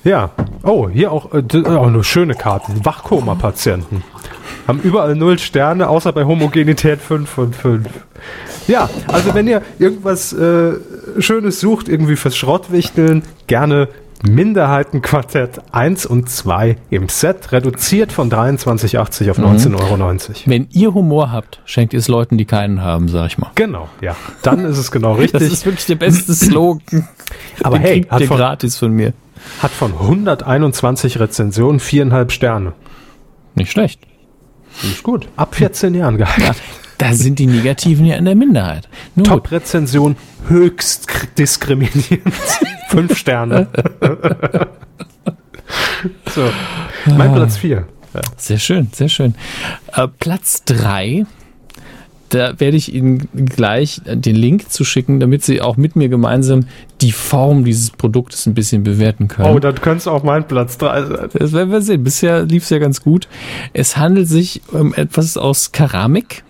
Ja. 0.04 0.32
Oh, 0.64 0.90
hier 0.90 1.12
auch, 1.12 1.34
äh, 1.34 1.44
d- 1.44 1.64
auch 1.66 1.86
eine 1.88 2.04
schöne 2.04 2.34
Karten. 2.34 2.84
Wachkoma-Patienten. 2.84 4.04
Haben 4.68 4.80
überall 4.82 5.16
null 5.16 5.38
Sterne, 5.38 5.88
außer 5.90 6.12
bei 6.12 6.26
Homogenität 6.26 7.00
5 7.00 7.30
von 7.30 7.54
5. 7.54 7.88
Ja, 8.68 8.90
also 9.08 9.34
wenn 9.34 9.48
ihr 9.48 9.62
irgendwas 9.80 10.34
äh, 10.34 10.74
Schönes 11.20 11.60
sucht, 11.60 11.90
irgendwie 11.90 12.16
fürs 12.16 12.36
Schrottwichteln, 12.36 13.24
gerne 13.48 13.88
Minderheitenquartett 14.24 15.62
1 15.72 16.06
und 16.06 16.30
2 16.30 16.78
im 16.90 17.10
Set, 17.10 17.52
reduziert 17.52 18.12
von 18.12 18.30
23,80 18.32 19.32
auf 19.32 19.40
19,90 19.40 19.76
Euro. 19.80 20.20
Wenn 20.46 20.68
ihr 20.72 20.94
Humor 20.94 21.32
habt, 21.32 21.62
schenkt 21.66 21.94
ihr 21.94 22.00
es 22.00 22.08
Leuten, 22.08 22.38
die 22.38 22.46
keinen 22.46 22.82
haben, 22.82 23.08
sag 23.08 23.28
ich 23.28 23.38
mal. 23.38 23.52
Genau, 23.56 23.90
ja. 24.02 24.16
Dann 24.44 24.66
ist 24.66 24.78
es 24.78 24.92
genau 24.92 25.14
Das 25.16 25.22
richtig. 25.24 25.54
ist 25.54 25.66
wirklich 25.66 25.86
der 25.86 25.96
beste 25.96 26.34
Slogan. 26.34 27.08
Aber 27.64 27.78
Den 27.78 27.82
hey, 27.84 28.02
hat 28.10 28.24
von- 28.24 28.38
gratis 28.38 28.78
von 28.78 28.92
mir. 28.92 29.14
Hat 29.62 29.72
von 29.72 29.94
121 29.94 31.20
Rezensionen 31.20 31.80
viereinhalb 31.80 32.32
Sterne. 32.32 32.74
Nicht 33.56 33.72
schlecht. 33.72 34.00
Ist 34.84 35.02
gut. 35.04 35.28
Ab 35.36 35.56
14 35.56 35.96
Jahren 35.96 36.18
gehalten. 36.18 36.56
Da 37.00 37.14
sind 37.14 37.40
die 37.40 37.48
Negativen 37.48 38.06
ja 38.06 38.16
in 38.18 38.26
der 38.26 38.36
Minderheit. 38.36 38.88
Top-Rezension 39.24 40.16
höchst 40.48 41.08
diskriminierend. 41.40 42.22
Fünf 42.92 43.18
Sterne. 43.18 43.68
so, 46.28 46.44
mein 47.06 47.34
Platz 47.34 47.56
4. 47.58 47.86
Sehr 48.36 48.60
schön, 48.60 48.90
sehr 48.92 49.08
schön. 49.08 49.36
Äh, 49.94 50.10
Platz 50.20 50.66
drei. 50.66 51.26
Da 52.28 52.60
werde 52.60 52.78
ich 52.78 52.94
Ihnen 52.94 53.28
gleich 53.34 54.02
den 54.06 54.36
Link 54.36 54.70
zuschicken, 54.70 55.20
damit 55.20 55.44
Sie 55.44 55.62
auch 55.62 55.78
mit 55.78 55.96
mir 55.96 56.10
gemeinsam 56.10 56.66
die 57.02 57.12
Form 57.14 57.66
dieses 57.66 57.92
Produktes 57.92 58.46
ein 58.46 58.54
bisschen 58.54 58.84
bewerten 58.84 59.28
können. 59.28 59.54
Oh, 59.56 59.60
dann 59.60 59.76
könnte 59.76 60.00
es 60.00 60.08
auch 60.08 60.24
mein 60.24 60.48
Platz 60.48 60.78
3 60.78 61.04
sein. 61.04 61.30
Das 61.34 61.54
werden 61.54 61.72
wir 61.72 61.82
sehen. 61.82 62.04
Bisher 62.04 62.44
lief 62.44 62.64
es 62.64 62.70
ja 62.70 62.80
ganz 62.80 63.02
gut. 63.02 63.28
Es 63.74 63.98
handelt 63.98 64.28
sich 64.28 64.62
um 64.72 64.94
etwas 64.94 65.38
aus 65.38 65.72
Keramik. 65.72 66.44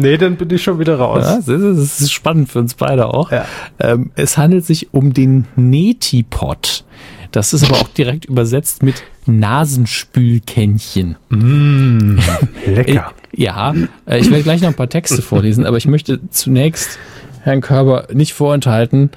Nee, 0.00 0.16
dann 0.16 0.36
bin 0.36 0.48
ich 0.50 0.62
schon 0.62 0.78
wieder 0.78 0.96
raus. 0.96 1.24
Ja, 1.24 1.36
das 1.38 1.48
ist 1.48 1.78
das 1.78 2.00
ist 2.02 2.12
spannend 2.12 2.48
für 2.50 2.60
uns 2.60 2.74
beide 2.74 3.12
auch. 3.12 3.32
Ja. 3.32 3.46
Ähm, 3.80 4.12
es 4.14 4.38
handelt 4.38 4.64
sich 4.64 4.94
um 4.94 5.12
den 5.12 5.46
Netipot. 5.56 6.84
Das 7.32 7.52
ist 7.52 7.64
aber 7.64 7.80
auch 7.80 7.88
direkt 7.88 8.24
übersetzt 8.24 8.84
mit 8.84 9.02
Nasenspülkännchen. 9.26 11.16
Lecker. 12.66 13.12
Ja, 13.34 13.74
äh, 14.06 14.20
ich 14.20 14.30
werde 14.30 14.44
gleich 14.44 14.60
noch 14.60 14.68
ein 14.68 14.74
paar 14.74 14.88
Texte 14.88 15.20
vorlesen, 15.20 15.66
aber 15.66 15.78
ich 15.78 15.88
möchte 15.88 16.20
zunächst 16.30 16.96
Herrn 17.42 17.60
Körber 17.60 18.06
nicht 18.12 18.34
vorenthalten, 18.34 19.10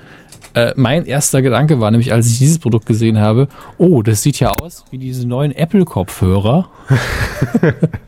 Äh, 0.54 0.74
mein 0.76 1.06
erster 1.06 1.42
Gedanke 1.42 1.80
war 1.80 1.92
nämlich, 1.92 2.12
als 2.12 2.28
ich 2.28 2.40
dieses 2.40 2.60
Produkt 2.60 2.86
gesehen 2.86 3.20
habe, 3.20 3.48
oh, 3.78 4.02
das 4.02 4.22
sieht 4.22 4.40
ja 4.40 4.52
aus 4.62 4.84
wie 4.92 4.98
diese 4.98 5.28
neuen 5.28 5.52
Apple-Kopfhörer. 5.52 6.70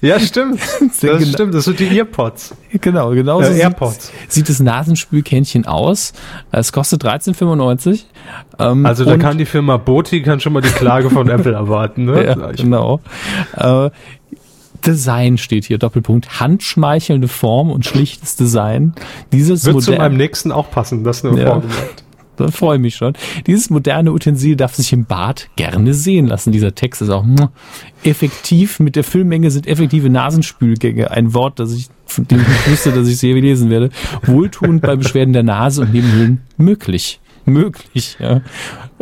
Ja, 0.00 0.18
stimmt. 0.18 0.58
Das 1.00 1.28
stimmt, 1.28 1.54
das 1.54 1.64
sind 1.64 1.78
die 1.78 1.96
Earpods. 1.96 2.54
Genau, 2.80 3.10
genau 3.10 3.40
Äh, 3.40 3.44
so 3.46 3.52
sieht, 3.52 3.62
AirPods. 3.62 4.12
sieht 4.28 4.48
das 4.48 4.58
Nasenspülkännchen 4.60 5.64
aus. 5.66 6.12
Es 6.50 6.72
kostet 6.72 7.04
13,95. 7.04 8.02
Ähm, 8.58 8.84
Also 8.84 9.04
da 9.04 9.16
kann 9.16 9.38
die 9.38 9.44
Firma 9.44 9.76
Boti 9.76 10.22
kann 10.22 10.40
schon 10.40 10.52
mal 10.54 10.60
die 10.60 10.70
Klage 10.70 11.08
von 11.08 11.28
Apple 11.30 11.52
erwarten. 11.52 12.06
Ne? 12.06 12.24
ja, 12.24 12.34
genau. 12.52 13.00
Äh, 13.56 13.90
Design 14.86 15.38
steht 15.38 15.64
hier, 15.64 15.78
Doppelpunkt. 15.78 16.40
Handschmeichelnde 16.40 17.28
Form 17.28 17.70
und 17.70 17.84
schlichtes 17.86 18.36
Design. 18.36 18.94
Dieses 19.32 19.64
Wird 19.64 19.82
zu 19.82 19.92
meinem 19.92 20.16
nächsten 20.16 20.52
auch 20.52 20.70
passen, 20.70 21.04
das 21.04 21.22
nur 21.22 21.38
Ja. 21.38 21.52
vorgemerkt. 21.52 22.04
Da 22.36 22.48
freue 22.48 22.76
ich 22.76 22.82
mich 22.82 22.96
schon. 22.96 23.12
Dieses 23.46 23.68
moderne 23.68 24.10
Utensil 24.10 24.56
darf 24.56 24.74
sich 24.74 24.92
im 24.94 25.04
Bad 25.04 25.50
gerne 25.56 25.92
sehen 25.92 26.26
lassen. 26.26 26.50
Dieser 26.50 26.74
Text 26.74 27.02
ist 27.02 27.10
auch 27.10 27.24
effektiv. 28.04 28.80
Mit 28.80 28.96
der 28.96 29.04
Füllmenge 29.04 29.50
sind 29.50 29.66
effektive 29.66 30.08
Nasenspülgänge. 30.08 31.10
Ein 31.10 31.34
Wort, 31.34 31.58
das 31.60 31.72
ich, 31.74 31.88
von 32.06 32.26
dem 32.26 32.40
ich 32.40 32.48
nicht 32.48 32.70
wusste, 32.70 32.92
dass 32.92 33.06
ich 33.06 33.18
sehr 33.18 33.34
lesen 33.34 33.68
werde. 33.68 33.90
Wohltuend 34.24 34.80
bei 34.80 34.96
Beschwerden 34.96 35.34
der 35.34 35.42
Nase 35.42 35.82
und 35.82 35.92
Nebenhöhlen 35.92 36.40
möglich. 36.56 37.20
Möglich, 37.44 38.16
ja. 38.20 38.40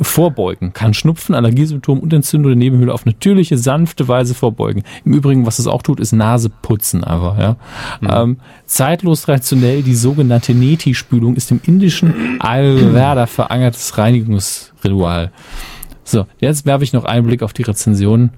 Vorbeugen. 0.01 0.73
Kann 0.73 0.94
Schnupfen, 0.94 1.35
Allergiesymptomen 1.35 2.02
und 2.02 2.12
Entzündung 2.12 2.51
der 2.52 2.57
Nebenhöhle 2.57 2.94
auf 2.94 3.05
natürliche, 3.05 3.59
sanfte 3.59 4.09
Weise 4.09 4.35
vorbeugen. 4.35 4.83
Im 5.05 5.12
Übrigen, 5.12 5.47
was 5.47 5.59
es 5.59 5.67
auch 5.67 5.83
tut, 5.83 6.01
ist 6.01 6.12
Nase 6.12 6.49
putzen 6.49 7.05
einfach, 7.05 7.39
ja. 7.39 7.57
Ähm, 8.02 8.39
zeitlos 8.65 9.23
traditionell, 9.23 9.83
die 9.83 9.94
sogenannte 9.94 10.55
Neti-Spülung 10.55 11.36
ist 11.36 11.51
im 11.51 11.60
indischen 11.65 12.41
Ayurveda 12.41 13.27
verankertes 13.27 13.99
Reinigungsritual. 13.99 15.33
So, 16.05 16.27
jetzt 16.39 16.65
werfe 16.67 16.85
ich 16.85 16.93
noch 16.93 17.05
einen 17.05 17.27
Blick 17.27 17.43
auf 17.43 17.52
die 17.52 17.62
Rezensionen. 17.62 18.31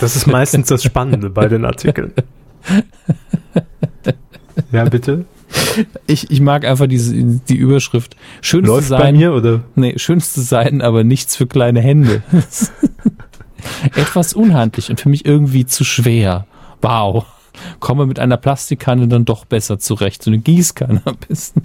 Das 0.00 0.14
ist 0.14 0.26
meistens 0.26 0.68
das 0.68 0.84
Spannende 0.84 1.30
bei 1.30 1.48
den 1.48 1.64
Artikeln. 1.64 2.12
Ja, 4.72 4.84
bitte. 4.84 5.24
Ich, 6.06 6.30
ich 6.30 6.40
mag 6.40 6.64
einfach 6.64 6.86
diese, 6.86 7.14
die 7.14 7.56
Überschrift. 7.56 8.16
Schönes 8.40 8.68
Läuft 8.68 8.88
bei 8.90 8.96
Design. 8.96 9.16
mir 9.16 9.32
oder? 9.32 9.60
Nee, 9.76 9.94
schönes 9.96 10.32
Design, 10.34 10.82
aber 10.82 11.04
nichts 11.04 11.36
für 11.36 11.46
kleine 11.46 11.80
Hände. 11.80 12.22
Etwas 13.94 14.34
unhandlich 14.34 14.90
und 14.90 15.00
für 15.00 15.08
mich 15.08 15.24
irgendwie 15.26 15.66
zu 15.66 15.84
schwer. 15.84 16.46
Wow. 16.82 17.24
Komme 17.80 18.06
mit 18.06 18.20
einer 18.20 18.36
Plastikkanne 18.36 19.08
dann 19.08 19.24
doch 19.24 19.44
besser 19.44 19.80
zurecht. 19.80 20.22
So 20.22 20.30
eine 20.30 20.38
Gießkanne 20.38 21.02
am 21.04 21.16
besten. 21.28 21.62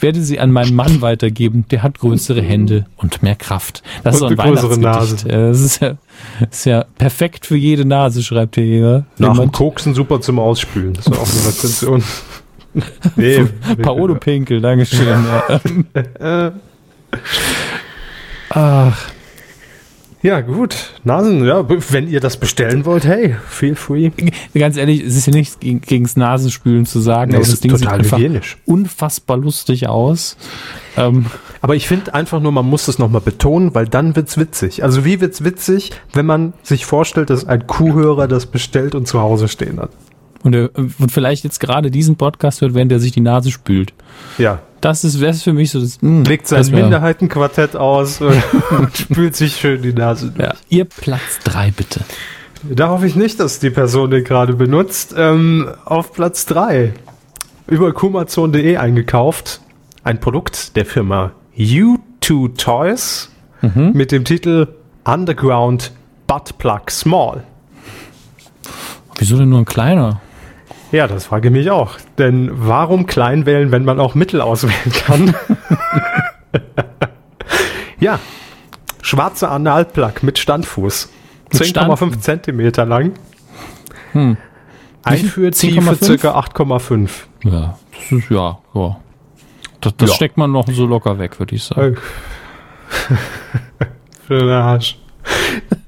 Werde 0.00 0.20
sie 0.22 0.40
an 0.40 0.50
meinen 0.50 0.74
Mann 0.74 1.02
weitergeben. 1.02 1.66
Der 1.70 1.84
hat 1.84 2.00
größere 2.00 2.42
Hände 2.42 2.86
und 2.96 3.22
mehr 3.22 3.36
Kraft. 3.36 3.84
Das 4.02 4.20
Und 4.20 4.32
ist 4.32 4.36
so 4.38 4.42
ein 4.42 4.48
größere 4.50 4.76
Weihnachtsgedicht. 4.82 5.26
Ja, 5.32 5.48
Das 5.48 5.60
ist 5.60 5.80
ja, 5.80 5.96
das 6.40 6.58
ist 6.58 6.64
ja 6.64 6.84
perfekt 6.98 7.46
für 7.46 7.56
jede 7.56 7.84
Nase, 7.84 8.24
schreibt 8.24 8.56
hier 8.56 8.64
jeder. 8.66 9.06
Nach 9.18 9.28
dem 9.28 9.34
Jemand- 9.34 9.52
Koksen 9.52 9.94
super 9.94 10.20
zum 10.20 10.40
Ausspülen. 10.40 10.94
Das 10.94 11.06
ist 11.06 11.12
auch 11.16 11.28
eine 11.30 11.46
Rezension. 11.48 12.02
Nee. 13.16 13.46
Paolo 13.82 14.14
Pinkel, 14.16 14.60
Dankeschön. 14.60 15.06
Ja. 16.20 16.52
Ach, 18.50 18.98
Ja, 20.22 20.40
gut. 20.40 20.74
Nasen, 21.04 21.44
ja, 21.44 21.64
wenn 21.90 22.08
ihr 22.08 22.18
das 22.20 22.36
bestellen 22.38 22.84
wollt, 22.84 23.04
hey, 23.04 23.36
feel 23.48 23.74
free. 23.76 24.10
ganz 24.54 24.76
ehrlich, 24.76 25.02
es 25.04 25.14
ist 25.16 25.26
ja 25.26 25.32
nichts 25.32 25.60
gegen, 25.60 25.80
gegens 25.82 26.16
Nasenspülen 26.16 26.84
zu 26.86 26.98
sagen, 27.00 27.30
Nee, 27.30 27.36
aber 27.36 27.42
es 27.42 27.48
das 27.48 27.54
ist 27.54 27.64
Ding 27.64 27.76
sieht 27.76 27.84
total 27.86 28.00
einfach 28.00 28.18
hygienisch. 28.18 28.56
unfassbar 28.66 29.36
lustig 29.36 29.88
aus. 29.88 30.36
Ähm, 30.96 31.26
Aber 31.60 31.76
ich 31.76 31.86
finde 31.86 32.14
einfach 32.14 32.40
nur, 32.40 32.50
man 32.52 32.66
muss 32.66 32.88
es 32.88 32.98
nochmal 32.98 33.20
betonen, 33.20 33.74
weil 33.74 33.86
dann 33.86 34.16
wird's 34.16 34.36
witzig. 34.38 34.82
Also 34.82 35.04
wie 35.04 35.20
wird's 35.20 35.44
witzig, 35.44 35.92
wenn 36.12 36.26
man 36.26 36.54
sich 36.62 36.86
vorstellt, 36.86 37.30
dass 37.30 37.46
ein 37.46 37.66
Kuhhörer 37.66 38.26
das 38.26 38.46
bestellt 38.46 38.94
und 38.94 39.06
zu 39.06 39.20
Hause 39.20 39.46
stehen 39.48 39.78
hat? 39.78 39.90
Und, 40.42 40.54
er, 40.54 40.70
und 40.74 41.10
vielleicht 41.10 41.44
jetzt 41.44 41.60
gerade 41.60 41.90
diesen 41.90 42.16
Podcast 42.16 42.60
hört, 42.60 42.74
während 42.74 42.92
er 42.92 43.00
sich 43.00 43.12
die 43.12 43.20
Nase 43.20 43.50
spült. 43.50 43.92
Ja. 44.38 44.60
Das 44.80 45.04
ist, 45.04 45.20
das 45.20 45.36
ist 45.36 45.42
für 45.42 45.52
mich 45.52 45.70
so 45.70 45.80
das. 45.80 45.98
mh, 46.00 46.28
Legt 46.28 46.46
sein 46.46 46.64
Minderheitenquartett 46.70 47.74
aus 47.76 48.20
und 48.70 48.96
spült 48.96 49.34
sich 49.34 49.56
schön 49.56 49.82
die 49.82 49.92
Nase 49.92 50.30
durch. 50.30 50.46
Ja, 50.48 50.54
ihr 50.68 50.84
Platz 50.84 51.38
drei 51.44 51.70
bitte. 51.70 52.00
Da 52.62 52.88
hoffe 52.88 53.06
ich 53.06 53.16
nicht, 53.16 53.38
dass 53.40 53.58
die 53.58 53.70
Person 53.70 54.10
den 54.10 54.24
gerade 54.24 54.54
benutzt. 54.54 55.14
Ähm, 55.16 55.68
auf 55.84 56.12
Platz 56.12 56.46
3 56.46 56.94
über 57.68 57.92
kumazon.de 57.92 58.76
eingekauft. 58.76 59.60
Ein 60.04 60.20
Produkt 60.20 60.76
der 60.76 60.84
Firma 60.86 61.32
U2 61.56 62.56
Toys 62.56 63.30
mit 63.92 64.12
dem 64.12 64.24
Titel 64.24 64.68
Underground 65.04 65.92
Butt 66.26 66.56
Plug 66.58 66.82
Small. 66.90 67.42
Wieso 69.18 69.38
denn 69.38 69.48
nur 69.48 69.60
ein 69.60 69.64
kleiner? 69.64 70.20
Ja, 70.92 71.06
das 71.08 71.26
frage 71.26 71.48
ich 71.48 71.52
mich 71.52 71.70
auch. 71.70 71.96
Denn 72.18 72.50
warum 72.52 73.06
klein 73.06 73.46
wählen, 73.46 73.72
wenn 73.72 73.84
man 73.84 73.98
auch 73.98 74.14
Mittel 74.14 74.40
auswählen 74.40 74.92
kann? 74.92 75.34
ja, 78.00 78.18
schwarzer 79.02 79.50
Analplug 79.50 80.22
mit 80.22 80.38
Standfuß. 80.38 81.10
Mit 81.52 81.62
10,5 81.62 82.20
Zentimeter 82.20 82.84
lang. 82.84 83.12
Hm. 84.12 84.36
Einführtiefe 85.04 85.80
10,5? 85.92 86.04
circa 86.04 86.38
8,5. 86.38 87.10
Ja, 87.44 87.78
das 87.92 88.12
ist 88.12 88.30
ja, 88.30 88.58
ja. 88.74 88.96
Das, 89.80 89.96
das 89.96 90.10
Ja. 90.10 90.16
steckt 90.16 90.36
man 90.36 90.50
noch 90.52 90.66
so 90.68 90.86
locker 90.86 91.18
weg, 91.18 91.38
würde 91.38 91.54
ich 91.54 91.62
sagen. 91.64 91.96
Für 94.26 94.38
den 94.38 94.48
Arsch. 94.50 94.98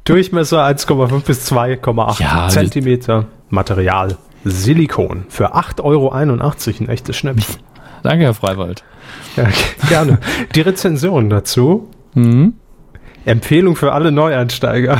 Durchmesser 0.08 0.64
1,5 0.66 1.24
bis 1.24 1.52
2,8 1.52 2.20
Ja, 2.22 2.48
Zentimeter. 2.48 3.26
Material 3.50 4.16
Silikon 4.44 5.24
für 5.28 5.54
8,81 5.54 5.82
Euro. 5.84 6.12
Ein 6.12 6.88
echtes 6.88 7.16
Schnäppchen. 7.16 7.56
Danke, 8.02 8.24
Herr 8.24 8.34
Freiwald. 8.34 8.84
Ja, 9.36 9.48
gerne. 9.88 10.18
Die 10.54 10.60
Rezension 10.62 11.28
dazu. 11.28 11.88
Mhm. 12.14 12.54
Empfehlung 13.24 13.76
für 13.76 13.92
alle 13.92 14.10
Neueinsteiger. 14.12 14.98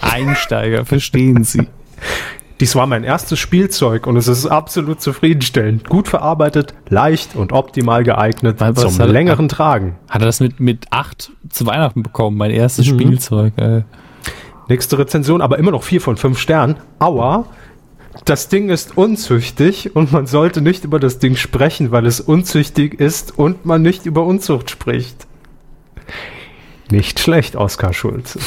Einsteiger, 0.00 0.84
verstehen 0.84 1.44
Sie. 1.44 1.68
Dies 2.60 2.74
war 2.76 2.86
mein 2.86 3.04
erstes 3.04 3.38
Spielzeug 3.38 4.06
und 4.06 4.16
es 4.16 4.28
ist 4.28 4.46
absolut 4.46 5.00
zufriedenstellend. 5.00 5.88
Gut 5.88 6.08
verarbeitet, 6.08 6.74
leicht 6.88 7.34
und 7.36 7.52
optimal 7.52 8.04
geeignet 8.04 8.60
Weil 8.60 8.74
zum 8.74 8.98
hat- 8.98 9.08
längeren 9.08 9.48
Tragen. 9.48 9.96
Hat 10.08 10.22
er 10.22 10.26
das 10.26 10.40
mit, 10.40 10.58
mit 10.60 10.86
acht 10.90 11.32
zu 11.48 11.66
Weihnachten 11.66 12.02
bekommen, 12.02 12.36
mein 12.36 12.50
Mhm. 12.52 12.56
erstes 12.58 12.86
Spielzeug. 12.86 13.52
Äh. 13.56 13.82
Nächste 14.72 14.98
Rezension, 14.98 15.42
aber 15.42 15.58
immer 15.58 15.70
noch 15.70 15.82
4 15.82 16.00
von 16.00 16.16
5 16.16 16.38
Sternen. 16.38 16.76
Aua, 16.98 17.44
das 18.24 18.48
Ding 18.48 18.70
ist 18.70 18.96
unzüchtig 18.96 19.94
und 19.94 20.12
man 20.12 20.24
sollte 20.24 20.62
nicht 20.62 20.84
über 20.84 20.98
das 20.98 21.18
Ding 21.18 21.36
sprechen, 21.36 21.90
weil 21.90 22.06
es 22.06 22.22
unzüchtig 22.22 22.98
ist 22.98 23.38
und 23.38 23.66
man 23.66 23.82
nicht 23.82 24.06
über 24.06 24.24
Unzucht 24.24 24.70
spricht. 24.70 25.26
Nicht 26.90 27.20
schlecht, 27.20 27.54
Oskar 27.54 27.92
Schulz. 27.92 28.38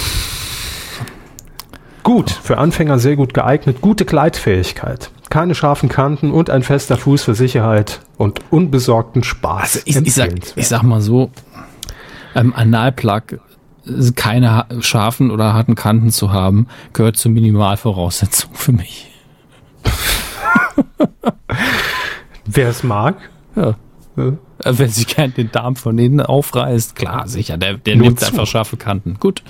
Gut, 2.02 2.32
für 2.32 2.58
Anfänger 2.58 2.98
sehr 2.98 3.18
gut 3.18 3.36
geeignet, 3.36 3.82
gute 3.82 4.06
Gleitfähigkeit, 4.06 5.12
keine 5.30 5.54
scharfen 5.54 5.90
Kanten 5.90 6.32
und 6.32 6.50
ein 6.50 6.64
fester 6.64 6.98
Fuß 6.98 7.22
für 7.22 7.36
Sicherheit 7.36 8.00
und 8.18 8.40
unbesorgten 8.50 9.24
Spaß. 9.24 9.76
Also 9.76 9.82
ich, 9.86 10.08
ich, 10.08 10.14
sag, 10.16 10.32
ich 10.56 10.68
sag 10.68 10.82
mal 10.82 11.02
so, 11.02 11.30
ähm, 12.34 12.52
Analplug, 12.56 13.40
keine 14.16 14.52
ha- 14.56 14.68
scharfen 14.82 15.32
oder 15.32 15.54
harten 15.54 15.76
Kanten 15.76 16.10
zu 16.12 16.32
haben, 16.32 16.68
gehört 16.94 17.18
zur 17.18 17.32
Minimalvoraussetzung 17.32 18.52
für 18.54 18.72
mich. 18.72 19.12
Wer 22.46 22.70
es 22.70 22.84
mag, 22.84 23.16
Ja. 23.56 23.76
Ja. 24.18 24.28
Äh, 24.64 24.78
Wenn 24.78 24.90
sich 24.90 25.08
gern 25.08 25.34
den 25.34 25.52
Darm 25.52 25.76
von 25.76 25.98
innen 25.98 26.22
aufreißt, 26.22 26.96
klar, 26.96 27.28
sicher, 27.28 27.58
der, 27.58 27.74
der 27.76 27.98
Nur 27.98 28.08
nimmt 28.08 28.20
zu. 28.22 28.28
einfach 28.28 28.48
scharfe 28.48 28.78
Kanten. 28.78 29.18
Gut. 29.20 29.44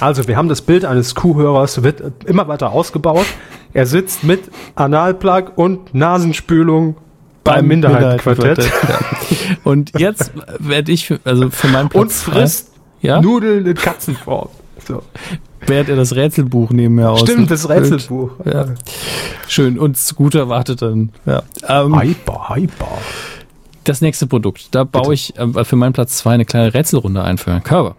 Also, 0.00 0.26
wir 0.26 0.36
haben 0.36 0.48
das 0.48 0.62
Bild 0.62 0.84
eines 0.84 1.14
Kuhhörers, 1.14 1.82
wird 1.84 2.02
immer 2.24 2.48
weiter 2.48 2.72
ausgebaut. 2.72 3.26
Er 3.74 3.86
sitzt 3.86 4.24
mit 4.24 4.50
Analplug 4.74 5.52
und 5.56 5.94
Nasenspülung 5.94 6.96
beim 7.44 7.66
Minderheitenquartett 7.68 8.58
Ja. 8.64 8.98
Und 9.64 9.98
jetzt 9.98 10.32
werde 10.58 10.90
ich, 10.92 11.06
für, 11.06 11.20
also 11.24 11.48
für 11.50 11.68
meinen 11.68 11.84
und 11.86 11.90
Platz 12.08 12.22
frisst 12.22 12.68
drei, 12.74 12.77
ja, 13.00 13.20
Nudeln 13.20 13.66
in 13.66 13.74
Katzenform. 13.74 14.48
So. 14.86 15.02
während 15.66 15.88
er 15.90 15.96
das 15.96 16.14
Rätselbuch 16.14 16.70
nebenher 16.70 17.10
aus. 17.10 17.20
Stimmt, 17.20 17.50
das 17.50 17.68
Rätselbuch. 17.68 18.30
Ja. 18.44 18.66
Schön. 19.48 19.78
Und 19.78 19.96
Scooter 19.98 20.48
wartet 20.48 20.82
dann. 20.82 21.10
Ja. 21.26 21.42
Ähm, 21.68 22.00
Hyper, 22.00 22.54
hyper. 22.54 22.88
das 23.84 24.00
nächste 24.00 24.26
Produkt. 24.26 24.68
Da 24.74 24.84
baue 24.84 25.14
ich 25.14 25.36
äh, 25.36 25.64
für 25.64 25.76
meinen 25.76 25.92
Platz 25.92 26.16
zwei 26.18 26.34
eine 26.34 26.44
kleine 26.44 26.72
Rätselrunde 26.74 27.22
ein 27.22 27.38
für 27.38 27.50
Herrn 27.50 27.62
Körber. 27.64 27.96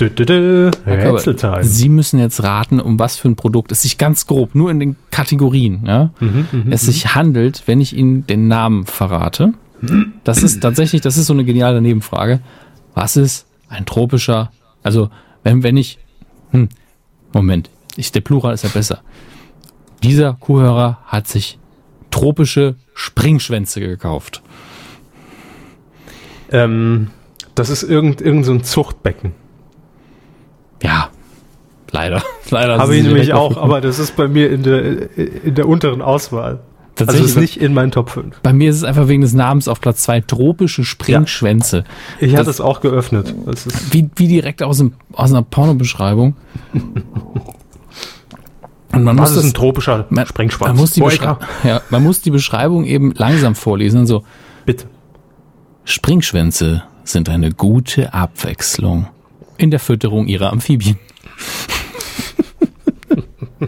Dö, 0.00 0.10
dö, 0.10 0.24
dö. 0.24 0.70
Rätselteil. 0.86 1.64
Sie 1.64 1.88
müssen 1.88 2.18
jetzt 2.18 2.42
raten, 2.42 2.80
um 2.80 2.98
was 2.98 3.16
für 3.16 3.28
ein 3.28 3.36
Produkt 3.36 3.70
es 3.72 3.82
sich 3.82 3.98
ganz 3.98 4.26
grob, 4.26 4.54
nur 4.54 4.70
in 4.70 4.80
den 4.80 4.96
Kategorien, 5.10 5.84
ja, 5.86 6.10
Mhm, 6.18 6.46
es 6.70 6.82
sich 6.82 7.14
handelt, 7.14 7.62
wenn 7.66 7.80
ich 7.80 7.94
Ihnen 7.96 8.26
den 8.26 8.48
Namen 8.48 8.86
verrate. 8.86 9.52
Das 10.24 10.42
ist 10.42 10.60
tatsächlich, 10.60 11.02
das 11.02 11.16
ist 11.16 11.26
so 11.26 11.32
eine 11.32 11.44
geniale 11.44 11.80
Nebenfrage. 11.80 12.40
Was 12.94 13.16
ist 13.16 13.46
ein 13.72 13.86
tropischer, 13.86 14.52
also 14.82 15.10
wenn, 15.42 15.62
wenn 15.62 15.76
ich, 15.76 15.98
hm, 16.50 16.68
Moment, 17.32 17.70
ich, 17.96 18.12
der 18.12 18.20
Plural 18.20 18.54
ist 18.54 18.64
ja 18.64 18.70
besser. 18.70 19.02
Dieser 20.02 20.34
Kuhhörer 20.34 20.98
hat 21.06 21.26
sich 21.26 21.58
tropische 22.10 22.76
Springschwänze 22.94 23.80
gekauft. 23.80 24.42
Ähm, 26.50 27.10
das 27.54 27.70
ist 27.70 27.82
irgend, 27.82 28.20
irgend 28.20 28.44
so 28.44 28.52
ein 28.52 28.64
Zuchtbecken. 28.64 29.32
Ja, 30.82 31.10
leider. 31.90 32.22
leider 32.50 32.78
Habe 32.78 32.96
ich 32.96 33.04
nämlich 33.04 33.32
auch, 33.32 33.56
aber 33.56 33.80
das 33.80 33.98
ist 33.98 34.16
bei 34.16 34.28
mir 34.28 34.50
in 34.50 34.62
der, 34.62 35.16
in 35.16 35.54
der 35.54 35.66
unteren 35.66 36.02
Auswahl. 36.02 36.60
Also 36.98 37.06
Tatsächlich 37.06 37.30
ist 37.30 37.36
nicht 37.36 37.56
in 37.60 37.72
meinen 37.74 37.90
Top 37.90 38.10
5. 38.10 38.40
Bei 38.42 38.52
mir 38.52 38.68
ist 38.70 38.76
es 38.76 38.84
einfach 38.84 39.08
wegen 39.08 39.22
des 39.22 39.32
Namens 39.32 39.66
auf 39.66 39.80
Platz 39.80 40.02
zwei 40.02 40.20
tropische 40.20 40.84
Springschwänze. 40.84 41.84
Ich 42.20 42.32
Das- 42.32 42.40
hatte 42.40 42.50
es 42.50 42.60
auch 42.60 42.80
geöffnet. 42.80 43.34
Wie, 43.90 44.10
wie 44.16 44.28
direkt 44.28 44.62
aus, 44.62 44.78
dem, 44.78 44.92
aus 45.12 45.30
einer 45.30 45.42
Pornobeschreibung. 45.42 46.36
Und 48.92 49.04
man 49.04 49.16
was 49.16 49.30
muss 49.30 49.30
ist 49.30 49.36
das, 49.36 49.44
ein 49.46 49.54
tropischer 49.54 50.06
man, 50.10 50.26
Sprengschwanz? 50.26 50.68
man, 50.68 50.76
muss 50.76 50.90
die 50.92 51.00
Boika, 51.00 51.34
Beschrei- 51.34 51.68
ja, 51.68 51.80
man 51.88 52.02
muss 52.02 52.20
die 52.20 52.30
Beschreibung 52.30 52.84
eben 52.84 53.12
langsam 53.16 53.54
vorlesen. 53.54 54.06
So, 54.06 54.22
bitte. 54.66 54.84
Springschwänze 55.84 56.82
sind 57.04 57.28
eine 57.30 57.52
gute 57.52 58.12
Abwechslung 58.12 59.08
in 59.56 59.70
der 59.70 59.80
Fütterung 59.80 60.26
ihrer 60.26 60.52
Amphibien. 60.52 60.98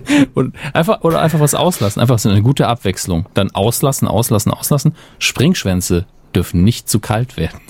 Und 0.34 0.54
einfach, 0.72 1.02
oder 1.02 1.20
einfach 1.20 1.40
was 1.40 1.54
auslassen. 1.54 2.00
Einfach 2.00 2.18
so 2.18 2.28
eine 2.28 2.42
gute 2.42 2.66
Abwechslung. 2.66 3.26
Dann 3.34 3.50
auslassen, 3.50 4.08
auslassen, 4.08 4.52
auslassen. 4.52 4.94
Springschwänze 5.18 6.06
dürfen 6.34 6.64
nicht 6.64 6.88
zu 6.88 7.00
kalt 7.00 7.36
werden. 7.36 7.60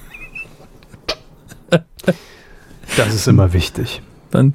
Das 2.96 3.14
ist 3.14 3.26
immer 3.26 3.52
wichtig. 3.52 4.02
Dann 4.30 4.54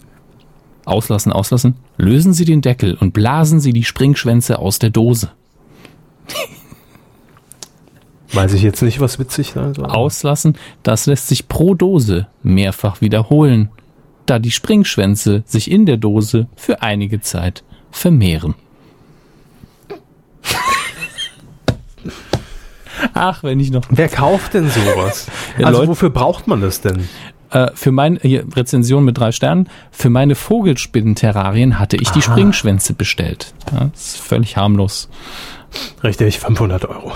auslassen, 0.85 1.31
auslassen. 1.31 1.75
Lösen 1.97 2.33
Sie 2.33 2.45
den 2.45 2.61
Deckel 2.61 2.95
und 2.95 3.13
blasen 3.13 3.59
Sie 3.59 3.73
die 3.73 3.83
Springschwänze 3.83 4.59
aus 4.59 4.79
der 4.79 4.89
Dose. 4.89 5.31
Weiß 8.31 8.53
ich 8.53 8.61
jetzt 8.61 8.81
nicht, 8.83 8.99
was 8.99 9.17
witzig 9.17 9.51
sein 9.53 9.73
soll. 9.73 9.85
Auslassen, 9.85 10.55
das 10.83 11.07
lässt 11.07 11.27
sich 11.27 11.47
pro 11.47 11.73
Dose 11.73 12.27
mehrfach 12.43 13.01
wiederholen, 13.01 13.69
da 14.25 14.39
die 14.39 14.51
Springschwänze 14.51 15.43
sich 15.45 15.69
in 15.71 15.85
der 15.85 15.97
Dose 15.97 16.47
für 16.55 16.81
einige 16.81 17.21
Zeit 17.21 17.63
vermehren. 17.91 18.55
Ach, 23.13 23.43
wenn 23.43 23.59
ich 23.59 23.71
noch 23.71 23.83
Wer 23.89 24.09
kauft 24.09 24.53
denn 24.53 24.69
sowas? 24.69 25.27
Ja, 25.57 25.67
also 25.67 25.79
Leute- 25.79 25.89
wofür 25.91 26.09
braucht 26.09 26.47
man 26.47 26.61
das 26.61 26.81
denn? 26.81 27.07
äh, 27.51 27.71
für 27.73 27.91
meine 27.91 28.19
Rezension 28.23 29.03
mit 29.03 29.17
drei 29.17 29.31
Sternen, 29.31 29.67
für 29.91 30.09
meine 30.09 30.35
Vogelspinnen-Terrarien 30.35 31.79
hatte 31.79 31.97
ich 31.97 32.09
die 32.11 32.21
Springschwänze 32.21 32.93
bestellt. 32.93 33.53
Ja, 33.73 33.89
das 33.91 34.01
ist 34.15 34.17
völlig 34.19 34.55
harmlos. 34.57 35.09
Richtig, 36.03 36.39
500 36.39 36.85
Euro. 36.85 37.11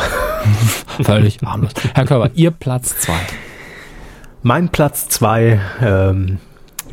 Völlig 1.02 1.40
harmlos. 1.44 1.72
Herr 1.96 2.06
Körber, 2.06 2.30
Ihr 2.36 2.52
Platz 2.52 3.00
zwei. 3.00 3.18
Mein 4.44 4.70
Platz 4.70 5.08
2, 5.10 5.60
ähm, 5.82 6.38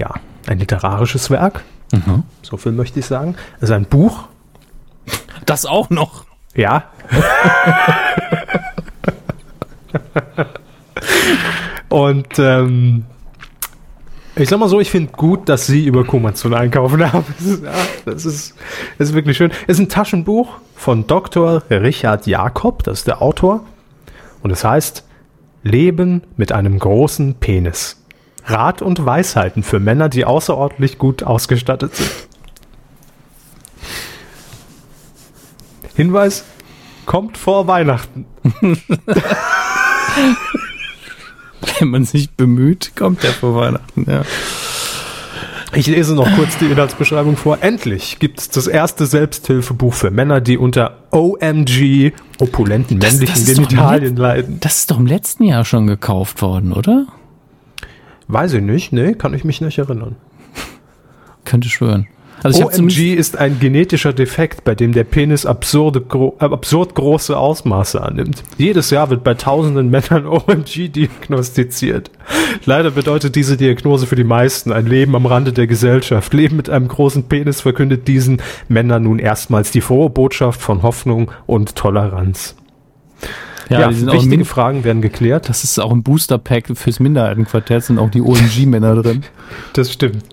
ja, 0.00 0.14
ein 0.48 0.58
literarisches 0.58 1.30
Werk. 1.30 1.62
Mhm. 1.92 2.24
So 2.42 2.56
viel 2.56 2.72
möchte 2.72 2.98
ich 2.98 3.06
sagen. 3.06 3.36
Es 3.58 3.64
ist 3.64 3.70
ein 3.70 3.84
Buch. 3.84 4.24
Das 5.46 5.66
auch 5.66 5.90
noch. 5.90 6.24
Ja. 6.54 6.84
Und 11.88 12.38
ähm, 12.38 13.04
ich 14.36 14.48
sag 14.48 14.58
mal 14.58 14.68
so, 14.68 14.80
ich 14.80 14.90
finde 14.90 15.12
gut, 15.12 15.48
dass 15.48 15.66
Sie 15.66 15.84
über 15.84 16.04
Komatsun 16.04 16.54
einkaufen 16.54 17.12
haben. 17.12 17.24
Das 17.38 17.46
ist, 17.46 17.62
das 18.04 18.24
ist, 18.24 18.54
das 18.98 19.08
ist 19.10 19.14
wirklich 19.14 19.36
schön. 19.36 19.50
Es 19.66 19.76
ist 19.76 19.80
ein 19.80 19.88
Taschenbuch 19.88 20.56
von 20.76 21.06
Dr. 21.06 21.62
Richard 21.68 22.26
Jakob, 22.26 22.84
das 22.84 23.00
ist 23.00 23.06
der 23.06 23.20
Autor. 23.20 23.64
Und 24.42 24.50
es 24.50 24.64
heißt 24.64 25.04
Leben 25.62 26.22
mit 26.36 26.52
einem 26.52 26.78
großen 26.78 27.34
Penis. 27.34 27.99
Rat 28.50 28.82
und 28.82 29.04
Weisheiten 29.04 29.62
für 29.62 29.78
Männer, 29.80 30.08
die 30.08 30.24
außerordentlich 30.24 30.98
gut 30.98 31.22
ausgestattet 31.22 31.94
sind. 31.96 32.10
Hinweis, 35.94 36.44
kommt 37.06 37.36
vor 37.36 37.66
Weihnachten. 37.66 38.26
Wenn 41.78 41.88
man 41.88 42.04
sich 42.04 42.30
bemüht, 42.30 42.92
kommt 42.96 43.22
der 43.22 43.32
vor 43.32 43.54
Weihnachten. 43.56 44.06
Ja. 44.10 44.22
Ich 45.72 45.86
lese 45.86 46.14
noch 46.16 46.28
kurz 46.34 46.58
die 46.58 46.64
Inhaltsbeschreibung 46.66 47.36
vor. 47.36 47.58
Endlich 47.60 48.18
gibt 48.18 48.40
es 48.40 48.48
das 48.48 48.66
erste 48.66 49.06
Selbsthilfebuch 49.06 49.94
für 49.94 50.10
Männer, 50.10 50.40
die 50.40 50.58
unter 50.58 50.96
OMG, 51.12 52.12
opulenten 52.40 52.98
Das- 52.98 53.12
männlichen 53.12 53.46
das 53.46 53.54
Genitalien 53.54 54.16
leiden. 54.16 54.58
Das 54.60 54.78
ist 54.78 54.90
doch 54.90 54.98
im 54.98 55.06
letzten 55.06 55.44
Jahr 55.44 55.64
schon 55.64 55.86
gekauft 55.86 56.42
worden, 56.42 56.72
oder? 56.72 57.06
Weiß 58.32 58.52
ich 58.52 58.62
nicht, 58.62 58.92
nee, 58.92 59.14
kann 59.14 59.34
ich 59.34 59.44
mich 59.44 59.60
nicht 59.60 59.78
erinnern. 59.78 60.16
Könnte 61.44 61.68
schwören. 61.68 62.06
Also 62.42 62.66
OMG 62.66 63.14
ist 63.14 63.36
ein 63.36 63.60
genetischer 63.60 64.12
Defekt, 64.12 64.64
bei 64.64 64.74
dem 64.74 64.92
der 64.92 65.04
Penis 65.04 65.44
absurde, 65.44 66.00
gro 66.00 66.36
äh, 66.40 66.44
absurd 66.44 66.94
große 66.94 67.36
Ausmaße 67.36 68.00
annimmt. 68.00 68.42
Jedes 68.56 68.90
Jahr 68.90 69.10
wird 69.10 69.24
bei 69.24 69.34
tausenden 69.34 69.90
Männern 69.90 70.26
OMG 70.28 70.88
diagnostiziert. 70.88 72.10
Leider 72.64 72.92
bedeutet 72.92 73.36
diese 73.36 73.56
Diagnose 73.56 74.06
für 74.06 74.16
die 74.16 74.24
meisten 74.24 74.72
ein 74.72 74.86
Leben 74.86 75.14
am 75.16 75.26
Rande 75.26 75.52
der 75.52 75.66
Gesellschaft. 75.66 76.32
Leben 76.32 76.56
mit 76.56 76.70
einem 76.70 76.88
großen 76.88 77.24
Penis 77.24 77.60
verkündet 77.60 78.08
diesen 78.08 78.40
Männern 78.68 79.02
nun 79.02 79.18
erstmals 79.18 79.70
die 79.70 79.82
frohe 79.82 80.08
Botschaft 80.08 80.62
von 80.62 80.82
Hoffnung 80.82 81.30
und 81.46 81.74
Toleranz. 81.76 82.56
Ja, 83.70 83.90
Ja, 83.90 84.12
wichtige 84.12 84.44
Fragen 84.44 84.84
werden 84.84 85.00
geklärt. 85.00 85.48
das 85.48 85.64
ist 85.64 85.78
auch 85.78 85.92
ein 85.92 86.02
Booster-Pack 86.02 86.76
fürs 86.76 87.00
Minderheitenquartett, 87.00 87.84
sind 87.84 87.98
auch 87.98 88.10
die 88.10 88.20
OMG-Männer 88.20 89.02
drin. 89.02 89.22
Das 89.72 89.92
stimmt. 89.92 90.24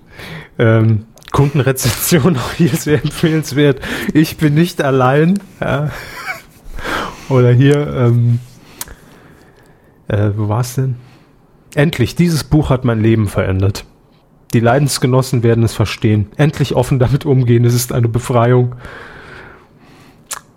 Ähm, 0.59 1.05
Kundenrezension 1.31 2.37
auch 2.37 2.53
hier 2.53 2.69
sehr 2.69 3.03
empfehlenswert. 3.03 3.79
Ich 4.13 4.37
bin 4.37 4.55
nicht 4.55 4.81
allein. 4.81 5.39
Ja. 5.61 5.91
Oder 7.29 7.51
hier, 7.51 7.87
ähm, 7.95 8.39
äh, 10.07 10.29
wo 10.35 10.49
war's 10.49 10.75
denn? 10.75 10.95
Endlich, 11.75 12.15
dieses 12.15 12.43
Buch 12.43 12.69
hat 12.69 12.85
mein 12.85 13.01
Leben 13.01 13.27
verändert. 13.27 13.85
Die 14.53 14.59
Leidensgenossen 14.61 15.43
werden 15.43 15.63
es 15.63 15.73
verstehen. 15.73 16.27
Endlich 16.37 16.75
offen 16.75 16.99
damit 16.99 17.25
umgehen. 17.25 17.65
Es 17.65 17.73
ist 17.73 17.91
eine 17.91 18.07
Befreiung. 18.07 18.75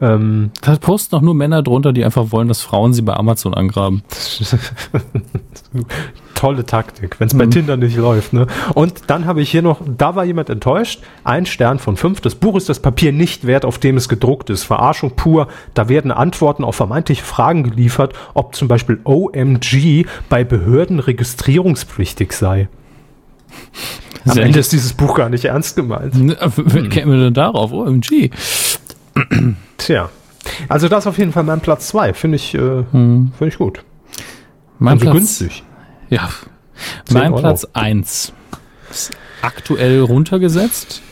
Ähm, 0.02 0.50
Da 0.62 0.76
posten 0.76 1.16
auch 1.16 1.20
nur 1.20 1.34
Männer 1.34 1.62
drunter, 1.62 1.92
die 1.92 2.04
einfach 2.04 2.32
wollen, 2.32 2.48
dass 2.48 2.62
Frauen 2.62 2.92
sie 2.94 3.02
bei 3.02 3.14
Amazon 3.14 3.52
angraben. 3.54 4.02
tolle 6.34 6.64
Taktik, 6.64 7.20
wenn 7.20 7.26
es 7.28 7.36
bei 7.36 7.44
Mhm. 7.46 7.50
Tinder 7.50 7.76
nicht 7.76 7.96
läuft. 7.96 8.32
Ne? 8.32 8.46
Und 8.74 9.02
dann 9.08 9.26
habe 9.26 9.42
ich 9.42 9.50
hier 9.50 9.60
noch, 9.60 9.82
da 9.98 10.16
war 10.16 10.24
jemand 10.24 10.48
enttäuscht, 10.48 11.00
ein 11.22 11.44
Stern 11.44 11.78
von 11.78 11.98
fünf. 11.98 12.22
Das 12.22 12.34
Buch 12.34 12.56
ist 12.56 12.68
das 12.70 12.80
Papier 12.80 13.12
nicht 13.12 13.46
wert, 13.46 13.66
auf 13.66 13.78
dem 13.78 13.98
es 13.98 14.08
gedruckt 14.08 14.48
ist. 14.48 14.64
Verarschung 14.64 15.10
pur. 15.16 15.48
Da 15.74 15.90
werden 15.90 16.10
Antworten 16.10 16.64
auf 16.64 16.76
vermeintliche 16.76 17.22
Fragen 17.24 17.62
geliefert, 17.64 18.14
ob 18.32 18.54
zum 18.54 18.68
Beispiel 18.68 19.00
OMG 19.04 20.06
bei 20.30 20.44
Behörden 20.44 20.98
registrierungspflichtig 20.98 22.32
sei. 22.32 22.68
Am 24.26 24.38
Ende 24.38 24.58
ist 24.60 24.72
dieses 24.72 24.92
Buch 24.92 25.14
gar 25.16 25.28
nicht 25.28 25.44
ernst 25.46 25.76
gemeint. 25.76 26.14
Ne, 26.14 26.36
Wer 26.56 26.88
käme 26.88 27.18
denn 27.20 27.34
darauf? 27.34 27.72
OMG. 27.72 28.30
Tja. 29.78 30.08
Also 30.68 30.88
das 30.88 31.06
auf 31.06 31.18
jeden 31.18 31.32
Fall 31.32 31.44
mein 31.44 31.60
Platz 31.60 31.88
zwei. 31.88 32.12
Finde 32.14 32.36
ich, 32.36 32.54
äh, 32.54 32.58
Hm. 32.92 33.32
finde 33.36 33.48
ich 33.52 33.58
gut. 33.58 33.84
Mein 34.78 34.94
also 34.94 35.04
Platz, 35.04 35.14
günstig. 35.16 35.62
Ja. 36.08 36.28
10 37.04 37.14
Mein 37.18 37.32
Euro. 37.32 37.40
Platz 37.42 37.66
1 37.74 38.32
ist 38.90 39.10
aktuell 39.42 40.00
runtergesetzt 40.00 41.02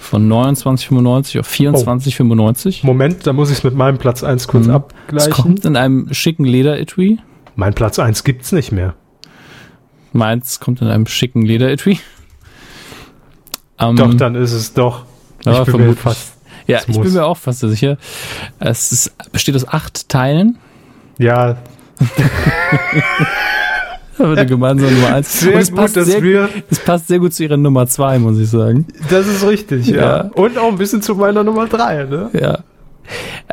von 0.00 0.28
29,95 0.28 1.38
auf 1.40 1.48
24,95. 1.48 2.84
Moment, 2.84 3.26
da 3.26 3.32
muss 3.32 3.50
ich 3.50 3.58
es 3.58 3.64
mit 3.64 3.74
meinem 3.74 3.98
Platz 3.98 4.24
eins 4.24 4.48
kurz 4.48 4.64
Mhm. 4.66 4.70
Es 4.70 4.74
abgleichen. 4.76 5.32
kommt 5.32 5.64
in 5.64 5.76
einem 5.76 6.12
schicken 6.12 6.44
Lederetui. 6.44 7.18
Mein 7.56 7.74
Platz 7.74 7.98
eins 7.98 8.24
gibt's 8.24 8.52
nicht 8.52 8.72
mehr. 8.72 8.94
Meins 10.12 10.58
kommt 10.60 10.80
in 10.80 10.88
einem 10.88 11.06
schicken 11.06 11.42
Lederetui. 11.42 12.00
Ähm, 13.78 13.96
Doch, 13.96 14.14
dann 14.14 14.34
ist 14.34 14.52
es 14.52 14.72
doch. 14.74 15.04
Ja, 15.44 15.62
ich 15.62 15.66
bin 15.70 15.86
mir 15.86 15.94
fast. 15.94 16.32
Ja, 16.68 16.80
ich 16.86 17.00
bin 17.00 17.12
mir 17.12 17.24
auch 17.24 17.36
fast 17.36 17.60
sicher. 17.60 17.98
Es 18.60 18.92
ist, 18.92 19.32
besteht 19.32 19.56
aus 19.56 19.66
acht 19.66 20.08
Teilen. 20.08 20.58
Ja, 21.18 21.56
wird 24.16 24.38
eine 24.38 24.46
gemeinsame 24.46 24.92
Nummer 24.92 25.14
1. 25.14 25.40
sehr 25.40 25.56
es 25.56 25.70
gut, 25.70 25.78
passt 25.78 25.96
dass 25.96 26.06
sehr, 26.06 26.22
wir. 26.22 26.48
es 26.70 26.78
passt 26.80 27.08
sehr 27.08 27.18
gut 27.18 27.34
zu 27.34 27.44
ihrer 27.44 27.56
Nummer 27.56 27.86
2, 27.86 28.18
muss 28.18 28.38
ich 28.38 28.50
sagen. 28.50 28.86
Das 29.10 29.26
ist 29.26 29.46
richtig, 29.46 29.86
ja. 29.88 29.96
Ja. 29.96 30.20
Und 30.34 30.58
auch 30.58 30.68
ein 30.68 30.78
bisschen 30.78 31.02
zu 31.02 31.14
meiner 31.14 31.44
Nummer 31.44 31.66
drei, 31.66 32.04
ne? 32.04 32.30
Ja. 32.32 32.58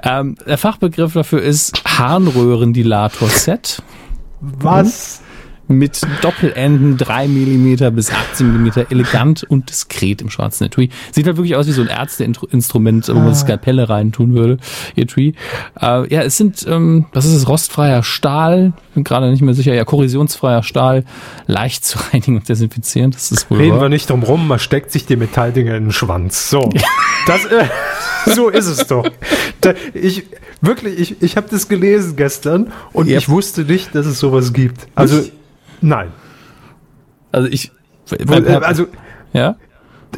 Ähm, 0.03 0.35
der 0.45 0.58
Fachbegriff 0.58 1.14
dafür 1.14 1.42
ist 1.42 1.82
Harnröhrendilator-Set 1.85 3.82
Was? 4.42 5.22
Mit 5.68 6.02
Doppelenden 6.22 6.98
3 6.98 7.27
mm 7.27 7.95
bis 7.95 8.11
18 8.11 8.64
mm 8.64 8.69
elegant 8.90 9.44
und 9.44 9.69
diskret 9.69 10.22
im 10.22 10.30
schwarzen 10.30 10.66
Etui. 10.66 10.90
Sieht 11.11 11.26
halt 11.26 11.38
wirklich 11.38 11.56
aus 11.56 11.68
wie 11.68 11.72
so 11.72 11.82
ein 11.82 11.88
Ärzteinstrument, 11.88 13.08
wo 13.10 13.14
man 13.14 13.34
Skalpelle 13.35 13.90
reintun 13.90 14.34
würde, 14.34 14.58
Etui. 14.95 15.35
Äh, 15.82 16.14
ja, 16.14 16.22
es 16.22 16.38
sind, 16.38 16.66
ähm, 16.68 17.06
was 17.14 17.26
ist 17.26 17.34
es, 17.34 17.48
rostfreier 17.48 18.03
Stahl, 18.03 18.74
bin 18.94 19.03
gerade 19.03 19.30
nicht 19.32 19.42
mehr 19.42 19.53
sicher, 19.53 19.74
ja, 19.74 19.85
korrosionsfreier 19.85 20.64
Stahl, 20.64 21.03
leicht 21.48 21.85
zu 21.85 21.98
reinigen 22.14 22.38
und 22.38 22.48
desinfizieren, 22.48 23.11
das 23.11 23.32
ist 23.32 23.50
wohl 23.50 23.58
Reden 23.58 23.74
wahr. 23.74 23.82
wir 23.84 23.90
nicht 23.90 24.10
drum 24.10 24.24
rum, 24.24 24.48
man 24.48 24.60
steckt 24.60 24.92
sich 24.92 25.06
die 25.06 25.16
Metalldinger 25.16 25.76
in 25.76 25.85
den 25.85 25.92
Schwanz. 25.92 26.50
So. 26.50 26.69
Das, 27.27 27.45
äh, 27.45 27.66
so 28.27 28.50
ist 28.50 28.68
es 28.68 28.85
doch. 28.88 29.08
Da, 29.61 29.74
ich, 29.94 30.24
wirklich, 30.61 31.00
ich, 31.00 31.22
ich 31.24 31.38
habe 31.38 31.48
das 31.50 31.68
gelesen 31.68 32.16
gestern 32.16 32.72
und 32.94 33.08
Yep. 33.08 33.18
ich 33.18 33.30
wusste 33.30 33.61
nicht, 33.64 33.95
dass 33.95 34.06
es 34.06 34.19
sowas 34.19 34.53
gibt. 34.53 34.88
Also, 34.95 35.24
nein. 35.86 36.12
Also 37.32 37.48
ich, 37.50 37.72
also, 38.62 38.88
ja, 39.34 39.56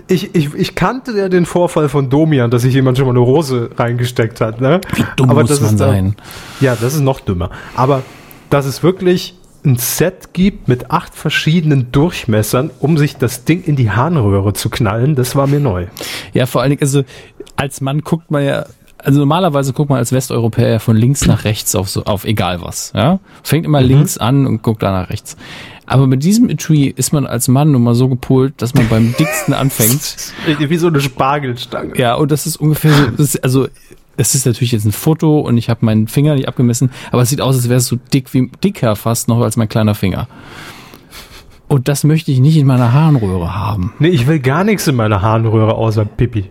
ich, 0.08 0.36
ich, 0.36 0.54
ich 0.54 0.76
kannte 0.76 1.12
ja 1.14 1.30
den 1.30 1.46
Vorfall 1.46 1.90
von 1.90 2.10
Domian, 2.10 2.52
dass 2.52 2.62
sich 2.62 2.74
jemand 2.74 2.98
schon 2.98 3.08
mal 3.08 3.14
eine 3.14 3.20
Rose 3.20 3.70
reingesteckt 3.76 4.42
hat. 4.42 4.62
Ne? 4.62 4.82
wie 4.94 5.04
dumm 5.16 5.30
Aber 5.30 5.42
muss 5.42 5.50
das 5.50 5.62
man 5.62 5.78
sein. 5.78 6.16
Ja, 6.62 6.78
das 6.80 6.94
ist 6.94 7.02
noch 7.02 7.20
dümmer. 7.20 7.50
Aber 7.76 8.04
dass 8.50 8.66
es 8.66 8.84
wirklich 8.84 9.36
ein 9.66 9.78
Set 9.78 10.34
gibt 10.34 10.68
mit 10.68 10.92
acht 10.92 11.16
verschiedenen 11.16 11.92
Durchmessern, 11.92 12.72
um 12.80 12.98
sich 12.98 13.18
das 13.18 13.44
Ding 13.44 13.64
in 13.64 13.76
die 13.76 13.92
Harnröhre 13.92 14.54
zu 14.54 14.70
knallen, 14.70 15.16
das 15.16 15.36
war 15.36 15.48
mir 15.48 15.60
neu. 15.60 15.88
Ja, 16.34 16.46
vor 16.46 16.62
allen 16.62 16.72
Dingen, 16.72 16.82
also 16.82 17.04
als 17.56 17.82
Mann 17.82 18.02
guckt 18.02 18.32
man 18.32 18.46
ja, 18.46 18.66
also 18.98 19.20
normalerweise 19.20 19.74
guckt 19.74 19.90
man 19.90 20.00
als 20.00 20.12
Westeuropäer 20.12 20.80
von 20.80 20.96
links 20.96 21.26
nach 21.26 21.44
rechts 21.44 21.76
auf 21.76 21.90
so, 21.90 22.04
auf 22.06 22.26
egal 22.26 22.62
was, 22.62 22.92
ja. 22.96 23.20
Fängt 23.44 23.66
immer 23.66 23.82
links 23.82 24.18
an 24.18 24.46
und 24.46 24.64
guckt 24.64 24.84
dann 24.84 24.94
nach 24.94 25.10
rechts. 25.10 25.38
Aber 25.86 26.06
mit 26.06 26.24
diesem 26.24 26.50
Etui 26.50 26.88
ist 26.88 27.14
man 27.14 27.26
als 27.26 27.48
Mann 27.48 27.72
nun 27.72 27.84
mal 27.84 27.96
so 27.96 28.10
gepolt, 28.10 28.56
dass 28.58 28.74
man 28.74 28.90
beim 28.90 29.16
dicksten 29.18 29.54
anfängt. 29.54 30.34
Wie 30.60 30.78
so 30.78 30.88
eine 30.88 31.00
Spargelstange. 31.00 31.98
Ja, 31.98 32.16
und 32.16 32.32
das 32.32 32.46
ist 32.46 32.58
ungefähr 32.58 32.92
so, 33.16 33.24
ist, 33.24 33.44
also 33.44 33.68
es 34.18 34.36
ist 34.36 34.46
natürlich 34.46 34.74
jetzt 34.74 34.86
ein 34.86 34.92
Foto 34.92 35.40
und 35.40 35.58
ich 35.58 35.70
habe 35.70 35.86
meinen 35.86 36.08
Finger 36.08 36.36
nicht 36.36 36.48
abgemessen, 36.48 36.92
aber 37.12 37.22
es 37.22 37.30
sieht 37.30 37.40
aus, 37.40 37.56
als 37.56 37.70
wäre 37.70 37.78
es 37.78 37.88
so 37.88 37.98
dick 38.14 38.34
wie 38.34 38.52
dicker 38.64 38.96
fast 38.96 39.30
noch 39.30 39.40
als 39.42 39.56
mein 39.56 39.70
kleiner 39.70 39.96
Finger. 39.96 40.28
Und 41.70 41.88
das 41.88 42.04
möchte 42.04 42.32
ich 42.32 42.40
nicht 42.40 42.58
in 42.58 42.66
meiner 42.66 42.94
Harnröhre 42.94 43.56
haben. 43.56 43.94
Nee, 44.00 44.10
ich 44.10 44.28
will 44.28 44.40
gar 44.40 44.64
nichts 44.64 44.88
in 44.88 44.96
meiner 44.96 45.22
Harnröhre 45.22 45.76
außer 45.76 46.06
Pipi. 46.06 46.50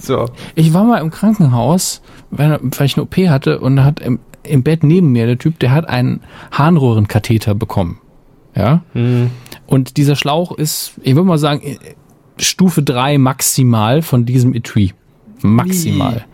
So. 0.00 0.26
Ich 0.54 0.74
war 0.74 0.84
mal 0.84 0.98
im 0.98 1.10
Krankenhaus, 1.10 2.02
weil, 2.30 2.58
weil 2.62 2.86
ich 2.86 2.96
eine 2.96 3.04
OP 3.04 3.16
hatte 3.16 3.60
und 3.60 3.76
da 3.76 3.84
hat 3.84 4.00
im, 4.00 4.18
im 4.42 4.62
Bett 4.62 4.82
neben 4.82 5.12
mir 5.12 5.26
der 5.26 5.38
Typ, 5.38 5.58
der 5.58 5.72
hat 5.72 5.88
einen 5.88 6.20
Harnröhrenkatheter 6.52 7.54
bekommen. 7.54 8.00
Ja. 8.54 8.82
Und 9.66 9.96
dieser 9.96 10.16
Schlauch 10.16 10.52
ist, 10.52 10.94
ich 11.02 11.14
würde 11.14 11.28
mal 11.28 11.38
sagen, 11.38 11.78
Stufe 12.38 12.82
3 12.82 13.18
maximal 13.18 14.02
von 14.02 14.24
diesem 14.24 14.54
Etui. 14.54 14.92
Maximal. 15.42 16.24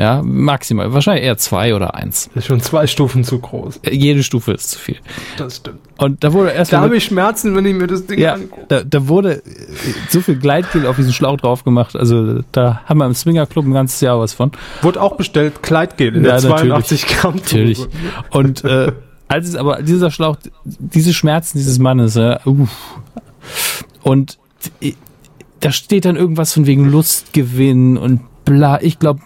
Ja, 0.00 0.22
maximal. 0.24 0.94
Wahrscheinlich 0.94 1.24
eher 1.24 1.36
zwei 1.36 1.74
oder 1.74 1.94
eins. 1.94 2.30
Das 2.34 2.44
ist 2.44 2.46
schon 2.48 2.62
zwei 2.62 2.86
Stufen 2.86 3.22
zu 3.22 3.38
groß. 3.38 3.80
Jede 3.90 4.22
Stufe 4.22 4.52
ist 4.52 4.70
zu 4.70 4.78
viel. 4.78 4.96
Das 5.36 5.56
stimmt. 5.56 5.80
Und 5.98 6.24
da 6.24 6.32
wurde 6.32 6.52
erst 6.52 6.72
Da 6.72 6.78
mal 6.78 6.84
habe 6.84 6.96
ich 6.96 7.04
Schmerzen, 7.04 7.54
wenn 7.54 7.66
ich 7.66 7.74
mir 7.74 7.86
das 7.86 8.06
Ding 8.06 8.18
ja, 8.18 8.32
angucke. 8.32 8.64
da, 8.68 8.82
da 8.82 9.08
wurde 9.08 9.34
äh, 9.34 9.42
so 10.08 10.22
viel 10.22 10.36
Gleitgel 10.36 10.86
auf 10.86 10.96
diesen 10.96 11.12
Schlauch 11.12 11.36
drauf 11.36 11.64
gemacht. 11.64 11.96
Also 11.96 12.40
da 12.50 12.80
haben 12.86 12.96
wir 12.96 13.04
im 13.04 13.12
Swingerclub 13.14 13.66
ein 13.66 13.74
ganzes 13.74 14.00
Jahr 14.00 14.18
was 14.18 14.32
von. 14.32 14.52
Wurde 14.80 15.02
auch 15.02 15.16
bestellt, 15.18 15.62
Kleidgel 15.62 16.16
in 16.16 16.24
Ja, 16.24 16.38
der 16.40 16.48
natürlich. 16.48 17.02
82 17.02 17.06
Gramm. 17.06 17.32
Tube. 17.34 17.42
Natürlich. 17.42 17.86
Und 18.30 18.64
äh, 18.64 18.92
als 19.28 19.48
es 19.48 19.54
aber 19.54 19.82
dieser 19.82 20.10
Schlauch, 20.10 20.38
diese 20.64 21.12
Schmerzen 21.12 21.58
dieses 21.58 21.78
Mannes, 21.78 22.14
ja, 22.14 22.40
uff. 22.46 22.70
und 24.02 24.38
äh, 24.80 24.94
da 25.60 25.72
steht 25.72 26.06
dann 26.06 26.16
irgendwas 26.16 26.54
von 26.54 26.64
wegen 26.66 26.90
Lustgewinn 26.90 27.98
und 27.98 28.22
bla. 28.46 28.80
Ich 28.80 28.98
glaube, 28.98 29.20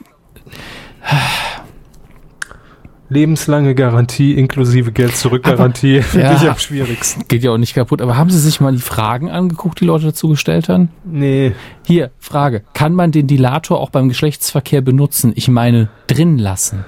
Lebenslange 3.11 3.75
Garantie 3.75 4.33
inklusive 4.33 4.91
Geld-Zurück-Garantie 4.91 6.01
finde 6.03 6.27
Ja. 6.27 6.37
ich 6.37 6.49
am 6.49 6.59
schwierigsten. 6.59 7.25
geht 7.29 7.43
ja 7.45 7.51
auch 7.51 7.59
nicht 7.59 7.75
kaputt. 7.75 8.01
Aber 8.01 8.17
haben 8.17 8.31
Sie 8.31 8.39
sich 8.41 8.61
mal 8.61 8.73
die 8.73 8.81
Fragen 8.81 9.31
angeguckt, 9.31 9.81
die 9.81 9.85
Leute 9.85 10.07
dazu 10.07 10.29
gestellt 10.31 10.69
haben? 10.69 10.89
Nee. 11.05 11.53
Hier, 11.87 12.11
Frage. 12.19 12.63
Kann 12.73 12.95
man 12.95 13.13
den 13.13 13.27
Dilator 13.27 13.79
auch 13.79 13.91
beim 13.91 14.09
Geschlechtsverkehr 14.09 14.81
benutzen? 14.81 15.33
Ich 15.37 15.49
meine, 15.49 15.89
drin 16.07 16.39
lassen. 16.39 16.85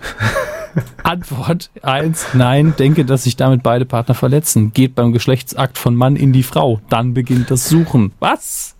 Antwort 1.02 1.70
eins: 1.82 2.26
Nein, 2.34 2.74
denke, 2.78 3.04
dass 3.04 3.24
sich 3.24 3.36
damit 3.36 3.62
beide 3.62 3.84
Partner 3.86 4.14
verletzen. 4.14 4.72
Geht 4.72 4.94
beim 4.94 5.12
Geschlechtsakt 5.12 5.78
von 5.78 5.96
Mann 5.96 6.16
in 6.16 6.32
die 6.32 6.42
Frau. 6.42 6.80
Dann 6.90 7.14
beginnt 7.14 7.50
das 7.50 7.68
Suchen. 7.68 8.12
Was? 8.18 8.75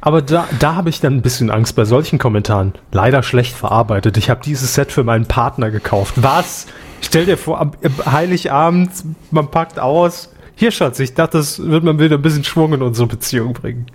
Aber 0.00 0.22
da, 0.22 0.48
da 0.58 0.74
habe 0.74 0.90
ich 0.90 1.00
dann 1.00 1.14
ein 1.14 1.22
bisschen 1.22 1.50
Angst 1.50 1.76
bei 1.76 1.84
solchen 1.84 2.18
Kommentaren. 2.18 2.72
Leider 2.92 3.22
schlecht 3.22 3.54
verarbeitet. 3.54 4.16
Ich 4.16 4.30
habe 4.30 4.40
dieses 4.44 4.74
Set 4.74 4.92
für 4.92 5.04
meinen 5.04 5.26
Partner 5.26 5.70
gekauft. 5.70 6.14
Was? 6.16 6.66
Stell 7.00 7.26
dir 7.26 7.36
vor, 7.36 7.60
am 7.60 7.72
Heiligabend, 8.06 8.90
man 9.30 9.50
packt 9.50 9.78
aus. 9.78 10.32
Hier, 10.56 10.70
Schatz, 10.70 11.00
ich 11.00 11.14
dachte, 11.14 11.38
das 11.38 11.58
wird 11.58 11.84
man 11.84 11.98
wieder 11.98 12.16
ein 12.16 12.22
bisschen 12.22 12.44
Schwung 12.44 12.72
in 12.72 12.82
unsere 12.82 13.08
Beziehung 13.08 13.52
bringen. 13.52 13.86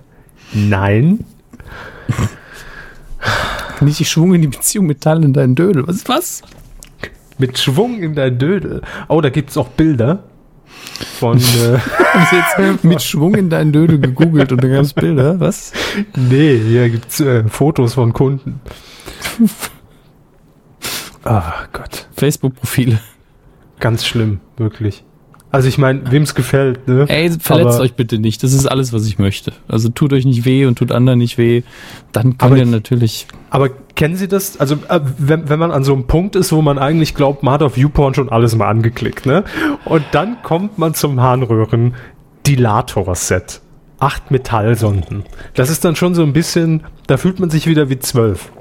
Nein. 0.53 1.25
Nicht 3.81 4.01
ich 4.01 4.09
schwung 4.09 4.33
in 4.33 4.41
die 4.41 4.47
Beziehung 4.47 4.87
Metall 4.87 5.23
in 5.23 5.33
deinen 5.33 5.55
Dödel. 5.55 5.87
Was? 5.87 6.07
Was? 6.07 6.41
Mit 7.37 7.57
Schwung 7.57 8.01
in 8.01 8.15
dein 8.15 8.37
Dödel. 8.37 8.81
Oh, 9.07 9.21
da 9.21 9.29
gibt's 9.29 9.57
auch 9.57 9.69
Bilder 9.69 10.23
von. 11.03 11.37
Äh, 11.37 11.41
jetzt 12.31 12.83
mit 12.83 13.01
Schwung 13.01 13.35
in 13.35 13.49
deinen 13.49 13.71
Dödel 13.71 13.99
gegoogelt 13.99 14.51
und 14.51 14.63
da 14.63 14.67
gab 14.67 14.81
es 14.81 14.93
Bilder? 14.93 15.39
Was? 15.39 15.71
nee, 16.15 16.57
hier 16.57 16.89
gibt's 16.89 17.19
äh, 17.19 17.43
Fotos 17.47 17.93
von 17.95 18.13
Kunden. 18.13 18.61
Ah 21.25 21.67
Gott. 21.73 22.07
Facebook-Profile. 22.15 22.99
Ganz 23.81 24.05
schlimm, 24.05 24.39
wirklich. 24.55 25.03
Also 25.51 25.67
ich 25.67 25.79
meine, 25.79 26.11
wem's 26.11 26.35
gefällt, 26.35 26.87
ne? 26.87 27.05
Ey, 27.09 27.31
verletzt 27.31 27.73
Aber- 27.75 27.79
euch 27.83 27.95
bitte 27.95 28.19
nicht. 28.19 28.43
Das 28.43 28.53
ist 28.53 28.67
alles, 28.67 28.93
was 28.93 29.07
ich 29.07 29.17
möchte. 29.17 29.51
Also 29.67 29.89
tut 29.89 30.13
euch 30.13 30.23
nicht 30.25 30.45
weh 30.45 30.65
und 30.67 30.77
tut 30.77 30.91
anderen 30.91 31.17
nicht 31.17 31.39
weh. 31.39 31.63
Dann 32.11 32.37
könnt 32.37 32.57
ihr 32.57 32.63
ich- 32.63 32.69
natürlich. 32.69 33.25
Aber 33.49 33.69
kennen 33.95 34.15
Sie 34.15 34.27
das? 34.27 34.59
Also, 34.59 34.75
äh, 34.89 34.99
wenn, 35.17 35.49
wenn 35.49 35.57
man 35.57 35.71
an 35.71 35.83
so 35.83 35.93
einem 35.93 36.05
Punkt 36.05 36.35
ist, 36.35 36.51
wo 36.51 36.61
man 36.61 36.77
eigentlich 36.77 37.15
glaubt, 37.15 37.41
man 37.41 37.55
hat 37.55 37.63
auf 37.63 37.77
YouPorn 37.77 38.13
schon 38.13 38.29
alles 38.29 38.55
mal 38.55 38.67
angeklickt, 38.69 39.25
ne? 39.25 39.43
Und 39.85 40.03
dann 40.11 40.37
kommt 40.43 40.77
man 40.77 40.93
zum 40.93 41.19
Harnröhren-Dilator-Set. 41.19 43.61
Acht 43.99 44.31
Metallsonden. 44.31 45.23
Das 45.55 45.69
ist 45.69 45.83
dann 45.83 45.95
schon 45.95 46.15
so 46.15 46.23
ein 46.23 46.31
bisschen, 46.31 46.83
da 47.07 47.17
fühlt 47.17 47.39
man 47.39 47.49
sich 47.49 47.67
wieder 47.67 47.89
wie 47.89 47.99
zwölf. 47.99 48.51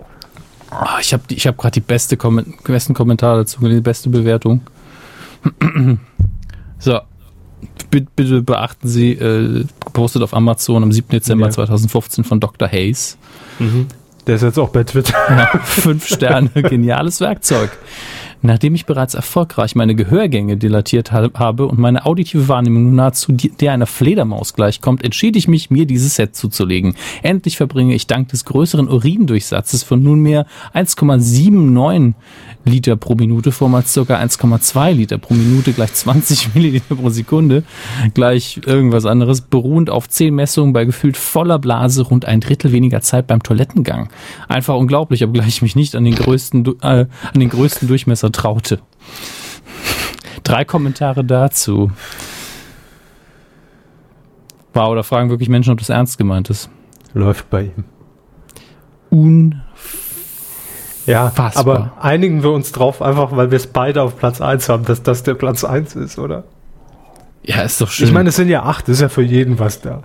Ah, 0.71 0.97
ich 1.01 1.13
habe 1.13 1.23
ich 1.29 1.47
hab 1.47 1.57
gerade 1.59 1.75
die 1.75 1.81
beste 1.81 2.17
Kommen 2.17 2.55
besten 2.65 2.95
Kommentare 2.95 3.39
dazu, 3.41 3.61
die 3.61 3.81
beste 3.81 4.11
Bewertung. 4.11 4.63
So. 6.79 6.99
Bitte, 7.91 8.07
bitte 8.15 8.43
beachten 8.43 8.87
Sie, 8.87 9.13
äh, 9.13 9.65
gepostet 9.85 10.23
auf 10.23 10.33
Amazon 10.35 10.83
am 10.83 10.93
7. 10.93 11.09
Dezember 11.11 11.47
Ja. 11.47 11.51
2015 11.53 12.23
von 12.23 12.39
Dr. 12.39 12.69
Hayes. 12.69 13.19
Der 14.27 14.37
ist 14.37 14.43
jetzt 14.43 14.59
auch 14.59 14.69
bei 14.69 14.85
Twitter. 14.85 15.15
Ja, 15.29 15.47
fünf 15.65 16.07
Sterne, 16.07 16.51
geniales 16.51 17.21
Werkzeug. 17.21 17.71
Nachdem 18.41 18.77
ich 18.77 18.87
bereits 18.87 19.15
erfolgreich 19.15 19.75
meine 19.75 19.97
Gehörgänge 19.97 20.57
dilatiert 20.57 21.11
ha- 21.11 21.31
habe 21.35 21.67
und 21.67 21.81
meine 21.81 22.07
auditive 22.07 22.47
Wahrnehmung 22.47 22.85
nun 22.85 22.95
nahezu 22.95 23.33
der 23.33 23.73
einer 23.73 23.87
Fledermaus 23.87 24.55
gleichkommt, 24.55 25.03
entschied 25.03 25.35
ich 25.35 25.49
mich, 25.49 25.71
mir 25.71 25.87
dieses 25.87 26.15
Set 26.15 26.37
zuzulegen. 26.37 26.95
Endlich 27.25 27.57
verbringe 27.57 27.95
ich 27.97 28.07
dank 28.07 28.29
des 28.29 28.45
größeren 28.45 28.89
Urindurchsatzes 28.89 29.83
von 29.83 30.05
nunmehr 30.05 30.47
1,79 30.73 32.15
Liter 32.69 32.97
pro 32.97 33.15
Minute, 33.15 33.53
vormals 33.53 33.93
ca. 33.95 34.01
1,2 34.01 34.93
Liter 34.93 35.19
pro 35.19 35.35
Minute 35.35 35.73
gleich 35.73 35.93
20 35.93 36.55
Milliliter 36.55 36.95
pro 36.95 37.11
Sekunde, 37.11 37.65
gleich 38.15 38.61
irgendwas 38.65 39.07
anderes, 39.07 39.41
beruhend 39.41 39.91
auf 39.91 40.09
10 40.09 40.35
Messungen 40.35 40.73
bei 40.73 40.85
gefühlt 40.85 41.17
voller 41.17 41.59
Blase 41.59 42.03
rund 42.03 42.25
ein 42.25 42.41
Drittel 42.41 42.73
weniger 42.73 43.01
Zeit 43.01 43.27
beim 43.27 43.43
Toilettengang. 43.43 44.09
Einfach 44.49 44.77
unglaublich, 44.77 45.25
obgleich 45.25 45.49
ich 45.49 45.63
mich 45.63 45.77
nicht 45.77 45.97
an 45.97 46.05
den 46.05 46.15
größten, 46.15 46.67
äh, 46.83 47.07
an 47.33 47.41
den 47.41 47.49
größten 47.49 47.89
Durchmesser 47.89 48.31
traute. 48.33 48.81
Drei 50.45 50.65
Kommentare 50.65 51.25
dazu. 51.25 51.91
Wow, 54.75 54.95
da 54.95 55.03
fragen 55.03 55.31
wirklich 55.31 55.49
Menschen, 55.49 55.73
ob 55.73 55.79
das 55.79 55.89
ernst 55.89 56.19
gemeint 56.19 56.51
ist. 56.51 56.71
Läuft 57.15 57.51
bei 57.51 57.65
ihm. 57.65 57.85
Un 59.11 59.63
Ja, 61.09 61.31
Fassbar. 61.31 61.77
aber 61.77 61.93
einigen 62.01 62.43
wir 62.43 62.51
uns 62.53 62.71
drauf, 62.73 63.03
einfach 63.03 63.35
weil 63.35 63.51
wir 63.51 63.57
es 63.57 63.67
beide 63.67 64.03
auf 64.03 64.17
Platz 64.17 64.41
1 64.41 64.69
haben, 64.69 64.85
dass 64.85 65.03
das 65.03 65.23
der 65.23 65.35
Platz 65.35 65.65
1 65.65 65.97
ist, 65.97 66.19
oder? 66.19 66.45
ja, 67.49 67.63
ist 67.63 67.81
doch 67.81 67.91
schön. 67.91 68.07
Ich 68.07 68.13
meine, 68.13 68.29
es 68.29 68.37
sind 68.37 68.49
ja 68.49 68.63
acht, 68.63 68.89
ist 68.89 69.01
ja 69.01 69.09
für 69.09 69.23
jeden 69.23 69.59
was 69.59 69.81
da. 69.81 70.03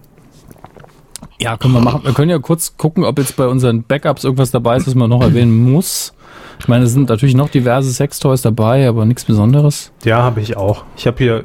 Ja, 1.39 1.57
können 1.57 1.73
wir 1.73 1.81
machen. 1.81 2.01
Wir 2.05 2.13
können 2.13 2.29
ja 2.29 2.39
kurz 2.39 2.77
gucken, 2.77 3.03
ob 3.03 3.19
jetzt 3.19 3.35
bei 3.35 3.47
unseren 3.47 3.83
Backups 3.83 4.23
irgendwas 4.23 4.51
dabei 4.51 4.77
ist, 4.77 4.87
was 4.87 4.95
man 4.95 5.09
noch 5.09 5.21
erwähnen 5.21 5.71
muss. 5.71 6.13
Ich 6.59 6.69
meine, 6.69 6.85
es 6.85 6.93
sind 6.93 7.09
natürlich 7.09 7.35
noch 7.35 7.49
diverse 7.49 7.91
Sextoys 7.91 8.41
dabei, 8.41 8.87
aber 8.87 9.05
nichts 9.05 9.25
Besonderes. 9.25 9.91
Ja, 10.05 10.23
habe 10.23 10.39
ich 10.39 10.55
auch. 10.55 10.85
Ich 10.95 11.05
habe 11.05 11.17
hier 11.17 11.43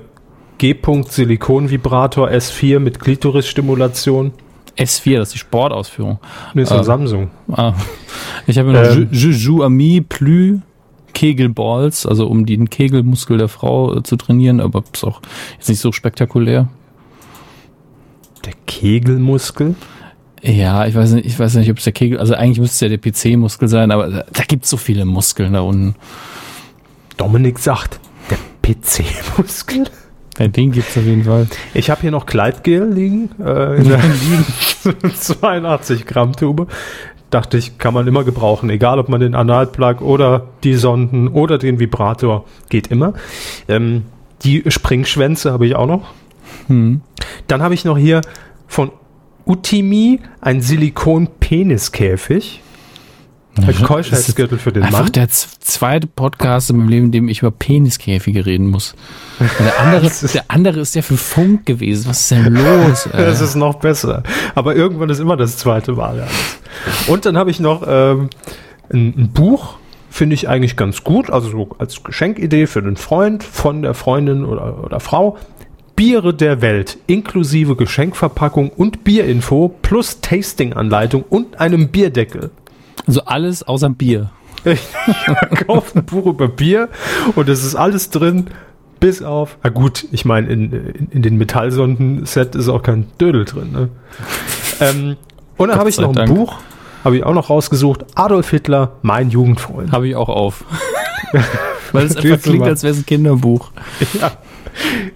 G. 0.59 0.77
Silikonvibrator 1.09 2.29
S4 2.29 2.79
mit 2.79 3.01
Klitorisstimulation. 3.01 4.33
S4, 4.79 5.19
das 5.19 5.29
ist 5.29 5.35
die 5.35 5.39
Sportausführung. 5.39 6.19
Nee, 6.55 6.63
ist 6.63 6.69
von 6.69 6.81
Äh, 6.81 6.85
Samsung. 6.85 7.31
Ah, 7.51 7.75
ich 8.47 8.59
habe 8.59 8.73
noch 8.73 8.83
Ähm. 8.83 9.09
Juju 9.11 9.63
Ami 9.65 10.01
Plü 10.01 10.59
Kegelballs, 11.15 12.07
also 12.07 12.29
um 12.29 12.47
den 12.47 12.71
Kegelmuskel 12.71 13.39
der 13.39 13.49
Frau 13.49 13.97
äh, 13.97 14.03
zu 14.05 14.17
trainieren, 14.17 14.61
aber 14.61 14.85
ist 14.93 15.03
auch 15.05 15.21
jetzt 15.59 15.69
nicht 15.69 15.81
so 15.81 15.91
spektakulär. 15.91 16.69
Der 18.45 18.53
Kegelmuskel. 18.67 19.75
Ja, 20.43 20.87
ich 20.87 20.95
weiß 20.95 21.13
nicht, 21.13 21.27
ich 21.27 21.37
weiß 21.39 21.55
nicht, 21.57 21.69
ob 21.71 21.79
es 21.79 21.85
der 21.85 21.93
Kegel, 21.93 22.19
also 22.19 22.35
eigentlich 22.35 22.61
müsste 22.61 22.75
es 22.75 22.81
ja 22.93 22.97
der 22.97 22.99
PC-Muskel 22.99 23.67
sein, 23.67 23.91
aber 23.91 24.09
da, 24.09 24.25
da 24.33 24.43
gibt 24.45 24.63
es 24.65 24.71
so 24.71 24.77
viele 24.77 25.05
Muskeln 25.05 25.55
da 25.55 25.61
unten. 25.61 25.97
Dominik 27.17 27.59
sagt, 27.59 27.99
der 28.31 28.39
PC-Muskel. 28.63 29.87
Ja, 30.39 30.49
den 30.49 30.73
gibt's 30.73 30.97
auf 30.97 31.05
jeden 31.05 31.25
Fall. 31.25 31.47
Ich 31.75 31.91
habe 31.91 32.01
hier 32.01 32.11
noch 32.11 32.27
Kleidgel 32.27 32.91
liegen. 32.91 33.31
Äh, 33.45 33.79
in 33.79 33.89
der 33.89 34.01
82 35.15 36.07
Gramm 36.07 36.35
Tube. 36.35 36.69
Dachte 37.31 37.59
ich, 37.59 37.79
kann 37.79 37.93
man 37.93 38.07
immer 38.07 38.25
gebrauchen. 38.25 38.71
Egal, 38.71 38.99
ob 38.99 39.09
man 39.09 39.21
den 39.21 39.35
Analplug 39.35 40.01
oder 40.01 40.47
die 40.65 40.75
Sonden 40.75 41.29
oder 41.29 41.59
den 41.59 41.79
Vibrator. 41.79 42.45
Geht 42.69 42.87
immer. 42.87 43.13
Ähm, 43.69 44.05
die 44.43 44.65
Springschwänze 44.67 45.53
habe 45.53 45.67
ich 45.67 45.75
auch 45.75 45.87
noch. 45.87 46.15
Hm. 46.69 47.03
Dann 47.49 47.63
habe 47.63 47.75
ich 47.75 47.85
noch 47.85 47.99
hier 47.99 48.23
von 48.67 48.93
Utimi 49.47 50.21
ein 50.41 50.61
Silikon-Peniskäfig. 50.61 52.63
Ein 53.67 53.83
Keuschheitsgürtel 53.83 54.59
für 54.59 54.73
den 54.73 54.83
Einfach 54.83 55.05
Mann. 55.05 55.13
der 55.13 55.29
z- 55.29 55.49
zweite 55.61 56.07
Podcast 56.07 56.71
in 56.71 56.77
meinem 56.79 56.89
Leben, 56.89 57.07
in 57.07 57.13
dem 57.13 57.29
ich 57.29 57.41
über 57.41 57.51
Peniskäfige 57.51 58.47
reden 58.47 58.71
muss. 58.71 58.95
Der 59.41 59.81
andere, 59.81 60.11
der 60.35 60.45
andere 60.49 60.81
ist 60.81 60.95
ja 60.95 61.03
für 61.03 61.17
Funk 61.17 61.67
gewesen. 61.67 62.09
Was 62.09 62.21
ist 62.23 62.31
denn 62.31 62.55
los? 62.55 63.09
Das 63.13 63.41
ist 63.41 63.55
noch 63.57 63.75
besser. 63.81 64.23
Aber 64.55 64.77
irgendwann 64.77 65.11
ist 65.11 65.19
immer 65.19 65.37
das 65.37 65.57
zweite 65.59 65.93
Mal. 65.93 66.21
Alles. 66.21 66.59
Und 67.09 67.25
dann 67.27 67.37
habe 67.37 67.51
ich 67.51 67.61
noch 67.61 67.83
ähm, 67.87 68.31
ein, 68.93 69.15
ein 69.17 69.31
Buch, 69.33 69.75
finde 70.11 70.35
ich 70.35 70.49
eigentlich 70.49 70.77
ganz 70.77 71.05
gut. 71.05 71.31
Also 71.31 71.51
so 71.51 71.69
als 71.79 72.03
Geschenkidee 72.05 72.67
für 72.67 72.83
den 72.83 72.97
Freund 72.97 73.43
von 73.43 73.83
der 73.83 73.95
Freundin 73.95 74.45
oder, 74.45 74.85
oder 74.85 75.01
Frau. 75.01 75.37
Biere 75.97 76.33
der 76.33 76.63
Welt 76.63 76.97
inklusive 77.09 77.75
Geschenkverpackung 77.75 78.69
und 78.71 79.03
Bierinfo 79.03 79.75
plus 79.83 80.21
Tasting-Anleitung 80.21 81.25
und 81.29 81.59
einem 81.61 81.89
Bierdeckel. 81.89 82.51
Also 83.09 83.23
alles 83.25 83.63
außer 83.63 83.89
Bier. 83.91 84.31
Ich 84.65 85.67
kaufe 85.67 85.99
ein 85.99 86.05
Buch 86.05 86.27
über 86.27 86.47
Bier 86.47 86.89
und 87.37 87.49
es 87.49 87.65
ist 87.65 87.75
alles 87.75 88.11
drin, 88.11 88.49
bis 89.01 89.23
auf. 89.23 89.57
Ah 89.63 89.71
gut, 89.71 90.07
ich 90.13 90.25
meine, 90.25 90.49
in, 90.49 90.73
in, 90.73 91.09
in 91.11 91.23
den 91.23 91.39
Metallsonden-Set 91.39 92.55
ist 92.55 92.69
auch 92.69 92.83
kein 92.83 93.07
Dödel 93.19 93.47
drin. 93.47 93.73
Ne? 93.73 93.89
ähm, 94.81 95.17
und 95.57 95.69
dann 95.69 95.79
habe 95.79 95.89
ich 95.89 95.99
noch 95.99 96.11
ein 96.11 96.15
Dank. 96.15 96.29
Buch, 96.29 96.59
habe 97.03 97.17
ich 97.17 97.25
auch 97.25 97.33
noch 97.33 97.49
rausgesucht. 97.49 98.05
Adolf 98.15 98.51
Hitler, 98.51 98.93
mein 99.01 99.31
Jugendfreund. 99.31 99.91
Habe 99.91 100.07
ich 100.07 100.17
auch 100.17 100.29
auf. 100.29 100.65
Weil 101.93 102.05
es 102.05 102.17
einfach 102.17 102.43
klingt, 102.43 102.65
als 102.65 102.83
wäre 102.83 102.93
es 102.93 103.01
ein 103.01 103.07
Kinderbuch. 103.07 103.71
ja, 104.21 104.33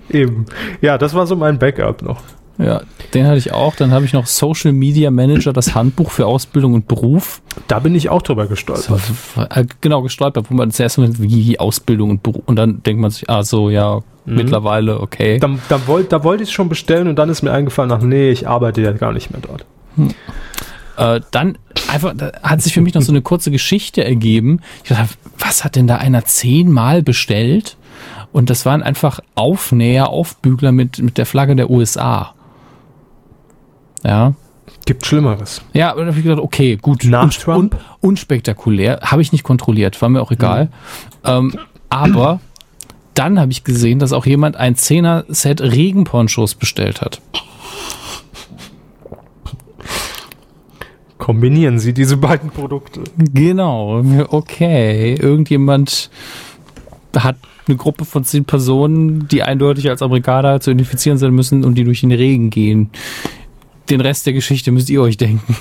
eben. 0.08 0.46
Ja, 0.80 0.96
das 0.96 1.12
war 1.14 1.26
so 1.26 1.36
mein 1.36 1.58
Backup 1.58 2.00
noch. 2.00 2.22
Ja, 2.58 2.82
den 3.14 3.26
hatte 3.26 3.38
ich 3.38 3.52
auch. 3.52 3.74
Dann 3.76 3.92
habe 3.92 4.04
ich 4.04 4.12
noch 4.12 4.26
Social 4.26 4.72
Media 4.72 5.10
Manager, 5.10 5.52
das 5.52 5.74
Handbuch 5.74 6.10
für 6.10 6.26
Ausbildung 6.26 6.74
und 6.74 6.86
Beruf. 6.86 7.42
Da 7.66 7.78
bin 7.78 7.94
ich 7.94 8.08
auch 8.08 8.22
drüber 8.22 8.46
gestolpert. 8.46 9.00
Äh, 9.50 9.64
Genau, 9.80 10.02
gestolpert, 10.02 10.46
wo 10.50 10.54
man 10.54 10.70
zuerst 10.70 10.98
mal 10.98 11.08
wie 11.18 11.58
Ausbildung 11.58 12.10
und 12.10 12.22
Beruf. 12.22 12.42
Und 12.46 12.56
dann 12.56 12.82
denkt 12.82 13.00
man 13.00 13.10
sich, 13.10 13.28
ah 13.28 13.42
so, 13.42 13.70
ja, 13.70 14.00
mittlerweile, 14.24 15.00
okay. 15.00 15.38
Da, 15.38 15.50
da, 15.68 15.86
wollt, 15.86 16.12
da 16.12 16.22
wollte 16.24 16.42
ich 16.42 16.50
es 16.50 16.52
schon 16.52 16.68
bestellen 16.68 17.08
und 17.08 17.16
dann 17.16 17.28
ist 17.28 17.42
mir 17.42 17.52
eingefallen, 17.52 17.90
ach 17.90 18.02
nee, 18.02 18.30
ich 18.30 18.46
arbeite 18.46 18.82
ja 18.82 18.92
gar 18.92 19.12
nicht 19.12 19.30
mehr 19.30 19.40
dort. 19.40 19.64
Äh, 20.96 21.20
dann 21.30 21.58
einfach, 21.88 22.12
da 22.16 22.32
hat 22.42 22.62
sich 22.62 22.74
für 22.74 22.80
mich 22.80 22.94
noch 22.94 23.02
so 23.02 23.12
eine 23.12 23.22
kurze 23.22 23.50
Geschichte 23.50 24.04
ergeben. 24.04 24.60
Ich 24.84 24.90
dachte, 24.90 25.14
was 25.38 25.64
hat 25.64 25.74
denn 25.76 25.86
da 25.86 25.96
einer 25.96 26.24
zehnmal 26.24 27.02
bestellt? 27.02 27.76
Und 28.32 28.50
das 28.50 28.64
waren 28.64 28.82
einfach 28.82 29.20
Aufnäher, 29.34 30.08
Aufbügler 30.08 30.72
mit, 30.72 30.98
mit 30.98 31.18
der 31.18 31.26
Flagge 31.26 31.56
der 31.56 31.70
USA. 31.70 32.34
Ja. 34.04 34.34
Gibt 34.84 35.06
Schlimmeres. 35.06 35.62
Ja, 35.72 35.90
aber 35.90 36.00
dann 36.00 36.08
habe 36.08 36.18
ich 36.18 36.24
gedacht, 36.24 36.42
okay, 36.42 36.76
gut. 36.76 37.04
Nach 37.04 37.24
un, 37.24 37.30
Trump? 37.30 37.74
Un, 37.74 37.80
unspektakulär. 38.00 39.00
Habe 39.02 39.22
ich 39.22 39.32
nicht 39.32 39.44
kontrolliert, 39.44 40.00
war 40.02 40.08
mir 40.08 40.20
auch 40.20 40.32
egal. 40.32 40.70
Ähm, 41.24 41.56
aber 41.88 42.40
dann 43.14 43.38
habe 43.38 43.52
ich 43.52 43.64
gesehen, 43.64 43.98
dass 43.98 44.12
auch 44.12 44.26
jemand 44.26 44.56
ein 44.56 44.74
10er-Set 44.74 45.60
Regenponchos 45.60 46.54
bestellt 46.54 47.00
hat. 47.00 47.20
Kombinieren 51.18 51.78
Sie 51.78 51.92
diese 51.92 52.16
beiden 52.16 52.50
Produkte. 52.50 53.02
Genau, 53.16 54.02
okay. 54.30 55.14
Irgendjemand 55.14 56.10
hat 57.16 57.36
eine 57.68 57.76
Gruppe 57.76 58.04
von 58.04 58.24
zehn 58.24 58.44
Personen, 58.44 59.28
die 59.28 59.44
eindeutig 59.44 59.88
als 59.88 60.02
Amerikaner 60.02 60.58
zu 60.60 60.72
identifizieren 60.72 61.18
sein 61.18 61.32
müssen 61.32 61.64
und 61.64 61.76
die 61.76 61.84
durch 61.84 62.00
den 62.00 62.10
Regen 62.10 62.50
gehen. 62.50 62.90
Den 63.90 64.00
Rest 64.00 64.26
der 64.26 64.32
Geschichte 64.32 64.70
müsst 64.72 64.90
ihr 64.90 65.02
euch 65.02 65.16
denken. 65.16 65.56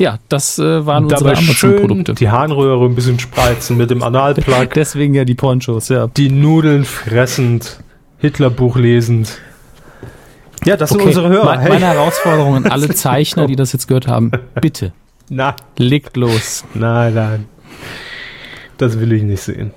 Ja, 0.00 0.18
das 0.30 0.58
äh, 0.58 0.86
waren 0.86 1.04
unsere 1.04 1.24
Dabei 1.24 1.34
schön 1.36 1.74
Amazon-Produkte. 1.74 2.14
die 2.14 2.30
Harnröhre 2.30 2.86
ein 2.86 2.94
bisschen 2.94 3.18
spreizen 3.18 3.76
mit 3.76 3.90
dem 3.90 4.02
Analplug, 4.02 4.70
Deswegen 4.74 5.12
ja 5.12 5.26
die 5.26 5.34
Ponchos, 5.34 5.90
ja. 5.90 6.06
die 6.06 6.30
Nudeln 6.30 6.86
fressend, 6.86 7.80
Hitlerbuch 8.18 8.76
lesend. 8.76 9.38
Ja, 10.64 10.78
das 10.78 10.90
sind 10.90 11.02
unsere 11.02 11.28
Hörer. 11.28 11.44
Meine, 11.44 11.68
meine 11.68 11.86
Herausforderung 11.94 12.56
an 12.56 12.66
alle 12.66 12.88
Zeichner, 12.94 13.46
die 13.46 13.56
das 13.56 13.74
jetzt 13.74 13.88
gehört 13.88 14.08
haben, 14.08 14.30
bitte, 14.60 14.92
Na, 15.28 15.54
legt 15.76 16.16
los. 16.16 16.64
nein, 16.72 17.12
nein. 17.14 17.46
Das 18.78 18.98
will 18.98 19.12
ich 19.12 19.22
nicht 19.22 19.42
sehen. 19.42 19.72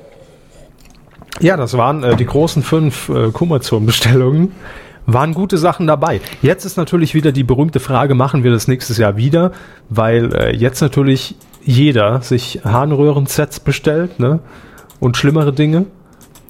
Ja, 1.42 1.58
das 1.58 1.76
waren 1.78 2.04
äh, 2.04 2.16
die 2.16 2.26
großen 2.26 2.64
fünf 2.64 3.10
äh, 3.10 3.30
Kummerzone-Bestellungen. 3.32 4.54
Waren 5.06 5.34
gute 5.34 5.58
Sachen 5.58 5.86
dabei. 5.86 6.22
Jetzt 6.42 6.66
ist 6.66 6.78
natürlich 6.78 7.14
wieder 7.14 7.32
die 7.32 7.44
berühmte 7.44 7.80
Frage, 7.80 8.16
machen 8.16 8.44
wir 8.44 8.52
das 8.52 8.68
nächstes 8.68 8.98
Jahr 8.98 9.18
wieder? 9.18 9.52
Weil 9.90 10.34
äh, 10.34 10.56
jetzt 10.56 10.82
natürlich 10.82 11.36
jeder 11.64 12.22
sich 12.22 12.62
Harnröhren-Sets 12.64 13.60
bestellt, 13.62 14.20
ne? 14.20 14.40
Und 15.00 15.18
schlimmere 15.18 15.52
Dinge, 15.52 15.86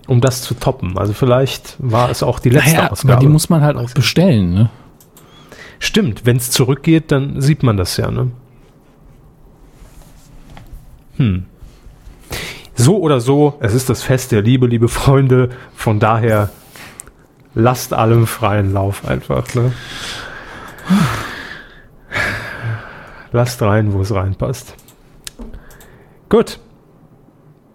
um 0.07 0.21
das 0.21 0.43
zu 0.43 0.53
toppen. 0.53 0.97
Also 0.97 1.13
vielleicht 1.13 1.75
war 1.79 2.11
es 2.11 2.21
auch 2.21 2.39
die 2.39 2.49
letzte 2.49 2.75
Naja, 2.75 2.91
Ausgabe. 2.91 3.13
aber 3.13 3.21
die 3.21 3.27
muss 3.27 3.49
man 3.49 3.61
halt 3.61 3.77
auch 3.77 3.89
bestellen, 3.91 4.53
ne? 4.53 4.69
Stimmt, 5.79 6.25
wenn 6.25 6.37
es 6.37 6.51
zurückgeht, 6.51 7.11
dann 7.11 7.41
sieht 7.41 7.63
man 7.63 7.77
das 7.77 7.97
ja, 7.97 8.11
ne? 8.11 8.31
Hm. 11.17 11.45
So 12.75 12.99
oder 12.99 13.19
so, 13.19 13.55
es 13.59 13.73
ist 13.73 13.89
das 13.89 14.01
Fest 14.03 14.31
der 14.31 14.41
Liebe, 14.41 14.67
liebe 14.67 14.87
Freunde. 14.87 15.49
Von 15.75 15.99
daher 15.99 16.49
lasst 17.55 17.93
allem 17.93 18.27
freien 18.27 18.73
Lauf 18.73 19.05
einfach, 19.07 19.53
ne? 19.55 19.71
Lasst 23.31 23.61
rein, 23.61 23.93
wo 23.93 24.01
es 24.01 24.13
reinpasst. 24.13 24.75
Gut. 26.29 26.59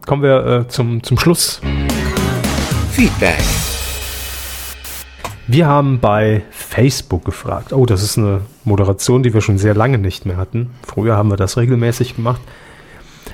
Kommen 0.07 0.23
wir 0.23 0.47
äh, 0.47 0.69
zum, 0.69 1.03
zum 1.03 1.19
Schluss. 1.19 1.61
Feedback. 2.93 3.39
Wir 5.47 5.67
haben 5.67 5.99
bei 5.99 6.43
Facebook 6.51 7.25
gefragt. 7.25 7.73
Oh, 7.73 7.87
das 7.87 8.03
ist 8.03 8.19
eine 8.19 8.43
Moderation, 8.65 9.23
die 9.23 9.33
wir 9.33 9.41
schon 9.41 9.59
sehr 9.59 9.75
lange 9.75 9.99
nicht 9.99 10.27
mehr 10.27 10.37
hatten. 10.37 10.71
Früher 10.87 11.17
haben 11.17 11.31
wir 11.31 11.37
das 11.37 11.57
regelmäßig 11.57 12.17
gemacht. 12.17 12.41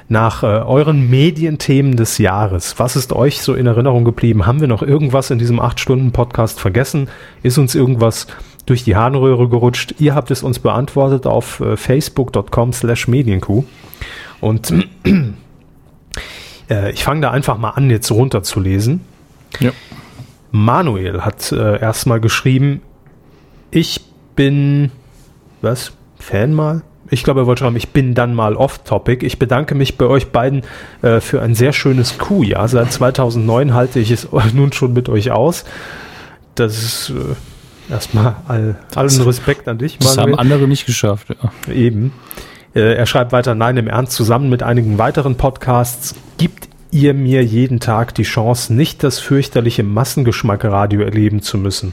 Nach 0.09 0.43
äh, 0.43 0.47
euren 0.47 1.09
Medienthemen 1.09 1.97
des 1.97 2.19
Jahres. 2.19 2.79
Was 2.79 2.95
ist 2.95 3.13
euch 3.13 3.41
so 3.41 3.55
in 3.55 3.67
Erinnerung 3.67 4.05
geblieben? 4.05 4.47
Haben 4.47 4.61
wir 4.61 4.69
noch 4.69 4.83
irgendwas 4.83 5.31
in 5.31 5.39
diesem 5.39 5.61
8-Stunden-Podcast 5.61 6.61
vergessen? 6.61 7.09
Ist 7.43 7.57
uns 7.57 7.75
irgendwas 7.75 8.27
durch 8.67 8.85
die 8.85 8.97
Harnröhre 8.97 9.49
gerutscht? 9.49 9.95
Ihr 9.99 10.15
habt 10.15 10.31
es 10.31 10.43
uns 10.43 10.59
beantwortet 10.59 11.27
auf 11.27 11.61
äh, 11.61 11.77
facebook.com 11.77 12.73
slash 12.73 13.09
medienkuh. 13.09 13.65
Und 14.41 14.73
äh, 16.71 16.91
ich 16.93 17.03
fange 17.03 17.23
da 17.23 17.31
einfach 17.31 17.57
mal 17.57 17.71
an, 17.71 17.89
jetzt 17.89 18.11
runterzulesen. 18.11 19.01
Ja. 19.61 19.71
Manuel 20.51 21.23
hat 21.23 21.51
äh, 21.51 21.81
erstmal 21.81 22.21
geschrieben, 22.21 22.83
ich 23.71 24.01
bin, 24.37 24.93
was, 25.63 25.93
Fan 26.19 26.53
mal? 26.55 26.83
Ich 27.15 27.25
glaube, 27.25 27.41
er 27.41 27.47
wollte 27.47 27.61
schreiben, 27.61 27.77
ich 27.77 27.89
bin 27.91 28.15
dann 28.15 28.35
mal 28.35 28.57
off-topic. 28.57 29.25
Ich 29.25 29.39
bedanke 29.39 29.75
mich 29.75 29.97
bei 29.97 30.07
euch 30.07 30.29
beiden 30.29 30.63
äh, 31.03 31.21
für 31.21 31.41
ein 31.41 31.55
sehr 31.55 31.73
schönes 31.73 32.19
Q-Jahr. 32.19 32.69
Seit 32.69 32.93
2009 32.93 33.73
halte 33.73 34.01
ich 34.01 34.11
es 34.11 34.29
nun 34.53 34.73
schon 34.73 34.93
mit 34.93 35.09
euch 35.09 35.31
aus. 35.31 35.65
Das 36.55 36.83
ist, 36.83 37.11
äh, 37.11 37.35
Erstmal 37.91 38.37
all, 38.49 38.77
allen 38.95 39.21
Respekt 39.21 39.69
an 39.69 39.79
dich, 39.79 39.99
Das 39.99 40.17
haben 40.17 40.35
andere 40.35 40.67
nicht 40.67 40.87
geschafft. 40.87 41.29
Ja. 41.29 41.73
Eben. 41.73 42.13
Äh, 42.75 42.95
er 42.95 43.07
schreibt 43.07 43.33
weiter, 43.33 43.55
nein, 43.55 43.77
im 43.77 43.89
Ernst, 43.89 44.13
zusammen 44.13 44.49
mit 44.49 44.63
einigen 44.63 44.99
weiteren 44.99 45.37
Podcasts 45.37 46.15
gibt 46.39 46.69
ihr 46.91 47.13
mir 47.13 47.45
jeden 47.45 47.81
Tag 47.81 48.15
die 48.15 48.23
Chance, 48.23 48.73
nicht 48.73 49.03
das 49.03 49.19
fürchterliche 49.19 49.83
Massengeschmack-Radio 49.83 51.03
erleben 51.03 51.43
zu 51.43 51.59
müssen. 51.59 51.93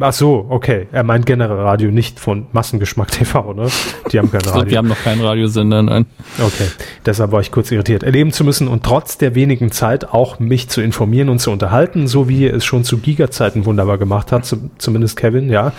Ach 0.00 0.12
so, 0.12 0.46
okay. 0.48 0.88
Er 0.92 1.04
meint 1.04 1.24
generell 1.24 1.58
Radio, 1.58 1.90
nicht 1.90 2.18
von 2.18 2.46
Massengeschmack 2.52 3.10
TV, 3.10 3.52
ne? 3.54 3.68
Die 4.10 4.18
haben 4.18 4.30
kein 4.30 4.40
Radio. 4.46 4.70
wir 4.70 4.78
haben 4.78 4.88
noch 4.88 5.02
keinen 5.02 5.22
Radiosender, 5.22 5.82
nein. 5.82 6.06
Okay, 6.38 6.68
deshalb 7.06 7.32
war 7.32 7.40
ich 7.40 7.52
kurz 7.52 7.70
irritiert. 7.70 8.02
Erleben 8.02 8.32
zu 8.32 8.44
müssen 8.44 8.66
und 8.68 8.82
trotz 8.82 9.18
der 9.18 9.34
wenigen 9.34 9.70
Zeit 9.70 10.12
auch 10.12 10.40
mich 10.40 10.68
zu 10.68 10.80
informieren 10.80 11.28
und 11.28 11.38
zu 11.38 11.50
unterhalten, 11.50 12.08
so 12.08 12.28
wie 12.28 12.46
er 12.46 12.54
es 12.54 12.64
schon 12.64 12.84
zu 12.84 12.98
Giga-Zeiten 12.98 13.64
wunderbar 13.66 13.98
gemacht 13.98 14.32
hat, 14.32 14.44
zu, 14.44 14.70
zumindest 14.78 15.16
Kevin, 15.16 15.48
ja. 15.48 15.72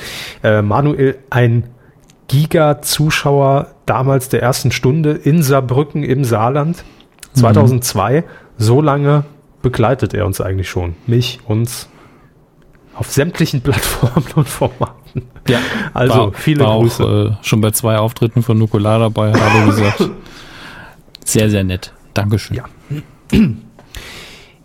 Äh, 0.43 0.61
Manuel, 0.61 1.17
ein 1.29 1.65
Giga-Zuschauer 2.29 3.67
damals 3.85 4.29
der 4.29 4.41
ersten 4.41 4.71
Stunde 4.71 5.11
in 5.11 5.43
Saarbrücken 5.43 6.03
im 6.03 6.23
Saarland, 6.23 6.83
2002. 7.33 8.23
So 8.57 8.81
lange 8.81 9.23
begleitet 9.61 10.13
er 10.13 10.25
uns 10.25 10.39
eigentlich 10.39 10.69
schon. 10.69 10.95
Mich, 11.07 11.39
uns, 11.47 11.89
auf 12.99 13.09
sämtlichen 13.11 13.61
Plattformen 13.63 14.25
und 14.35 14.47
Formaten. 14.47 15.23
Ja, 15.47 15.59
Also, 15.93 16.13
war, 16.13 16.33
viele 16.33 16.63
war 16.65 16.77
Grüße. 16.79 17.03
Auch, 17.03 17.31
äh, 17.31 17.37
schon 17.41 17.61
bei 17.61 17.71
zwei 17.71 17.97
Auftritten 17.97 18.43
von 18.43 18.57
Nukular 18.57 18.99
dabei, 18.99 19.33
habe 19.33 19.65
gesagt. 19.65 20.09
Sehr, 21.25 21.49
sehr 21.51 21.63
nett. 21.63 21.93
Dankeschön. 22.15 22.57
Ja. 22.57 22.63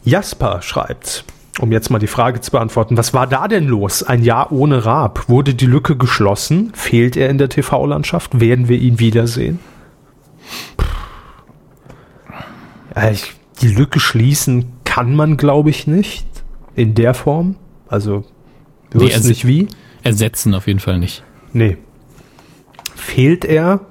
Jasper 0.02 0.62
schreibt, 0.62 1.24
um 1.60 1.72
jetzt 1.72 1.90
mal 1.90 1.98
die 1.98 2.06
Frage 2.06 2.40
zu 2.40 2.50
beantworten, 2.52 2.96
was 2.96 3.12
war 3.12 3.26
da 3.26 3.48
denn 3.48 3.66
los? 3.68 4.02
Ein 4.02 4.22
Jahr 4.22 4.50
ohne 4.50 4.86
Raab. 4.86 5.28
Wurde 5.28 5.52
die 5.54 5.66
Lücke 5.66 5.96
geschlossen? 5.96 6.72
Fehlt 6.74 7.18
er 7.18 7.28
in 7.28 7.36
der 7.36 7.50
TV-Landschaft? 7.50 8.40
Werden 8.40 8.68
wir 8.68 8.78
ihn 8.78 8.98
wiedersehen? 8.98 9.58
Ich, 13.12 13.34
die 13.60 13.68
Lücke 13.68 14.00
schließen 14.00 14.72
kann 14.84 15.14
man, 15.14 15.36
glaube 15.36 15.68
ich, 15.68 15.86
nicht. 15.86 16.26
In 16.76 16.94
der 16.94 17.12
Form. 17.12 17.56
Also, 17.94 18.24
wir 18.90 19.02
Nee, 19.02 19.06
wissen 19.10 19.28
nicht 19.28 19.46
wie. 19.46 19.68
Ersetzen 20.02 20.52
auf 20.52 20.66
jeden 20.66 20.80
Fall 20.80 20.98
nicht. 20.98 21.22
Nee. 21.52 21.76
Fehlt 22.96 23.44
er? 23.44 23.82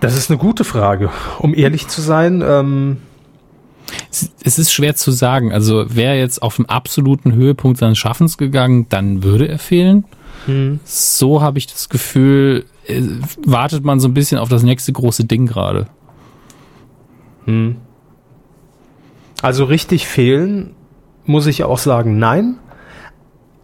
Das 0.00 0.18
ist 0.18 0.30
eine 0.30 0.36
gute 0.38 0.64
Frage. 0.64 1.08
Um 1.38 1.54
ehrlich 1.54 1.88
zu 1.88 2.02
sein, 2.02 2.42
ähm, 2.46 2.98
Es- 4.10 4.58
ist 4.58 4.70
schwer 4.70 4.96
zu 4.96 5.12
sagen. 5.12 5.50
Also 5.50 5.86
wäre 5.96 6.18
jetzt 6.18 6.42
auf 6.42 6.56
dem 6.56 6.66
absoluten 6.66 7.32
Höhepunkt 7.32 7.78
seines 7.78 7.96
Schaffens 7.96 8.36
gegangen, 8.36 8.84
dann 8.90 9.22
würde 9.22 9.48
er 9.48 9.58
fehlen. 9.58 10.04
So 10.84 11.40
habe 11.40 11.56
ich 11.58 11.66
das 11.68 11.88
Gefühl, 11.88 12.66
äh, 12.86 13.00
wartet 13.46 13.82
man 13.82 13.98
so 13.98 14.08
ein 14.08 14.14
bisschen 14.14 14.36
auf 14.38 14.50
das 14.50 14.62
nächste 14.62 14.92
große 14.92 15.24
Ding 15.24 15.46
gerade. 15.46 15.86
Also 19.42 19.64
richtig 19.64 20.06
fehlen, 20.06 20.74
muss 21.24 21.46
ich 21.46 21.64
auch 21.64 21.78
sagen, 21.78 22.18
nein. 22.18 22.56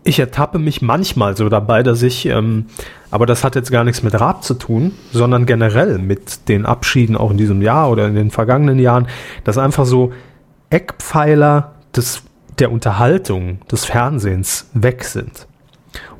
Ich 0.04 0.20
ertappe 0.20 0.60
mich 0.60 0.82
manchmal 0.82 1.36
so 1.36 1.48
dabei, 1.48 1.82
dass 1.82 2.00
ich, 2.02 2.26
ähm, 2.26 2.66
aber 3.10 3.26
das 3.26 3.42
hat 3.42 3.56
jetzt 3.56 3.72
gar 3.72 3.82
nichts 3.82 4.04
mit 4.04 4.18
Raab 4.18 4.44
zu 4.44 4.54
tun, 4.54 4.92
sondern 5.12 5.46
generell 5.46 5.98
mit 5.98 6.48
den 6.48 6.64
Abschieden 6.64 7.16
auch 7.16 7.32
in 7.32 7.36
diesem 7.36 7.60
Jahr 7.60 7.90
oder 7.90 8.06
in 8.06 8.14
den 8.14 8.30
vergangenen 8.30 8.78
Jahren, 8.78 9.08
dass 9.42 9.58
einfach 9.58 9.84
so 9.84 10.12
Eckpfeiler 10.70 11.72
des, 11.94 12.22
der 12.60 12.70
Unterhaltung, 12.70 13.58
des 13.70 13.84
Fernsehens 13.84 14.70
weg 14.74 15.02
sind. 15.02 15.48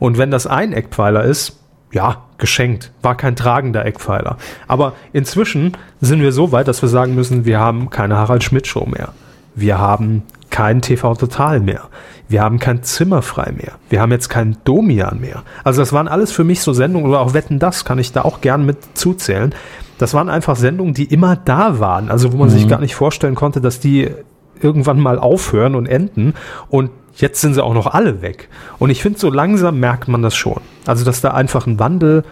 Und 0.01 0.19
wenn 0.19 0.33
das 0.33 0.49
ein 0.49 0.73
Eckpfeiler 0.73 1.25
ist, 1.25 1.61
ja, 1.93 2.25
geschenkt, 2.39 2.93
war 3.03 3.17
kein 3.17 3.37
tragender 3.37 3.85
Eckpfeiler. 3.85 4.37
Aber 4.69 4.95
inzwischen 5.13 5.77
sind 6.01 6.21
wir 6.21 6.33
so 6.33 6.53
weit, 6.53 6.69
dass 6.69 6.83
wir 6.83 6.89
sagen 6.89 7.15
müssen, 7.15 7.45
wir 7.45 7.59
haben 7.59 7.91
keine 7.91 8.17
Harald 8.17 8.45
Schmidt 8.45 8.67
Show 8.67 8.87
mehr. 8.87 9.15
Wir 9.55 9.79
haben 9.79 10.23
kein 10.57 10.81
TV 10.81 11.15
Total 11.17 11.61
mehr. 11.61 11.83
Wir 12.31 12.41
haben 12.41 12.59
kein 12.59 12.83
Zimmer 12.83 13.21
frei 13.21 13.53
mehr. 13.55 13.73
Wir 13.91 14.01
haben 14.01 14.11
jetzt 14.11 14.31
kein 14.31 14.57
Domian 14.65 15.21
mehr. 15.21 15.43
Also 15.65 15.83
das 15.83 15.93
waren 15.93 16.09
alles 16.09 16.33
für 16.33 16.45
mich 16.45 16.63
so 16.63 16.73
Sendungen 16.73 17.11
oder 17.11 17.21
auch 17.21 17.35
Wetten 17.35 17.59
das 17.59 17.85
kann 17.85 17.99
ich 17.99 18.13
da 18.13 18.23
auch 18.23 18.41
gern 18.41 18.65
mit 18.65 18.79
zuzählen. 18.95 19.55
Das 19.99 20.15
waren 20.15 20.31
einfach 20.31 20.57
Sendungen, 20.57 20.95
die 20.95 21.05
immer 21.05 21.37
da 21.37 21.79
waren. 21.79 22.11
Also 22.11 22.33
wo 22.33 22.39
man 22.39 22.49
sich 22.49 22.69
gar 22.69 22.81
nicht 22.81 22.95
vorstellen 22.95 23.35
konnte, 23.35 23.61
dass 23.61 23.81
die 23.81 24.11
irgendwann 24.59 24.99
mal 24.99 25.19
aufhören 25.19 25.75
und 25.75 25.85
enden. 25.85 26.33
Und 26.71 26.89
jetzt 27.17 27.43
sind 27.43 27.53
sie 27.53 27.63
auch 27.63 27.75
noch 27.75 27.89
alle 27.89 28.23
weg. 28.23 28.49
Und 28.79 28.89
ich 28.89 29.03
finde, 29.03 29.19
so 29.19 29.29
langsam 29.29 29.79
merkt 29.79 30.09
man 30.09 30.23
das 30.23 30.35
schon. 30.35 30.63
Also, 30.87 31.05
dass 31.05 31.21
da 31.21 31.33
einfach 31.33 31.67
ein 31.67 31.79
Wandel 31.79 32.25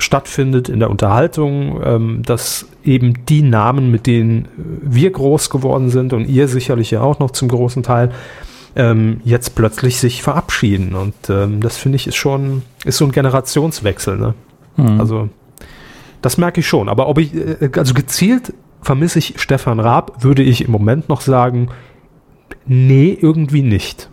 stattfindet 0.00 0.68
in 0.68 0.80
der 0.80 0.90
Unterhaltung, 0.90 1.80
ähm, 1.84 2.22
dass 2.24 2.66
eben 2.84 3.24
die 3.26 3.42
Namen, 3.42 3.90
mit 3.90 4.06
denen 4.06 4.48
wir 4.56 5.10
groß 5.10 5.50
geworden 5.50 5.90
sind 5.90 6.12
und 6.12 6.28
ihr 6.28 6.48
sicherlich 6.48 6.90
ja 6.90 7.02
auch 7.02 7.18
noch 7.18 7.30
zum 7.30 7.48
großen 7.48 7.82
Teil, 7.82 8.10
ähm, 8.76 9.20
jetzt 9.24 9.54
plötzlich 9.54 9.98
sich 9.98 10.22
verabschieden. 10.22 10.94
Und 10.94 11.14
ähm, 11.28 11.60
das 11.60 11.76
finde 11.76 11.96
ich 11.96 12.06
ist 12.06 12.16
schon, 12.16 12.62
ist 12.84 12.98
so 12.98 13.04
ein 13.04 13.12
Generationswechsel. 13.12 14.16
Ne? 14.16 14.34
Also, 14.98 15.28
das 16.22 16.38
merke 16.38 16.60
ich 16.60 16.68
schon. 16.68 16.88
Aber 16.88 17.08
ob 17.08 17.18
ich, 17.18 17.34
äh, 17.34 17.70
also 17.76 17.94
gezielt 17.94 18.54
vermisse 18.82 19.18
ich 19.18 19.34
Stefan 19.36 19.80
Raab, 19.80 20.22
würde 20.24 20.42
ich 20.42 20.64
im 20.64 20.70
Moment 20.70 21.08
noch 21.08 21.20
sagen, 21.20 21.68
nee, 22.66 23.16
irgendwie 23.20 23.62
nicht. 23.62 24.08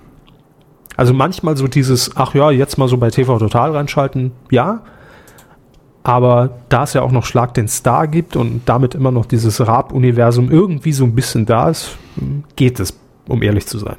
Also 0.96 1.14
manchmal 1.14 1.56
so 1.56 1.68
dieses, 1.68 2.18
ach 2.18 2.34
ja, 2.34 2.50
jetzt 2.52 2.78
mal 2.78 2.88
so 2.88 2.98
bei 2.98 3.12
TV 3.12 3.38
Total 3.38 3.72
reinschalten, 3.72 4.32
ja. 4.50 4.82
Aber 6.08 6.52
da 6.69 6.84
es 6.84 6.94
ja 6.94 7.02
auch 7.02 7.11
noch 7.11 7.26
Schlag 7.26 7.53
den 7.53 7.68
Star 7.68 8.08
gibt 8.08 8.38
und 8.38 8.61
damit 8.66 8.95
immer 8.95 9.11
noch 9.11 9.26
dieses 9.26 9.68
Raab-Universum 9.68 10.50
irgendwie 10.50 10.94
so 10.94 11.03
ein 11.03 11.14
bisschen 11.14 11.45
da 11.45 11.69
ist, 11.69 11.98
geht 12.56 12.80
es, 12.80 12.98
um 13.27 13.44
ehrlich 13.44 13.68
zu 13.68 13.77
sein. 13.77 13.98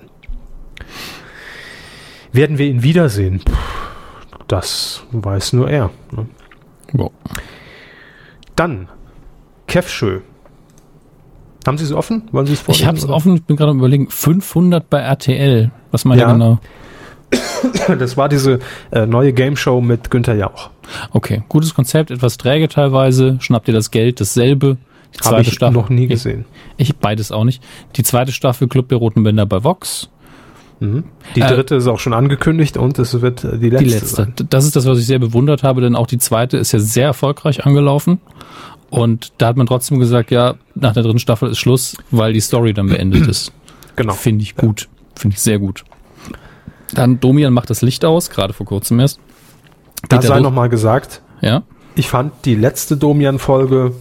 Werden 2.32 2.56
wir 2.56 2.66
ihn 2.66 2.82
wiedersehen? 2.82 3.42
Puh, 3.44 3.52
das 4.46 5.04
weiß 5.12 5.52
nur 5.52 5.68
er. 5.68 5.90
Ne? 6.12 6.26
Boah. 6.94 7.10
Dann, 8.56 8.88
Kevschö. 9.66 10.20
Haben 11.66 11.76
Sie 11.76 11.84
es 11.84 11.92
offen? 11.92 12.26
Wollen 12.32 12.46
Sie 12.46 12.54
es 12.54 12.60
Ich 12.60 12.64
vorlesen, 12.64 12.86
habe 12.86 12.96
es 12.96 13.06
offen, 13.06 13.34
ich 13.34 13.44
bin 13.44 13.56
gerade 13.56 13.72
am 13.72 13.78
überlegen, 13.80 14.08
500 14.08 14.88
bei 14.88 15.00
RTL. 15.00 15.72
Was 15.90 16.06
meint 16.06 16.22
Ja. 16.22 16.28
ihr 16.28 16.32
genau? 16.32 16.58
Das 17.98 18.16
war 18.16 18.30
diese 18.30 18.60
äh, 18.92 19.04
neue 19.04 19.34
Game 19.34 19.56
Show 19.56 19.82
mit 19.82 20.10
Günther 20.10 20.36
Jauch. 20.36 20.70
Okay, 21.12 21.42
gutes 21.48 21.74
Konzept, 21.74 22.10
etwas 22.10 22.36
träge 22.36 22.68
teilweise. 22.68 23.36
Schnappt 23.40 23.68
ihr 23.68 23.74
das 23.74 23.90
Geld, 23.90 24.20
dasselbe. 24.20 24.76
Die 25.14 25.26
Habe 25.26 25.40
ich 25.40 25.60
noch 25.60 25.88
nie 25.88 26.06
gesehen. 26.06 26.44
Ich, 26.76 26.90
ich 26.90 26.96
beides 26.96 27.32
auch 27.32 27.44
nicht. 27.44 27.62
Die 27.96 28.02
zweite 28.02 28.32
Staffel 28.32 28.68
Club 28.68 28.88
der 28.88 28.98
Roten 28.98 29.22
Bänder 29.22 29.46
bei 29.46 29.64
Vox. 29.64 30.10
Die 30.80 31.40
Äh, 31.40 31.54
dritte 31.54 31.74
ist 31.74 31.86
auch 31.88 31.98
schon 31.98 32.12
angekündigt 32.12 32.76
und 32.76 32.98
es 32.98 33.20
wird 33.20 33.42
äh, 33.42 33.58
die 33.58 33.70
letzte. 33.70 33.84
Die 33.84 33.90
letzte. 33.90 34.06
Sein. 34.16 34.34
Das 34.48 34.64
ist 34.64 34.76
das, 34.76 34.86
was 34.86 34.98
ich 34.98 35.06
sehr 35.06 35.18
bewundert 35.18 35.62
habe, 35.64 35.80
denn 35.80 35.96
auch 35.96 36.06
die 36.06 36.18
zweite 36.18 36.56
ist 36.56 36.70
ja 36.72 36.78
sehr 36.78 37.06
erfolgreich 37.06 37.66
angelaufen. 37.66 38.20
Und 38.90 39.32
da 39.38 39.48
hat 39.48 39.56
man 39.56 39.66
trotzdem 39.66 39.98
gesagt, 39.98 40.30
ja, 40.30 40.54
nach 40.74 40.94
der 40.94 41.02
dritten 41.02 41.18
Staffel 41.18 41.50
ist 41.50 41.58
Schluss, 41.58 41.96
weil 42.10 42.32
die 42.32 42.40
Story 42.40 42.72
dann 42.72 42.88
beendet 42.88 43.26
ist. 43.26 43.52
Genau. 43.96 44.12
Finde 44.12 44.44
ich 44.44 44.54
gut. 44.54 44.88
Finde 45.16 45.34
ich 45.34 45.40
sehr 45.40 45.58
gut. 45.58 45.82
Dann 46.94 47.18
Domian 47.18 47.52
macht 47.52 47.68
das 47.68 47.82
Licht 47.82 48.04
aus, 48.04 48.30
gerade 48.30 48.52
vor 48.52 48.64
kurzem 48.64 49.00
erst. 49.00 49.18
Da 50.08 50.22
sei 50.22 50.40
nochmal 50.40 50.68
gesagt, 50.68 51.22
Ja. 51.40 51.62
ich 51.94 52.08
fand 52.08 52.32
die 52.44 52.54
letzte 52.54 52.96
Domian-Folge 52.96 53.92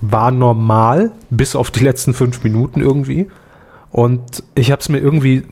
war 0.00 0.30
normal, 0.30 1.12
bis 1.28 1.54
auf 1.54 1.70
die 1.70 1.84
letzten 1.84 2.14
fünf 2.14 2.42
Minuten 2.42 2.80
irgendwie. 2.80 3.28
Und 3.90 4.42
ich 4.54 4.70
habe 4.70 4.80
es 4.80 4.88
mir 4.88 4.98
irgendwie 4.98 5.42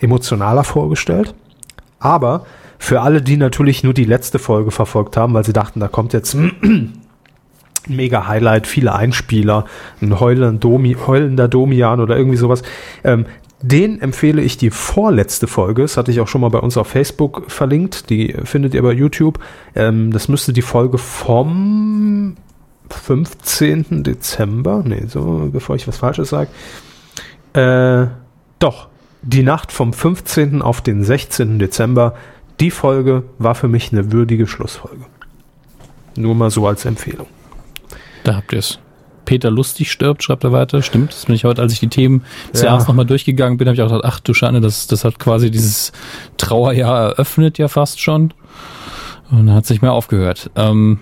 emotionaler 0.00 0.64
vorgestellt. 0.64 1.34
Aber 1.98 2.46
für 2.78 3.00
alle, 3.02 3.22
die 3.22 3.36
natürlich 3.36 3.84
nur 3.84 3.94
die 3.94 4.04
letzte 4.04 4.38
Folge 4.38 4.70
verfolgt 4.70 5.16
haben, 5.16 5.34
weil 5.34 5.44
sie 5.44 5.52
dachten, 5.52 5.78
da 5.80 5.88
kommt 5.88 6.12
jetzt 6.14 6.34
ein 6.34 7.02
mega 7.88 8.26
Highlight, 8.26 8.66
viele 8.66 8.94
Einspieler, 8.94 9.66
ein 10.00 10.18
heulender, 10.18 10.58
Domi, 10.58 10.96
heulender 11.06 11.48
Domian 11.48 12.00
oder 12.00 12.16
irgendwie 12.16 12.38
sowas. 12.38 12.62
Ähm, 13.04 13.26
den 13.62 14.00
empfehle 14.00 14.42
ich 14.42 14.56
die 14.56 14.70
vorletzte 14.70 15.46
Folge. 15.46 15.82
Das 15.82 15.96
hatte 15.96 16.10
ich 16.10 16.20
auch 16.20 16.28
schon 16.28 16.40
mal 16.40 16.50
bei 16.50 16.58
uns 16.58 16.76
auf 16.76 16.88
Facebook 16.88 17.44
verlinkt. 17.48 18.10
Die 18.10 18.34
findet 18.44 18.74
ihr 18.74 18.82
bei 18.82 18.92
YouTube. 18.92 19.38
Ähm, 19.74 20.12
das 20.12 20.28
müsste 20.28 20.52
die 20.52 20.62
Folge 20.62 20.98
vom 20.98 22.36
15. 22.90 24.02
Dezember. 24.02 24.82
Nee, 24.84 25.04
so, 25.06 25.48
bevor 25.52 25.76
ich 25.76 25.86
was 25.86 25.98
Falsches 25.98 26.30
sage. 26.30 26.50
Äh, 27.52 28.08
doch, 28.58 28.88
die 29.22 29.42
Nacht 29.42 29.70
vom 29.70 29.92
15. 29.92 30.60
auf 30.60 30.80
den 30.80 31.04
16. 31.04 31.58
Dezember. 31.58 32.14
Die 32.60 32.70
Folge 32.70 33.24
war 33.38 33.54
für 33.54 33.68
mich 33.68 33.92
eine 33.92 34.12
würdige 34.12 34.46
Schlussfolge. 34.46 35.04
Nur 36.16 36.34
mal 36.34 36.50
so 36.50 36.66
als 36.66 36.84
Empfehlung. 36.84 37.26
Da 38.24 38.36
habt 38.36 38.52
ihr 38.52 38.58
es. 38.58 38.78
Peter 39.32 39.50
Lustig 39.50 39.90
stirbt, 39.90 40.22
schreibt 40.22 40.44
er 40.44 40.52
weiter. 40.52 40.82
Stimmt, 40.82 41.14
das 41.14 41.24
bin 41.24 41.34
ich 41.34 41.44
heute, 41.44 41.62
als 41.62 41.72
ich 41.72 41.80
die 41.80 41.88
Themen 41.88 42.22
des 42.52 42.60
Ja. 42.60 42.66
Jahres 42.66 42.86
nochmal 42.86 43.06
durchgegangen 43.06 43.56
bin, 43.56 43.66
habe 43.66 43.74
ich 43.74 43.80
auch 43.80 43.86
gedacht, 43.88 44.04
ach 44.04 44.20
du 44.20 44.34
Schande, 44.34 44.60
das, 44.60 44.88
das 44.88 45.06
hat 45.06 45.18
quasi 45.18 45.50
dieses 45.50 45.92
Trauerjahr 46.36 47.12
eröffnet 47.12 47.56
ja 47.56 47.68
fast 47.68 47.98
schon. 47.98 48.34
Und 49.30 49.46
dann 49.46 49.54
hat 49.54 49.64
sich 49.64 49.80
mehr 49.80 49.94
aufgehört. 49.94 50.50
Ähm, 50.54 50.98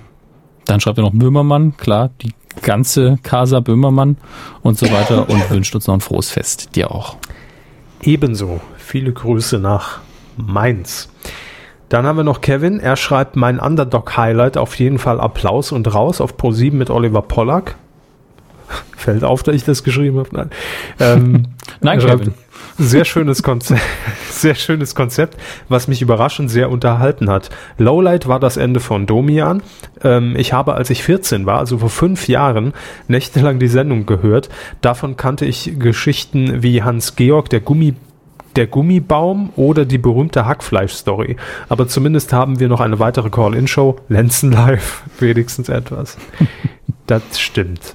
dann 0.64 0.78
schreibt 0.78 0.98
er 0.98 1.02
noch 1.02 1.12
Böhmermann, 1.12 1.76
klar, 1.76 2.10
die 2.22 2.30
ganze 2.62 3.18
Casa 3.24 3.58
Böhmermann 3.58 4.16
und 4.62 4.78
so 4.78 4.88
weiter 4.92 5.28
und 5.28 5.50
wünscht 5.50 5.74
uns 5.74 5.88
noch 5.88 5.94
ein 5.94 6.00
frohes 6.00 6.30
Fest. 6.30 6.76
Dir 6.76 6.92
auch. 6.92 7.16
Ebenso. 8.00 8.60
Viele 8.76 9.12
Grüße 9.12 9.58
nach 9.58 10.02
Mainz. 10.36 11.08
Dann 11.88 12.06
haben 12.06 12.16
wir 12.16 12.22
noch 12.22 12.42
Kevin. 12.42 12.78
Er 12.78 12.94
schreibt 12.94 13.34
mein 13.34 13.58
Underdog-Highlight. 13.58 14.56
Auf 14.56 14.78
jeden 14.78 15.00
Fall 15.00 15.20
Applaus 15.20 15.72
und 15.72 15.92
raus 15.92 16.20
auf 16.20 16.36
Pro7 16.36 16.74
mit 16.74 16.90
Oliver 16.90 17.22
Pollack. 17.22 17.74
Fällt 18.96 19.24
auf, 19.24 19.42
dass 19.42 19.54
ich 19.54 19.64
das 19.64 19.84
geschrieben 19.84 20.18
habe. 20.18 20.28
Nein. 20.32 20.50
Ähm, 20.98 21.46
Nein, 21.80 21.98
Kevin. 21.98 22.34
Sehr 22.78 23.04
schönes 23.04 23.42
Konzept, 23.42 23.82
sehr 24.30 24.54
schönes 24.54 24.94
Konzept, 24.94 25.36
was 25.68 25.88
mich 25.88 26.02
überraschend 26.02 26.50
sehr 26.50 26.70
unterhalten 26.70 27.28
hat. 27.28 27.50
Lowlight 27.78 28.26
war 28.26 28.40
das 28.40 28.56
Ende 28.56 28.80
von 28.80 29.06
Domian. 29.06 29.62
Ähm, 30.02 30.34
ich 30.36 30.52
habe, 30.52 30.74
als 30.74 30.90
ich 30.90 31.02
14 31.02 31.46
war, 31.46 31.58
also 31.58 31.78
vor 31.78 31.90
fünf 31.90 32.28
Jahren, 32.28 32.72
nächtelang 33.08 33.58
die 33.58 33.68
Sendung 33.68 34.06
gehört. 34.06 34.48
Davon 34.80 35.16
kannte 35.16 35.44
ich 35.44 35.78
Geschichten 35.78 36.62
wie 36.62 36.82
Hans 36.82 37.16
Georg, 37.16 37.50
der 37.50 37.60
Gummi 37.60 37.94
der 38.56 38.66
Gummibaum 38.66 39.50
oder 39.54 39.84
die 39.84 39.98
berühmte 39.98 40.44
Hackfleisch-Story. 40.44 41.36
Aber 41.68 41.86
zumindest 41.86 42.32
haben 42.32 42.58
wir 42.58 42.68
noch 42.68 42.80
eine 42.80 42.98
weitere 42.98 43.30
Call-In-Show. 43.30 43.96
Lenzen 44.08 44.50
Live, 44.50 45.04
wenigstens 45.20 45.68
etwas. 45.68 46.16
das 47.06 47.38
stimmt. 47.38 47.94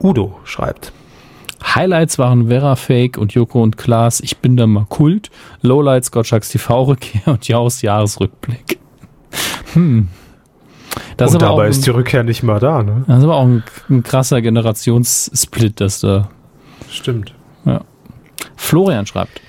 Udo 0.00 0.38
schreibt. 0.44 0.92
Highlights 1.74 2.18
waren 2.18 2.48
Vera 2.48 2.76
Fake 2.76 3.16
und 3.16 3.32
Joko 3.32 3.62
und 3.62 3.76
Klaas, 3.76 4.20
Ich 4.20 4.36
bin 4.38 4.56
da 4.56 4.66
mal 4.66 4.86
Kult, 4.88 5.30
Lowlights 5.62 6.10
Gottschalks 6.10 6.50
TV-Rückkehr 6.50 7.32
und 7.32 7.48
Jaus 7.48 7.82
Jahresrückblick. 7.82 8.78
Hm. 9.72 10.08
Das 11.16 11.30
ist, 11.30 11.36
Und 11.36 11.42
auch 11.44 11.50
dabei 11.50 11.64
ein, 11.64 11.70
ist 11.70 11.86
die 11.86 11.90
Rückkehr 11.90 12.22
nicht 12.22 12.42
mal 12.42 12.60
da, 12.60 12.82
ne? 12.82 13.04
das 13.06 13.18
ist 13.18 13.24
aber 13.24 13.36
auch 13.36 13.46
ein, 13.46 13.62
ein 13.88 14.02
krasser 14.02 14.42
Generationssplit, 14.42 15.80
das 15.80 16.00
da. 16.00 16.28
Stimmt. 16.90 17.34
Florian 18.56 19.06
schreibt. 19.06 19.40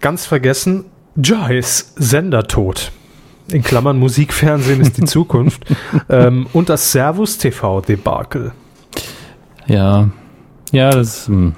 Ganz 0.00 0.26
vergessen, 0.26 0.84
Joyce, 1.16 1.94
Sendertod. 1.96 2.92
In 3.50 3.62
Klammern 3.62 3.98
Musikfernsehen 3.98 4.80
ist 4.80 4.96
die 4.98 5.04
Zukunft. 5.06 5.64
ähm, 6.08 6.46
und 6.52 6.68
das 6.68 6.92
Servus 6.92 7.38
TV 7.38 7.80
Debakel. 7.80 8.52
Ja. 9.70 10.08
Ja, 10.72 10.90
das 10.90 11.28
hm. 11.28 11.54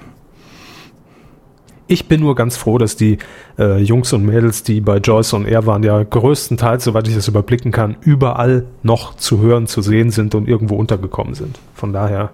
Ich 1.88 2.06
bin 2.08 2.20
nur 2.20 2.34
ganz 2.34 2.56
froh, 2.56 2.78
dass 2.78 2.96
die 2.96 3.18
äh, 3.58 3.78
Jungs 3.82 4.12
und 4.14 4.24
Mädels, 4.24 4.62
die 4.62 4.80
bei 4.80 4.96
Joyce 4.96 5.34
und 5.34 5.46
Air 5.46 5.66
waren, 5.66 5.82
ja 5.82 6.02
größtenteils, 6.02 6.84
soweit 6.84 7.06
ich 7.06 7.14
das 7.14 7.28
überblicken 7.28 7.70
kann, 7.70 7.96
überall 8.00 8.64
noch 8.82 9.16
zu 9.16 9.40
hören, 9.40 9.66
zu 9.66 9.82
sehen 9.82 10.10
sind 10.10 10.34
und 10.34 10.48
irgendwo 10.48 10.76
untergekommen 10.76 11.34
sind. 11.34 11.58
Von 11.74 11.92
daher 11.92 12.30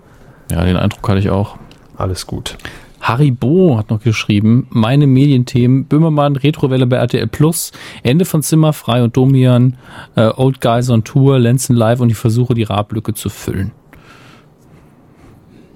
Ja, 0.50 0.64
den 0.64 0.76
Eindruck 0.76 1.08
hatte 1.08 1.18
ich 1.18 1.30
auch. 1.30 1.56
alles 1.96 2.26
gut. 2.26 2.56
Harry 3.00 3.30
Bo 3.32 3.78
hat 3.78 3.90
noch 3.90 4.00
geschrieben, 4.02 4.66
meine 4.70 5.06
Medienthemen, 5.06 5.86
Böhmermann, 5.86 6.36
Retrowelle 6.36 6.86
bei 6.86 6.96
RTL 6.96 7.26
Plus, 7.26 7.72
Ende 8.02 8.24
von 8.26 8.42
Zimmer 8.42 8.72
frei 8.72 9.02
und 9.02 9.16
Domian, 9.16 9.76
äh, 10.14 10.30
Old 10.36 10.60
Guys 10.60 10.90
on 10.90 11.02
Tour, 11.04 11.38
Lenzen 11.38 11.74
live 11.74 12.00
und 12.00 12.08
die 12.08 12.14
Versuche, 12.14 12.54
die 12.54 12.64
Rablücke 12.64 13.14
zu 13.14 13.28
füllen. 13.28 13.72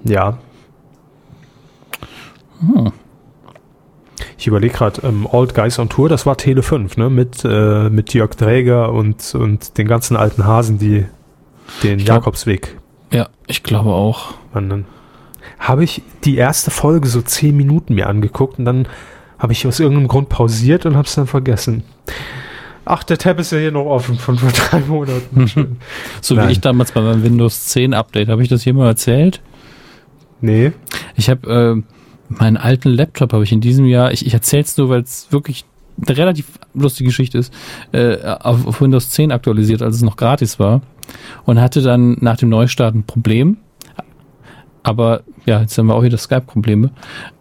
Ja. 0.03 0.37
Ich 4.37 4.47
überlege 4.47 4.73
gerade, 4.73 5.01
ähm, 5.07 5.27
Old 5.29 5.53
Guys 5.55 5.79
on 5.79 5.89
Tour, 5.89 6.09
das 6.09 6.25
war 6.25 6.37
Tele 6.37 6.63
5, 6.63 6.97
ne? 6.97 7.09
Mit, 7.09 7.43
äh, 7.45 7.89
mit 7.89 8.13
Jörg 8.13 8.31
Träger 8.35 8.91
und, 8.91 9.35
und 9.35 9.77
den 9.77 9.87
ganzen 9.87 10.15
alten 10.17 10.45
Hasen, 10.45 10.77
die 10.77 11.05
den 11.81 11.97
glaub- 11.99 12.17
Jakobsweg 12.19 12.77
Ja, 13.11 13.29
ich 13.47 13.63
glaube 13.63 13.91
auch. 13.91 14.33
wandern. 14.53 14.85
Habe 15.59 15.83
ich 15.83 16.01
die 16.25 16.35
erste 16.37 16.71
Folge 16.71 17.07
so 17.07 17.21
zehn 17.21 17.55
Minuten 17.55 17.95
mir 17.95 18.07
angeguckt 18.07 18.59
und 18.59 18.65
dann 18.65 18.87
habe 19.39 19.53
ich 19.53 19.65
aus 19.67 19.79
irgendeinem 19.79 20.07
Grund 20.07 20.29
pausiert 20.29 20.85
und 20.85 20.95
habe 20.95 21.07
es 21.07 21.15
dann 21.15 21.27
vergessen. 21.27 21.83
Ach, 22.85 23.03
der 23.03 23.17
Tab 23.17 23.39
ist 23.39 23.51
ja 23.51 23.57
hier 23.59 23.71
noch 23.71 23.85
offen 23.85 24.17
von 24.17 24.37
vor 24.37 24.51
drei 24.53 24.79
Monaten. 24.81 25.77
So 26.21 26.35
Nein. 26.35 26.47
wie 26.47 26.51
ich 26.53 26.61
damals 26.61 26.91
bei 26.91 27.01
meinem 27.01 27.23
Windows 27.23 27.65
10 27.67 27.93
Update, 27.93 28.27
habe 28.29 28.41
ich 28.43 28.49
das 28.49 28.63
hier 28.63 28.73
mal 28.73 28.87
erzählt? 28.87 29.41
Nee. 30.43 30.71
Ich 31.15 31.29
habe 31.29 31.83
äh, 31.83 32.33
meinen 32.33 32.57
alten 32.57 32.89
Laptop 32.89 33.33
habe 33.33 33.43
ich 33.43 33.51
in 33.51 33.61
diesem 33.61 33.85
Jahr, 33.85 34.11
ich, 34.11 34.25
ich 34.25 34.33
erzähle 34.33 34.63
es 34.63 34.77
nur, 34.77 34.89
weil 34.89 35.01
es 35.01 35.31
wirklich 35.31 35.65
eine 36.05 36.17
relativ 36.17 36.47
lustige 36.73 37.09
Geschichte 37.09 37.37
ist, 37.37 37.53
äh, 37.91 38.17
auf, 38.23 38.65
auf 38.65 38.81
Windows 38.81 39.09
10 39.09 39.31
aktualisiert, 39.31 39.81
als 39.81 39.95
es 39.95 40.01
noch 40.01 40.17
gratis 40.17 40.59
war 40.59 40.81
und 41.45 41.59
hatte 41.59 41.81
dann 41.81 42.17
nach 42.19 42.37
dem 42.37 42.49
Neustart 42.49 42.95
ein 42.95 43.03
Problem. 43.03 43.57
Aber 44.81 45.21
ja, 45.45 45.61
jetzt 45.61 45.77
haben 45.77 45.87
wir 45.87 45.95
auch 45.95 46.03
wieder 46.03 46.17
Skype-Probleme. 46.17 46.91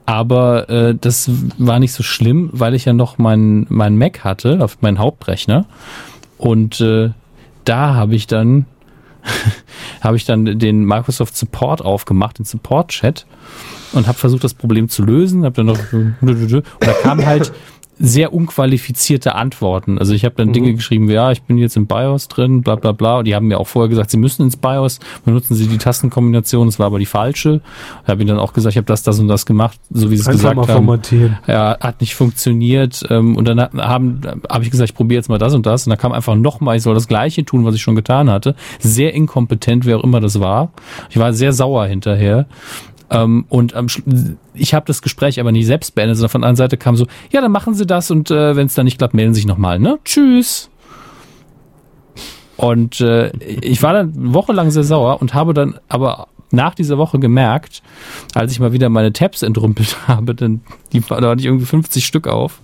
Aber 0.07 0.69
äh, 0.69 0.95
das 0.95 1.31
war 1.59 1.79
nicht 1.79 1.93
so 1.93 2.03
schlimm, 2.03 2.51
weil 2.53 2.75
ich 2.75 2.85
ja 2.85 2.93
noch 2.93 3.19
meinen 3.19 3.67
mein 3.69 3.97
Mac 3.97 4.25
hatte, 4.25 4.63
auf 4.63 4.81
meinen 4.81 4.99
Hauptrechner. 4.99 5.67
Und 6.39 6.81
äh, 6.81 7.11
da 7.65 7.95
habe 7.95 8.15
ich 8.15 8.27
dann 8.27 8.67
habe 10.03 10.17
ich 10.17 10.25
dann 10.25 10.59
den 10.59 10.85
Microsoft 10.85 11.37
Support 11.37 11.83
aufgemacht, 11.83 12.39
den 12.39 12.45
Support-Chat 12.45 13.25
und 13.93 14.07
habe 14.07 14.19
versucht, 14.19 14.43
das 14.43 14.55
Problem 14.55 14.89
zu 14.89 15.05
lösen. 15.05 15.45
Hab 15.45 15.55
dann 15.55 15.67
noch 15.67 15.79
und 15.93 16.17
da 16.81 16.93
kamen 16.93 17.25
halt 17.25 17.53
sehr 17.99 18.33
unqualifizierte 18.33 19.35
Antworten. 19.35 19.99
Also 19.99 20.15
ich 20.15 20.25
habe 20.25 20.35
dann 20.37 20.53
Dinge 20.53 20.75
geschrieben 20.75 21.09
wie, 21.09 21.13
ja, 21.13 21.31
ich 21.31 21.43
bin 21.43 21.59
jetzt 21.59 21.77
im 21.77 21.87
BIOS 21.87 22.29
drin, 22.29 22.63
bla 22.63 22.75
bla 22.75 22.93
bla. 22.93 23.19
Und 23.19 23.27
die 23.27 23.35
haben 23.35 23.49
mir 23.49 23.61
auch 23.61 23.67
vorher 23.67 23.89
gesagt, 23.89 24.11
sie 24.11 24.17
müssen 24.17 24.43
ins 24.43 24.57
BIOS, 24.57 24.99
benutzen 25.25 25.55
sie 25.55 25.67
die 25.67 25.79
Tastenkombination, 25.79 26.67
das 26.67 26.79
war 26.79 26.87
aber 26.87 26.99
die 26.99 27.07
falsche. 27.07 27.61
Ich 28.03 28.09
habe 28.09 28.23
ihnen 28.23 28.29
dann 28.29 28.39
auch 28.39 28.53
gesagt, 28.55 28.73
ich 28.73 28.77
habe 28.77 28.87
das, 28.87 29.03
das 29.03 29.19
und 29.19 29.29
das 29.29 29.47
gemacht, 29.47 29.79
so 29.91 30.11
wie 30.11 30.17
sie 30.17 30.23
es 30.23 30.29
gesagt 30.29 30.57
mal 30.57 30.67
haben 30.69 31.01
ja, 31.47 31.77
hat 31.81 32.01
nicht 32.01 32.15
funktioniert. 32.15 33.03
Ähm, 33.11 33.37
und 33.37 33.47
dann 33.47 33.61
haben, 33.61 34.21
habe 34.51 34.65
ich 34.65 34.71
gesagt, 34.71 34.91
ich 34.91 34.97
probiere 34.97 35.19
jetzt 35.19 35.29
mal 35.29 35.39
das 35.39 35.55
und 35.55 35.67
das. 35.67 35.87
Und 35.87 35.91
dann 35.91 35.99
kam 35.99 36.13
einfach 36.13 36.35
nochmal, 36.35 36.77
ich 36.77 36.83
soll 36.83 36.95
das 36.95 37.09
Gleiche 37.09 37.45
tun, 37.45 37.65
was 37.65 37.75
ich 37.75 37.83
schon 37.83 37.95
getan 37.95 38.31
hatte. 38.31 38.55
Sehr 38.79 39.15
inkompetent, 39.15 39.87
wer 39.87 39.99
auch 39.99 40.05
immer 40.05 40.21
das 40.21 40.41
war. 40.41 40.73
Ich 41.11 41.19
war 41.19 41.33
sehr 41.33 41.53
sauer 41.53 41.87
hinterher. 41.87 42.47
Ähm, 43.13 43.45
und 43.49 43.75
am 43.75 43.87
ich 44.55 44.75
habe 44.75 44.87
das 44.87 45.03
Gespräch 45.03 45.41
aber 45.41 45.53
nicht 45.53 45.67
selbst 45.67 45.95
beendet, 45.95 46.17
sondern 46.17 46.31
von 46.31 46.41
der 46.43 46.49
anderen 46.49 46.65
Seite 46.65 46.77
kam 46.77 46.97
so, 46.97 47.07
ja, 47.31 47.41
dann 47.41 47.53
machen 47.53 47.75
Sie 47.75 47.87
das 47.87 48.11
und 48.11 48.31
äh, 48.31 48.57
wenn 48.57 48.67
es 48.67 48.75
dann 48.75 48.85
nicht 48.85 48.99
klappt, 48.99 49.15
melden 49.15 49.35
Sie 49.35 49.41
sich 49.41 49.47
nochmal, 49.47 49.79
ne? 49.79 49.99
Tschüss. 50.05 50.71
Und 52.57 53.01
äh, 53.01 53.31
ich 53.39 53.83
war 53.83 53.93
dann 53.93 54.35
wochenlang 54.35 54.71
sehr 54.71 54.85
sauer 54.85 55.21
und 55.21 55.35
habe 55.35 55.55
dann 55.55 55.79
aber 55.89 56.29
nach 56.53 56.75
dieser 56.75 56.99
Woche 56.99 57.19
gemerkt, 57.19 57.83
als 58.35 58.53
ich 58.53 58.61
mal 58.61 58.73
wieder 58.73 58.89
meine 58.89 59.13
Tabs 59.13 59.43
entrümpelt 59.43 59.97
habe, 60.09 60.35
denn 60.35 60.61
die, 60.93 61.01
da 61.01 61.17
hatte 61.17 61.41
ich 61.41 61.47
irgendwie 61.47 61.67
50 61.67 62.05
Stück 62.05 62.29
auf, 62.29 62.61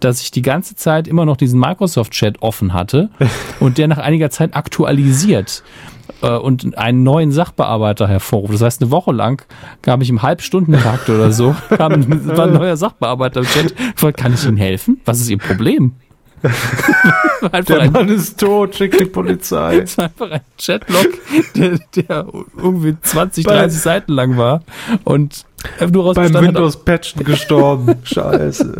dass 0.00 0.22
ich 0.22 0.30
die 0.30 0.42
ganze 0.42 0.74
Zeit 0.74 1.06
immer 1.06 1.26
noch 1.26 1.36
diesen 1.36 1.60
Microsoft-Chat 1.60 2.42
offen 2.42 2.72
hatte 2.72 3.10
und 3.60 3.78
der 3.78 3.88
nach 3.88 3.98
einiger 3.98 4.30
Zeit 4.30 4.56
aktualisiert 4.56 5.62
äh, 6.22 6.30
und 6.30 6.76
einen 6.78 7.02
neuen 7.02 7.32
Sachbearbeiter 7.32 8.08
hervorruft. 8.08 8.54
Das 8.54 8.62
heißt, 8.62 8.82
eine 8.82 8.90
Woche 8.90 9.12
lang 9.12 9.42
kam 9.82 10.00
ich 10.00 10.10
im 10.10 10.22
Halbstundentakt 10.22 11.08
oder 11.08 11.32
so, 11.32 11.54
kam 11.76 12.26
war 12.26 12.46
ein 12.46 12.54
neuer 12.54 12.76
Sachbearbeiter 12.76 13.40
im 13.40 13.46
Chat, 13.46 14.16
kann 14.16 14.34
ich 14.34 14.44
Ihnen 14.46 14.56
helfen? 14.56 15.00
Was 15.04 15.20
ist 15.20 15.28
Ihr 15.28 15.38
Problem? 15.38 15.94
Der 17.68 17.80
ein 17.80 17.92
Mann 17.92 18.08
ist 18.08 18.38
tot, 18.38 18.74
schickt 18.74 19.00
die 19.00 19.04
Polizei. 19.06 19.78
es 19.84 19.98
war 19.98 20.06
einfach 20.06 20.30
ein 20.30 20.40
Chatlog, 20.58 21.06
der, 21.54 21.78
der 21.94 22.26
irgendwie 22.56 22.96
20, 23.00 23.44
Bei- 23.44 23.56
30 23.56 23.80
Seiten 23.80 24.12
lang 24.12 24.36
war 24.36 24.62
und 25.04 25.44
nur 25.90 26.04
raus 26.04 26.14
Beim 26.14 26.34
Windows-Patchen 26.34 27.24
gestorben. 27.24 27.96
Scheiße. 28.04 28.76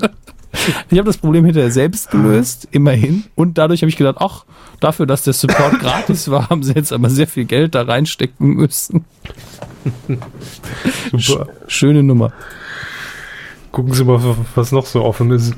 Ich 0.90 0.98
habe 0.98 1.06
das 1.06 1.18
Problem 1.18 1.44
hinterher 1.44 1.70
selbst 1.70 2.10
gelöst, 2.10 2.68
immerhin. 2.70 3.24
Und 3.34 3.58
dadurch 3.58 3.82
habe 3.82 3.90
ich 3.90 3.96
gedacht, 3.96 4.16
ach, 4.18 4.44
dafür, 4.80 5.06
dass 5.06 5.22
der 5.22 5.32
Support 5.32 5.78
gratis 5.80 6.30
war, 6.30 6.48
haben 6.50 6.62
sie 6.62 6.72
jetzt 6.72 6.92
aber 6.92 7.10
sehr 7.10 7.26
viel 7.26 7.44
Geld 7.44 7.74
da 7.74 7.82
reinstecken 7.82 8.54
müssen. 8.54 9.04
Super. 11.16 11.48
Schöne 11.66 12.02
Nummer. 12.02 12.32
Gucken 13.72 13.92
Sie 13.92 14.04
mal, 14.04 14.20
was 14.54 14.72
noch 14.72 14.86
so 14.86 15.04
offen 15.04 15.30
ist. 15.30 15.54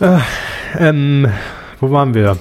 Äh, 0.00 0.18
ähm, 0.78 1.26
wo 1.80 1.90
waren 1.90 2.14
wir? 2.14 2.36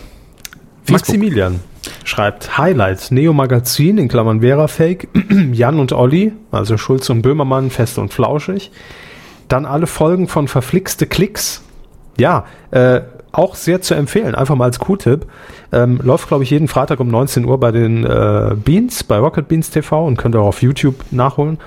Maximilian 0.90 1.62
schreibt 2.04 2.58
Highlight, 2.58 3.12
Neo 3.12 3.34
Magazin 3.34 3.98
in 3.98 4.08
Klammern 4.08 4.42
Vera 4.42 4.68
Fake, 4.68 5.08
Jan 5.54 5.80
und 5.80 5.92
Olli, 5.94 6.34
also 6.52 6.78
Schulz 6.78 7.10
und 7.10 7.22
Böhmermann, 7.22 7.70
fest 7.70 7.98
und 7.98 8.14
flauschig. 8.14 8.72
Dann 9.48 9.66
alle 9.66 9.88
Folgen 9.88 10.28
von 10.28 10.48
Verflixte 10.48 11.06
Klicks. 11.08 11.64
Ja, 12.18 12.46
äh, 12.72 13.02
auch 13.32 13.56
sehr 13.56 13.82
zu 13.82 13.94
empfehlen, 13.94 14.34
einfach 14.34 14.56
mal 14.56 14.66
als 14.66 14.80
Q-Tipp. 14.80 15.26
Ähm, 15.72 16.00
läuft, 16.02 16.28
glaube 16.28 16.44
ich, 16.44 16.50
jeden 16.50 16.68
Freitag 16.68 17.00
um 17.00 17.10
19 17.10 17.46
Uhr 17.46 17.60
bei 17.60 17.72
den 17.72 18.06
äh, 18.06 18.56
Beans, 18.56 19.04
bei 19.04 19.18
Rocket 19.18 19.48
Beans 19.48 19.70
TV 19.70 20.06
und 20.06 20.18
könnt 20.18 20.36
ihr 20.36 20.42
auch 20.42 20.48
auf 20.48 20.62
YouTube 20.62 20.96
nachholen. 21.12 21.58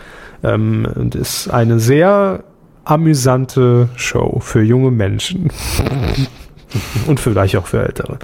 Ähm, 0.42 0.88
und 0.94 1.14
ist 1.14 1.48
eine 1.48 1.78
sehr 1.78 2.44
amüsante 2.84 3.88
Show 3.96 4.38
für 4.40 4.62
junge 4.62 4.90
Menschen. 4.90 5.50
und 7.06 7.20
vielleicht 7.20 7.56
auch 7.56 7.66
für 7.66 7.82
Ältere. 7.82 8.18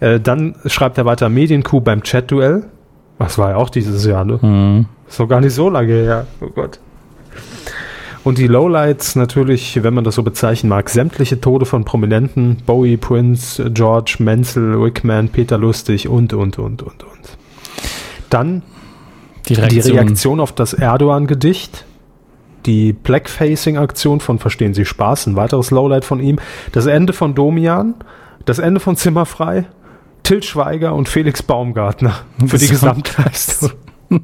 Äh, 0.00 0.18
dann 0.18 0.56
schreibt 0.66 0.98
er 0.98 1.04
weiter 1.04 1.28
Medienkuh 1.28 1.80
beim 1.80 2.02
Chat-Duell. 2.02 2.64
Das 3.18 3.38
war 3.38 3.50
ja 3.50 3.56
auch 3.56 3.70
dieses 3.70 4.04
Jahr, 4.04 4.24
ne? 4.24 4.38
Mhm. 4.40 4.86
Ist 5.06 5.20
noch 5.20 5.28
gar 5.28 5.40
nicht 5.40 5.54
so 5.54 5.68
lange 5.68 5.92
her. 5.92 6.26
Oh 6.40 6.48
Gott. 6.48 6.80
Und 8.22 8.36
die 8.36 8.46
Lowlights 8.46 9.16
natürlich, 9.16 9.82
wenn 9.82 9.94
man 9.94 10.04
das 10.04 10.16
so 10.16 10.22
bezeichnen 10.22 10.68
mag, 10.68 10.90
sämtliche 10.90 11.40
Tode 11.40 11.64
von 11.64 11.84
Prominenten, 11.84 12.58
Bowie, 12.66 12.98
Prince, 12.98 13.70
George, 13.72 14.16
Menzel, 14.18 14.74
Rickman, 14.74 15.30
Peter 15.30 15.56
Lustig 15.56 16.08
und, 16.08 16.34
und, 16.34 16.58
und, 16.58 16.82
und, 16.82 17.02
und. 17.02 17.38
Dann 18.28 18.62
Die 19.48 19.54
die 19.54 19.60
Reaktion. 19.60 19.96
Reaktion 19.96 20.40
auf 20.40 20.52
das 20.52 20.74
Erdogan-Gedicht, 20.74 21.86
die 22.66 22.92
Blackfacing-Aktion 22.92 24.20
von 24.20 24.38
Verstehen 24.38 24.74
Sie 24.74 24.84
Spaß, 24.84 25.26
ein 25.26 25.36
weiteres 25.36 25.70
Lowlight 25.70 26.04
von 26.04 26.20
ihm, 26.20 26.38
das 26.72 26.84
Ende 26.84 27.14
von 27.14 27.34
Domian, 27.34 27.94
das 28.44 28.58
Ende 28.58 28.80
von 28.80 28.96
Zimmerfrei, 28.96 29.64
Till 30.24 30.42
Schweiger 30.42 30.94
und 30.94 31.08
Felix 31.08 31.42
Baumgartner 31.42 32.20
für 32.46 32.58
die 32.58 32.68
Gesamtleistung. 32.68 33.72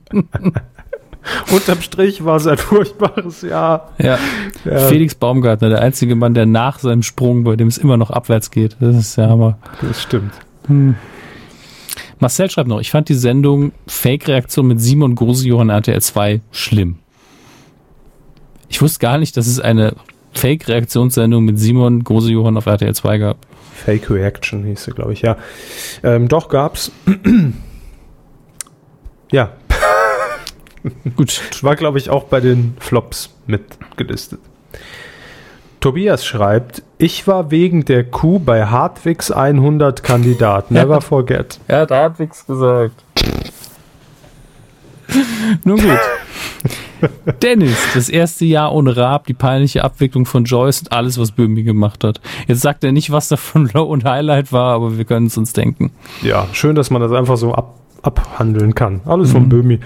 Unterm 1.52 1.80
Strich 1.80 2.24
war 2.24 2.36
es 2.36 2.46
ein 2.46 2.58
furchtbares 2.58 3.42
Jahr. 3.42 3.92
Ja. 3.98 4.18
Ja. 4.64 4.78
Felix 4.88 5.14
Baumgartner, 5.14 5.68
der 5.68 5.80
einzige 5.80 6.14
Mann, 6.14 6.34
der 6.34 6.46
nach 6.46 6.78
seinem 6.78 7.02
Sprung, 7.02 7.44
bei 7.44 7.56
dem 7.56 7.68
es 7.68 7.78
immer 7.78 7.96
noch 7.96 8.10
abwärts 8.10 8.50
geht. 8.50 8.76
Das 8.80 8.96
ist 8.96 9.16
der 9.16 9.28
Hammer. 9.28 9.58
Das 9.80 10.02
stimmt. 10.02 10.32
Marcel 12.18 12.50
schreibt 12.50 12.68
noch, 12.68 12.80
ich 12.80 12.90
fand 12.90 13.08
die 13.08 13.14
Sendung 13.14 13.72
Fake-Reaktion 13.86 14.66
mit 14.66 14.80
Simon 14.80 15.14
Grosejohann 15.14 15.68
RTL 15.68 16.00
2 16.00 16.40
schlimm. 16.50 16.98
Ich 18.68 18.82
wusste 18.82 18.98
gar 18.98 19.18
nicht, 19.18 19.36
dass 19.36 19.46
es 19.46 19.60
eine 19.60 19.94
Fake-Reaktionssendung 20.32 21.44
mit 21.44 21.58
Simon 21.58 22.04
Grosejohann 22.04 22.56
auf 22.56 22.66
RTL 22.66 22.94
2 22.94 23.18
gab. 23.18 23.38
Fake 23.74 24.10
Reaction 24.10 24.64
hieß 24.64 24.84
sie, 24.84 24.90
glaube 24.92 25.12
ich, 25.12 25.22
ja. 25.22 25.36
Ähm, 26.02 26.28
doch 26.28 26.48
gab's. 26.48 26.90
ja, 29.30 29.52
Gut. 31.16 31.40
war, 31.62 31.76
glaube 31.76 31.98
ich, 31.98 32.10
auch 32.10 32.24
bei 32.24 32.40
den 32.40 32.76
Flops 32.80 33.34
mitgelistet. 33.46 34.40
Tobias 35.80 36.24
schreibt, 36.24 36.82
ich 36.98 37.26
war 37.26 37.50
wegen 37.50 37.84
der 37.84 38.04
Kuh 38.04 38.38
bei 38.38 38.66
Hartwigs 38.66 39.30
100 39.30 40.02
Kandidat. 40.02 40.70
Never 40.70 41.00
forget. 41.00 41.60
Da 41.68 41.86
hat 41.88 42.18
nichts 42.18 42.46
gesagt. 42.46 43.04
Nun 45.64 45.78
gut. 45.78 45.98
Dennis, 47.42 47.76
das 47.94 48.08
erste 48.08 48.44
Jahr 48.46 48.72
ohne 48.72 48.96
Raab, 48.96 49.26
die 49.26 49.34
peinliche 49.34 49.84
Abwicklung 49.84 50.24
von 50.26 50.44
Joyce 50.44 50.80
und 50.80 50.92
alles, 50.92 51.18
was 51.18 51.32
Böhmi 51.32 51.62
gemacht 51.62 52.04
hat. 52.04 52.20
Jetzt 52.46 52.62
sagt 52.62 52.84
er 52.84 52.92
nicht, 52.92 53.12
was 53.12 53.28
davon 53.28 53.70
Low 53.72 53.84
und 53.84 54.04
Highlight 54.04 54.52
war, 54.52 54.74
aber 54.74 54.96
wir 54.96 55.04
können 55.04 55.26
es 55.26 55.36
uns 55.36 55.52
denken. 55.52 55.92
Ja, 56.22 56.46
schön, 56.52 56.74
dass 56.74 56.90
man 56.90 57.02
das 57.02 57.12
einfach 57.12 57.36
so 57.36 57.54
ab, 57.54 57.74
abhandeln 58.06 58.74
kann. 58.74 59.00
Alles 59.04 59.32
von 59.32 59.48
Böhmi. 59.48 59.80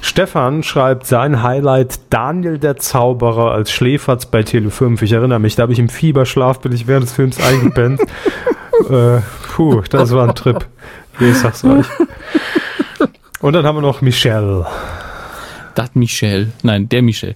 Stefan 0.00 0.62
schreibt 0.62 1.06
sein 1.06 1.42
Highlight 1.42 2.00
Daniel 2.10 2.58
der 2.58 2.76
Zauberer 2.76 3.52
als 3.52 3.70
Schläferz 3.70 4.26
bei 4.26 4.40
Tele5. 4.40 5.02
Ich 5.02 5.12
erinnere 5.12 5.38
mich, 5.38 5.56
da 5.56 5.62
habe 5.62 5.72
ich 5.72 5.78
im 5.78 5.88
Fieberschlaf, 5.88 6.60
bin 6.60 6.72
ich 6.72 6.86
während 6.86 7.04
des 7.04 7.12
Films 7.12 7.40
eingepennt. 7.40 8.00
äh, 8.90 9.20
puh, 9.54 9.82
das 9.88 10.12
war 10.12 10.28
ein 10.28 10.34
Trip. 10.34 10.66
Ich 11.20 11.36
sag's 11.36 11.64
euch. 11.64 11.86
Und 13.40 13.54
dann 13.54 13.64
haben 13.64 13.76
wir 13.76 13.82
noch 13.82 14.00
Michelle. 14.02 14.66
Das 15.74 15.94
Michel. 15.94 16.52
Nein, 16.62 16.88
der 16.88 17.02
Michel. 17.02 17.34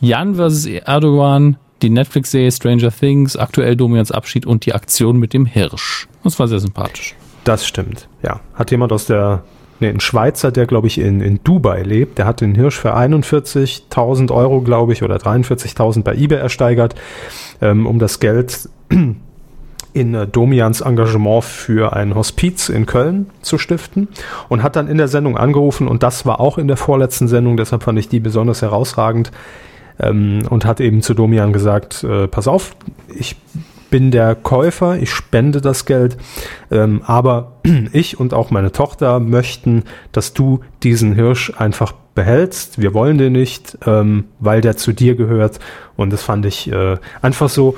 Jan 0.00 0.34
vs. 0.34 0.66
Erdogan, 0.66 1.56
die 1.82 1.90
Netflix-Serie 1.90 2.50
Stranger 2.50 2.90
Things, 2.90 3.36
aktuell 3.36 3.76
Domians 3.76 4.10
Abschied 4.10 4.46
und 4.46 4.66
die 4.66 4.74
Aktion 4.74 5.18
mit 5.18 5.32
dem 5.32 5.46
Hirsch. 5.46 6.08
Das 6.24 6.38
war 6.38 6.48
sehr 6.48 6.60
sympathisch. 6.60 7.14
Das 7.44 7.66
stimmt, 7.66 8.08
ja. 8.22 8.40
Hat 8.54 8.70
jemand 8.70 8.90
aus 8.90 9.06
der, 9.06 9.44
nee, 9.80 9.88
ein 9.88 10.00
Schweizer, 10.00 10.52
der 10.52 10.66
glaube 10.66 10.86
ich 10.86 10.98
in, 10.98 11.20
in 11.20 11.40
Dubai 11.42 11.82
lebt, 11.82 12.18
der 12.18 12.26
hat 12.26 12.40
den 12.40 12.54
Hirsch 12.54 12.78
für 12.78 12.96
41.000 12.96 14.32
Euro, 14.32 14.60
glaube 14.60 14.92
ich, 14.92 15.02
oder 15.02 15.16
43.000 15.16 16.02
bei 16.02 16.14
eBay 16.14 16.38
ersteigert, 16.38 16.94
ähm, 17.60 17.86
um 17.86 17.98
das 17.98 18.20
Geld 18.20 18.68
in 19.92 20.14
äh, 20.14 20.26
Domians 20.26 20.80
Engagement 20.80 21.44
für 21.44 21.94
ein 21.94 22.14
Hospiz 22.14 22.68
in 22.68 22.86
Köln 22.86 23.30
zu 23.42 23.58
stiften 23.58 24.08
und 24.48 24.62
hat 24.62 24.76
dann 24.76 24.88
in 24.88 24.98
der 24.98 25.08
Sendung 25.08 25.36
angerufen 25.38 25.88
und 25.88 26.02
das 26.02 26.26
war 26.26 26.40
auch 26.40 26.58
in 26.58 26.68
der 26.68 26.76
vorletzten 26.76 27.28
Sendung, 27.28 27.56
deshalb 27.56 27.82
fand 27.84 27.98
ich 27.98 28.08
die 28.08 28.20
besonders 28.20 28.62
herausragend 28.62 29.30
ähm, 30.00 30.42
und 30.50 30.64
hat 30.64 30.80
eben 30.80 31.02
zu 31.02 31.14
Domian 31.14 31.52
gesagt, 31.52 32.04
äh, 32.04 32.26
pass 32.26 32.48
auf, 32.48 32.76
ich 33.14 33.36
bin 33.94 34.10
der 34.10 34.34
Käufer, 34.34 34.96
ich 35.00 35.12
spende 35.12 35.60
das 35.60 35.84
Geld, 35.84 36.16
ähm, 36.72 37.02
aber 37.06 37.52
ich 37.92 38.18
und 38.18 38.34
auch 38.34 38.50
meine 38.50 38.72
Tochter 38.72 39.20
möchten, 39.20 39.84
dass 40.10 40.32
du 40.32 40.62
diesen 40.82 41.14
Hirsch 41.14 41.52
einfach 41.58 41.92
behältst. 42.16 42.80
Wir 42.80 42.92
wollen 42.92 43.18
den 43.18 43.34
nicht, 43.34 43.78
ähm, 43.86 44.24
weil 44.40 44.62
der 44.62 44.76
zu 44.76 44.92
dir 44.92 45.14
gehört. 45.14 45.60
Und 45.94 46.12
das 46.12 46.24
fand 46.24 46.44
ich 46.44 46.72
äh, 46.72 46.96
einfach 47.22 47.48
so, 47.48 47.76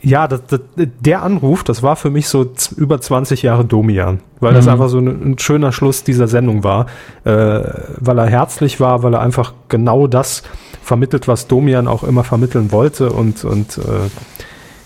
ja, 0.00 0.26
das, 0.26 0.40
das, 0.46 0.60
der 0.74 1.22
Anruf, 1.22 1.64
das 1.64 1.82
war 1.82 1.96
für 1.96 2.08
mich 2.08 2.28
so 2.28 2.50
über 2.74 2.98
20 2.98 3.42
Jahre 3.42 3.66
Domian, 3.66 4.20
weil 4.40 4.54
das 4.54 4.64
Mhm. 4.64 4.72
einfach 4.72 4.88
so 4.88 5.00
ein, 5.00 5.32
ein 5.32 5.38
schöner 5.38 5.70
Schluss 5.70 6.02
dieser 6.02 6.28
Sendung 6.28 6.64
war, 6.64 6.86
äh, 7.24 7.60
weil 8.00 8.18
er 8.18 8.26
herzlich 8.26 8.80
war, 8.80 9.02
weil 9.02 9.12
er 9.12 9.20
einfach 9.20 9.52
genau 9.68 10.06
das 10.06 10.44
vermittelt, 10.82 11.28
was 11.28 11.46
Domian 11.46 11.88
auch 11.88 12.04
immer 12.04 12.24
vermitteln 12.24 12.72
wollte 12.72 13.10
und, 13.10 13.44
und 13.44 13.76
äh, 13.76 14.08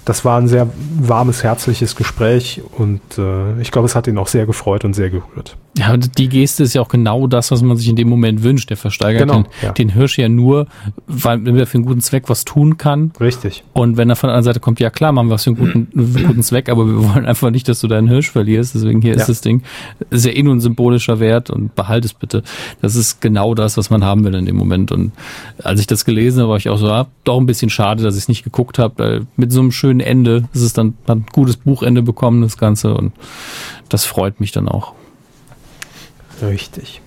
das 0.04 0.24
war 0.24 0.38
ein 0.40 0.48
sehr 0.48 0.68
warmes, 0.98 1.42
herzliches 1.44 1.94
Gespräch 1.96 2.60
und 2.78 3.00
äh, 3.18 3.60
ich 3.60 3.70
glaube, 3.70 3.86
es 3.86 3.94
hat 3.94 4.06
ihn 4.06 4.18
auch 4.18 4.28
sehr 4.28 4.46
gefreut 4.46 4.84
und 4.84 4.94
sehr 4.94 5.10
gerührt. 5.10 5.56
Ja, 5.78 5.92
und 5.92 6.18
die 6.18 6.28
Geste 6.28 6.64
ist 6.64 6.74
ja 6.74 6.82
auch 6.82 6.88
genau 6.88 7.28
das, 7.28 7.52
was 7.52 7.62
man 7.62 7.76
sich 7.76 7.88
in 7.88 7.94
dem 7.94 8.08
Moment 8.08 8.42
wünscht. 8.42 8.70
Der 8.70 8.76
versteigert 8.76 9.22
Genau, 9.28 9.42
den, 9.42 9.46
ja. 9.62 9.70
den 9.70 9.88
Hirsch 9.90 10.18
ja 10.18 10.28
nur, 10.28 10.66
weil 11.06 11.46
er 11.56 11.66
für 11.66 11.76
einen 11.78 11.84
guten 11.84 12.00
Zweck 12.00 12.24
was 12.28 12.44
tun 12.44 12.76
kann. 12.76 13.12
Richtig. 13.20 13.62
Und 13.72 13.96
wenn 13.96 14.10
er 14.10 14.16
von 14.16 14.28
der 14.28 14.34
anderen 14.36 14.52
Seite 14.52 14.60
kommt, 14.60 14.80
ja 14.80 14.90
klar, 14.90 15.12
machen 15.12 15.28
wir 15.28 15.34
was 15.34 15.44
für 15.44 15.50
einen 15.50 15.58
guten, 15.58 15.88
einen 16.18 16.26
guten 16.26 16.42
Zweck, 16.42 16.68
aber 16.68 16.86
wir 16.86 17.14
wollen 17.14 17.24
einfach 17.24 17.50
nicht, 17.50 17.68
dass 17.68 17.80
du 17.80 17.86
deinen 17.86 18.08
Hirsch 18.08 18.30
verlierst. 18.30 18.74
Deswegen 18.74 19.00
hier 19.00 19.14
Ja. 19.14 19.20
ist 19.20 19.28
das 19.28 19.42
Ding. 19.42 19.62
Ist 20.10 20.26
ja 20.26 20.32
eh 20.32 20.42
nur 20.42 20.54
ein 20.56 20.60
symbolischer 20.60 21.20
Wert 21.20 21.50
und 21.50 21.74
behalt 21.76 22.04
es 22.04 22.14
bitte. 22.14 22.42
Das 22.82 22.96
ist 22.96 23.20
genau 23.20 23.54
das, 23.54 23.76
was 23.76 23.90
man 23.90 24.04
haben 24.04 24.24
will 24.24 24.34
in 24.34 24.46
dem 24.46 24.56
Moment. 24.56 24.90
Und 24.90 25.12
als 25.62 25.78
ich 25.78 25.86
das 25.86 26.04
gelesen 26.04 26.40
habe, 26.40 26.50
war 26.50 26.56
ich 26.56 26.68
auch 26.68 26.78
so, 26.78 26.88
ah, 26.88 27.06
doch 27.22 27.38
ein 27.38 27.46
bisschen 27.46 27.70
schade, 27.70 28.02
dass 28.02 28.16
ich 28.16 28.22
es 28.22 28.28
nicht 28.28 28.42
geguckt 28.42 28.78
habe. 28.80 28.94
Weil 28.96 29.26
mit 29.36 29.52
so 29.52 29.60
einem 29.60 29.70
schönen 29.70 29.89
Ende 29.98 30.48
ist 30.52 30.62
es 30.62 30.72
dann 30.72 30.94
hat 31.08 31.18
ein 31.18 31.26
gutes 31.32 31.56
Buchende 31.56 32.02
bekommen, 32.02 32.42
das 32.42 32.56
Ganze. 32.56 32.94
Und 32.94 33.12
das 33.88 34.04
freut 34.04 34.38
mich 34.38 34.52
dann 34.52 34.68
auch. 34.68 34.92
Richtig. 36.40 37.02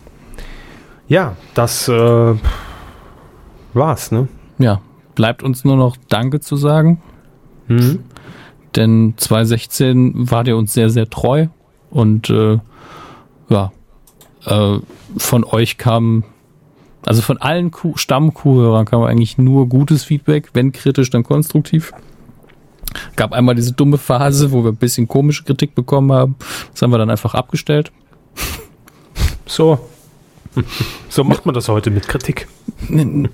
Ja, 1.07 1.35
das 1.53 1.87
äh, 1.87 2.35
war's, 3.73 4.11
ne? 4.11 4.27
Ja, 4.57 4.81
bleibt 5.15 5.43
uns 5.43 5.63
nur 5.63 5.77
noch 5.77 5.95
Danke 6.09 6.39
zu 6.39 6.55
sagen. 6.57 7.01
Mhm. 7.67 7.99
Denn 8.75 9.13
2016 9.17 10.31
war 10.31 10.43
der 10.43 10.57
uns 10.57 10.73
sehr, 10.73 10.89
sehr 10.89 11.09
treu. 11.09 11.47
Und 11.89 12.29
äh, 12.29 12.59
ja, 13.49 13.71
äh, 14.45 14.79
von 15.17 15.43
euch 15.43 15.77
kam, 15.77 16.23
also 17.05 17.21
von 17.21 17.37
allen 17.37 17.71
Kuh 17.71 17.95
Stammkuhhörern 17.97 18.85
kam 18.85 19.03
eigentlich 19.03 19.37
nur 19.37 19.69
gutes 19.69 20.03
Feedback, 20.03 20.49
wenn 20.53 20.71
kritisch, 20.71 21.09
dann 21.09 21.23
konstruktiv. 21.23 21.93
Gab 23.15 23.33
einmal 23.33 23.55
diese 23.55 23.73
dumme 23.73 23.97
Phase, 23.97 24.51
wo 24.51 24.63
wir 24.63 24.71
ein 24.71 24.77
bisschen 24.77 25.07
komische 25.07 25.43
Kritik 25.43 25.75
bekommen 25.75 26.11
haben. 26.11 26.35
Das 26.71 26.81
haben 26.81 26.91
wir 26.91 26.97
dann 26.97 27.09
einfach 27.09 27.33
abgestellt. 27.33 27.91
So. 29.45 29.79
So 31.09 31.23
macht 31.23 31.45
man 31.45 31.55
das 31.55 31.67
heute 31.67 31.89
mit 31.89 32.07
Kritik. 32.07 32.47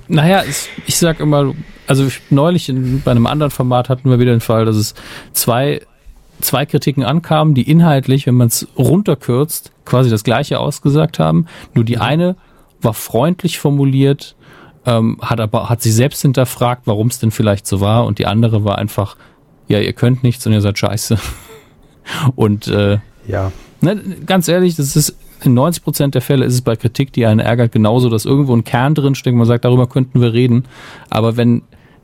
Naja, 0.08 0.44
es, 0.48 0.70
ich 0.86 0.98
sag 0.98 1.20
immer, 1.20 1.54
also 1.86 2.06
ich, 2.06 2.22
neulich 2.30 2.70
in, 2.70 3.02
bei 3.02 3.12
einem 3.12 3.28
anderen 3.28 3.52
Format 3.52 3.90
hatten 3.90 4.10
wir 4.10 4.20
wieder 4.20 4.32
den 4.32 4.40
Fall, 4.40 4.66
dass 4.66 4.78
es 4.78 4.94
zwei, 5.34 5.82
zwei 6.40 6.66
Kritiken 6.66 7.04
ankamen, 7.04 7.56
die 7.56 7.70
inhaltlich, 7.70 8.26
wenn 8.26 8.36
man 8.36 8.48
es 8.48 8.68
runterkürzt, 8.78 9.72
quasi 9.84 10.10
das 10.10 10.24
gleiche 10.24 10.60
ausgesagt 10.60 11.20
haben. 11.20 11.46
Nur 11.74 11.84
die 11.84 11.98
eine 11.98 12.38
war 12.82 12.94
freundlich 12.94 13.60
formuliert, 13.60 14.38
ähm, 14.86 15.18
hat 15.22 15.42
aber 15.42 15.70
hat 15.70 15.82
sich 15.82 15.94
selbst 15.94 16.22
hinterfragt, 16.22 16.84
warum 16.86 17.08
es 17.08 17.20
denn 17.20 17.32
vielleicht 17.32 17.68
so 17.68 17.82
war, 17.82 18.06
und 18.06 18.20
die 18.20 18.28
andere 18.28 18.64
war 18.64 18.78
einfach, 18.78 19.18
ja, 19.70 19.80
ihr 19.80 19.94
könnt 19.94 20.24
nichts 20.24 20.46
und 20.46 20.52
ihr 20.54 20.62
seid 20.62 20.78
scheiße. 20.78 21.18
Und 22.36 22.68
äh, 22.68 22.98
Ja. 23.28 23.52
Ne, 23.82 24.02
ganz 24.26 24.48
ehrlich, 24.48 24.76
das 24.76 24.96
ist 24.96 25.16
in 25.46 25.54
90 25.54 25.84
Prozent 25.84 26.16
der 26.16 26.22
Fälle 26.22 26.44
ist 26.44 26.54
es 26.54 26.62
bei 26.62 26.76
Kritik, 26.76 27.14
die 27.14 27.26
einen 27.26 27.40
ärgert, 27.40 27.72
genauso, 27.72 28.10
dass 28.10 28.26
irgendwo 28.26 28.54
ein 28.56 28.64
Kern 28.64 28.96
drin 28.96 29.16
steckt, 29.16 29.38
man 29.38 29.46
sagt, 29.46 29.64
darüber 29.64 29.88
könnten 29.88 30.22
wir 30.22 30.34
reden. 30.34 30.66
Aber 31.10 31.38
wenn 31.38 31.62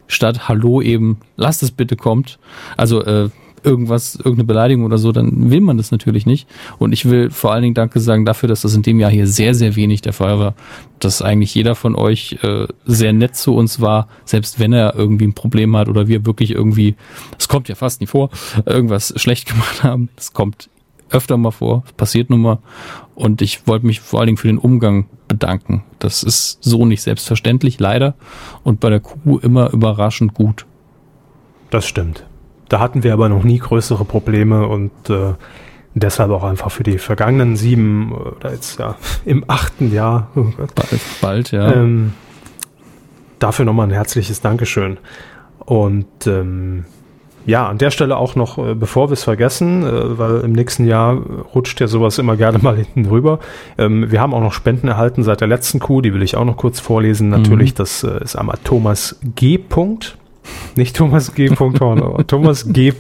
statt 0.08 0.48
Hallo 0.48 0.82
eben, 0.82 1.20
lasst 1.36 1.64
es 1.64 1.72
bitte 1.72 1.96
kommt, 1.96 2.40
also 2.78 3.04
äh, 3.04 3.30
irgendwas, 3.66 4.16
irgendeine 4.16 4.46
Beleidigung 4.46 4.86
oder 4.86 4.98
so, 4.98 5.12
dann 5.12 5.50
will 5.50 5.62
man 5.62 5.78
das 5.78 5.92
natürlich 5.92 6.26
nicht. 6.26 6.48
Und 6.78 6.92
ich 6.92 7.10
will 7.10 7.32
vor 7.32 7.52
allen 7.52 7.64
Dingen 7.64 7.74
Danke 7.74 8.00
sagen 8.00 8.26
dafür, 8.26 8.48
dass 8.48 8.62
das 8.62 8.76
in 8.76 8.84
dem 8.84 9.00
Jahr 9.00 9.12
hier 9.12 9.28
sehr, 9.28 9.56
sehr 9.56 9.76
wenig 9.76 10.02
der 10.02 10.14
Fall 10.14 10.40
war. 10.40 10.56
Dass 11.00 11.22
eigentlich 11.22 11.54
jeder 11.56 11.76
von 11.76 11.96
euch 11.96 12.38
äh, 12.44 12.68
sehr 12.86 13.14
nett 13.14 13.36
zu 13.36 13.56
uns 13.56 13.82
war, 13.82 14.08
selbst 14.24 14.60
wenn 14.60 14.74
er 14.74 14.96
irgendwie 14.96 15.26
ein 15.26 15.34
Problem 15.34 15.76
hat 15.76 15.90
oder 15.90 16.08
wir 16.08 16.26
wirklich 16.26 16.52
irgendwie, 16.52 16.96
es 17.38 17.48
kommt 17.48 17.68
ja 17.68 17.76
fast 17.76 18.02
nie 18.02 18.08
vor, 18.08 18.30
irgendwas 18.66 19.14
schlecht 19.18 19.48
gemacht 19.50 19.84
haben. 19.84 20.10
Das 20.16 20.34
kommt 20.34 20.70
öfter 21.10 21.38
mal 21.38 21.52
vor, 21.52 21.84
passiert 21.98 22.30
nun 22.30 22.42
mal. 22.42 22.60
Und 23.16 23.42
ich 23.42 23.68
wollte 23.68 23.86
mich 23.86 24.02
vor 24.02 24.20
allen 24.20 24.28
Dingen 24.28 24.38
für 24.38 24.48
den 24.48 24.58
Umgang 24.58 25.08
bedanken. 25.28 25.84
Das 26.00 26.24
ist 26.24 26.60
so 26.62 26.86
nicht 26.86 27.02
selbstverständlich, 27.02 27.80
leider. 27.80 28.16
Und 28.64 28.80
bei 28.80 28.90
der 28.90 29.00
Kuh 29.00 29.38
immer 29.40 29.72
überraschend 29.72 30.34
gut. 30.34 30.66
Das 31.70 31.88
stimmt. 31.88 32.26
Da 32.70 32.80
hatten 32.80 33.04
wir 33.04 33.14
aber 33.14 33.30
noch 33.30 33.44
nie 33.44 33.60
größere 33.60 34.06
Probleme 34.06 34.68
und 34.68 34.92
äh, 35.10 35.34
deshalb 35.94 36.32
auch 36.32 36.44
einfach 36.44 36.72
für 36.72 36.84
die 36.84 36.98
vergangenen 36.98 37.56
sieben 37.56 38.12
oder 38.12 38.52
jetzt 38.52 38.80
ja 38.80 38.96
im 39.24 39.46
achten 39.48 39.92
Jahr 39.92 40.30
oh 40.36 40.46
Bald, 40.58 41.02
bald 41.22 41.52
ja. 41.52 41.74
ähm, 41.74 42.14
dafür 43.40 43.66
nochmal 43.66 43.88
ein 43.88 43.94
herzliches 43.94 44.42
Dankeschön. 44.42 44.98
Und 45.60 46.28
ähm, 46.28 46.86
ja, 47.46 47.68
an 47.68 47.78
der 47.78 47.92
Stelle 47.92 48.18
auch 48.18 48.36
noch, 48.36 48.58
äh, 48.58 48.74
bevor 48.74 49.10
wir 49.10 49.14
es 49.14 49.24
vergessen, 49.24 49.84
äh, 49.84 50.18
weil 50.18 50.42
im 50.42 50.52
nächsten 50.52 50.86
Jahr 50.86 51.16
rutscht 51.54 51.80
ja 51.80 51.88
sowas 51.88 52.18
immer 52.18 52.36
gerne 52.36 52.58
mal 52.62 52.76
hinten 52.76 53.06
rüber. 53.06 53.40
Ähm, 53.78 54.12
wir 54.12 54.20
haben 54.20 54.34
auch 54.34 54.42
noch 54.42 54.54
Spenden 54.54 54.88
erhalten 54.88 55.24
seit 55.24 55.42
der 55.42 55.48
letzten 55.48 55.80
Kuh, 55.80 56.02
die 56.02 56.14
will 56.14 56.24
ich 56.24 56.36
auch 56.36 56.46
noch 56.46 56.58
kurz 56.58 56.80
vorlesen. 56.80 57.30
Natürlich, 57.30 57.74
das 57.74 58.04
äh, 58.04 58.24
ist 58.24 58.36
einmal 58.36 58.58
Thomas 58.64 59.20
G. 59.36 59.58
Punkt. 59.58 60.18
Nicht 60.76 60.96
Thomas 60.96 61.34
G. 61.34 61.50
Horn, 61.50 62.02
aber 62.02 62.26
Thomas 62.28 62.72
G. 62.72 62.94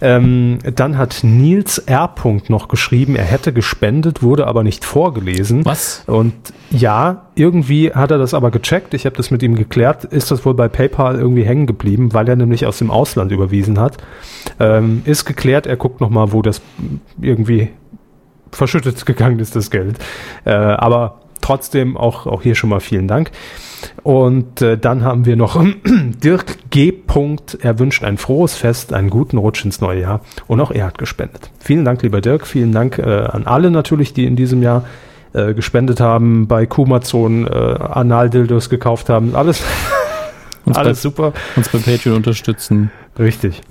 Ähm, 0.00 0.58
dann 0.74 0.98
hat 0.98 1.20
Nils 1.22 1.78
R. 1.78 2.14
Noch 2.48 2.68
geschrieben, 2.68 3.16
er 3.16 3.24
hätte 3.24 3.52
gespendet, 3.52 4.22
wurde 4.22 4.46
aber 4.46 4.62
nicht 4.62 4.84
vorgelesen. 4.84 5.64
Was? 5.64 6.02
Und 6.06 6.34
ja, 6.70 7.26
irgendwie 7.34 7.92
hat 7.92 8.10
er 8.10 8.18
das 8.18 8.34
aber 8.34 8.50
gecheckt. 8.50 8.92
Ich 8.92 9.06
habe 9.06 9.16
das 9.16 9.30
mit 9.30 9.42
ihm 9.42 9.54
geklärt. 9.54 10.04
Ist 10.04 10.30
das 10.30 10.44
wohl 10.44 10.54
bei 10.54 10.68
PayPal 10.68 11.16
irgendwie 11.16 11.44
hängen 11.44 11.66
geblieben, 11.66 12.12
weil 12.12 12.28
er 12.28 12.36
nämlich 12.36 12.66
aus 12.66 12.78
dem 12.78 12.90
Ausland 12.90 13.32
überwiesen 13.32 13.80
hat. 13.80 13.96
Ähm, 14.60 15.02
ist 15.06 15.24
geklärt. 15.24 15.66
Er 15.66 15.76
guckt 15.76 16.00
noch 16.00 16.10
mal, 16.10 16.32
wo 16.32 16.42
das 16.42 16.60
irgendwie 17.20 17.70
verschüttet 18.50 19.04
gegangen 19.06 19.38
ist, 19.38 19.56
das 19.56 19.70
Geld. 19.70 19.96
Äh, 20.44 20.50
aber 20.52 21.20
trotzdem 21.40 21.96
auch, 21.96 22.26
auch 22.26 22.42
hier 22.42 22.54
schon 22.54 22.70
mal 22.70 22.80
vielen 22.80 23.08
Dank. 23.08 23.30
Und 24.02 24.62
äh, 24.62 24.78
dann 24.78 25.04
haben 25.04 25.26
wir 25.26 25.36
noch 25.36 25.62
Dirk 25.84 26.70
G. 26.70 26.92
Punkt. 26.92 27.58
Er 27.60 27.78
wünscht 27.78 28.04
ein 28.04 28.18
frohes 28.18 28.54
Fest, 28.54 28.92
einen 28.92 29.10
guten 29.10 29.38
Rutsch 29.38 29.64
ins 29.64 29.80
neue 29.80 30.00
Jahr. 30.00 30.20
Und 30.46 30.60
auch 30.60 30.70
er 30.70 30.86
hat 30.86 30.98
gespendet. 30.98 31.50
Vielen 31.58 31.84
Dank, 31.84 32.02
lieber 32.02 32.20
Dirk. 32.20 32.46
Vielen 32.46 32.72
Dank 32.72 32.98
äh, 32.98 33.02
an 33.02 33.46
alle 33.46 33.70
natürlich, 33.70 34.12
die 34.12 34.24
in 34.24 34.36
diesem 34.36 34.62
Jahr 34.62 34.84
äh, 35.32 35.54
gespendet 35.54 36.00
haben, 36.00 36.46
bei 36.46 36.66
Kumazon 36.66 37.46
äh, 37.46 37.50
Analdildos 37.50 38.70
gekauft 38.70 39.08
haben. 39.08 39.34
Alles, 39.34 39.62
Uns 40.64 40.76
alles 40.76 40.98
bei, 40.98 41.02
super. 41.02 41.32
Uns 41.56 41.68
bei 41.68 41.78
Patreon 41.78 42.16
unterstützen. 42.16 42.90
Richtig. 43.18 43.62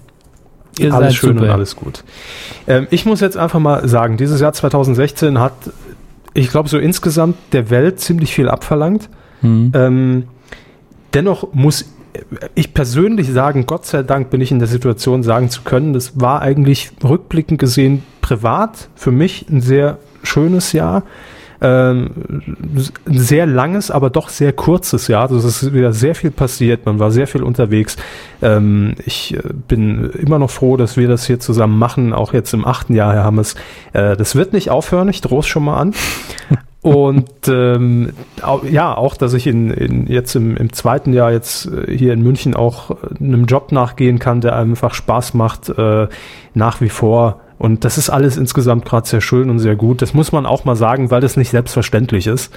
Ihr 0.79 0.93
alles 0.93 1.15
schön 1.15 1.37
super. 1.37 1.43
und 1.43 1.49
alles 1.49 1.75
gut. 1.75 2.03
Ähm, 2.67 2.87
ich 2.89 3.05
muss 3.05 3.21
jetzt 3.21 3.37
einfach 3.37 3.59
mal 3.59 3.87
sagen, 3.87 4.17
dieses 4.17 4.41
Jahr 4.41 4.53
2016 4.53 5.39
hat, 5.39 5.53
ich 6.33 6.49
glaube, 6.49 6.67
so 6.69 6.79
insgesamt 6.79 7.37
der 7.51 7.69
Welt 7.69 7.99
ziemlich 7.99 8.33
viel 8.33 8.49
abverlangt. 8.49 9.09
Hm. 9.43 9.71
Ähm, 9.75 10.23
dennoch 11.13 11.53
muss 11.53 11.85
ich 12.55 12.73
persönlich 12.73 13.29
sagen, 13.31 13.65
Gott 13.65 13.85
sei 13.85 14.03
Dank 14.03 14.29
bin 14.29 14.41
ich 14.41 14.51
in 14.51 14.59
der 14.59 14.67
Situation, 14.67 15.23
sagen 15.23 15.49
zu 15.49 15.61
können, 15.63 15.93
das 15.93 16.19
war 16.19 16.41
eigentlich 16.41 16.91
rückblickend 17.03 17.59
gesehen 17.59 18.03
privat 18.21 18.89
für 18.95 19.11
mich 19.11 19.47
ein 19.49 19.61
sehr 19.61 19.97
schönes 20.23 20.73
Jahr. 20.73 21.03
Ähm, 21.61 22.11
ein 23.05 23.19
sehr 23.19 23.45
langes, 23.45 23.89
aber 23.89 24.09
doch 24.09 24.27
sehr 24.27 24.51
kurzes 24.51 25.07
Jahr. 25.07 25.21
Also 25.23 25.37
es 25.37 25.63
ist 25.63 25.73
wieder 25.73 25.93
sehr 25.93 26.13
viel 26.13 26.31
passiert. 26.31 26.85
Man 26.85 26.99
war 26.99 27.09
sehr 27.09 27.25
viel 27.25 27.41
unterwegs. 27.41 27.95
Ähm, 28.41 28.95
ich 29.05 29.33
äh, 29.33 29.41
bin 29.67 30.09
immer 30.11 30.39
noch 30.39 30.49
froh, 30.49 30.75
dass 30.75 30.97
wir 30.97 31.07
das 31.07 31.25
hier 31.25 31.39
zusammen 31.39 31.79
machen, 31.79 32.11
auch 32.11 32.33
jetzt 32.33 32.53
im 32.53 32.65
achten 32.65 32.93
Jahr, 32.95 33.13
Herr 33.13 33.23
Hammes. 33.23 33.55
Äh, 33.93 34.17
das 34.17 34.35
wird 34.35 34.51
nicht 34.51 34.71
aufhören, 34.71 35.07
ich 35.07 35.21
drohe 35.21 35.39
es 35.39 35.47
schon 35.47 35.63
mal 35.63 35.77
an. 35.77 35.93
Und 36.83 37.29
ähm, 37.47 38.11
au- 38.41 38.61
ja, 38.69 38.93
auch, 38.95 39.15
dass 39.15 39.33
ich 39.33 39.47
in, 39.47 39.71
in 39.71 40.05
jetzt 40.07 40.35
im, 40.35 40.55
im 40.57 40.71
zweiten 40.73 41.13
Jahr 41.13 41.31
jetzt 41.31 41.65
äh, 41.65 41.97
hier 41.97 42.11
in 42.13 42.21
München 42.21 42.55
auch 42.55 42.91
äh, 42.91 42.95
einem 43.23 43.45
Job 43.45 43.71
nachgehen 43.71 44.19
kann, 44.19 44.41
der 44.41 44.55
einem 44.57 44.71
einfach 44.71 44.93
Spaß 44.93 45.33
macht, 45.33 45.69
äh, 45.69 46.07
nach 46.53 46.81
wie 46.81 46.89
vor. 46.89 47.39
Und 47.57 47.85
das 47.85 47.97
ist 47.97 48.09
alles 48.09 48.35
insgesamt 48.35 48.83
gerade 48.83 49.07
sehr 49.07 49.21
schön 49.21 49.49
und 49.49 49.59
sehr 49.59 49.77
gut. 49.77 50.01
Das 50.01 50.13
muss 50.13 50.33
man 50.33 50.45
auch 50.45 50.65
mal 50.65 50.75
sagen, 50.75 51.09
weil 51.09 51.21
das 51.21 51.37
nicht 51.37 51.51
selbstverständlich 51.51 52.27
ist. 52.27 52.53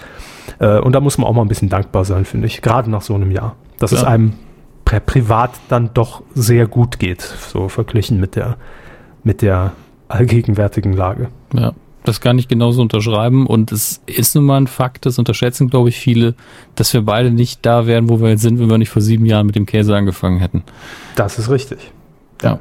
Äh, 0.59 0.81
und 0.81 0.93
da 0.95 1.01
muss 1.01 1.19
man 1.19 1.27
auch 1.29 1.33
mal 1.35 1.43
ein 1.43 1.49
bisschen 1.49 1.69
dankbar 1.69 2.05
sein, 2.05 2.25
finde 2.25 2.49
ich, 2.49 2.63
gerade 2.63 2.91
nach 2.91 3.03
so 3.03 3.15
einem 3.15 3.31
Jahr. 3.31 3.55
Dass 3.79 3.93
es 3.93 4.03
Ja. 4.03 4.09
einem 4.09 4.33
pri- 4.85 4.99
privat 5.01 5.53
dann 5.69 5.91
doch 5.95 6.23
sehr 6.35 6.67
gut 6.67 6.99
geht, 6.99 7.21
so 7.23 7.69
verglichen 7.69 8.19
mit 8.19 8.35
der, 8.35 8.57
mit 9.23 9.41
der 9.43 9.71
allgegenwärtigen 10.09 10.93
Lage. 10.95 11.29
Ja, 11.53 11.73
das 12.07 12.21
kann 12.21 12.39
ich 12.39 12.49
genauso 12.49 12.81
unterschreiben. 12.81 13.47
Und 13.47 13.73
es 13.73 14.01
ist 14.07 14.35
nun 14.35 14.45
mal 14.45 14.59
ein 14.59 14.67
Fakt, 14.67 15.07
das 15.07 15.19
unterschätzen, 15.19 15.69
glaube 15.69 15.89
ich, 15.89 15.97
viele, 15.97 16.35
dass 16.75 16.93
wir 16.95 17.03
beide 17.03 17.31
nicht 17.31 17.67
da 17.67 17.87
wären, 17.87 18.09
wo 18.09 18.21
wir 18.21 18.31
jetzt 18.31 18.43
sind, 18.43 18.59
wenn 18.59 18.71
wir 18.71 18.79
nicht 18.79 18.91
vor 18.91 19.03
sieben 19.03 19.27
Jahren 19.27 19.47
mit 19.47 19.57
dem 19.57 19.67
Käse 19.67 19.95
angefangen 19.95 20.39
hätten. 20.39 20.63
Das 21.17 21.39
ist 21.39 21.51
richtig. 21.51 21.79
Ja. 22.43 22.61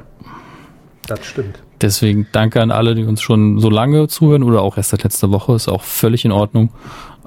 Das 1.06 1.24
stimmt. 1.24 1.60
Deswegen 1.80 2.26
danke 2.32 2.60
an 2.60 2.70
alle, 2.70 2.94
die 2.94 3.04
uns 3.04 3.22
schon 3.22 3.60
so 3.60 3.70
lange 3.70 4.08
zuhören 4.08 4.42
oder 4.42 4.62
auch 4.62 4.76
erst 4.76 4.90
seit 4.90 5.04
letzter 5.04 5.30
Woche. 5.30 5.54
Ist 5.54 5.68
auch 5.68 5.84
völlig 5.84 6.24
in 6.24 6.32
Ordnung. 6.32 6.70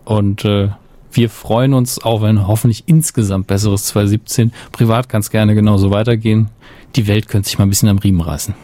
Und 0.04 0.44
äh, 0.44 0.70
wir 1.12 1.30
freuen 1.30 1.74
uns 1.74 2.00
auf 2.00 2.24
ein 2.24 2.48
hoffentlich 2.48 2.84
insgesamt 2.88 3.48
besseres 3.48 3.86
2017. 3.86 4.52
Privat 4.72 5.08
kann 5.08 5.22
es 5.22 5.30
gerne 5.30 5.56
genauso 5.56 5.92
weitergehen. 5.92 6.50
Die 6.96 7.08
Welt 7.08 7.28
könnte 7.28 7.48
sich 7.48 7.58
mal 7.58 7.66
ein 7.66 7.70
bisschen 7.70 7.90
am 7.90 8.00
Riemen 8.00 8.22
reißen. 8.22 8.56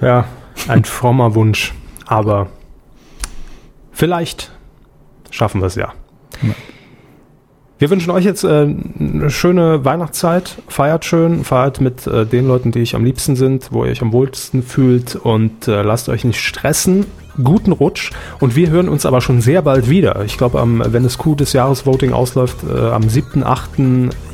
Ja, 0.00 0.26
ein 0.66 0.84
frommer 0.84 1.34
Wunsch. 1.34 1.74
Aber 2.06 2.48
vielleicht 3.92 4.50
schaffen 5.30 5.60
wir 5.60 5.66
es 5.66 5.74
ja. 5.74 5.92
Ja. 6.42 6.54
Wir 7.80 7.90
wünschen 7.90 8.10
euch 8.10 8.24
jetzt 8.24 8.42
äh, 8.42 8.66
eine 8.98 9.30
schöne 9.30 9.84
Weihnachtszeit. 9.84 10.56
Feiert 10.66 11.04
schön, 11.04 11.44
feiert 11.44 11.80
mit 11.80 12.08
äh, 12.08 12.26
den 12.26 12.48
Leuten, 12.48 12.72
die 12.72 12.80
euch 12.82 12.96
am 12.96 13.04
liebsten 13.04 13.36
sind, 13.36 13.68
wo 13.70 13.84
ihr 13.84 13.92
euch 13.92 14.02
am 14.02 14.12
wohlsten 14.12 14.64
fühlt 14.64 15.14
und 15.14 15.68
äh, 15.68 15.82
lasst 15.82 16.08
euch 16.08 16.24
nicht 16.24 16.40
stressen. 16.40 17.06
Guten 17.40 17.70
Rutsch 17.70 18.10
und 18.40 18.56
wir 18.56 18.70
hören 18.70 18.88
uns 18.88 19.06
aber 19.06 19.20
schon 19.20 19.40
sehr 19.40 19.62
bald 19.62 19.88
wieder. 19.88 20.24
Ich 20.24 20.36
glaube, 20.36 20.60
wenn 20.60 21.04
das 21.04 21.18
Q 21.18 21.36
des 21.36 21.52
Jahresvoting 21.52 22.12
ausläuft, 22.12 22.56
äh, 22.68 22.76
am 22.76 23.08
7., 23.08 23.44
8. 23.44 23.70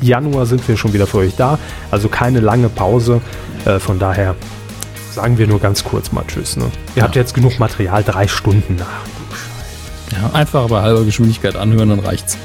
Januar 0.01 0.47
sind 0.47 0.67
wir 0.67 0.75
schon 0.75 0.93
wieder 0.93 1.05
für 1.05 1.19
euch 1.19 1.35
da. 1.35 1.59
Also 1.91 2.09
keine 2.09 2.39
lange 2.39 2.67
Pause. 2.67 3.21
Äh, 3.65 3.77
von 3.77 3.99
daher 3.99 4.35
sagen 5.15 5.37
wir 5.37 5.47
nur 5.47 5.59
ganz 5.59 5.83
kurz 5.83 6.11
mal 6.11 6.23
Tschüss. 6.27 6.57
Ne? 6.57 6.69
Ihr 6.95 7.03
habt 7.03 7.15
jetzt 7.15 7.33
genug 7.33 7.57
Material, 7.59 8.03
drei 8.03 8.27
Stunden 8.27 8.75
nach. 8.75 9.05
Ja, 10.11 10.31
einfach 10.33 10.67
bei 10.67 10.81
halber 10.81 11.03
Geschwindigkeit 11.03 11.55
anhören, 11.55 11.89
dann 11.89 11.99
reicht's. 11.99 12.37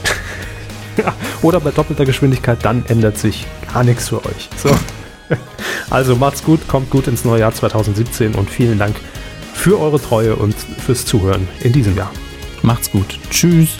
Oder 1.42 1.60
bei 1.60 1.70
doppelter 1.70 2.04
Geschwindigkeit, 2.04 2.58
dann 2.62 2.84
ändert 2.86 3.18
sich 3.18 3.46
gar 3.72 3.84
nichts 3.84 4.08
für 4.08 4.24
euch. 4.24 4.48
So. 4.56 4.70
Also 5.90 6.14
macht's 6.14 6.44
gut, 6.44 6.68
kommt 6.68 6.88
gut 6.90 7.08
ins 7.08 7.24
neue 7.24 7.40
Jahr 7.40 7.52
2017 7.52 8.36
und 8.36 8.48
vielen 8.48 8.78
Dank 8.78 8.94
für 9.52 9.80
eure 9.80 10.00
Treue 10.00 10.36
und 10.36 10.54
fürs 10.54 11.04
Zuhören 11.04 11.48
in 11.64 11.72
diesem 11.72 11.96
Jahr. 11.96 12.12
Macht's 12.62 12.92
gut. 12.92 13.18
Tschüss. 13.28 13.70